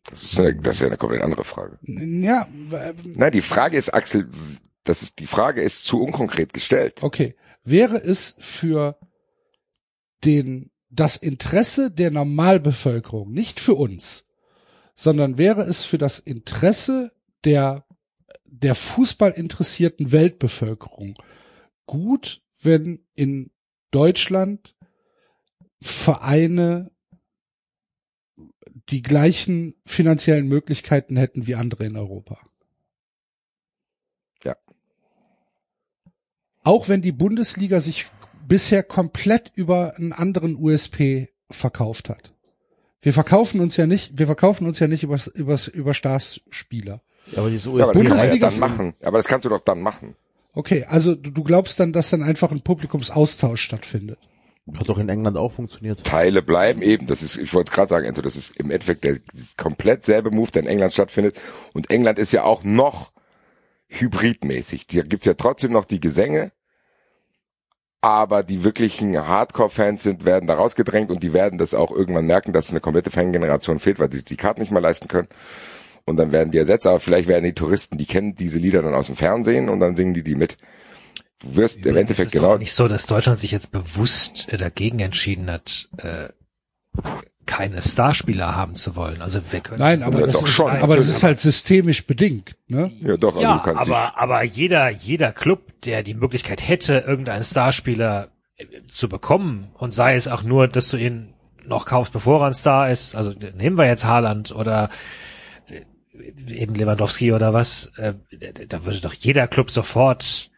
Das 0.08 0.22
ist, 0.22 0.38
eine, 0.38 0.54
das 0.56 0.76
ist 0.76 0.80
ja 0.82 0.86
eine 0.88 0.96
komplett 0.96 1.22
andere 1.22 1.44
Frage. 1.44 1.78
Ja, 1.82 2.46
Nein, 3.04 3.32
die 3.32 3.40
Frage 3.40 3.76
ist, 3.76 3.94
Axel, 3.94 4.28
das 4.84 5.02
ist, 5.02 5.18
die 5.18 5.26
Frage 5.26 5.62
ist 5.62 5.84
zu 5.84 6.00
unkonkret 6.02 6.52
gestellt. 6.52 7.02
okay. 7.02 7.34
Wäre 7.64 7.96
es 7.96 8.34
für 8.40 8.98
den, 10.24 10.70
das 10.90 11.16
Interesse 11.16 11.92
der 11.92 12.10
Normalbevölkerung, 12.10 13.32
nicht 13.32 13.60
für 13.60 13.74
uns, 13.74 14.26
sondern 14.94 15.38
wäre 15.38 15.62
es 15.62 15.84
für 15.84 15.98
das 15.98 16.18
Interesse 16.18 17.12
der, 17.44 17.86
der 18.44 18.74
fußballinteressierten 18.74 20.12
Weltbevölkerung 20.12 21.16
gut, 21.86 22.42
wenn 22.60 23.04
in 23.14 23.50
Deutschland 23.90 24.76
Vereine 25.80 26.92
die 28.88 29.02
gleichen 29.02 29.74
finanziellen 29.84 30.46
Möglichkeiten 30.46 31.16
hätten 31.16 31.46
wie 31.46 31.54
andere 31.54 31.84
in 31.84 31.96
Europa. 31.96 32.38
Ja. 34.44 34.56
Auch 36.62 36.88
wenn 36.88 37.02
die 37.02 37.12
Bundesliga 37.12 37.80
sich 37.80 38.06
bisher 38.46 38.82
komplett 38.82 39.52
über 39.54 39.96
einen 39.96 40.12
anderen 40.12 40.56
USP 40.56 41.32
verkauft 41.50 42.08
hat. 42.08 42.31
Wir 43.02 43.12
verkaufen 43.12 43.60
uns 43.60 43.76
ja 43.76 43.86
nicht, 43.86 44.16
wir 44.16 44.26
verkaufen 44.26 44.66
uns 44.66 44.78
ja 44.78 44.86
nicht 44.86 45.02
übers, 45.02 45.26
übers, 45.26 45.66
über 45.66 45.92
Starspieler. 45.92 47.00
Ja, 47.32 47.38
aber 47.38 47.50
diese 47.50 47.68
Ja, 47.70 47.84
aber 47.84 47.92
das 47.92 47.92
kannst 47.92 47.98
du 47.98 47.98
ja 47.98 48.08
Bundesliga 48.08 48.50
dann 48.50 48.58
machen. 48.60 48.94
Aber 49.02 49.18
das 49.18 49.26
kannst 49.26 49.44
du 49.44 49.48
doch 49.48 49.60
dann 49.60 49.80
machen. 49.80 50.14
Okay, 50.54 50.84
also 50.88 51.14
du, 51.14 51.42
glaubst 51.42 51.80
dann, 51.80 51.92
dass 51.92 52.10
dann 52.10 52.22
einfach 52.22 52.52
ein 52.52 52.60
Publikumsaustausch 52.60 53.60
stattfindet. 53.60 54.18
hat 54.76 54.88
doch 54.88 54.98
in 54.98 55.08
England 55.08 55.36
auch 55.36 55.52
funktioniert. 55.52 56.04
Teile 56.04 56.42
bleiben 56.42 56.80
eben. 56.82 57.08
Das 57.08 57.22
ist, 57.22 57.38
ich 57.38 57.52
wollte 57.54 57.72
gerade 57.72 57.88
sagen, 57.88 58.06
Enzo, 58.06 58.22
das 58.22 58.36
ist 58.36 58.56
im 58.56 58.70
Endeffekt 58.70 59.02
der 59.02 59.16
das 59.32 59.56
komplett 59.56 60.04
selbe 60.04 60.30
Move, 60.30 60.52
der 60.52 60.62
in 60.62 60.68
England 60.68 60.92
stattfindet. 60.92 61.40
Und 61.72 61.90
England 61.90 62.20
ist 62.20 62.32
ja 62.32 62.44
auch 62.44 62.62
noch 62.62 63.10
hybridmäßig. 63.88 64.86
Da 64.86 65.02
gibt's 65.02 65.26
ja 65.26 65.34
trotzdem 65.34 65.72
noch 65.72 65.86
die 65.86 66.00
Gesänge, 66.00 66.52
aber 68.02 68.42
die 68.42 68.64
wirklichen 68.64 69.16
Hardcore-Fans 69.16 70.02
sind, 70.02 70.24
werden 70.24 70.48
da 70.48 70.54
rausgedrängt 70.54 71.10
und 71.10 71.22
die 71.22 71.32
werden 71.32 71.56
das 71.56 71.72
auch 71.72 71.92
irgendwann 71.92 72.26
merken, 72.26 72.52
dass 72.52 72.70
eine 72.70 72.80
komplette 72.80 73.12
Fangeneration 73.12 73.78
fehlt, 73.78 74.00
weil 74.00 74.10
sie 74.10 74.18
sich 74.18 74.24
die 74.24 74.36
Karten 74.36 74.60
nicht 74.60 74.72
mehr 74.72 74.80
leisten 74.80 75.06
können. 75.06 75.28
Und 76.04 76.16
dann 76.16 76.32
werden 76.32 76.50
die 76.50 76.58
ersetzt, 76.58 76.84
aber 76.84 76.98
vielleicht 76.98 77.28
werden 77.28 77.44
die 77.44 77.54
Touristen, 77.54 77.96
die 77.96 78.06
kennen 78.06 78.34
diese 78.34 78.58
Lieder 78.58 78.82
dann 78.82 78.94
aus 78.94 79.06
dem 79.06 79.14
Fernsehen 79.14 79.68
und 79.68 79.78
dann 79.78 79.94
singen 79.94 80.14
die 80.14 80.24
die 80.24 80.34
mit. 80.34 80.56
Du 81.38 81.54
wirst 81.54 81.86
im 81.86 81.94
Es 81.94 82.00
Endeffekt 82.00 82.26
ist 82.26 82.34
doch 82.34 82.40
genau 82.40 82.58
nicht 82.58 82.74
so, 82.74 82.88
dass 82.88 83.06
Deutschland 83.06 83.38
sich 83.38 83.52
jetzt 83.52 83.70
bewusst 83.70 84.48
dagegen 84.50 84.98
entschieden 84.98 85.48
hat, 85.48 85.88
äh, 85.98 86.28
keine 87.46 87.82
Starspieler 87.82 88.54
haben 88.56 88.74
zu 88.74 88.94
wollen. 88.96 89.20
Also 89.20 89.40
wir 89.50 89.60
können 89.60 89.80
Nein, 89.80 90.02
aber 90.02 90.20
Ja, 90.20 90.26
das 90.26 90.34
doch 90.36 90.44
ist, 90.44 90.50
schon. 90.54 90.70
aber 90.70 90.96
das 90.96 91.08
ist 91.08 91.22
halt 91.22 91.40
systemisch 91.40 92.06
bedingt, 92.06 92.56
ne? 92.68 92.92
Ja, 93.00 93.16
doch, 93.16 93.34
also 93.34 93.42
ja, 93.48 93.56
du 93.58 93.62
kannst 93.64 93.80
aber, 93.82 94.16
aber 94.18 94.42
jeder, 94.44 94.88
jeder 94.90 95.32
Club, 95.32 95.80
der 95.82 96.02
die 96.02 96.14
Möglichkeit 96.14 96.66
hätte, 96.66 96.98
irgendeinen 97.06 97.42
Starspieler 97.44 98.28
äh, 98.56 98.64
zu 98.92 99.08
bekommen, 99.08 99.70
und 99.74 99.92
sei 99.92 100.14
es 100.14 100.28
auch 100.28 100.42
nur, 100.44 100.68
dass 100.68 100.88
du 100.88 100.96
ihn 100.96 101.34
noch 101.66 101.84
kaufst, 101.86 102.12
bevor 102.12 102.42
er 102.42 102.46
ein 102.48 102.54
Star 102.54 102.90
ist, 102.90 103.14
also 103.16 103.32
nehmen 103.56 103.76
wir 103.76 103.86
jetzt 103.86 104.04
Haaland 104.04 104.52
oder 104.52 104.88
äh, 105.68 106.54
eben 106.54 106.74
Lewandowski 106.74 107.32
oder 107.32 107.52
was, 107.52 107.92
äh, 107.96 108.14
da- 108.38 108.64
da 108.68 108.84
würde 108.84 109.00
doch 109.00 109.14
jeder 109.14 109.48
Club 109.48 109.70
sofort 109.70 110.50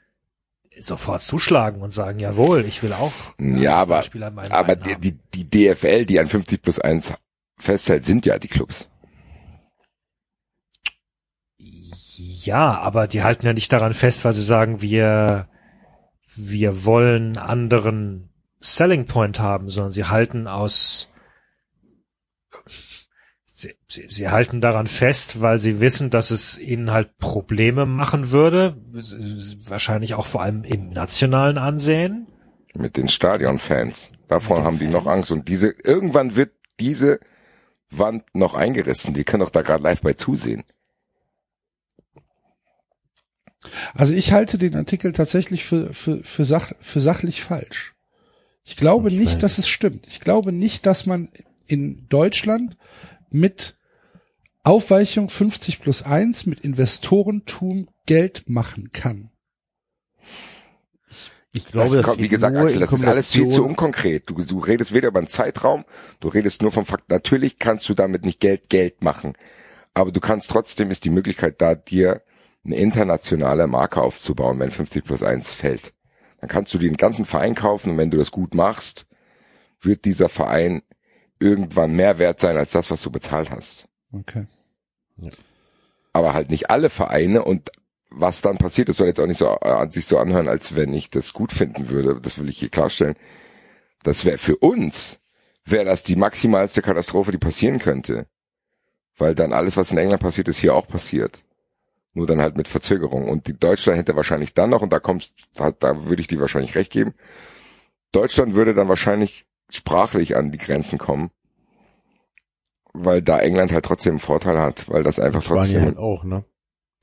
sofort 0.79 1.23
zuschlagen 1.23 1.83
und 1.83 1.91
sagen, 1.91 2.19
jawohl, 2.19 2.65
ich 2.65 2.83
will 2.83 2.93
auch 2.93 3.13
einen 3.39 3.59
Ja, 3.59 3.77
aber, 3.77 4.03
meinem 4.15 4.53
aber 4.53 4.77
Verein 4.77 5.01
die, 5.01 5.13
die, 5.33 5.45
die 5.47 5.73
DFL, 5.75 6.07
die 6.07 6.19
an 6.19 6.27
50 6.27 6.63
plus 6.63 6.79
1 6.79 7.15
festhält, 7.59 8.05
sind 8.05 8.27
ja 8.27 8.39
die 8.39 8.49
Clubs. 8.49 8.89
Ja, 12.17 12.79
aber 12.79 13.07
die 13.07 13.23
halten 13.23 13.47
ja 13.47 13.53
nicht 13.53 13.73
daran 13.73 13.95
fest, 13.95 14.25
weil 14.25 14.33
sie 14.33 14.43
sagen, 14.43 14.83
wir, 14.83 15.49
wir 16.37 16.85
wollen 16.85 17.39
anderen 17.39 18.31
Selling 18.61 19.07
Point 19.07 19.41
haben, 19.41 19.69
sondern 19.69 19.93
sie 19.93 20.05
halten 20.05 20.47
aus, 20.47 21.11
sie, 23.65 23.75
sie, 23.89 24.07
sie 24.09 24.29
halten 24.29 24.61
daran 24.61 24.87
fest, 24.87 25.41
weil 25.41 25.59
sie 25.59 25.81
wissen, 25.81 26.11
dass 26.11 26.31
es 26.31 26.59
ihnen 26.59 26.91
halt 26.91 27.19
Probleme 27.19 27.87
machen 27.87 28.31
würde, 28.31 28.77
wahrscheinlich 29.69 30.15
auch 30.15 30.27
vor 30.27 30.43
allem 30.43 30.65
im 30.65 30.91
nationalen 30.91 31.59
Ansehen. 31.59 32.27
Mit 32.75 32.97
den 32.97 33.09
Stadionfans. 33.09 34.11
Davon 34.29 34.59
den 34.59 34.65
haben 34.65 34.79
die 34.79 34.89
noch 34.89 35.05
Fans. 35.05 35.17
Angst. 35.17 35.31
Und 35.31 35.49
diese, 35.49 35.75
irgendwann 35.83 36.37
wird 36.37 36.53
diese 36.81 37.21
Wand 37.91 38.25
noch 38.35 38.55
eingerissen. 38.55 39.15
Wir 39.15 39.25
können 39.25 39.43
doch 39.43 39.51
da 39.51 39.63
gerade 39.63 39.83
live 39.83 40.03
bei 40.03 40.15
zusehen. 40.15 40.65
Also 43.95 44.13
ich 44.13 44.33
halte 44.33 44.59
den 44.59 44.77
Artikel 44.77 45.13
tatsächlich 45.13 45.65
für, 45.65 45.95
für, 45.95 46.23
für, 46.23 46.45
sach, 46.45 46.73
für 46.79 47.01
sachlich 47.01 47.43
falsch. 47.43 47.95
Ich 48.65 48.77
glaube 48.77 49.09
Ich 49.09 49.15
nicht, 49.15 49.35
weiß. 49.35 49.39
dass 49.39 49.59
es 49.59 49.69
stimmt. 49.69 50.07
Ich 50.07 50.21
glaube 50.21 50.53
nicht, 50.53 50.85
dass 50.87 51.07
man 51.07 51.29
in 51.67 52.07
Deutschland 52.09 52.77
mit 53.35 53.77
Aufweichung 54.63 55.29
50 55.29 55.81
plus 55.81 56.03
1 56.03 56.47
mit 56.47 56.61
Investorentum 56.61 57.89
Geld 58.07 58.49
machen 58.49 58.91
kann. 58.93 59.31
Ich 61.53 61.67
glaube, 61.67 61.97
das 61.97 62.05
kommt, 62.05 62.21
wie 62.21 62.29
gesagt, 62.29 62.57
Axel, 62.57 62.81
das 62.81 62.93
ist 62.93 63.05
alles 63.05 63.31
viel 63.31 63.49
zu 63.49 63.65
unkonkret. 63.65 64.29
Du, 64.29 64.35
du 64.35 64.59
redest 64.59 64.93
weder 64.93 65.09
über 65.09 65.21
einen 65.21 65.29
Zeitraum, 65.29 65.85
du 66.19 66.29
redest 66.29 66.63
nur 66.63 66.73
vom 66.73 66.85
Fakt, 66.85 67.11
natürlich 67.11 67.59
kannst 67.59 67.89
du 67.89 67.95
damit 67.95 68.25
nicht 68.25 68.41
Geld 68.41 68.69
Geld 68.71 69.05
machen. 69.05 69.35
Aber 69.93 70.11
du 70.11 70.19
kannst 70.19 70.51
trotzdem, 70.51 70.91
ist 70.91 71.05
die 71.05 71.11
Möglichkeit 71.11 71.61
da, 71.61 71.77
dir 71.77 72.23
eine 72.65 72.77
internationale 72.77 73.67
Marke 73.69 74.01
aufzubauen, 74.03 74.59
wenn 74.59 74.71
50 74.73 75.05
plus 75.05 75.23
1 75.23 75.53
fällt. 75.53 75.95
Dann 76.41 76.49
kannst 76.49 76.75
du 76.75 76.79
den 76.79 76.97
ganzen 76.97 77.25
Verein 77.25 77.55
kaufen 77.55 77.91
und 77.91 77.99
wenn 77.99 78.11
du 78.11 78.19
das 78.19 78.33
gut 78.33 78.55
machst, 78.55 79.07
wird 79.81 80.05
dieser 80.07 80.29
Verein 80.29 80.83
irgendwann 81.45 81.93
mehr 81.93 82.19
wert 82.19 82.41
sein 82.41 82.57
als 82.57 82.73
das, 82.73 82.91
was 82.91 83.03
du 83.03 83.11
bezahlt 83.11 83.51
hast. 83.51 83.87
Okay. 84.13 84.47
Aber 86.13 86.33
halt 86.33 86.49
nicht 86.51 86.71
alle 86.71 86.89
Vereine 86.89 87.45
und 87.45 87.71
was 88.11 88.41
dann 88.41 88.57
passiert, 88.57 88.89
das 88.89 88.97
soll 88.97 89.09
jetzt 89.09 89.21
auch 89.21 89.27
nicht 89.27 89.39
so 89.39 89.51
an 89.51 89.91
sich 89.91 90.07
so 90.07 90.19
anhören, 90.19 90.49
als 90.49 90.75
wenn 90.75 90.95
ich 90.95 91.11
das 91.11 91.33
gut 91.33 91.53
finden 91.53 91.91
würde. 91.91 92.21
Das 92.21 92.39
will 92.39 92.49
ich 92.49 92.59
hier 92.59 92.71
klarstellen. 92.71 93.17
Das 94.05 94.25
wäre 94.25 94.39
für 94.39 94.57
uns, 94.57 95.19
wäre 95.65 95.85
das 95.85 96.03
die 96.03 96.17
maximalste 96.17 96.81
Katastrophe, 96.81 97.33
die 97.33 97.39
passieren 97.39 97.79
könnte. 97.79 98.27
Weil 99.17 99.35
dann 99.35 99.53
alles, 99.53 99.77
was 99.77 99.91
in 99.91 99.99
England 99.99 100.23
passiert 100.23 100.49
ist, 100.49 100.59
hier 100.59 100.75
auch 100.75 100.87
passiert. 100.87 101.43
Nur 102.15 102.27
dann 102.27 102.41
halt 102.41 102.57
mit 102.57 102.69
Verzögerung. 102.69 103.29
Und 103.29 103.49
die 103.49 103.59
Deutschland 103.59 103.99
hätte 103.99 104.17
wahrscheinlich 104.17 104.55
dann 104.55 104.71
noch, 104.71 104.83
und 104.83 104.93
da 104.93 105.01
kommt, 105.01 105.33
da, 105.55 105.73
da 105.73 106.05
würde 106.07 106.23
ich 106.23 106.29
dir 106.29 106.41
wahrscheinlich 106.41 106.75
recht 106.77 106.93
geben, 106.93 107.15
Deutschland 108.13 108.55
würde 108.55 108.75
dann 108.75 108.89
wahrscheinlich 108.89 109.45
sprachlich 109.77 110.37
an 110.37 110.53
die 110.53 110.59
Grenzen 110.59 110.99
kommen. 110.99 111.31
Weil 112.93 113.23
da 113.23 113.41
England 113.41 113.73
halt 113.73 113.85
trotzdem 113.85 114.13
einen 114.13 114.21
Vorteil 114.21 114.59
hat, 114.59 114.89
weil 114.89 115.03
das 115.03 115.19
einfach 115.19 115.43
Spanien 115.43 115.63
trotzdem, 115.63 115.85
halt 115.85 115.99
auch, 115.99 116.25
ne? 116.25 116.45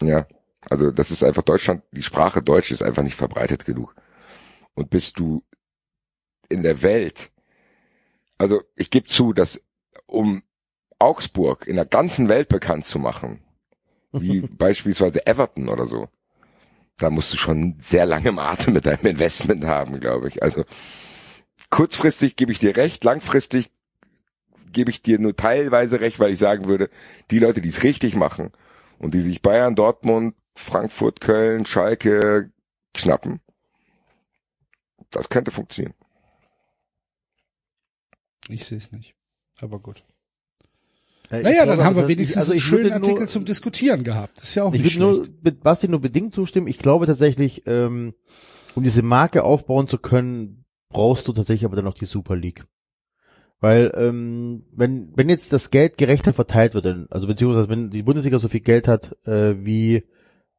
ja, 0.02 0.26
also 0.70 0.92
das 0.92 1.12
ist 1.12 1.24
einfach 1.24 1.42
Deutschland, 1.42 1.84
die 1.92 2.04
Sprache 2.04 2.42
Deutsch 2.42 2.72
ist 2.72 2.82
einfach 2.82 3.04
nicht 3.04 3.16
verbreitet 3.16 3.66
genug. 3.66 3.96
Und 4.74 4.90
bist 4.90 5.20
du 5.20 5.44
in 6.50 6.64
der 6.64 6.82
Welt, 6.82 7.32
also 8.38 8.62
ich 8.76 8.90
gebe 8.90 9.08
zu, 9.08 9.34
dass 9.34 9.62
um 10.06 10.44
Augsburg 11.00 11.68
in 11.68 11.76
der 11.76 11.86
ganzen 11.86 12.30
Welt 12.30 12.48
bekannt 12.48 12.86
zu 12.86 13.00
machen, 13.00 13.44
wie 14.12 14.42
beispielsweise 14.58 15.26
Everton 15.26 15.68
oder 15.70 15.86
so, 15.86 16.08
da 16.98 17.10
musst 17.10 17.34
du 17.34 17.38
schon 17.38 17.78
sehr 17.82 18.06
lange 18.06 18.40
Atem 18.40 18.74
mit 18.74 18.86
deinem 18.86 19.06
Investment 19.06 19.66
haben, 19.66 20.00
glaube 20.00 20.28
ich. 20.28 20.44
Also 20.44 20.64
kurzfristig 21.72 22.36
gebe 22.36 22.52
ich 22.52 22.60
dir 22.60 22.78
recht, 22.78 23.04
langfristig 23.04 23.72
gebe 24.72 24.92
ich 24.92 25.02
dir 25.02 25.18
nur 25.20 25.36
teilweise 25.36 26.00
recht, 26.00 26.20
weil 26.20 26.32
ich 26.32 26.38
sagen 26.40 26.66
würde, 26.66 26.90
die 27.32 27.40
Leute, 27.40 27.62
die 27.62 27.70
es 27.70 27.82
richtig 27.84 28.16
machen 28.16 28.52
und 29.00 29.14
die 29.16 29.22
sich 29.22 29.42
Bayern, 29.42 29.76
Dortmund, 29.76 30.36
Frankfurt, 30.56 31.20
Köln, 31.22 31.66
Schalke 31.66 32.52
schnappen, 32.96 33.40
das 35.10 35.30
könnte 35.30 35.52
funktionieren. 35.52 35.96
Ich 38.48 38.66
sehe 38.66 38.78
es 38.78 38.92
nicht. 38.92 39.16
Aber 39.62 39.80
gut. 39.80 40.04
Ja, 41.30 41.38
ich 41.38 41.44
Naja, 41.44 41.64
glaube, 41.64 41.78
dann 41.78 41.86
haben 41.86 41.96
wir 41.96 42.02
also, 42.04 42.10
wenigstens 42.10 42.36
ich- 42.36 42.40
also 42.40 42.52
einen 42.52 42.58
ich 42.60 42.72
würde 42.72 42.84
schönen 42.84 42.94
Artikel 42.94 43.20
nur, 43.20 43.28
zum 43.28 43.46
Diskutieren 43.46 44.04
gehabt. 44.04 44.42
ist 44.42 44.56
ja 44.56 44.64
auch 44.64 44.74
Ich 44.74 44.82
nicht 44.84 44.98
würde 45.00 45.16
schlecht. 45.16 45.32
nur 45.32 45.40
mit 45.44 45.64
Basti 45.64 45.88
nur 45.88 46.02
bedingt 46.02 46.34
zustimmen. 46.36 46.68
Ich 46.68 46.80
glaube 46.80 47.08
tatsächlich, 47.08 47.64
ähm, 47.68 48.14
um 48.76 48.84
diese 48.84 49.02
Marke 49.04 49.44
aufbauen 49.44 49.88
zu 49.88 49.98
können, 49.98 50.61
brauchst 50.92 51.28
du 51.28 51.34
tatsächlich 51.34 51.66
aber 51.66 51.76
dann 51.76 51.86
noch 51.86 51.94
die 51.96 52.06
Super 52.06 52.36
League. 52.36 52.66
Weil 53.60 53.92
ähm, 53.96 54.64
wenn 54.76 55.12
wenn 55.16 55.30
jetzt 55.30 55.54
das 55.54 55.70
Geld 55.70 55.98
gerechter 55.98 56.34
verteilt 56.34 56.74
wird, 56.74 56.86
dann- 56.86 57.08
also 57.12 57.28
beziehungsweise 57.28 57.70
wenn 57.70 57.92
die 57.92 58.02
Bundesliga 58.04 58.40
so 58.40 58.48
viel 58.48 58.62
Geld 58.62 58.88
hat 58.88 59.16
äh, 59.28 59.54
wie 59.64 60.04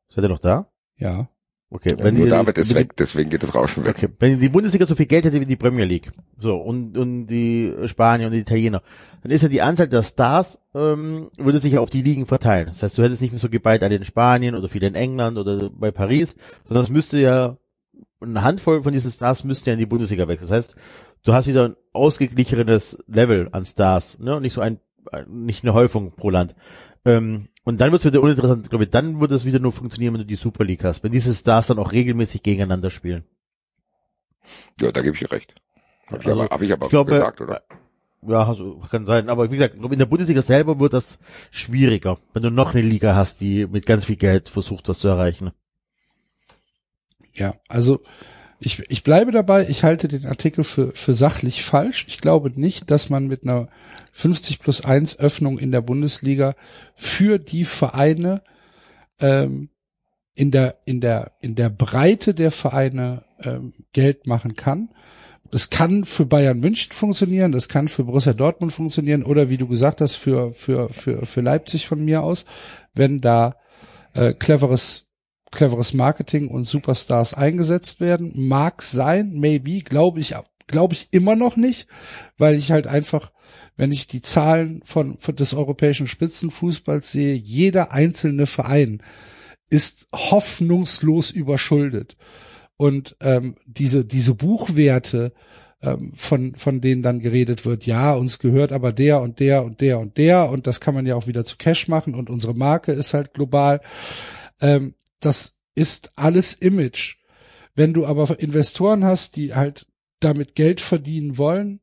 seid 0.08 0.24
ihr 0.24 0.28
noch 0.28 0.38
da? 0.38 0.68
ja. 0.96 1.28
Okay, 1.74 1.96
Ja, 1.98 2.04
wenn 2.04 2.16
nur 2.16 2.24
die, 2.26 2.30
David 2.30 2.58
ist 2.58 2.68
wenn 2.68 2.76
die- 2.76 2.80
weg, 2.82 2.96
deswegen 2.98 3.30
geht 3.30 3.42
das 3.42 3.54
Rauschen 3.54 3.86
weg. 3.86 3.96
Okay, 3.96 4.08
wenn 4.18 4.38
die 4.38 4.50
Bundesliga 4.50 4.84
so 4.84 4.94
viel 4.94 5.06
Geld 5.06 5.24
hätte 5.24 5.40
wie 5.40 5.46
die 5.46 5.56
Premier 5.56 5.86
League, 5.86 6.12
so 6.36 6.58
und 6.58 6.98
und 6.98 7.28
die 7.28 7.72
Spanier 7.86 8.26
und 8.26 8.34
die 8.34 8.40
Italiener, 8.40 8.82
dann 9.22 9.32
ist 9.32 9.40
ja 9.40 9.48
die 9.48 9.62
Anzahl 9.62 9.88
der 9.88 10.02
Stars 10.02 10.58
ähm, 10.74 11.30
würde 11.38 11.60
sich 11.60 11.72
ja 11.72 11.80
auf 11.80 11.88
die 11.88 12.02
Ligen 12.02 12.26
verteilen. 12.26 12.66
Das 12.66 12.82
heißt, 12.82 12.98
du 12.98 13.02
hättest 13.02 13.22
nicht 13.22 13.30
mehr 13.32 13.38
so 13.40 13.48
geballt 13.48 13.82
alle 13.82 13.94
in 13.96 14.04
Spanien 14.04 14.54
oder 14.54 14.68
viele 14.68 14.86
in 14.86 14.94
England 14.94 15.38
oder 15.38 15.70
bei 15.70 15.90
Paris, 15.90 16.34
sondern 16.68 16.84
es 16.84 16.90
müsste 16.90 17.18
ja 17.18 17.56
eine 18.22 18.42
Handvoll 18.42 18.82
von 18.82 18.92
diesen 18.92 19.10
Stars 19.10 19.44
müsste 19.44 19.70
ja 19.70 19.74
in 19.74 19.78
die 19.78 19.86
Bundesliga 19.86 20.28
wechseln. 20.28 20.48
Das 20.48 20.56
heißt, 20.56 20.76
du 21.24 21.32
hast 21.32 21.46
wieder 21.46 21.68
ein 21.68 21.76
ausgeglichenes 21.92 22.98
Level 23.06 23.48
an 23.52 23.66
Stars, 23.66 24.18
ne, 24.18 24.36
und 24.36 24.42
nicht 24.42 24.54
so 24.54 24.60
ein 24.60 24.80
nicht 25.26 25.64
eine 25.64 25.74
Häufung 25.74 26.12
pro 26.12 26.30
Land. 26.30 26.54
Ähm, 27.04 27.48
und 27.64 27.80
dann 27.80 27.92
wird 27.92 28.00
es 28.04 28.06
wieder 28.06 28.22
uninteressant, 28.22 28.68
glaube 28.70 28.84
ich, 28.84 28.90
dann 28.90 29.20
wird 29.20 29.32
es 29.32 29.44
wieder 29.44 29.58
nur 29.58 29.72
funktionieren, 29.72 30.14
wenn 30.14 30.20
du 30.20 30.26
die 30.26 30.36
Super 30.36 30.64
League 30.64 30.84
hast, 30.84 31.02
wenn 31.02 31.12
diese 31.12 31.34
Stars 31.34 31.68
dann 31.68 31.78
auch 31.78 31.92
regelmäßig 31.92 32.42
gegeneinander 32.42 32.90
spielen. 32.90 33.24
Ja, 34.80 34.90
da 34.90 35.02
gebe 35.02 35.14
ich 35.14 35.20
dir 35.20 35.30
recht. 35.30 35.54
Habe 36.06 36.22
ich, 36.22 36.26
Also, 36.28 36.40
aber, 36.40 36.50
hab 36.50 36.62
ich 36.62 36.72
aber 36.72 36.86
ich 36.86 36.90
glaube, 36.90 37.12
gesagt, 37.12 37.40
oder? 37.40 37.62
Ja, 38.26 38.46
also, 38.46 38.80
kann 38.90 39.04
sein. 39.04 39.28
Aber 39.28 39.50
wie 39.50 39.56
gesagt, 39.56 39.74
in 39.74 39.98
der 39.98 40.06
Bundesliga 40.06 40.42
selber 40.42 40.78
wird 40.78 40.92
das 40.92 41.18
schwieriger, 41.50 42.18
wenn 42.34 42.42
du 42.42 42.50
noch 42.50 42.74
eine 42.74 42.82
Liga 42.82 43.16
hast, 43.16 43.40
die 43.40 43.66
mit 43.66 43.86
ganz 43.86 44.04
viel 44.04 44.16
Geld 44.16 44.48
versucht, 44.48 44.88
das 44.88 45.00
zu 45.00 45.08
erreichen. 45.08 45.52
Ja, 47.34 47.54
also 47.68 48.00
ich, 48.64 48.80
ich 48.90 49.02
bleibe 49.02 49.32
dabei, 49.32 49.66
ich 49.68 49.82
halte 49.82 50.06
den 50.06 50.26
Artikel 50.26 50.62
für, 50.62 50.92
für 50.92 51.14
sachlich 51.14 51.64
falsch. 51.64 52.06
Ich 52.08 52.20
glaube 52.20 52.52
nicht, 52.54 52.90
dass 52.90 53.10
man 53.10 53.26
mit 53.26 53.42
einer 53.42 53.68
50 54.12 54.60
plus 54.60 54.84
1 54.84 55.18
Öffnung 55.18 55.58
in 55.58 55.72
der 55.72 55.80
Bundesliga 55.80 56.54
für 56.94 57.38
die 57.38 57.64
Vereine 57.64 58.42
ähm, 59.20 59.68
in 60.34 60.50
der 60.50 60.78
in 60.84 61.00
der 61.00 61.32
in 61.40 61.54
der 61.54 61.70
Breite 61.70 62.34
der 62.34 62.50
Vereine 62.50 63.24
ähm, 63.42 63.74
Geld 63.92 64.26
machen 64.26 64.54
kann. 64.54 64.90
Das 65.50 65.68
kann 65.68 66.04
für 66.04 66.24
Bayern 66.24 66.60
München 66.60 66.92
funktionieren, 66.92 67.52
das 67.52 67.68
kann 67.68 67.88
für 67.88 68.04
Borussia 68.04 68.32
Dortmund 68.32 68.72
funktionieren 68.72 69.24
oder 69.24 69.50
wie 69.50 69.58
du 69.58 69.66
gesagt 69.66 70.00
hast 70.00 70.14
für 70.14 70.52
für 70.52 70.88
für 70.88 71.26
für 71.26 71.40
Leipzig 71.40 71.86
von 71.86 72.02
mir 72.04 72.22
aus, 72.22 72.46
wenn 72.94 73.20
da 73.20 73.56
äh, 74.14 74.32
cleveres 74.32 75.11
cleveres 75.52 75.94
Marketing 75.94 76.48
und 76.48 76.64
Superstars 76.64 77.34
eingesetzt 77.34 78.00
werden. 78.00 78.32
Mag 78.34 78.82
sein, 78.82 79.34
maybe, 79.34 79.82
glaube 79.82 80.18
ich, 80.18 80.34
glaube 80.66 80.94
ich 80.94 81.08
immer 81.12 81.36
noch 81.36 81.56
nicht, 81.56 81.86
weil 82.36 82.56
ich 82.56 82.72
halt 82.72 82.88
einfach, 82.88 83.32
wenn 83.76 83.92
ich 83.92 84.08
die 84.08 84.22
Zahlen 84.22 84.82
von, 84.84 85.18
von 85.18 85.36
des 85.36 85.54
europäischen 85.54 86.08
Spitzenfußballs 86.08 87.12
sehe, 87.12 87.34
jeder 87.34 87.92
einzelne 87.92 88.46
Verein 88.46 89.02
ist 89.70 90.08
hoffnungslos 90.14 91.30
überschuldet. 91.30 92.16
Und 92.76 93.16
ähm, 93.20 93.54
diese, 93.64 94.04
diese 94.04 94.34
Buchwerte, 94.34 95.32
ähm, 95.82 96.12
von, 96.14 96.54
von 96.54 96.80
denen 96.80 97.02
dann 97.02 97.20
geredet 97.20 97.64
wird, 97.64 97.86
ja, 97.86 98.12
uns 98.12 98.38
gehört 98.38 98.72
aber 98.72 98.92
der 98.92 99.20
und 99.20 99.40
der 99.40 99.64
und 99.64 99.80
der 99.80 99.98
und 99.98 100.16
der 100.16 100.48
und 100.48 100.66
das 100.66 100.80
kann 100.80 100.94
man 100.94 101.06
ja 101.06 101.16
auch 101.16 101.26
wieder 101.26 101.44
zu 101.44 101.56
Cash 101.56 101.88
machen 101.88 102.14
und 102.14 102.30
unsere 102.30 102.54
Marke 102.54 102.92
ist 102.92 103.14
halt 103.14 103.34
global. 103.34 103.80
Ähm, 104.60 104.94
das 105.24 105.58
ist 105.74 106.10
alles 106.16 106.52
Image. 106.52 107.16
Wenn 107.74 107.94
du 107.94 108.04
aber 108.04 108.38
Investoren 108.40 109.04
hast, 109.04 109.36
die 109.36 109.54
halt 109.54 109.86
damit 110.20 110.54
Geld 110.54 110.80
verdienen 110.80 111.38
wollen, 111.38 111.80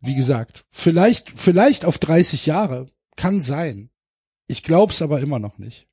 wie 0.00 0.14
gesagt, 0.14 0.64
vielleicht, 0.70 1.30
vielleicht 1.34 1.84
auf 1.84 1.98
30 1.98 2.46
Jahre, 2.46 2.88
kann 3.16 3.40
sein. 3.40 3.90
Ich 4.46 4.62
glaube 4.62 4.92
es 4.92 5.02
aber 5.02 5.20
immer 5.20 5.38
noch 5.38 5.58
nicht. 5.58 5.86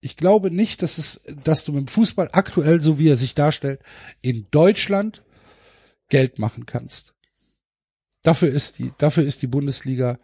Ich 0.00 0.16
glaube 0.16 0.50
nicht, 0.50 0.82
dass 0.82 0.98
es, 0.98 1.22
dass 1.44 1.64
du 1.64 1.72
mit 1.72 1.82
dem 1.82 1.88
Fußball 1.88 2.30
aktuell, 2.32 2.80
so 2.80 2.98
wie 2.98 3.08
er 3.08 3.16
sich 3.16 3.34
darstellt, 3.34 3.80
in 4.20 4.48
Deutschland 4.50 5.22
Geld 6.08 6.38
machen 6.38 6.66
kannst. 6.66 7.14
Dafür 8.22 8.48
ist 8.48 8.78
die, 8.78 8.92
dafür 8.98 9.22
ist 9.22 9.42
die 9.42 9.46
Bundesliga 9.46 10.18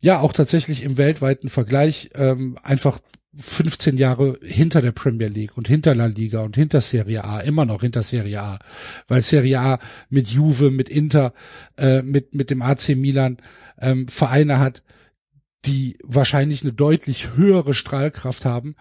ja 0.00 0.20
auch 0.20 0.32
tatsächlich 0.32 0.82
im 0.82 0.98
weltweiten 0.98 1.48
Vergleich 1.48 2.10
ähm, 2.14 2.58
einfach 2.62 3.00
15 3.36 3.96
Jahre 3.96 4.38
hinter 4.42 4.80
der 4.80 4.92
Premier 4.92 5.28
League 5.28 5.56
und 5.56 5.68
hinter 5.68 5.94
La 5.94 6.06
Liga 6.06 6.42
und 6.42 6.56
hinter 6.56 6.80
Serie 6.80 7.24
A, 7.24 7.40
immer 7.40 7.64
noch 7.64 7.80
hinter 7.80 8.02
Serie 8.02 8.40
A, 8.40 8.58
weil 9.08 9.22
Serie 9.22 9.60
A 9.60 9.78
mit 10.08 10.28
Juve, 10.28 10.70
mit 10.70 10.88
Inter, 10.88 11.32
äh, 11.76 12.02
mit, 12.02 12.34
mit 12.34 12.50
dem 12.50 12.62
AC 12.62 12.90
Milan 12.96 13.38
ähm, 13.80 14.08
Vereine 14.08 14.58
hat, 14.58 14.82
die 15.64 15.96
wahrscheinlich 16.02 16.62
eine 16.62 16.72
deutlich 16.72 17.34
höhere 17.36 17.74
Strahlkraft 17.74 18.44
haben 18.44 18.74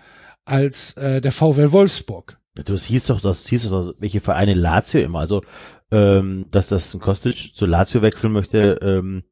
als 0.46 0.98
äh, 0.98 1.22
der 1.22 1.32
VW 1.32 1.72
Wolfsburg. 1.72 2.38
Du 2.56 2.78
siehst 2.78 3.10
doch, 3.10 3.22
das 3.22 3.46
siehst 3.46 3.66
doch, 3.66 3.94
welche 4.00 4.22
Vereine 4.22 4.54
Lazio 4.54 5.02
immer, 5.02 5.20
also 5.20 5.44
ähm, 5.92 6.46
dass 6.52 6.68
das 6.68 6.94
ein 6.94 7.00
Kostic 7.00 7.56
zu 7.56 7.66
Lazio 7.66 8.02
wechseln 8.02 8.34
möchte, 8.34 8.80
ähm, 8.82 9.24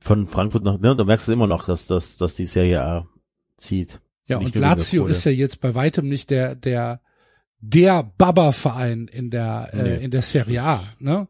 von 0.00 0.28
Frankfurt 0.28 0.64
nach, 0.64 0.78
ne, 0.78 0.94
da 0.94 1.04
merkst 1.04 1.28
du 1.28 1.32
immer 1.32 1.46
noch, 1.46 1.64
dass, 1.64 1.86
dass, 1.86 2.16
dass 2.16 2.34
die 2.34 2.46
Serie 2.46 2.82
A 2.82 3.08
zieht. 3.56 4.00
Ja, 4.28 4.38
Nicht 4.38 4.54
und 4.56 4.60
Lazio 4.60 5.06
ist 5.06 5.24
ja 5.24 5.32
jetzt 5.32 5.60
bei 5.60 5.74
weitem 5.74 6.08
nicht 6.08 6.30
der, 6.30 6.54
der, 6.54 7.00
der 7.60 8.02
Baba-Verein 8.18 9.08
in 9.08 9.30
der, 9.30 9.70
Nee. 9.72 9.80
äh, 9.80 10.04
in 10.04 10.10
der 10.10 10.22
Serie 10.22 10.62
A, 10.62 10.84
ne? 11.00 11.28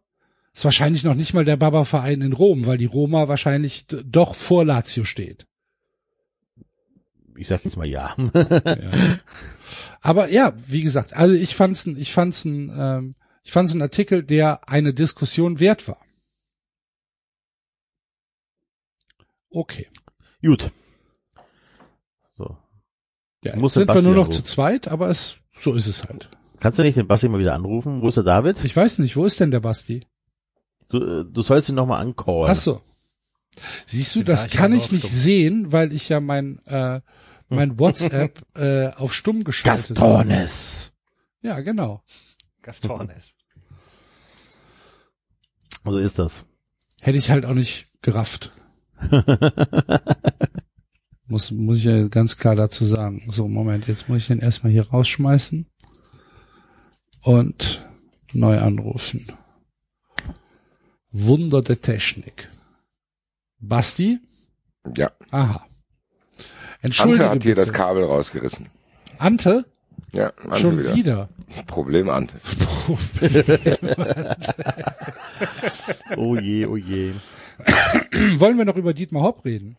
Ist 0.52 0.64
wahrscheinlich 0.64 1.04
noch 1.04 1.14
nicht 1.14 1.32
mal 1.34 1.44
der 1.44 1.56
Baba-Verein 1.56 2.20
in 2.20 2.32
Rom, 2.32 2.66
weil 2.66 2.76
die 2.78 2.86
Roma 2.86 3.28
wahrscheinlich 3.28 3.86
doch 3.86 4.34
vor 4.34 4.64
Lazio 4.64 5.04
steht. 5.04 5.46
Ich 7.36 7.46
sag 7.46 7.64
jetzt 7.64 7.76
mal 7.76 7.86
ja. 7.86 8.16
Ja. 8.34 9.20
Aber 10.00 10.28
ja, 10.30 10.52
wie 10.66 10.80
gesagt, 10.80 11.12
also 11.14 11.34
ich 11.34 11.54
fand's, 11.54 11.86
ein- 11.86 11.96
ich 11.96 12.12
fand's 12.12 12.44
ein, 12.44 12.72
ähm, 12.76 13.14
ich 13.44 13.52
fand's 13.52 13.72
ein 13.74 13.82
Artikel, 13.82 14.24
der 14.24 14.68
eine 14.68 14.92
Diskussion 14.92 15.60
wert 15.60 15.86
war. 15.86 16.00
Okay. 19.50 19.86
Gut. 20.42 20.70
Ja, 23.44 23.54
Muss 23.56 23.74
jetzt 23.74 23.86
sind 23.86 23.94
wir 23.94 24.02
nur 24.02 24.14
noch 24.14 24.24
anrufen. 24.24 24.44
zu 24.44 24.44
zweit, 24.44 24.88
aber 24.88 25.08
es, 25.08 25.36
so 25.58 25.74
ist 25.74 25.86
es 25.86 26.04
halt. 26.04 26.28
Kannst 26.60 26.78
du 26.78 26.82
nicht 26.82 26.96
den 26.96 27.06
Basti 27.06 27.28
mal 27.28 27.38
wieder 27.38 27.54
anrufen? 27.54 28.02
Wo 28.02 28.08
ist 28.08 28.16
der 28.16 28.24
David? 28.24 28.56
Ich 28.64 28.74
weiß 28.76 28.98
nicht, 28.98 29.16
wo 29.16 29.24
ist 29.24 29.38
denn 29.38 29.50
der 29.52 29.60
Basti? 29.60 30.04
Du, 30.88 31.22
du 31.22 31.42
sollst 31.42 31.68
ihn 31.68 31.76
nochmal 31.76 32.00
ancallen. 32.00 32.48
Ach 32.50 32.56
so. 32.56 32.80
Siehst 33.86 34.16
du, 34.16 34.22
das 34.22 34.48
gleich 34.48 34.56
kann 34.60 34.72
ich 34.72 34.90
nicht 34.92 35.06
Stumm. 35.06 35.18
sehen, 35.18 35.72
weil 35.72 35.92
ich 35.92 36.08
ja 36.08 36.20
mein 36.20 36.58
äh, 36.66 37.00
mein 37.48 37.78
WhatsApp 37.78 38.42
äh, 38.56 38.88
auf 38.94 39.14
stumm 39.14 39.44
geschaltet 39.44 39.98
habe. 40.00 40.24
Gastones. 40.28 40.92
Ja, 41.42 41.60
genau. 41.60 42.02
Gastornes. 42.62 43.34
So 45.84 45.98
ist 45.98 46.18
das. 46.18 46.44
Hätte 47.00 47.16
ich 47.18 47.30
halt 47.30 47.46
auch 47.46 47.54
nicht 47.54 47.86
gerafft. 48.02 48.50
muss, 51.28 51.50
muss 51.50 51.78
ich 51.78 51.84
ja 51.84 52.08
ganz 52.08 52.36
klar 52.36 52.56
dazu 52.56 52.84
sagen. 52.84 53.22
So, 53.28 53.48
Moment, 53.48 53.86
jetzt 53.86 54.08
muss 54.08 54.18
ich 54.18 54.26
den 54.28 54.38
erstmal 54.40 54.72
hier 54.72 54.88
rausschmeißen 54.88 55.66
und 57.22 57.84
neu 58.32 58.58
anrufen. 58.60 59.24
Wunder 61.12 61.62
der 61.62 61.80
Technik. 61.80 62.48
Basti? 63.60 64.18
Ja. 64.96 65.10
Aha. 65.30 65.64
Entschuldige 66.82 67.24
Ante 67.24 67.34
hat 67.34 67.42
hier 67.42 67.54
bitte. 67.54 67.66
das 67.66 67.72
Kabel 67.74 68.04
rausgerissen. 68.04 68.66
Ante? 69.18 69.64
Ja, 70.12 70.32
Ante 70.44 70.58
Schon 70.58 70.78
wieder. 70.78 70.94
wieder. 70.94 71.28
Problem 71.66 72.08
Ante. 72.08 72.34
Oh 76.16 76.36
je, 76.36 76.66
oh 76.66 76.76
je. 76.76 77.12
Wollen 78.38 78.58
wir 78.58 78.64
noch 78.64 78.76
über 78.76 78.92
Dietmar 78.94 79.22
Hopp 79.22 79.44
reden? 79.44 79.76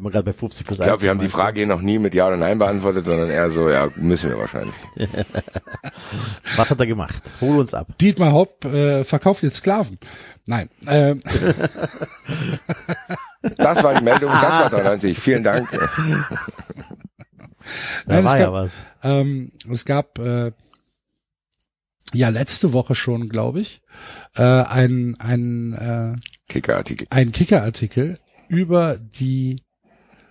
Bin 0.00 0.04
mal 0.04 0.10
gerade 0.12 0.24
bei 0.24 0.32
50 0.32 0.66
plus 0.66 0.78
Ich 0.78 0.84
glaube, 0.86 1.02
wir 1.02 1.10
haben 1.10 1.20
die 1.20 1.28
Frage 1.28 1.58
hier 1.60 1.66
noch 1.66 1.82
nie 1.82 1.98
mit 1.98 2.14
Ja 2.14 2.26
oder 2.28 2.38
Nein 2.38 2.58
beantwortet, 2.58 3.04
sondern 3.04 3.28
eher 3.28 3.50
so, 3.50 3.68
ja, 3.68 3.90
müssen 3.96 4.30
wir 4.30 4.38
wahrscheinlich. 4.38 4.74
Was 6.56 6.70
hat 6.70 6.80
er 6.80 6.86
gemacht? 6.86 7.22
Hol 7.42 7.58
uns 7.58 7.74
ab. 7.74 7.88
Dietmar 8.00 8.32
Hopp 8.32 8.64
äh, 8.64 9.04
verkauft 9.04 9.42
jetzt 9.42 9.56
Sklaven. 9.56 9.98
Nein. 10.46 10.70
Ähm, 10.86 11.20
Das 13.56 13.82
war 13.82 13.94
die 13.94 14.04
Meldung, 14.04 14.30
das 14.30 14.42
war 14.42 14.70
93. 14.70 15.18
Vielen 15.18 15.42
Dank. 15.44 15.68
Da 18.06 18.14
Nein, 18.14 18.24
war 18.24 18.34
es 18.34 18.40
ja 18.40 18.46
gab- 18.46 18.52
was. 18.54 18.72
Ähm, 19.02 19.52
es 19.70 19.84
gab 19.84 20.18
äh, 20.18 20.52
ja 22.12 22.28
letzte 22.30 22.72
Woche 22.72 22.94
schon, 22.94 23.28
glaube 23.28 23.60
ich, 23.60 23.82
äh, 24.34 24.42
ein 24.42 25.14
ein 25.20 25.74
äh, 25.74 26.16
Kickerartikel. 26.48 27.06
ein 27.10 27.30
Kicker-Artikel 27.32 28.18
über 28.48 28.96
die 28.98 29.56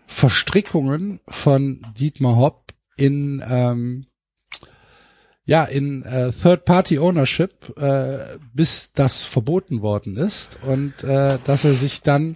Verstrickungen 0.10 1.22
von 1.28 1.82
Dietmar 1.98 2.36
Hopp 2.36 2.74
in 2.98 3.44
ähm, 3.48 4.06
ja 5.46 5.64
in 5.64 6.04
äh, 6.04 6.32
Third-Party-Ownership, 6.32 7.78
äh, 7.78 8.18
bis 8.54 8.92
das 8.92 9.24
verboten 9.24 9.82
worden 9.82 10.18
ist 10.18 10.60
und 10.64 11.04
äh, 11.04 11.38
dass 11.44 11.64
er 11.64 11.74
sich 11.74 12.02
dann 12.02 12.36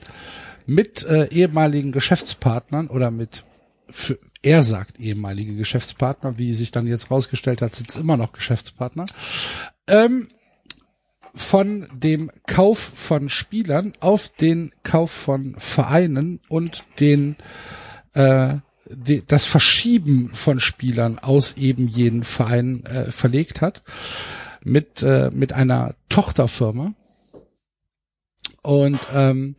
mit 0.65 1.03
äh, 1.05 1.27
ehemaligen 1.29 1.91
Geschäftspartnern 1.91 2.87
oder 2.87 3.11
mit 3.11 3.43
für, 3.89 4.17
er 4.43 4.63
sagt 4.63 4.99
ehemalige 4.99 5.55
Geschäftspartner, 5.55 6.37
wie 6.37 6.53
sich 6.53 6.71
dann 6.71 6.87
jetzt 6.87 7.11
rausgestellt 7.11 7.61
hat, 7.61 7.75
sind 7.75 7.89
es 7.89 7.97
immer 7.97 8.17
noch 8.17 8.33
Geschäftspartner, 8.33 9.07
ähm, 9.87 10.29
von 11.33 11.87
dem 11.93 12.31
Kauf 12.45 12.79
von 12.79 13.29
Spielern 13.29 13.93
auf 13.99 14.29
den 14.29 14.71
Kauf 14.83 15.11
von 15.11 15.55
Vereinen 15.57 16.39
und 16.47 16.85
den 16.99 17.35
äh, 18.13 18.55
die, 18.89 19.23
das 19.25 19.45
Verschieben 19.45 20.29
von 20.29 20.59
Spielern 20.59 21.17
aus 21.19 21.57
eben 21.57 21.87
jenen 21.87 22.23
Verein 22.23 22.85
äh, 22.85 23.11
verlegt 23.11 23.61
hat 23.61 23.83
mit 24.63 25.01
äh, 25.03 25.29
mit 25.33 25.53
einer 25.53 25.95
Tochterfirma. 26.09 26.93
Und 28.61 28.99
ähm, 29.13 29.55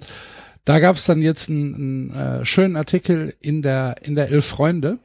da 0.64 0.78
gab 0.78 0.96
es 0.96 1.04
dann 1.04 1.20
jetzt 1.20 1.50
einen, 1.50 1.74
einen 1.74 2.10
äh, 2.14 2.44
schönen 2.44 2.76
Artikel 2.76 3.34
in 3.40 3.62
der 3.62 3.96
in 4.02 4.14
der 4.14 4.30
Elf 4.30 4.46
Freunde 4.46 4.98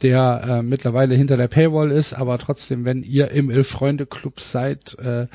der 0.00 0.42
äh, 0.48 0.62
mittlerweile 0.62 1.14
hinter 1.14 1.36
der 1.36 1.48
Paywall 1.48 1.90
ist, 1.90 2.14
aber 2.14 2.38
trotzdem, 2.38 2.84
wenn 2.84 3.02
ihr 3.02 3.30
im 3.30 3.50
Elf-Freunde-Club 3.50 4.40
seid, 4.40 4.98
äh, 4.98 5.26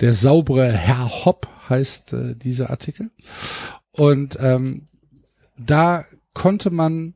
der 0.00 0.14
saubere 0.14 0.70
Herr 0.72 1.24
Hopp 1.24 1.48
heißt 1.68 2.12
äh, 2.12 2.34
dieser 2.34 2.70
Artikel. 2.70 3.10
Und 3.92 4.38
ähm, 4.40 4.88
da 5.56 6.04
konnte 6.34 6.70
man 6.70 7.14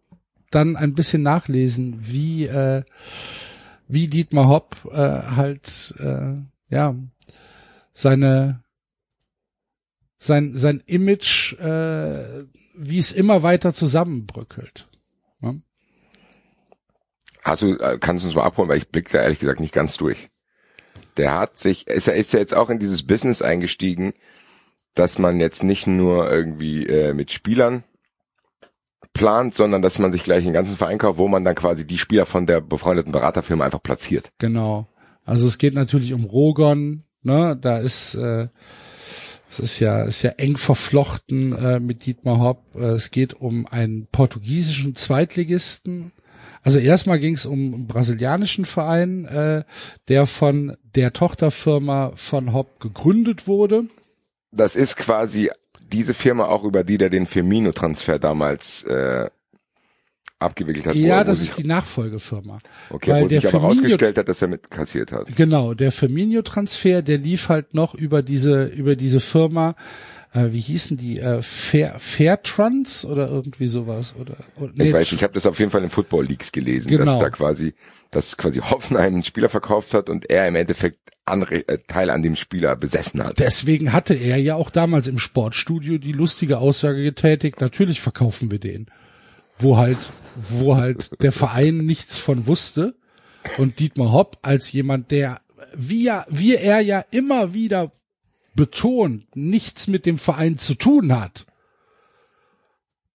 dann 0.51 0.77
ein 0.77 0.95
bisschen 0.95 1.23
nachlesen, 1.23 1.97
wie 2.01 2.47
äh, 2.47 2.83
wie 3.89 4.09
Dietmar 4.09 4.49
Hopp 4.49 4.77
äh, 4.93 5.23
halt 5.37 5.95
äh, 5.99 6.35
ja 6.69 6.95
seine 7.93 8.63
sein 10.19 10.55
sein 10.55 10.83
Image 10.87 11.55
äh, 11.55 12.47
wie 12.79 12.99
es 12.99 13.13
immer 13.13 13.43
weiter 13.43 13.73
zusammenbröckelt. 13.73 14.89
Ja? 15.41 15.55
Hast 17.47 17.63
du, 17.63 17.79
äh, 17.79 17.97
kannst 18.01 18.25
du 18.25 18.27
uns 18.27 18.35
mal 18.35 18.43
abholen, 18.43 18.69
weil 18.69 18.79
ich 18.79 18.89
blick 18.89 19.09
da 19.09 19.23
ehrlich 19.23 19.39
gesagt 19.39 19.61
nicht 19.61 19.73
ganz 19.73 19.97
durch. 19.97 20.31
Der 21.17 21.39
hat 21.39 21.61
sich, 21.61 21.87
ist 21.87 22.09
er 22.09 22.15
ist 22.15 22.33
ja 22.33 22.41
jetzt 22.41 22.57
auch 22.57 22.71
in 22.71 22.81
dieses 22.81 23.07
Business 23.07 23.41
eingestiegen, 23.41 24.15
dass 24.95 25.21
man 25.21 25.39
jetzt 25.39 25.63
nicht 25.63 25.87
nur 25.87 26.29
irgendwie 26.29 26.87
äh, 26.87 27.15
mit 27.15 27.31
Spielern 27.31 27.85
plant, 29.13 29.55
sondern 29.55 29.81
dass 29.81 30.01
man 30.01 30.13
sich 30.13 30.25
gleich 30.25 30.43
einen 30.43 30.55
ganzen 30.55 30.77
Verein 30.77 30.99
kauft, 30.99 31.19
wo 31.19 31.29
man 31.29 31.45
dann 31.45 31.55
quasi 31.55 31.87
die 31.87 31.99
Spieler 31.99 32.27
von 32.27 32.49
der 32.49 32.61
befreundeten 32.61 33.13
Beraterfirma 33.13 33.65
einfach 33.65 33.83
platziert. 33.83 34.33
Genau. 34.39 34.89
Also 35.25 35.47
es 35.47 35.59
geht 35.59 35.75
natürlich 35.75 36.15
um 36.15 36.25
Rogon, 36.25 37.05
ne? 37.23 37.57
Da 37.61 37.79
ist 37.79 38.17
äh, 38.17 38.49
es 39.49 39.61
ist 39.61 39.79
ja 39.79 40.03
ist 40.03 40.23
ja 40.23 40.31
eng 40.33 40.57
verflochten 40.57 41.53
äh, 41.53 41.79
mit 41.79 42.07
Dietmar 42.07 42.41
Hopp. 42.41 42.65
Äh, 42.75 42.87
es 42.87 43.13
geht 43.13 43.35
um 43.35 43.67
einen 43.69 44.09
portugiesischen 44.11 44.97
Zweitligisten. 44.97 46.13
Also 46.67 46.81
erstmal 46.81 47.21
ging 47.21 47.35
es 47.35 47.47
um 47.47 47.75
einen 47.75 47.87
brasilianischen 47.87 48.65
Verein, 48.65 49.25
äh, 49.27 49.63
der 50.09 50.27
von 50.27 50.77
der 50.97 51.13
Tochterfirma 51.13 52.11
von 52.17 52.53
Hopp 52.53 52.81
gegründet 52.81 53.47
wurde. 53.47 53.85
Das 54.51 54.75
ist 54.75 54.97
quasi 54.97 55.49
diese 55.93 56.13
Firma 56.13 56.47
auch, 56.47 56.65
über 56.65 56.83
die 56.83 56.99
der 56.99 57.09
den 57.09 57.29
Firmino-Transfer 57.29 58.19
damals 58.19 58.83
äh, 58.83 59.31
abgewickelt 60.41 60.87
hat. 60.87 60.97
ja, 60.97 61.23
das 61.23 61.41
ist 61.41 61.57
die 61.57 61.65
Nachfolgefirma. 61.65 62.59
Okay, 62.91 63.13
weil 63.13 63.25
wo 63.25 63.29
der 63.29 63.43
sich 63.43 63.55
aber 63.55 63.59
Firmino- 63.63 63.83
rausgestellt 63.83 64.19
hat, 64.19 64.29
dass 64.29 64.43
er 64.43 64.49
mit 64.49 64.69
kassiert 64.69 65.13
hat. 65.13 65.37
Genau, 65.37 65.73
der 65.73 65.93
Firmino-Transfer, 65.93 67.01
der 67.03 67.19
lief 67.19 67.49
halt 67.49 67.75
noch 67.75 67.95
über 67.95 68.23
diese 68.23 68.65
über 68.65 68.97
diese 68.97 69.21
Firma. 69.21 69.77
Äh, 70.33 70.53
wie 70.53 70.61
hießen 70.61 70.97
die? 70.97 71.19
Äh, 71.21 71.41
Fair 71.43 71.95
Fairtrans 71.99 73.05
oder 73.05 73.29
irgendwie 73.29 73.67
sowas 73.69 74.15
oder? 74.21 74.37
oder 74.57 74.73
nee, 74.75 74.89
ich 74.89 74.93
weiß, 74.93 75.13
ich 75.13 75.23
habe 75.23 75.33
das 75.35 75.47
auf 75.47 75.59
jeden 75.59 75.71
Fall 75.71 75.83
in 75.85 75.91
Football 75.91 76.27
Leagues 76.27 76.53
gelesen, 76.53 76.89
dass 76.91 76.99
Genau. 76.99 77.21
da 77.21 77.31
quasi, 77.31 77.75
dass 78.11 78.37
quasi 78.37 78.59
Hoffenheim 78.61 79.15
einen 79.15 79.25
Spieler 79.25 79.49
verkauft 79.49 79.95
hat 79.95 80.09
und 80.11 80.29
er 80.31 80.47
im 80.49 80.57
Endeffekt 80.57 80.99
Anre 81.25 81.67
äh, 81.69 81.79
Teil 81.89 82.11
an 82.11 82.23
dem 82.23 82.37
Spieler 82.37 82.77
besessen 82.77 83.23
hat. 83.25 83.39
Deswegen 83.39 83.93
hatte 83.93 84.15
er 84.15 84.37
ja 84.37 84.55
auch 84.55 84.71
damals 84.71 85.09
im 85.09 85.19
Sportstudio 85.19 85.99
die 85.99 86.13
lustige 86.13 86.59
Aussage 86.59 87.03
getätigt, 87.03 87.61
natürlich 87.61 88.01
verkaufen 88.01 88.51
wir 88.51 88.59
den. 88.61 88.87
Wo 89.59 89.77
halt, 89.77 89.99
wo 90.37 90.77
halt 90.77 91.11
der 91.23 91.33
Verein 91.33 91.79
nichts 91.79 92.19
von 92.19 92.47
wusste 92.47 92.95
und 93.59 93.81
Dietmar 93.81 94.13
Hopp 94.13 94.39
als 94.43 94.71
jemand, 94.73 95.11
der, 95.11 95.41
wie, 95.75 96.05
ja, 96.05 96.27
wie 96.29 96.55
er 96.55 96.81
ja 96.81 97.03
immer 97.11 97.55
wieder 97.55 97.91
betont, 98.57 99.37
nichts 99.37 99.87
mit 99.87 100.07
dem 100.07 100.19
Verein 100.19 100.59
zu 100.59 100.75
tun 100.75 101.19
hat, 101.19 101.47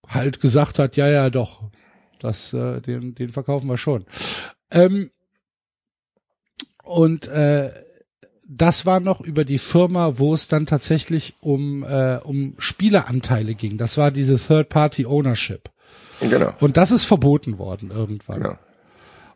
halt 0.07 0.39
gesagt 0.39 0.79
hat, 0.79 0.95
ja, 0.97 1.07
ja, 1.07 1.29
doch, 1.29 1.69
das, 2.19 2.53
äh, 2.53 2.81
den, 2.81 3.15
den 3.15 3.29
verkaufen 3.29 3.67
wir 3.67 3.77
schon. 3.77 4.05
Ähm, 4.69 5.09
und 6.83 7.27
äh, 7.27 7.71
das 8.47 8.85
war 8.85 8.99
noch 8.99 9.21
über 9.21 9.45
die 9.45 9.57
Firma, 9.57 10.19
wo 10.19 10.33
es 10.33 10.47
dann 10.47 10.65
tatsächlich 10.65 11.35
um, 11.39 11.83
äh, 11.83 12.17
um 12.23 12.55
Spieleranteile 12.57 13.55
ging. 13.55 13.77
Das 13.77 13.97
war 13.97 14.11
diese 14.11 14.37
Third-Party-Ownership. 14.37 15.69
Genau. 16.19 16.53
Und 16.59 16.77
das 16.77 16.91
ist 16.91 17.05
verboten 17.05 17.57
worden 17.57 17.91
irgendwann. 17.91 18.41
genau. 18.41 18.57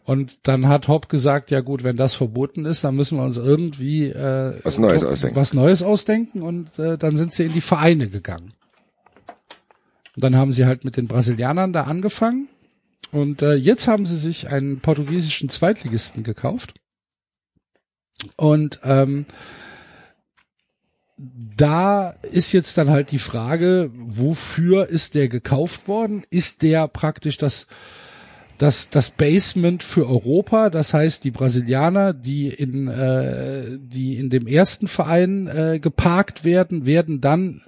Und 0.05 0.37
dann 0.43 0.67
hat 0.67 0.87
Hopp 0.87 1.09
gesagt, 1.09 1.49
ja 1.49 1.61
gut, 1.61 1.83
wenn 1.83 1.97
das 1.97 2.13
verboten 2.13 2.65
ist, 2.65 2.83
dann 2.83 2.95
müssen 2.95 3.17
wir 3.17 3.25
uns 3.25 3.37
irgendwie 3.37 4.05
äh, 4.09 4.53
Was 4.63 4.77
Neues 4.77 5.03
ausdenken. 5.03 5.35
was 5.35 5.53
Neues 5.55 5.81
ausdenken 5.81 6.41
und 6.43 6.77
äh, 6.77 6.97
dann 6.97 7.17
sind 7.17 7.33
sie 7.33 7.45
in 7.45 7.53
die 7.53 7.61
Vereine 7.61 8.07
gegangen. 8.07 8.53
Und 10.15 10.23
dann 10.23 10.35
haben 10.35 10.53
sie 10.53 10.67
halt 10.67 10.85
mit 10.85 10.95
den 10.95 11.07
Brasilianern 11.07 11.73
da 11.73 11.85
angefangen 11.85 12.47
und 13.11 13.41
äh, 13.41 13.55
jetzt 13.55 13.87
haben 13.87 14.05
sie 14.05 14.17
sich 14.17 14.49
einen 14.49 14.79
portugiesischen 14.79 15.49
Zweitligisten 15.49 16.23
gekauft. 16.23 16.75
Und 18.37 18.79
ähm, 18.83 19.25
da 21.17 22.11
ist 22.31 22.51
jetzt 22.51 22.77
dann 22.77 22.89
halt 22.91 23.11
die 23.11 23.19
Frage, 23.19 23.89
wofür 23.95 24.87
ist 24.87 25.15
der 25.15 25.29
gekauft 25.29 25.87
worden? 25.87 26.23
Ist 26.29 26.61
der 26.61 26.87
praktisch 26.87 27.37
das 27.37 27.67
das, 28.57 28.89
das 28.89 29.09
Basement 29.09 29.83
für 29.83 30.07
Europa, 30.07 30.69
das 30.69 30.93
heißt 30.93 31.23
die 31.23 31.31
Brasilianer, 31.31 32.13
die 32.13 32.47
in, 32.47 32.87
äh, 32.87 33.77
die 33.79 34.17
in 34.17 34.29
dem 34.29 34.47
ersten 34.47 34.87
Verein 34.87 35.47
äh, 35.47 35.79
geparkt 35.79 36.43
werden, 36.43 36.85
werden 36.85 37.19
dann 37.19 37.61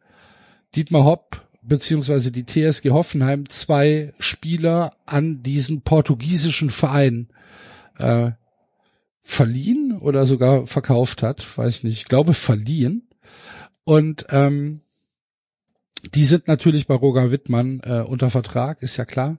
Dietmar 0.75 1.05
Hopp 1.05 1.47
beziehungsweise 1.61 2.33
die 2.33 2.47
TSG 2.47 2.93
Hoffenheim 2.93 3.47
zwei 3.51 4.15
Spieler 4.19 4.95
an 5.05 5.43
diesen 5.43 5.83
portugiesischen 5.83 6.71
Verein 6.71 7.29
äh, 7.99 8.31
verliehen 9.21 9.99
oder 10.01 10.25
sogar 10.25 10.67
verkauft 10.67 11.23
hat, 11.23 11.59
weiß 11.59 11.77
ich 11.77 11.85
nicht, 11.85 11.99
ich 11.99 12.07
glaube 12.07 12.33
verliehen. 12.33 13.07
Und 13.85 14.29
ähm, 14.31 14.82
die 16.03 16.25
sind 16.25 16.49
natürlich 16.49 16.87
bei 16.87 16.95
Roger 16.95 17.31
Wittmann 17.31 17.81
äh, 17.85 18.01
unter 18.01 18.31
Vertrag, 18.31 18.83
ist 18.83 18.97
ja 18.97 19.05
klar. 19.05 19.39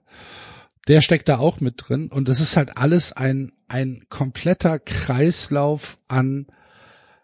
Der 0.88 1.00
steckt 1.00 1.28
da 1.28 1.38
auch 1.38 1.60
mit 1.60 1.74
drin 1.76 2.08
und 2.08 2.28
es 2.28 2.40
ist 2.40 2.56
halt 2.56 2.76
alles 2.76 3.12
ein 3.12 3.52
ein 3.68 4.04
kompletter 4.08 4.78
Kreislauf 4.78 5.96
an 6.08 6.46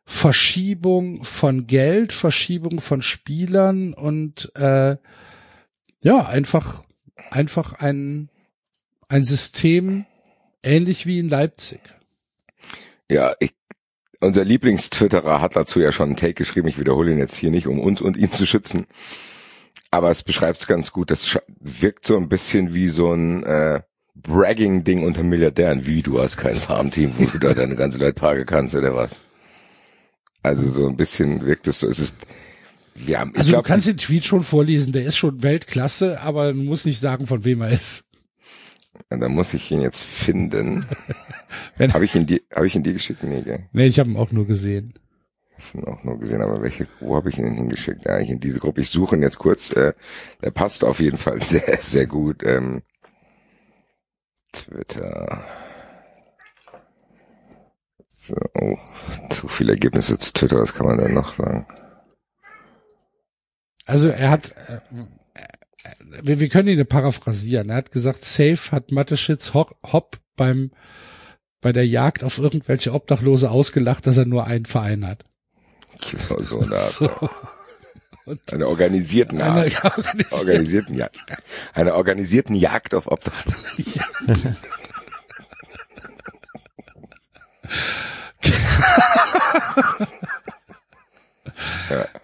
Verschiebung 0.05 1.23
von 1.23 1.67
Geld, 1.67 2.13
Verschiebung 2.13 2.81
von 2.81 3.03
Spielern 3.03 3.93
und 3.93 4.51
äh, 4.57 4.97
ja 6.03 6.27
einfach 6.27 6.85
einfach 7.31 7.75
ein 7.75 8.31
ein 9.09 9.25
System 9.25 10.07
ähnlich 10.63 11.07
wie 11.07 11.19
in 11.19 11.29
Leipzig. 11.29 11.81
Ja, 13.11 13.35
ich, 13.41 13.53
unser 14.21 14.45
Lieblingstwitterer 14.45 15.41
hat 15.41 15.57
dazu 15.57 15.81
ja 15.81 15.93
schon 15.93 16.11
einen 16.11 16.17
Take 16.17 16.35
geschrieben. 16.35 16.69
Ich 16.69 16.79
wiederhole 16.79 17.13
ihn 17.13 17.19
jetzt 17.19 17.37
hier 17.37 17.51
nicht, 17.51 17.67
um 17.67 17.79
uns 17.81 18.01
und 18.01 18.17
ihn 18.17 18.33
zu 18.33 18.47
schützen. 18.47 18.87
Aber 19.91 20.11
es 20.11 20.23
beschreibt 20.23 20.61
es 20.61 20.67
ganz 20.67 20.93
gut. 20.93 21.11
Das 21.11 21.39
wirkt 21.61 22.07
so 22.07 22.17
ein 22.17 22.29
bisschen 22.29 22.75
wie 22.75 22.89
so 22.89 23.13
ein 23.13 23.43
äh, 23.43 23.81
Bragging-Ding 24.15 25.05
unter 25.05 25.23
Milliardären. 25.23 25.87
Wie, 25.87 26.03
du 26.03 26.21
hast 26.21 26.37
kein 26.37 26.55
Farmteam, 26.55 27.13
wo 27.19 27.25
du 27.25 27.39
da 27.39 27.55
deine 27.55 27.75
ganze 27.75 27.99
Leute 27.99 28.15
parken 28.15 28.47
kannst 28.47 28.75
oder 28.75 28.95
was? 28.95 29.21
Also 30.43 30.71
so 30.71 30.89
ein 30.89 30.97
bisschen 30.97 31.45
wirkt 31.45 31.67
es 31.67 31.81
so. 31.81 31.89
Es 31.89 31.99
ist, 31.99 32.17
wir 32.95 33.19
haben, 33.21 33.35
Also 33.37 33.53
glaub, 33.53 33.65
du 33.65 33.69
kannst 33.69 33.89
den 33.89 33.97
Tweet 33.97 34.25
schon 34.25 34.43
vorlesen, 34.43 34.93
der 34.93 35.05
ist 35.05 35.17
schon 35.17 35.43
Weltklasse, 35.43 36.21
aber 36.23 36.53
du 36.53 36.59
musst 36.61 36.87
nicht 36.87 37.01
sagen, 37.01 37.27
von 37.27 37.45
wem 37.45 37.63
er 37.63 37.71
ist. 37.71 38.05
da 39.09 39.29
muss 39.29 39.55
ich 39.55 39.71
ihn 39.71 39.81
jetzt 39.83 40.01
finden. 40.01 40.87
Habe 41.93 42.05
ich 42.05 42.15
ihn 42.15 42.27
dir, 42.27 42.41
habe 42.55 42.67
ich 42.69 42.75
ihn 42.77 42.83
dir 42.85 42.93
geschickt? 42.93 43.25
Nee, 43.25 43.43
gell? 43.43 43.67
nee, 43.73 43.87
ich 43.87 43.99
habe 43.99 44.09
ihn 44.11 44.17
auch 44.17 44.31
nur 44.31 44.47
gesehen. 44.47 44.95
Ich 45.63 45.75
ihn 45.75 45.85
auch 45.85 46.03
nur 46.05 46.19
gesehen, 46.19 46.41
aber 46.43 46.63
welche, 46.63 46.87
wo 47.01 47.17
habe 47.17 47.29
ich 47.31 47.39
ihn 47.39 47.45
denn 47.45 47.55
hingeschickt? 47.55 48.05
Ja, 48.05 48.19
ich 48.19 48.31
in 48.31 48.41
diese 48.41 48.61
Gruppe. 48.61 48.81
Ich 48.81 48.91
suche 48.91 49.17
ihn 49.17 49.23
jetzt 49.23 49.39
kurz. 49.39 49.71
Äh, 49.73 49.93
der 50.43 50.51
passt 50.51 50.85
auf 50.85 51.01
jeden 51.01 51.19
Fall 51.19 51.41
sehr, 51.43 51.77
sehr 51.79 52.07
gut. 52.07 52.43
Ähm, 52.45 52.83
Twitter. 54.53 55.45
So, 58.09 58.35
oh, 58.55 58.77
zu 59.31 59.49
viele 59.49 59.73
Ergebnisse 59.73 60.19
zu 60.19 60.33
Twitter, 60.33 60.61
was 60.61 60.75
kann 60.75 60.87
man 60.87 60.99
denn 60.99 61.15
noch 61.15 61.33
sagen? 61.35 61.67
Also 63.87 64.09
er 64.09 64.31
hat, 64.31 64.55
äh, 64.69 64.81
äh, 65.35 66.23
wir, 66.23 66.39
wir 66.41 66.49
können 66.49 66.69
ihn 66.69 66.87
paraphrasieren. 66.87 67.71
Er 67.71 67.77
hat 67.77 67.91
gesagt, 67.91 68.25
safe 68.25 68.73
hat 68.73 68.93
Mateschitz 68.93 69.55
Ho- 69.55 69.75
Hopp 69.93 70.19
beim 70.37 70.71
bei 71.63 71.73
der 71.73 71.87
Jagd 71.87 72.25
auf 72.25 72.39
irgendwelche 72.39 72.95
Obdachlose 72.95 73.51
ausgelacht, 73.51 74.07
dass 74.07 74.17
er 74.17 74.25
nur 74.25 74.47
einen 74.47 74.65
Verein 74.65 75.07
hat. 75.07 75.25
Genau 76.01 76.41
so 76.43 76.61
eine 76.61 76.77
Art. 76.77 76.91
So. 76.91 77.11
Eine 78.53 78.69
organisierten 78.69 79.41
Art. 79.41 79.57
Eine 79.57 79.93
organisierte- 79.95 80.33
organisierten 80.39 80.95
Jagd. 80.97 81.19
Eine 81.75 81.95
organisierten 81.95 82.55
Jagd 82.55 82.95
auf 82.95 83.11
Obdachlose. 83.11 83.57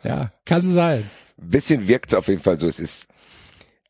Ja, 0.02 0.30
kann 0.44 0.68
sein. 0.68 1.08
bisschen 1.36 1.88
wirkt 1.88 2.10
es 2.12 2.14
auf 2.14 2.28
jeden 2.28 2.42
Fall 2.42 2.58
so. 2.58 2.66
Es 2.68 2.78
ist 2.78 3.06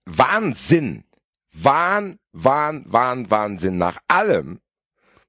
Wahnsinn. 0.04 1.04
Wahn, 1.52 2.18
Wahn, 2.32 2.84
Wahn, 2.88 3.30
Wahnsinn. 3.30 3.78
Nach 3.78 3.98
allem, 4.08 4.60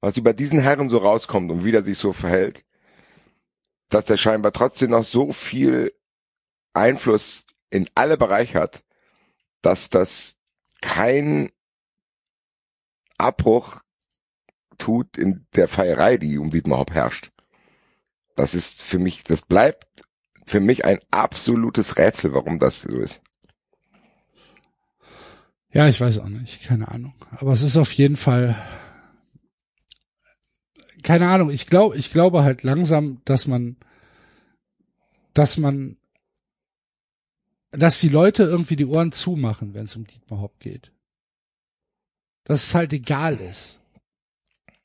was 0.01 0.17
über 0.17 0.33
diesen 0.33 0.59
Herren 0.59 0.89
so 0.89 0.97
rauskommt 0.97 1.51
und 1.51 1.63
wie 1.65 1.71
der 1.71 1.83
sich 1.83 1.97
so 1.97 2.13
verhält, 2.13 2.63
dass 3.89 4.09
er 4.09 4.17
scheinbar 4.17 4.51
trotzdem 4.51 4.91
noch 4.91 5.03
so 5.03 5.31
viel 5.31 5.93
Einfluss 6.73 7.45
in 7.69 7.89
alle 7.95 8.17
Bereiche 8.17 8.59
hat, 8.59 8.83
dass 9.61 9.89
das 9.89 10.35
kein 10.81 11.51
Abbruch 13.17 13.81
tut 14.77 15.17
in 15.17 15.47
der 15.55 15.67
Feierei, 15.67 16.17
die 16.17 16.37
um 16.37 16.51
Dietmar 16.51 16.85
herrscht. 16.91 17.31
Das 18.35 18.53
ist 18.53 18.81
für 18.81 18.99
mich, 18.99 19.23
das 19.23 19.41
bleibt 19.41 19.85
für 20.45 20.59
mich 20.59 20.85
ein 20.85 20.99
absolutes 21.11 21.97
Rätsel, 21.97 22.33
warum 22.33 22.59
das 22.59 22.81
so 22.81 22.97
ist. 22.97 23.21
Ja, 25.73 25.87
ich 25.87 25.99
weiß 25.99 26.19
auch 26.19 26.29
nicht, 26.29 26.65
keine 26.65 26.87
Ahnung. 26.87 27.13
Aber 27.31 27.51
es 27.51 27.63
ist 27.63 27.77
auf 27.77 27.91
jeden 27.91 28.15
Fall, 28.15 28.55
keine 31.03 31.27
Ahnung. 31.27 31.49
Ich 31.49 31.67
glaube, 31.67 31.95
ich 31.97 32.11
glaube 32.11 32.43
halt 32.43 32.63
langsam, 32.63 33.21
dass 33.25 33.47
man, 33.47 33.77
dass 35.33 35.57
man, 35.57 35.97
dass 37.71 37.99
die 37.99 38.09
Leute 38.09 38.43
irgendwie 38.43 38.75
die 38.75 38.85
Ohren 38.85 39.11
zumachen, 39.11 39.73
wenn 39.73 39.85
es 39.85 39.95
um 39.95 40.07
Dietmar 40.07 40.41
Hopp 40.41 40.59
geht. 40.59 40.91
Dass 42.43 42.63
es 42.63 42.75
halt 42.75 42.93
egal 42.93 43.35
ist. 43.35 43.81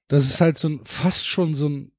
Das 0.09 0.25
ist 0.25 0.41
halt 0.41 0.59
so 0.59 0.69
ein, 0.69 0.81
fast 0.85 1.27
schon 1.27 1.55
so 1.55 1.69
ein 1.69 1.93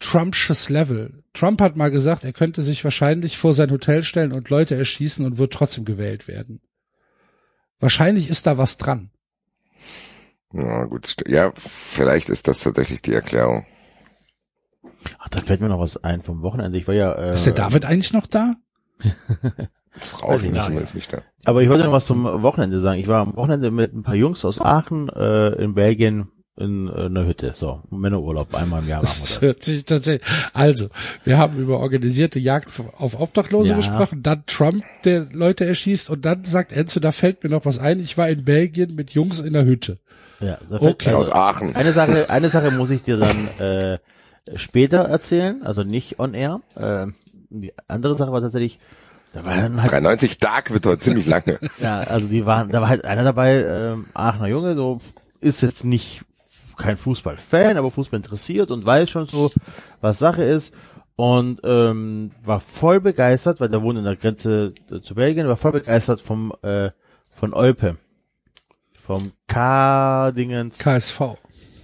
Trumpsches 0.00 0.68
Level. 0.68 1.24
Trump 1.32 1.60
hat 1.60 1.76
mal 1.76 1.90
gesagt, 1.90 2.22
er 2.24 2.32
könnte 2.32 2.62
sich 2.62 2.84
wahrscheinlich 2.84 3.36
vor 3.36 3.52
sein 3.52 3.70
Hotel 3.70 4.04
stellen 4.04 4.32
und 4.32 4.48
Leute 4.48 4.76
erschießen 4.76 5.26
und 5.26 5.38
wird 5.38 5.52
trotzdem 5.52 5.84
gewählt 5.84 6.28
werden. 6.28 6.60
Wahrscheinlich 7.80 8.28
ist 8.28 8.46
da 8.46 8.58
was 8.58 8.76
dran. 8.76 9.10
Ja, 10.52 10.84
gut. 10.84 11.16
Ja, 11.26 11.52
vielleicht 11.56 12.28
ist 12.28 12.48
das 12.48 12.60
tatsächlich 12.60 13.02
die 13.02 13.14
Erklärung. 13.14 13.66
Ach, 15.18 15.28
da 15.28 15.40
fällt 15.40 15.60
mir 15.60 15.68
noch 15.68 15.80
was 15.80 16.02
ein 16.02 16.22
vom 16.22 16.42
Wochenende. 16.42 16.78
Ich 16.78 16.88
war 16.88 16.94
ja. 16.94 17.12
Äh, 17.12 17.34
Ist 17.34 17.46
der 17.46 17.52
David 17.52 17.84
eigentlich 17.84 18.12
noch 18.12 18.26
da? 18.26 18.54
Das 20.00 20.22
Rauschen 20.22 20.54
ist 20.54 20.62
zumindest 20.62 20.94
nicht 20.94 21.12
da. 21.12 21.22
Aber 21.44 21.60
ich 21.60 21.68
wollte 21.68 21.82
noch 21.82 21.90
was 21.90 22.06
zum 22.06 22.22
Wochenende 22.42 22.78
sagen. 22.78 23.00
Ich 23.00 23.08
war 23.08 23.20
am 23.20 23.34
Wochenende 23.34 23.72
mit 23.72 23.92
ein 23.94 24.04
paar 24.04 24.14
Jungs 24.14 24.44
aus 24.44 24.60
Aachen 24.60 25.08
äh, 25.08 25.48
in 25.60 25.74
Belgien 25.74 26.28
in, 26.58 26.88
äh, 26.88 27.06
einer 27.06 27.24
Hütte. 27.26 27.52
So, 27.54 27.82
Männerurlaub, 27.90 28.54
einmal 28.54 28.82
im 28.82 28.88
Jahr 28.88 29.02
machen 29.02 29.16
wir 29.20 29.20
Das 29.20 29.20
das. 29.34 29.40
hört 29.40 29.62
sich 29.62 29.84
tatsächlich. 29.84 30.28
Also, 30.52 30.88
wir 31.24 31.38
haben 31.38 31.58
über 31.58 31.78
organisierte 31.80 32.38
Jagd 32.40 32.70
auf 32.98 33.20
Obdachlose 33.20 33.70
Ja. 33.70 33.76
gesprochen, 33.76 34.22
dann 34.22 34.44
Trump, 34.46 34.82
der 35.04 35.26
Leute 35.32 35.64
erschießt 35.66 36.10
und 36.10 36.24
dann 36.24 36.44
sagt 36.44 36.72
Enzo, 36.72 37.00
da 37.00 37.12
fällt 37.12 37.42
mir 37.44 37.50
noch 37.50 37.64
was 37.64 37.78
ein. 37.78 38.00
Ich 38.00 38.18
war 38.18 38.28
in 38.28 38.44
Belgien 38.44 38.94
mit 38.94 39.10
Jungs 39.12 39.40
in 39.40 39.52
der 39.52 39.64
Hütte. 39.64 39.98
Ja, 40.40 40.58
da 40.68 40.78
fällt- 40.78 40.92
Okay. 40.94 41.14
Aus 41.14 41.30
Aachen. 41.30 41.74
Eine 41.76 41.92
Sache, 41.92 42.30
eine 42.30 42.48
Sache 42.50 42.70
muss 42.70 42.90
ich 42.90 43.02
dir 43.02 43.16
dann 43.16 43.48
äh, 43.58 43.98
später 44.56 44.98
erzählen, 45.04 45.62
also 45.64 45.82
nicht 45.82 46.18
on 46.18 46.34
air. 46.34 46.60
Äh, 46.76 47.06
die 47.50 47.72
andere 47.88 48.16
Sache 48.16 48.30
war 48.32 48.40
tatsächlich, 48.40 48.78
da 49.32 49.44
waren 49.44 49.80
halt 49.82 49.90
93 49.92 50.38
Dark 50.38 50.72
wird 50.72 50.86
heute 50.86 51.00
ziemlich 51.00 51.26
lange. 51.26 51.58
Ja, 51.80 51.98
also 52.00 52.26
die 52.26 52.46
waren, 52.46 52.70
da 52.70 52.80
war 52.80 52.88
halt 52.88 53.04
einer 53.04 53.24
dabei, 53.24 53.62
ähm, 53.64 54.06
Aachener 54.14 54.48
Junge, 54.48 54.74
so 54.74 55.00
ist 55.40 55.60
jetzt 55.62 55.84
nicht 55.84 56.22
kein 56.78 56.96
Fußballfan, 56.96 57.76
aber 57.76 57.90
Fußball 57.90 58.18
interessiert 58.18 58.70
und 58.70 58.84
weiß 58.86 59.10
schon 59.10 59.26
so, 59.26 59.50
was 60.00 60.18
Sache 60.18 60.42
ist 60.44 60.72
und 61.16 61.60
ähm, 61.64 62.30
war 62.44 62.60
voll 62.60 63.00
begeistert, 63.00 63.60
weil 63.60 63.68
der 63.68 63.82
wohnt 63.82 63.98
in 63.98 64.04
der 64.04 64.16
Grenze 64.16 64.72
äh, 64.90 65.00
zu 65.00 65.14
Belgien, 65.14 65.48
war 65.48 65.56
voll 65.56 65.72
begeistert 65.72 66.20
vom 66.20 66.52
äh, 66.62 66.90
von 67.36 67.52
Eupe, 67.54 67.96
vom 69.02 69.32
K-Dingens 69.46 70.78
KSV. 70.78 71.20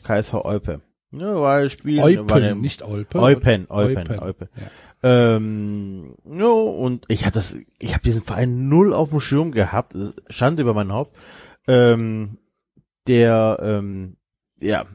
KSV 0.05 0.35
Eupe. 0.45 0.81
Ja, 1.13 1.41
war 1.41 1.69
Spiel. 1.71 2.01
Eupen, 2.01 2.29
war 2.31 2.37
eine- 2.39 2.55
nicht 2.57 2.83
Olpe. 2.83 3.19
Eupen, 3.21 3.67
Eupen, 3.71 3.99
Eupen. 4.09 4.19
Eupen. 4.21 4.49
Ja. 4.57 4.67
Ähm, 5.37 6.15
ja, 6.25 6.47
und 6.47 7.05
ich 7.09 7.23
habe 7.25 7.33
das, 7.35 7.57
ich 7.79 7.93
habe 7.93 8.03
diesen 8.03 8.23
Verein 8.23 8.69
null 8.69 8.93
auf 8.95 9.11
dem 9.11 9.21
Schirm 9.21 9.53
gehabt, 9.53 9.95
Schande 10.29 10.63
über 10.63 10.75
mein 10.75 10.93
Haupt. 10.93 11.15
Ähm, 11.69 12.39
der, 13.07 13.59
ähm, 13.63 14.17
ja, 14.65 14.86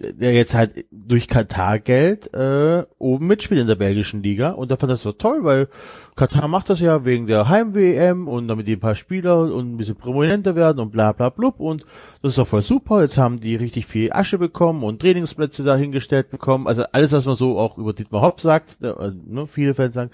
der 0.00 0.32
jetzt 0.32 0.54
halt 0.54 0.86
durch 0.92 1.26
Katar-Geld 1.26 2.32
äh, 2.32 2.84
oben 2.98 3.26
mitspielt 3.26 3.60
in 3.60 3.66
der 3.66 3.74
belgischen 3.74 4.22
Liga 4.22 4.50
und 4.50 4.70
da 4.70 4.76
fand 4.76 4.92
das 4.92 5.02
so 5.02 5.12
toll, 5.12 5.42
weil 5.42 5.68
Katar 6.14 6.48
macht 6.48 6.70
das 6.70 6.80
ja 6.80 7.04
wegen 7.04 7.26
der 7.26 7.48
Heim-WM 7.48 8.28
und 8.28 8.48
damit 8.48 8.66
die 8.66 8.74
ein 8.74 8.80
paar 8.80 8.94
Spieler 8.94 9.40
und 9.40 9.74
ein 9.74 9.76
bisschen 9.76 9.96
prominenter 9.96 10.54
werden 10.54 10.78
und 10.80 10.90
bla 10.90 11.12
bla 11.12 11.30
blub 11.30 11.58
und 11.58 11.84
das 12.22 12.30
ist 12.30 12.38
doch 12.38 12.46
voll 12.46 12.62
super. 12.62 13.02
Jetzt 13.02 13.18
haben 13.18 13.40
die 13.40 13.56
richtig 13.56 13.86
viel 13.86 14.12
Asche 14.12 14.38
bekommen 14.38 14.84
und 14.84 15.00
Trainingsplätze 15.00 15.64
dahingestellt 15.64 16.30
bekommen. 16.30 16.66
Also 16.66 16.84
alles, 16.92 17.12
was 17.12 17.26
man 17.26 17.36
so 17.36 17.58
auch 17.58 17.78
über 17.78 17.92
Dietmar 17.92 18.22
Hopp 18.22 18.40
sagt, 18.40 18.82
äh, 18.82 18.92
ne, 19.26 19.46
viele 19.46 19.74
Fans 19.74 19.94
sagen, 19.94 20.10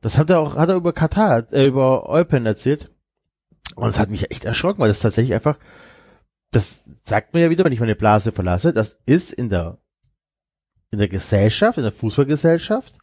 das 0.00 0.18
hat 0.18 0.30
er 0.30 0.40
auch, 0.40 0.56
hat 0.56 0.68
er 0.68 0.76
über 0.76 0.92
Katar, 0.92 1.44
äh, 1.52 1.66
über 1.66 2.08
Eupen 2.08 2.44
erzählt. 2.44 2.90
Und 3.76 3.88
es 3.88 3.98
hat 3.98 4.10
mich 4.10 4.30
echt 4.30 4.44
erschrocken, 4.44 4.80
weil 4.80 4.88
das 4.88 5.00
tatsächlich 5.00 5.32
einfach, 5.34 5.56
das 6.52 6.84
sagt 7.04 7.34
mir 7.34 7.40
ja 7.40 7.50
wieder, 7.50 7.64
wenn 7.64 7.72
ich 7.72 7.80
meine 7.80 7.96
Blase 7.96 8.30
verlasse, 8.30 8.72
das 8.72 8.98
ist 9.04 9.32
in 9.32 9.48
der, 9.50 9.78
in 10.90 10.98
der 10.98 11.08
Gesellschaft, 11.08 11.78
in 11.78 11.84
der 11.84 11.92
Fußballgesellschaft, 11.92 12.98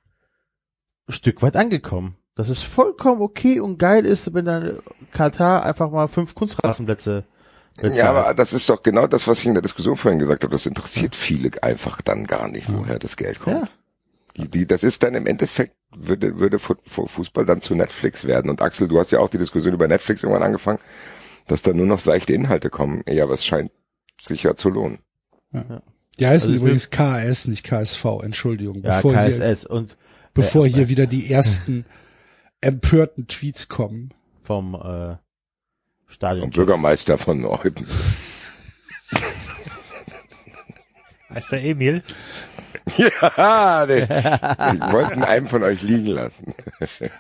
ein 1.08 1.14
Stück 1.14 1.42
weit 1.42 1.58
angekommen. 1.58 2.16
Dass 2.36 2.48
es 2.48 2.61
vollkommen 2.61 3.22
okay 3.22 3.60
und 3.60 3.80
geil 3.80 4.06
ist, 4.06 4.34
wenn 4.34 4.45
dann 4.45 4.80
Katar 5.11 5.64
einfach 5.64 5.92
mal 5.92 6.08
fünf 6.08 6.36
Kunstrasenplätze. 6.36 7.26
Ja, 7.82 8.11
aber 8.11 8.34
das 8.34 8.53
ist 8.53 8.69
doch 8.69 8.82
genau 8.82 9.08
das, 9.08 9.28
was 9.28 9.40
ich 9.40 9.48
in 9.48 9.56
der 9.56 9.61
Diskussion 9.61 9.98
vorhin 9.98 10.19
gesagt 10.19 10.44
habe. 10.44 10.52
Das 10.52 10.66
interessiert 10.66 11.16
viele 11.16 11.52
einfach 11.64 12.02
dann 12.02 12.26
gar 12.26 12.48
nicht, 12.48 12.72
woher 12.72 12.98
das 12.98 13.18
Geld 13.18 13.42
kommt. 13.42 13.61
Ja. 13.64 13.68
Die, 14.38 14.48
die, 14.50 14.68
das 14.68 14.84
ist 14.84 15.03
dann 15.03 15.16
im 15.16 15.28
Endeffekt, 15.28 15.76
würde, 15.94 16.40
würde 16.40 16.60
Fu- 16.60 16.76
Fu- 16.84 17.08
Fußball 17.08 17.45
dann 17.45 17.61
zu 17.61 17.76
Netflix 17.76 18.26
werden. 18.26 18.50
Und 18.50 18.61
Axel, 18.61 18.88
du 18.88 19.00
hast 19.00 19.11
ja 19.11 19.19
auch 19.19 19.30
die 19.30 19.38
Diskussion 19.38 19.74
über 19.74 19.88
Netflix 19.88 20.24
irgendwann 20.24 20.44
angefangen, 20.44 20.80
dass 21.50 21.61
da 21.64 21.74
nur 21.74 21.86
noch 21.86 22.00
seichte 22.00 22.34
Inhalte 22.34 22.69
kommen. 22.69 23.03
Ja, 23.08 23.24
aber 23.24 23.34
es 23.34 23.45
scheint 23.45 23.72
sich 24.24 24.44
ja 24.44 24.56
zu 24.56 24.69
lohnen. 24.69 25.00
Die 26.19 26.28
heißen 26.28 26.52
Also 26.52 26.53
übrigens 26.53 26.90
KS, 26.92 27.48
nicht 27.48 27.64
KSV, 27.64 28.06
Entschuldigung. 28.24 28.84
ja, 28.84 28.95
bevor 28.95 29.11
hier, 29.19 29.30
KSS 29.38 29.66
und 29.66 29.98
bevor 30.34 30.66
äh, 30.66 30.69
hier 30.69 30.90
wieder 30.90 31.08
die 31.08 31.32
ersten 31.32 31.86
empörten 32.61 33.28
Tweets 33.28 33.68
kommen. 33.69 34.14
vom 34.44 34.76
äh, 34.76 35.16
Stadion. 36.08 36.45
Und 36.45 36.56
Bürgermeister 36.56 37.18
von 37.18 37.45
Eupen. 37.45 37.86
Heißt 41.33 41.51
der 41.51 41.64
Emil? 41.64 42.03
ja, 42.98 43.85
nee. 43.88 44.08
Wir 44.08 44.91
wollten 44.91 45.24
einen 45.24 45.48
von 45.48 45.64
euch 45.64 45.82
liegen 45.83 46.08
lassen. 46.08 46.53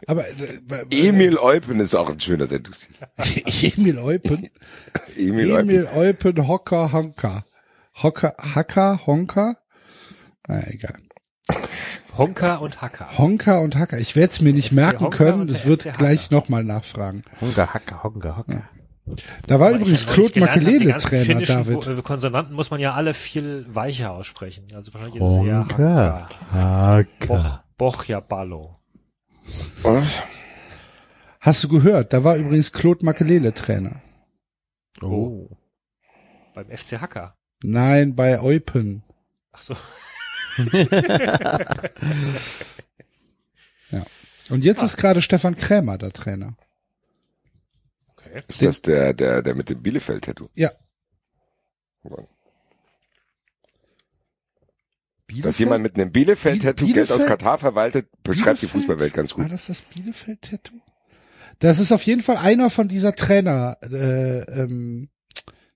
Aber 0.07 0.23
äh, 0.27 1.07
Emil 1.07 1.37
Eupen 1.37 1.79
ist 1.79 1.95
auch 1.95 2.09
ein 2.09 2.19
schöner 2.19 2.47
Sendungstitel. 2.47 3.05
Emil 3.79 3.99
Eupen. 3.99 4.49
Emil, 5.15 5.51
Eupen. 5.51 5.69
Emil 5.69 5.87
Eupen 5.95 6.47
Hocker 6.47 6.91
Honka. 6.91 7.45
Hocker, 8.01 8.33
Hacker, 8.55 9.01
Honka? 9.05 9.57
Na, 10.47 10.63
egal. 10.67 10.95
Honka 12.17 12.55
und 12.55 12.81
Hacker. 12.81 13.17
Honka 13.17 13.59
und 13.59 13.75
Hacker. 13.75 13.97
Ich 13.97 14.15
werde 14.15 14.31
es 14.31 14.41
mir 14.41 14.53
nicht 14.53 14.71
merken 14.71 15.09
können. 15.09 15.41
und 15.41 15.49
Das 15.49 15.65
wird 15.65 15.97
gleich 15.97 16.31
nochmal 16.31 16.63
nachfragen. 16.63 17.23
Honka, 17.41 17.73
Hacker, 17.73 18.03
Honka, 18.03 18.37
Hocker. 18.37 18.69
Da 19.47 19.59
war 19.59 19.71
Weil 19.71 19.77
übrigens 19.77 20.05
ja 20.05 20.11
Claude 20.11 20.39
Makelele 20.39 20.95
Trainer, 20.97 21.41
David. 21.41 21.87
Äh, 21.87 22.01
Konsonanten 22.01 22.55
muss 22.55 22.71
man 22.71 22.79
ja 22.79 22.93
alle 22.93 23.13
viel 23.13 23.65
weicher 23.69 24.11
aussprechen. 24.11 24.67
Also 24.73 24.93
wahrscheinlich 24.93 25.21
ist 25.21 25.27
es 25.27 25.45
eher 25.45 25.59
Honka, 25.59 26.29
Hacker. 26.51 27.27
Boch, 27.27 27.43
Hacker. 27.43 27.63
Bochja 27.77 28.19
Ballo. 28.19 28.79
Was? 29.83 30.21
Hast 31.39 31.63
du 31.63 31.69
gehört? 31.69 32.13
Da 32.13 32.23
war 32.23 32.35
übrigens 32.35 32.71
Claude 32.71 33.05
Makelele 33.05 33.53
Trainer. 33.53 34.01
Oh. 35.01 35.49
Beim 36.53 36.69
FC 36.69 36.99
Hacker. 36.99 37.35
Nein, 37.63 38.15
bei 38.15 38.41
Eupen. 38.41 39.03
Ach 39.51 39.61
so. 39.61 39.75
Und 44.49 44.65
jetzt 44.65 44.81
ist 44.81 44.97
gerade 44.97 45.21
Stefan 45.21 45.55
Krämer 45.55 45.97
der 45.97 46.11
Trainer. 46.11 46.57
Okay. 48.31 48.43
Ist 48.47 48.63
das 48.65 48.81
der, 48.81 49.13
der, 49.13 49.41
der 49.41 49.55
mit 49.55 49.69
dem 49.69 49.81
Bielefeld-Tattoo? 49.81 50.49
Ja. 50.55 50.71
Dass 55.41 55.59
jemand 55.59 55.83
mit 55.83 55.95
einem 55.95 56.11
Bielefeld-Tattoo 56.11 56.85
Bi- 56.87 56.93
Geld 56.93 57.11
aus 57.11 57.17
Bielefeld? 57.17 57.39
Katar 57.39 57.57
verwaltet, 57.59 58.09
beschreibt 58.23 58.61
die 58.61 58.65
Bielefeld? 58.65 58.71
Fußballwelt 58.71 59.13
ganz 59.13 59.37
War 59.37 59.43
gut. 59.43 59.53
das 59.53 59.67
das 59.67 59.81
Bielefeld-Tattoo? 59.83 60.79
Das 61.59 61.79
ist 61.79 61.91
auf 61.91 62.03
jeden 62.03 62.21
Fall 62.21 62.37
einer 62.37 62.69
von 62.69 62.87
dieser 62.87 63.13
Trainer 63.15 63.77
äh, 63.81 64.39
ähm, 64.61 65.09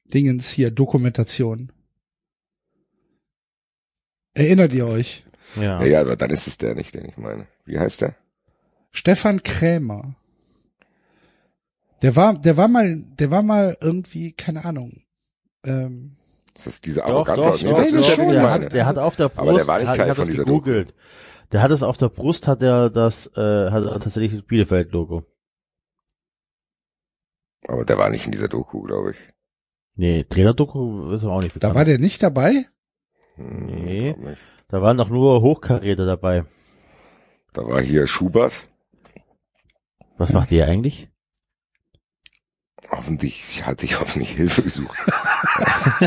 Dingens 0.06 0.49
hier, 0.49 0.72
Dokumentation. 0.72 1.72
Erinnert 4.33 4.73
ihr 4.73 4.88
euch? 4.88 5.23
Ja. 5.56 5.80
Ja, 5.82 5.85
ja, 5.85 6.01
aber 6.01 6.15
dann 6.15 6.32
ist 6.32 6.48
es 6.48 6.57
der 6.57 6.73
nicht, 6.73 6.93
den 6.95 7.06
ich 7.06 7.17
meine. 7.17 7.48
Wie 7.65 7.77
heißt 7.80 8.01
der? 8.01 8.15
Stefan 8.91 9.43
Krämer. 9.43 10.15
Der 12.03 12.15
war, 12.15 12.33
der 12.40 12.57
war 12.57 12.67
mal, 12.67 13.03
der 13.19 13.32
war 13.32 13.41
mal 13.41 13.75
irgendwie, 13.82 14.33
keine 14.33 14.64
Ahnung. 14.65 15.01
Ähm, 15.65 16.15
Ist 16.56 16.67
das 16.67 16.82
dieser 16.82 17.01
Doch, 17.03 17.27
Arrogante? 17.27 17.41
doch, 17.41 17.61
nee, 17.64 17.69
das 17.72 17.91
ist 17.91 18.09
der, 18.09 18.15
schon, 18.15 18.30
der, 18.30 18.51
hat, 18.53 18.73
der 18.73 18.85
hat 18.85 18.98
auf 18.98 19.15
der 19.15 19.30
Brust, 19.30 19.40
Aber 19.40 19.53
der 19.53 19.67
war 19.67 19.80
nicht 19.80 19.88
hat, 19.88 19.98
Teil 19.98 20.09
hab 20.09 20.17
von 20.17 20.25
das 20.27 20.32
dieser 20.33 20.43
gegoogelt. 20.45 20.93
Der 21.51 21.61
hat 21.61 21.72
es 21.72 21.82
auf 21.83 21.98
der 21.98 22.09
Brust, 22.09 22.48
hat 22.48 22.61
er 22.61 22.90
das, 22.90 23.27
äh, 23.35 23.72
hat 23.72 23.85
er 23.85 23.99
tatsächlich 23.99 24.33
das 24.33 24.41
Bielefeld-Logo. 24.45 25.23
Aber 27.67 27.85
der 27.85 27.98
war 27.98 28.09
nicht 28.09 28.25
in 28.25 28.32
dieser 28.32 28.48
Doku, 28.49 28.82
glaube 28.82 29.11
ich. 29.11 29.17
Nee, 29.95 30.23
Trainer-Doku 30.25 31.11
ist 31.14 31.23
aber 31.23 31.33
auch 31.33 31.41
nicht 31.41 31.51
da 31.56 31.59
bekannt. 31.59 31.75
war 31.75 31.85
der 31.85 31.99
nicht 31.99 32.22
dabei? 32.22 32.65
Hm, 33.35 33.65
Nee. 33.67 34.14
nicht. 34.17 34.41
da 34.67 34.82
waren 34.82 34.98
doch 34.98 35.09
nur 35.09 35.41
Hochkaräter 35.41 36.06
dabei. 36.06 36.45
Da 37.53 37.65
war 37.65 37.82
hier 37.82 38.07
Schubert. 38.07 38.67
Was 40.17 40.33
macht 40.33 40.51
ihr 40.51 40.67
eigentlich? 40.67 41.07
Hoffentlich, 42.95 43.45
sie 43.45 43.63
hat 43.63 43.81
sich 43.81 43.99
hoffentlich 43.99 44.30
Hilfe 44.31 44.61
gesucht. 44.61 44.97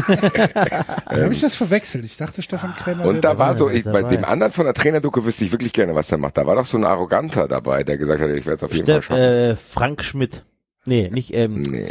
Da 0.07 1.23
habe 1.23 1.33
ich 1.33 1.41
das 1.41 1.57
verwechselt. 1.57 2.05
Ich 2.05 2.17
dachte, 2.17 2.43
Stefan 2.43 2.75
Krämer. 2.75 3.05
Ähm. 3.05 3.09
Und 3.09 3.25
da 3.25 3.39
war 3.39 3.57
so, 3.57 3.71
ich, 3.71 3.85
bei 3.85 4.03
dem 4.03 4.25
anderen 4.25 4.53
von 4.53 4.65
der 4.65 4.75
Trainerdoku 4.75 5.25
wüsste 5.25 5.45
ich 5.45 5.53
wirklich 5.53 5.73
gerne, 5.73 5.95
was 5.95 6.09
der 6.09 6.19
macht. 6.19 6.37
Da 6.37 6.47
war 6.47 6.57
doch 6.57 6.67
so 6.67 6.77
ein 6.77 6.85
Arroganter 6.85 7.49
dabei, 7.49 7.83
der 7.85 7.97
gesagt 7.99 8.21
hat, 8.21 8.31
ich 8.31 8.47
werde 8.47 8.57
es 8.57 8.63
auf 8.63 8.73
jeden 8.73 8.87
Fall 8.87 9.03
Ste 9.03 9.09
schaffen. 9.15 9.23
äh, 9.23 9.57
Frank 9.57 10.05
Schmidt. 10.05 10.45
Nee, 10.85 11.09
nicht, 11.11 11.33
ähm, 11.35 11.63
nee. 11.63 11.89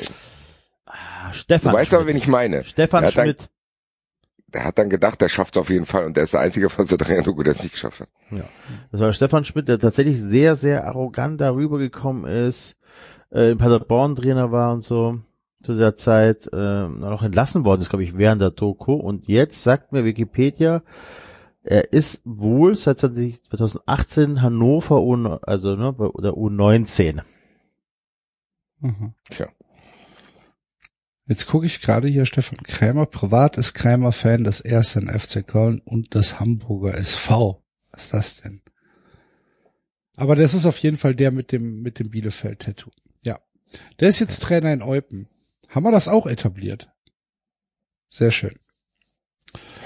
ah, 0.86 1.30
Du 1.32 1.38
Stefan 1.38 1.74
weißt 1.74 1.90
Schmidt. 1.90 2.00
aber, 2.00 2.08
wen 2.08 2.18
ich 2.18 2.28
meine. 2.28 2.64
Stefan 2.66 3.02
der 3.02 3.08
hat 3.10 3.18
dann, 3.18 3.26
Schmidt. 3.26 3.50
Der 4.48 4.64
hat 4.64 4.78
dann 4.78 4.90
gedacht, 4.90 5.20
der 5.22 5.30
schafft 5.30 5.56
es 5.56 5.60
auf 5.62 5.70
jeden 5.70 5.86
Fall 5.86 6.06
und 6.06 6.16
der 6.16 6.24
ist 6.24 6.34
der 6.34 6.40
Einzige 6.42 6.70
von 6.70 6.86
der 6.88 6.98
Trainerdoku, 6.98 7.44
der 7.44 7.52
es 7.52 7.62
nicht 7.64 7.74
geschafft 7.74 8.02
hat. 8.02 8.10
Das 8.92 9.02
war 9.02 9.12
Stefan 9.14 9.44
Schmidt, 9.44 9.68
der 9.68 9.80
tatsächlich 9.80 10.22
sehr, 10.22 10.56
sehr 10.56 10.86
arrogant 10.86 11.42
darüber 11.42 11.78
gekommen 11.78 12.26
ist, 12.26 12.76
äh, 13.36 13.52
in 13.52 13.58
Paderborn 13.58 14.16
Trainer 14.16 14.52
war 14.52 14.74
und 14.74 14.82
so 14.82 15.20
zu 15.64 15.76
der 15.76 15.96
Zeit 15.96 16.48
äh, 16.54 16.88
noch 16.88 17.24
entlassen 17.24 17.66
worden 17.66 17.82
ist, 17.82 17.90
glaube 17.90 18.04
ich, 18.04 18.18
während 18.18 18.42
der 18.42 18.52
Doku. 18.52 18.94
Und 18.94 19.28
jetzt 19.28 19.64
sagt 19.64 19.92
mir 19.92 20.06
Wikipedia, 20.06 20.84
er 21.64 21.92
ist 21.92 22.22
wohl 22.24 22.76
seit 22.76 23.00
20, 23.00 23.44
2018 23.44 24.42
Hannover 24.42 25.02
U, 25.02 25.16
also 25.42 25.76
ne, 25.76 25.92
bei 25.94 26.10
der 26.22 26.34
U19. 26.34 27.22
Mhm. 28.80 29.14
Tja. 29.30 29.48
Jetzt 31.28 31.48
gucke 31.48 31.66
ich 31.66 31.82
gerade 31.82 32.08
hier 32.08 32.28
Stefan 32.28 32.60
Krämer. 32.60 33.08
Privat 33.08 33.58
ist 33.58 33.74
Krämer 33.74 34.12
Fan 34.12 34.44
des 34.44 34.62
ersten 34.62 35.10
FC 35.10 35.46
Köln 35.46 35.82
und 35.84 36.14
des 36.14 36.40
Hamburger 36.40 36.96
SV. 36.96 37.64
Was 37.92 38.06
ist 38.06 38.14
das 38.14 38.42
denn? 38.42 38.62
Aber 40.18 40.36
das 40.36 40.54
ist 40.54 40.68
auf 40.68 40.78
jeden 40.78 40.98
Fall 40.98 41.16
der 41.16 41.32
mit 41.32 41.52
dem, 41.52 41.82
mit 41.82 41.98
dem 41.98 42.12
Bielefeld-Tattoo. 42.12 42.92
Der 44.00 44.10
ist 44.10 44.20
jetzt 44.20 44.42
Trainer 44.44 44.74
in 44.74 44.82
Eupen. 44.82 45.30
Haben 45.70 45.84
wir 45.84 45.92
das 45.92 46.08
auch 46.08 46.28
etabliert? 46.28 46.92
Sehr 48.10 48.32
schön. 48.32 48.58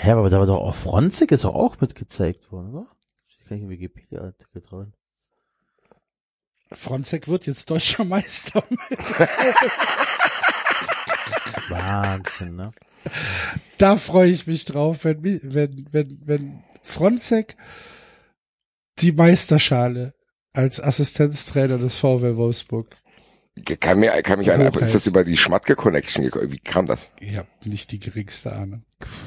Hä, 0.01 0.11
aber 0.11 0.29
da 0.29 0.39
war 0.39 0.45
doch 0.45 0.59
auch 0.59 0.75
Fronzig 0.75 1.31
ist 1.31 1.43
doch 1.43 1.53
auch 1.53 1.79
mitgezeigt 1.81 2.51
worden, 2.51 2.73
oder? 2.73 2.87
Ich 3.27 3.37
kann 3.39 3.57
nicht 3.57 3.63
in 3.63 3.69
Wikipedia-Artikel 3.69 4.61
dran. 4.61 4.93
Fronzek 6.71 7.27
wird 7.27 7.47
jetzt 7.47 7.69
deutscher 7.69 8.03
Meister. 8.05 8.63
Wahnsinn, 11.69 12.55
ne? 12.55 12.71
Da 13.77 13.97
freue 13.97 14.29
ich 14.29 14.45
mich 14.47 14.65
drauf, 14.65 15.03
wenn, 15.03 15.23
wenn, 15.23 15.87
wenn, 15.91 16.21
wenn 16.25 16.63
Fronzek 16.83 17.55
die 18.99 19.11
Meisterschale 19.11 20.13
als 20.53 20.81
Assistenztrainer 20.81 21.77
des 21.77 21.97
VW 21.97 22.35
Wolfsburg 22.35 22.95
Kann 23.79 23.99
mir, 23.99 24.11
kann 24.23 24.39
mich 24.39 24.51
einer, 24.51 24.75
ist 24.81 24.95
das 24.95 25.07
über 25.07 25.23
die 25.23 25.37
Schmatke 25.37 25.75
Connection 25.75 26.23
gekommen? 26.23 26.51
Wie 26.51 26.59
kam 26.59 26.85
das? 26.85 27.09
Ich 27.19 27.37
habe 27.37 27.47
nicht 27.65 27.91
die 27.91 27.99
geringste 27.99 28.53
Ahnung. 28.53 28.83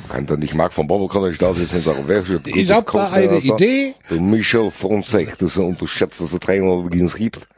Kann 0.09 0.27
doch 0.27 0.36
nicht 0.36 0.55
Marc 0.55 0.73
von 0.73 0.86
Bommel 0.86 1.09
kann 1.09 1.27
nicht 1.27 1.41
da 1.41 1.55
sitzen 1.55 1.77
und 1.77 1.83
sagen, 1.83 2.05
wer 2.07 2.23
hier 2.25 2.41
Ich 2.47 2.70
habe 2.70 2.91
da 2.93 3.11
eine 3.11 3.39
Idee. 3.39 3.94
Michel 4.11 4.70
Fonseca, 4.70 5.33
das 5.39 5.52
ist 5.52 5.59
ein 5.59 5.65
unterschätzter 5.65 6.27
Trainer, 6.39 6.93
wie 6.93 7.01
es 7.02 7.15
gibt. 7.15 7.49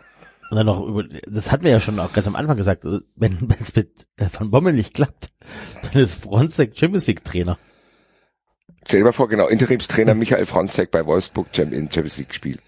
Und 0.51 0.59
dann 0.59 0.67
noch 0.67 0.87
über, 0.87 1.05
das 1.27 1.51
hatten 1.51 1.65
wir 1.65 1.73
ja 1.73 1.81
schon 1.81 1.99
auch 1.99 2.13
ganz 2.13 2.27
am 2.27 2.37
Anfang 2.37 2.57
gesagt, 2.57 2.85
wenn 3.17 3.53
es 3.61 3.75
mit 3.75 4.07
äh, 4.17 4.27
Van 4.33 4.51
Bommel 4.51 4.73
nicht 4.73 4.95
klappt, 4.95 5.31
dann 5.83 6.03
ist 6.03 6.23
Fronzek 6.23 6.79
Champions 6.79 7.07
League 7.07 7.25
Trainer. 7.25 7.59
Stell 8.87 9.01
dir 9.01 9.05
mal 9.05 9.13
vor, 9.13 9.29
genau, 9.29 9.49
Interimstrainer 9.49 10.15
Michael 10.15 10.47
Franzek 10.47 10.91
bei 10.91 11.05
Wolfsburg 11.07 11.47
in 11.59 11.91
Champions 11.91 12.19
League 12.19 12.35
spielt. 12.35 12.61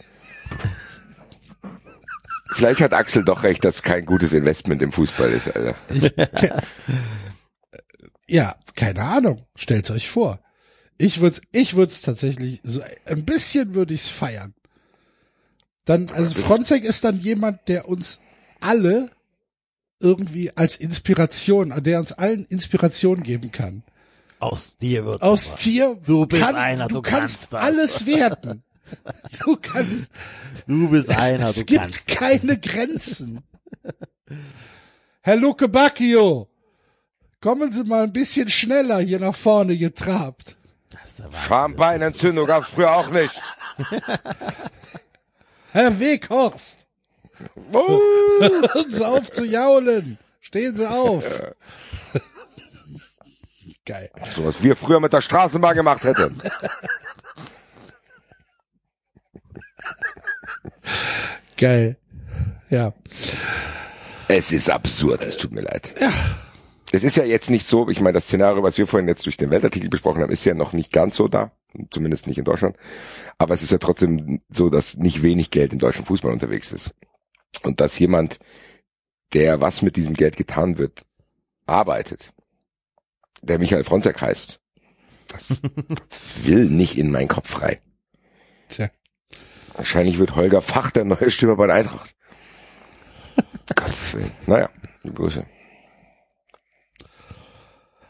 Vielleicht 2.56 2.80
hat 2.80 2.94
Axel 2.94 3.22
doch 3.22 3.42
recht, 3.42 3.64
dass 3.66 3.82
kein 3.82 4.06
gutes 4.06 4.32
Investment 4.32 4.80
im 4.80 4.90
Fußball 4.90 5.30
ist, 5.30 5.54
Alter. 5.54 5.74
Ich 5.90 6.10
ja, 8.28 8.56
keine 8.74 9.02
Ahnung. 9.02 9.44
Stellt's 9.56 9.90
euch 9.90 10.08
vor. 10.08 10.40
Ich 10.96 11.20
würde 11.20 11.38
ich 11.52 11.76
würd's 11.76 12.00
tatsächlich 12.00 12.60
so 12.62 12.80
ein 13.04 13.26
bisschen 13.26 13.74
würde 13.74 13.92
ich's 13.92 14.08
feiern. 14.08 14.54
Dann 15.84 16.08
also 16.08 16.34
Fronzek 16.34 16.84
ist 16.84 17.04
dann 17.04 17.20
jemand, 17.20 17.68
der 17.68 17.90
uns 17.90 18.22
alle 18.60 19.10
irgendwie 20.00 20.56
als 20.56 20.76
Inspiration, 20.76 21.74
der 21.82 21.98
uns 21.98 22.12
allen 22.12 22.46
Inspiration 22.46 23.22
geben 23.22 23.52
kann. 23.52 23.82
Aus 24.38 24.78
dir 24.78 25.04
wird 25.04 25.20
Aus 25.20 25.56
dir 25.56 25.98
Du 26.06 26.24
bist 26.24 26.42
kann, 26.42 26.56
einer, 26.56 26.88
du 26.88 26.96
du 26.96 27.02
kannst 27.02 27.50
kannst 27.50 27.54
alles 27.54 28.06
werden. 28.06 28.62
Du 29.44 29.56
kannst 29.56 30.10
Du 30.66 30.88
bist 30.88 31.08
einer, 31.10 31.48
es 31.50 31.56
du 31.56 31.64
gibt 31.64 31.80
kannst. 31.82 32.06
keine 32.06 32.58
Grenzen. 32.58 33.42
Herr 35.20 35.36
Luke 35.36 35.68
Bacchio, 35.68 36.48
kommen 37.40 37.72
Sie 37.72 37.84
mal 37.84 38.02
ein 38.04 38.12
bisschen 38.12 38.48
schneller 38.48 39.00
hier 39.00 39.20
nach 39.20 39.34
vorne 39.36 39.76
getrabt. 39.76 40.56
Schambeinentzündung 41.48 42.46
gab's 42.46 42.68
früher 42.68 42.92
auch 42.94 43.10
nicht. 43.10 43.40
Herr 45.72 45.98
Weghorst, 45.98 46.78
Oh, 47.72 48.00
hören 48.40 48.90
Sie 48.90 49.06
auf 49.06 49.30
zu 49.30 49.44
jaulen. 49.44 50.18
Stehen 50.40 50.74
Sie 50.76 50.88
auf. 50.88 51.24
Geil. 53.84 54.10
so 54.34 54.44
was 54.46 54.62
wir 54.62 54.74
früher 54.74 55.00
mit 55.00 55.12
der 55.12 55.20
Straßenbahn 55.20 55.74
gemacht 55.76 56.02
hätten. 56.04 56.40
Geil. 61.56 61.96
Ja. 62.70 62.92
Es 64.28 64.52
ist 64.52 64.70
absurd, 64.70 65.22
es 65.22 65.36
tut 65.36 65.52
mir 65.52 65.62
leid. 65.62 65.94
Es 66.92 67.02
ist 67.02 67.16
ja 67.16 67.24
jetzt 67.24 67.50
nicht 67.50 67.66
so, 67.66 67.88
ich 67.88 68.00
meine, 68.00 68.14
das 68.14 68.24
Szenario, 68.24 68.62
was 68.62 68.78
wir 68.78 68.86
vorhin 68.86 69.08
jetzt 69.08 69.26
durch 69.26 69.36
den 69.36 69.50
Weltartikel 69.50 69.88
besprochen 69.88 70.22
haben, 70.22 70.32
ist 70.32 70.44
ja 70.44 70.54
noch 70.54 70.72
nicht 70.72 70.92
ganz 70.92 71.16
so 71.16 71.28
da, 71.28 71.52
zumindest 71.90 72.26
nicht 72.26 72.38
in 72.38 72.44
Deutschland. 72.44 72.76
Aber 73.38 73.54
es 73.54 73.62
ist 73.62 73.70
ja 73.70 73.78
trotzdem 73.78 74.40
so, 74.48 74.70
dass 74.70 74.96
nicht 74.96 75.22
wenig 75.22 75.50
Geld 75.50 75.72
im 75.72 75.78
deutschen 75.78 76.04
Fußball 76.04 76.32
unterwegs 76.32 76.72
ist. 76.72 76.94
Und 77.62 77.80
dass 77.80 77.98
jemand, 77.98 78.38
der 79.32 79.60
was 79.60 79.82
mit 79.82 79.96
diesem 79.96 80.14
Geld 80.14 80.36
getan 80.36 80.78
wird, 80.78 81.04
arbeitet, 81.66 82.32
der 83.42 83.58
Michael 83.58 83.84
Fronzek 83.84 84.20
heißt, 84.20 84.60
das, 85.28 85.48
das 86.08 86.44
will 86.44 86.66
nicht 86.66 86.96
in 86.96 87.10
meinen 87.10 87.28
Kopf 87.28 87.60
rein. 87.62 87.78
Tja. 88.68 88.90
Wahrscheinlich 89.76 90.18
wird 90.18 90.34
Holger 90.34 90.62
Fach 90.62 90.90
der 90.90 91.04
neue 91.04 91.30
Stürmer 91.30 91.56
bei 91.56 91.66
der 91.66 91.76
Eintracht. 91.76 92.16
Gottes 93.74 94.14
Willen. 94.14 94.32
Naja, 94.46 94.70
die 95.04 95.12
Grüße. 95.12 95.44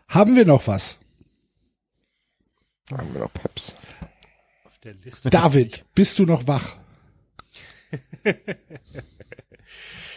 Haben 0.09 0.37
wir 0.37 0.45
noch 0.45 0.67
was? 0.69 1.01
Haben 2.93 3.13
wir 3.13 3.21
noch 3.21 3.33
Peps. 3.33 3.75
Auf 4.65 4.79
der 4.79 4.95
Liste. 4.95 5.29
David, 5.31 5.85
bist 5.95 6.19
du 6.21 6.25
noch 6.25 6.47
wach? 6.47 6.77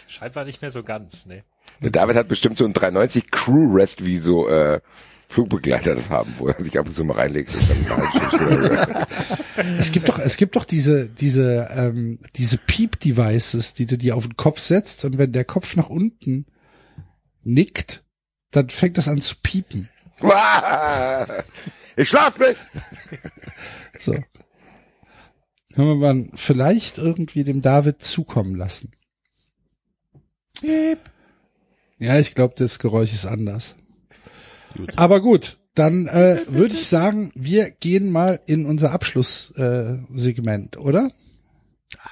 Scheinbar 0.07 0.45
nicht 0.45 0.61
mehr 0.61 0.71
so 0.71 0.83
ganz, 0.83 1.25
ne? 1.25 1.43
Der 1.81 1.89
David 1.89 2.15
hat 2.15 2.27
bestimmt 2.27 2.57
so 2.57 2.65
ein 2.65 2.73
390 2.73 3.31
Crew 3.31 3.73
Rest 3.73 4.05
wie 4.05 4.17
so 4.17 4.47
äh, 4.47 4.81
Flugbegleiter 5.29 5.93
das 5.93 6.09
haben, 6.09 6.33
wo 6.39 6.47
er 6.47 6.61
sich 6.63 6.77
ab 6.79 6.87
und 6.87 6.93
zu 6.93 7.03
mal 7.03 7.13
reinlegt. 7.17 7.53
Es 9.77 9.91
gibt 9.91 10.07
doch, 10.07 10.17
es 10.17 10.37
gibt 10.37 10.55
doch 10.55 10.63
diese, 10.63 11.09
diese, 11.09 11.67
ähm, 11.75 12.19
diese 12.37 12.57
Piep-Devices, 12.57 13.73
die 13.73 13.85
du 13.85 13.97
dir 13.97 14.15
auf 14.15 14.25
den 14.25 14.37
Kopf 14.37 14.59
setzt 14.59 15.03
und 15.03 15.17
wenn 15.17 15.33
der 15.33 15.43
Kopf 15.43 15.75
nach 15.75 15.89
unten 15.89 16.45
nickt, 17.43 18.05
dann 18.51 18.69
fängt 18.69 18.97
das 18.97 19.09
an 19.09 19.19
zu 19.19 19.35
piepen. 19.43 19.89
ich 21.97 22.09
schlaf 22.09 22.39
nicht! 22.39 22.57
So. 23.99 24.13
Können 25.73 25.99
wir 25.99 26.13
mal 26.13 26.29
vielleicht 26.35 26.97
irgendwie 26.97 27.43
dem 27.43 27.61
David 27.61 28.01
zukommen 28.01 28.55
lassen. 28.55 28.93
Ja, 31.99 32.17
ich 32.17 32.33
glaube, 32.33 32.55
das 32.57 32.79
Geräusch 32.79 33.13
ist 33.13 33.25
anders. 33.25 33.75
Aber 34.97 35.21
gut, 35.21 35.57
dann 35.75 36.07
äh, 36.07 36.39
würde 36.47 36.73
ich 36.73 36.87
sagen, 36.87 37.31
wir 37.35 37.71
gehen 37.71 38.11
mal 38.11 38.39
in 38.45 38.65
unser 38.65 38.91
Abschlusssegment, 38.91 40.75
äh, 40.75 40.79
oder? 40.79 41.09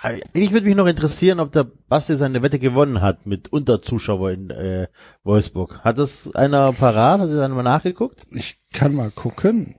Eigentlich 0.01 0.51
würde 0.51 0.67
mich 0.67 0.75
noch 0.75 0.87
interessieren, 0.87 1.39
ob 1.39 1.51
der 1.51 1.63
Basti 1.63 2.15
seine 2.15 2.41
Wette 2.41 2.59
gewonnen 2.59 3.01
hat 3.01 3.25
mit 3.25 3.51
Unterzuschauer 3.51 4.31
in 4.31 4.49
äh, 4.49 4.87
Wolfsburg. 5.23 5.79
Hat 5.83 5.97
das 5.97 6.33
einer 6.35 6.71
parat? 6.73 7.21
Hat 7.21 7.29
er 7.29 7.37
dann 7.37 7.51
mal 7.51 7.63
nachgeguckt? 7.63 8.25
Ich 8.31 8.59
kann 8.73 8.93
mal 8.95 9.11
gucken, 9.11 9.75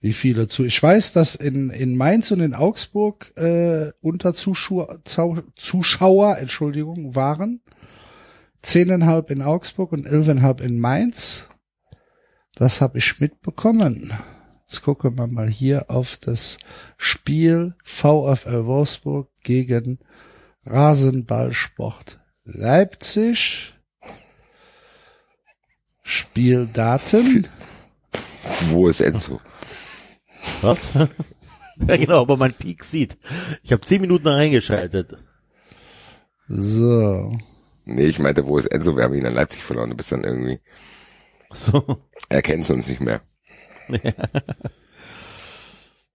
wie 0.00 0.12
viele 0.12 0.48
zu. 0.48 0.64
Ich 0.64 0.82
weiß, 0.82 1.12
dass 1.12 1.34
in, 1.34 1.70
in 1.70 1.96
Mainz 1.96 2.30
und 2.30 2.40
in 2.40 2.54
Augsburg 2.54 3.32
äh, 3.36 3.90
unter 4.00 4.34
Zuschauer, 4.34 4.98
Zau- 5.04 5.42
Zuschauer, 5.56 6.38
Entschuldigung, 6.38 7.14
waren. 7.14 7.60
Zehneinhalb 8.62 9.30
in 9.30 9.42
Augsburg 9.42 9.92
und 9.92 10.06
elfeinhalb 10.06 10.60
in 10.60 10.78
Mainz. 10.78 11.46
Das 12.54 12.80
habe 12.80 12.98
ich 12.98 13.20
mitbekommen. 13.20 14.12
Jetzt 14.66 14.82
gucken 14.82 15.16
wir 15.16 15.26
mal 15.26 15.48
hier 15.48 15.90
auf 15.90 16.18
das 16.18 16.58
Spiel 16.96 17.74
VfL 17.84 18.66
Wolfsburg 18.66 19.30
gegen 19.42 19.98
Rasenballsport 20.64 22.20
Leipzig. 22.44 23.74
Spieldaten. 26.02 27.46
Wo 28.70 28.88
ist 28.88 29.00
Enzo? 29.00 29.40
Was? 30.62 30.78
ja 31.86 31.96
genau, 31.96 32.22
ob 32.22 32.30
er 32.30 32.36
meinen 32.38 32.54
Peak 32.54 32.82
sieht. 32.82 33.18
Ich 33.62 33.72
habe 33.72 33.82
zehn 33.82 34.00
Minuten 34.00 34.28
reingeschaltet. 34.28 35.16
So. 36.48 37.36
Nee, 37.90 38.04
ich 38.06 38.18
meinte, 38.18 38.46
wo 38.46 38.58
ist 38.58 38.66
Enzo? 38.66 38.96
Wir 38.96 39.04
haben 39.04 39.14
ihn 39.14 39.24
in 39.24 39.32
Leipzig 39.34 39.62
verloren. 39.62 39.88
Du 39.90 39.96
bist 39.96 40.12
dann 40.12 40.22
irgendwie, 40.24 40.60
So. 41.52 42.02
er 42.28 42.42
kennt 42.42 42.68
uns 42.68 42.86
nicht 42.88 43.00
mehr. 43.00 43.22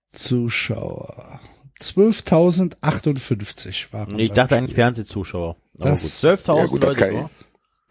Zuschauer. 0.10 1.40
12.058 1.82 3.92
waren. 3.92 4.20
Ich 4.20 4.28
beim 4.30 4.36
dachte 4.36 4.56
eigentlich. 4.58 4.76
Fernsehzuschauer. 4.76 5.58
Aber 5.80 5.90
Das- 5.90 6.04
gut, 6.04 6.12
12.000 6.12 6.58
Ja, 6.60 6.66
gut, 6.68 6.84
das 6.84 6.90
Leute. 6.96 7.00
kann 7.00 7.10
ich- 7.10 7.16
nur. 7.18 7.32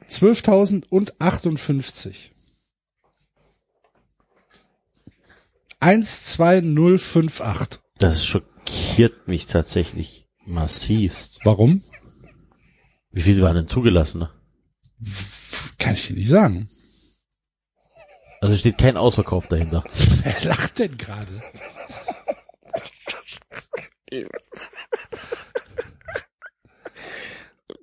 12.058. 0.06 2.30
12058. 5.80 7.80
Das 7.98 8.24
schockiert 8.24 9.26
mich 9.26 9.46
tatsächlich 9.46 10.28
massivst. 10.46 11.40
Warum? 11.44 11.82
Wie 13.12 13.20
viele 13.20 13.42
waren 13.42 13.56
denn 13.56 13.68
zugelassen? 13.68 14.20
ne? 14.20 14.30
Kann 15.78 15.94
ich 15.94 16.08
dir 16.08 16.14
nicht 16.14 16.28
sagen. 16.28 16.68
Also 18.40 18.56
steht 18.56 18.78
kein 18.78 18.96
Ausverkauf 18.96 19.46
dahinter. 19.46 19.84
Wer 20.24 20.44
lacht 20.44 20.78
denn 20.78 20.96
gerade? 20.96 21.42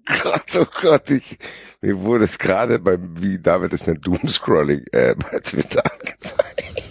Gott, 0.06 0.56
oh 0.56 0.66
Gott, 0.82 1.09
ich, 1.09 1.38
mir 1.82 1.99
wurde 2.01 2.25
es 2.25 2.38
gerade 2.38 2.80
beim, 2.80 3.22
wie 3.22 3.40
David 3.40 3.74
es 3.74 3.88
nennt, 3.88 4.06
Doomscrolling, 4.06 4.83
äh, 4.91 5.16
bei 5.32 5.40
Twitter 5.40 5.83
angezeigt. 5.91 6.89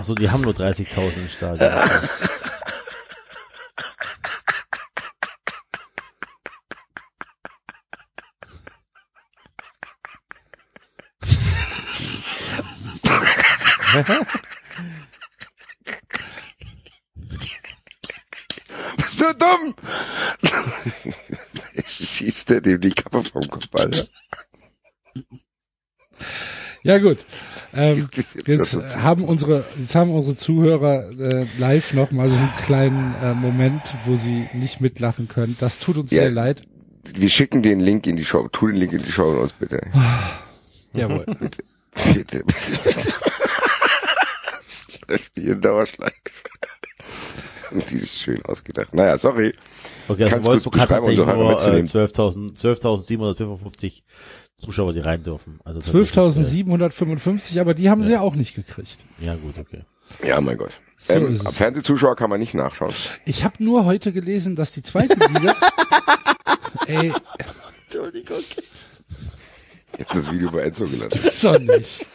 Achso, 0.00 0.14
die 0.14 0.30
haben 0.30 0.40
nur 0.40 0.54
30.000 0.54 1.16
im 1.18 1.28
Stadion. 1.28 1.84
Bist 18.96 19.20
du 19.20 19.34
dumm? 19.34 19.74
Schießt 21.86 22.52
er 22.52 22.62
dem 22.62 22.80
die 22.80 22.88
Kappe 22.88 23.22
vom 23.22 23.46
Kopf, 23.50 23.66
Alter. 23.74 24.06
Ja 26.82 26.98
gut. 26.98 27.18
Ähm, 27.74 28.08
jetzt 28.46 28.70
zu- 28.70 29.02
haben 29.02 29.24
unsere, 29.24 29.64
jetzt 29.78 29.94
haben 29.94 30.10
unsere 30.10 30.36
Zuhörer 30.36 31.10
äh, 31.18 31.46
live 31.58 31.92
noch 31.94 32.10
mal 32.10 32.30
so 32.30 32.36
einen 32.38 32.52
kleinen 32.62 33.14
äh, 33.22 33.34
Moment, 33.34 33.82
wo 34.06 34.14
sie 34.14 34.48
nicht 34.54 34.80
mitlachen 34.80 35.28
können. 35.28 35.56
Das 35.60 35.78
tut 35.78 35.98
uns 35.98 36.10
Ja. 36.10 36.22
sehr 36.22 36.30
leid. 36.30 36.62
Wir 37.14 37.28
schicken 37.28 37.62
den 37.62 37.80
Link 37.80 38.06
in 38.06 38.16
die 38.16 38.24
Show. 38.24 38.48
Tu 38.48 38.68
den 38.68 38.76
Link 38.76 38.92
in 38.92 39.02
die 39.02 39.12
Show 39.12 39.30
uns 39.40 39.52
bitte. 39.52 39.80
Jawohl. 40.94 41.24
Bitte. 42.14 42.44
Das 44.56 44.86
läuft 45.08 45.32
hier 45.34 45.52
in 45.52 45.60
Dauerschleife. 45.60 46.14
Die 47.90 47.94
ist 47.96 48.18
schön 48.18 48.44
ausgedacht. 48.46 48.92
Naja, 48.94 49.16
sorry. 49.18 49.54
Okay, 50.08 50.24
also 50.24 50.34
Kannst 50.34 50.46
Wolfsburg 50.48 50.72
gut 50.74 50.82
hat 50.82 50.88
tatsächlich 50.88 51.18
Hörer 51.24 51.34
nur 51.36 51.50
äh, 51.50 51.54
mitzunehmen. 51.80 51.86
12.000 52.56 52.58
12.755 52.58 54.02
Zuschauer, 54.60 54.92
die 54.92 55.00
rein 55.00 55.22
dürfen. 55.22 55.60
Also 55.64 55.80
tatsächlich, 55.80 56.10
12.755, 56.12 57.60
aber 57.60 57.74
die 57.74 57.90
haben 57.90 58.04
sie 58.04 58.12
ja 58.12 58.20
auch 58.20 58.34
nicht 58.34 58.54
gekriegt. 58.54 58.98
Äh, 59.20 59.26
ja 59.26 59.34
gut, 59.34 59.54
okay. 59.58 59.82
Ja, 60.26 60.40
mein 60.40 60.58
Gott. 60.58 60.72
So 60.98 61.14
ähm, 61.14 61.32
ist 61.32 61.46
es. 61.46 61.56
Fernsehzuschauer 61.56 62.16
kann 62.16 62.30
man 62.30 62.40
nicht 62.40 62.54
nachschauen. 62.54 62.92
Ich 63.24 63.44
habe 63.44 63.62
nur 63.62 63.84
heute 63.84 64.12
gelesen, 64.12 64.56
dass 64.56 64.72
die 64.72 64.82
zweite 64.82 65.14
Liga 65.14 65.54
Ey, 66.86 67.12
Entschuldigung. 67.84 68.42
Jetzt 69.98 70.14
das 70.14 70.30
Video 70.30 70.50
bei 70.50 70.62
Enzo 70.62 70.84
gelandet. 70.84 71.24
ist 71.24 71.44
doch 71.44 71.58
nicht. 71.58 72.06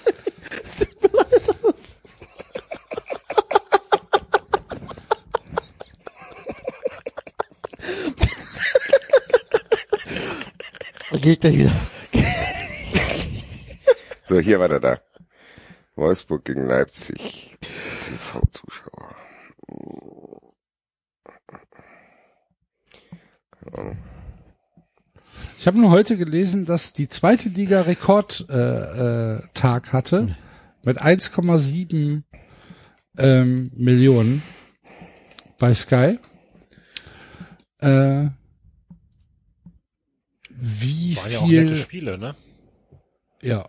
Geht 11.22 11.42
gleich 11.42 11.58
wieder. 11.58 11.72
So, 14.28 14.40
hier 14.40 14.60
war 14.60 14.68
der 14.68 14.80
da. 14.80 14.98
Wolfsburg 15.96 16.46
gegen 16.46 16.66
Leipzig. 16.66 17.56
TV-Zuschauer. 18.04 19.16
Ich 25.58 25.68
habe 25.68 25.80
nur 25.80 25.90
heute 25.90 26.18
gelesen, 26.18 26.66
dass 26.66 26.94
die 26.94 27.08
zweite 27.08 27.50
Liga 27.50 27.82
Rekordtag 27.82 28.50
äh, 28.50 29.90
äh, 29.90 29.92
hatte 29.92 30.36
mit 30.84 31.02
1,7 31.02 32.24
ähm, 33.18 33.72
Millionen 33.76 34.44
bei 35.58 35.74
Sky. 35.74 36.20
Äh, 37.80 38.28
wie 40.68 41.16
Waren 41.18 41.32
ja 41.32 41.40
auch 41.40 41.48
nette 41.48 41.68
viel? 41.68 41.76
Spiele, 41.78 42.18
ne? 42.18 42.36
Ja. 43.44 43.66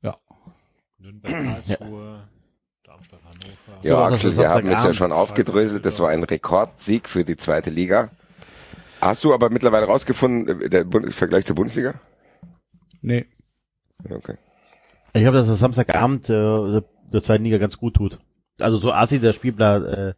Ja. 0.00 0.16
Nürnberg, 0.98 1.32
Karlsruhe, 1.66 2.22
Darmstadt, 2.84 3.20
Hannover. 3.24 3.82
Ja, 3.82 3.90
Ja, 3.90 4.04
das 4.04 4.14
Axel, 4.14 4.30
ist 4.30 4.38
wir 4.38 4.48
haben 4.48 4.68
es 4.68 4.84
ja 4.84 4.94
schon 4.94 5.10
aufgedröselt. 5.10 5.84
Das 5.84 5.98
war 5.98 6.10
ein 6.10 6.22
Rekordsieg 6.22 7.08
für 7.08 7.24
die 7.24 7.36
zweite 7.36 7.70
Liga. 7.70 8.10
Hast 9.00 9.24
du 9.24 9.34
aber 9.34 9.50
mittlerweile 9.50 9.86
rausgefunden, 9.86 10.62
äh, 10.62 10.70
der 10.70 10.84
Bund 10.84 11.12
Vergleich 11.12 11.44
zur 11.44 11.56
Bundesliga? 11.56 12.00
Nee. 13.02 13.26
Okay. 14.08 14.36
Ich 15.14 15.22
glaube, 15.22 15.38
dass 15.38 15.48
das 15.48 15.58
Samstagabend 15.58 16.30
äh, 16.30 16.82
der, 17.12 17.22
zweiten 17.22 17.42
Liga 17.42 17.58
ganz 17.58 17.76
gut 17.76 17.94
tut. 17.94 18.20
Also 18.60 18.78
so 18.78 18.92
assi 18.92 19.18
der 19.18 19.32
Spielplan. 19.32 19.84
Äh, 19.84 20.14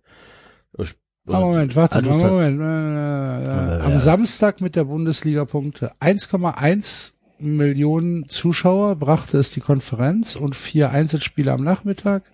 Ah, 1.30 1.40
Moment, 1.40 1.76
warte, 1.76 1.96
Also, 1.96 2.10
Moment. 2.10 2.60
Äh, 2.60 3.78
äh, 3.78 3.82
am 3.82 3.98
Samstag 3.98 4.60
mit 4.60 4.76
der 4.76 4.84
Bundesliga 4.84 5.44
Punkte. 5.44 5.92
1,1 6.00 7.14
Millionen 7.38 8.28
Zuschauer 8.28 8.96
brachte 8.96 9.38
es 9.38 9.50
die 9.50 9.60
Konferenz 9.60 10.36
und 10.36 10.56
vier 10.56 10.90
Einzelspiele 10.90 11.52
am 11.52 11.62
Nachmittag. 11.62 12.24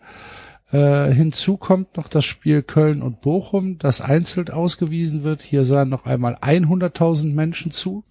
Äh, 0.72 1.10
hinzu 1.12 1.56
kommt 1.56 1.96
noch 1.96 2.08
das 2.08 2.24
Spiel 2.24 2.62
Köln 2.62 3.02
und 3.02 3.20
Bochum, 3.20 3.78
das 3.78 4.00
einzeln 4.00 4.48
ausgewiesen 4.48 5.22
wird. 5.22 5.42
Hier 5.42 5.64
sahen 5.64 5.90
noch 5.90 6.06
einmal 6.06 6.36
100.000 6.36 7.34
Menschen 7.34 7.70
zu. 7.70 8.04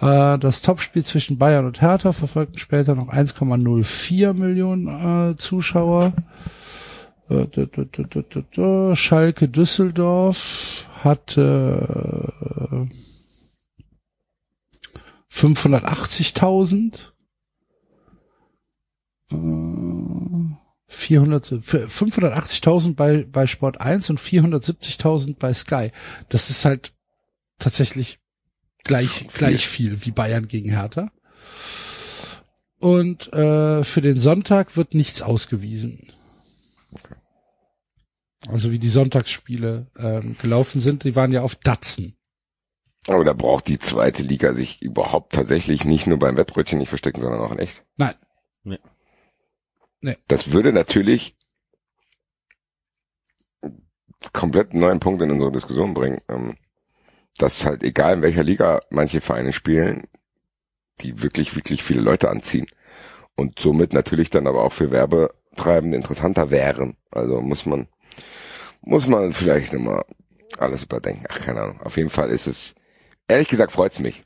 Äh, 0.00 0.38
das 0.38 0.62
Topspiel 0.62 1.04
zwischen 1.04 1.38
Bayern 1.38 1.66
und 1.66 1.82
Hertha 1.82 2.12
verfolgten 2.12 2.58
später 2.58 2.94
noch 2.94 3.08
1,04 3.12 4.32
Millionen 4.32 5.32
äh, 5.32 5.36
Zuschauer. 5.36 6.12
Schalke 8.94 9.48
Düsseldorf 9.48 10.88
hatte 11.02 12.32
äh, 12.70 12.86
580.000. 15.32 17.12
Äh, 19.32 20.56
400, 20.88 21.46
für 21.62 21.86
580.000 21.86 22.94
bei, 22.94 23.24
bei 23.24 23.46
Sport 23.46 23.80
1 23.80 24.10
und 24.10 24.20
470.000 24.20 25.36
bei 25.38 25.54
Sky. 25.54 25.90
Das 26.28 26.50
ist 26.50 26.66
halt 26.66 26.92
tatsächlich 27.58 28.18
gleich, 28.84 29.26
gleich 29.32 29.66
viel 29.66 30.04
wie 30.04 30.10
Bayern 30.10 30.48
gegen 30.48 30.70
Hertha. 30.70 31.10
Und 32.78 33.32
äh, 33.32 33.84
für 33.84 34.02
den 34.02 34.18
Sonntag 34.18 34.76
wird 34.76 34.94
nichts 34.94 35.22
ausgewiesen. 35.22 36.08
Also 38.48 38.70
wie 38.72 38.78
die 38.78 38.88
Sonntagsspiele 38.88 39.86
ähm, 39.98 40.36
gelaufen 40.40 40.80
sind, 40.80 41.04
die 41.04 41.14
waren 41.14 41.32
ja 41.32 41.42
auf 41.42 41.56
Datsen. 41.56 42.16
Aber 43.06 43.24
da 43.24 43.32
braucht 43.32 43.68
die 43.68 43.78
zweite 43.78 44.22
Liga 44.22 44.52
sich 44.52 44.80
überhaupt 44.80 45.34
tatsächlich 45.34 45.84
nicht 45.84 46.06
nur 46.06 46.18
beim 46.18 46.36
Wettbrötchen 46.36 46.78
nicht 46.78 46.88
verstecken, 46.88 47.20
sondern 47.20 47.40
auch 47.40 47.52
in 47.52 47.58
echt. 47.58 47.84
Nein. 50.00 50.16
Das 50.28 50.52
würde 50.52 50.72
natürlich 50.72 51.36
komplett 54.32 54.70
einen 54.70 54.80
neuen 54.80 55.00
Punkt 55.00 55.22
in 55.22 55.30
unsere 55.30 55.52
Diskussion 55.52 55.94
bringen, 55.94 56.20
ähm, 56.28 56.56
dass 57.38 57.64
halt 57.64 57.82
egal 57.82 58.14
in 58.14 58.22
welcher 58.22 58.44
Liga 58.44 58.82
manche 58.90 59.20
Vereine 59.20 59.52
spielen, 59.52 60.06
die 61.00 61.22
wirklich, 61.22 61.56
wirklich 61.56 61.82
viele 61.82 62.02
Leute 62.02 62.28
anziehen 62.28 62.66
und 63.36 63.58
somit 63.58 63.92
natürlich 63.92 64.30
dann 64.30 64.46
aber 64.46 64.62
auch 64.62 64.72
für 64.72 64.90
Werbetreibende 64.90 65.96
interessanter 65.96 66.50
wären. 66.50 66.96
Also 67.10 67.40
muss 67.40 67.66
man, 67.66 67.88
muss 68.82 69.06
man 69.06 69.32
vielleicht 69.32 69.72
nochmal 69.72 70.04
alles 70.58 70.82
überdenken. 70.82 71.26
Ach, 71.28 71.40
keine 71.40 71.62
Ahnung. 71.62 71.80
Auf 71.80 71.96
jeden 71.96 72.10
Fall 72.10 72.30
ist 72.30 72.46
es, 72.46 72.74
ehrlich 73.28 73.48
gesagt 73.48 73.72
freut's 73.72 73.98
mich, 73.98 74.24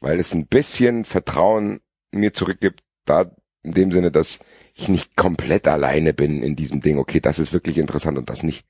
weil 0.00 0.18
es 0.18 0.34
ein 0.34 0.46
bisschen 0.46 1.04
Vertrauen 1.04 1.80
mir 2.12 2.32
zurückgibt, 2.32 2.82
da 3.04 3.30
in 3.62 3.74
dem 3.74 3.92
Sinne, 3.92 4.10
dass 4.10 4.38
ich 4.74 4.88
nicht 4.88 5.16
komplett 5.16 5.66
alleine 5.66 6.14
bin 6.14 6.42
in 6.42 6.56
diesem 6.56 6.80
Ding. 6.80 6.98
Okay, 6.98 7.20
das 7.20 7.38
ist 7.38 7.52
wirklich 7.52 7.78
interessant 7.78 8.16
und 8.16 8.30
das 8.30 8.42
nicht. 8.42 8.64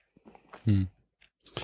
Hm. 0.65 0.89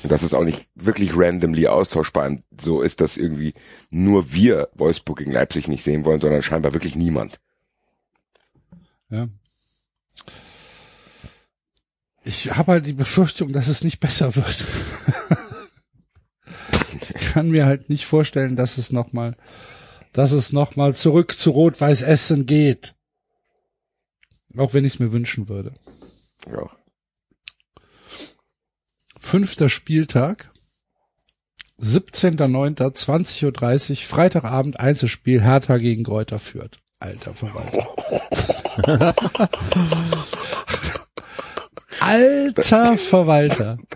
Und 0.03 0.11
das 0.13 0.23
ist 0.23 0.35
auch 0.35 0.45
nicht 0.45 0.69
wirklich 0.75 1.17
randomly 1.17 1.67
austauschbar. 1.69 2.27
Und 2.27 2.45
so 2.61 2.83
ist, 2.83 3.01
dass 3.01 3.17
irgendwie 3.17 3.55
nur 3.91 4.33
wir 4.33 4.69
Wolfsburg 4.75 5.19
gegen 5.19 5.33
Leipzig 5.33 5.69
nicht 5.69 5.85
sehen 5.85 6.05
wollen, 6.05 6.21
sondern 6.21 6.43
scheinbar 6.43 6.75
wirklich 6.75 6.97
niemand. 6.97 7.41
Ja. 9.09 9.29
Ich 12.25 12.57
habe 12.57 12.73
halt 12.73 12.87
die 12.87 12.95
Befürchtung, 12.95 13.53
dass 13.53 13.69
es 13.69 13.85
nicht 13.85 14.01
besser 14.01 14.35
wird. 14.35 14.65
ich 17.15 17.33
kann 17.33 17.51
mir 17.51 17.67
halt 17.67 17.91
nicht 17.91 18.07
vorstellen, 18.07 18.57
dass 18.57 18.79
es 18.79 18.93
noch 18.93 19.13
mal, 19.13 19.37
dass 20.13 20.33
es 20.33 20.51
noch 20.51 20.75
mal 20.75 20.95
zurück 20.95 21.37
zu 21.37 21.51
Rot-Weiß 21.51 22.01
Essen 22.03 22.47
geht. 22.47 22.95
Auch 24.57 24.73
wenn 24.73 24.87
ich 24.87 24.95
es 24.95 25.01
mir 25.01 25.13
wünschen 25.13 25.49
würde. 25.49 25.75
Ja. 26.51 26.71
Fünfter 29.19 29.69
Spieltag. 29.69 30.51
17.09.20.30 31.81 33.91
Uhr, 33.91 33.97
Freitagabend 33.97 34.79
Einzelspiel, 34.81 35.43
Hertha 35.43 35.77
gegen 35.77 36.05
Kräuter 36.05 36.39
führt. 36.39 36.81
Alter 37.01 37.35
Verwalter. 37.35 37.91
Alter 42.05 42.97
Verwalter. 42.99 43.79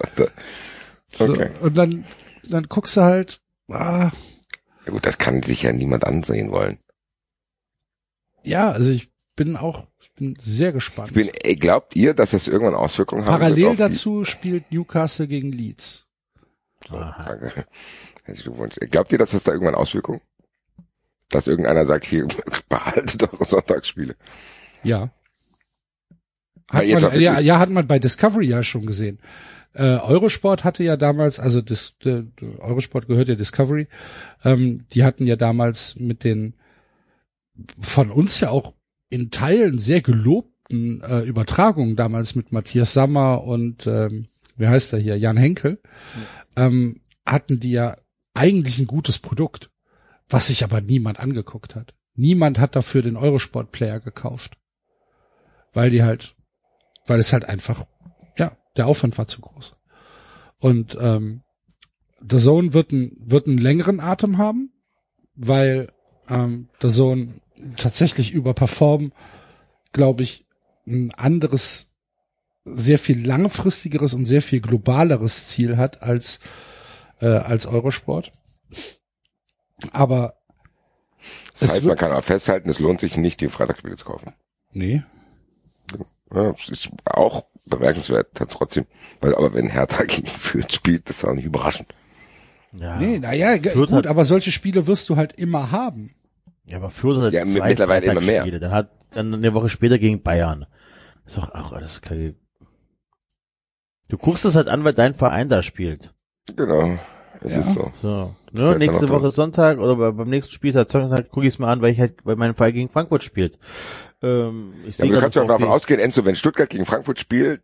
So, 1.11 1.33
Okay. 1.33 1.51
Und 1.63 1.75
dann, 1.79 2.05
dann 2.51 2.65
guckst 2.65 2.99
du 2.99 3.01
halt, 3.01 3.41
ah, 3.71 4.11
Ja 4.85 4.93
gut, 4.93 5.07
das 5.07 5.17
kann 5.17 5.43
sich 5.43 5.63
ja 5.63 5.73
niemand 5.73 6.05
ansehen 6.05 6.51
wollen. 6.53 6.79
ja, 8.45 8.71
also 8.71 8.91
ich 8.93 9.09
bin 9.35 9.57
auch, 9.57 9.87
ich 10.01 10.13
bin 10.13 10.37
sehr 10.39 10.73
gespannt. 10.73 11.09
Ich 11.09 11.15
bin, 11.15 11.29
ey, 11.29 11.57
glaubt 11.57 11.97
ihr, 11.97 12.13
dass 12.13 12.33
das 12.33 12.47
irgendwann 12.47 12.75
Auswirkungen 12.75 13.25
haben 13.25 13.41
Parallel 13.41 13.77
dazu 13.77 14.25
spielt 14.27 14.71
Newcastle 14.71 15.29
gegen 15.29 15.51
Leeds. 15.51 16.07
Danke. 16.91 17.65
Herzlichen 18.25 18.53
Glückwunsch. 18.55 18.77
Glaubt 18.91 19.11
ihr, 19.13 19.19
dass 19.19 19.31
das 19.31 19.45
da 19.45 19.53
irgendwann 19.53 19.75
Auswirkungen? 19.75 20.21
Dass 21.31 21.47
irgendeiner 21.47 21.87
sagt, 21.87 22.05
hier, 22.05 22.27
behalte 22.69 23.17
doch 23.17 23.45
Sonntagsspiele. 23.47 24.15
Ja. 24.83 25.11
Hat 26.69 26.81
man, 26.83 26.89
ja, 26.89 27.01
wirklich. 27.01 27.47
ja, 27.47 27.59
hat 27.59 27.71
man 27.71 27.87
bei 27.87 27.99
Discovery 27.99 28.47
ja 28.47 28.63
schon 28.63 28.87
gesehen. 28.87 29.19
Äh, 29.75 29.99
Eurosport 29.99 30.65
hatte 30.65 30.85
ja 30.85 30.97
damals, 30.97 31.41
also 31.41 31.61
das, 31.61 31.95
der 32.05 32.25
Eurosport 32.59 33.07
gehört 33.07 33.29
ja 33.29 33.35
Discovery, 33.35 33.87
ähm, 34.45 34.87
die 34.93 35.05
hatten 35.05 35.27
ja 35.27 35.37
damals 35.37 35.97
mit 35.97 36.25
den 36.25 36.55
von 37.79 38.11
uns 38.11 38.41
ja 38.41 38.51
auch 38.51 38.75
in 39.11 39.31
Teilen 39.31 39.79
sehr 39.79 40.01
gelobten 40.01 41.03
äh, 41.03 41.21
Übertragungen 41.21 41.97
damals 41.97 42.35
mit 42.35 42.53
Matthias 42.53 42.93
Sammer 42.93 43.45
und 43.45 43.87
ähm, 43.87 44.29
wie 44.57 44.69
heißt 44.69 44.93
er 44.93 44.99
hier, 44.99 45.19
Jan 45.19 45.37
Henkel, 45.37 45.81
ähm, 46.57 47.01
hatten 47.27 47.61
die 47.61 47.71
ja 47.71 47.97
eigentlich 48.35 48.79
ein 48.79 48.87
gutes 48.87 49.19
Produkt, 49.19 49.71
was 50.29 50.49
sich 50.49 50.65
aber 50.65 50.81
niemand 50.81 51.21
angeguckt 51.21 51.75
hat. 51.75 51.95
Niemand 52.15 52.59
hat 52.59 52.77
dafür 52.77 53.03
den 53.03 53.17
Eurosport-Player 53.17 54.01
gekauft. 54.01 54.59
Weil 55.73 55.91
die 55.91 56.03
halt, 56.03 56.35
weil 57.09 57.21
es 57.21 57.33
halt 57.33 57.45
einfach, 57.47 57.85
ja, 58.37 58.57
der 58.77 58.87
Aufwand 58.87 59.17
war 59.19 59.27
zu 59.27 59.41
groß. 59.41 59.77
Und 60.59 60.97
ähm, 61.01 61.43
The 62.29 62.39
Zone 62.39 62.75
wird, 62.75 62.93
ein, 62.93 63.17
wird 63.21 63.47
einen 63.47 63.59
längeren 63.59 64.01
Atem 64.01 64.39
haben, 64.39 64.73
weil 65.35 65.93
ähm, 66.29 66.69
The 66.83 66.89
Zone 66.89 67.41
tatsächlich 67.77 68.33
über 68.33 68.55
Perform, 68.55 69.13
glaube 69.93 70.23
ich, 70.23 70.47
ein 70.87 71.13
anderes, 71.15 71.95
sehr 72.65 72.99
viel 72.99 73.27
langfristigeres 73.27 74.15
und 74.15 74.25
sehr 74.25 74.43
viel 74.43 74.61
globaleres 74.61 75.49
Ziel 75.49 75.77
hat 75.77 76.03
als 76.03 76.41
äh, 77.21 77.27
als 77.27 77.67
Eurosport. 77.67 78.33
Aber 79.93 80.35
Das 81.53 81.71
es 81.71 81.77
heißt, 81.77 81.85
man 81.87 81.97
kann 81.97 82.11
aber 82.13 82.23
festhalten, 82.23 82.69
es 82.69 82.79
lohnt 82.79 83.01
sich 83.01 83.17
nicht, 83.17 83.41
die 83.41 83.49
Freitagsspiele 83.49 83.97
zu 83.97 84.05
kaufen. 84.05 84.35
nee, 84.73 85.03
Ja, 86.35 86.53
das 86.53 86.69
ist 86.69 86.91
auch 87.05 87.47
bemerkenswert, 87.67 88.29
trotzdem. 88.49 88.87
Weil, 89.21 89.35
aber 89.35 89.53
wenn 89.55 89.69
Hertha 89.69 90.05
gegen 90.07 90.27
Fürth 90.27 90.73
spielt, 90.73 91.09
das 91.09 91.17
ist 91.19 91.25
auch 91.25 91.35
nicht 91.35 91.45
überraschend. 91.45 91.89
Ja. 92.73 92.97
nee, 92.99 93.19
naja, 93.19 93.57
Fürth 93.63 93.89
gut, 93.89 93.93
hat- 93.93 94.07
aber 94.07 94.25
solche 94.25 94.51
Spiele 94.53 94.87
wirst 94.87 95.09
du 95.09 95.17
halt 95.17 95.33
immer 95.35 95.71
haben. 95.73 96.15
Ja, 96.67 96.77
aber 96.79 96.91
Fürth 96.91 97.23
hat 97.23 97.33
Ja, 97.33 97.47
zwei 97.47 97.69
mittlerweile 97.69 98.05
immer 98.07 98.15
mehr. 98.21 98.43
Freitagsspiele. 98.43 98.61
Dann 98.61 98.73
hat 98.73 98.91
dann 99.13 99.33
eine 99.35 99.55
Woche 99.55 99.71
später 99.71 99.99
gegen 99.99 100.23
Bayern. 100.23 100.67
ist 101.27 101.37
doch 101.39 101.55
auch 101.55 101.73
alles 101.73 102.03
keine. 102.03 102.35
Du 104.09 104.17
guckst 104.19 104.45
es 104.45 104.55
halt 104.55 104.69
an, 104.69 104.85
weil 104.85 104.95
dein 104.95 105.15
Verein 105.15 105.49
da 105.49 105.63
spielt. 105.63 106.13
Genau. 106.57 106.99
Es 107.41 107.53
Ja. 107.55 107.61
ist 107.61 107.75
so. 107.75 107.93
So. 108.03 108.35
Ist 108.47 108.55
Ne, 108.55 108.67
halt 108.67 108.79
nächste 108.79 109.09
Woche 109.11 109.31
Sonntag 109.33 109.79
oder 109.79 109.97
bei- 109.97 110.11
beim 110.11 110.29
nächsten 110.29 110.53
Spieltag 110.53 110.91
Sonntag 110.91 111.31
gucke 111.31 111.47
ich 111.47 111.55
es 111.55 111.59
mal 111.59 111.71
an, 111.71 111.81
weil 111.83 111.93
ich 111.93 112.01
halt, 112.01 112.15
weil 112.25 112.37
mein 112.37 112.55
Verein 112.55 112.73
gegen 112.75 112.89
Frankfurt 112.89 113.23
spielt. 113.25 113.59
Ähm, 114.23 114.75
ich 114.87 114.99
Ja, 114.99 115.05
aber 115.05 115.15
du 115.15 115.21
kannst 115.21 115.37
ja 115.37 115.43
auch 115.43 115.47
davon 115.49 115.69
ausgehen, 115.69 116.01
Enzo, 116.01 116.25
wenn 116.25 116.35
Stuttgart 116.37 116.69
gegen 116.69 116.87
Frankfurt 116.87 117.19
spielt, 117.19 117.63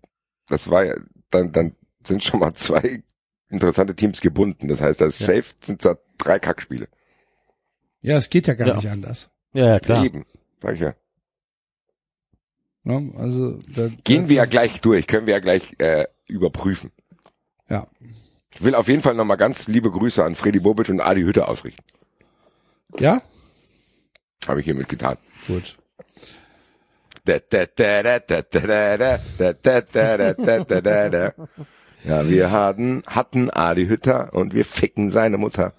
das 0.49 0.68
war 0.70 0.84
ja, 0.84 0.94
dann, 1.31 1.52
dann 1.52 1.74
sind 2.07 2.23
schon 2.23 2.41
mal 2.41 2.52
zwei 2.55 3.02
interessante 3.49 3.94
Teams 3.97 4.20
gebunden. 4.20 4.68
Das 4.68 4.81
heißt, 4.81 5.00
das 5.00 5.18
Ja. 5.20 5.26
safe 5.26 5.55
sind 5.65 5.84
da 5.84 5.97
drei 6.18 6.39
Kackspiele. 6.39 6.89
Ja, 8.02 8.16
es 8.16 8.31
geht 8.31 8.47
ja 8.47 8.55
gar 8.55 8.68
Ja. 8.68 8.74
nicht 8.76 8.89
anders. 8.89 9.31
Ja, 9.52 9.66
ja, 9.66 9.81
klar. 9.81 10.05
Eben. 10.05 10.26
Sag 10.62 10.74
ich 10.74 10.81
ja. 10.81 10.94
Ne? 12.83 13.12
Also 13.16 13.60
da, 13.74 13.89
Gehen 14.05 14.24
da, 14.24 14.28
wir 14.28 14.36
ja 14.36 14.44
gleich 14.44 14.81
durch, 14.81 15.07
können 15.07 15.26
wir 15.26 15.34
ja 15.34 15.41
gleich 15.41 15.74
äh, 15.78 16.05
überprüfen. 16.26 16.92
Ja. 17.68 17.86
Ich 18.55 18.62
will 18.62 18.74
auf 18.74 18.89
jeden 18.89 19.02
Fall 19.02 19.15
nochmal 19.15 19.36
ganz 19.39 19.66
liebe 19.68 19.91
Grüße 19.91 20.23
an 20.23 20.34
Freddy 20.34 20.60
Bobic 20.60 20.89
und 20.91 21.00
Adi 21.00 21.23
Hütte 21.23 21.49
ausrichten. 21.49 21.83
Ja, 22.99 23.23
Habe 24.47 24.60
ich 24.60 24.66
hiermit 24.66 24.89
getan. 24.89 25.16
gut. 25.47 25.76
Ja, 32.04 32.28
wir 32.28 32.50
hatten, 32.50 33.02
hatten 33.06 33.48
Adi 33.48 33.86
Hütter 33.86 34.34
und 34.34 34.52
wir 34.52 34.66
ficken 34.66 35.10
seine 35.10 35.38
Mutter. 35.38 35.72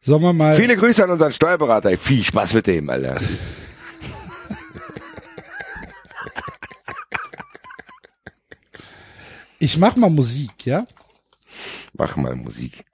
Sollen 0.00 0.22
wir 0.22 0.32
mal, 0.32 0.56
Viele 0.56 0.78
Grüße 0.78 1.04
an 1.04 1.10
unseren 1.10 1.30
Steuerberater. 1.30 1.90
Ey, 1.90 1.98
Viel 1.98 2.24
Spaß 2.24 2.54
mit 2.54 2.66
dem, 2.66 2.88
Alter. 2.88 3.20
ich 9.58 9.76
mach 9.76 9.94
mal 9.96 10.08
Musik, 10.08 10.64
ja? 10.64 10.86
Mach 11.92 12.16
mal 12.16 12.34
Musik. 12.34 12.85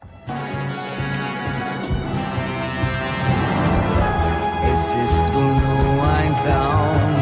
Traum, 6.44 7.14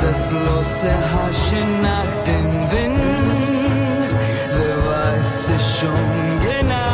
das 0.00 0.20
bloße 0.28 0.92
Haschen 1.12 1.70
nach 1.80 2.12
dem 2.28 2.50
Wind. 2.72 4.10
Wer 4.56 4.76
weiß 4.90 5.32
es 5.56 5.64
schon 5.78 6.08
genau? 6.42 6.90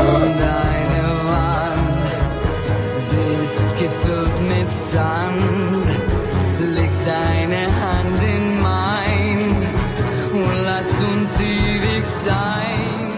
Und 0.00 0.40
eine 0.64 1.06
Wand, 1.30 2.06
sie 3.08 3.28
ist 3.46 3.70
gefüllt 3.78 4.36
mit 4.52 4.70
Sand. 4.92 5.86
Leg 6.76 6.90
deine 7.06 7.62
Hand 7.80 8.20
in 8.22 8.46
mein 8.62 9.40
und 10.32 10.56
lass 10.64 10.90
uns 11.10 11.30
ewig 11.40 12.04
sein. 12.24 13.10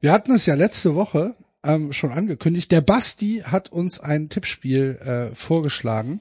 Wir 0.00 0.12
hatten 0.12 0.32
es 0.34 0.46
ja 0.46 0.54
letzte 0.54 0.94
Woche 0.94 1.34
ähm, 1.64 1.92
schon 1.92 2.10
angekündigt. 2.10 2.70
Der 2.70 2.80
Basti 2.80 3.42
hat 3.44 3.70
uns 3.70 4.00
ein 4.00 4.28
Tippspiel 4.28 4.98
äh, 5.32 5.34
vorgeschlagen 5.34 6.20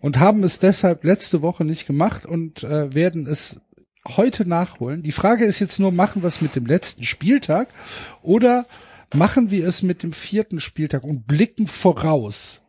und 0.00 0.18
haben 0.18 0.42
es 0.42 0.58
deshalb 0.58 1.04
letzte 1.04 1.42
Woche 1.42 1.64
nicht 1.64 1.86
gemacht 1.86 2.26
und 2.26 2.64
äh, 2.64 2.94
werden 2.94 3.26
es 3.26 3.60
heute 4.08 4.48
nachholen. 4.48 5.02
Die 5.02 5.12
Frage 5.12 5.44
ist 5.44 5.60
jetzt 5.60 5.78
nur, 5.78 5.92
machen 5.92 6.22
wir 6.22 6.26
es 6.26 6.40
mit 6.40 6.56
dem 6.56 6.66
letzten 6.66 7.04
Spieltag 7.04 7.68
oder 8.22 8.66
machen 9.14 9.50
wir 9.50 9.66
es 9.66 9.82
mit 9.82 10.02
dem 10.02 10.12
vierten 10.12 10.60
Spieltag 10.60 11.04
und 11.04 11.26
blicken 11.26 11.66
voraus? 11.68 12.62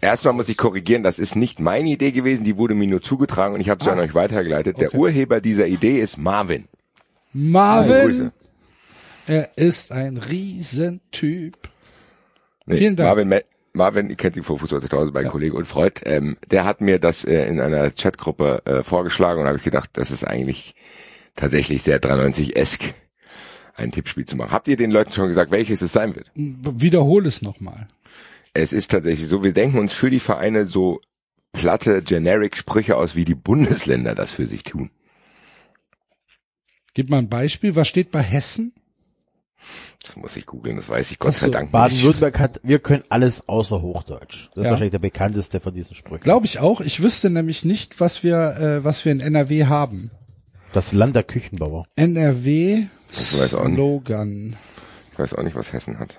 Erstmal 0.00 0.34
muss 0.34 0.48
ich 0.48 0.56
korrigieren, 0.56 1.02
das 1.02 1.18
ist 1.18 1.34
nicht 1.34 1.60
meine 1.60 1.88
Idee 1.88 2.12
gewesen, 2.12 2.44
die 2.44 2.56
wurde 2.56 2.74
mir 2.74 2.86
nur 2.86 3.02
zugetragen 3.02 3.54
und 3.54 3.60
ich 3.60 3.70
habe 3.70 3.82
sie 3.82 3.90
an 3.90 3.98
euch 3.98 4.14
weitergeleitet. 4.14 4.78
Der 4.78 4.88
Okay. 4.88 4.98
Urheber 4.98 5.40
dieser 5.40 5.66
Idee 5.66 5.98
ist 5.98 6.18
Marvin. 6.18 6.66
Marvin. 7.32 8.30
Er 9.26 9.56
ist 9.56 9.92
ein 9.92 10.16
Riesentyp. 10.16 11.56
Nee, 12.66 12.76
Vielen 12.76 12.96
Dank. 12.96 13.08
Marvin, 13.08 13.40
Marvin, 13.72 14.10
ihr 14.10 14.16
kennt 14.16 14.36
ihn 14.36 14.44
vor 14.44 14.58
Fußball 14.58 14.80
2000, 14.80 15.14
mein 15.14 15.26
Kollege 15.26 15.56
und 15.56 15.66
Freund, 15.66 16.00
ähm, 16.04 16.36
der 16.50 16.64
hat 16.64 16.80
mir 16.80 16.98
das 16.98 17.24
äh, 17.24 17.46
in 17.46 17.60
einer 17.60 17.90
Chatgruppe 17.90 18.62
äh, 18.64 18.82
vorgeschlagen 18.82 19.40
und 19.40 19.46
habe 19.46 19.58
ich 19.58 19.64
gedacht, 19.64 19.90
das 19.94 20.10
ist 20.10 20.24
eigentlich 20.24 20.74
tatsächlich 21.34 21.82
sehr 21.82 22.00
93-esk, 22.00 22.94
ein 23.74 23.90
Tippspiel 23.90 24.26
zu 24.26 24.36
machen. 24.36 24.52
Habt 24.52 24.68
ihr 24.68 24.76
den 24.76 24.92
Leuten 24.92 25.12
schon 25.12 25.28
gesagt, 25.28 25.50
welches 25.50 25.82
es 25.82 25.92
sein 25.92 26.14
wird? 26.14 26.30
Wiederhole 26.34 27.26
es 27.26 27.42
nochmal. 27.42 27.88
Es 28.52 28.72
ist 28.72 28.92
tatsächlich 28.92 29.26
so, 29.26 29.42
wir 29.42 29.52
denken 29.52 29.78
uns 29.78 29.92
für 29.92 30.10
die 30.10 30.20
Vereine 30.20 30.66
so 30.66 31.00
platte, 31.52 32.02
generic 32.02 32.56
Sprüche 32.56 32.96
aus, 32.96 33.16
wie 33.16 33.24
die 33.24 33.34
Bundesländer 33.34 34.14
das 34.14 34.30
für 34.30 34.46
sich 34.46 34.62
tun. 34.62 34.90
Gib 36.94 37.10
mal 37.10 37.18
ein 37.18 37.28
Beispiel. 37.28 37.74
Was 37.74 37.88
steht 37.88 38.12
bei 38.12 38.22
Hessen? 38.22 38.72
Das 40.04 40.16
muss 40.16 40.36
ich 40.36 40.46
googeln, 40.46 40.76
das 40.76 40.88
weiß 40.88 41.10
ich 41.10 41.18
Gott 41.18 41.34
sei 41.34 41.48
Dank 41.48 41.64
nicht. 41.66 41.72
Baden-Württemberg 41.72 42.38
hat, 42.38 42.60
wir 42.62 42.78
können 42.78 43.04
alles 43.08 43.48
außer 43.48 43.80
Hochdeutsch. 43.80 44.48
Das 44.50 44.58
ist 44.58 44.64
Ja. 44.64 44.70
wahrscheinlich 44.70 44.90
der 44.92 44.98
bekannteste 44.98 45.60
von 45.60 45.74
diesen 45.74 45.96
Sprüchen. 45.96 46.22
Glaube 46.22 46.46
ich 46.46 46.60
auch. 46.60 46.80
Ich 46.80 47.02
wüsste 47.02 47.30
nämlich 47.30 47.64
nicht, 47.64 48.00
was 48.00 48.22
wir, 48.22 48.56
äh, 48.58 48.84
was 48.84 49.04
wir 49.04 49.12
in 49.12 49.20
NRW 49.20 49.66
haben. 49.66 50.10
Das 50.72 50.92
Land 50.92 51.16
der 51.16 51.22
Küchenbauer. 51.22 51.84
NRW 51.96 52.86
Ich 53.10 53.40
weiß 53.40 53.54
auch 53.54 53.64
nicht. 53.64 53.76
Slogan. 53.76 54.56
Ich 55.12 55.18
weiß 55.18 55.34
auch 55.34 55.42
nicht, 55.42 55.56
was 55.56 55.72
Hessen 55.72 55.98
hat. 55.98 56.18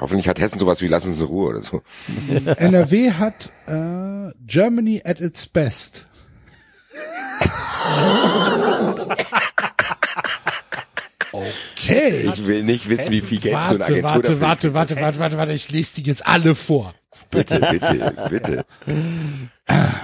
Hoffentlich 0.00 0.28
hat 0.28 0.40
Hessen 0.40 0.58
sowas 0.58 0.80
wie 0.80 0.86
Lass 0.86 1.04
uns 1.04 1.18
in 1.20 1.26
Ruhe 1.26 1.50
oder 1.50 1.60
so. 1.60 1.82
NRW 2.56 3.12
hat 3.12 3.52
äh, 3.66 4.30
Germany 4.46 5.02
at 5.04 5.20
its 5.20 5.46
best. 5.46 6.06
Okay. 11.32 12.32
Ich 12.34 12.46
will 12.46 12.62
nicht 12.62 12.88
wissen, 12.88 13.12
wie 13.12 13.20
viel 13.20 13.38
Geld 13.38 13.54
so 13.54 13.74
eine 13.74 13.80
Warte, 13.80 13.84
Agentur 13.84 14.02
warte, 14.02 14.22
dafür 14.22 14.40
warte, 14.40 14.74
warte, 14.74 14.96
warte, 14.96 15.18
warte, 15.18 15.36
warte, 15.36 15.52
ich 15.52 15.70
lese 15.70 15.96
die 15.96 16.08
jetzt 16.08 16.26
alle 16.26 16.54
vor. 16.54 16.94
Bitte, 17.30 17.60
bitte, 17.60 18.14
bitte. 18.28 18.64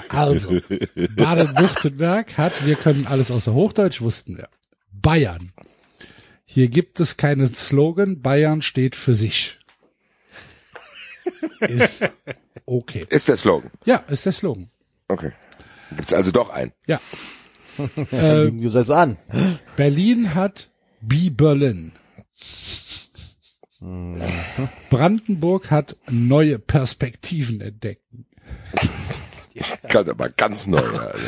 Also, 0.09 0.61
Baden-Württemberg 1.17 2.39
hat, 2.39 2.65
wir 2.65 2.77
können 2.77 3.07
alles 3.07 3.31
außer 3.31 3.53
Hochdeutsch, 3.53 4.01
wussten 4.01 4.37
wir. 4.37 4.49
Bayern. 4.93 5.53
Hier 6.45 6.69
gibt 6.69 7.01
es 7.01 7.17
keinen 7.17 7.49
Slogan, 7.49 8.23
Bayern 8.23 8.63
steht 8.63 8.95
für 8.95 9.15
sich. 9.15 9.59
Ist 11.61 12.09
okay. 12.65 13.07
Ist 13.09 13.29
der 13.29 13.37
Slogan. 13.37 13.71
Ja, 13.85 13.97
ist 14.09 14.25
der 14.25 14.33
Slogan. 14.33 14.71
Okay. 15.09 15.33
Gibt's 15.97 16.13
also 16.13 16.31
doch 16.31 16.51
einen. 16.51 16.73
Ja. 16.87 17.01
Äh, 18.11 18.51
an. 18.95 19.19
Berlin 19.77 20.35
hat 20.35 20.71
Be 21.01 21.31
Berlin. 21.31 21.93
Brandenburg 24.91 25.71
hat 25.71 25.97
neue 26.11 26.59
Perspektiven 26.59 27.61
entdeckt. 27.61 28.03
Ganz, 29.89 30.09
aber 30.09 30.31
ganz 30.31 30.67
neu, 30.67 30.79
Alter. 30.79 31.19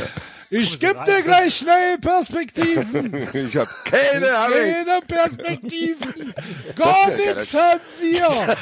Ich 0.51 0.81
geb 0.81 1.05
dir 1.05 1.21
gleich 1.23 1.63
neue 1.65 1.99
Perspektiven. 1.99 3.29
Ich 3.35 3.57
hab 3.57 3.69
keine. 3.85 4.27
Keine 4.27 5.01
Perspektiven. 5.07 6.35
Gar 6.75 7.11
nichts 7.11 7.53
haben 7.53 7.81
wir. 8.01 8.57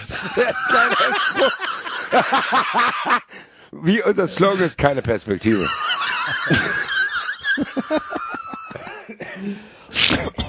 Wie 3.70 4.02
unser 4.02 4.26
Slogan 4.26 4.64
ist 4.64 4.78
keine 4.78 5.02
Perspektive. 5.02 5.64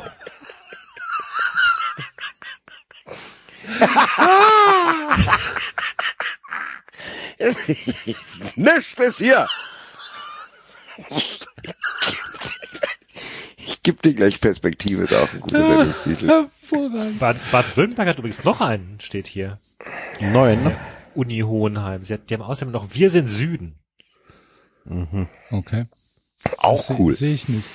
Nichts 8.55 8.93
ist 8.99 9.17
hier. 9.19 9.47
Ich 13.57 13.83
geb 13.83 14.01
dir 14.01 14.13
gleich 14.13 14.41
Perspektive, 14.41 15.03
ist 15.03 15.13
auch 15.13 15.31
ein 15.33 15.39
guter 15.41 15.65
Sendungstitel. 15.65 16.27
Hervorragend. 16.27 17.19
Bad, 17.19 17.37
Bad 17.51 17.77
Württemberg 17.77 18.09
hat 18.09 18.17
übrigens 18.17 18.43
noch 18.43 18.61
einen, 18.61 18.99
steht 18.99 19.27
hier. 19.27 19.59
Neun, 20.19 20.63
ne? 20.63 20.75
Uni 21.15 21.39
Hohenheim. 21.39 22.03
Sie 22.03 22.13
hat, 22.13 22.29
die 22.29 22.33
haben 22.33 22.41
außerdem 22.41 22.71
noch 22.71 22.93
Wir 22.93 23.09
sind 23.09 23.27
Süden. 23.27 23.79
Okay. 25.51 25.85
Auch 26.57 26.89
cool. 26.97 27.13
Sehe 27.13 27.33
ich 27.33 27.49
nicht. 27.49 27.67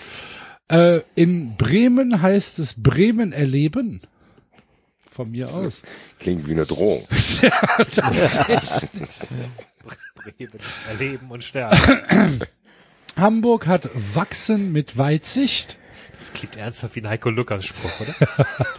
Äh, 0.70 1.00
in 1.14 1.56
Bremen 1.56 2.22
heißt 2.22 2.58
es 2.58 2.82
Bremen 2.82 3.32
erleben. 3.32 4.00
Von 5.12 5.30
mir 5.30 5.48
aus. 5.50 5.82
Klingt 6.20 6.48
wie 6.48 6.52
eine 6.52 6.64
Drohung. 6.64 7.06
Bremen, 10.14 10.58
Erleben 10.88 11.30
und 11.30 11.44
Sterben. 11.44 11.76
Hamburg 13.16 13.66
hat 13.66 13.90
Wachsen 14.14 14.72
mit 14.72 14.96
Weitsicht. 14.96 15.78
Das 16.18 16.32
klingt 16.32 16.56
ernsthaft 16.56 16.96
wie 16.96 17.00
ein 17.00 17.08
Heiko 17.08 17.28
Lukas 17.28 17.66
Spruch, 17.66 18.00
oder? 18.00 18.14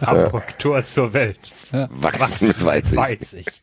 Hamburg, 0.00 0.58
Tor 0.58 0.82
zur 0.82 1.12
Welt. 1.12 1.52
Wachsen 1.70 2.48
mit 2.48 2.64
Weitsicht. 2.64 2.96
Weitsicht. 2.96 3.62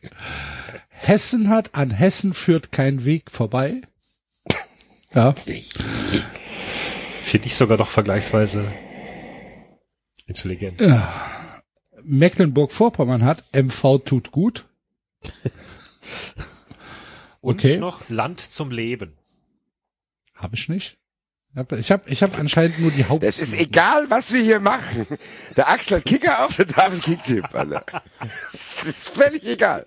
Hessen 0.88 1.50
hat 1.50 1.74
an 1.74 1.90
Hessen 1.90 2.32
führt 2.32 2.72
kein 2.72 3.04
Weg 3.04 3.30
vorbei. 3.30 3.82
Ja. 5.12 5.32
Finde 5.32 7.46
ich 7.46 7.54
sogar 7.54 7.76
doch 7.76 7.88
vergleichsweise 7.88 8.72
intelligent. 10.26 10.80
Mecklenburg-Vorpommern 12.04 13.24
hat 13.24 13.44
MV 13.54 13.98
tut 14.04 14.32
gut. 14.32 14.66
Und 17.40 17.56
okay. 17.56 17.78
noch 17.78 18.08
Land 18.08 18.40
zum 18.40 18.70
Leben. 18.70 19.16
Habe 20.34 20.54
ich 20.54 20.68
nicht. 20.68 20.98
Ich 21.78 21.90
habe 21.92 22.08
ich 22.08 22.22
hab 22.22 22.38
anscheinend 22.38 22.78
nur 22.78 22.90
die 22.90 23.04
Haupt. 23.04 23.22
Das 23.22 23.38
ist 23.38 23.52
egal, 23.54 24.08
was 24.08 24.32
wir 24.32 24.42
hier 24.42 24.58
machen. 24.58 25.06
Der 25.56 25.68
Axel 25.68 25.98
hat 25.98 26.06
Kicker 26.06 26.46
auf, 26.46 26.56
der 26.56 26.64
David 26.64 27.02
Kicktipp, 27.02 27.54
Alter. 27.54 27.84
Das 28.42 28.84
ist 28.86 29.10
völlig 29.10 29.44
egal. 29.44 29.86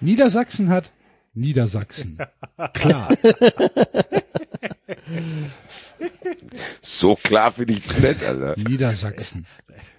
Niedersachsen 0.00 0.68
hat 0.68 0.92
Niedersachsen. 1.34 2.18
Klar. 2.72 3.08
So 6.82 7.16
klar 7.16 7.52
finde 7.52 7.74
ich 7.74 7.86
es 7.86 7.98
nicht, 8.00 8.24
Alter. 8.24 8.54
Niedersachsen. 8.56 9.46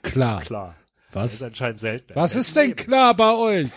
Klar. 0.02 0.42
Klar. 0.42 0.76
Das 1.12 1.24
Was? 1.24 1.34
ist 1.34 1.44
anscheinend 1.44 1.80
selten. 1.80 2.16
Was 2.16 2.36
ist 2.36 2.56
denn 2.56 2.76
klar 2.76 3.16
bei 3.16 3.34
euch? 3.34 3.72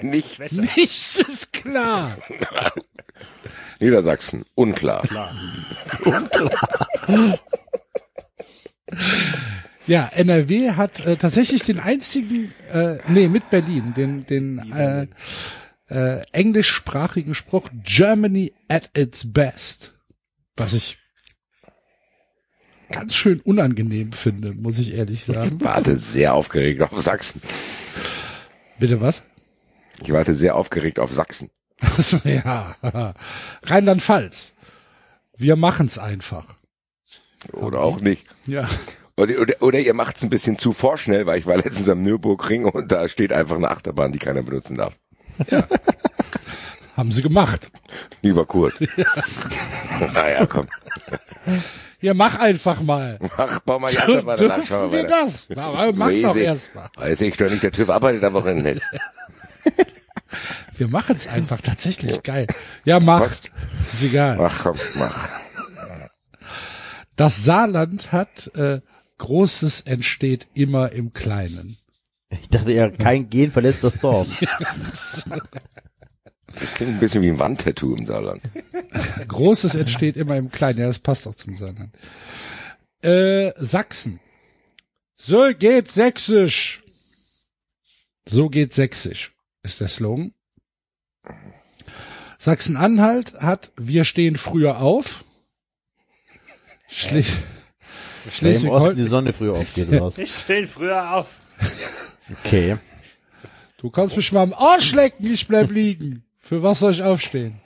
Nichts. 0.00 0.52
Nichts 0.52 1.18
ist 1.18 1.52
klar. 1.52 2.18
Niedersachsen, 3.80 4.44
unklar. 4.54 5.02
Ja, 9.86 10.08
NRW 10.14 10.72
hat 10.72 11.00
äh, 11.00 11.16
tatsächlich 11.16 11.64
den 11.64 11.80
einzigen, 11.80 12.52
äh, 12.72 12.98
nee, 13.08 13.28
mit 13.28 13.50
Berlin, 13.50 13.94
den, 13.94 14.26
den 14.26 14.58
äh, 14.70 15.06
äh, 15.88 16.22
englischsprachigen 16.32 17.34
Spruch 17.34 17.68
Germany 17.82 18.52
at 18.68 18.90
its 18.96 19.32
best. 19.32 19.91
Was 20.56 20.72
ich 20.74 20.98
ganz 22.90 23.14
schön 23.14 23.40
unangenehm 23.40 24.12
finde, 24.12 24.52
muss 24.52 24.78
ich 24.78 24.94
ehrlich 24.94 25.24
sagen. 25.24 25.58
Warte 25.62 25.98
sehr 25.98 26.34
aufgeregt 26.34 26.82
auf 26.82 27.00
Sachsen. 27.00 27.40
Bitte 28.78 29.00
was? 29.00 29.24
Ich 30.02 30.12
warte 30.12 30.34
sehr 30.34 30.56
aufgeregt 30.56 30.98
auf 30.98 31.12
Sachsen. 31.12 31.50
Ja, 32.24 32.76
Rheinland-Pfalz. 33.64 34.52
Wir 35.36 35.56
machen's 35.56 35.98
einfach. 35.98 36.56
Oder 37.52 37.80
auch 37.80 38.00
nicht. 38.00 38.24
Ja. 38.46 38.68
Oder, 39.16 39.40
oder, 39.40 39.54
oder 39.60 39.78
ihr 39.80 39.94
macht's 39.94 40.22
ein 40.22 40.30
bisschen 40.30 40.58
zu 40.58 40.72
vorschnell, 40.72 41.26
weil 41.26 41.38
ich 41.38 41.46
war 41.46 41.56
letztens 41.56 41.88
am 41.88 42.02
Nürburgring 42.02 42.64
und 42.64 42.92
da 42.92 43.08
steht 43.08 43.32
einfach 43.32 43.56
eine 43.56 43.70
Achterbahn, 43.70 44.12
die 44.12 44.18
keiner 44.18 44.42
benutzen 44.42 44.76
darf. 44.76 44.94
Haben 47.02 47.10
sie 47.10 47.22
gemacht. 47.22 47.72
Lieber 48.20 48.46
Kurt. 48.46 48.74
naja, 50.14 50.46
komm. 50.46 50.68
Ja, 52.00 52.14
mach 52.14 52.38
einfach 52.38 52.80
mal. 52.80 53.18
Mach, 53.36 53.58
bau 53.58 53.80
mal 53.80 53.90
die 53.90 53.98
Achterbahn, 53.98 54.36
danach 54.38 54.54
Dürfen 54.58 54.68
schauen 54.68 54.92
wir 54.92 55.02
das? 55.08 55.48
Aber 55.50 55.92
mach 55.92 56.10
doch 56.10 56.28
Weiß 56.30 56.36
ich- 56.36 56.44
erst 56.44 56.74
mal. 56.76 56.88
Weiß 56.94 57.20
ich 57.20 57.36
doch 57.36 57.50
nicht, 57.50 57.64
der 57.64 57.72
TÜV 57.72 57.90
arbeitet 57.90 58.22
am 58.22 58.34
Wochenende 58.34 58.74
nicht. 58.74 58.82
Wir 60.76 60.86
machen's 60.86 61.26
einfach 61.26 61.60
tatsächlich 61.60 62.22
geil. 62.22 62.46
Ja, 62.84 63.00
mach. 63.00 63.18
passt. 63.18 63.50
Ist 63.84 64.04
egal. 64.04 64.38
Ach 64.40 64.60
komm, 64.62 64.78
mach. 64.94 65.28
Das 67.16 67.44
Saarland 67.44 68.12
hat 68.12 68.48
äh, 68.54 68.80
Großes 69.18 69.80
entsteht 69.80 70.46
immer 70.54 70.92
im 70.92 71.12
Kleinen. 71.12 71.78
Ich 72.30 72.48
dachte 72.48 72.70
ja, 72.70 72.90
kein 72.90 73.28
Gen 73.28 73.50
verlässt 73.50 73.82
das 73.82 73.98
Dorf. 73.98 74.28
Das 76.60 76.74
klingt 76.74 76.92
ein 76.94 77.00
bisschen 77.00 77.22
wie 77.22 77.28
ein 77.28 77.38
Wandtattoo 77.38 77.94
im 77.96 78.06
Saarland. 78.06 78.42
Großes 79.28 79.74
entsteht 79.74 80.16
immer 80.16 80.36
im 80.36 80.50
Kleinen. 80.50 80.80
Ja, 80.80 80.86
das 80.86 80.98
passt 80.98 81.26
auch 81.26 81.34
zum 81.34 81.54
Saarland. 81.54 81.94
Äh, 83.02 83.52
Sachsen. 83.56 84.20
So 85.14 85.50
geht 85.58 85.88
Sächsisch. 85.88 86.82
So 88.28 88.48
geht 88.48 88.72
Sächsisch 88.72 89.32
ist 89.62 89.80
der 89.80 89.88
Slogan. 89.88 90.34
Sachsen-Anhalt 92.38 93.34
hat 93.34 93.72
Wir 93.76 94.04
stehen 94.04 94.36
früher 94.36 94.80
auf. 94.80 95.24
Schli 96.88 97.24
Weil 97.24 97.24
im 97.24 98.28
Osten 98.28 98.32
Schleswig-Holstein. 98.32 98.96
die 98.96 99.06
Sonne 99.06 99.32
früher 99.32 99.54
aufgeht 99.54 99.88
was? 99.92 100.18
Ich 100.18 100.34
stehe 100.34 100.66
früher 100.66 101.12
auf. 101.12 101.38
Okay. 102.44 102.78
Du 103.78 103.90
kannst 103.90 104.16
mich 104.16 104.30
mal 104.32 104.42
am 104.42 104.52
Arsch 104.52 104.92
lecken, 104.92 105.26
ich 105.32 105.46
bleib 105.48 105.70
liegen. 105.70 106.24
Für 106.42 106.62
was 106.62 106.80
soll 106.80 106.90
ich 106.92 107.02
aufstehen? 107.02 107.60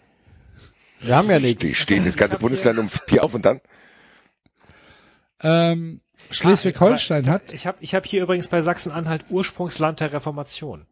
Wir 1.01 1.17
haben 1.17 1.31
ja 1.31 1.39
nichts. 1.41 1.63
Die 1.63 1.75
steht 1.75 2.07
das 2.07 2.17
ganze 2.17 2.39
Bundesland 2.39 2.79
um 2.79 2.89
vier 2.89 3.25
auf 3.25 3.35
und 3.35 3.45
dann? 3.45 3.61
Ähm, 5.41 6.01
Schleswig-Holstein 6.31 7.29
hat, 7.29 7.53
Ich 7.53 7.67
habe 7.67 7.79
ich 7.81 7.95
hab 7.95 8.07
hier 8.07 8.23
übrigens 8.23 8.49
bei 8.49 8.61
Sachsen-Anhalt 8.61 9.25
Ursprungsland 9.31 10.01
der 10.01 10.13
Reformation. 10.13 10.87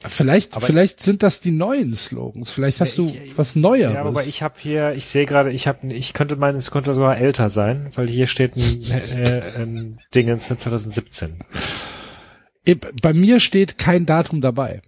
vielleicht, 0.00 0.54
vielleicht 0.60 1.00
sind 1.00 1.22
das 1.22 1.40
die 1.40 1.50
neuen 1.50 1.94
Slogans. 1.94 2.50
Vielleicht 2.50 2.80
hast 2.80 2.98
du 2.98 3.08
ich- 3.08 3.36
was 3.38 3.54
Neueres. 3.56 3.94
Ja, 3.94 4.02
aber 4.04 4.24
ich 4.24 4.42
habe 4.42 4.54
hier, 4.58 4.92
ich 4.94 5.06
sehe 5.06 5.26
gerade, 5.26 5.52
ich 5.52 5.66
habe, 5.66 5.92
ich 5.92 6.12
könnte 6.12 6.36
meinen, 6.36 6.56
es 6.56 6.70
könnte 6.70 6.92
sogar 6.94 7.16
älter 7.18 7.50
sein, 7.50 7.90
weil 7.96 8.06
hier 8.08 8.26
steht 8.26 8.56
ein, 8.56 8.82
äh, 9.18 9.62
ein 9.62 10.00
Dingens 10.14 10.48
mit 10.50 10.60
2017. 10.60 11.44
Eh, 12.64 12.74
Bei 12.74 13.12
mir 13.12 13.40
steht 13.40 13.78
kein 13.78 14.06
Datum 14.06 14.40
dabei. 14.40 14.82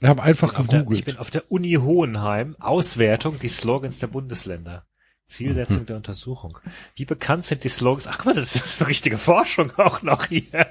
Ich 0.00 0.08
habe 0.08 0.22
einfach 0.22 0.58
Auf 0.58 0.66
der, 0.68 0.80
ich 0.80 0.86
gegoogelt. 0.86 1.04
bin 1.06 1.18
auf 1.18 1.30
der 1.30 1.50
Uni 1.50 1.74
Hohenheim, 1.74 2.56
Auswertung, 2.60 3.38
die 3.40 3.48
Slogans 3.48 3.98
der 3.98 4.06
Bundesländer. 4.06 4.84
Zielsetzung 5.26 5.84
der 5.84 5.96
Untersuchung. 5.96 6.58
Wie 6.96 7.04
bekannt 7.04 7.44
sind 7.44 7.62
die 7.62 7.68
Slogans? 7.68 8.06
Ach 8.06 8.16
guck 8.16 8.26
mal, 8.26 8.34
das 8.34 8.54
ist 8.56 8.80
eine 8.80 8.88
richtige 8.88 9.18
Forschung 9.18 9.70
auch 9.76 10.00
noch 10.00 10.24
hier. 10.26 10.66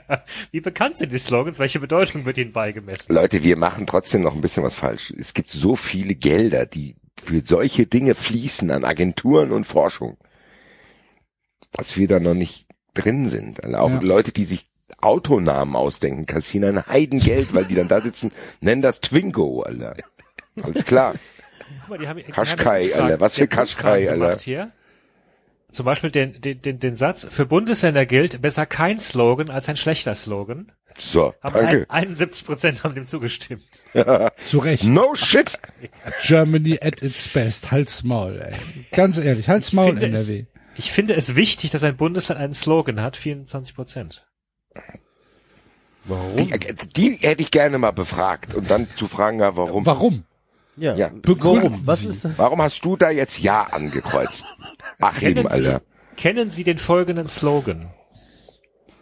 Wie 0.51 0.61
bekannt 0.61 0.97
sind 0.97 1.11
die 1.13 1.19
Slogans? 1.19 1.59
Welche 1.59 1.79
Bedeutung 1.79 2.25
wird 2.25 2.39
ihnen 2.39 2.53
beigemessen? 2.53 3.13
Leute, 3.13 3.43
wir 3.43 3.55
machen 3.55 3.85
trotzdem 3.85 4.23
noch 4.23 4.33
ein 4.33 4.41
bisschen 4.41 4.63
was 4.63 4.73
falsch. 4.73 5.13
Es 5.15 5.35
gibt 5.35 5.51
so 5.51 5.75
viele 5.75 6.15
Gelder, 6.15 6.65
die 6.65 6.95
für 7.21 7.43
solche 7.45 7.85
Dinge 7.85 8.15
fließen 8.15 8.71
an 8.71 8.83
Agenturen 8.83 9.51
und 9.51 9.65
Forschung, 9.65 10.17
dass 11.71 11.95
wir 11.95 12.07
da 12.07 12.19
noch 12.19 12.33
nicht 12.33 12.65
drin 12.95 13.29
sind. 13.29 13.63
Also 13.63 13.77
auch 13.77 13.89
Ja. 13.91 13.99
Leute, 14.01 14.31
die 14.31 14.45
sich 14.45 14.66
Autonamen 15.01 15.75
ausdenken, 15.75 16.25
kassieren 16.25 16.77
ein 16.77 16.87
Heidengeld, 16.87 17.53
weil 17.53 17.65
die 17.65 17.75
dann 17.75 17.87
da 17.87 18.01
sitzen, 18.01 18.31
nennen 18.61 18.81
das 18.81 18.99
Twingo, 19.01 19.61
Alter. 19.61 19.95
Alles 20.61 20.85
klar. 20.85 21.13
Guck 21.81 21.89
mal, 21.89 21.97
die 21.99 22.07
haben, 22.07 22.17
die 22.17 22.23
Qashqai, 22.31 22.85
haben 22.85 22.89
Umfragen- 22.91 23.01
Alter. 23.03 23.19
Was 23.19 23.35
für 23.35 23.47
gemacht 23.47 23.77
Alter. 23.85 24.35
Hier. 24.39 24.71
zum 25.69 25.85
Beispiel 25.85 26.09
den, 26.11 26.39
den, 26.41 26.61
den, 26.61 26.79
den 26.79 26.95
Satz, 26.95 27.27
für 27.29 27.45
Bundesländer 27.45 28.05
gilt 28.05 28.41
besser 28.41 28.65
kein 28.65 28.99
Slogan 28.99 29.49
als 29.49 29.67
ein 29.69 29.77
schlechter 29.77 30.15
Slogan. 30.15 30.71
So, 30.97 31.35
Haben 31.43 31.53
danke. 31.53 31.85
ein, 31.89 32.07
71 32.07 32.45
Prozent 32.45 32.83
haben 32.83 32.95
dem 32.95 33.05
zugestimmt. 33.05 33.63
Zu 34.39 34.59
Recht. 34.59 34.85
No 34.85 35.13
shit. 35.13 35.59
Germany 36.25 36.79
at 36.81 37.03
its 37.03 37.27
best. 37.27 37.69
Halt's 37.71 38.03
Maul, 38.03 38.39
ey. 38.41 38.55
Ganz 38.93 39.19
ehrlich, 39.19 39.47
halt's 39.47 39.73
Maul, 39.73 39.95
finde 39.97 40.17
es- 40.17 40.27
NRW. 40.29 40.45
Ich 40.79 40.91
finde 40.91 41.15
es 41.15 41.35
wichtig, 41.35 41.71
dass 41.71 41.83
ein 41.83 41.97
Bundesland 41.97 42.39
einen 42.39 42.53
Slogan 42.53 43.01
hat, 43.01 43.17
24 43.17 43.75
Prozent. 43.75 44.26
Die, 46.37 46.75
die 46.95 47.11
hätte 47.27 47.41
ich 47.41 47.51
gerne 47.51 47.77
mal 47.77 47.91
befragt 47.91 48.55
und 48.55 48.69
dann 48.69 48.87
zu 48.95 49.07
fragen, 49.07 49.39
ja, 49.39 49.55
warum? 49.57 49.85
Warum? 49.85 50.23
Ja. 50.77 50.95
Ja. 50.95 51.09
Begründen 51.21 51.81
Was 51.85 52.01
Sie. 52.01 52.09
ist 52.09 52.23
das? 52.23 52.37
Warum 52.37 52.61
hast 52.61 52.85
du 52.85 52.95
da 52.95 53.09
jetzt 53.09 53.39
Ja 53.39 53.63
angekreuzt? 53.63 54.45
Ach 54.99 55.21
eben, 55.21 55.35
Kennen 55.41 55.49
Sie, 55.53 55.67
Alter. 55.67 55.81
kennen 56.15 56.51
Sie 56.51 56.63
den 56.63 56.77
folgenden 56.77 57.27
Slogan? 57.27 57.89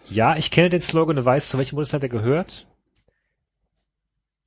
Ja, 0.07 0.35
ich 0.37 0.49
kenne 0.51 0.69
den 0.69 0.81
Slogan 0.81 1.17
und 1.17 1.25
weiß, 1.25 1.49
zu 1.49 1.57
welchem 1.57 1.75
Bundesland 1.75 2.03
er 2.03 2.09
gehört. 2.09 2.65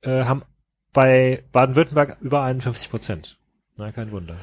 Äh, 0.01 0.23
haben 0.25 0.43
bei 0.91 1.43
Baden-Württemberg 1.51 2.17
über 2.21 2.41
51 2.41 2.89
Prozent. 2.89 3.37
Na, 3.77 3.91
kein 3.91 4.11
Wunder. 4.11 4.37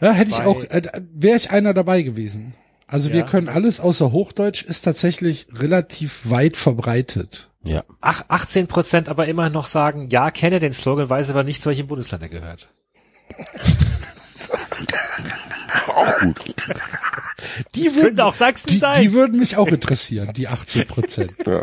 Ja, 0.00 0.12
hätte 0.12 0.30
ich 0.30 0.38
Bei- 0.38 0.46
auch, 0.46 0.62
äh, 0.64 0.82
wäre 1.12 1.36
ich 1.36 1.50
einer 1.50 1.74
dabei 1.74 2.02
gewesen. 2.02 2.54
Also 2.88 3.10
wir 3.12 3.20
Ja. 3.20 3.26
können 3.26 3.48
alles 3.48 3.78
außer 3.80 4.10
Hochdeutsch 4.12 4.62
ist 4.64 4.82
tatsächlich 4.82 5.46
relativ 5.54 6.22
weit 6.30 6.56
verbreitet. 6.56 7.50
Ja. 7.62 7.84
Ach, 8.00 8.24
18 8.28 8.66
Prozent 8.66 9.08
aber 9.08 9.26
immer 9.28 9.50
noch 9.50 9.66
sagen, 9.68 10.08
ja, 10.10 10.30
kenne 10.30 10.58
den 10.58 10.72
Slogan, 10.72 11.08
weiß 11.10 11.28
aber 11.30 11.44
nicht, 11.44 11.60
zu 11.62 11.68
welchem 11.68 11.86
Bundesland 11.86 12.22
er 12.22 12.28
gehört. 12.30 12.68
Auch 15.88 16.18
gut. 16.20 16.34
Die 17.74 17.86
würden, 17.94 18.02
Könnte 18.02 18.24
auch 18.24 18.34
Sachsen 18.34 18.68
die, 18.70 18.78
sein. 18.78 19.00
die 19.02 19.12
würden 19.12 19.38
mich 19.38 19.56
auch 19.56 19.66
interessieren, 19.68 20.32
die 20.34 20.48
18 20.48 20.86
Prozent. 20.86 21.32
Ja. 21.46 21.62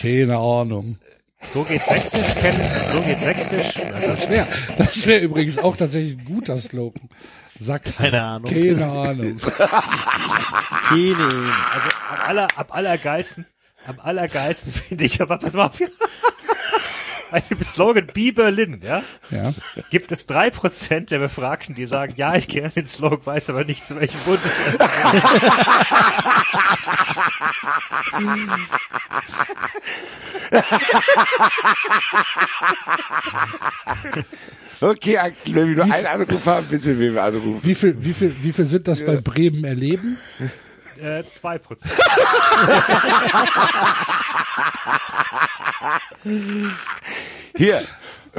Keine 0.00 0.36
Ahnung. 0.38 0.98
So 1.42 1.62
geht 1.62 1.82
Sächsisch, 1.84 2.34
kennen, 2.40 2.60
so 2.92 3.00
geht 3.00 3.18
Sächsisch. 3.20 3.74
Das- 3.74 4.04
Das 4.06 4.30
wäre 4.30 4.46
das 4.76 5.06
wär 5.06 5.22
übrigens 5.22 5.58
auch 5.58 5.76
tatsächlich 5.76 6.18
ein 6.18 6.24
guter 6.24 6.58
Slogan. 6.58 7.08
Sachsen. 7.58 8.04
Keine 8.04 8.22
Ahnung. 8.22 8.50
Keine 8.52 8.86
Ahnung. 8.86 9.36
Keine. 10.88 11.24
Also 11.24 11.88
am 12.10 12.20
aller, 12.26 12.48
am 12.56 12.66
allergeilsten, 12.70 13.46
am 13.86 13.98
allergeilsten 14.00 14.72
finde 14.88 15.04
ich, 15.04 15.20
aber 15.20 15.38
pass 15.38 15.54
mal 15.54 15.66
auf. 15.66 15.78
Bei 17.30 17.40
dem 17.40 17.62
Slogan 17.62 18.06
Be 18.06 18.32
Berlin, 18.32 18.80
ja, 18.82 19.02
Ja. 19.28 19.52
gibt 19.90 20.12
es 20.12 20.24
drei 20.26 20.48
Prozent 20.48 21.10
der 21.10 21.18
Befragten, 21.18 21.74
die 21.74 21.84
sagen, 21.84 22.14
ja, 22.16 22.34
ich 22.36 22.48
kenne 22.48 22.70
den 22.70 22.86
Slogan, 22.86 23.20
weiß 23.26 23.50
aber 23.50 23.64
nicht, 23.64 23.84
zu 23.86 23.96
welchem 24.00 24.18
Bundesland. 24.20 24.78
Okay, 34.80 35.18
Axel, 35.18 35.54
wenn 35.54 35.68
wir 35.68 35.84
nur 35.84 35.92
einen 35.94 36.06
Anruf 36.06 36.46
haben, 36.46 36.66
bis 36.68 36.84
wir 36.84 36.98
wen 36.98 37.14
wir 37.14 37.22
anrufen. 37.24 37.60
Wie 37.62 37.74
viel, 37.74 37.96
wie 37.98 38.12
viel, 38.14 38.34
wie 38.42 38.52
viel 38.52 38.66
sind 38.66 38.86
das 38.86 39.04
bei 39.04 39.16
Bremen 39.16 39.64
erleben? 39.64 40.18
Äh, 41.00 41.24
zwei 41.24 41.58
Prozent. 41.58 41.92
Hier. 47.56 47.82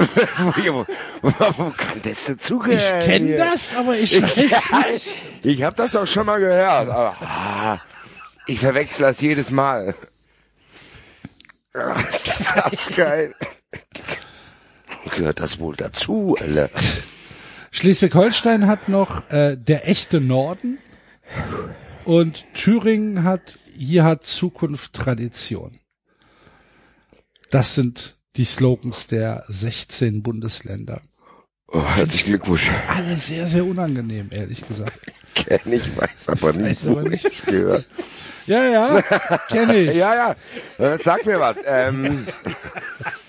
wo, 0.00 0.86
wo, 1.20 1.30
wo 1.56 1.70
kanntest 1.76 2.28
du 2.28 2.38
zugehört? 2.38 2.80
Ich 3.00 3.06
kenne 3.06 3.36
das, 3.36 3.74
aber 3.74 3.96
ich 3.96 4.22
weiß 4.22 4.70
nicht. 4.92 5.08
Ich 5.42 5.62
habe 5.62 5.76
das 5.76 5.94
auch 5.94 6.06
schon 6.06 6.24
mal 6.24 6.38
gehört, 6.40 6.88
aber 6.88 7.16
ah, 7.20 7.78
ich 8.46 8.60
verwechsel 8.60 9.06
das 9.06 9.20
jedes 9.20 9.50
Mal. 9.50 9.94
Ah, 11.72 12.00
Ist 12.00 12.52
das 12.56 12.96
geil. 12.96 13.32
Gehört 15.16 15.40
das 15.40 15.58
wohl 15.58 15.76
dazu, 15.76 16.36
Alter? 16.38 16.70
Schleswig-Holstein 17.70 18.66
hat 18.66 18.88
noch 18.88 19.30
äh, 19.30 19.56
der 19.56 19.88
echte 19.88 20.20
Norden 20.20 20.78
und 22.04 22.44
Thüringen 22.54 23.24
hat 23.24 23.58
hier 23.76 24.04
hat 24.04 24.24
Zukunft 24.24 24.92
Tradition. 24.92 25.80
Das 27.50 27.74
sind 27.74 28.18
die 28.36 28.44
Slogans 28.44 29.06
der 29.06 29.44
16 29.48 30.22
Bundesländer. 30.22 31.00
Oh, 31.68 31.84
herzlichen 31.84 32.30
Glückwunsch. 32.30 32.68
Alle 32.88 33.16
sehr, 33.16 33.46
sehr 33.46 33.64
unangenehm, 33.64 34.28
ehrlich 34.32 34.66
gesagt. 34.66 34.98
Kenn 35.34 35.72
ich, 35.72 35.96
weiß 35.96 36.28
aber 36.28 36.52
nicht, 36.52 36.84
weiß 36.84 36.90
aber 36.90 37.02
nicht. 37.08 37.24
es 37.24 37.44
gehört. 37.44 37.86
Ja, 38.46 38.68
ja, 38.68 39.02
kenne 39.48 39.76
ich. 39.76 39.94
Ja, 39.94 40.34
ja, 40.78 40.84
äh, 40.84 40.98
sag 41.02 41.24
mir 41.24 41.38
was. 41.38 41.56
Ähm, 41.64 42.26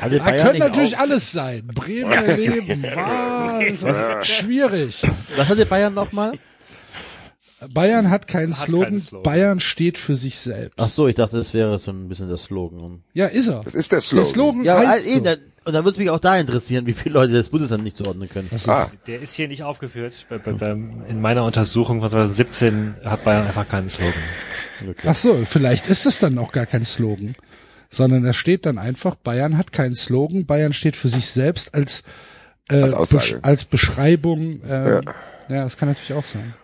Also 0.00 0.18
Da 0.18 0.32
könnte 0.32 0.58
natürlich 0.58 0.96
auch, 0.96 1.00
alles 1.00 1.32
sein. 1.32 1.66
Bremen 1.74 2.12
erleben, 2.12 2.82
was? 2.94 4.26
Schwierig. 4.26 5.02
Was 5.36 5.48
hatte 5.48 5.66
Bayern 5.66 5.94
nochmal? 5.94 6.32
Bayern 7.72 8.08
hat 8.10 8.26
keinen 8.26 8.52
Hat 8.56 8.66
Slogan. 8.66 8.86
keinen 8.88 8.98
Slogan. 9.00 9.22
Bayern 9.22 9.60
steht 9.60 9.98
für 9.98 10.14
sich 10.14 10.38
selbst. 10.38 10.74
Ach 10.78 10.88
so, 10.88 11.08
ich 11.08 11.16
dachte, 11.16 11.36
das 11.36 11.52
wäre 11.52 11.78
so 11.78 11.90
ein 11.90 12.08
bisschen 12.08 12.30
das 12.30 12.44
Slogan. 12.44 13.02
Ja, 13.12 13.26
ist 13.26 13.48
er. 13.48 13.64
was 13.66 13.74
ist 13.74 13.92
der 13.92 13.98
Der 13.98 14.02
Slogan? 14.06 14.26
Slogan 14.32 14.64
Ja, 14.64 14.78
heißt 14.78 14.88
also, 14.88 15.06
eben, 15.08 15.18
so. 15.18 15.24
dann, 15.24 15.38
und 15.66 15.72
dann 15.74 15.84
würde 15.84 15.90
es 15.90 15.98
mich 15.98 16.08
auch 16.08 16.18
da 16.20 16.38
interessieren, 16.38 16.86
wie 16.86 16.94
viele 16.94 17.14
Leute 17.16 17.34
das 17.34 17.50
Bundesland 17.50 17.84
nicht 17.84 17.98
zuordnen 17.98 18.30
können. 18.30 18.48
Ah, 18.66 18.86
Der 19.06 19.20
ist 19.20 19.34
hier 19.34 19.46
nicht 19.46 19.62
aufgeführt. 19.62 20.26
Bei, 20.30 20.38
bei, 20.38 20.52
beim, 20.52 21.04
in 21.10 21.20
meiner 21.20 21.44
Untersuchung 21.44 22.00
von 22.00 22.08
2017 22.08 22.94
hat 23.04 23.24
Bayern 23.24 23.46
einfach 23.46 23.68
keinen 23.68 23.90
Slogan. 23.90 24.14
Ach 25.06 25.14
so, 25.14 25.42
vielleicht 25.44 25.86
ist 25.88 26.06
es 26.06 26.18
dann 26.18 26.38
auch 26.38 26.52
gar 26.52 26.64
kein 26.64 26.86
Slogan, 26.86 27.34
sondern 27.90 28.22
da 28.22 28.32
steht 28.32 28.66
dann 28.66 28.78
einfach, 28.78 29.16
Bayern 29.16 29.58
hat 29.58 29.72
keinen 29.72 29.94
Slogan, 29.94 30.46
Bayern 30.46 30.72
steht 30.72 30.96
für 30.96 31.08
sich 31.08 31.26
selbst 31.26 31.74
als 31.74 32.04
äh, 32.70 32.82
Als 32.82 32.94
Aussage. 32.94 33.34
Besch 33.34 33.38
als 33.42 33.64
Beschreibung. 33.64 34.62
Äh, 34.62 34.94
ja. 34.94 35.02
das 35.48 35.76
kann 35.76 35.88
natürlich 35.88 36.14
auch 36.14 36.24
sein. 36.24 36.54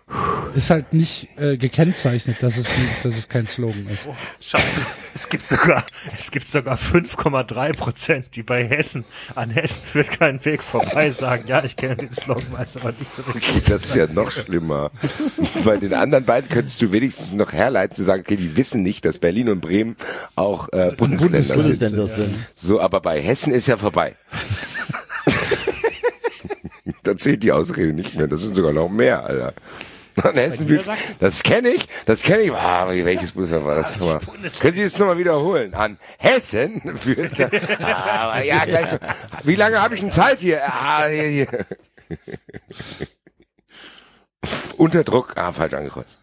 Ist 0.55 0.71
halt 0.71 0.93
nicht 0.93 1.29
äh, 1.39 1.57
gekennzeichnet, 1.57 2.43
dass 2.43 2.57
es, 2.57 2.69
dass 3.03 3.19
es 3.19 3.29
kein 3.29 3.47
Slogan 3.47 3.87
ist. 3.89 4.09
Scheiße. 4.41 4.81
Es 5.15 5.29
gibt 5.29 5.47
sogar, 5.47 5.85
es 6.17 6.31
gibt 6.31 6.49
sogar 6.49 6.77
5,3 6.77 7.77
Prozent, 7.77 8.27
die 8.37 8.43
bei 8.43 8.65
Hessen, 8.65 9.05
an 9.35 9.51
Hessen 9.51 9.83
führt 9.83 10.11
kein 10.19 10.45
Weg 10.45 10.63
vorbei, 10.63 11.11
sagen, 11.11 11.45
ja, 11.47 11.65
ich 11.65 11.77
kenne 11.77 11.97
den 11.97 12.13
Slogan, 12.13 12.53
weiß 12.53 12.77
aber 12.77 12.93
nicht 12.93 13.13
so 13.13 13.23
richtig. 13.23 13.65
das 13.65 13.87
ist 13.87 13.95
ja 13.97 14.07
noch 14.07 14.31
schlimmer. 14.31 14.93
Bei 15.65 15.77
den 15.77 15.93
anderen 15.93 16.25
beiden 16.25 16.49
könntest 16.49 16.81
du 16.81 16.93
wenigstens 16.93 17.33
noch 17.33 17.53
herleiten, 17.53 17.97
zu 17.97 18.05
sagen, 18.05 18.23
okay, 18.25 18.37
die 18.37 18.57
wissen 18.57 18.83
nicht, 18.83 19.05
dass 19.05 19.19
Berlin 19.19 19.49
und 19.49 19.61
Bremen 19.61 19.97
auch 20.37 20.69
äh, 20.73 20.93
Bundesländer 20.97 21.43
sind. 21.43 21.63
Bundesländer 21.63 22.09
sind. 22.09 22.35
So, 22.55 22.81
aber 22.81 23.01
bei 23.01 23.21
Hessen 23.21 23.53
ist 23.53 23.67
ja 23.67 23.77
vorbei. 23.77 24.15
da 27.03 27.17
zählt 27.17 27.43
die 27.43 27.53
Ausrede 27.53 27.93
nicht 27.93 28.15
mehr. 28.15 28.27
Das 28.29 28.41
sind 28.41 28.55
sogar 28.55 28.73
noch 28.73 28.89
mehr, 28.89 29.25
Alter. 29.25 29.55
Und 30.25 30.35
Hessen 30.35 30.67
Niedersachsen? 30.67 31.15
das 31.21 31.43
kenne 31.43 31.69
ich, 31.69 31.87
das 32.07 32.23
kenne 32.23 32.45
ich. 32.45 32.53
Ah, 32.53 32.89
welches 32.89 33.33
Bundesland 33.33 33.67
war 33.67 33.75
das? 33.75 34.01
Mal. 34.01 34.19
Können 34.61 34.75
Sie 34.75 34.83
das 34.83 34.99
nochmal 34.99 35.19
wiederholen? 35.19 35.75
An 35.75 35.99
Hessen 36.17 36.97
führt, 36.97 37.39
ah, 37.83 38.31
aber 38.33 38.43
ja, 38.43 38.65
gleich. 38.65 38.99
Wie 39.45 39.57
lange 39.57 39.79
habe 39.79 39.95
ich 39.95 40.01
denn 40.01 40.11
Zeit 40.13 40.39
hier? 40.39 40.63
Ah, 40.65 41.07
hier, 41.07 41.23
hier. 41.25 41.67
Unter 44.79 45.05
Druck. 45.05 45.35
Ah, 45.37 45.53
falsch 45.53 45.75
angekreuzt. 45.75 46.21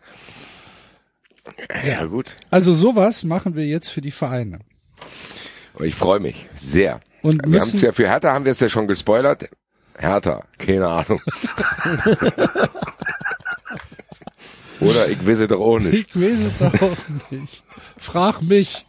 Ja, 1.86 2.06
gut. 2.06 2.36
Also 2.50 2.74
sowas 2.74 3.24
machen 3.24 3.56
wir 3.56 3.66
jetzt 3.66 3.90
für 3.90 4.02
die 4.02 4.12
Vereine. 4.12 4.60
Aber 5.76 5.86
ich 5.86 5.96
freue 5.96 6.20
mich 6.20 6.48
sehr. 6.56 7.02
Und 7.22 7.44
wir 7.44 7.50
müssen- 7.50 7.62
haben 7.74 7.76
es 7.78 7.82
ja 7.82 7.92
für 7.92 8.08
Hertha 8.08 8.32
haben 8.34 8.46
wir 8.46 8.52
es 8.54 8.60
ja 8.60 8.70
schon 8.70 8.88
gespoilert. 8.88 9.50
Hertha, 9.98 10.44
keine 10.58 10.88
Ahnung. 10.88 11.22
Oder 14.80 15.08
ich 15.10 15.26
wisse 15.26 15.48
doch 15.48 15.62
auch 15.62 15.80
nicht. 15.80 16.10
Ich 16.10 16.22
weiß 16.22 16.40
es 16.40 16.58
doch 16.60 16.82
auch 16.82 16.98
nicht. 17.32 17.64
Frag 17.98 18.42
mich. 18.42 18.86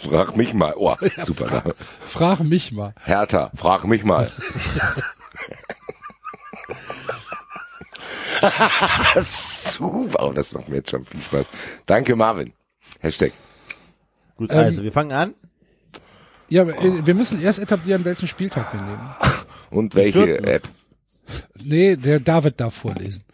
Frag 0.00 0.36
mich 0.36 0.52
mal. 0.54 0.74
Oh, 0.76 0.94
super. 1.24 1.74
Frag 2.06 2.40
mich 2.40 2.72
mal. 2.72 2.94
Hertha, 3.04 3.50
frag 3.56 3.84
mich 3.84 4.04
mal. 4.04 4.30
super. 9.22 10.22
Oh, 10.22 10.32
das 10.32 10.52
macht 10.52 10.68
mir 10.68 10.76
jetzt 10.76 10.90
schon 10.90 11.04
viel 11.04 11.20
Spaß. 11.22 11.46
Danke, 11.86 12.14
Marvin. 12.16 12.52
Hashtag. 13.00 13.32
Gut, 14.36 14.52
Ähm, 14.52 14.58
also 14.58 14.82
wir 14.82 14.92
fangen 14.92 15.12
an. 15.12 15.34
Ja, 16.48 16.62
aber, 16.62 16.72
äh, 16.78 17.06
wir 17.06 17.14
müssen 17.14 17.42
erst 17.42 17.58
etablieren, 17.58 18.04
welchen 18.04 18.28
Spieltag 18.28 18.72
wir 18.72 18.80
nehmen. 18.80 19.10
Und 19.70 19.94
welche. 19.94 20.38
App? 20.38 20.68
Nee, 21.62 21.96
der 21.96 22.20
David 22.20 22.60
darf 22.60 22.74
vorlesen. 22.74 23.24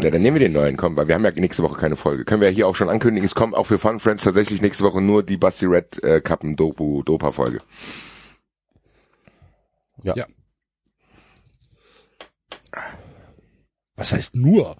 Ja, 0.00 0.10
dann 0.10 0.20
nehmen 0.20 0.38
wir 0.38 0.46
den 0.46 0.52
neuen, 0.52 0.76
komm, 0.76 0.96
weil 0.96 1.08
wir 1.08 1.14
haben 1.14 1.24
ja 1.24 1.30
nächste 1.30 1.62
Woche 1.62 1.78
keine 1.78 1.96
Folge. 1.96 2.24
Können 2.24 2.40
wir 2.40 2.48
ja 2.50 2.54
hier 2.54 2.66
auch 2.66 2.74
schon 2.74 2.90
ankündigen, 2.90 3.24
es 3.24 3.34
kommt 3.34 3.54
auch 3.54 3.66
für 3.66 3.78
Fun 3.78 4.00
Friends 4.00 4.24
tatsächlich 4.24 4.60
nächste 4.60 4.84
Woche 4.84 5.00
nur 5.00 5.22
die 5.22 5.36
Basti 5.36 5.66
Red 5.66 6.02
äh, 6.02 6.20
Kappen 6.20 6.56
Dopu 6.56 7.02
Dopa 7.02 7.30
Folge. 7.32 7.60
Ja. 10.02 10.14
Ja. 10.16 10.26
Was 13.96 14.12
heißt 14.12 14.34
nur? 14.34 14.76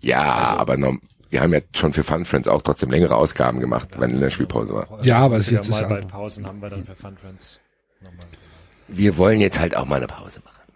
Ja, 0.00 0.34
Also 0.34 0.56
aber 0.58 0.76
noch, 0.76 0.96
wir 1.30 1.40
haben 1.40 1.52
ja 1.52 1.60
schon 1.74 1.92
für 1.92 2.04
Fun 2.04 2.24
Friends 2.24 2.48
auch 2.48 2.62
trotzdem 2.62 2.90
längere 2.90 3.16
Ausgaben 3.16 3.58
gemacht, 3.60 3.90
wenn 3.98 4.10
in 4.10 4.20
der 4.20 4.30
Spielpause 4.30 4.74
war. 4.74 5.04
Ja, 5.04 5.18
aber 5.18 5.38
es 5.38 5.48
Wieder 5.50 5.60
jetzt 5.60 5.68
ist 5.68 5.82
mal 5.82 5.88
bei 5.88 5.96
anders. 5.96 6.12
Pausen 6.12 6.46
haben 6.46 6.62
wir 6.62 6.70
dann 6.70 6.84
für 6.84 6.94
Fun 6.94 7.16
Friends 7.16 7.60
nochmal 8.00 8.26
Wir 8.88 9.16
wollen 9.16 9.40
jetzt 9.40 9.58
halt 9.58 9.76
auch 9.76 9.86
mal 9.86 9.96
eine 9.96 10.06
Pause 10.06 10.40
machen. 10.44 10.72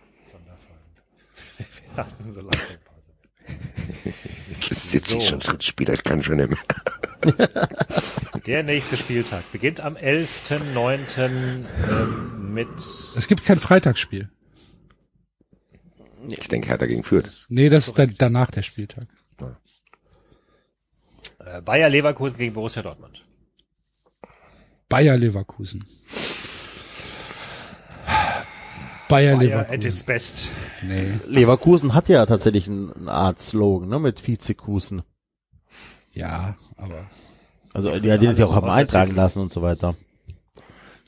wir 1.59 1.97
hatten 1.97 2.33
so 2.33 2.41
lange 2.41 2.51
Pause. 2.53 4.15
Das 4.61 4.71
ist 4.71 4.93
jetzt 4.95 5.23
schon 5.23 5.39
das 5.41 5.49
dritte 5.49 5.65
Spiel, 5.65 5.87
das 5.87 6.03
kann 6.03 6.23
schon 6.23 6.37
nicht 6.37 6.51
mehr. 6.51 6.59
Der 8.47 8.63
nächste 8.63 8.97
Spieltag 8.97 9.51
beginnt 9.53 9.81
am 9.81 9.97
11.9. 9.97 11.65
Ähm, 11.89 12.53
mit 12.53 12.69
Es 12.77 13.29
gibt 13.29 13.45
kein 13.45 13.59
Freitagsspiel. 13.59 14.31
Ich 16.29 16.49
denke, 16.49 16.69
Hertha 16.69 16.87
gegen 16.87 17.05
Fürth. 17.05 17.47
Nee, 17.49 17.69
das 17.69 17.89
ist 17.89 17.99
dann 17.99 18.15
danach 18.19 18.51
der 18.51 18.63
Spieltag. 18.63 19.07
äh, 21.39 21.61
Bayer 21.63 21.89
Leverkusen 21.89 22.39
gegen 22.39 22.55
Borussia 22.55 22.83
Dortmund. 22.83 23.25
Bayer 24.89 25.17
Leverkusen. 25.17 25.85
Bayer, 29.13 29.37
Bayer 29.37 29.61
at 29.61 29.69
Leverkusen. 29.71 29.89
its 29.91 30.03
best. 30.03 30.49
Nee. 30.83 31.13
Leverkusen 31.29 31.95
hat 31.95 32.09
ja 32.09 32.27
tatsächlich 32.27 32.67
ein- 32.67 32.93
eine 32.93 33.13
Art 33.13 33.41
Slogan, 33.41 33.89
ne, 33.89 33.99
mit 34.01 34.27
Vizekusen. 34.27 35.03
Ja, 36.13 36.57
aber 36.77 37.07
Also, 37.73 37.99
die 37.99 38.11
hat 38.13 38.21
den 38.23 38.35
sich 38.35 38.45
auch 38.45 38.55
haben 38.55 38.69
eintragen 38.69 39.11
Titel. 39.11 39.21
lassen 39.21 39.39
und 39.41 39.53
so 39.53 39.63
weiter. 39.63 39.95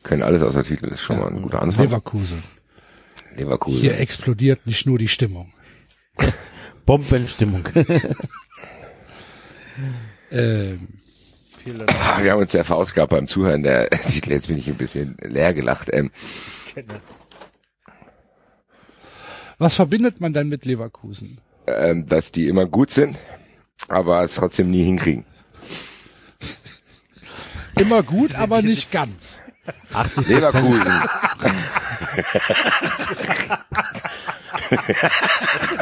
Können 0.03 0.23
alles 0.23 0.43
außer 0.43 0.63
Titel, 0.65 0.87
ist 0.89 1.01
schon 1.01 1.19
mal 1.19 1.29
ein 1.29 1.43
guter 1.43 1.61
Anfang. 1.63 1.85
Leverkusen. 1.85 2.43
Leverkusen. 3.37 3.81
Hier 3.81 3.99
explodiert 3.99 4.67
nicht 4.67 4.87
nur 4.87 4.99
die 4.99 5.09
Stimmung. 5.09 5.53
Bombenstimmung. 6.87 7.65
Ähm, 10.31 10.89
Viele 11.59 11.87
Ah, 11.89 12.23
Wir 12.23 12.33
haben 12.33 12.41
uns 12.41 12.53
sehr 12.53 12.65
verausgabt 12.65 13.11
beim 13.11 13.27
Zuhören. 13.29 13.63
Der 13.63 13.89
sieht 14.07 14.27
jetzt 14.27 14.49
bin 14.49 14.59
ich 14.59 14.69
ein 14.69 14.75
bisschen 14.77 15.17
leer 15.23 15.55
gelacht. 15.55 15.89
Ähm, 15.93 16.11
Kenne. 16.73 17.01
Was 19.59 19.77
verbindet 19.77 20.21
man 20.21 20.33
dann 20.33 20.49
mit 20.49 20.65
Leverkusen? 20.65 21.41
ähm, 21.67 22.07
dass 22.07 22.33
die 22.33 22.49
immer 22.49 22.67
gut 22.67 22.91
sind, 22.91 23.17
aber 23.89 24.23
es 24.23 24.35
trotzdem 24.35 24.71
nie 24.71 24.85
hinkriegen. 24.85 25.25
Immer 27.81 28.03
gut, 28.03 28.35
aber 28.37 28.63
nicht 28.63 28.93
ganz. 28.93 29.43
Leverkusen. 30.27 30.93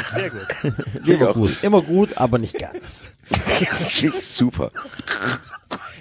Sehr 0.09 0.31
gut. 0.31 0.47
Leverkusen. 1.05 1.57
Immer 1.63 1.83
gut, 1.83 2.17
aber 2.17 2.39
nicht 2.39 2.59
ganz. 2.59 3.03
Super. 4.21 4.71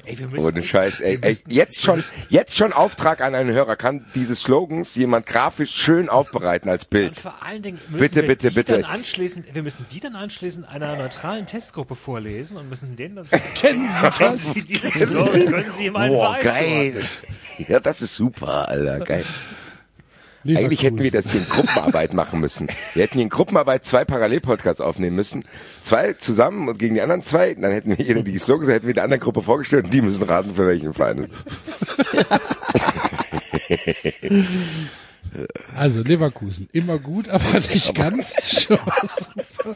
Ey, 0.06 0.18
wir 0.18 0.28
müssen, 0.28 0.46
Ohne 0.46 0.64
Scheiß, 0.64 1.00
ey, 1.02 1.20
ey, 1.22 1.38
jetzt 1.48 1.82
schon, 1.82 2.04
jetzt 2.30 2.56
schon 2.58 2.74
Auftrag 2.74 3.22
an 3.22 3.36
einen 3.36 3.52
Hörer. 3.54 3.76
Kann 3.76 4.06
diese 4.16 4.36
Slogans 4.36 4.96
jemand 4.96 5.26
grafisch 5.28 5.72
schön 5.72 6.10
aufbereiten 6.10 6.70
als 6.70 6.86
Und 6.86 6.90
Bild? 6.90 7.20
vor 7.20 7.36
allen 7.44 7.62
Dingen 7.62 7.80
müssen 7.90 8.00
Bitte, 8.00 8.16
wir 8.22 8.28
bitte, 8.28 8.50
die 8.50 8.56
bitte. 8.56 8.74
dann 8.82 8.86
anschließend, 8.86 9.54
wir 9.54 9.62
müssen 9.64 9.86
die 9.92 10.00
dann 10.00 10.16
anschließend 10.16 10.68
einer 10.68 10.96
neutralen 10.96 11.46
Testgruppe 11.46 11.96
vorlesen 11.96 12.58
und 12.58 12.70
müssen 12.70 12.96
denen 12.96 13.16
dann 13.18 13.28
Kennen 13.56 13.90
Sie 13.90 14.10
das? 14.20 14.54
Sie 14.54 14.62
diese 14.64 14.90
Slogan? 14.92 15.46
Können 15.52 15.72
Sie 15.78 15.86
ihm 15.86 15.96
einen 15.96 16.14
Boah, 16.16 16.38
geil. 16.42 17.04
Ja, 17.68 17.80
das 17.80 18.02
ist 18.02 18.16
super, 18.16 18.70
Alter, 18.70 19.00
geil. 19.06 19.26
Leverkusen. 20.44 20.66
Eigentlich 20.66 20.84
hätten 20.84 21.04
wir 21.04 21.12
das 21.12 21.32
hier 21.32 21.42
in 21.42 21.50
Gruppenarbeit 21.50 22.14
machen 22.14 22.40
müssen. 22.40 22.68
Wir 22.94 23.04
hätten 23.04 23.16
hier 23.16 23.24
in 23.24 23.30
Gruppenarbeit 23.30 23.86
zwei 23.86 24.06
Parallelpodcasts 24.06 24.82
aufnehmen 24.82 25.16
müssen. 25.16 25.44
Zwei 25.84 26.14
zusammen 26.14 26.68
und 26.70 26.80
gegen 26.80 26.96
die 26.96 27.02
anderen 27.02 27.24
zwei. 27.24 27.54
Dann 27.54 27.72
hätten 27.72 27.98
wir 27.98 28.06
jeder 28.06 28.24
die 28.24 28.38
Slogans, 28.40 28.72
hätten 28.72 28.88
wir 28.88 28.94
der 28.94 29.04
anderen 29.04 29.22
Gruppe 29.22 29.42
vorgestellt 29.42 29.86
und 29.86 29.94
die 29.94 30.02
müssen 30.02 30.24
raten, 30.24 30.56
für 30.56 30.68
welchen 30.68 30.94
Verein 30.94 31.26
es 31.26 31.32
ist. 31.32 31.46
Also 35.78 36.02
Leverkusen, 36.04 36.68
immer 36.74 37.00
gut, 37.00 37.30
aber 37.30 37.60
nicht 37.60 37.96
ganz. 37.96 38.34
Schon 38.68 38.78
mal 38.86 39.08
super. 39.08 39.76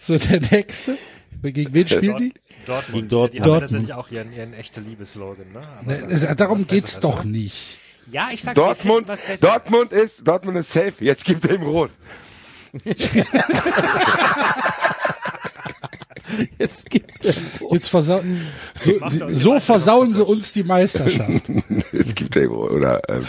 So, 0.00 0.18
der 0.18 0.40
nächste. 0.50 0.98
Gegen 1.42 1.72
wen 1.72 1.86
spielen 1.86 2.16
die? 2.18 2.34
Dortmund. 2.66 2.94
Gegen 3.02 3.08
Dort- 3.08 3.34
Die 3.34 3.38
haben 3.38 3.44
Dortmund. 3.44 3.70
tatsächlich 3.70 3.92
auch 3.94 4.10
ihren, 4.10 4.34
ihren 4.36 4.54
echte 4.54 4.80
Liebeslogan, 4.80 5.46
ne? 5.52 5.60
Aber 5.78 5.92
Ne, 6.08 6.34
Darum 6.36 6.66
geht's 6.66 6.98
doch 6.98 7.20
oder? 7.20 7.28
nicht. 7.28 7.78
Ja, 8.10 8.28
ich 8.32 8.42
sag 8.42 8.54
Dortmund. 8.54 9.08
Dortmund 9.40 9.92
ist, 9.92 10.26
Dortmund 10.26 10.56
ist 10.58 10.72
safe. 10.72 10.94
Jetzt 11.00 11.24
gibt 11.24 11.44
er 11.44 11.54
ihm 11.54 11.62
rot. 11.62 11.90
Jetzt 16.58 16.88
gibt 16.90 17.24
er 17.24 17.34
Jetzt 17.70 17.88
versauen, 17.88 18.46
so, 18.74 18.92
so 19.30 19.60
versauen 19.60 20.12
sie 20.12 20.24
uns 20.24 20.52
die 20.52 20.62
Meisterschaft. 20.64 21.44
Es 21.92 22.14
gibt 22.14 22.36
er 22.36 22.44
ihm 22.44 22.52
rot, 22.52 22.70
oder, 22.70 23.00
ähm, 23.08 23.26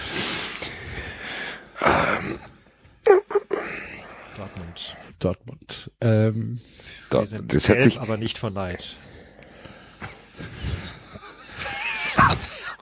Dortmund. 4.36 4.96
Dortmund. 5.20 5.92
Ähm, 6.02 6.60
Wir 6.60 6.60
Dort, 7.10 7.30
sind 7.30 7.54
das 7.54 7.64
gelb, 7.64 7.84
sich, 7.84 8.00
aber 8.00 8.18
nicht 8.18 8.38
von 8.38 8.54
Neid. 8.54 8.96
was? 12.16 12.78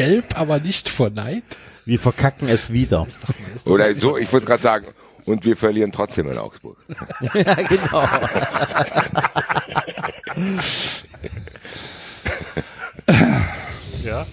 Gelb, 0.00 0.40
aber 0.40 0.60
nicht 0.60 0.88
vor 0.88 1.10
Neid? 1.10 1.44
Wir 1.84 1.98
verkacken 1.98 2.48
es 2.48 2.72
wieder. 2.72 3.06
oder 3.66 3.94
so, 3.94 4.16
ich 4.16 4.32
würde 4.32 4.46
gerade 4.46 4.62
sagen, 4.62 4.86
und 5.26 5.44
wir 5.44 5.58
verlieren 5.58 5.92
trotzdem 5.92 6.30
in 6.30 6.38
Augsburg. 6.38 6.78
ja, 7.34 7.54
genau. 7.54 8.02
Ja? 14.02 14.26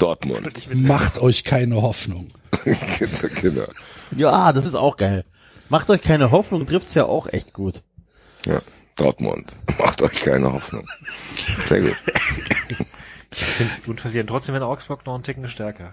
Dortmund. 0.00 0.74
Macht 0.74 1.18
euch 1.18 1.44
keine 1.44 1.80
Hoffnung. 1.80 2.32
genau. 3.40 3.66
Ja, 4.16 4.52
das 4.52 4.66
ist 4.66 4.74
auch 4.74 4.96
geil. 4.96 5.24
Macht 5.68 5.90
euch 5.90 6.02
keine 6.02 6.32
Hoffnung, 6.32 6.66
trifft's 6.66 6.94
ja 6.94 7.04
auch 7.04 7.28
echt 7.32 7.52
gut. 7.52 7.84
Ja, 8.46 8.60
Dortmund. 8.96 9.52
Macht 9.78 10.02
euch 10.02 10.20
keine 10.20 10.52
Hoffnung. 10.52 10.88
Sehr 11.68 11.82
gut. 11.82 11.96
Und 13.86 14.00
verlieren 14.00 14.26
trotzdem 14.26 14.54
in 14.54 14.62
Augsburg 14.62 15.06
noch 15.06 15.14
einen 15.14 15.22
Ticken 15.22 15.48
stärker. 15.48 15.92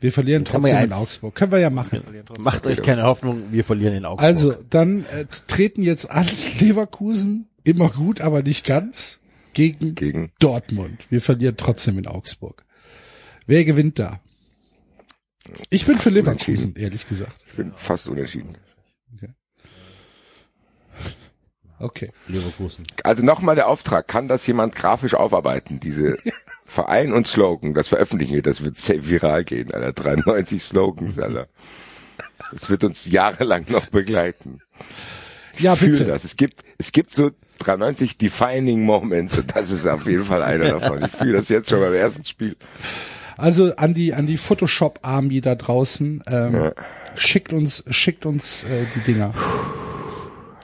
Wir 0.00 0.12
verlieren 0.12 0.44
trotzdem 0.44 0.74
ja 0.74 0.80
in 0.80 0.92
Augsburg. 0.92 1.34
Können 1.34 1.52
wir 1.52 1.60
ja 1.60 1.70
machen. 1.70 2.02
Trotzdem. 2.26 2.44
Macht 2.44 2.66
euch 2.66 2.82
keine 2.82 3.04
Hoffnung, 3.04 3.44
wir 3.50 3.64
verlieren 3.64 3.94
in 3.94 4.04
Augsburg. 4.04 4.26
Also, 4.26 4.54
dann 4.68 5.04
äh, 5.06 5.24
treten 5.46 5.82
jetzt 5.82 6.10
alle 6.10 6.28
Leverkusen, 6.60 7.48
immer 7.62 7.88
gut, 7.88 8.20
aber 8.20 8.42
nicht 8.42 8.66
ganz, 8.66 9.20
gegen, 9.54 9.94
Gegen 9.94 10.30
Dortmund. 10.40 11.06
Wir 11.10 11.22
verlieren 11.22 11.56
trotzdem 11.56 11.98
in 11.98 12.06
Augsburg. 12.06 12.64
Wer 13.46 13.64
gewinnt 13.64 13.98
da? 13.98 14.20
Ich 15.70 15.86
bin 15.86 15.98
für 15.98 16.10
Leverkusen, 16.10 16.74
ehrlich 16.76 17.06
gesagt. 17.06 17.44
Ich 17.46 17.54
bin 17.54 17.72
fast 17.74 18.08
unentschieden. 18.08 18.56
Okay. 21.84 22.10
Leverkusen. 22.28 22.86
Also 23.02 23.22
nochmal 23.22 23.56
der 23.56 23.68
Auftrag, 23.68 24.08
kann 24.08 24.26
das 24.26 24.46
jemand 24.46 24.74
grafisch 24.74 25.12
aufarbeiten, 25.12 25.80
diese 25.80 26.16
Verein 26.64 27.12
und 27.12 27.26
Slogan, 27.26 27.74
das 27.74 27.88
veröffentlichen 27.88 28.34
wir, 28.34 28.42
das 28.42 28.64
wird 28.64 28.78
safe 28.78 29.06
viral 29.06 29.44
gehen, 29.44 29.70
Alter, 29.70 29.92
93 29.92 30.62
Slogans, 30.62 31.18
Alter. 31.18 31.46
Das 32.52 32.70
wird 32.70 32.84
uns 32.84 33.04
jahrelang 33.04 33.66
noch 33.68 33.86
begleiten. 33.86 34.60
Ja, 35.58 35.76
Fühl 35.76 35.90
bitte. 35.90 36.06
das. 36.06 36.24
Es 36.24 36.36
gibt, 36.36 36.64
es 36.78 36.92
gibt 36.92 37.14
so 37.14 37.32
93 37.58 38.16
defining 38.16 38.82
Moments 38.82 39.38
und 39.38 39.54
das 39.54 39.70
ist 39.70 39.86
auf 39.86 40.06
jeden 40.06 40.24
Fall 40.24 40.42
einer 40.42 40.78
davon. 40.78 41.04
Ich 41.04 41.12
fühle 41.12 41.34
das 41.34 41.50
jetzt 41.50 41.68
schon 41.68 41.80
beim 41.80 41.94
ersten 41.94 42.24
Spiel. 42.24 42.56
Also 43.36 43.74
an 43.76 43.92
die 43.92 44.14
an 44.14 44.26
die 44.26 44.38
Photoshop 44.38 45.00
Army 45.02 45.40
da 45.40 45.54
draußen 45.54 46.22
ähm, 46.26 46.70
schickt 47.14 47.52
uns 47.52 47.84
schickt 47.90 48.26
uns 48.26 48.64
äh, 48.64 48.86
die 48.94 49.00
Dinger. 49.00 49.34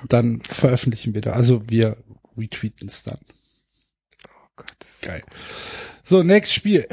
Dann 0.09 0.41
veröffentlichen 0.43 1.15
wir 1.15 1.21
da. 1.21 1.33
Also 1.33 1.69
wir 1.69 1.97
retweeten 2.37 2.89
es 2.89 3.03
dann. 3.03 3.19
Geil. 5.03 5.23
So, 6.03 6.23
nächstes 6.23 6.55
Spiel. 6.55 6.87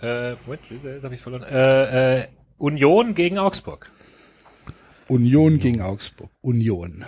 Äh, 0.00 0.32
Moment, 0.44 0.62
jetzt 0.70 1.04
habe 1.04 1.14
ich 1.14 1.20
verloren. 1.20 1.42
Äh, 1.44 2.20
äh, 2.20 2.28
Union 2.58 3.14
gegen 3.14 3.38
Augsburg. 3.38 3.90
Union 5.08 5.58
gegen 5.58 5.80
Augsburg. 5.82 6.30
Union. 6.40 7.04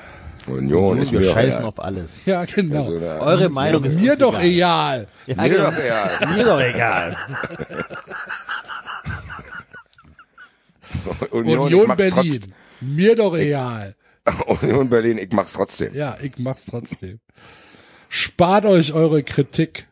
Union 0.46 0.98
ist 1.00 1.10
wir 1.10 1.20
mir 1.20 1.32
scheißen 1.32 1.52
egal. 1.60 1.64
auf 1.64 1.80
alles. 1.80 2.26
Ja, 2.26 2.44
genau. 2.44 2.84
Also, 2.84 3.00
Eure 3.22 3.48
Meinung 3.48 3.82
ist 3.84 3.98
Mir 3.98 4.14
doch 4.16 4.38
egal. 4.38 5.08
egal. 5.08 5.08
Ja, 5.26 5.42
Mir 5.42 5.48
genau. 5.48 5.70
doch 5.70 5.78
egal. 5.78 6.10
Mir 6.36 6.44
doch 6.44 6.60
egal. 6.60 7.16
Union, 11.30 11.58
Union 11.60 11.96
Berlin. 11.96 12.54
Mir 12.80 13.16
doch 13.16 13.36
egal. 13.36 13.94
Union 14.62 14.88
Berlin, 14.88 15.18
ich 15.18 15.32
mach's 15.32 15.52
trotzdem. 15.52 15.94
Ja, 15.94 16.16
ich 16.22 16.38
mach's 16.38 16.66
trotzdem. 16.66 17.20
Spart 18.08 18.64
euch 18.64 18.92
eure 18.92 19.22
Kritik. 19.22 19.86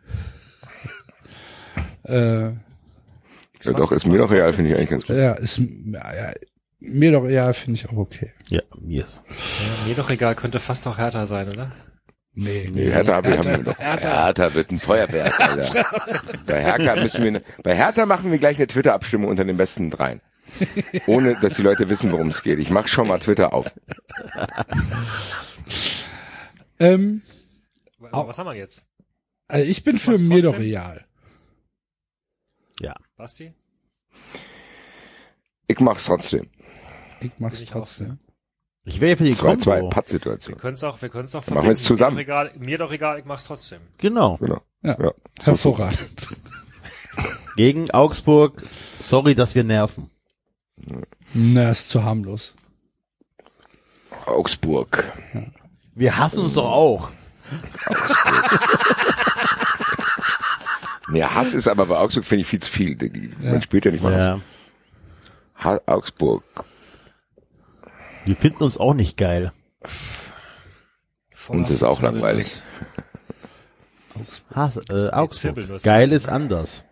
äh, 2.05 2.51
Ja, 3.65 3.73
doch, 3.77 3.93
ist 3.93 4.07
mir 4.07 4.19
doch 4.19 4.31
egal, 4.31 4.53
finde 4.53 4.71
ich 4.71 4.77
eigentlich 4.77 4.91
ganz 4.91 5.07
gut. 5.07 5.17
ja, 5.17 5.33
ist, 5.33 5.59
ja, 5.59 6.33
Mir 6.81 7.13
doch, 7.13 7.29
ja, 7.29 7.53
finde 7.53 7.79
ich 7.79 7.89
auch 7.89 7.97
okay. 7.97 8.33
Ja, 8.49 8.63
mir 8.81 9.05
ist. 9.05 9.23
Ja, 9.29 9.89
mir 9.89 9.95
doch 9.95 10.11
egal, 10.11 10.35
könnte 10.35 10.59
fast 10.59 10.87
auch 10.87 10.99
härter 10.99 11.27
sein, 11.27 11.49
oder? 11.49 11.73
Nee, 12.35 12.71
Nee, 12.73 12.91
Hertha, 12.91 13.23
Hertha, 13.23 13.37
haben 13.39 13.65
wir 13.67 13.73
noch. 13.73 13.79
Hertha 13.79 14.55
wird 14.55 14.71
ein 14.71 14.81
Feuerwerk, 14.81 15.39
Alter. 15.39 15.85
bei 16.47 16.63
Hertha 16.65 16.97
müssen 16.97 17.23
wir, 17.25 17.43
bei 17.63 17.77
Hertha 17.77 18.07
machen 18.07 18.31
wir 18.31 18.39
gleich 18.39 18.57
eine 18.57 18.67
Twitter-Abstimmung 18.67 19.29
unter 19.31 19.45
den 19.45 19.57
besten 19.59 19.91
dreien. 19.91 20.21
Ohne, 21.07 21.39
dass 21.41 21.55
die 21.55 21.63
Leute 21.63 21.89
wissen, 21.89 22.13
worum 22.13 22.29
es 22.29 22.43
geht. 22.43 22.59
Ich 22.59 22.71
mach 22.71 22.87
schon 22.89 23.09
mal 23.09 23.19
Twitter 23.19 23.53
auf. 23.53 23.73
Ähm, 26.79 27.23
Also, 28.11 28.29
was 28.29 28.39
haben 28.39 28.47
wir 28.47 28.55
jetzt? 28.55 28.87
also 29.49 29.67
ich 29.69 29.85
bin 29.85 29.99
für 29.99 30.19
mir 30.19 30.43
doch 30.43 30.59
real. 30.59 31.05
Ja. 32.81 32.95
Basti? 33.17 33.53
Ich 35.69 35.79
mach's 35.81 36.05
trotzdem. 36.05 36.51
Ich 37.21 37.33
mach's 37.39 37.61
ich 37.63 37.69
auch 37.71 37.81
trotzdem. 37.81 38.19
Ich 38.85 39.01
wäre 39.01 39.13
ja 39.13 39.17
für 39.17 39.25
die 39.25 39.35
2-2, 39.35 39.41
Kombo. 39.65 39.67
Wir 39.67 39.89
Patt-Situation. 39.91 40.57
können 40.59 40.75
es 40.75 40.83
auch, 40.83 41.01
wir 41.01 41.09
können 41.09 41.27
es 41.27 41.35
auch 41.37 41.47
machen 41.47 41.63
wir 41.65 41.71
jetzt 41.73 41.85
zusammen. 41.85 42.17
Mir 42.17 42.25
doch 42.25 42.27
egal, 42.49 42.53
mir 42.59 42.79
doch 42.79 42.91
egal 42.93 43.19
ich 43.21 43.25
mach's 43.25 43.45
trotzdem. 43.45 43.81
Genau. 43.99 44.39
Genau. 44.39 44.61
Ja, 44.83 44.99
Ja. 45.01 45.13
hervorragend. 45.41 46.29
Gegen 47.57 47.91
Augsburg. 47.93 48.63
Sorry, 49.01 49.35
dass 49.37 49.55
wir 49.55 49.63
nerven. 49.63 50.11
Na, 51.35 51.71
ist 51.71 51.91
zu 51.91 52.03
harmlos. 52.05 52.55
Augsburg. 54.27 55.05
Wir 55.95 56.17
hassen 56.17 56.41
uns 56.41 56.55
doch 56.55 56.71
auch. 56.71 57.11
Nee, 61.09 61.25
Hass 61.25 61.53
ist 61.53 61.69
aber 61.69 61.87
bei 61.87 61.97
Augsburg, 61.99 62.25
finde 62.25 62.43
ich, 62.43 62.47
viel 62.49 62.61
zu 62.61 62.71
viel. 62.71 62.97
Man 63.41 63.61
spielt 63.63 63.85
ja 63.85 63.91
nicht 63.91 64.03
mal 64.03 64.13
Ja. 64.13 64.41
Hass. 65.55 65.65
Ha 65.65 65.81
Augsburg. 65.87 66.45
Wir 68.25 68.37
finden 68.37 68.63
uns 68.65 68.79
auch 68.79 68.95
nicht 68.95 69.17
geil. 69.17 69.53
Uns 71.49 71.71
ist 71.71 71.83
auch 71.83 72.01
langweilig. 72.01 72.63
Hass, 74.55 74.77
äh, 74.91 75.11
Augsburg. 75.11 75.83
Geil 75.83 76.13
ist 76.13 76.29
anders. 76.29 76.83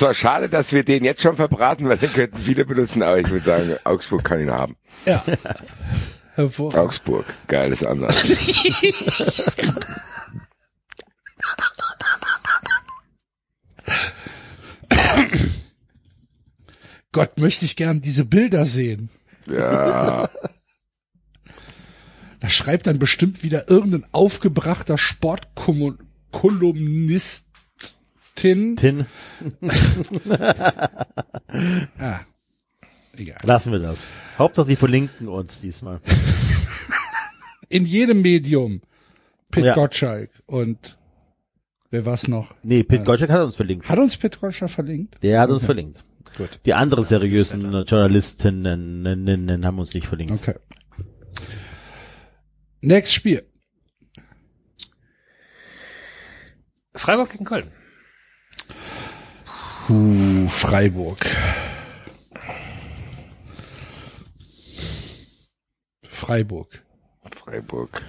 Zwar 0.00 0.14
schade, 0.14 0.48
dass 0.48 0.72
wir 0.72 0.82
den 0.82 1.04
jetzt 1.04 1.20
schon 1.20 1.36
verbraten, 1.36 1.86
weil 1.88 1.98
den 1.98 2.12
könnten 2.12 2.38
viele 2.38 2.64
benutzen, 2.64 3.02
aber 3.02 3.18
ich 3.18 3.28
würde 3.28 3.44
sagen, 3.44 3.76
Augsburg 3.84 4.24
kann 4.24 4.40
ihn 4.40 4.50
haben. 4.50 4.76
Ja. 5.04 5.22
Hervorragend. 6.34 6.80
Augsburg. 6.80 7.26
Geil 7.48 7.70
ist 7.72 7.84
anders. 7.84 8.16
Gott, 17.12 17.38
möchte 17.38 17.66
ich 17.66 17.76
gern 17.76 18.00
diese 18.00 18.24
Bilder 18.24 18.64
sehen. 18.64 19.10
Ja. 19.46 20.30
Da 22.38 22.48
schreibt 22.48 22.86
dann 22.86 22.98
bestimmt 22.98 23.42
wieder 23.42 23.68
irgendein 23.68 24.06
aufgebrachter 24.12 24.96
Sportkolumnistin. 24.96 27.49
Tin, 28.40 28.76
Ah, 31.98 32.20
egal. 33.16 33.38
lassen 33.44 33.72
wir 33.72 33.78
das. 33.80 34.06
Hauptsache, 34.38 34.68
die 34.68 34.76
verlinken 34.76 35.28
uns 35.28 35.60
diesmal. 35.60 36.00
In 37.68 37.84
jedem 37.86 38.22
Medium. 38.22 38.80
Pit 39.50 39.64
Ja. 39.64 39.74
Gottschalk 39.74 40.30
und 40.46 40.96
wer 41.90 42.04
war's 42.06 42.28
noch? 42.28 42.54
Nee, 42.62 42.84
Pit 42.84 43.04
Gottschalk 43.04 43.30
hat 43.32 43.42
uns 43.42 43.56
verlinkt. 43.56 43.88
Hat 43.88 43.98
uns 43.98 44.16
Pit 44.16 44.40
Gottschalk 44.40 44.70
verlinkt? 44.70 45.20
Der 45.22 45.40
hat 45.40 45.50
uns 45.50 45.64
verlinkt. 45.64 46.04
Gut. 46.36 46.60
Die 46.64 46.72
anderen 46.74 47.04
seriösen 47.04 47.62
Journalistinnen 47.84 49.02
nen- 49.02 49.24
nen- 49.24 49.44
nen 49.46 49.66
haben 49.66 49.80
uns 49.80 49.92
nicht 49.92 50.06
verlinkt. 50.06 50.32
Okay. 50.32 50.54
Nächstes 52.80 53.14
Spiel. 53.14 53.44
Freiburg 56.94 57.30
gegen 57.30 57.44
Köln. 57.44 57.66
Uh, 59.90 60.46
Freiburg. 60.48 61.18
Freiburg. 66.08 66.82
Freiburg. 67.32 68.02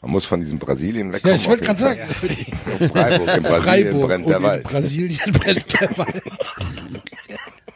Man 0.00 0.10
muss 0.10 0.24
von 0.24 0.40
diesem 0.40 0.58
Brasilien 0.58 1.08
Ja, 1.08 1.14
wegkommen. 1.14 1.36
ich 1.36 1.46
wollte 1.48 1.64
gerade 1.64 1.78
sagen. 1.78 2.02
Freiburg. 2.02 3.36
In 3.36 3.42
Brasilien 3.42 3.62
Freiburg 3.62 4.06
brennt 4.08 4.28
der 4.28 4.36
in 4.38 4.42
Wald. 4.42 4.62
Brasilien 4.64 5.32
brennt 5.32 5.80
der 5.80 5.98
Wald. 5.98 6.54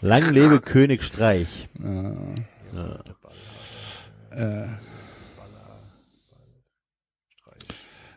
Lang 0.00 0.30
lebe 0.32 0.60
König 0.60 1.04
Streich. 1.04 1.68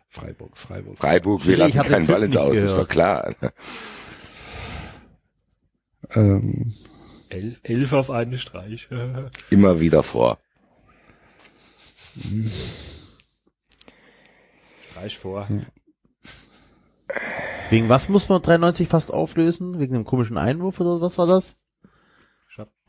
Freiburg, 0.07 0.57
Freiburg. 0.57 0.97
Freiburg, 0.97 1.45
wir 1.45 1.57
lassen 1.57 1.81
keinen 1.81 2.07
Ball 2.07 2.23
ins 2.23 2.35
Aus, 2.35 2.57
ist 2.57 2.63
gehört. 2.63 2.79
doch 2.79 2.87
klar. 2.87 3.35
Ähm, 6.13 6.73
El 7.29 7.57
elf 7.63 7.93
auf 7.93 8.09
einen 8.09 8.37
Streich. 8.37 8.89
Immer 9.49 9.79
wieder 9.79 10.03
vor. 10.03 10.39
Streich 14.91 15.17
vor. 15.17 15.47
Wegen 17.69 17.89
was 17.89 18.09
muss 18.09 18.29
man 18.29 18.41
93 18.41 18.87
fast 18.87 19.13
auflösen? 19.13 19.79
Wegen 19.79 19.95
einem 19.95 20.05
komischen 20.05 20.37
Einwurf 20.37 20.79
oder 20.79 21.01
was 21.01 21.17
war 21.17 21.27
das? 21.27 21.55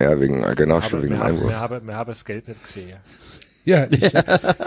Ja, 0.01 0.19
wegen, 0.19 0.43
äh, 0.43 0.55
genau, 0.57 0.81
schon 0.81 1.03
wegen 1.03 1.21
Einwurf. 1.21 1.49
wir 1.51 1.61
haben, 1.61 1.87
wir 1.87 1.95
haben 1.95 2.09
das 2.09 2.25
Geld 2.25 2.49
nicht 2.49 2.63
gesehen. 2.63 2.99
ja, 3.65 3.87
ich, 3.91 4.03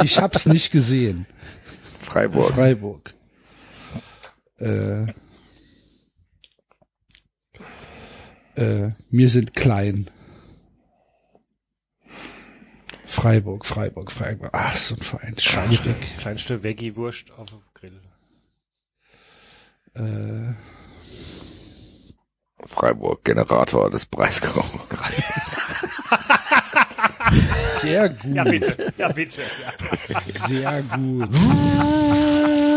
ich 0.03 0.19
hab's 0.19 0.45
nicht 0.45 0.72
gesehen. 0.72 1.25
Freiburg. 1.64 2.51
Freiburg. 2.53 3.14
Äh, 4.59 5.07
äh, 8.56 8.91
wir 9.09 9.30
sind 9.30 9.53
klein. 9.53 10.07
Freiburg, 13.06 13.65
Freiburg, 13.65 14.11
Freiburg. 14.11 14.49
Ah, 14.53 14.73
so 14.73 14.95
ein 14.95 15.01
Verein. 15.01 15.35
Schwierig. 15.38 16.17
Kleinste 16.17 16.64
Veggie-Wurst 16.64 17.32
auf 17.38 17.49
dem 17.49 17.61
Grill. 17.75 18.01
Äh, 19.93 20.53
Freiburg, 22.65 23.23
Generator 23.23 23.90
des 23.91 24.06
Breisgau. 24.07 24.64
sehr 27.80 28.09
gut. 28.09 28.35
Ja, 28.35 28.43
bitte. 28.43 28.93
Ja, 28.98 29.11
bitte. 29.11 29.43
Ja. 29.43 29.73
Sehr 30.19 30.82
gut. 30.82 31.30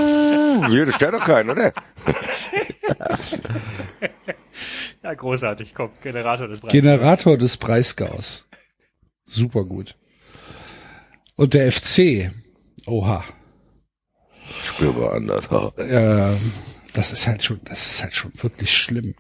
Hier, 0.67 0.87
das 0.87 0.97
stört 0.97 1.15
doch 1.15 1.25
keinen, 1.25 1.51
oder? 1.51 1.73
ja, 5.03 5.15
großartig. 5.15 5.75
Komm, 5.75 5.91
Generator 6.03 6.49
des 6.49 6.61
Breites. 6.61 6.73
Generator 6.73 7.39
des 7.39 7.57
Breisgaus. 7.57 8.49
Super 9.25 9.65
gut. 9.65 9.97
Und 11.37 11.55
der 11.55 11.71
FC. 11.71 12.31
Oha. 12.87 13.25
Spürbar 14.65 15.15
anders. 15.15 15.47
Äh, 15.77 16.35
das 16.93 17.13
ist 17.13 17.27
halt 17.27 17.43
schon, 17.43 17.61
das 17.65 17.87
ist 17.87 18.03
halt 18.03 18.15
schon 18.15 18.33
wirklich 18.43 18.75
schlimm. 18.75 19.15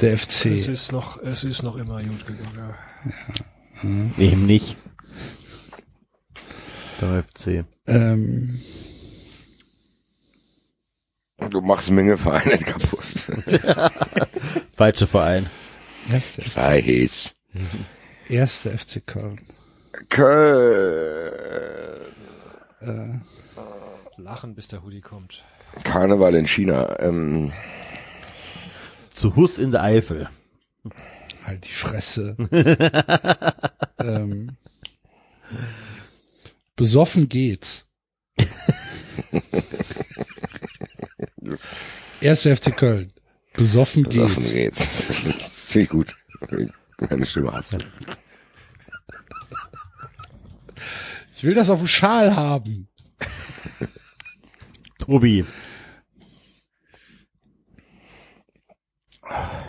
Der 0.00 0.12
es 0.12 0.24
FC. 0.24 0.46
ist 0.46 0.92
noch, 0.92 1.22
es 1.22 1.44
ist 1.44 1.62
noch 1.62 1.76
immer 1.76 2.02
gut 2.02 2.26
gegangen. 2.26 2.74
Wem 4.16 4.46
nicht? 4.46 4.76
Beim 7.00 7.24
FC. 7.24 7.64
Ähm, 7.86 8.58
Du 11.50 11.60
machst 11.60 11.90
Menge 11.90 12.16
Vereine 12.18 12.58
kaputt. 12.58 13.04
Falscher 14.76 15.06
Verein. 15.06 15.46
erste, 16.10 16.42
FC, 16.42 16.56
Weiß. 16.56 17.34
erste 18.28 18.76
FC 18.76 19.06
Köln. 19.06 19.40
Köln. 20.08 21.24
Lachen, 24.16 24.54
bis 24.54 24.68
der 24.68 24.82
Hoodie 24.82 25.00
kommt. 25.00 25.44
Karneval 25.84 26.34
in 26.34 26.46
China. 26.46 26.98
Ähm, 27.00 27.52
Zu 29.10 29.36
Hus 29.36 29.58
in 29.58 29.70
der 29.70 29.82
Eifel. 29.82 30.28
Halt 31.44 31.66
die 31.66 31.72
Fresse. 31.72 32.36
ähm, 33.98 34.56
besoffen 36.76 37.28
geht's. 37.28 37.90
Entschuldigung. 41.54 41.94
Erster 42.20 42.56
FC 42.56 42.76
Köln. 42.76 43.12
Besoffen, 43.52 44.02
Besoffen 44.04 44.42
geht's. 44.42 44.76
Besoffen 44.76 45.32
geht's. 45.32 45.66
Ziemlich 45.68 45.90
gut. 45.90 46.16
Meine 46.98 47.26
Stimme 47.26 47.52
hast 47.52 47.76
Ich 51.36 51.44
will 51.44 51.54
das 51.54 51.70
auf 51.70 51.78
dem 51.78 51.88
Schal 51.88 52.34
haben. 52.34 52.88
Tobi. 54.98 55.44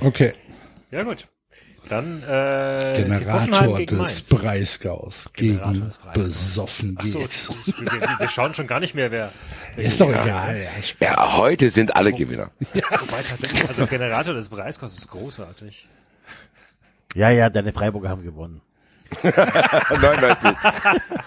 Okay. 0.01 0.33
Ja, 0.91 1.03
gut. 1.03 1.27
Dann 1.89 2.23
äh, 2.23 2.93
Generator 2.95 3.85
des. 3.85 4.21
Breisgaus 4.23 5.29
gegen 5.33 5.57
Breisgaus. 5.59 6.13
besoffen 6.13 6.97
Ach 6.99 7.05
so, 7.05 7.19
geht. 7.19 7.51
wir, 7.65 8.01
wir, 8.19 8.29
schauen 8.29 8.55
schon 8.55 8.65
gar 8.65 8.79
nicht 8.79 8.95
mehr, 8.95 9.11
wer. 9.11 9.31
Ist 9.77 10.01
doch 10.01 10.09
egal. 10.09 10.57
Ja, 10.99 11.15
Ja, 11.15 11.37
heute 11.37 11.69
sind 11.69 11.95
alle 11.95 12.11
Gewinner. 12.11 12.49
Wobei 12.59 13.21
tatsächlich, 13.29 13.67
also 13.67 13.85
Generator 13.85 14.33
des 14.33 14.49
Preiskostes 14.49 15.01
ist 15.01 15.11
großartig. 15.11 15.87
Ja, 17.13 17.29
ja, 17.29 17.49
deine 17.49 17.71
Freiburger 17.71 18.09
haben 18.09 18.23
gewonnen. 18.23 18.61
99. 19.23 20.57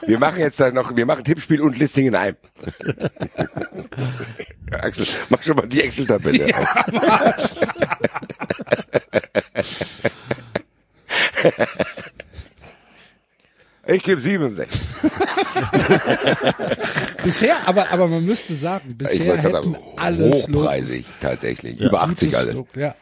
Wir 0.07 0.19
machen 0.19 0.41
jetzt 0.41 0.59
da 0.59 0.71
noch, 0.73 0.95
wir 0.95 1.07
machen 1.07 1.25
Tippspiel 1.25 1.61
und 1.61 1.79
Listing 1.79 2.07
in 2.07 2.15
einem. 2.15 2.37
Axel, 4.73 5.07
mach 5.29 5.43
schon 5.43 5.57
mal 5.57 5.69
die 5.69 5.83
Excel-Tabelle. 5.83 6.53
Ich 13.91 14.03
gebe 14.03 14.21
67. 14.21 14.79
bisher, 17.25 17.57
aber, 17.67 17.91
aber 17.91 18.07
man 18.07 18.23
müsste 18.23 18.55
sagen, 18.55 18.95
bisher 18.99 19.39
hätten 19.39 19.51
sagen, 19.51 19.79
alles 19.97 20.47
hochpreisig 20.47 21.07
tatsächlich. 21.23 21.81
Über 21.81 22.03
80 22.03 22.19
Gutes 22.29 22.35
alles. 22.35 22.55
Look, 22.55 22.77
Ja. 22.77 22.95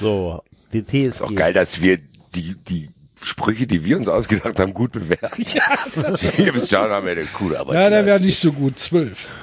So, 0.00 0.42
die 0.72 1.04
Ist 1.04 1.20
auch 1.20 1.28
TSG. 1.28 1.36
geil, 1.36 1.52
dass 1.52 1.82
wir 1.82 1.98
die, 2.34 2.54
die 2.66 2.88
Sprüche, 3.22 3.66
die 3.66 3.84
wir 3.84 3.98
uns 3.98 4.08
ausgedacht 4.08 4.58
haben, 4.58 4.72
gut 4.72 4.92
bewerten. 4.92 5.44
Ja, 5.52 6.16
Hier 6.16 6.54
bis 6.54 6.68
dahin 6.68 6.90
haben 6.90 7.04
wir 7.04 7.12
eine 7.12 7.24
coole 7.24 7.60
Arbeit. 7.60 7.74
Ja, 7.74 7.90
der 7.90 8.06
wäre 8.06 8.20
nicht 8.20 8.38
so 8.38 8.52
gut. 8.52 8.78
Zwölf. 8.78 9.34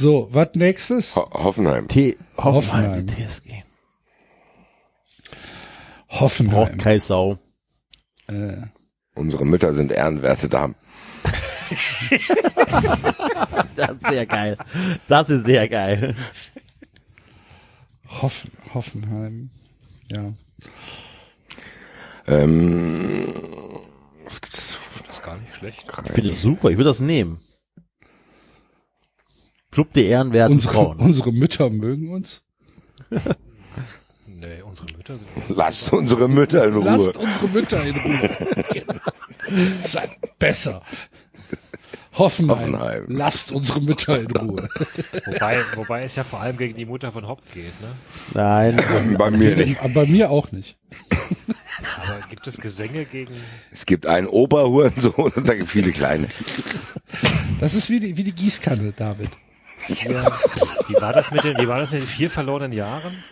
So, 0.00 0.28
was 0.32 0.48
nächstes? 0.54 1.14
Ho 1.14 1.28
Hoffenheim. 1.30 1.86
T 1.86 2.16
Hoffenheim, 2.38 2.54
Hoffenheim. 2.94 3.06
die 3.06 3.14
TSG. 3.26 3.50
Braucht 6.08 6.20
Hoffenheim. 6.20 6.78
keine 6.78 7.00
Sau. 7.00 7.38
Äh, 8.26 8.62
Unsere 9.14 9.44
Mütter 9.44 9.74
sind 9.74 9.92
ehrenwerte 9.92 10.48
Damen. 10.48 10.74
Das 13.76 13.90
ist 13.92 14.06
sehr 14.08 14.26
geil. 14.26 14.58
Das 15.06 15.30
ist 15.30 15.44
sehr 15.44 15.68
geil. 15.68 16.16
Hoffen, 18.08 18.50
Hoffenheim. 18.74 19.50
Ja. 20.10 20.32
Ähm, 22.26 23.32
gibt's? 24.40 24.78
Das 25.06 25.16
ist 25.16 25.22
gar 25.22 25.36
nicht 25.36 25.54
schlecht. 25.54 25.84
Ich 26.06 26.12
finde 26.12 26.30
das 26.30 26.42
super. 26.42 26.70
Ich 26.70 26.76
würde 26.76 26.90
das 26.90 27.00
nehmen. 27.00 27.38
Club 29.70 29.92
der 29.92 30.04
Ehrenwerten 30.06 30.54
Unsere, 30.56 30.74
Frauen. 30.74 30.98
unsere 30.98 31.32
Mütter 31.32 31.70
mögen 31.70 32.10
uns. 32.12 32.42
Nee, 34.26 34.62
unsere 34.62 34.86
Mütter 34.96 35.18
sind. 35.18 35.28
Lasst 35.56 35.92
unsere 35.92 36.28
Mütter 36.28 36.64
in 36.66 36.74
Ruhe. 36.74 36.84
Lasst 36.84 37.16
unsere 37.16 37.48
Mütter 37.48 37.84
in 37.86 37.96
Ruhe. 37.96 38.30
Seid 39.84 40.10
besser. 40.38 40.82
Hoffenheim. 42.14 42.58
Hoffenheim. 42.58 43.04
Lasst 43.08 43.52
unsere 43.52 43.80
Mütter 43.80 44.18
in 44.20 44.30
Ruhe. 44.32 44.68
Wobei, 45.26 45.58
wobei 45.76 46.02
es 46.02 46.16
ja 46.16 46.24
vor 46.24 46.40
allem 46.40 46.56
gegen 46.56 46.76
die 46.76 46.84
Mutter 46.86 47.12
von 47.12 47.28
Hopp 47.28 47.40
geht, 47.54 47.80
ne? 47.80 47.88
Nein. 48.34 48.80
Bei 49.16 49.30
mir 49.30 49.54
nicht. 49.56 49.80
Aber 49.80 49.94
bei 49.94 50.06
mir 50.06 50.30
auch 50.30 50.50
nicht. 50.52 50.76
Aber 51.96 52.18
gibt 52.28 52.46
es 52.46 52.58
Gesänge 52.58 53.04
gegen. 53.04 53.32
Es 53.70 53.86
gibt 53.86 54.06
einen 54.06 54.26
Oberhurensohn 54.26 55.32
und 55.32 55.48
da 55.48 55.54
gibt 55.54 55.68
viele 55.70 55.92
kleine. 55.92 56.28
Das 57.60 57.74
ist 57.74 57.88
wie 57.90 58.00
die, 58.00 58.16
wie 58.16 58.24
die 58.24 58.34
Gießkanne, 58.34 58.92
David. 58.92 59.30
Ja, 59.88 60.24
wie 60.88 60.94
war 61.00 61.12
das 61.12 61.30
mit 61.30 61.44
den, 61.44 61.56
wie 61.58 61.66
war 61.68 61.78
das 61.80 61.90
mit 61.90 62.02
den 62.02 62.06
vier 62.08 62.30
verlorenen 62.30 62.72
Jahren? 62.72 63.24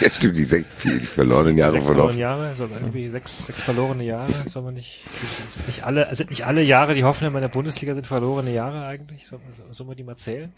Ja, 0.00 0.10
stimmt, 0.10 0.36
die 0.36 0.44
sechs, 0.44 0.66
die 0.82 0.98
verlorenen 1.00 1.56
Jahre 1.56 1.72
Sechs 1.74 1.84
von 1.86 1.94
verlorene 1.94 2.24
Hoffenheim. 2.24 2.40
Jahre, 2.42 2.54
soll 2.56 2.70
irgendwie 2.72 3.06
sechs, 3.08 3.46
sechs 3.46 3.62
verlorene 3.62 4.04
Jahre, 4.04 4.32
soll 4.48 4.62
man 4.62 4.74
nicht, 4.74 5.04
sind, 5.10 5.66
nicht 5.68 5.84
alle, 5.84 6.12
sind 6.14 6.30
nicht 6.30 6.44
alle 6.44 6.62
Jahre, 6.62 6.94
die 6.94 7.04
Hoffenheim 7.04 7.34
in 7.36 7.42
der 7.42 7.48
Bundesliga 7.48 7.94
sind 7.94 8.06
verlorene 8.06 8.52
Jahre 8.52 8.84
eigentlich? 8.84 9.26
Soll, 9.26 9.38
man- 9.38 9.72
soll 9.72 9.86
man 9.86 9.96
die 9.96 10.02
mal 10.04 10.16
zählen? 10.16 10.52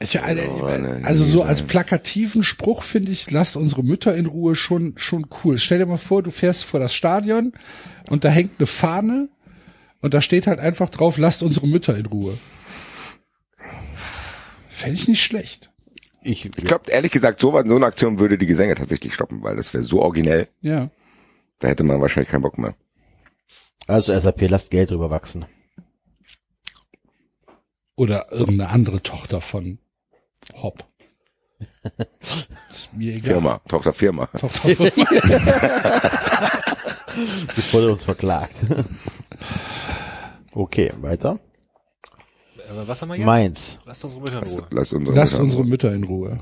Ich, 0.00 0.20
also 0.20 1.24
so 1.24 1.42
als 1.44 1.62
plakativen 1.62 2.42
Spruch 2.42 2.82
finde 2.82 3.12
ich, 3.12 3.30
lasst 3.30 3.56
unsere 3.56 3.84
Mütter 3.84 4.14
in 4.16 4.26
Ruhe 4.26 4.56
schon, 4.56 4.94
schon 4.96 5.26
cool. 5.44 5.56
Stell 5.58 5.78
dir 5.78 5.86
mal 5.86 5.98
vor, 5.98 6.22
du 6.22 6.30
fährst 6.32 6.64
vor 6.64 6.80
das 6.80 6.92
Stadion 6.94 7.52
und 8.10 8.24
da 8.24 8.28
hängt 8.28 8.58
eine 8.58 8.66
Fahne 8.66 9.28
und 10.04 10.12
da 10.12 10.20
steht 10.20 10.46
halt 10.46 10.60
einfach 10.60 10.90
drauf, 10.90 11.16
lasst 11.16 11.42
unsere 11.42 11.66
Mütter 11.66 11.96
in 11.96 12.04
Ruhe. 12.04 12.36
Fände 14.68 14.96
ich 15.00 15.08
nicht 15.08 15.22
schlecht. 15.22 15.72
Ich, 16.20 16.44
Ich 16.44 16.52
glaube, 16.52 16.90
ehrlich 16.90 17.10
gesagt, 17.10 17.40
so, 17.40 17.52
so 17.52 17.56
eine 17.76 17.86
Aktion 17.86 18.18
würde 18.18 18.36
die 18.36 18.44
Gesänge 18.44 18.74
tatsächlich 18.74 19.14
stoppen, 19.14 19.42
weil 19.42 19.56
das 19.56 19.72
wäre 19.72 19.82
so 19.82 20.02
originell. 20.02 20.48
Ja. 20.60 20.90
Da 21.58 21.68
hätte 21.68 21.84
man 21.84 22.02
wahrscheinlich 22.02 22.28
keinen 22.28 22.42
Bock 22.42 22.58
mehr. 22.58 22.74
also 23.86 24.18
SAP, 24.18 24.42
lasst 24.50 24.70
Geld 24.70 24.90
drüber 24.90 25.08
wachsen. 25.08 25.46
Oder 27.96 28.30
irgendeine 28.30 28.68
andere 28.72 29.02
Tochter 29.02 29.40
von 29.40 29.78
Hopp. 30.52 30.84
Ist 32.70 32.92
mir 32.92 33.14
egal. 33.14 33.32
Firma, 33.32 33.60
Tochter 33.66 33.94
Firma. 33.94 34.26
Tochter 34.26 34.68
von 34.68 34.90
Bevor 37.56 37.80
er 37.82 37.92
uns 37.92 38.04
verklagt. 38.04 38.54
Okay, 40.54 40.92
weiter. 41.00 41.38
Aber 42.70 42.88
was 42.88 43.02
haben 43.02 43.08
wir 43.10 43.16
jetzt? 43.16 43.26
Mainz. 43.26 43.78
Lasst 43.84 44.04
unsere 44.04 44.22
Mütter 44.22 44.42
in 44.42 44.48
Ruhe. 44.48 44.66
Lass 44.70 44.92
unsere, 44.92 45.16
Lasst 45.16 45.32
Mütter- 45.34 45.42
unsere 45.42 45.64
Mütter 45.64 45.92
in 45.92 46.04
Ruhe. 46.04 46.40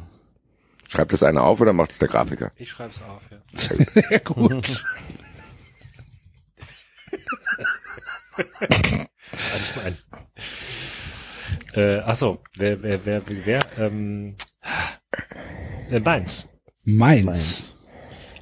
Schreibt 0.89 1.13
das 1.13 1.23
einer 1.23 1.43
auf 1.43 1.61
oder 1.61 1.73
macht 1.73 1.91
es 1.93 1.99
der 1.99 2.09
Grafiker? 2.09 2.53
Ich 2.57 2.71
schreib's 2.71 3.01
auf, 3.03 3.23
ja. 3.31 4.03
Ja, 4.11 4.19
gut. 4.25 4.85
Also 9.53 9.65
ich 9.65 9.77
meine. 9.83 9.97
Äh, 11.75 12.01
ach 12.05 12.17
so, 12.17 12.39
wer, 12.57 12.83
wer, 12.83 13.05
wer, 13.05 13.23
wer, 13.27 13.47
wer 13.47 13.61
ähm, 13.79 14.37
äh, 15.91 16.01
Mainz. 16.01 16.49
Mainz. 16.85 17.25
Mainz. 17.25 17.75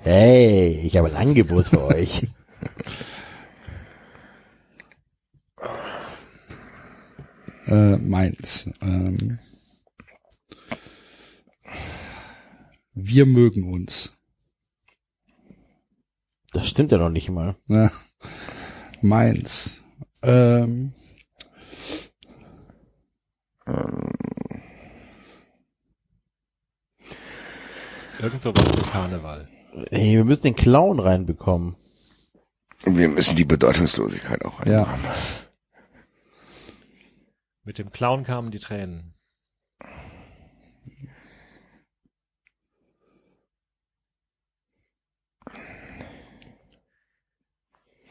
Hey, 0.02 0.80
ich 0.84 0.96
habe 0.96 1.08
ein 1.08 1.16
Angebot 1.16 1.68
für 1.68 1.84
euch. 1.84 2.26
Äh, 7.70 7.96
Mainz. 7.98 8.70
Ähm, 8.82 9.38
wir 12.94 13.26
mögen 13.26 13.72
uns. 13.72 14.12
Das 16.52 16.68
stimmt 16.68 16.90
ja 16.92 16.98
noch 16.98 17.10
nicht 17.10 17.30
mal. 17.30 17.56
Ne? 17.66 17.90
Mainz. 19.00 19.80
Ähm, 20.22 20.92
Irgend 28.20 28.42
sowas 28.42 28.64
mit 28.76 28.90
Karneval. 28.90 29.48
Hey, 29.90 30.16
wir 30.16 30.24
müssen 30.24 30.42
den 30.42 30.56
Clown 30.56 31.00
reinbekommen. 31.00 31.76
Wir 32.84 33.08
müssen 33.08 33.36
die 33.36 33.44
Bedeutungslosigkeit 33.44 34.44
auch 34.44 34.66
ja. 34.66 34.86
Mit 37.70 37.78
dem 37.78 37.92
Clown 37.92 38.24
kamen 38.24 38.50
die 38.50 38.58
Tränen. 38.58 39.14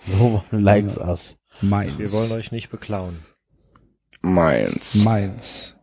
No 0.08 0.46
one 0.50 0.62
likes 0.64 0.98
us. 0.98 1.36
Mainz. 1.60 2.00
Wir 2.00 2.10
wollen 2.14 2.32
euch 2.32 2.54
nicht 2.54 2.70
beklauen. 2.70 3.26
Mainz. 4.22 4.96
Mainz. 5.04 5.76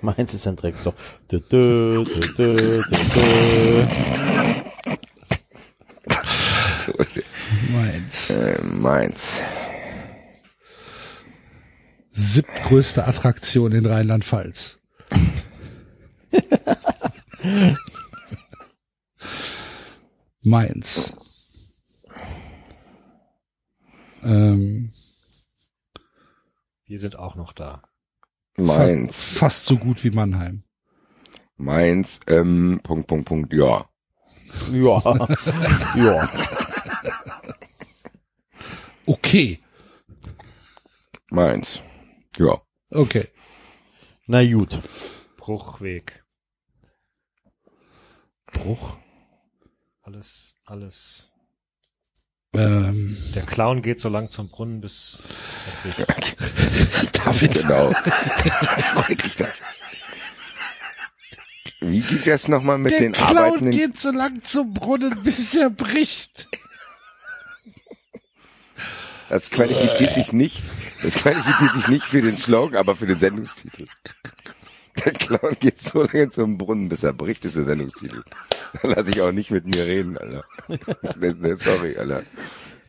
Mainz 0.00 0.32
ist 0.32 0.46
ein 0.46 0.54
Drecksloch. 0.54 0.94
Dö, 1.28 1.40
dö, 1.40 2.04
dö, 2.04 2.20
dö, 2.36 2.82
dö, 3.16 3.84
Mainz. 7.72 8.30
äh, 8.30 8.62
Mainz. 8.62 9.42
Siebtgrößte 12.12 13.06
Attraktion 13.06 13.72
in 13.72 13.86
Rheinland-Pfalz. 13.86 14.78
Mainz. 20.42 21.14
Ähm, 24.22 24.92
Wir 26.84 27.00
sind 27.00 27.18
auch 27.18 27.34
noch 27.34 27.54
da. 27.54 27.82
Mainz. 28.58 29.32
fa 29.32 29.46
fast 29.46 29.64
so 29.64 29.78
gut 29.78 30.04
wie 30.04 30.10
Mannheim. 30.10 30.64
Mainz. 31.56 32.20
Ähm, 32.26 32.80
Punkt, 32.82 33.06
Punkt, 33.06 33.26
Punkt. 33.26 33.54
Ja. 33.54 33.88
Ja. 34.70 34.98
ja. 35.96 36.28
Okay. 39.06 39.58
Mainz. 41.30 41.80
Ja. 42.44 42.60
Okay. 42.90 43.28
Na 44.26 44.44
gut. 44.44 44.78
Bruchweg. 45.36 46.24
Bruch. 48.52 48.98
Alles, 50.02 50.54
alles. 50.64 51.30
Ähm, 52.54 53.16
Der 53.34 53.44
Clown 53.44 53.80
geht 53.82 53.98
so 54.00 54.08
lang 54.08 54.30
zum 54.30 54.48
Brunnen 54.48 54.80
bis. 54.80 55.18
David. 57.12 57.54
Genau. 57.62 57.92
Wie 61.80 62.00
geht 62.00 62.26
das 62.26 62.48
nochmal 62.48 62.78
mit 62.78 62.92
Der 62.92 63.00
den 63.00 63.12
Clown 63.12 63.36
Arbeitenden? 63.38 63.70
geht 63.72 63.98
so 63.98 64.10
lang 64.10 64.42
zum 64.42 64.74
Brunnen, 64.74 65.22
bis 65.22 65.54
er 65.54 65.70
bricht. 65.70 66.48
Das 69.28 69.50
qualifiziert 69.50 70.14
sich 70.14 70.32
nicht, 70.32 70.62
das 71.02 71.14
qualifiziert 71.14 71.74
sich 71.74 71.88
nicht 71.88 72.04
für 72.04 72.20
den 72.20 72.36
Slogan, 72.36 72.78
aber 72.78 72.96
für 72.96 73.06
den 73.06 73.18
Sendungstitel. 73.18 73.86
Der 75.04 75.12
Clown 75.12 75.56
geht 75.58 75.78
so 75.78 76.02
lange 76.02 76.30
zum 76.30 76.58
Brunnen, 76.58 76.88
bis 76.88 77.02
er 77.02 77.12
bricht, 77.12 77.44
ist 77.44 77.56
der 77.56 77.64
Sendungstitel. 77.64 78.22
Dann 78.82 78.92
lass 78.92 79.08
ich 79.08 79.20
auch 79.22 79.32
nicht 79.32 79.50
mit 79.50 79.66
mir 79.66 79.86
reden, 79.86 80.18
Alter. 80.18 80.44
Sorry, 81.56 81.96
Alter. 81.96 82.22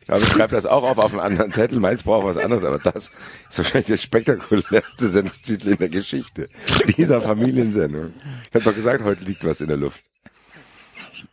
Aber 0.06 0.20
ich 0.20 0.28
schreibe 0.28 0.52
das 0.52 0.66
auch 0.66 0.82
auf 0.82 0.98
auf 0.98 1.12
einen 1.12 1.20
anderen 1.20 1.52
Zettel. 1.52 1.80
Meins 1.80 2.02
braucht 2.02 2.26
was 2.26 2.36
anderes, 2.36 2.64
aber 2.64 2.78
das 2.78 3.10
ist 3.48 3.56
wahrscheinlich 3.56 3.86
der 3.86 3.96
spektakulärste 3.96 5.08
Sendungstitel 5.08 5.68
in 5.68 5.76
der 5.78 5.88
Geschichte 5.88 6.50
dieser 6.96 7.22
Familiensendung. 7.22 8.12
Ich 8.48 8.54
habe 8.54 8.64
doch 8.64 8.74
gesagt, 8.74 9.02
heute 9.02 9.24
liegt 9.24 9.44
was 9.44 9.62
in 9.62 9.68
der 9.68 9.78
Luft. 9.78 10.02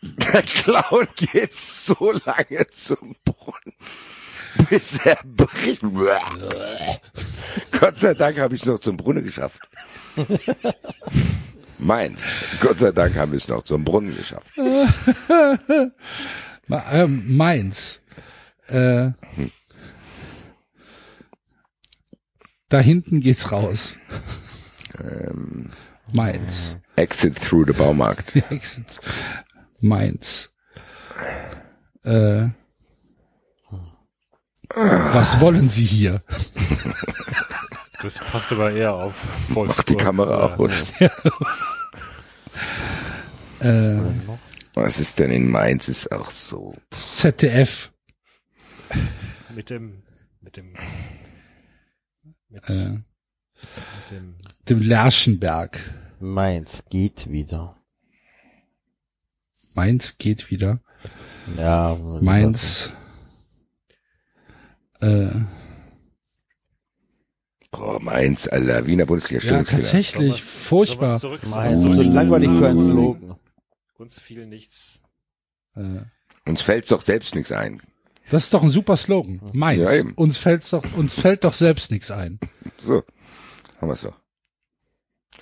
Der 0.01 0.41
Clown 0.43 1.07
geht 1.15 1.53
so 1.53 2.13
lange 2.25 2.67
zum 2.71 3.15
Brunnen, 3.25 3.75
bis 4.69 4.97
er 5.05 5.17
bricht. 5.23 5.81
Gott 7.79 7.97
sei 7.97 8.13
Dank 8.13 8.39
habe 8.39 8.55
ich 8.55 8.61
es 8.61 8.67
noch 8.67 8.79
zum 8.79 8.97
Brunnen 8.97 9.23
geschafft. 9.23 9.59
Meins. 11.77 12.21
Gott 12.59 12.79
sei 12.79 12.91
Dank 12.91 13.15
haben 13.15 13.31
wir 13.31 13.37
es 13.37 13.47
noch 13.47 13.63
zum 13.63 13.83
Brunnen 13.83 14.15
geschafft. 14.15 14.51
Ähm, 16.89 17.35
Mainz. 17.35 17.99
Äh, 18.67 19.11
da 22.69 22.79
hinten 22.79 23.19
geht's 23.19 23.51
raus. 23.51 23.97
Mainz. 26.13 26.77
Exit 26.95 27.35
through 27.35 27.65
the 27.67 27.73
Baumarkt. 27.73 28.37
Exit. 28.49 29.01
Mainz. 29.81 30.53
Äh, 32.03 32.49
was 34.75 35.39
wollen 35.39 35.69
Sie 35.69 35.85
hier? 35.85 36.21
Das 38.01 38.17
passt 38.17 38.51
aber 38.51 38.71
eher 38.71 38.93
auf 38.93 39.15
Wolfsburg. 39.49 39.77
Mach 39.77 39.83
die 39.83 39.95
Kamera 39.95 40.55
aus. 40.55 40.93
Äh, 43.59 43.99
Was 44.73 44.99
ist 44.99 45.19
denn 45.19 45.29
in 45.29 45.47
Mainz? 45.51 45.87
Ist 45.87 46.11
auch 46.11 46.27
so. 46.31 46.73
ZDF. 46.89 47.91
Mit 49.55 49.69
dem, 49.69 50.01
mit 50.41 50.57
dem, 50.57 50.73
mit, 52.49 52.67
Äh, 52.69 52.89
mit 52.89 53.03
dem, 54.09 54.35
dem 54.67 54.79
Lerschenberg. 54.79 55.79
Mainz 56.19 56.83
geht 56.89 57.29
wieder. 57.29 57.77
Mainz 59.75 60.17
geht 60.17 60.49
wieder. 60.49 60.79
Ja. 61.55 61.95
Mainz. 62.19 62.91
Äh, 65.01 65.29
Oh, 67.73 67.97
Mainz, 68.01 68.47
Alter. 68.49 68.85
Wiener 68.85 69.05
Bundesliga. 69.05 69.41
ja, 69.45 69.63
tatsächlich 69.63 70.33
Sowas- 70.35 70.39
furchtbar. 70.67 71.19
Mainz. 71.47 71.79
sowas 71.79 71.95
So 71.95 72.01
langweilig 72.11 72.49
für 72.49 72.67
ein 72.67 72.77
Slogan. 72.77 73.35
Uns 73.97 74.19
fiel 74.19 74.45
nichts. 74.45 74.99
Äh, 75.75 76.01
Uns 76.45 76.61
fällt 76.61 76.91
doch 76.91 77.01
selbst 77.01 77.33
nichts 77.33 77.51
ein. 77.53 77.81
das 78.29 78.43
ist 78.45 78.53
doch 78.53 78.61
ein 78.63 78.71
super 78.71 78.97
Slogan. 78.97 79.39
Mainz. 79.53 79.79
Ja, 79.81 79.93
eben. 79.93 80.13
uns 80.15 80.37
fällt's 80.37 80.69
doch, 80.71 80.83
uns 80.97 81.13
fällt 81.13 81.43
doch 81.45 81.53
selbst 81.53 81.91
nichts 81.91 82.11
ein. 82.11 82.39
So. 82.77 83.03
Haben 83.79 83.87
wir's 83.87 84.01
doch. 84.01 84.19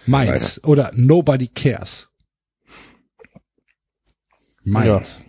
Mainz 0.06 0.62
oder 0.64 0.92
Nobody 0.94 1.48
Cares. 1.48 2.10
Mainz. 4.64 5.22
Äh, 5.22 5.29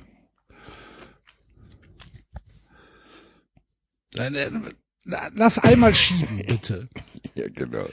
Lass 5.35 5.59
einmal 5.59 5.95
schieben, 5.95 6.39
bitte. 6.47 6.89
Ja, 7.35 7.47
genau. 7.49 7.87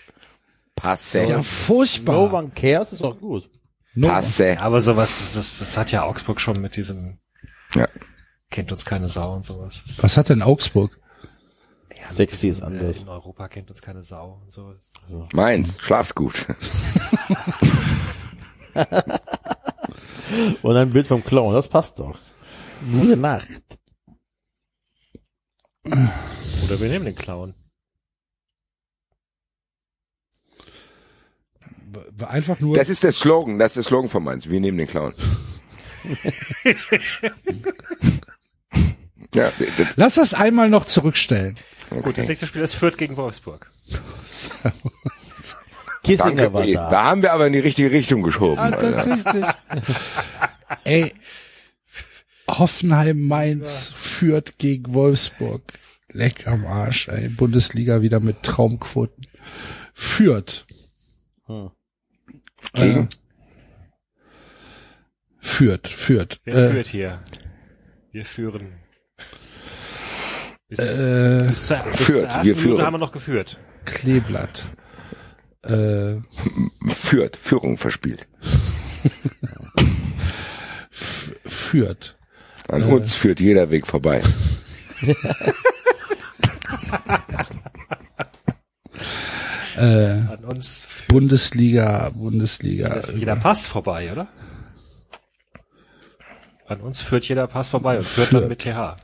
Das 0.75 1.15
ist 1.15 1.27
ja 1.29 1.37
Passe. 1.37 1.43
furchtbar. 1.43 2.15
No 2.15 2.37
one 2.37 2.51
cares 2.55 2.93
ist 2.93 3.01
auch 3.03 3.17
gut. 3.19 3.49
No- 3.95 4.07
Passe. 4.09 4.59
Aber 4.59 4.79
sowas, 4.81 5.31
das, 5.33 5.57
das 5.59 5.75
hat 5.77 5.91
ja 5.91 6.03
Augsburg 6.03 6.39
schon 6.39 6.61
mit 6.61 6.75
diesem, 6.75 7.17
Ja. 7.73 7.87
kennt 8.51 8.71
uns 8.71 8.85
keine 8.85 9.07
Sau 9.09 9.33
und 9.33 9.43
sowas. 9.43 9.83
Das, 9.87 10.03
Was 10.03 10.17
hat 10.17 10.29
denn 10.29 10.43
Augsburg? 10.43 10.99
ja, 11.97 12.11
Sexy 12.11 12.49
ist 12.49 12.61
anders. 12.61 12.97
äh, 12.97 13.01
In 13.01 13.09
Europa 13.09 13.47
kennt 13.47 13.71
uns 13.71 13.81
keine 13.81 14.03
Sau 14.03 14.41
und 14.43 14.51
so. 14.51 14.75
Mainz. 15.33 15.77
Schlaf 15.81 16.13
gut. 16.13 16.45
Und 20.61 20.75
ein 20.75 20.89
Bild 20.89 21.07
vom 21.07 21.23
Clown, 21.23 21.53
das 21.53 21.67
passt 21.67 21.99
doch. 21.99 22.17
Gute 22.91 23.17
Nacht. 23.17 23.47
Oder 25.87 26.79
wir 26.79 26.89
nehmen 26.89 27.05
den 27.05 27.15
Clown. 27.15 27.53
Einfach 32.27 32.59
nur. 32.59 32.75
Das 32.75 32.89
ist 32.89 33.03
der 33.03 33.13
Slogan. 33.13 33.57
Das 33.59 33.71
ist 33.71 33.77
der 33.77 33.83
Slogan 33.83 34.09
von 34.09 34.23
Mainz. 34.23 34.47
Wir 34.47 34.59
nehmen 34.59 34.77
den 34.77 34.87
Clown. 34.87 35.13
ja, 39.33 39.51
das, 39.57 39.87
Lass 39.95 40.15
das 40.15 40.33
einmal 40.33 40.69
noch 40.69 40.85
zurückstellen. 40.85 41.55
Gut, 42.01 42.17
das 42.17 42.27
nächste 42.27 42.47
Spiel 42.47 42.61
ist 42.61 42.75
Fürth 42.75 42.97
gegen 42.97 43.15
Wolfsburg. 43.17 43.69
Kissinger 46.03 46.49
danke. 46.49 46.53
war 46.53 46.65
da. 46.65 46.89
Da 46.89 47.03
haben 47.05 47.21
wir 47.21 47.33
aber 47.33 47.47
in 47.47 47.53
die 47.53 47.59
richtige 47.59 47.91
Richtung 47.91 48.23
geschoben. 48.23 48.59
Alter. 48.59 48.93
tatsächlich. 48.93 49.45
Ey, 50.83 51.13
Hoffenheim 52.49 53.19
Mainz 53.21 53.91
führt 53.95 54.57
gegen 54.57 54.93
Wolfsburg. 54.93 55.61
Leck 56.11 56.47
am 56.47 56.65
Arsch, 56.65 57.07
ey. 57.09 57.29
Bundesliga 57.29 58.01
wieder 58.01 58.19
mit 58.19 58.43
Traumquoten. 58.43 59.27
Führt. 59.93 60.65
Hm. 61.45 61.71
Gegen? 62.73 63.03
Äh, 63.03 63.07
führt, 65.39 65.87
führt. 65.87 66.39
Wer 66.45 66.55
Äh, 66.55 66.71
führt 66.71 66.87
hier? 66.87 67.19
Wir 68.11 68.25
führen. 68.25 68.73
Bis, 70.69 70.79
äh, 70.79 71.45
bis 71.47 71.67
zur, 71.67 71.77
bis 71.77 72.01
führt, 72.01 72.31
zur 72.31 72.43
wir 72.43 72.55
Minute 72.55 72.61
führen. 72.61 72.81
haben 72.81 72.93
wir 72.93 72.97
noch 72.97 73.11
geführt. 73.11 73.59
Kleeblatt. 73.85 74.65
Äh, 75.63 76.15
Führt. 76.89 77.35
Führung 77.37 77.77
verspielt. 77.77 78.27
führt. 80.89 82.16
An 82.69 82.83
uns 82.83 83.15
führt 83.15 83.39
jeder 83.39 83.69
Weg 83.69 83.87
vorbei. 83.87 84.21
Äh, 89.77 90.21
An 90.33 90.43
uns 90.45 90.83
führt 90.83 91.07
Bundesliga, 91.09 92.09
Bundesliga. 92.09 92.89
das 92.89 93.13
jeder 93.13 93.35
Pass 93.35 93.67
vorbei, 93.67 94.11
oder? 94.11 94.27
An 96.65 96.81
uns 96.81 96.99
führt 97.01 97.25
jeder 97.29 97.45
Pass 97.47 97.67
vorbei 97.69 97.97
und 97.97 98.03
führt 98.03 98.33
dann 98.33 98.39
Führt. 98.41 98.49
mit 98.49 98.59
TH. 98.63 98.95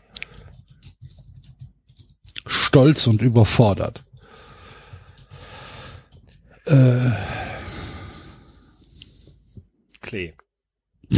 Stolz 2.47 3.05
und 3.07 3.21
überfordert. 3.21 4.03
Äh, 6.65 7.11
Klee. 10.01 10.33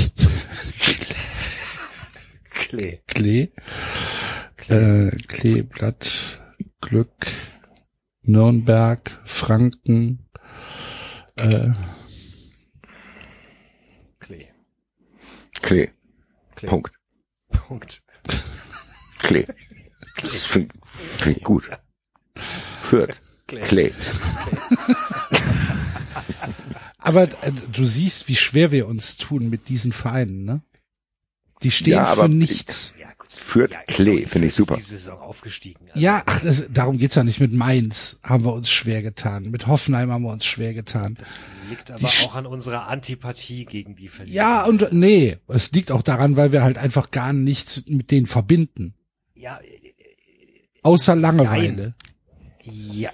Klee. 2.66 3.00
Klee. 3.06 3.52
Äh, 4.70 5.12
Kleeblatt, 5.28 6.40
Glück, 6.82 7.28
Nürnberg, 8.24 9.22
Franken, 9.24 10.28
äh, 11.36 11.70
Klee. 14.20 14.48
Klee. 15.62 15.92
Klee. 16.56 16.68
Punkt. 16.68 16.96
Punkt. 17.50 18.02
Klee. 19.20 19.46
Das 20.22 20.46
finde 20.46 20.74
find 20.88 21.44
gut. 21.44 21.70
Führt. 22.82 23.22
Klee. 23.46 23.62
Klee. 23.62 23.92
Aber 26.98 27.24
äh, 27.26 27.52
du 27.72 27.86
siehst, 27.86 28.28
wie 28.28 28.36
schwer 28.36 28.72
wir 28.72 28.88
uns 28.88 29.18
tun 29.18 29.52
mit 29.52 29.70
diesen 29.70 29.94
Vereinen, 29.94 30.46
ne? 30.46 30.64
Die 31.64 31.72
stehen 31.72 31.94
Ja, 31.94 32.06
aber 32.06 32.24
für 32.26 32.30
ich- 32.30 32.36
nichts. 32.36 32.94
Ja, 33.00 33.08
gut. 33.18 33.32
Fürth, 33.32 33.72
Ja, 33.74 33.80
Klee, 33.88 34.26
finde 34.28 34.48
ich 34.48 34.54
super. 34.56 34.76
Ist 34.78 34.90
diese 34.90 35.00
Saison 35.00 35.20
aufgestiegen. 35.20 35.88
Also, 35.90 36.00
Ja, 36.00 36.22
ach, 36.26 36.40
das, 36.42 36.68
darum 36.72 36.98
geht's 36.98 37.16
ja 37.16 37.24
nicht. 37.24 37.40
Mit 37.40 37.54
Mainz 37.54 38.20
haben 38.24 38.44
wir 38.44 38.54
uns 38.54 38.70
schwer 38.70 39.02
getan. 39.02 39.50
Mit 39.52 39.68
Hoffenheim 39.68 40.12
haben 40.12 40.24
wir 40.24 40.32
uns 40.32 40.46
schwer 40.46 40.74
getan. 40.74 41.16
Das 41.16 41.46
liegt 41.70 41.92
aber 41.92 42.00
Die 42.00 42.06
auch 42.26 42.36
an 42.36 42.46
unserer 42.46 42.88
Antipathie 42.88 43.66
gegen 43.66 43.96
die 43.96 44.08
Verlierer. 44.08 44.36
Ja, 44.36 44.66
und 44.66 44.92
nee, 44.94 45.38
es 45.48 45.72
liegt 45.72 45.92
auch 45.92 46.02
daran, 46.02 46.38
weil 46.38 46.52
wir 46.52 46.64
halt 46.64 46.78
einfach 46.78 47.12
gar 47.12 47.34
nichts 47.34 47.84
mit 47.88 48.12
denen 48.12 48.28
verbinden. 48.28 48.94
ja, 49.34 49.60
Außer 50.84 51.16
Langeweile. 51.16 51.96
ja, 52.64 53.10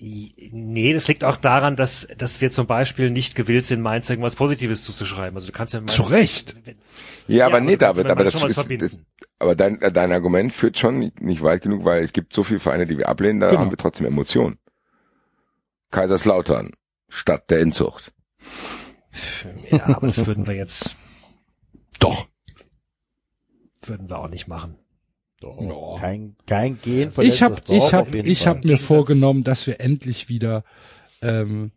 Nee, 0.00 0.92
das 0.92 1.08
liegt 1.08 1.24
auch 1.24 1.36
daran, 1.36 1.74
dass, 1.74 2.06
dass 2.16 2.40
wir 2.40 2.52
zum 2.52 2.68
Beispiel 2.68 3.10
nicht 3.10 3.34
gewillt 3.34 3.66
sind, 3.66 3.80
Mainz 3.82 4.08
irgendwas 4.08 4.36
Positives 4.36 4.84
zuzuschreiben. 4.84 5.34
Also 5.36 5.48
du 5.48 5.52
kannst 5.52 5.74
ja 5.74 5.80
Mainz, 5.80 5.94
Zu 5.94 6.02
Recht. 6.02 6.54
Ja, 7.26 7.46
aber 7.46 7.56
aber 7.56 7.66
nee, 7.66 7.76
David, 7.76 8.08
aber 8.08 8.22
das 8.22 8.34
ist, 8.36 8.42
das, 8.44 8.52
verbinden. 8.52 9.04
aber 9.40 9.56
dein, 9.56 9.80
dein 9.80 10.12
Argument 10.12 10.52
führt 10.52 10.78
schon 10.78 11.10
nicht 11.18 11.42
weit 11.42 11.62
genug, 11.62 11.84
weil 11.84 12.04
es 12.04 12.12
gibt 12.12 12.32
so 12.32 12.44
viele 12.44 12.60
Vereine, 12.60 12.86
die 12.86 12.96
wir 12.96 13.08
ablehnen, 13.08 13.40
da 13.40 13.48
Genau. 13.50 13.60
haben 13.62 13.70
wir 13.70 13.76
trotzdem 13.76 14.06
Emotionen. 14.06 14.58
Kaiserslautern, 15.90 16.72
Stadt 17.08 17.50
der 17.50 17.58
Inzucht. 17.60 18.12
ja, 19.70 19.84
aber 19.96 20.06
das 20.06 20.24
würden 20.26 20.46
wir 20.46 20.54
jetzt, 20.54 20.96
Doch. 21.98 22.28
würden 23.82 24.08
wir 24.08 24.18
auch 24.18 24.28
nicht 24.28 24.46
machen. 24.46 24.76
Doch. 25.40 26.00
Kein, 26.00 26.34
kein 26.46 26.80
Gehen. 26.82 27.10
Ich 27.20 27.42
habe 27.42 27.60
ich 27.68 27.94
hab, 27.94 28.12
ich 28.14 28.46
hab 28.46 28.64
mir 28.64 28.76
vorgenommen, 28.76 29.44
dass 29.44 29.66
wir 29.68 29.80
endlich 29.80 30.28
wieder 30.28 30.64
ähm, 31.22 31.70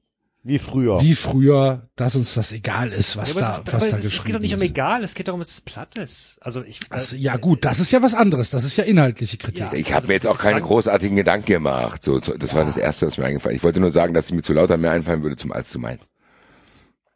Wie 0.44 0.58
früher. 0.58 1.00
wie 1.02 1.14
früher, 1.14 1.88
dass 1.96 2.16
uns 2.16 2.34
das 2.34 2.52
egal 2.54 2.90
ist, 2.92 3.18
was 3.18 3.36
Ja, 3.36 3.42
da, 3.42 3.48
das, 3.64 3.74
was 3.74 3.90
da 3.92 3.98
es, 3.98 4.06
es 4.06 4.12
geht 4.12 4.12
doch 4.12 4.24
geschrieben 4.24 4.42
nicht 4.42 4.54
um 4.56 4.62
ist. 4.62 4.70
egal, 4.70 5.04
es 5.04 5.14
geht 5.14 5.28
darum, 5.28 5.40
dass 5.42 5.52
es 5.52 5.62
platt 5.62 5.96
ist. 6.00 6.38
Also 6.42 6.64
ich, 6.64 6.80
Also, 6.90 7.16
ja 7.16 7.38
gut, 7.38 7.64
das 7.64 7.80
ist 7.80 7.92
ja 7.92 8.02
was 8.02 8.16
anderes. 8.16 8.50
Das 8.50 8.64
ist 8.64 8.78
ja 8.78 8.84
inhaltliche 8.84 9.38
Kritik. 9.38 9.60
Ja. 9.60 9.74
Ich 9.74 9.88
habe 9.90 9.98
Also, 9.98 10.08
mir 10.08 10.14
jetzt 10.16 10.26
auch 10.28 10.40
keine 10.40 10.62
großartigen 10.62 11.16
Gedanken 11.16 11.46
gemacht. 11.46 12.02
So, 12.04 12.20
so, 12.20 12.36
das 12.36 12.56
war 12.56 12.66
das 12.66 12.78
Erste, 12.78 13.06
was 13.06 13.20
mir 13.20 13.26
eingefallen 13.26 13.54
ist. 13.56 13.60
Ich 13.60 13.64
wollte 13.64 13.80
nur 13.80 13.92
sagen, 13.92 14.16
dass 14.16 14.26
es 14.26 14.32
mir 14.32 14.42
zu 14.42 14.54
lauter 14.54 14.78
mehr 14.78 14.92
einfallen 14.92 15.22
würde 15.22 15.36
zum 15.38 15.52
als 15.52 15.70
zu 15.70 15.78
meins. 15.78 16.10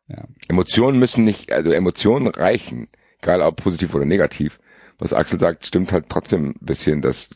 Ja. 0.08 0.24
Emotionen 0.48 1.00
müssen 1.00 1.24
nicht, 1.24 1.52
also 1.52 1.72
Emotionen 1.72 2.28
reichen, 2.28 2.88
egal 3.20 3.42
ob 3.42 3.56
positiv 3.56 3.96
oder 3.96 4.06
negativ. 4.06 4.60
Was 4.98 5.14
Axel 5.14 5.40
sagt, 5.40 5.66
stimmt 5.66 5.92
halt 5.92 6.06
trotzdem 6.10 6.48
ein 6.50 6.54
bisschen, 6.66 7.02
dass 7.02 7.30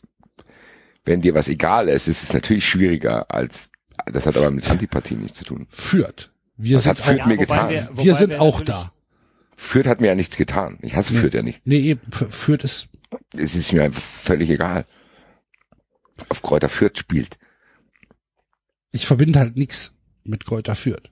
wenn 1.04 1.20
dir 1.20 1.34
was 1.34 1.48
egal 1.48 1.88
ist, 1.88 2.08
ist 2.08 2.22
es 2.22 2.32
natürlich 2.32 2.66
schwieriger 2.66 3.30
als, 3.30 3.70
das 4.06 4.26
hat 4.26 4.36
aber 4.36 4.50
mit 4.50 4.70
Antipathie 4.70 5.14
nichts 5.16 5.38
zu 5.38 5.44
tun. 5.44 5.66
Führt. 5.70 6.32
Wir 6.56 6.76
Was 6.76 6.84
sind 6.84 6.90
hat 6.90 6.98
Fürth 6.98 7.20
auch, 7.22 7.26
mir 7.26 7.36
getan? 7.36 7.68
wir- 7.70 7.88
wir 7.92 8.14
sind 8.14 8.30
wir 8.30 8.40
auch 8.42 8.60
da. 8.62 8.92
Fürth 9.56 9.86
hat 9.86 10.00
mir 10.00 10.08
ja 10.08 10.14
nichts 10.14 10.36
getan. 10.36 10.78
Ich 10.82 10.94
hasse 10.96 11.12
Fürth 11.12 11.34
ja 11.34 11.42
nicht. 11.42 11.60
Nee, 11.66 11.78
eben, 11.80 12.00
F- 12.12 12.34
Fürth 12.34 12.64
ist, 12.64 12.88
Es 13.36 13.54
ist 13.54 13.72
mir 13.72 13.82
einfach 13.84 14.00
völlig 14.02 14.48
egal. 14.50 14.86
Auf 16.28 16.42
Kräuter 16.42 16.68
Fürth 16.68 16.98
spielt. 16.98 17.38
ich 18.92 19.06
verbinde 19.06 19.38
halt 19.38 19.56
nichts 19.56 19.94
mit 20.24 20.44
Kräuter 20.46 20.74
Fürth. 20.74 21.10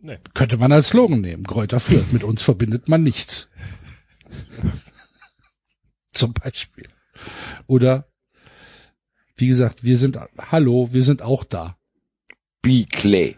Nee. 0.00 0.18
Könnte 0.34 0.56
man 0.56 0.72
als 0.72 0.90
Slogan 0.90 1.20
nehmen. 1.20 1.44
Kräuter 1.44 1.80
Fürth. 1.80 2.12
Mit 2.12 2.22
uns 2.22 2.42
verbindet 2.42 2.88
man 2.88 3.02
nichts. 3.02 3.48
Zum 6.12 6.32
Beispiel. 6.32 6.88
Oder, 7.66 8.08
wie 9.36 9.48
gesagt, 9.48 9.84
wir 9.84 9.96
sind, 9.98 10.18
hallo, 10.50 10.88
wir 10.92 11.02
sind 11.02 11.22
auch 11.22 11.44
da. 11.44 11.76
B. 12.62 12.84
Clay. 12.84 13.36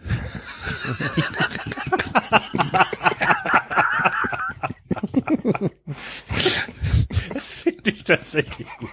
Das 7.32 7.52
finde 7.54 7.90
ich 7.90 8.04
tatsächlich 8.04 8.66
gut. 8.78 8.90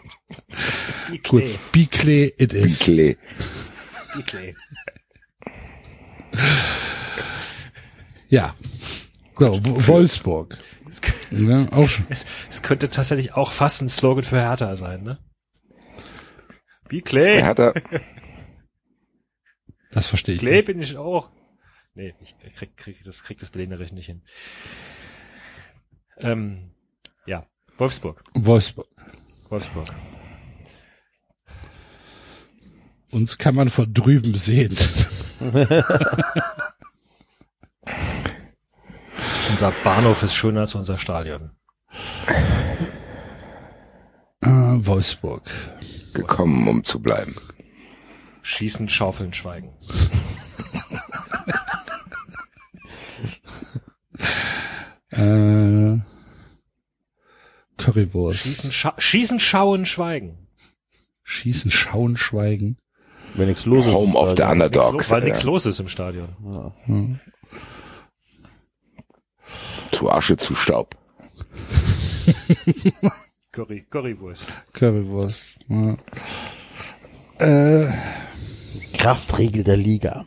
Die 1.11 1.21
Gut. 1.21 1.41
Klee, 1.41 1.55
Be 1.71 1.85
clear 1.87 2.29
it 2.37 2.53
is. 2.53 2.79
Clay. 2.79 3.17
die 4.17 4.23
Klee. 4.23 4.55
Ja. 8.29 8.53
So, 9.37 9.63
W- 9.63 9.87
Wolfsburg. 9.87 10.57
Ja, 11.35 11.67
auch 11.71 11.87
schon. 11.89 12.05
es, 12.09 12.25
es 12.49 12.61
könnte 12.61 12.89
tatsächlich 12.89 13.33
auch 13.33 13.51
fast 13.51 13.81
ein 13.81 13.89
Slogan 13.89 14.23
für 14.23 14.39
Hertha 14.39 14.75
sein, 14.75 15.03
ne? 15.03 15.19
Wie 16.89 17.01
Klee. 17.01 17.43
Hat 17.43 17.59
er, 17.59 17.73
Das 19.91 20.07
verstehe 20.07 20.35
ich 20.35 20.41
Klee 20.41 20.57
nicht. 20.57 20.65
bin 20.65 20.81
ich 20.81 20.97
auch. 20.97 21.29
Nee, 21.95 22.13
ich 22.21 22.35
krieg, 22.55 22.75
krieg 22.77 22.97
das, 23.03 23.23
krieg 23.23 23.37
das 23.39 23.49
berlinerisch 23.49 23.91
nicht 23.91 24.05
hin. 24.07 24.21
Ähm, 26.21 26.71
ja, 27.25 27.45
Wolfsburg. 27.77 28.23
Wolfsburg. 28.33 28.87
Wolfsburg. 29.49 29.87
Uns 33.11 33.37
kann 33.37 33.55
man 33.55 33.69
von 33.69 33.93
drüben 33.93 34.35
sehen. 34.35 34.75
Unser 39.49 39.71
Bahnhof 39.83 40.23
ist 40.23 40.35
schöner 40.35 40.61
als 40.61 40.75
unser 40.75 40.97
Stadion. 40.97 41.51
Äh, 44.41 44.49
Wolfsburg. 44.49 45.49
gekommen, 46.13 46.67
um 46.67 46.83
zu 46.83 46.99
bleiben. 46.99 47.35
Schießen, 48.41 48.89
schaufeln, 48.89 49.33
schweigen. 49.33 49.73
Äh, 55.11 55.99
Currywurst. 57.77 58.43
Schießen, 58.43 58.71
scha 58.73 58.93
schießen, 58.97 59.39
schauen, 59.39 59.85
schweigen. 59.85 60.49
Schießen, 61.23 61.71
schauen, 61.71 62.17
schweigen. 62.17 62.77
Wenn 63.33 63.47
nichts 63.47 63.65
los 63.65 63.85
ist. 63.85 63.93
Home 63.93 64.17
of 64.17 64.35
the 64.35 64.43
Underdogs. 64.43 65.11
Weil 65.11 65.23
nichts 65.23 65.41
ja. 65.41 65.45
los 65.45 65.65
ist 65.65 65.79
im 65.79 65.87
Stadion. 65.87 66.35
Zu 69.95 70.11
Asche, 70.11 70.35
zu 70.35 70.53
Staub. 70.55 70.93
Curry, 73.53 73.85
Currywurst. 73.89 74.43
Currywurst. 74.73 75.59
Ja. 75.69 75.95
Äh, 77.39 77.87
Kraftregel 78.97 79.63
der 79.63 79.77
Liga. 79.77 80.25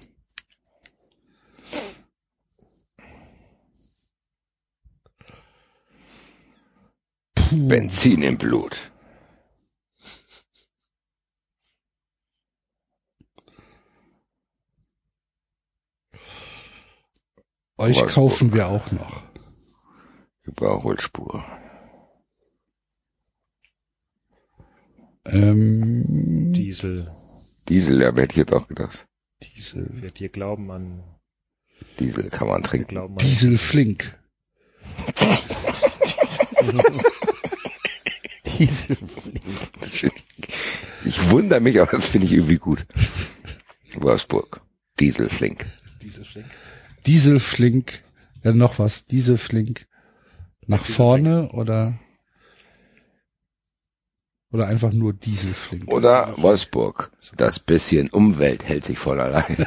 Benzin 7.51 8.23
im 8.23 8.39
Blut. 8.39 8.91
euch 17.79 17.97
Wolfsburg. 17.97 18.11
kaufen 18.11 18.53
wir 18.53 18.69
auch 18.69 18.91
noch. 18.93 19.28
Überholspur. 20.49 21.45
Ähm, 25.27 26.53
Diesel. 26.55 27.11
Diesel, 27.69 28.01
ja, 28.01 28.09
hätte 28.09 28.33
ich 28.33 28.37
jetzt 28.37 28.53
auch 28.53 28.67
gedacht. 28.67 29.07
Diesel. 29.43 29.91
Wir, 29.93 30.11
wir 30.15 30.29
glauben 30.31 30.71
an, 30.71 31.05
Diesel 32.01 32.31
kann 32.31 32.49
man 32.49 32.63
trinken. 32.63 33.17
Diesel 33.19 33.59
Flink. 33.59 34.19
Diese 38.59 38.97
Das 39.81 39.97
find 39.97 40.13
ich, 40.17 40.49
ich 41.05 41.31
wundere 41.31 41.61
mich, 41.61 41.81
aber 41.81 41.93
das 41.93 42.09
finde 42.09 42.27
ich 42.27 42.33
irgendwie 42.33 42.57
gut. 42.57 42.87
Wolfsburg. 43.95 44.63
Diesel 44.99 45.29
flink. 45.29 45.67
Diesel 46.03 46.25
flink. 46.25 46.47
Diesel 47.07 47.41
Flink. 47.41 48.03
Ja, 48.43 48.53
noch 48.53 48.79
was. 48.79 49.07
Diesel 49.07 49.39
Flink. 49.39 49.87
Nach 50.69 50.85
vorne 50.85 51.49
oder, 51.53 51.99
oder 54.53 54.67
einfach 54.67 54.93
nur 54.93 55.15
Diesel 55.15 55.55
Flink. 55.55 55.91
Oder 55.91 56.35
Wolfsburg. 56.37 57.11
Das 57.39 57.59
bisschen 57.59 58.11
Umwelt 58.11 58.65
hält 58.65 58.85
sich 58.85 58.99
voll 58.99 59.19
allein. 59.19 59.67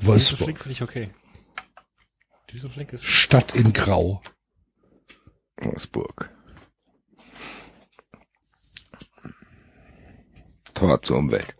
Wolfsburg. 0.00 0.44
flink 0.46 0.58
finde 0.60 0.72
ich 0.72 0.82
okay. 0.82 1.10
Diesel 2.50 2.70
flink 2.70 2.94
ist, 2.94 3.04
Stadt 3.04 3.54
in 3.54 3.74
Grau. 3.74 4.22
Wolfsburg. 5.60 6.30
Tor 10.72 11.02
zur 11.02 11.18
Umwelt. 11.18 11.54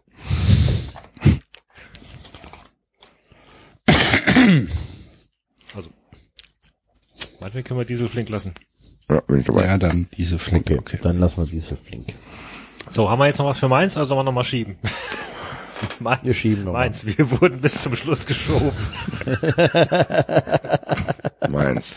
meinetwegen 7.45 7.65
können 7.69 7.81
wir 7.81 7.85
Diesel 7.85 8.09
flink 8.09 8.31
lassen. 8.31 8.53
Ja, 9.11 9.21
bin 9.21 9.41
ich 9.41 9.47
dabei. 9.47 9.67
Ja, 9.67 9.77
dann 9.77 10.09
Diesel 10.17 10.39
Flink. 10.39 10.63
Okay, 10.65 10.79
Okay. 10.79 10.99
dann 11.03 11.19
lassen 11.19 11.45
wir 11.45 11.51
diese 11.51 11.77
flink. 11.77 12.07
So, 12.89 13.11
haben 13.11 13.19
wir 13.19 13.27
jetzt 13.27 13.37
noch 13.39 13.45
was 13.47 13.59
für 13.59 13.69
Mainz, 13.69 13.99
also 13.99 14.09
sollen 14.09 14.21
wir 14.21 14.25
noch 14.25 14.33
mal 14.33 14.45
schieben? 14.45 14.77
Mainz, 16.01 16.25
Wir 16.25 16.33
schieben 16.33 16.65
noch 16.65 16.73
mal. 16.73 16.79
Mainz, 16.81 17.05
wir 17.05 17.31
wurden 17.33 17.61
bis 17.61 17.83
zum 17.83 17.95
Schluss 17.97 18.25
geschoben. 18.25 18.71
Meins. 21.51 21.97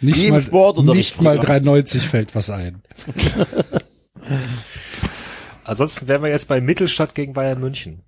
Nicht 0.00 0.20
Wie 0.20 0.30
mal, 0.30 0.42
Sportunterricht 0.42 1.16
nicht 1.16 1.22
mal 1.22 1.36
früher. 1.38 1.46
390 1.46 2.02
fällt 2.02 2.34
was 2.36 2.50
ein. 2.50 2.80
Ansonsten 5.64 6.06
wären 6.06 6.22
wir 6.22 6.30
jetzt 6.30 6.46
bei 6.46 6.60
Mittelstadt 6.60 7.16
gegen 7.16 7.32
Bayern 7.32 7.58
München. 7.60 8.02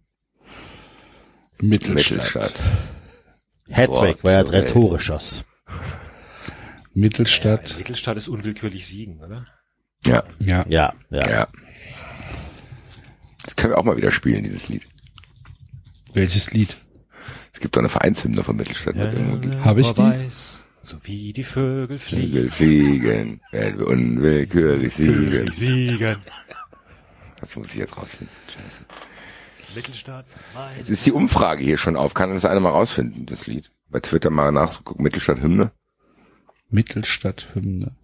Mittelstadt. 1.60 1.96
Mittelstadt. 1.96 2.54
Hattrick, 3.70 4.18
weil 4.22 4.34
er 4.36 4.44
drei 4.44 4.60
Tore 4.62 5.00
schoss. 5.00 5.44
Mittelstadt. 6.98 7.76
Mittelstadt 7.78 8.16
ist 8.16 8.28
unwillkürlich 8.28 8.86
siegen, 8.86 9.20
oder? 9.20 9.46
Ja, 10.04 10.24
Ja. 10.40 10.66
Ja, 10.68 10.94
ja. 11.10 11.30
ja. 11.30 11.48
Das 13.44 13.56
können 13.56 13.72
wir 13.72 13.78
auch 13.78 13.84
mal 13.84 13.96
wieder 13.96 14.10
spielen, 14.10 14.44
dieses 14.44 14.68
Lied. 14.68 14.86
Welches 16.12 16.52
Lied? 16.52 16.76
Es 17.52 17.60
gibt 17.60 17.76
doch 17.76 17.80
eine 17.80 17.88
Vereinshymne 17.88 18.42
von 18.42 18.56
Mittelstadt. 18.56 18.96
mit 18.96 19.12
irgendwo 19.12 19.64
Hab 19.64 19.78
ich 19.78 19.92
die? 19.92 20.02
Weiß, 20.02 20.64
so 20.82 20.96
wie 21.04 21.32
die 21.32 21.44
Vögel 21.44 21.98
fliegen. 21.98 22.32
Vögel 22.32 22.50
fliegen, 22.50 23.40
werden 23.52 23.78
wir 23.78 23.86
unwillkürlich 23.86 24.94
siegen. 24.94 25.50
siegen. 25.50 26.16
Das 27.40 27.56
muss 27.56 27.70
ich 27.70 27.76
jetzt 27.76 27.96
rausfinden. 27.96 28.34
Scheiße. 28.48 28.84
Mittelstadt. 29.74 30.26
Jetzt 30.78 30.90
ist 30.90 31.06
die 31.06 31.12
Umfrage 31.12 31.62
hier 31.62 31.78
schon 31.78 31.96
auf. 31.96 32.14
Kann 32.14 32.30
das 32.30 32.44
einer 32.44 32.60
mal 32.60 32.70
rausfinden, 32.70 33.26
das 33.26 33.46
Lied? 33.46 33.70
Bei 33.88 34.00
Twitter 34.00 34.30
mal 34.30 34.50
nachgucken. 34.50 35.02
Mittelstadt 35.02 35.40
Hymne. 35.40 35.72
Mittelstadt-Hymne. 36.70 37.96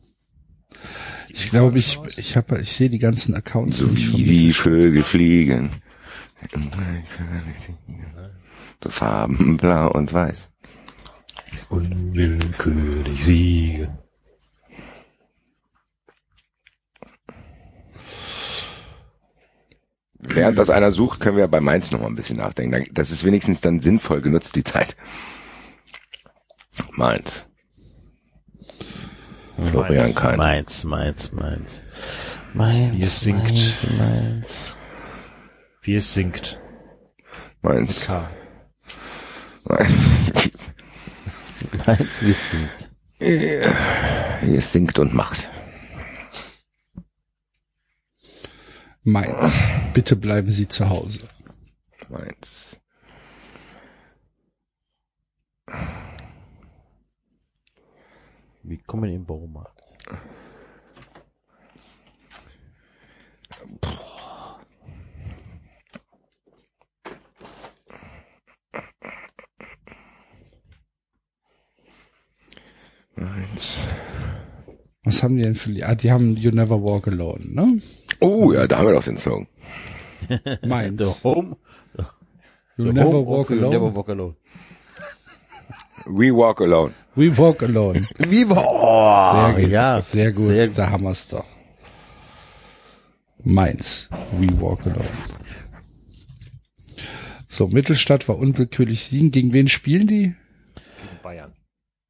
Ich 1.28 1.51
glaube, 1.51 1.78
ich, 1.78 1.99
ich 2.17 2.36
habe, 2.36 2.60
ich 2.60 2.73
sehe 2.73 2.91
die 2.91 2.99
ganzen 2.99 3.34
Accounts 3.34 3.78
So 3.78 3.86
nicht 3.86 4.17
wie 4.17 4.25
die 4.25 4.52
Vögel 4.52 5.02
fliegen. 5.02 5.70
So 8.83 8.91
Farben 8.91 9.57
blau 9.57 9.91
und 9.91 10.12
weiß. 10.12 10.51
Unwillkürlich 11.70 13.25
siegen. 13.25 13.99
Während 20.18 20.59
das 20.59 20.70
einer 20.70 20.91
sucht, 20.91 21.20
können 21.20 21.36
wir 21.36 21.49
bei 21.49 21.60
Mainz 21.60 21.91
noch 21.91 22.01
mal 22.01 22.07
ein 22.07 22.17
bisschen 22.17 22.39
nachdenken. 22.39 22.86
Das 22.93 23.10
ist 23.10 23.25
wenigstens 23.25 23.60
dann 23.60 23.81
sinnvoll 23.81 24.20
genutzt, 24.20 24.57
die 24.57 24.65
Zeit. 24.65 24.97
Mainz. 26.93 27.47
Florian 29.62 30.15
Kainz. 30.15 30.36
Mainz, 30.36 30.84
Mainz, 30.84 31.33
Mainz. 31.33 31.81
Mainz, 32.55 32.97
Wie 32.97 33.02
es 33.02 33.20
singt. 33.20 33.42
Mainz, 33.42 33.86
Mainz. 33.99 34.76
Wie 35.83 35.97
es 35.97 36.15
singt. 36.15 36.60
Mainz. 37.62 38.07
K. 38.07 38.31
Mainz, 41.86 42.23
wie 42.23 42.31
es 42.31 42.50
singt. 42.50 42.91
Wie 43.18 44.57
es 44.57 44.73
singt 44.73 44.99
und 44.99 45.15
macht. 45.15 45.49
Mainz. 49.02 49.62
Bitte 49.92 50.16
bleiben 50.16 50.50
Sie 50.50 50.68
zu 50.68 50.89
Hause. 50.89 51.28
Mainz. 52.08 52.78
Wie 58.67 58.78
kommen 58.78 59.02
wir 59.02 59.10
in 59.10 59.17
den 59.20 59.26
Baumarkt? 59.26 59.83
Mainz. 73.17 73.78
Was 75.05 75.23
haben 75.23 75.36
die 75.36 75.43
denn 75.43 75.55
für, 75.55 75.70
Lied? 75.70 75.84
ah, 75.84 75.94
die 75.94 76.10
haben 76.10 76.34
You 76.36 76.51
Never 76.51 76.83
Walk 76.83 77.07
Alone, 77.09 77.44
ne? 77.44 77.78
Oh, 78.20 78.52
ja, 78.52 78.67
da 78.67 78.78
haben 78.78 78.86
wir 78.86 78.94
doch 78.94 79.05
den 79.05 79.18
Song. 79.18 79.47
The 80.28 80.67
Mainz. 80.67 81.23
Home. 81.23 81.57
You 82.76 82.86
the 82.86 82.93
Never 82.93 83.12
home 83.12 83.26
Walk 83.26 83.51
of 83.51 83.57
You. 83.57 83.68
Never 83.68 83.94
Walk 83.94 84.09
Alone. 84.09 84.36
We 86.07 86.31
Walk 86.34 86.60
Alone. 86.60 86.92
We 87.15 87.36
Walk 87.36 87.62
Alone. 87.62 88.07
Wie 88.18 88.49
war? 88.49 89.55
Sehr 89.55 89.62
gut. 89.62 89.70
ja, 89.70 90.00
sehr 90.00 90.33
gut. 90.33 90.47
Sehr 90.49 90.68
Da 90.68 90.91
haben 90.91 91.05
wir's 91.05 91.28
doch. 91.28 91.44
Mainz. 93.42 94.08
We 94.33 94.49
Walk 94.60 94.81
Alone. 94.86 95.08
So, 97.47 97.68
Mittelstadt 97.68 98.28
war 98.28 98.36
unwillkürlich 98.39 99.05
siegen. 99.05 99.31
Gegen 99.31 99.52
wen 99.52 99.68
spielen 99.68 100.07
die? 100.07 100.34
Gegen 100.74 101.18
Bayern. 101.23 101.52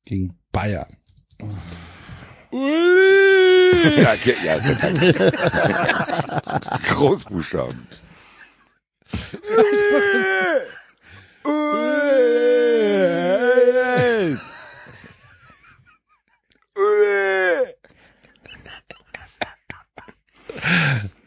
Gegen 0.07 0.39
Bayern. 0.53 0.97
ja, 2.51 4.17
ge- 4.17 4.37
ja, 4.45 4.59
danke. 4.59 5.13
Großbuchstaben. 6.89 7.87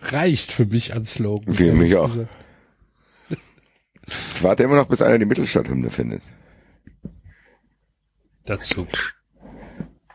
Reicht 0.02 0.52
für 0.52 0.66
mich 0.66 0.94
als 0.94 1.16
Slogan. 1.16 1.54
Für 1.54 1.74
mich 1.74 1.96
auch. 1.96 2.08
gesagt. 2.08 2.30
Ich 4.08 4.44
warte 4.44 4.64
immer 4.64 4.76
noch, 4.76 4.88
bis 4.88 5.02
einer 5.02 5.20
die 5.20 5.26
Mittelstadthymne 5.26 5.90
findet. 5.90 6.22
Dazu 8.46 8.88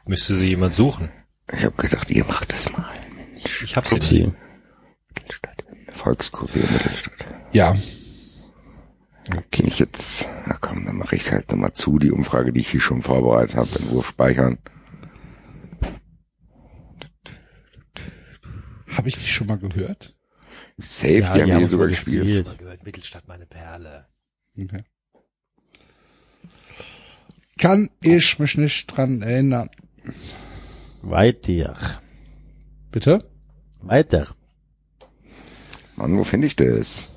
müsste 0.06 0.34
sie 0.34 0.48
jemand 0.48 0.72
suchen. 0.72 1.10
Ich 1.52 1.64
habe 1.64 1.76
gedacht, 1.76 2.10
ihr 2.10 2.24
macht 2.24 2.52
das 2.52 2.72
mal. 2.72 2.90
Ich 3.36 3.76
hab's 3.76 3.92
nicht. 3.92 4.08
Sie. 4.08 4.32
Mittelstadt. 5.14 5.64
Volkskurier 5.90 6.62
Mittelstadt. 6.62 7.26
Ja, 7.52 7.74
Okay, 9.30 9.64
ich 9.66 9.78
jetzt, 9.78 10.28
na 10.46 10.56
komm, 10.60 10.84
dann 10.84 10.96
mache 10.96 11.14
ich 11.14 11.30
halt 11.30 11.50
nochmal 11.50 11.72
zu, 11.72 11.98
die 11.98 12.10
Umfrage, 12.10 12.52
die 12.52 12.60
ich 12.60 12.70
hier 12.70 12.80
schon 12.80 13.02
vorbereitet 13.02 13.56
habe, 13.56 13.68
Entwurf 13.68 14.08
speichern. 14.08 14.58
Habe 18.96 19.08
ich 19.08 19.14
die 19.16 19.26
schon 19.28 19.46
mal 19.46 19.58
gehört? 19.58 20.14
Safe, 20.78 21.18
Ja, 21.18 21.32
die 21.32 21.40
haben 21.42 21.46
die 21.46 21.50
wir 21.52 21.58
hier 21.58 21.68
sogar 21.68 21.88
gespielt. 21.88 22.26
erzählt. 22.26 22.46
Mal 22.46 22.56
gehört, 22.56 22.84
Mittelstadt, 22.84 23.28
meine 23.28 23.46
Perle. 23.46 24.06
Okay. 24.58 24.84
Kann 27.58 27.90
ich 28.02 28.38
mich 28.38 28.56
nicht 28.58 28.86
dran 28.88 29.22
erinnern. 29.22 29.70
Weiter. 31.02 32.00
Bitte? 32.90 33.28
Weiter. 33.80 34.34
Mann, 35.96 36.16
wo 36.16 36.24
finde 36.24 36.46
ich 36.48 36.56
das? 36.56 37.08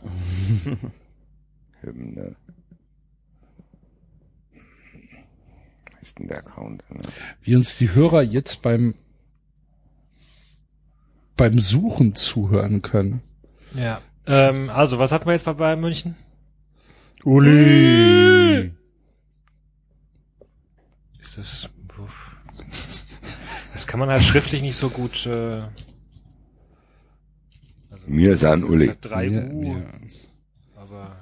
Hymne. 1.81 2.35
Was 5.91 6.01
ist 6.09 6.19
denn 6.19 6.27
der 6.27 6.39
Account? 6.39 6.83
Ne? 6.89 7.01
Wie 7.41 7.55
uns 7.55 7.77
die 7.77 7.93
Hörer 7.93 8.21
jetzt 8.21 8.61
beim 8.61 8.95
beim 11.37 11.59
Suchen 11.59 12.15
zuhören 12.15 12.81
können. 12.81 13.21
Ja. 13.73 14.01
Ähm, 14.27 14.69
also, 14.69 14.97
was 14.99 15.11
hatten 15.11 15.25
wir 15.25 15.33
jetzt 15.33 15.45
bei 15.45 15.53
Bayern 15.53 15.79
München? 15.81 16.15
Uli. 17.23 18.71
Ist 21.19 21.37
das. 21.37 21.69
Das 23.73 23.87
kann 23.87 23.99
man 23.99 24.09
halt 24.09 24.23
schriftlich 24.23 24.61
nicht 24.61 24.77
so 24.77 24.89
gut. 24.89 25.25
Äh, 25.25 25.61
also, 27.91 28.07
Mir 28.07 28.37
san 28.37 28.63
es 28.63 28.69
Uli. 28.69 28.93
drei 29.01 29.29
Mir- 29.29 29.49
U, 29.51 29.61
mir- 29.61 29.85
aber 30.75 31.17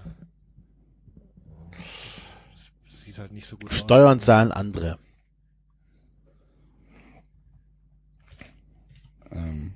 sieht 2.85 3.17
halt 3.17 3.31
nicht 3.31 3.47
so 3.47 3.57
gut 3.57 3.73
Steuern 3.73 4.19
aus. 4.19 4.25
zahlen 4.25 4.51
andere. 4.51 4.99
ähm, 9.31 9.73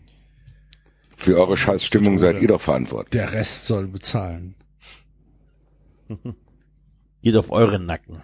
Für 1.18 1.36
eure 1.40 1.58
scheiß 1.58 1.84
Stimmung 1.84 2.20
seid 2.20 2.40
ihr 2.42 2.48
doch 2.48 2.62
verantwortlich. 2.62 3.10
der 3.20 3.34
Rest 3.34 3.66
soll 3.66 3.88
bezahlen. 3.88 4.56
Geht 7.22 7.36
auf 7.36 7.52
euren 7.52 7.86
Nacken. 7.88 8.22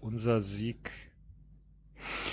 Unser 0.00 0.40
Sieg. 0.40 0.90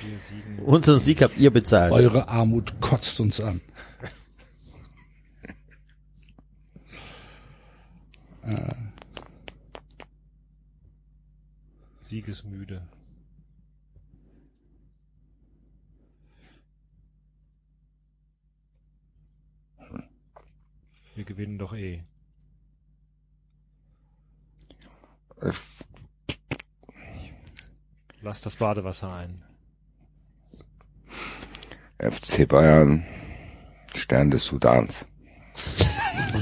Wir 0.04 0.20
siegen. 0.20 0.60
Unseren 0.66 1.00
Sieg 1.00 1.22
habt 1.22 1.38
ihr 1.38 1.52
bezahlt. 1.52 1.94
Eure 1.94 2.28
Armut 2.28 2.80
kotzt 2.82 3.20
uns 3.20 3.40
an. 3.40 3.62
Siegesmüde. 12.02 12.82
Wir 21.16 21.24
gewinnen 21.24 21.58
doch 21.58 21.74
eh. 21.74 22.04
Lass 28.22 28.42
das 28.42 28.58
Badewasser 28.58 29.14
ein. 29.14 29.42
FC 31.98 32.48
Bayern, 32.48 33.06
Stern 33.96 34.30
des 34.32 34.46
Sudans. 34.46 35.06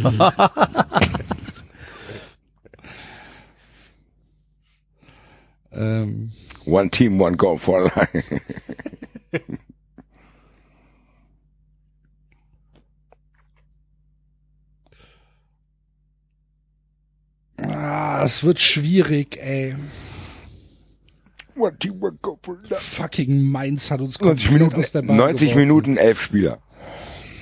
Ähm, 5.76 6.30
One 6.66 6.90
team, 6.90 7.20
one 7.20 7.36
goal 7.36 7.58
for 7.58 7.82
life. 7.84 8.40
ah, 17.60 18.13
es 18.24 18.44
wird 18.44 18.60
schwierig, 18.60 19.38
ey. 19.42 19.76
Fucking 22.72 23.42
Mainz 23.52 23.92
hat 23.92 24.02
uns 24.02 24.20
90 24.20 24.20
komplett 24.20 24.52
Minuten, 24.52 24.76
aus 24.80 24.92
der 24.92 25.02
Bahn 25.04 25.18
90 25.18 25.50
geworfen. 25.50 25.60
Minuten, 25.60 25.98
elf 25.98 26.22
Spieler. 26.22 26.60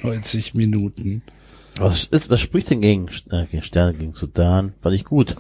90 0.04 0.54
Minuten. 0.54 1.24
Was 1.78 2.04
ist, 2.06 2.30
was 2.30 2.42
spricht 2.42 2.70
denn 2.70 2.82
gegen, 2.82 3.08
äh, 3.32 3.46
gegen 3.46 3.64
Sterne, 3.64 3.94
gegen 3.94 4.12
Sudan? 4.14 4.74
Fand 4.82 4.96
ich 4.96 5.06
gut. 5.06 5.36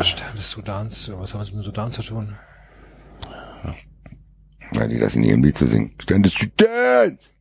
Stern 0.00 0.36
des 0.36 0.50
Sudans, 0.50 1.10
was 1.14 1.34
haben 1.34 1.40
wir 1.40 1.46
mit 1.46 1.54
dem 1.54 1.62
Sudan 1.62 1.90
zu 1.90 2.02
tun? 2.02 2.36
Ja, 4.72 4.86
die 4.86 4.98
das 4.98 5.16
in 5.16 5.24
ihrem 5.24 5.42
Lied 5.42 5.56
zu 5.56 5.66
singen. 5.66 5.94
Stern 5.98 6.22
des 6.22 6.34
Sudans. 6.34 7.32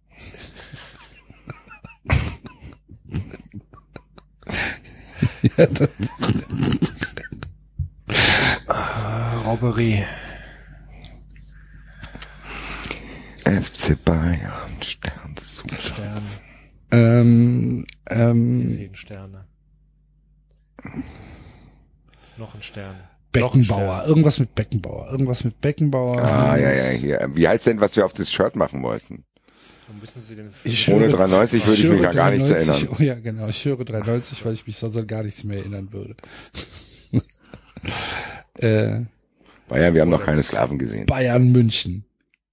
Robberie. 9.46 10.04
FC 13.46 14.04
Bayern, 14.04 14.82
Stern. 14.82 15.36
Stern. 15.80 16.22
Ähm, 16.92 17.86
Wir 18.10 18.18
ähm, 18.18 18.68
sehen 18.68 18.96
Sterne. 18.96 19.46
Noch 22.38 22.56
ein 22.56 22.62
Stern. 22.62 22.96
Beckenbauer. 23.32 24.06
Irgendwas 24.06 24.40
mit 24.40 24.56
Beckenbauer. 24.56 25.12
Irgendwas 25.12 25.44
mit 25.44 25.62
Beckenbauer. 25.62 26.22
Ah, 26.22 26.58
ja, 26.58 26.72
ja, 26.72 26.90
hier. 26.92 27.30
Wie 27.34 27.48
heißt 27.48 27.68
denn, 27.68 27.80
was 27.80 27.96
wir 27.96 28.06
auf 28.06 28.14
das 28.14 28.32
Shirt 28.32 28.56
machen 28.56 28.84
wollten? 28.84 29.26
Wo 29.88 29.94
müssen 30.00 30.22
Sie 30.22 30.36
den 30.36 30.50
Ich 30.64 30.90
Ohne 30.90 31.06
höre- 31.08 31.18
93 31.18 31.66
würde 31.66 31.74
ich 31.78 31.84
mich 31.84 31.92
höre 31.94 32.02
ja 32.02 32.12
gar 32.12 32.32
nichts 32.32 32.50
93 32.50 32.84
erinnern. 32.84 32.98
Oh 33.00 33.04
ja, 33.04 33.16
genau. 33.20 33.48
Ich 33.48 33.66
höre 33.66 33.86
93, 33.86 34.46
weil 34.46 34.54
ich 34.54 34.68
mich 34.68 34.78
sonst 34.78 34.98
an 34.98 35.08
gar 35.08 35.24
nichts 35.24 35.44
mehr 35.44 35.60
erinnern 35.60 35.92
würde. 35.94 36.16
äh, 38.56 39.02
Bayern, 39.70 39.94
wir 39.94 40.02
haben 40.02 40.10
noch 40.10 40.24
keine 40.24 40.42
Sklaven 40.44 40.78
gesehen. 40.78 41.06
Bayern 41.06 41.52
München. 41.52 42.06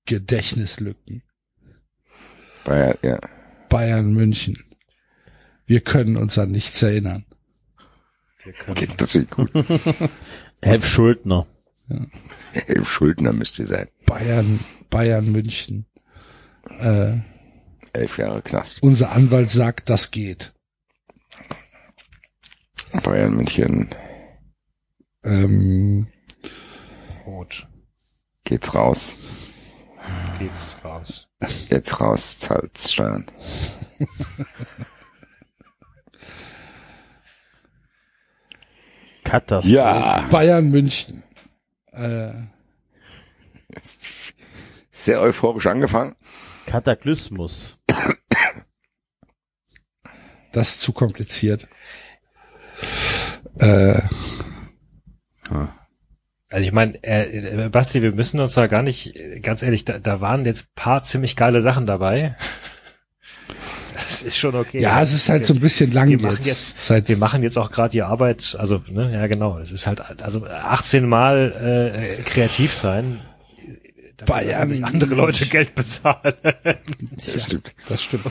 Gedächtnislücken. 0.07 1.23
Bayern, 2.65 2.97
ja. 3.03 3.19
Bayern 3.69 4.13
München. 4.13 4.57
Wir 5.67 5.81
können 5.81 6.17
uns 6.17 6.39
an 6.39 6.51
nichts 6.51 6.83
erinnern. 6.83 7.25
Wir 8.45 8.53
können 8.53 8.77
Okay, 8.77 8.89
das 8.97 9.19
gut. 9.31 9.51
Helf 10.63 10.87
Schuldner. 10.87 11.47
Elf 12.67 12.89
Schuldner 12.91 13.33
müsst 13.33 13.59
ihr 13.59 13.67
sein. 13.67 13.89
Bayern, 14.07 14.61
Bayern 14.91 15.31
München. 15.33 15.87
Äh, 16.81 17.19
Elf 17.93 18.19
Jahre 18.19 18.43
Knast. 18.43 18.83
unser 18.83 19.13
Anwalt 19.13 19.51
sagt, 19.51 19.89
das 19.91 20.11
geht. 20.11 20.53
Bayern 23.03 23.35
München 23.37 23.89
Ähm, 25.25 26.07
rot. 27.27 27.67
geht's 28.45 28.75
raus. 28.75 29.17
Geht's 30.39 30.77
raus. 30.85 31.29
Jetzt 31.71 32.01
raus, 32.01 32.39
zahlt 32.39 32.77
Steuern. 32.79 33.27
Katastrophe. 39.25 39.75
Ja. 39.75 40.27
Bayern 40.31 40.71
München. 40.71 41.23
Äh, 41.93 42.33
Sehr 44.91 45.21
euphorisch 45.21 45.67
angefangen. 45.67 46.15
Kataklysmus. 46.67 47.79
das 50.53 50.69
ist 50.77 50.81
zu 50.81 50.93
kompliziert. 50.93 51.69
Äh, 53.59 54.01
Also 56.49 56.67
ich 56.67 56.73
meine, 56.73 57.03
äh, 57.03 57.65
äh, 57.65 57.69
Basti, 57.69 58.01
wir 58.01 58.13
müssen 58.13 58.39
uns 58.39 58.55
da 58.55 58.69
gar 58.69 58.83
nicht, 58.83 59.17
äh, 59.17 59.41
ganz 59.41 59.63
ehrlich, 59.63 59.85
da, 59.85 59.99
da 59.99 60.21
waren 60.21 60.45
jetzt 60.45 60.75
paar 60.77 61.03
ziemlich 61.03 61.35
geile 61.35 61.63
Sachen 61.63 61.85
dabei. 61.85 62.37
Das 63.95 64.23
ist 64.23 64.39
schon 64.39 64.55
okay. 64.55 64.81
ja, 64.81 65.03
es 65.03 65.13
ist 65.13 65.29
halt 65.29 65.47
so 65.47 65.55
ein 65.55 65.61
bisschen 65.61 65.91
lang 65.93 66.09
wir 66.09 66.21
machen 66.21 66.37
jetzt. 66.37 66.47
jetzt, 66.47 66.87
Seit 66.87 67.09
wir 67.09 67.17
machen 67.17 67.43
jetzt 67.43 67.59
auch 67.59 67.71
gerade 67.71 67.91
die 67.91 68.03
Arbeit, 68.03 68.57
also 68.59 68.83
ne, 68.89 69.13
ja 69.13 69.27
genau, 69.27 69.59
es 69.59 69.73
ist 69.73 69.87
halt 69.87 70.01
also 70.23 70.47
18 70.47 71.09
Mal 71.09 71.93
äh, 71.97 72.23
kreativ 72.23 72.75
sein. 72.75 73.21
Dafür, 74.25 74.47
dass 74.47 74.57
Bayern. 74.57 74.69
sich 74.69 74.85
andere 74.85 75.15
Leute 75.15 75.47
Geld 75.47 75.75
bezahlen. 75.75 76.35
Das 77.15 77.45
stimmt. 77.45 77.75
das 77.89 78.03
stimmt. 78.03 78.25
Wir 78.25 78.31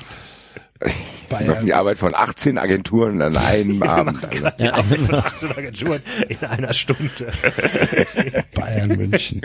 machen 0.89 0.95
Bayern, 1.29 1.65
die 1.65 1.73
Arbeit 1.73 1.97
von 1.97 2.13
18 2.13 2.57
Agenturen 2.57 3.21
an 3.21 3.37
einem 3.37 3.79
Wir 3.81 3.89
Abend. 3.89 4.27
die 4.59 4.67
Arbeit 4.69 4.99
von 4.99 5.15
18 5.15 5.51
Agenturen 5.51 6.01
in 6.27 6.37
einer 6.43 6.73
Stunde. 6.73 7.31
Bayern 8.53 8.89
München. 8.97 9.41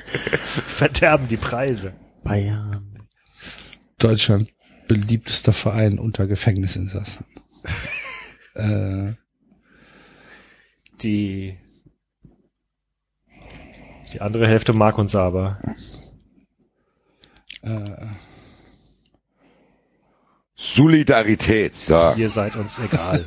Verderben 0.66 1.28
die 1.28 1.36
Preise. 1.36 1.94
Bayern. 2.24 3.08
Deutschland 3.98 4.50
beliebtester 4.88 5.52
Verein 5.52 5.98
unter 5.98 6.26
Gefängnisinsassen. 6.26 7.26
äh, 8.54 9.12
Die 11.02 11.56
die 14.12 14.20
andere 14.22 14.48
Hälfte 14.48 14.72
mag 14.72 14.96
uns 14.98 15.14
aber. 15.14 15.58
Solidarität. 20.54 21.76
So. 21.76 22.14
Ihr 22.16 22.30
seid 22.30 22.56
uns 22.56 22.78
egal. 22.78 23.26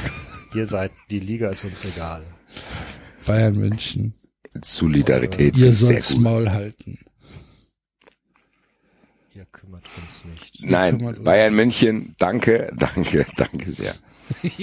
Ihr 0.54 0.66
seid, 0.66 0.92
die 1.10 1.20
Liga 1.20 1.50
ist 1.50 1.64
uns 1.64 1.84
egal. 1.84 2.24
Bayern 3.26 3.56
München. 3.56 4.14
Solidarität. 4.62 5.56
Ihr 5.56 5.72
sollt's. 5.72 6.16
Maul 6.16 6.50
halten. 6.50 6.98
Ihr 9.34 9.46
kümmert 9.46 9.84
uns 9.84 10.24
nicht. 10.24 10.70
Nein, 10.70 11.02
uns. 11.02 11.22
Bayern 11.24 11.54
München, 11.54 12.14
danke, 12.18 12.72
danke, 12.76 13.26
danke 13.36 13.70
sehr. 13.70 13.94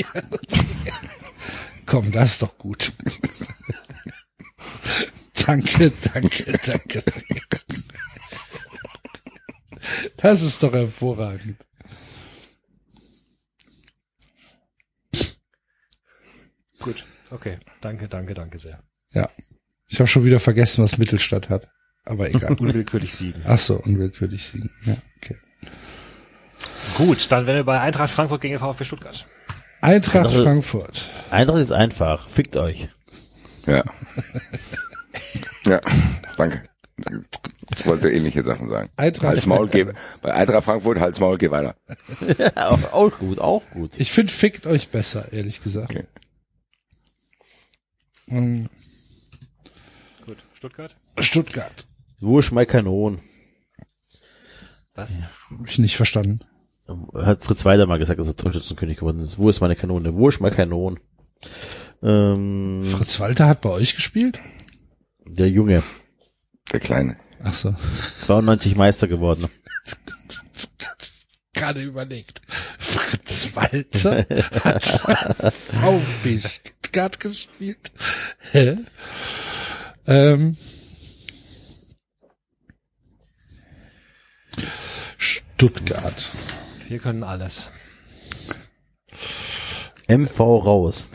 Komm, 1.86 2.12
das 2.12 2.34
ist 2.34 2.42
doch 2.42 2.58
gut. 2.58 2.94
danke, 5.46 5.92
danke, 6.14 6.60
danke. 6.64 7.04
Das 10.18 10.42
ist 10.42 10.62
doch 10.64 10.74
hervorragend. 10.74 11.58
Gut, 16.80 17.06
okay. 17.30 17.60
Danke, 17.82 18.08
danke, 18.08 18.34
danke 18.34 18.58
sehr. 18.58 18.82
Ja. 19.12 19.30
Ich 19.88 20.00
habe 20.00 20.08
schon 20.08 20.26
wieder 20.26 20.40
vergessen, 20.40 20.84
was 20.84 20.98
Mittelstadt 20.98 21.50
hat. 21.50 21.68
Aber 22.06 22.30
egal. 22.30 22.54
Unwillkürlich 22.60 23.14
siegen. 23.14 23.44
Ach 23.46 23.60
so, 23.60 23.76
unwillkürlich 23.78 24.44
siegen. 24.44 24.72
Ja, 24.86 24.98
okay. 25.18 25.38
Gut, 26.98 27.32
dann 27.32 27.46
wären 27.46 27.58
wir 27.58 27.64
bei 27.64 27.80
Eintracht 27.80 28.10
Frankfurt 28.10 28.42
gegen 28.42 28.58
VfB 28.58 28.84
Stuttgart. 28.84 29.28
Eintracht 29.82 30.26
Also- 30.28 30.44
Frankfurt. 30.44 31.10
Eintracht 31.30 31.60
ist 31.60 31.72
einfach. 31.72 32.30
Fickt 32.30 32.58
euch. 32.58 32.88
Ja. 33.66 33.84
Ja, 35.64 35.80
danke. 36.38 36.64
Ich 37.78 37.86
wollte 37.86 38.12
ähnliche 38.12 38.44
Sachen 38.44 38.70
sagen. 38.70 38.90
Eintracht 38.98 39.28
Hals 39.28 39.46
Maul, 39.46 39.68
geh, 39.68 39.86
bei 40.22 40.34
Eintracht 40.34 40.64
Frankfurt, 40.66 41.00
Hals 41.00 41.20
Maul, 41.20 41.38
geh 41.38 41.52
weiter. 41.52 41.76
auch, 42.56 42.94
auch 42.94 43.18
gut, 43.18 43.40
auch 43.40 43.64
gut. 43.74 43.92
Ich 43.98 44.12
finde, 44.12 44.32
fickt 44.32 44.68
euch 44.68 44.90
besser, 44.90 45.32
ehrlich 45.32 45.64
gesagt. 45.64 45.92
Okay. 45.92 46.06
Ähm, 48.28 48.70
Gut, 50.26 50.38
Stuttgart? 50.54 50.98
Stuttgart. 51.20 51.88
Wo 52.20 52.40
ist 52.40 52.52
mein 52.52 52.68
Kanon? 52.68 53.20
Was? 54.94 55.14
Hab 55.50 55.68
ich 55.68 55.80
nicht 55.80 55.96
verstanden. 55.98 56.40
Hat 57.14 57.44
Fritz 57.44 57.64
Weider 57.66 57.86
mal 57.88 58.00
gesagt, 58.00 58.20
dass 58.20 58.28
er 58.28 58.36
Torschützenkönig 58.36 58.98
geworden 58.98 59.22
ist. 59.22 59.38
Wo 59.38 59.50
ist 59.50 59.62
meine 59.62 59.76
Kanone? 59.76 60.14
Wo 60.14 60.30
ist 60.30 60.42
mein 60.42 60.54
Kanon? 60.54 61.00
Ähm, 62.04 62.82
Fritz 62.84 63.20
Walter 63.20 63.48
hat 63.48 63.62
bei 63.62 63.70
euch 63.70 63.96
gespielt? 63.96 64.40
der 65.26 65.50
Junge. 65.50 65.82
Der 66.72 66.80
Kleine. 66.80 67.18
Ach 67.44 67.54
so. 67.54 67.74
92 68.22 68.76
Meister 68.76 69.08
geworden. 69.08 69.48
Gerade 71.54 71.82
überlegt. 71.82 72.42
Fritz 72.80 73.56
Walter 73.56 74.26
hat 74.64 74.84
VfB 75.54 76.40
Stuttgart 76.40 77.20
gespielt. 77.20 77.92
Hä? 78.52 78.78
Ähm, 80.08 80.58
Stuttgart. 85.18 86.32
Wir 86.88 87.00
können 87.00 87.24
alles. 87.24 87.70
MV 90.08 90.40
raus. 90.40 91.10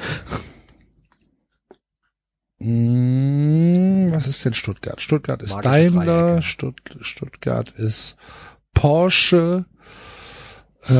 Hm, 2.58 4.08
was 4.12 4.26
ist 4.28 4.44
denn 4.44 4.54
Stuttgart? 4.54 5.00
Stuttgart 5.00 5.42
ist 5.42 5.54
Magische 5.54 5.70
Daimler. 5.70 6.42
Stutt 6.42 6.96
Stuttgart 7.00 7.70
ist 7.70 8.16
Porsche, 8.72 9.66
äh, 10.84 10.94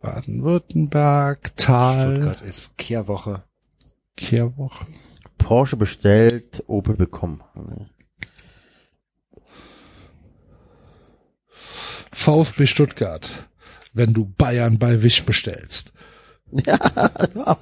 Baden-Württemberg, 0.00 1.56
Tal, 1.56 2.16
Stuttgart 2.16 2.42
ist 2.42 2.78
Kehrwoche. 2.78 3.44
Kehrwoch. 4.16 4.84
Porsche 5.38 5.76
bestellt, 5.76 6.62
Opel 6.68 6.96
bekommen. 6.96 7.42
VfB 11.48 12.66
Stuttgart, 12.66 13.48
wenn 13.92 14.14
du 14.14 14.24
Bayern 14.24 14.78
bei 14.78 15.02
Wisch 15.02 15.24
bestellst. 15.24 15.92
Ja. 16.66 17.58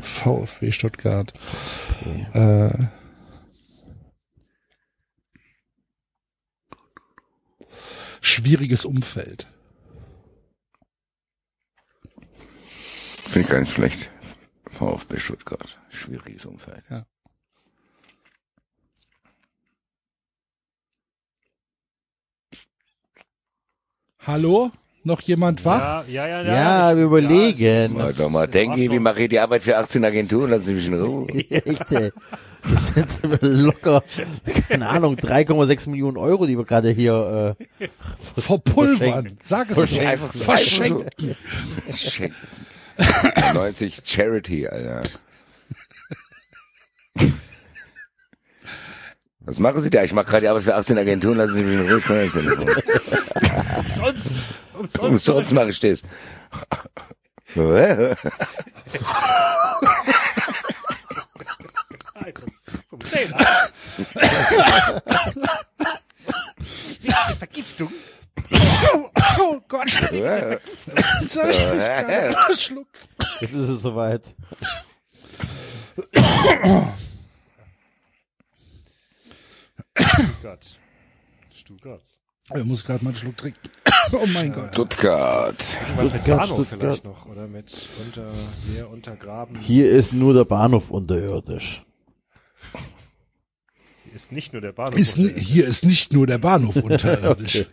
VfB 0.00 0.70
Stuttgart. 0.70 1.32
Äh, 2.32 2.70
schwieriges 8.20 8.84
Umfeld. 8.84 9.48
Finde 13.24 13.40
ich 13.40 13.48
gar 13.48 13.60
nicht 13.60 13.72
schlecht. 13.72 14.10
VfB 14.70 15.18
Stuttgart. 15.18 15.80
Schwieriges 15.90 16.46
Umfeld. 16.46 16.84
Hallo? 24.20 24.70
Noch 25.08 25.22
jemand 25.22 25.64
wach? 25.64 26.06
Ja, 26.06 26.26
ja, 26.26 26.42
ja. 26.42 26.42
Ja, 26.42 26.90
Ja, 26.90 26.96
wir 26.98 27.04
überlegen. 27.04 27.94
Mal 27.96 28.12
doch 28.12 28.28
mal 28.28 28.46
denken, 28.46 28.76
wie 28.76 28.98
mache 28.98 29.22
ich 29.22 29.30
die 29.30 29.38
Arbeit 29.38 29.62
für 29.62 29.78
18 29.78 30.04
Agenturen, 30.04 30.50
lassen 30.50 30.64
Sie 30.64 30.74
mich 30.74 30.86
in 30.86 31.00
Ruhe. 31.00 31.26
Ey. 31.48 32.12
Das 32.62 32.88
sind 32.88 33.08
locker, 33.40 34.02
keine 34.68 34.86
Ahnung, 34.86 35.14
3,6 35.14 35.88
Millionen 35.88 36.18
Euro, 36.18 36.44
die 36.44 36.58
wir 36.58 36.66
gerade 36.66 36.90
hier, 36.90 37.56
äh, 37.80 37.88
Verpulvern. 38.38 38.98
Verschenken. 38.98 39.38
Sag 39.42 39.70
es 39.70 39.76
doch. 39.78 39.98
Einfach 39.98 40.30
so. 40.30 40.44
Verschenken. 40.44 41.36
Schenken. 41.90 42.34
90 43.54 44.02
Charity, 44.04 44.68
Alter. 44.68 45.02
Was 49.40 49.58
machen 49.58 49.80
Sie 49.80 49.88
da? 49.88 50.02
Ich 50.04 50.12
mache 50.12 50.26
gerade 50.26 50.42
die 50.42 50.48
Arbeit 50.48 50.64
für 50.64 50.74
18 50.74 50.98
Agenturen, 50.98 51.38
lassen 51.38 51.54
Sie 51.54 51.62
mich 51.62 51.80
in 51.80 51.88
Ruhe, 51.88 51.98
ich 51.98 52.04
kann 52.04 52.16
das 52.18 52.34
nicht 52.34 52.46
machen. 52.46 53.47
Umsonst. 53.88 54.32
Umsonst. 54.74 54.98
Umsonst 54.98 55.52
mache 55.52 55.70
ich 55.70 55.80
das. 55.80 56.02
Vergiftung. 67.38 67.92
Oh 69.40 69.60
Gott. 69.68 69.90
Verschluckt. 72.40 73.08
jetzt 73.40 73.52
ist 73.52 73.68
es 73.68 73.82
soweit. 73.82 74.34
Stuttgart. 79.96 80.78
Stuttgart. 81.52 82.17
Ich 82.54 82.64
muss 82.64 82.84
gerade 82.84 83.04
mal 83.04 83.10
einen 83.10 83.18
Schluck 83.18 83.36
trinken. 83.36 83.60
Oh 84.10 84.24
mein 84.32 84.52
Gott. 84.54 84.72
Stuttgart. 84.72 85.62
Was 85.96 86.12
mit 86.14 86.24
Bahnhof 86.24 86.66
Stuttgart. 86.66 86.80
vielleicht 86.80 87.04
noch, 87.04 87.26
oder 87.26 87.46
mit 87.46 87.86
unter, 88.06 88.24
leer 88.72 88.88
untergraben. 88.88 89.60
Hier 89.60 89.90
ist 89.90 90.14
nur 90.14 90.32
der 90.32 90.46
Bahnhof 90.46 90.90
unterirdisch. 90.90 91.84
Hier 94.04 94.14
ist 94.14 94.32
nicht 94.32 94.54
nur 94.54 94.62
der 94.62 94.72
Bahnhof. 94.72 94.98
Ist, 94.98 95.16
hier 95.16 95.66
ist 95.66 95.84
nicht 95.84 96.14
nur 96.14 96.26
der 96.26 96.38
Bahnhof 96.38 96.76
unterirdisch. 96.82 97.66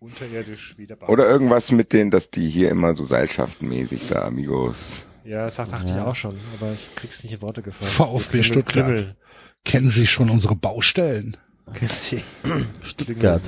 unterirdisch 0.00 0.74
wie 0.78 0.86
der 0.86 0.96
Bahnhof. 0.96 1.12
Oder 1.12 1.28
irgendwas 1.28 1.70
mit 1.70 1.92
denen, 1.92 2.10
dass 2.10 2.30
die 2.30 2.48
hier 2.48 2.70
immer 2.70 2.94
so 2.94 3.04
seilschaftenmäßig 3.04 4.08
da, 4.08 4.22
Amigos. 4.24 5.04
Ja, 5.24 5.44
das 5.44 5.56
dachte 5.56 5.84
ich 5.84 5.96
auch 5.98 6.16
schon, 6.16 6.36
aber 6.58 6.72
ich 6.72 6.94
krieg's 6.96 7.22
nicht 7.22 7.34
in 7.34 7.42
Worte 7.42 7.62
gefallen. 7.62 7.90
VfB 7.90 8.42
Stuttgart. 8.42 8.86
Krümmel. 8.86 9.16
Kennen 9.64 9.88
Sie 9.90 10.06
schon 10.06 10.30
unsere 10.30 10.54
Baustellen? 10.56 11.36
Stuttgart. 12.82 13.42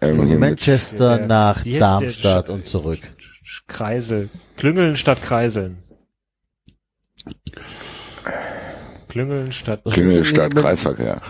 Manchester 0.00 1.18
Der- 1.18 1.26
nach? 1.26 1.62
Darmstadt 1.64 2.48
und 2.50 2.64
zurück. 2.64 3.00
Kreisel. 3.66 4.28
Klüngeln 4.56 4.96
statt 4.96 5.22
Kreiseln. 5.22 5.78
Klüngeln 9.08 9.52
statt 9.52 9.82
Klingelstadt, 9.84 10.54
Kreisverkehr. 10.54 11.20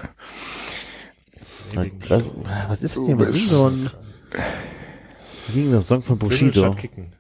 Was, 2.09 2.31
was 2.69 2.83
ist 2.83 2.97
denn 2.97 3.07
hier? 3.07 3.19
Was 3.19 3.27
ging 3.33 3.43
so 3.45 3.69
ein, 3.69 3.91
was 5.47 5.55
ging 5.55 5.71
der 5.71 5.83
Song 5.83 6.03
von 6.03 6.19
Klüngeln 6.19 6.39
Bushido? 6.51 6.61
statt 6.73 6.79
Kicken. 6.79 7.16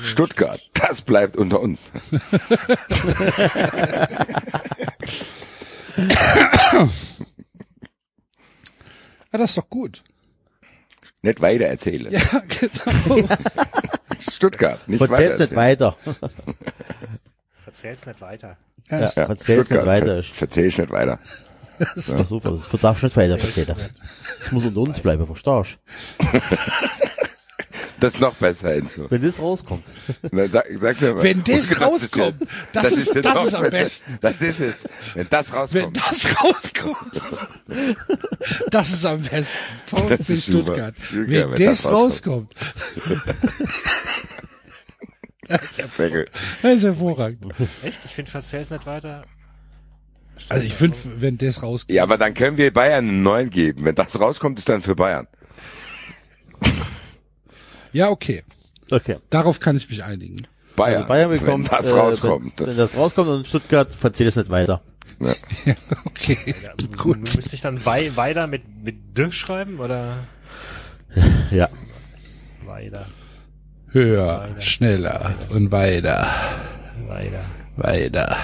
Stuttgart, 0.00 0.60
das 0.74 1.02
bleibt 1.02 1.36
unter 1.36 1.60
uns. 1.60 1.90
Ja, 9.32 9.38
das 9.38 9.50
ist 9.50 9.58
doch 9.58 9.68
gut. 9.68 10.02
Nicht 11.22 11.40
weiter 11.40 11.64
erzählen. 11.66 12.12
Ja, 12.12 12.20
genau. 12.48 13.28
Stuttgart, 14.30 14.86
nicht 14.88 15.00
weiter 15.00 15.16
Verzähl's 15.16 15.38
nicht 15.40 15.56
weiter. 15.56 15.96
Verzähl's 17.64 18.06
nicht 18.06 18.20
weiter. 18.20 18.56
Ja, 18.90 19.00
Ja, 19.00 19.08
verzähl's 19.08 19.70
nicht 19.70 19.86
weiter. 19.86 20.22
ver 20.22 20.34
verzähl 20.34 20.66
ich 20.66 20.78
nicht 20.78 20.90
weiter. 20.90 21.18
Ja, 21.78 22.24
super, 22.24 22.50
das 22.50 22.68
darfst 22.80 23.02
du 23.02 23.06
nicht 23.06 23.16
weiter 23.16 23.38
erzählen. 23.38 23.74
Das 24.38 24.52
muss 24.52 24.64
unter 24.64 24.80
uns 24.80 25.00
bleiben, 25.00 25.26
verstehst 25.26 25.78
du? 26.18 26.40
Das 28.02 28.14
ist 28.14 28.20
noch 28.20 28.34
besser, 28.34 28.74
Enzo. 28.74 29.06
Wenn 29.10 29.22
das 29.22 29.38
rauskommt. 29.38 29.84
Na, 30.32 30.46
sag, 30.46 30.64
sag 30.80 31.00
mir 31.00 31.14
mal. 31.14 31.22
Wenn 31.22 31.44
das 31.44 31.80
rauskommt, 31.80 32.34
das 32.72 32.92
ist- 32.92 33.14
das 33.14 33.24
noch 33.34 33.46
ist 33.46 33.54
am 33.54 33.62
besser. 33.62 33.70
besten. 33.78 34.18
Das 34.20 34.40
ist 34.40 34.60
es. 34.60 34.88
Wenn 35.14 35.26
das 35.30 35.52
Wenn 35.52 35.58
rauskommt. 35.58 35.96
das 35.96 36.42
rauskommt, 36.42 37.22
das 38.70 38.92
ist 38.92 39.06
am 39.06 39.22
besten. 39.22 39.58
VfB 39.86 40.16
Das 40.16 40.30
ist 40.30 40.46
super. 40.46 40.64
Stuttgart. 40.66 40.94
Ja, 41.12 41.18
Wenn, 41.18 41.28
wenn 41.52 41.64
das, 41.66 41.82
das 41.82 41.92
rauskommt, 41.92 42.52
Deckel. 45.98 46.26
das 46.62 46.72
ist 46.76 46.82
hervorragend. 46.84 47.52
Echt? 47.82 48.00
Ich 48.04 48.10
finde 48.12 48.30
Verzähl's 48.30 48.70
nicht 48.70 48.86
weiter. 48.86 49.24
Also 50.48 50.64
ich 50.64 50.74
finde, 50.74 50.96
wenn 51.18 51.38
das 51.38 51.62
rauskommt, 51.62 51.94
Ja, 51.94 52.02
aber 52.02 52.18
dann 52.18 52.34
können 52.34 52.56
wir 52.56 52.72
Bayern 52.72 53.06
einen 53.08 53.22
neuen 53.22 53.50
geben. 53.50 53.84
Wenn 53.84 53.94
das 53.94 54.18
rauskommt, 54.18 54.58
ist 54.58 54.68
dann 54.68 54.82
für 54.82 54.96
Bayern. 54.96 55.28
Ja 57.92 58.10
okay, 58.10 58.42
Okay. 58.90 59.16
darauf 59.30 59.60
kann 59.60 59.76
ich 59.76 59.88
mich 59.88 60.04
einigen. 60.04 60.46
Bayern. 60.76 60.96
Also 61.02 61.08
Bayern 61.08 61.30
bekommt, 61.30 61.70
wenn 61.70 61.78
das 61.78 61.90
äh, 61.90 61.94
rauskommt. 61.98 62.60
Wenn, 62.60 62.66
wenn 62.68 62.76
das 62.76 62.94
rauskommt 62.96 63.28
und 63.28 63.46
Stuttgart, 63.46 63.92
verzähl 63.94 64.26
es 64.26 64.36
nicht 64.36 64.50
weiter. 64.50 64.80
ja. 65.20 65.34
Okay, 66.06 66.36
Ja, 66.62 66.72
gut. 66.96 67.18
Müsste 67.20 67.54
ich 67.54 67.60
dann 67.60 67.84
wei 67.84 68.14
weiter 68.16 68.46
mit, 68.46 68.62
mit 68.84 69.16
D 69.16 69.30
schreiben 69.30 69.80
oder 69.80 70.18
Ja. 71.50 71.68
weiter? 72.64 73.06
Höher, 73.88 74.56
schneller 74.60 75.34
und 75.50 75.70
weiter, 75.70 76.26
Weiter. 77.06 77.44
weiter. 77.76 78.36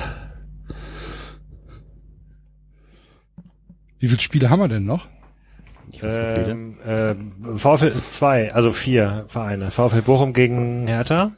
Wie 3.99 4.09
viele 4.09 4.21
Spiele 4.21 4.51
haben 4.51 4.61
wir 4.61 4.69
denn 4.69 4.85
noch? 4.85 5.09
Ähm, 6.03 6.79
ähm, 6.87 7.57
VfL 7.57 7.93
2, 7.93 8.53
also 8.53 8.73
vier 8.73 9.25
Vereine. 9.29 9.71
VfL 9.71 10.03
Bochum 10.03 10.33
gegen 10.33 10.87
Hertha. 10.87 11.33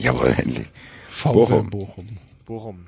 Jawohl, 0.00 0.34
endlich. 0.36 0.66
VfL 1.08 1.32
Bochum. 1.32 1.70
Bochum. 1.70 2.08
Bochum. 2.44 2.86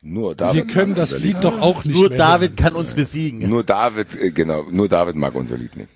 Nur 0.00 0.34
David. 0.34 0.54
Wir 0.54 0.66
können 0.66 0.92
mag 0.92 0.98
das 0.98 1.12
unser 1.12 1.26
Lied 1.26 1.36
doch 1.42 1.60
auch 1.60 1.84
nicht 1.84 1.96
Nur 1.96 2.08
mehr 2.08 2.18
David 2.18 2.50
hören. 2.50 2.56
kann 2.56 2.74
uns 2.74 2.94
besiegen. 2.94 3.48
Nur 3.48 3.64
David, 3.64 4.14
äh, 4.20 4.30
genau, 4.30 4.64
nur 4.70 4.88
David 4.88 5.16
mag 5.16 5.34
unser 5.34 5.58
Lied 5.58 5.76
nicht. 5.76 5.88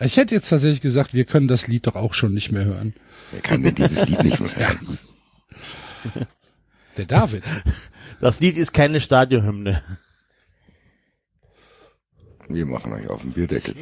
Ich 0.00 0.16
hätte 0.16 0.34
jetzt 0.34 0.48
tatsächlich 0.48 0.80
gesagt, 0.80 1.12
wir 1.14 1.24
können 1.24 1.48
das 1.48 1.66
Lied 1.66 1.86
doch 1.86 1.96
auch 1.96 2.14
schon 2.14 2.32
nicht 2.32 2.52
mehr 2.52 2.64
hören. 2.64 2.94
Wer 3.32 3.40
kann 3.42 3.62
denn 3.62 3.74
dieses 3.74 4.06
Lied 4.06 4.22
nicht 4.24 4.40
mehr? 4.40 4.50
Der 6.96 7.04
David. 7.04 7.42
Das 8.20 8.40
Lied 8.40 8.56
ist 8.56 8.72
keine 8.72 9.00
Stadionhymne. 9.00 9.82
Wir 12.52 12.66
machen 12.66 12.92
euch 12.92 13.08
auf 13.08 13.22
den 13.22 13.32
Bierdeckel. 13.32 13.74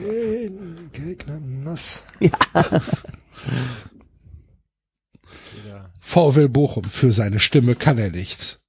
Gegner 0.92 1.40
nass. 1.40 2.05
VfL 6.00 6.48
Bochum. 6.48 6.84
Für 6.84 7.12
seine 7.12 7.38
Stimme 7.38 7.74
kann 7.74 7.98
er 7.98 8.10
nichts. 8.10 8.60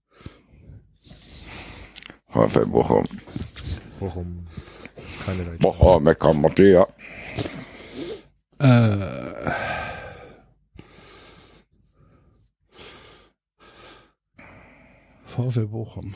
VfL 2.29 2.65
Bochum. 2.67 3.05
Bochum. 3.99 4.47
Keine 5.25 5.43
Leute. 5.43 5.57
Bochum, 5.57 6.03
Mecker, 6.03 6.33
Mattea. 6.33 6.87
Äh, 8.59 9.51
VfL 15.25 15.67
Bochum. 15.67 16.13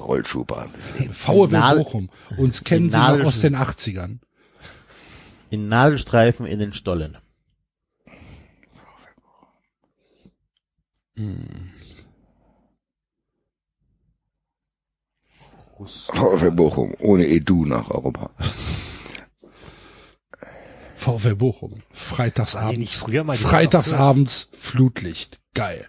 Rollschuhbahn 0.00 0.72
des 0.72 0.98
Lebens. 0.98 1.26
Nadel- 1.26 1.84
Bochum. 1.84 2.10
Uns 2.36 2.64
kennen 2.64 2.90
sie 2.90 2.96
noch 2.98 3.24
aus 3.24 3.40
den 3.40 3.56
80ern. 3.56 4.18
In 5.50 5.68
Nadelstreifen 5.68 6.46
in 6.46 6.58
den 6.58 6.72
Stollen. 6.72 7.16
VfL 15.78 16.50
Bochum. 16.50 16.94
Ohne 16.98 17.26
Edu 17.26 17.64
nach 17.64 17.90
Europa. 17.90 18.30
VfL 20.96 21.36
Bochum. 21.36 21.82
Freitagsabends. 21.92 23.04
Freitagsabends 23.36 24.48
Flutlicht. 24.52 25.40
Geil. 25.54 25.88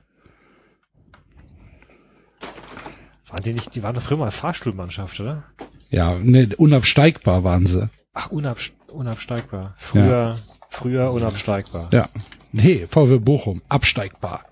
Waren 3.30 3.44
die 3.44 3.54
nicht, 3.54 3.76
die 3.76 3.84
waren 3.84 3.96
doch 3.96 4.02
früher 4.02 4.18
mal 4.18 4.32
Fahrstuhlmannschaft, 4.32 5.20
oder? 5.20 5.44
Ja, 5.90 6.16
ne, 6.16 6.50
unabsteigbar 6.58 7.44
waren 7.44 7.66
sie. 7.66 7.90
Ach, 8.14 8.32
unabs 8.32 8.72
unabsteigbar. 8.88 9.76
Früher, 9.78 10.38
früher 10.70 11.12
unabsteigbar. 11.12 11.90
Ja. 11.94 12.10
Nee, 12.52 12.88
VfL 12.90 13.20
Bochum. 13.20 13.62
Absteigbar. 13.70 14.46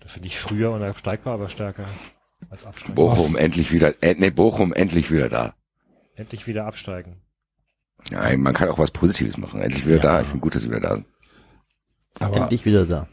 Da 0.00 0.08
finde 0.08 0.26
ich 0.28 0.38
früher 0.38 0.70
unabsteigbar, 0.72 1.34
aber 1.34 1.48
stärker 1.48 1.86
als 2.50 2.66
absteigen. 2.66 2.94
Bochum 2.94 3.36
endlich 3.36 3.72
wieder, 3.72 3.94
äh, 4.02 4.14
nee, 4.18 4.30
Bochum 4.30 4.74
endlich 4.74 5.10
wieder 5.10 5.30
da. 5.30 5.54
Endlich 6.14 6.46
wieder 6.46 6.66
absteigen. 6.66 7.22
Nein, 8.10 8.40
man 8.42 8.52
kann 8.52 8.68
auch 8.68 8.78
was 8.78 8.90
Positives 8.90 9.38
machen. 9.38 9.62
Endlich 9.62 9.86
wieder 9.86 9.98
da. 9.98 10.20
Ich 10.20 10.26
finde 10.26 10.42
gut, 10.42 10.54
dass 10.54 10.62
sie 10.62 10.68
wieder 10.68 10.80
da 10.80 10.94
sind. 10.94 11.06
Aber 12.20 12.36
Endlich 12.36 12.66
wieder 12.66 12.84
da. 12.84 13.08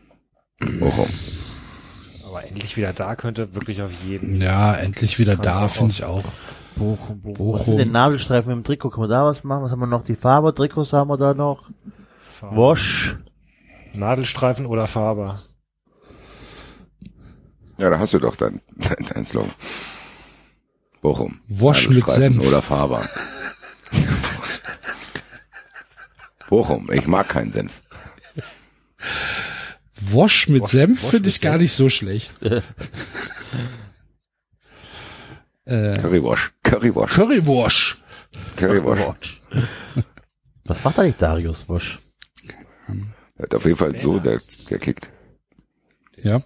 Bochum. 0.80 1.08
Aber 2.32 2.48
endlich 2.48 2.78
wieder 2.78 2.94
da 2.94 3.16
könnte 3.16 3.54
wirklich 3.56 3.82
auf 3.82 3.92
jeden. 4.06 4.42
ja, 4.42 4.74
endlich 4.74 5.20
wieder 5.20 5.36
da, 5.36 5.68
finde 5.68 5.92
ich 5.92 6.04
auch. 6.06 6.24
Bochum, 6.78 7.22
Bochum. 7.22 7.34
Bochum. 7.34 7.60
Was 7.60 7.66
sind 7.66 7.78
denn 7.78 7.92
Nadelstreifen 7.92 8.54
im 8.54 8.64
Trikot? 8.64 8.90
Kann 8.90 9.02
man 9.02 9.10
da 9.10 9.26
was 9.26 9.44
machen? 9.44 9.64
Was 9.64 9.72
haben 9.72 9.82
wir 9.82 9.88
noch? 9.88 10.04
Die 10.06 10.16
Farbe, 10.16 10.56
Trikots 10.56 10.94
haben 10.94 11.10
wir 11.10 11.18
da 11.18 11.34
noch. 11.34 11.70
Farbe. 12.24 12.56
Wash. 12.56 13.18
Nadelstreifen 13.94 14.66
oder 14.66 14.88
Farbe. 14.88 15.38
Ja, 17.78 17.90
da 17.90 18.00
hast 18.00 18.14
du 18.14 18.20
doch 18.20 18.38
dein, 18.38 18.62
dein, 18.78 19.06
dein 19.14 19.26
Slogan. 19.26 19.52
Bochum. 21.02 21.42
Wosch 21.50 21.90
mit 21.90 22.00
Nadelstreifen 22.00 22.34
Senf. 22.34 22.48
Oder 22.48 22.62
Faber. 22.62 23.10
Bochum. 26.48 26.90
Ich 26.92 27.08
mag 27.08 27.28
keinen 27.28 27.52
Senf. 27.52 27.82
Wosch 30.02 30.48
mit 30.50 30.68
Senf 30.68 31.04
Wosch 31.04 31.10
finde 31.12 31.28
mit 31.28 31.36
ich 31.36 31.42
gar 31.42 31.54
Senf. 31.54 31.62
nicht 31.62 31.74
so 31.74 31.90
schlecht. 31.90 32.34
äh, 35.66 35.98
Currywash. 35.98 36.54
Currywash. 36.64 37.12
Currywash. 37.16 37.98
Currywash. 38.56 39.42
Was 40.66 40.84
macht 40.84 41.00
eigentlich 41.00 41.18
Darius 41.18 41.68
Wash? 41.70 42.00
Der 43.38 43.44
hat 43.44 43.56
auf 43.56 43.66
jeden 43.66 43.78
Fall 43.78 43.98
so, 44.00 44.20
der, 44.20 44.40
der 44.70 44.80
kickt. 44.80 45.10
Ja. 46.22 46.42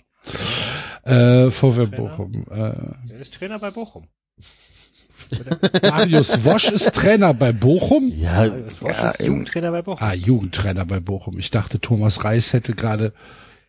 Äh, 1.03 1.51
VfL 1.51 1.87
Bochum. 1.87 2.45
Äh, 2.49 2.55
Der 3.09 3.17
ist 3.19 3.33
Trainer 3.35 3.59
bei 3.59 3.69
Bochum. 3.71 4.07
Marius 5.83 6.43
Wosch 6.43 6.69
ist 6.69 6.93
Trainer 6.95 7.33
bei 7.33 7.51
Bochum. 7.53 8.03
Ja, 8.17 8.47
Das 8.49 8.81
war 8.81 8.91
Ja, 8.91 9.13
eben. 9.19 9.25
Jugendtrainer 9.27 9.71
bei 9.71 9.81
Bochum. 9.81 10.07
Ah, 10.07 10.13
Jugendtrainer 10.13 10.85
bei 10.85 10.99
Bochum. 10.99 11.37
Ich 11.39 11.51
dachte, 11.51 11.79
Thomas 11.79 12.23
Reis 12.23 12.53
hätte 12.53 12.73
gerade 12.73 13.13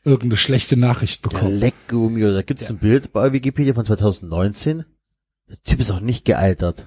irgendeine 0.06 0.36
schlechte 0.36 0.78
Nachricht 0.78 1.22
der 1.24 1.30
bekommen. 1.30 1.72
Mio. 1.90 2.32
Da 2.32 2.42
gibt 2.42 2.60
es 2.60 2.70
ein 2.70 2.78
Bild 2.78 3.12
bei 3.12 3.32
Wikipedia 3.32 3.74
von 3.74 3.84
2019. 3.84 4.84
Der 5.48 5.62
Typ 5.62 5.80
ist 5.80 5.90
auch 5.90 6.00
nicht 6.00 6.24
gealtert. 6.24 6.86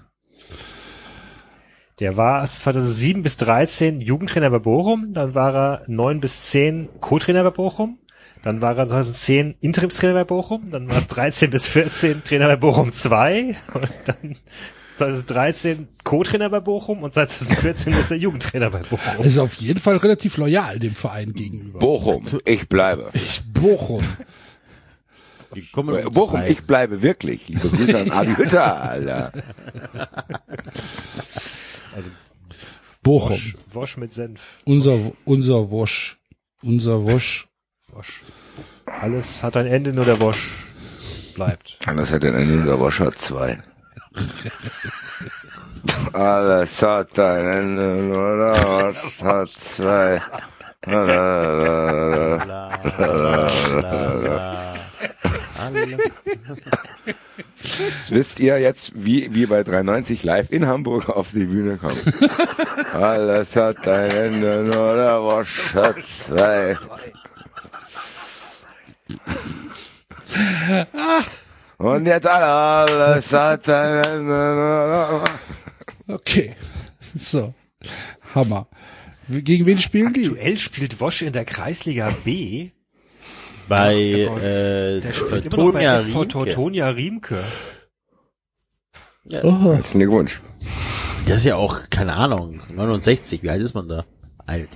Der 1.99 2.15
war 2.15 2.47
2007 2.47 3.23
bis 3.23 3.35
13 3.37 3.99
Jugendtrainer 3.99 4.49
bei 4.49 4.59
Bochum, 4.59 5.13
dann 5.13 5.35
war 5.35 5.53
er 5.53 5.83
9 5.87 6.21
bis 6.21 6.41
10 6.43 6.87
Co-Trainer 7.01 7.43
bei 7.43 7.49
Bochum, 7.49 7.99
dann 8.41 8.61
war 8.61 8.77
er 8.77 8.87
2010 8.87 9.55
Interimstrainer 9.59 10.13
bei 10.13 10.23
Bochum, 10.23 10.71
dann 10.71 10.87
war 10.87 10.95
er 10.95 11.01
13 11.01 11.49
bis 11.49 11.65
14 11.65 12.23
Trainer 12.23 12.47
bei 12.47 12.55
Bochum 12.55 12.93
2 12.93 13.55
und 13.73 13.89
dann 14.05 14.37
2013 14.99 15.87
Co-Trainer 16.03 16.49
bei 16.49 16.59
Bochum 16.59 17.03
und 17.03 17.13
seit 17.13 17.29
2014 17.29 17.93
ist 17.93 18.11
er 18.11 18.17
Jugendtrainer 18.17 18.69
bei 18.69 18.79
Bochum. 18.79 19.23
Ist 19.23 19.37
auf 19.39 19.53
jeden 19.55 19.79
Fall 19.79 19.97
relativ 19.97 20.35
loyal 20.37 20.77
dem 20.77 20.93
Verein 20.93 21.31
gegenüber. 21.33 21.79
Bochum. 21.79 22.25
Ich 22.45 22.67
bleibe. 22.67 23.09
Ich 23.13 23.41
Bochum. 23.53 24.03
Die 25.55 25.65
kommen 25.71 25.95
Äh, 25.95 26.09
Bochum, 26.09 26.43
ich 26.45 26.63
bleibe 26.63 27.01
wirklich. 27.01 27.47
Liebe 27.47 27.67
Grüße 27.67 27.97
an 27.97 28.11
Adi 28.11 28.35
Hütter, 28.35 28.83
Alter. 28.83 29.31
Bochum. 33.01 33.31
Wosch, 33.31 33.55
Wosch 33.71 33.97
mit 33.97 34.13
Senf. 34.13 34.59
Unser, 34.65 34.99
unser 35.25 35.71
Wosch. 35.71 36.17
Unser 36.61 37.03
Wosch. 37.05 37.47
Wosch. 37.93 38.21
Alles 38.85 39.43
hat 39.43 39.55
ein 39.55 39.65
Ende, 39.65 39.93
nur 39.93 40.05
der 40.05 40.19
Wosch 40.19 40.51
bleibt. 41.35 41.79
Alles 41.85 42.11
hat 42.11 42.25
ein 42.25 42.35
Ende, 42.35 42.65
der 42.65 42.79
Wascher 42.79 43.13
2. 43.13 43.63
Alles 46.13 46.81
hat 46.81 47.17
ein 47.19 47.47
Ende, 47.47 47.83
nur 47.95 48.37
der 48.37 48.63
Wascher 48.65 49.45
2. 49.47 50.21
La, 50.85 51.03
la, 51.03 52.71
la, 52.97 54.13
la. 54.13 54.75
Alle- 55.59 55.97
Jetzt 57.61 58.11
wisst 58.11 58.39
ihr 58.39 58.57
jetzt, 58.59 58.91
wie 58.95 59.33
wir 59.33 59.47
bei 59.49 59.63
93 59.63 60.23
live 60.23 60.51
in 60.51 60.65
Hamburg 60.67 61.09
auf 61.09 61.27
die 61.33 61.45
Bühne 61.45 61.77
kommen. 61.77 61.97
Alles 62.93 63.55
hat 63.55 63.87
ein 63.87 64.09
Ende, 64.09 64.63
nur 64.63 64.95
der 64.95 65.21
Wascher 65.23 65.93
2. 66.01 66.77
Und 71.79 72.05
jetzt 72.05 72.27
alles 72.27 73.31
hat 73.33 73.67
Okay. 76.07 76.55
So. 77.15 77.53
Hammer. 78.35 78.67
Gegen 79.29 79.65
wen 79.65 79.77
spielen 79.77 80.13
die? 80.13 80.27
Aktuell 80.27 80.57
spielt 80.57 80.99
Wosch 80.99 81.21
in 81.21 81.33
der 81.33 81.45
Kreisliga 81.45 82.11
B. 82.25 82.71
Bei 83.69 83.95
äh, 83.95 84.99
Der 84.99 85.13
spielt 85.13 85.45
immer 85.45 85.57
noch 85.57 85.71
bei 85.73 85.85
SV 85.85 86.19
Riemke. 86.19 86.27
Tortonia 86.27 86.89
Riemke. 86.89 87.43
Oh, 89.43 89.73
Herzlichen 89.73 89.99
Glückwunsch. 89.99 90.41
Das 91.27 91.37
ist 91.37 91.45
ja 91.45 91.55
auch, 91.55 91.89
keine 91.89 92.15
Ahnung, 92.15 92.59
69, 92.75 93.43
wie 93.43 93.49
alt 93.51 93.61
ist 93.61 93.75
man 93.75 93.87
da? 93.87 94.05
Alt. 94.47 94.69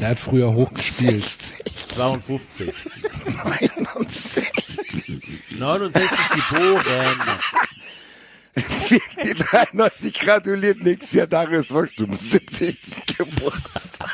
Der 0.00 0.08
hat 0.08 0.18
früher 0.18 0.52
hochgespielt. 0.52 1.28
52. 1.94 2.72
69. 3.44 4.52
69 5.58 6.18
geboren. 6.50 7.20
Die 9.24 9.34
93 9.34 10.12
gratuliert 10.14 10.82
nächstes 10.82 11.12
Jahr 11.14 11.26
Darius 11.26 11.72
Wosch 11.72 11.96
zum 11.96 12.14
70. 12.14 13.16
Geburtstag. 13.16 14.10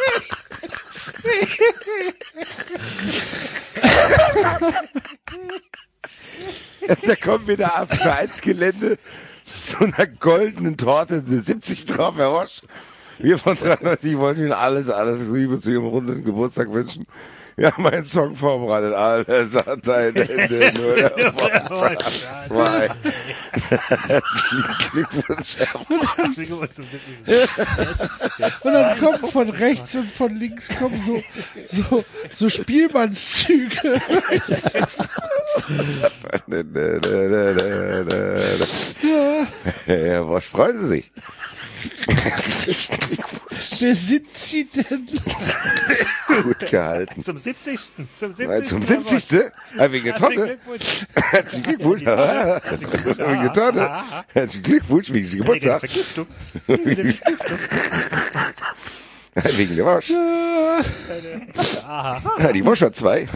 Da 7.02 7.16
kommen 7.16 7.46
wir 7.46 7.56
da 7.56 7.68
auf 7.82 7.88
Vereinsgelände 7.90 8.98
zu 9.58 9.78
einer 9.78 10.06
goldenen 10.06 10.76
Torte, 10.76 11.20
70 11.24 11.86
drauf, 11.86 12.16
Herr 12.16 12.32
Wosch. 12.32 12.62
Wir 13.18 13.38
von 13.38 13.56
93 13.56 14.16
wollen 14.16 14.36
Ihnen 14.36 14.52
alles, 14.52 14.90
alles 14.90 15.28
Liebe 15.28 15.58
zu 15.58 15.70
Ihrem 15.70 15.86
runden 15.86 16.22
Geburtstag 16.24 16.72
wünschen. 16.72 17.06
Wir 17.58 17.72
haben 17.72 17.86
einen 17.88 18.06
Song 18.06 18.36
vorbereitet. 18.36 18.94
Alles 18.94 19.52
hat 19.54 19.88
ein 19.88 20.14
Ende, 20.16 20.72
nur 20.80 20.94
der 20.94 21.32
Vollzeit 21.32 22.00
zwei. 22.46 22.88
Glückwunsch. 24.92 25.56
Und 28.62 28.72
dann 28.72 28.98
kommen 29.00 29.30
von 29.30 29.50
rechts 29.50 29.96
und 29.96 30.12
von 30.12 30.32
links 30.38 30.68
kommen 30.68 31.00
so, 31.00 31.20
so, 31.64 32.04
so 32.32 32.48
Spielmannszüge. 32.48 34.00
Herr 39.86 40.24
Bosch, 40.24 40.44
freuen 40.44 40.78
Sie 40.78 40.86
sich. 40.86 41.10
Herzlichen 42.08 42.98
Glückwunsch. 42.98 43.70
Wer 43.80 43.94
sind 43.94 44.36
Sie 44.36 44.68
denn? 44.68 45.06
Gut 46.42 46.58
gehalten. 46.70 47.22
Zum 47.22 47.38
70. 47.38 47.78
Zum 48.14 48.32
70. 48.32 48.48
Äh, 48.48 48.62
Zum 48.62 48.82
70. 48.82 49.42
Herzlichen 49.76 50.14
Tonne. 50.14 50.58
Herzlichen 51.14 51.62
Glückwunsch. 51.62 52.02
Herzlichen 52.04 53.52
Tonne. 53.52 54.02
Herzlichen 54.28 54.62
Glückwunsch 54.64 55.12
wegen 55.12 55.26
Sie 55.26 55.38
Geburtstag. 55.38 55.80
Vergiftung. 55.80 56.26
Wegen 59.56 59.76
der 59.76 59.84
Wosch. 59.84 60.10
Ja, 60.10 60.82
die 62.52 62.64
Wosch 62.64 62.80
hat 62.82 62.96
zwei. 62.96 63.26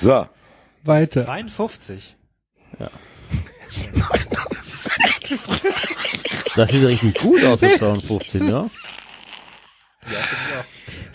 So. 0.00 0.26
Weiter. 0.84 1.24
52. 1.24 2.16
Das 6.54 6.70
sieht 6.70 6.84
richtig 6.84 7.18
gut 7.18 7.44
aus 7.44 7.60
mit 7.60 7.76
52, 7.78 8.42
ja? 8.44 8.70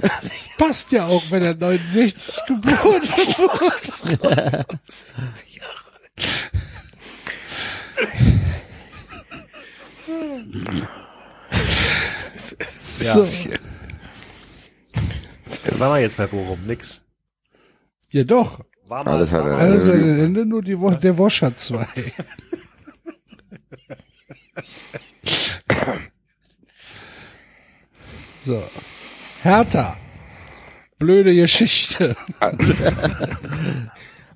Das 0.02 0.50
passt 0.58 0.92
ja 0.92 1.06
auch, 1.08 1.24
wenn 1.30 1.44
er 1.44 1.56
69 1.56 2.46
geboren 2.48 3.02
wird. 3.02 4.66
So. 12.70 13.20
Was 13.20 15.80
war 15.80 15.96
wir 15.96 16.02
jetzt 16.02 16.18
bei 16.18 16.28
Bochum? 16.28 16.60
Nix. 16.66 17.02
Ja 18.10 18.24
doch. 18.24 18.60
War 18.88 19.04
mal, 19.06 19.16
Alles 19.16 19.32
hat 19.32 19.44
mal- 19.44 19.56
Alles 19.56 19.90
an 19.90 20.00
den 20.00 20.20
Ende, 20.20 20.46
nur 20.46 20.62
die 20.62 20.80
Wo 20.80 20.90
der 20.92 21.18
Wosch 21.18 21.42
hat 21.42 21.60
zwei. 21.60 21.86
So. 28.44 28.62
Hertha. 29.44 29.98
Blöde 31.00 31.34
Geschichte. 31.36 32.16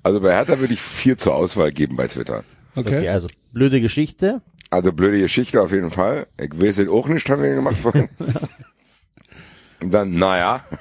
Also 0.02 0.20
bei 0.20 0.32
Hertha 0.32 0.58
würde 0.58 0.74
ich 0.74 0.80
vier 0.80 1.16
zur 1.18 1.34
Auswahl 1.34 1.72
geben 1.72 1.96
bei 1.96 2.08
Twitter. 2.08 2.44
Okay, 2.74 2.98
Okay. 2.98 3.08
also 3.08 3.28
blöde 3.52 3.80
Geschichte. 3.80 4.42
Also 4.70 4.92
blöde 4.92 5.18
Geschichte 5.20 5.62
auf 5.62 5.72
jeden 5.72 5.90
Fall. 5.90 6.26
Ich 6.40 6.50
weiß 6.60 6.78
es 6.78 6.88
auch 6.88 7.06
nicht, 7.08 7.28
haben 7.30 7.42
wir 7.42 7.54
gemacht 7.54 7.76
vorhin. 7.76 8.08
Und 9.80 9.90
dann, 9.92 10.14
naja, 10.14 10.64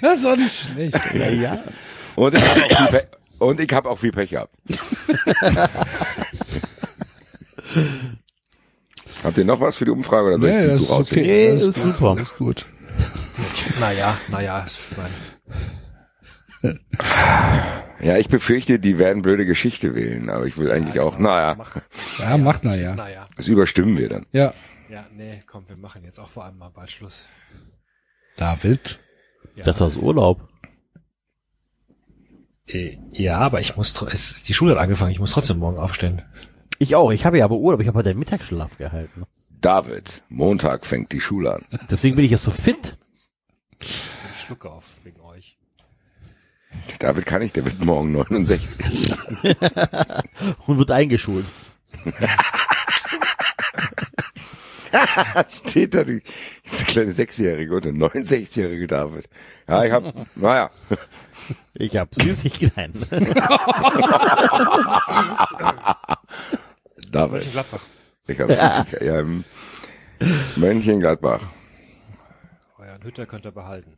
Das 0.00 0.18
ist 0.18 0.26
auch 0.26 0.36
nicht 0.36 0.54
schlecht. 0.54 0.98
Ja, 1.14 1.28
ja. 1.30 1.58
und 2.16 2.34
ich 2.34 2.42
habe 2.42 2.60
auch, 2.60 2.66
viel 2.66 2.86
Pech- 2.86 3.06
und 3.38 3.60
ich 3.60 3.72
hab 3.72 3.86
auch 3.86 3.98
viel 3.98 4.12
Pech 4.12 4.30
gehabt. 4.30 4.54
Habt 9.24 9.36
ihr 9.38 9.44
noch 9.44 9.60
was 9.60 9.76
für 9.76 9.84
die 9.84 9.90
Umfrage 9.90 10.28
oder 10.28 10.38
soll 10.38 10.48
ich 10.48 10.54
Nee, 10.56 10.62
die 10.62 10.68
das 10.68 10.80
ist 10.80 10.90
okay. 10.90 11.22
Nee, 11.22 11.52
Das 11.52 11.62
ist 11.62 11.74
super. 11.82 12.14
Das 12.16 12.28
ist 12.28 12.38
gut. 12.38 12.66
Naja, 13.80 14.18
naja, 14.28 14.60
ist 14.60 14.78
mein, 14.96 15.10
Ja, 18.00 18.16
ich 18.16 18.28
befürchte, 18.28 18.78
die 18.78 18.98
werden 18.98 19.22
blöde 19.22 19.44
Geschichte 19.44 19.94
wählen, 19.94 20.30
aber 20.30 20.46
ich 20.46 20.56
will 20.56 20.70
eigentlich 20.70 21.00
auch, 21.00 21.18
naja, 21.18 21.54
mach, 21.56 21.76
Ja, 22.20 22.36
macht 22.36 22.62
na 22.64 22.76
ja. 22.76 22.94
naja. 22.94 23.28
das 23.36 23.48
überstimmen 23.48 23.96
wir 23.98 24.08
dann. 24.08 24.26
Ja. 24.32 24.52
Ja, 24.88 25.04
nee, 25.16 25.42
komm, 25.46 25.68
wir 25.68 25.76
machen 25.76 26.02
jetzt 26.04 26.18
auch 26.18 26.28
vor 26.28 26.44
allem 26.44 26.58
mal 26.58 26.70
bald 26.70 26.90
Schluss. 26.90 27.26
David. 28.36 29.00
Ich 29.56 29.64
dachte 29.64 29.84
aus 29.84 29.96
Urlaub. 29.96 30.48
Äh, 32.66 32.98
Ja, 33.12 33.38
aber 33.38 33.60
ich 33.60 33.76
muss, 33.76 34.00
es, 34.02 34.44
die 34.44 34.54
Schule 34.54 34.72
hat 34.72 34.78
angefangen, 34.78 35.10
ich 35.10 35.18
muss 35.18 35.32
trotzdem 35.32 35.58
morgen 35.58 35.78
aufstehen. 35.78 36.22
Ich 36.78 36.94
auch. 36.94 37.10
Ich 37.10 37.26
habe 37.26 37.38
ja 37.38 37.44
aber 37.44 37.56
Urlaub. 37.56 37.80
Ich 37.80 37.88
habe 37.88 37.98
heute 37.98 38.14
Mittagsschlaf 38.14 38.78
gehalten. 38.78 39.24
David, 39.60 40.22
Montag 40.28 40.86
fängt 40.86 41.10
die 41.12 41.20
Schule 41.20 41.54
an. 41.54 41.64
Deswegen 41.90 42.14
bin 42.14 42.24
ich 42.24 42.30
jetzt 42.30 42.44
so 42.44 42.52
fit. 42.52 42.96
Ich 43.80 44.00
schlucke 44.46 44.70
auf 44.70 44.84
wegen 45.02 45.17
David 46.98 47.26
kann 47.26 47.42
ich, 47.42 47.52
der 47.52 47.64
wird 47.64 47.84
morgen 47.84 48.10
69. 48.12 49.12
und 50.66 50.78
wird 50.78 50.90
eingeschult. 50.90 51.44
Steht 55.48 55.94
da 55.94 56.04
die, 56.04 56.22
diese 56.64 56.84
kleine 56.86 57.12
Sechsjährige 57.12 57.74
oder 57.74 57.90
69-jährige 57.90 58.86
David. 58.86 59.28
Ja, 59.68 59.84
ich 59.84 59.92
hab, 59.92 60.14
naja, 60.36 60.70
Ich 61.74 61.94
habe 61.96 62.10
Süßigkeiten. 62.14 62.94
David. 67.10 67.32
Mönchengladbach. 67.32 67.80
Ich 68.26 68.40
hab 68.40 68.50
Süßigkeiten. 68.50 68.98
Ja, 69.06 69.20
ähm, 69.20 69.44
Mönchengladbach. 70.56 71.42
Euren 72.78 73.02
Hütter 73.04 73.26
könnt 73.26 73.44
ihr 73.46 73.52
behalten. 73.52 73.96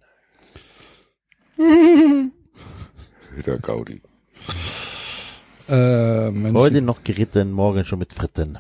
Hütter 3.35 3.59
Gaudi. 3.59 4.03
Äh, 5.69 6.31
Mensch, 6.31 6.57
Heute 6.57 6.83
noch 6.83 7.05
geritten, 7.05 7.53
morgen 7.53 7.85
schon 7.85 7.99
mit 8.01 8.13
Fritten. 8.13 8.59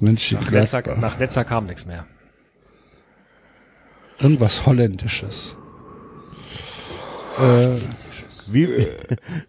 München, 0.00 0.38
Netzer, 0.50 0.82
Gladbach. 0.82 1.02
nach 1.02 1.18
Netzer 1.18 1.44
kam 1.44 1.66
nichts 1.66 1.86
mehr. 1.86 2.06
Irgendwas 4.18 4.66
Holländisches. 4.66 5.56
Äh, 7.38 7.76
Wie, 8.48 8.86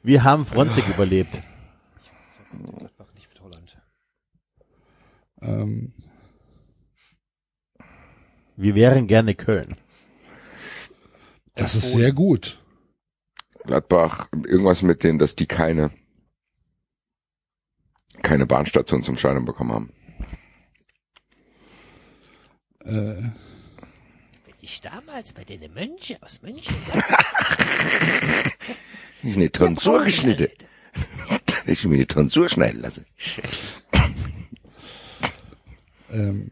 wir 0.04 0.24
haben 0.24 0.46
Fronzek 0.46 0.88
überlebt. 0.88 1.34
Gladbach 2.78 3.14
nicht 3.14 3.30
mit 3.30 3.42
Holland. 3.42 3.78
ähm, 5.42 5.94
Wir 8.56 8.74
wären 8.76 9.08
gerne 9.08 9.36
Köln. 9.36 9.76
Das 11.58 11.76
ist 11.76 11.92
sehr 11.92 12.12
gut. 12.12 12.64
Gladbach, 13.66 14.28
irgendwas 14.46 14.82
mit 14.82 15.04
denen, 15.04 15.20
dass 15.20 15.36
die 15.36 15.46
keine, 15.46 15.92
keine 18.22 18.46
Bahnstation 18.46 19.04
zum 19.04 19.18
Scheidung 19.18 19.46
bekommen 19.46 19.74
haben. 19.74 19.94
Äh, 22.86 23.30
Ich 24.62 24.82
damals 24.82 25.34
bei 25.34 25.44
den 25.44 25.74
Mönche 25.74 26.18
aus 26.22 26.42
München. 26.42 26.76
Ich 29.24 29.36
eine 29.36 29.52
Tonsur 29.52 30.04
geschnitten. 30.06 30.48
Ich 31.66 31.84
mir 31.86 31.96
eine 31.96 32.08
Tonsur 32.08 32.48
schneiden 32.48 32.82
lassen. 32.82 33.06
ähm, 36.12 36.52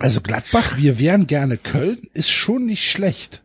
also 0.00 0.20
Gladbach, 0.20 0.76
wir 0.76 0.98
wären 0.98 1.26
gerne 1.26 1.56
Köln, 1.56 2.08
ist 2.12 2.30
schon 2.30 2.66
nicht 2.66 2.90
schlecht. 2.90 3.42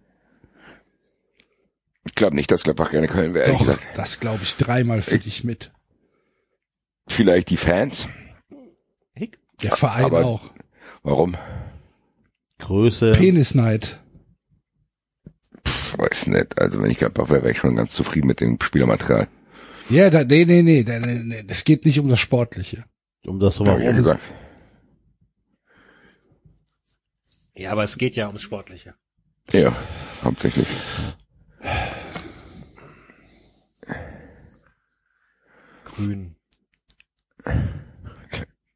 Ich 2.07 2.15
glaube 2.15 2.35
nicht, 2.35 2.51
dass 2.51 2.63
Gladbach 2.63 2.91
gerne 2.91 3.07
Köln 3.07 3.33
wäre, 3.33 3.51
Doch, 3.51 3.77
das 3.95 4.19
glaube 4.19 4.41
ich 4.43 4.55
dreimal 4.55 5.01
für 5.01 5.19
dich 5.19 5.43
mit. 5.43 5.71
Vielleicht 7.07 7.49
die 7.49 7.57
Fans. 7.57 8.07
Der 9.61 9.71
Verein 9.71 10.05
aber- 10.05 10.25
auch. 10.25 10.51
Warum? 11.03 11.37
Größe. 12.59 13.13
Penisneid. 13.13 13.99
Pff, 15.65 15.97
weiß 15.97 16.27
nicht. 16.27 16.59
Also 16.59 16.81
wenn 16.81 16.91
ich 16.91 16.97
Gladbach 16.97 17.29
wäre, 17.29 17.43
wäre 17.43 17.51
ich 17.51 17.57
schon 17.59 17.75
ganz 17.75 17.91
zufrieden 17.91 18.27
mit 18.27 18.41
dem 18.41 18.57
Spielermaterial. 18.61 19.27
Ja, 19.89 20.09
da, 20.09 20.23
nee, 20.23 20.45
nee, 20.45 20.61
nee, 20.61 20.83
nee, 20.83 20.99
nee, 21.23 21.43
das 21.43 21.63
geht 21.63 21.85
nicht 21.85 21.99
um 21.99 22.09
das 22.09 22.19
Sportliche. 22.19 22.83
Um 23.25 23.39
das 23.39 23.55
ich 23.55 23.59
ja 23.61 23.65
drumherum. 23.65 23.95
gesagt. 23.95 24.21
Ja, 27.55 27.71
aber 27.71 27.83
es 27.83 27.97
geht 27.97 28.15
ja 28.15 28.27
ums 28.27 28.41
Sportliche. 28.41 28.95
Ja, 29.51 29.75
hauptsächlich. 30.23 30.67
Grün. 35.85 36.35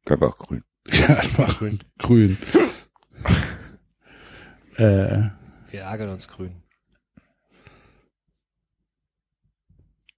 Gladbach 0.04 0.38
grün. 0.38 0.64
Gladbach 0.84 1.58
grün. 1.58 1.80
grün. 1.98 2.38
Äh, 4.76 5.30
Wir 5.70 5.82
ärgern 5.82 6.08
uns 6.10 6.26
grün. 6.28 6.62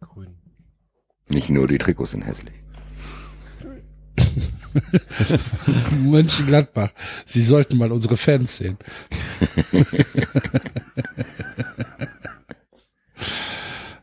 Grün. 0.00 0.38
Nicht 1.28 1.50
nur 1.50 1.66
die 1.66 1.78
Trikots 1.78 2.12
sind 2.12 2.22
hässlich. 2.24 2.54
Mönchengladbach. 5.98 6.90
Sie 7.24 7.42
sollten 7.42 7.78
mal 7.78 7.92
unsere 7.92 8.16
Fans 8.16 8.56
sehen. 8.56 8.78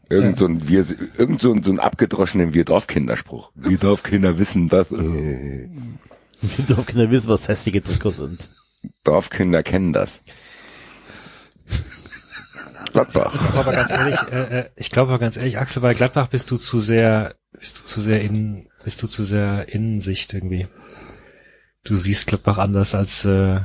Irgend 0.10 0.40
so 0.40 0.46
ein, 0.46 0.68
wir, 0.68 0.84
irgend 1.20 1.40
so 1.40 1.54
ein, 1.54 1.62
so 1.64 1.70
ein 1.72 1.80
abgedroschenen 1.80 2.56
Wir 2.56 2.66
Dorfkinderspruch. 2.66 3.52
Wir 3.54 3.78
Dorfkinder 3.78 4.40
wissen 4.40 4.68
das. 4.68 4.92
Äh, 4.92 5.70
Die 6.42 6.66
Dorfkinder 6.68 7.12
wissen, 7.12 7.28
was 7.30 7.48
hässliche 7.48 7.84
Trikots 7.84 8.18
sind. 8.18 8.50
Dorfkinder 9.04 9.62
kennen 9.62 9.94
das. 9.94 10.24
Gladbach. 12.92 13.56
Aber 13.56 13.72
ganz 13.72 13.92
ehrlich, 13.92 14.16
äh, 14.32 14.60
äh, 14.60 14.70
ich 14.76 14.90
glaube 14.90 15.12
aber 15.12 15.20
ganz 15.20 15.38
ehrlich, 15.38 15.60
Axel, 15.60 15.84
bei 15.84 15.94
Gladbach 15.94 16.28
bist 16.28 16.50
du 16.50 16.58
zu 16.58 16.80
sehr, 16.80 17.36
bist 17.52 17.80
du 17.80 17.84
zu 17.84 18.02
sehr 18.02 18.22
in, 18.22 18.68
bist 18.84 19.02
du 19.04 19.08
zu 19.08 19.24
sehr 19.24 19.70
Innensicht 19.70 20.34
irgendwie. 20.34 20.68
Du 21.84 21.96
siehst 21.96 22.28
Gladbach 22.28 22.58
anders 22.58 22.96
als, 22.96 23.26
äh, 23.26 23.62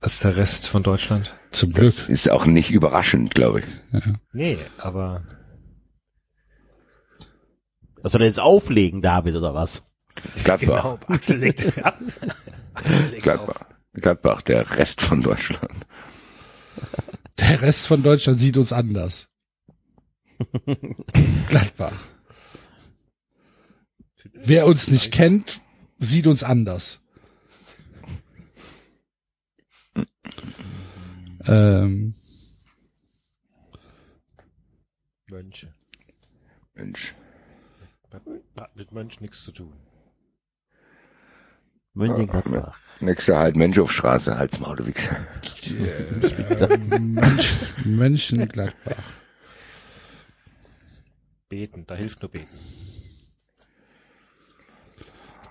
als 0.00 0.20
der 0.20 0.36
Rest 0.36 0.68
von 0.68 0.82
Deutschland. 0.82 1.34
Zum 1.50 1.72
Glück. 1.72 1.86
Das 1.86 2.08
ist 2.08 2.30
auch 2.30 2.46
nicht 2.46 2.70
überraschend, 2.70 3.34
glaube 3.34 3.60
ich. 3.60 3.66
Nee, 4.32 4.58
aber 4.78 5.24
Was 8.02 8.12
soll 8.12 8.22
er 8.22 8.28
jetzt 8.28 8.40
auflegen, 8.40 9.02
David, 9.02 9.34
oder 9.36 9.54
was? 9.54 9.82
Gladbach. 10.44 10.82
genau, 10.82 10.98
Axel 11.08 11.38
legt 11.38 11.84
ab. 11.84 11.98
Axel 12.74 13.06
legt 13.10 13.28
auf. 13.28 13.46
Gladbach. 13.46 13.66
Gladbach, 13.94 14.42
der 14.42 14.70
Rest 14.76 15.00
von 15.00 15.22
Deutschland. 15.22 15.86
Der 17.38 17.62
Rest 17.62 17.86
von 17.86 18.02
Deutschland 18.02 18.38
sieht 18.38 18.56
uns 18.58 18.72
anders. 18.72 19.28
Gladbach. 21.48 21.92
Wer 24.38 24.66
uns 24.66 24.88
nicht 24.88 25.12
kennt, 25.12 25.60
sieht 25.98 26.26
uns 26.26 26.44
anders. 26.44 27.00
Ähm, 31.46 32.14
Mönche. 35.28 35.72
Mensch. 36.74 37.14
Hat 38.56 38.76
mit 38.76 38.92
Mönch 38.92 39.20
nichts 39.20 39.44
zu 39.44 39.52
tun. 39.52 39.72
Mönchengladbach. 41.94 42.78
Nächster 43.00 43.38
halt 43.38 43.56
Menschhofstraße, 43.56 44.38
Hals 44.38 44.60
Maul, 44.60 44.76
du 44.76 44.86
Wichser. 44.86 45.16
Mönch, 46.88 47.84
Mönchengladbach. 47.84 49.04
Beten, 51.48 51.86
da 51.86 51.94
hilft 51.94 52.22
nur 52.22 52.30
beten. 52.30 52.85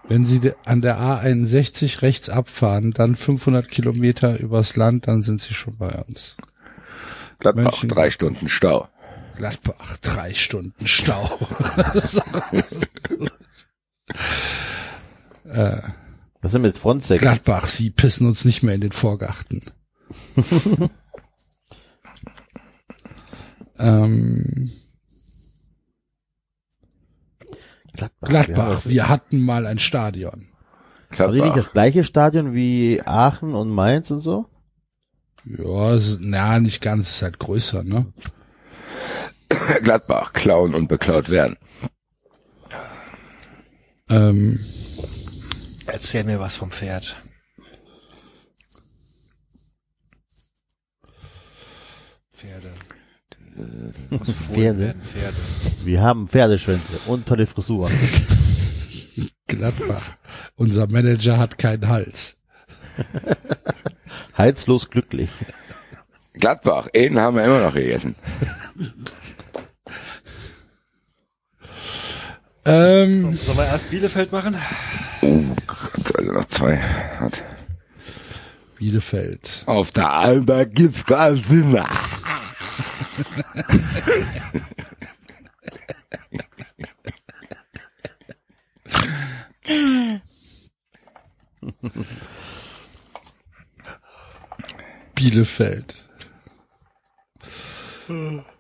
Wenn 0.08 0.26
Sie 0.26 0.54
an 0.66 0.82
der 0.82 1.00
A61 1.00 2.02
rechts 2.04 2.30
abfahren, 2.30 2.92
dann 2.92 3.16
500 3.16 3.70
Kilometer 3.70 4.40
übers 4.40 4.76
Land, 4.76 5.08
dann 5.08 5.22
sind 5.24 5.42
Sie 5.42 5.54
schon 5.54 5.78
bei 5.78 5.92
uns. 6.04 6.38
Gladbach, 7.40 7.64
Mönchen- 7.64 7.90
drei 7.90 8.12
Stunden 8.12 8.48
Stau. 8.48 8.88
Gladbach, 9.36 9.98
drei 10.02 10.34
Stunden 10.34 10.88
Stau. 10.88 11.24
Was 15.44 16.50
ist 16.50 16.54
denn 16.54 16.62
mit 16.62 16.78
Frontex? 16.78 17.22
Gladbach, 17.22 17.68
Sie 17.68 17.90
pissen 17.90 18.28
uns 18.28 18.46
nicht 18.46 18.64
mehr 18.64 18.76
in 18.76 18.82
den 18.82 18.92
Vorgarten. 18.92 19.62
ähm, 23.80 24.70
Gladbach. 27.96 28.30
Gladbach, 28.30 28.82
wir 28.86 29.10
hatten 29.10 29.40
mal 29.40 29.66
ein 29.66 29.80
Stadion. 29.80 30.48
Die 31.12 31.24
nicht 31.24 31.42
das 31.44 31.54
Gladbach. 31.54 31.74
gleiche 31.74 32.04
Stadion 32.04 32.54
wie 32.54 33.02
Aachen 33.06 33.56
und 33.56 33.70
Mainz 33.70 34.12
und 34.12 34.20
so? 34.20 34.46
Ja, 35.46 35.98
na, 36.20 36.60
nicht 36.60 36.82
ganz, 36.82 37.10
ist 37.10 37.22
halt 37.22 37.40
größer, 37.40 37.84
ne? 37.84 38.12
Gladbach, 39.84 40.34
klauen 40.34 40.74
und 40.74 40.88
beklaut 40.88 41.30
werden. 41.30 41.58
Ähm, 44.10 44.60
Erzähl 45.88 46.24
mir 46.24 46.40
was 46.40 46.56
vom 46.56 46.72
Pferd. 46.72 47.16
Pferde. 52.32 52.74
Aus 54.20 54.30
Fohlen 54.32 54.54
Pferde? 54.54 54.80
werden 54.80 55.02
Pferde. 55.02 55.36
Wir 55.86 56.02
haben 56.02 56.28
Pferdeschwänze 56.28 57.00
und 57.08 57.26
tolle 57.26 57.48
Frisuren. 57.48 57.92
Gladbach. 59.48 60.04
Unser 60.56 60.88
Manager 60.88 61.38
hat 61.38 61.58
keinen 61.58 61.88
Hals. 61.88 62.38
Heizlos 64.38 64.90
glücklich. 64.90 65.30
Gladbach, 66.34 66.88
Eden 66.94 67.20
haben 67.20 67.38
wir 67.38 67.46
immer 67.46 67.62
noch 67.62 67.74
gegessen. 67.74 68.16
Ähm, 72.66 73.34
Sollen 73.34 73.58
wir 73.60 73.66
erst 73.66 73.92
Bielefeld 73.92 74.32
machen? 74.32 74.56
Oh 75.22 75.42
Gott, 75.68 76.16
also 76.18 76.32
noch 76.32 76.46
zwei. 76.46 76.78
Hat. 76.78 77.44
Bielefeld. 78.78 79.64
Auf 79.68 79.92
der 79.92 80.12
Alba 80.12 80.64
gibt's 80.66 81.10
Rasina. 81.10 81.86
Bielefeld. 95.16 95.96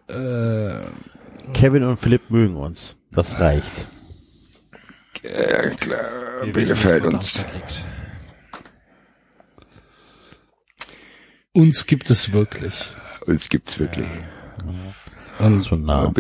Äh, 0.07 0.71
Kevin 1.53 1.83
und 1.83 1.99
Philipp 1.99 2.29
mögen 2.29 2.55
uns. 2.55 2.95
Das 3.11 3.39
reicht. 3.39 3.63
Ja, 5.23 5.69
klar, 5.69 5.99
Wir 6.43 6.53
Bielefeld 6.53 7.03
wissen 7.03 7.15
uns. 7.15 7.39
Uns 11.53 11.85
gibt 11.85 12.09
es 12.09 12.33
wirklich. 12.33 12.93
Uns 13.25 13.49
gibt's 13.49 13.79
wirklich. 13.79 14.07
Und 14.07 14.34
Schon 15.65 15.83
nah. 15.83 16.11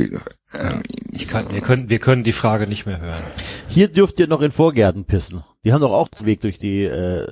Ich 1.11 1.27
kann, 1.27 1.49
wir 1.51 1.61
können, 1.61 1.89
wir 1.89 1.99
können 1.99 2.23
die 2.23 2.31
Frage 2.31 2.67
nicht 2.67 2.85
mehr 2.85 2.99
hören. 2.99 3.23
Hier 3.69 3.87
dürft 3.87 4.19
ihr 4.19 4.27
noch 4.27 4.41
in 4.41 4.51
Vorgärten 4.51 5.05
pissen. 5.05 5.43
Die 5.63 5.73
haben 5.73 5.81
doch 5.81 5.93
auch 5.93 6.09
den 6.09 6.25
Weg 6.25 6.41
durch 6.41 6.59
die, 6.59 6.83
äh, 6.83 7.27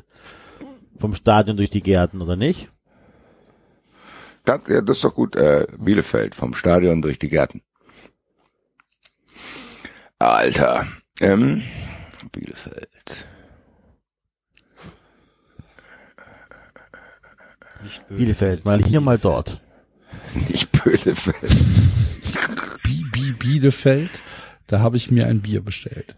vom 0.98 1.16
Stadion 1.16 1.58
durch 1.58 1.70
die 1.70 1.82
Gärten, 1.82 2.22
oder 2.22 2.36
nicht? 2.36 2.70
Das, 4.46 4.62
ja, 4.68 4.82
das 4.82 4.98
ist 4.98 5.04
doch 5.04 5.16
gut. 5.16 5.36
Äh, 5.36 5.68
Bielefeld, 5.78 6.36
vom 6.36 6.54
Stadion 6.54 7.02
durch 7.02 7.20
die 7.20 7.30
Gärten. 7.30 7.62
Alter. 10.20 10.86
Ähm, 11.20 11.64
Bielefeld. 12.32 13.28
Bielefeld, 18.10 18.66
mal 18.66 18.82
hier, 18.82 19.02
mal 19.02 19.18
dort. 19.18 19.63
Nicht 20.50 20.72
Bielefeld. 20.72 21.36
Bi 22.84 23.06
Bi 23.12 23.34
Bielefeld, 23.34 24.12
da 24.68 24.80
habe 24.80 24.98
ich 24.98 25.12
mir 25.12 25.28
ein 25.28 25.42
Bier 25.42 25.62
bestellt. 25.62 26.16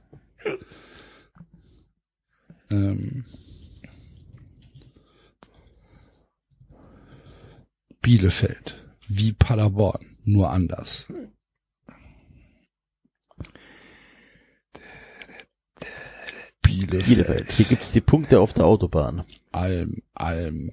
Ähm, 2.72 3.24
Bielefeld, 8.02 8.84
wie 9.08 9.34
Paderborn, 9.34 10.18
nur 10.24 10.52
anders. 10.52 11.08
Bielefeld, 16.62 17.06
Bielefeld. 17.06 17.52
Hier 17.52 17.66
gibt's 17.66 17.92
die 17.92 18.02
Punkte 18.02 18.40
auf 18.40 18.54
der 18.54 18.66
Autobahn. 18.66 19.24
Alm, 19.52 20.02
Alm. 20.14 20.72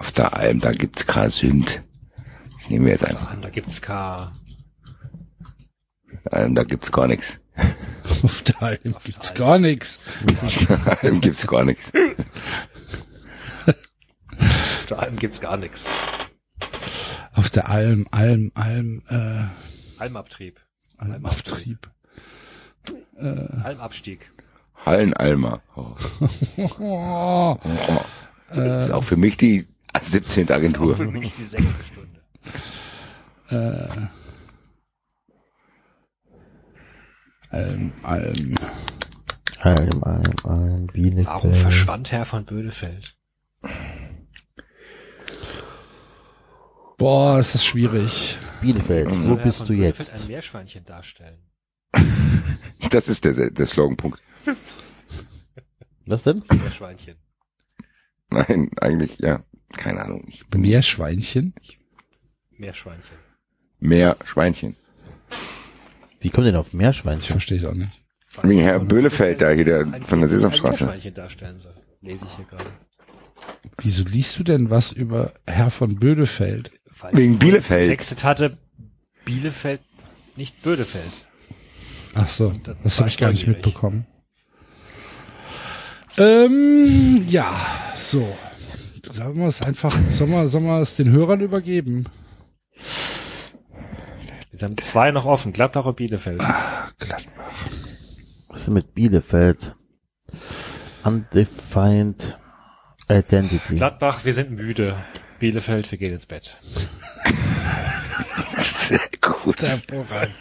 Auf 0.00 0.12
der 0.12 0.34
Alm, 0.34 0.60
da 0.60 0.72
gibt's 0.72 1.06
Grasünd. 1.06 1.82
Das 2.56 2.70
nehmen 2.70 2.86
wir 2.86 2.92
jetzt 2.92 3.04
einfach. 3.04 3.38
Da 3.38 3.50
gibt's 3.50 3.82
K. 3.82 4.32
Alm, 6.30 6.54
da 6.54 6.64
gibt's 6.64 6.90
gar 6.90 7.06
nichts. 7.06 7.36
Auf 8.22 8.40
der 8.42 8.62
Alm 8.62 8.78
gibt's 9.04 9.34
gar 9.34 9.58
nichts. 9.58 10.08
Auf 10.42 10.66
der 10.66 11.04
Alm 11.04 11.20
gibt's 11.20 11.46
gar 11.46 11.64
nichts. 11.64 11.92
Auf 14.38 14.86
der 14.88 14.98
Alm 15.00 15.16
gibt's 15.16 15.40
gar 15.42 15.56
nichts. 15.58 15.84
Auf 17.34 17.50
der 17.50 17.68
Alm, 17.68 18.06
Alm, 18.10 18.52
Alm, 18.54 19.02
äh, 19.10 19.44
Almabtrieb. 20.02 20.60
Almabtrieb. 20.96 21.90
Almabstieg. 23.18 24.30
Hallenalmer. 24.86 25.60
Oh. 25.76 25.94
Oh, 26.78 27.58
Das 28.48 28.86
ist 28.88 28.92
auch 28.92 29.04
für 29.04 29.16
mich 29.16 29.36
die 29.36 29.66
17. 30.00 30.50
Agentur. 30.50 30.96
Für 30.96 31.04
mich 31.06 31.32
die 31.34 31.42
sechste 31.44 31.84
Stunde. 31.84 32.20
Ähm, 33.50 34.08
ähm, 37.52 37.92
Alm, 38.02 38.54
Alm, 39.60 40.32
Alm, 40.44 40.86
Bielefeld. 40.86 41.26
Warum 41.26 41.54
verschwand 41.54 42.12
Herr 42.12 42.24
von 42.24 42.44
Bödefeld? 42.44 43.16
boah, 46.96 47.38
ist 47.38 47.54
das 47.54 47.64
schwierig. 47.64 48.38
Bielefeld, 48.60 49.08
wo 49.10 49.36
Herr 49.36 49.44
bist 49.44 49.58
von 49.58 49.66
du 49.66 49.72
Bödefeld 49.74 49.98
jetzt? 49.98 50.22
ein 50.22 50.26
Meerschweinchen 50.28 50.84
darstellen? 50.84 51.38
Das 52.90 53.08
ist 53.08 53.24
der, 53.24 53.50
der 53.50 53.66
Sloganpunkt. 53.66 54.20
Was 56.06 56.24
denn? 56.24 56.42
Meerschweinchen. 56.50 57.14
Nein, 58.30 58.68
eigentlich, 58.80 59.18
ja. 59.20 59.44
Keine 59.76 60.00
Ahnung. 60.00 60.24
Ich 60.28 60.46
bin 60.48 60.62
Meerschweinchen? 60.62 61.54
Meerschweinchen. 62.56 63.16
mehr 63.78 64.16
Schweinchen. 64.24 64.76
Wie 66.20 66.28
kommt 66.30 66.46
denn 66.46 66.56
auf 66.56 66.68
Ich 66.68 66.74
Meerschweinchen? 66.74 67.32
verstehe 67.32 67.58
es 67.58 67.64
auch 67.64 67.74
nicht. 67.74 67.90
Wegen 68.42 68.60
Herr 68.60 68.78
Böhlefeld, 68.78 69.40
da 69.40 69.50
hier 69.50 69.64
der 69.64 69.86
von 70.04 70.20
der 70.20 70.28
Sesamstraße. 70.28 70.84
Meerschweinchen 70.84 71.14
darstellen 71.14 71.58
soll. 71.58 71.74
Lese 72.02 72.26
ich 72.26 72.36
hier 72.36 72.44
gerade. 72.44 72.64
Wieso 73.78 74.04
liest 74.04 74.38
du 74.38 74.44
denn 74.44 74.70
was 74.70 74.92
über 74.92 75.32
Herr 75.46 75.70
von 75.70 75.96
Bödefeld? 75.98 76.70
Wegen 77.12 77.34
ich 77.34 77.38
Bielefeld. 77.38 77.86
Textet 77.88 78.24
hatte 78.24 78.58
Bielefeld, 79.24 79.80
nicht 80.36 80.60
Bödefeld. 80.62 81.10
Ach 82.14 82.28
so, 82.28 82.52
das 82.82 82.98
habe 82.98 83.08
ich 83.08 83.16
gar 83.16 83.30
nicht 83.30 83.46
mitbekommen. 83.46 84.06
Ähm, 86.18 87.24
ja, 87.28 87.54
so. 87.96 88.36
Sollen 89.12 89.38
wir 89.38 89.46
es 89.46 89.60
einfach, 89.62 89.92
sollen 90.08 90.30
wir, 90.30 90.46
sollen 90.46 90.66
wir 90.66 90.80
es 90.80 90.94
den 90.96 91.10
Hörern 91.10 91.40
übergeben? 91.40 92.04
Wir 94.52 94.68
haben 94.68 94.76
zwei 94.78 95.10
noch 95.10 95.26
offen, 95.26 95.52
Gladbach 95.52 95.86
und 95.86 95.96
Bielefeld. 95.96 96.38
Gladbach. 96.38 97.26
Was 98.48 98.56
ist 98.58 98.66
denn 98.66 98.74
mit 98.74 98.94
Bielefeld? 98.94 99.74
Undefined 101.02 102.38
Identity. 103.08 103.74
Gladbach, 103.74 104.24
wir 104.24 104.32
sind 104.32 104.52
müde. 104.52 104.96
Bielefeld, 105.40 105.90
wir 105.90 105.98
gehen 105.98 106.12
ins 106.12 106.26
Bett. 106.26 106.56
Sehr 108.60 109.00
gut. 109.20 109.60
Hervorragend. 109.60 110.36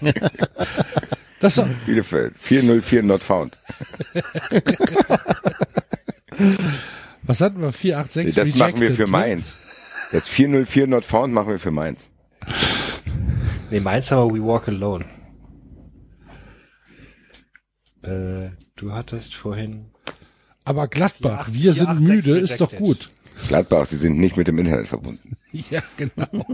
Das 1.40 1.54
so, 1.54 1.66
Bielefeld. 1.86 2.34
404 2.36 3.02
not 3.02 3.22
found. 3.22 3.56
was 7.30 7.40
hatten 7.40 7.62
wir? 7.62 7.70
486 7.72 8.34
Das 8.34 8.56
machen 8.56 8.74
wir 8.80 8.88
rejected, 8.88 8.96
für 8.96 9.04
ne? 9.04 9.10
Mainz. 9.18 9.56
Das 10.10 10.26
404 10.26 10.86
not 10.88 11.04
found 11.04 11.32
machen 11.32 11.50
wir 11.50 11.60
für 11.60 11.70
Mainz. 11.70 12.10
Nee, 13.70 13.78
Mainz 13.78 14.10
haben 14.10 14.34
wir 14.34 14.36
We 14.40 14.44
Walk 14.44 14.66
Alone. 14.66 15.04
Äh, 18.02 18.50
du 18.74 18.92
hattest 18.92 19.34
vorhin 19.34 19.92
Aber 20.64 20.88
Gladbach, 20.88 21.48
486 21.48 21.62
wir 21.62 21.72
sind 21.72 22.00
müde, 22.00 22.38
ist 22.38 22.60
doch 22.60 22.72
rejected. 22.72 22.86
gut. 22.86 23.08
Gladbach, 23.48 23.86
sie 23.86 23.96
sind 23.96 24.18
nicht 24.18 24.36
mit 24.36 24.48
dem 24.48 24.58
Internet 24.58 24.88
verbunden. 24.88 25.36
Ja, 25.52 25.82
genau. 25.96 26.46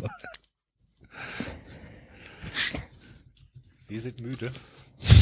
Wir 3.89 4.01
sind 4.01 4.21
müde. 4.23 4.53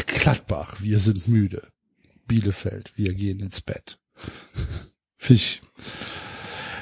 Gladbach, 0.07 0.76
wir 0.81 0.99
sind 1.00 1.26
müde. 1.28 1.68
Bielefeld, 2.26 2.92
wir 2.97 3.15
gehen 3.15 3.41
ins 3.41 3.60
Bett. 3.60 3.99
Fisch. 5.25 5.62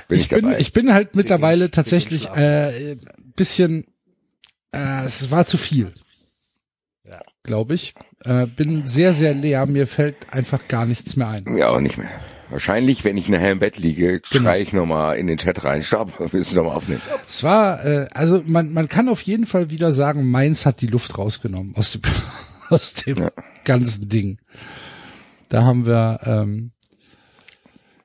Bin 0.08 0.18
ich, 0.18 0.24
ich, 0.24 0.28
bin, 0.30 0.54
ich 0.58 0.72
bin 0.72 0.92
halt 0.92 1.14
mittlerweile 1.16 1.66
gehen 1.66 1.72
tatsächlich 1.72 2.28
äh, 2.30 2.96
bisschen, 3.36 3.86
äh, 4.72 5.04
es 5.04 5.30
war 5.30 5.46
zu 5.46 5.56
viel, 5.56 5.92
Ja. 7.08 7.20
glaube 7.44 7.74
ich. 7.74 7.94
Äh, 8.24 8.46
bin 8.46 8.84
sehr, 8.84 9.12
sehr 9.14 9.32
leer. 9.34 9.64
Mir 9.66 9.86
fällt 9.86 10.16
einfach 10.32 10.66
gar 10.68 10.86
nichts 10.86 11.16
mehr 11.16 11.28
ein. 11.28 11.56
ja, 11.56 11.68
auch 11.68 11.80
nicht 11.80 11.98
mehr. 11.98 12.10
Wahrscheinlich, 12.50 13.04
wenn 13.04 13.16
ich 13.16 13.28
nachher 13.30 13.52
im 13.52 13.60
Bett 13.60 13.78
liege, 13.78 14.20
Genau. 14.30 14.42
schreie 14.50 14.62
ich 14.62 14.72
nochmal 14.74 15.16
in 15.16 15.26
den 15.28 15.38
Chat 15.38 15.64
rein. 15.64 15.82
Stopp, 15.82 16.18
wir 16.18 16.28
müssen 16.32 16.56
nochmal 16.56 16.76
aufnehmen. 16.76 17.00
Es 17.26 17.42
war, 17.44 17.84
äh, 17.86 18.06
also 18.12 18.42
man, 18.44 18.72
man 18.72 18.88
kann 18.88 19.08
auf 19.08 19.22
jeden 19.22 19.46
Fall 19.46 19.70
wieder 19.70 19.92
sagen, 19.92 20.28
Mainz 20.28 20.66
hat 20.66 20.80
die 20.82 20.86
Luft 20.88 21.16
rausgenommen 21.16 21.74
aus 21.76 21.92
dem, 21.92 22.02
aus 22.70 22.94
dem 22.94 23.16
Ja. 23.18 23.30
ganzen 23.64 24.08
Ding. 24.08 24.38
Da 25.48 25.62
haben 25.62 25.86
wir, 25.86 26.18
ähm, 26.24 26.72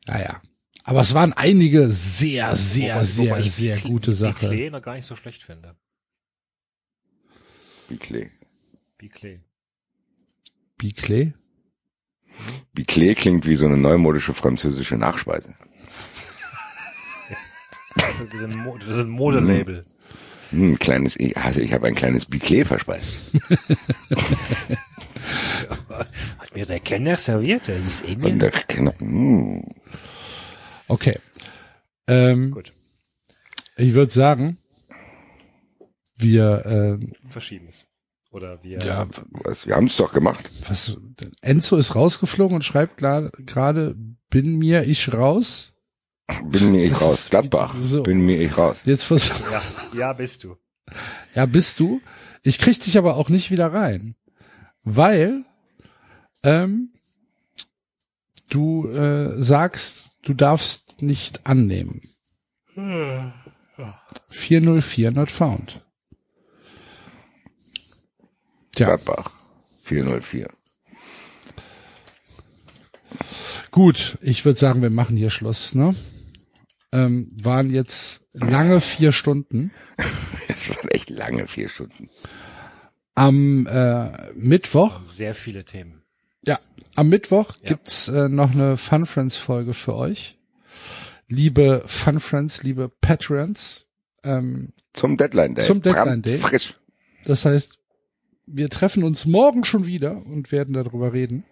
naja. 0.08 0.42
Aber 0.84 1.02
es 1.02 1.14
waren 1.14 1.34
einige 1.34 1.92
sehr, 1.92 2.56
sehr, 2.56 2.96
Wobei- 2.96 3.04
sehr, 3.04 3.30
wobei 3.32 3.42
sehr 3.42 3.76
die- 3.78 3.88
gute 3.90 4.12
Die 4.12 4.18
Sachen. 4.18 4.50
Klee 4.50 4.70
noch 4.70 4.82
gar 4.82 4.96
nicht 4.96 5.06
so 5.06 5.16
schlecht 5.16 5.44
finde. 5.44 5.76
Klee. 8.00 9.40
Biclay? 10.78 11.34
Wie 12.74 12.84
Klee 12.84 13.16
klingt 13.16 13.48
wie 13.48 13.56
so 13.56 13.66
eine 13.66 13.78
neumodische 13.78 14.34
französische 14.34 14.96
Nachspeise. 14.98 15.54
Das 17.96 18.22
ist 18.22 18.44
ein, 18.44 18.56
Mo 18.58 18.78
das 18.78 18.90
ist 18.90 18.98
ein 18.98 19.10
Modelabel. 19.10 19.84
Hm, 20.52 20.74
ein 20.74 20.80
kleines, 20.80 21.18
also 21.36 21.62
ich 21.62 21.74
habe 21.74 21.88
ein 21.88 21.96
kleines 21.96 22.30
Biclé 22.30 22.64
verspeist. 22.64 23.38
Hat 26.38 26.56
mir 26.56 26.66
der 26.66 26.80
Kenner 26.80 27.18
serviert, 27.18 27.68
der 27.68 27.80
hieß 27.80 28.02
Und 28.02 28.10
Emil. 28.10 28.40
der 28.40 28.52
Kenner, 28.52 28.94
hm, 29.00 29.64
Okay. 30.88 31.18
Ähm, 32.08 32.52
Gut. 32.52 32.72
Ich 33.76 33.94
würde 33.94 34.12
sagen, 34.12 34.58
wir, 36.18 37.00
äh, 37.00 37.30
Verschieben 37.30 37.68
es. 37.68 37.86
Oder 38.32 38.62
wir. 38.64 38.80
ja, 38.80 39.08
was, 39.32 39.66
wir 39.68 39.76
haben 39.76 39.88
es 39.88 39.98
doch 39.98 40.12
gemacht. 40.14 40.44
was, 40.68 40.98
Enzo 41.42 41.78
ist 41.78 41.96
rausgeflogen 41.96 42.56
und 42.56 42.64
schreibt 42.64 42.98
gerade, 42.98 43.96
bin 44.30 44.58
mir 44.58 44.84
ich 44.84 45.14
raus. 45.14 45.74
Bin 46.46 46.72
mir 46.72 46.84
ich 46.86 46.92
Das 46.92 47.02
raus. 47.02 47.30
Gladbach. 47.30 47.76
so. 47.82 48.04
Bin 48.04 48.26
mir 48.26 48.42
ich 48.42 48.58
raus. 48.58 48.78
Jetzt 48.86 49.04
versuch, 49.04 49.50
Ja, 49.52 49.62
ja, 49.98 50.14
bist 50.14 50.44
du. 50.44 50.56
ja, 51.36 51.46
bist 51.46 51.80
du. 51.80 52.02
Ich 52.44 52.60
krieg 52.60 52.80
dich 52.80 52.98
aber 52.98 53.16
auch 53.16 53.30
nicht 53.30 53.50
wieder 53.52 53.72
rein, 53.74 54.16
weil 54.88 55.44
ähm, 56.44 56.94
du 58.50 58.88
äh, 58.88 59.36
sagst, 59.36 60.12
du 60.24 60.34
darfst 60.34 61.02
nicht 61.02 61.46
annehmen. 61.46 62.02
404 64.30 65.12
not 65.12 65.30
found. 65.30 65.82
Tja, 68.72 68.96
Gladbach. 68.96 69.32
404. 69.82 70.50
gut. 73.72 74.18
Ich 74.22 74.46
würde 74.46 74.60
sagen, 74.60 74.82
wir 74.82 74.90
machen 74.90 75.18
hier 75.18 75.30
Schluss. 75.30 75.76
Ne? 75.76 75.94
Ähm, 76.92 77.32
waren 77.42 77.70
jetzt 77.70 78.26
lange 78.34 78.80
vier 78.82 79.12
Stunden. 79.12 79.72
Das 80.48 80.70
waren 80.70 80.90
echt 80.90 81.10
lange 81.10 81.48
vier 81.48 81.70
Stunden. 81.70 82.10
Am 83.18 83.66
äh, 83.66 84.32
Mittwoch 84.36 85.02
Sehr 85.08 85.34
viele 85.34 85.66
Themen. 85.66 86.04
Ja, 86.46 86.60
am 86.94 87.10
Mittwoch 87.10 87.56
Ja. 87.62 87.70
gibt's 87.70 88.10
äh, 88.10 88.30
noch 88.30 88.52
eine 88.54 88.78
Fun 88.78 89.08
Friends 89.08 89.36
Folge 89.36 89.74
für 89.74 89.96
euch. 89.96 90.38
Liebe 91.28 91.82
Fun 91.88 92.20
Friends, 92.20 92.62
liebe 92.62 92.90
Patrons. 93.02 93.88
Ähm, 94.24 94.72
Zum 94.94 95.18
Deadline 95.18 95.56
Day. 95.56 95.66
Zum 95.66 95.82
Deadline 95.82 96.22
Day. 96.22 96.38
Frisch. 96.38 96.76
das 97.26 97.44
heißt, 97.46 97.80
wir 98.46 98.70
treffen 98.70 99.04
uns 99.04 99.26
morgen 99.26 99.64
schon 99.64 99.88
wieder 99.88 100.24
und 100.26 100.52
werden 100.52 100.76
darüber 100.76 101.12
reden. 101.12 101.44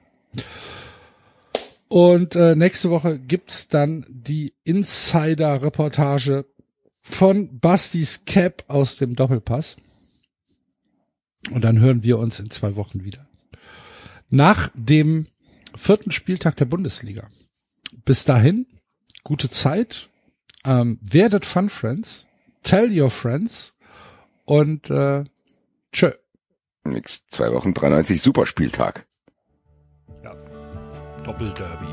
Und 1.88 2.35
äh, 2.35 2.56
nächste 2.56 2.92
Woche 2.92 3.18
gibt's 3.18 3.69
dann 3.69 4.06
die 4.08 4.53
Insider-Reportage 4.66 6.45
von 7.02 7.60
Bastis 7.60 8.26
Cap 8.26 8.64
aus 8.68 8.98
dem 8.98 9.16
Doppelpass. 9.16 9.77
Und 11.52 11.64
dann 11.64 11.80
hören 11.80 12.04
wir 12.04 12.18
uns 12.18 12.40
in 12.40 12.50
zwei 12.50 12.76
Wochen 12.76 13.04
wieder. 13.04 13.28
Nach 14.30 14.70
dem 14.74 15.28
vierten 15.76 16.12
Spieltag 16.12 16.56
der 16.58 16.66
Bundesliga. 16.66 17.28
Bis 18.04 18.24
dahin, 18.24 18.66
gute 19.24 19.50
Zeit. 19.50 20.10
Ähm, 20.66 21.00
werdet 21.02 21.46
Fun 21.46 21.70
Friends. 21.70 22.28
Tell 22.64 22.92
your 22.92 23.10
friends. 23.10 23.76
Und 24.46 24.90
äh, 24.90 25.24
tschö. 25.92 26.12
Nix. 26.84 27.28
Zwei 27.28 27.52
Wochen 27.52 27.74
93 27.74 28.22
Superspieltag. 28.22 29.06
Doppelderby. 31.24 31.88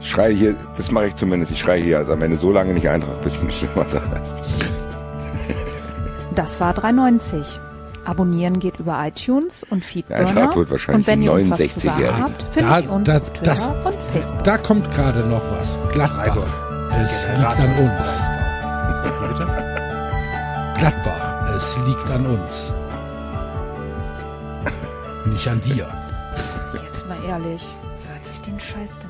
Ich 0.00 0.08
schreie 0.08 0.34
hier, 0.34 0.52
das 0.76 0.90
mache 0.90 1.08
ich 1.08 1.16
zumindest, 1.16 1.52
ich 1.52 1.58
schreie 1.58 1.82
hier 1.82 1.98
also 1.98 2.12
am 2.12 2.22
Ende 2.22 2.36
so 2.36 2.52
lange 2.52 2.72
nicht 2.72 2.88
Eintracht, 2.88 3.22
bis 3.22 3.38
du 3.38 3.46
nicht 3.46 3.60
jemand 3.60 3.92
da 3.92 4.16
ist. 4.16 4.64
Das 6.34 6.60
war 6.60 6.72
390. 6.74 7.60
Abonnieren 8.04 8.58
geht 8.60 8.78
über 8.80 8.98
iTunes 9.06 9.64
und 9.68 9.84
Feedburner. 9.84 10.54
Wird 10.54 10.70
wahrscheinlich 10.70 11.06
und 11.06 11.06
wenn 11.06 11.20
die 11.20 11.26
ihr 11.26 11.32
uns 11.32 11.50
was 11.50 11.58
zu 11.58 11.80
sagen 11.80 11.98
69-Jährigen. 12.02 12.22
habt, 12.24 12.42
findet 12.54 12.70
Da, 12.70 12.78
ihr 12.80 12.90
uns 12.90 13.08
da, 13.08 13.16
auf 13.18 13.22
Twitter 13.32 13.42
das, 13.44 13.66
und 13.68 13.94
Facebook. 14.12 14.44
da 14.44 14.58
kommt 14.58 14.90
gerade 14.90 15.20
noch 15.20 15.42
was. 15.50 15.78
Gladbach. 15.92 16.48
Es 17.02 17.26
liegt 17.38 17.60
an 17.60 17.78
uns. 17.78 18.30
Gladbach. 20.78 21.54
Es 21.56 21.78
liegt 21.86 22.10
an 22.10 22.26
uns. 22.26 22.72
Nicht 25.26 25.46
an 25.48 25.60
dir. 25.60 25.86
Jetzt 26.72 27.06
mal 27.06 27.18
ehrlich, 27.28 27.62
wer 28.04 28.14
hört 28.14 28.24
sich 28.24 28.40
den 28.40 28.58
Scheiß 28.58 28.90
denn 29.02 29.09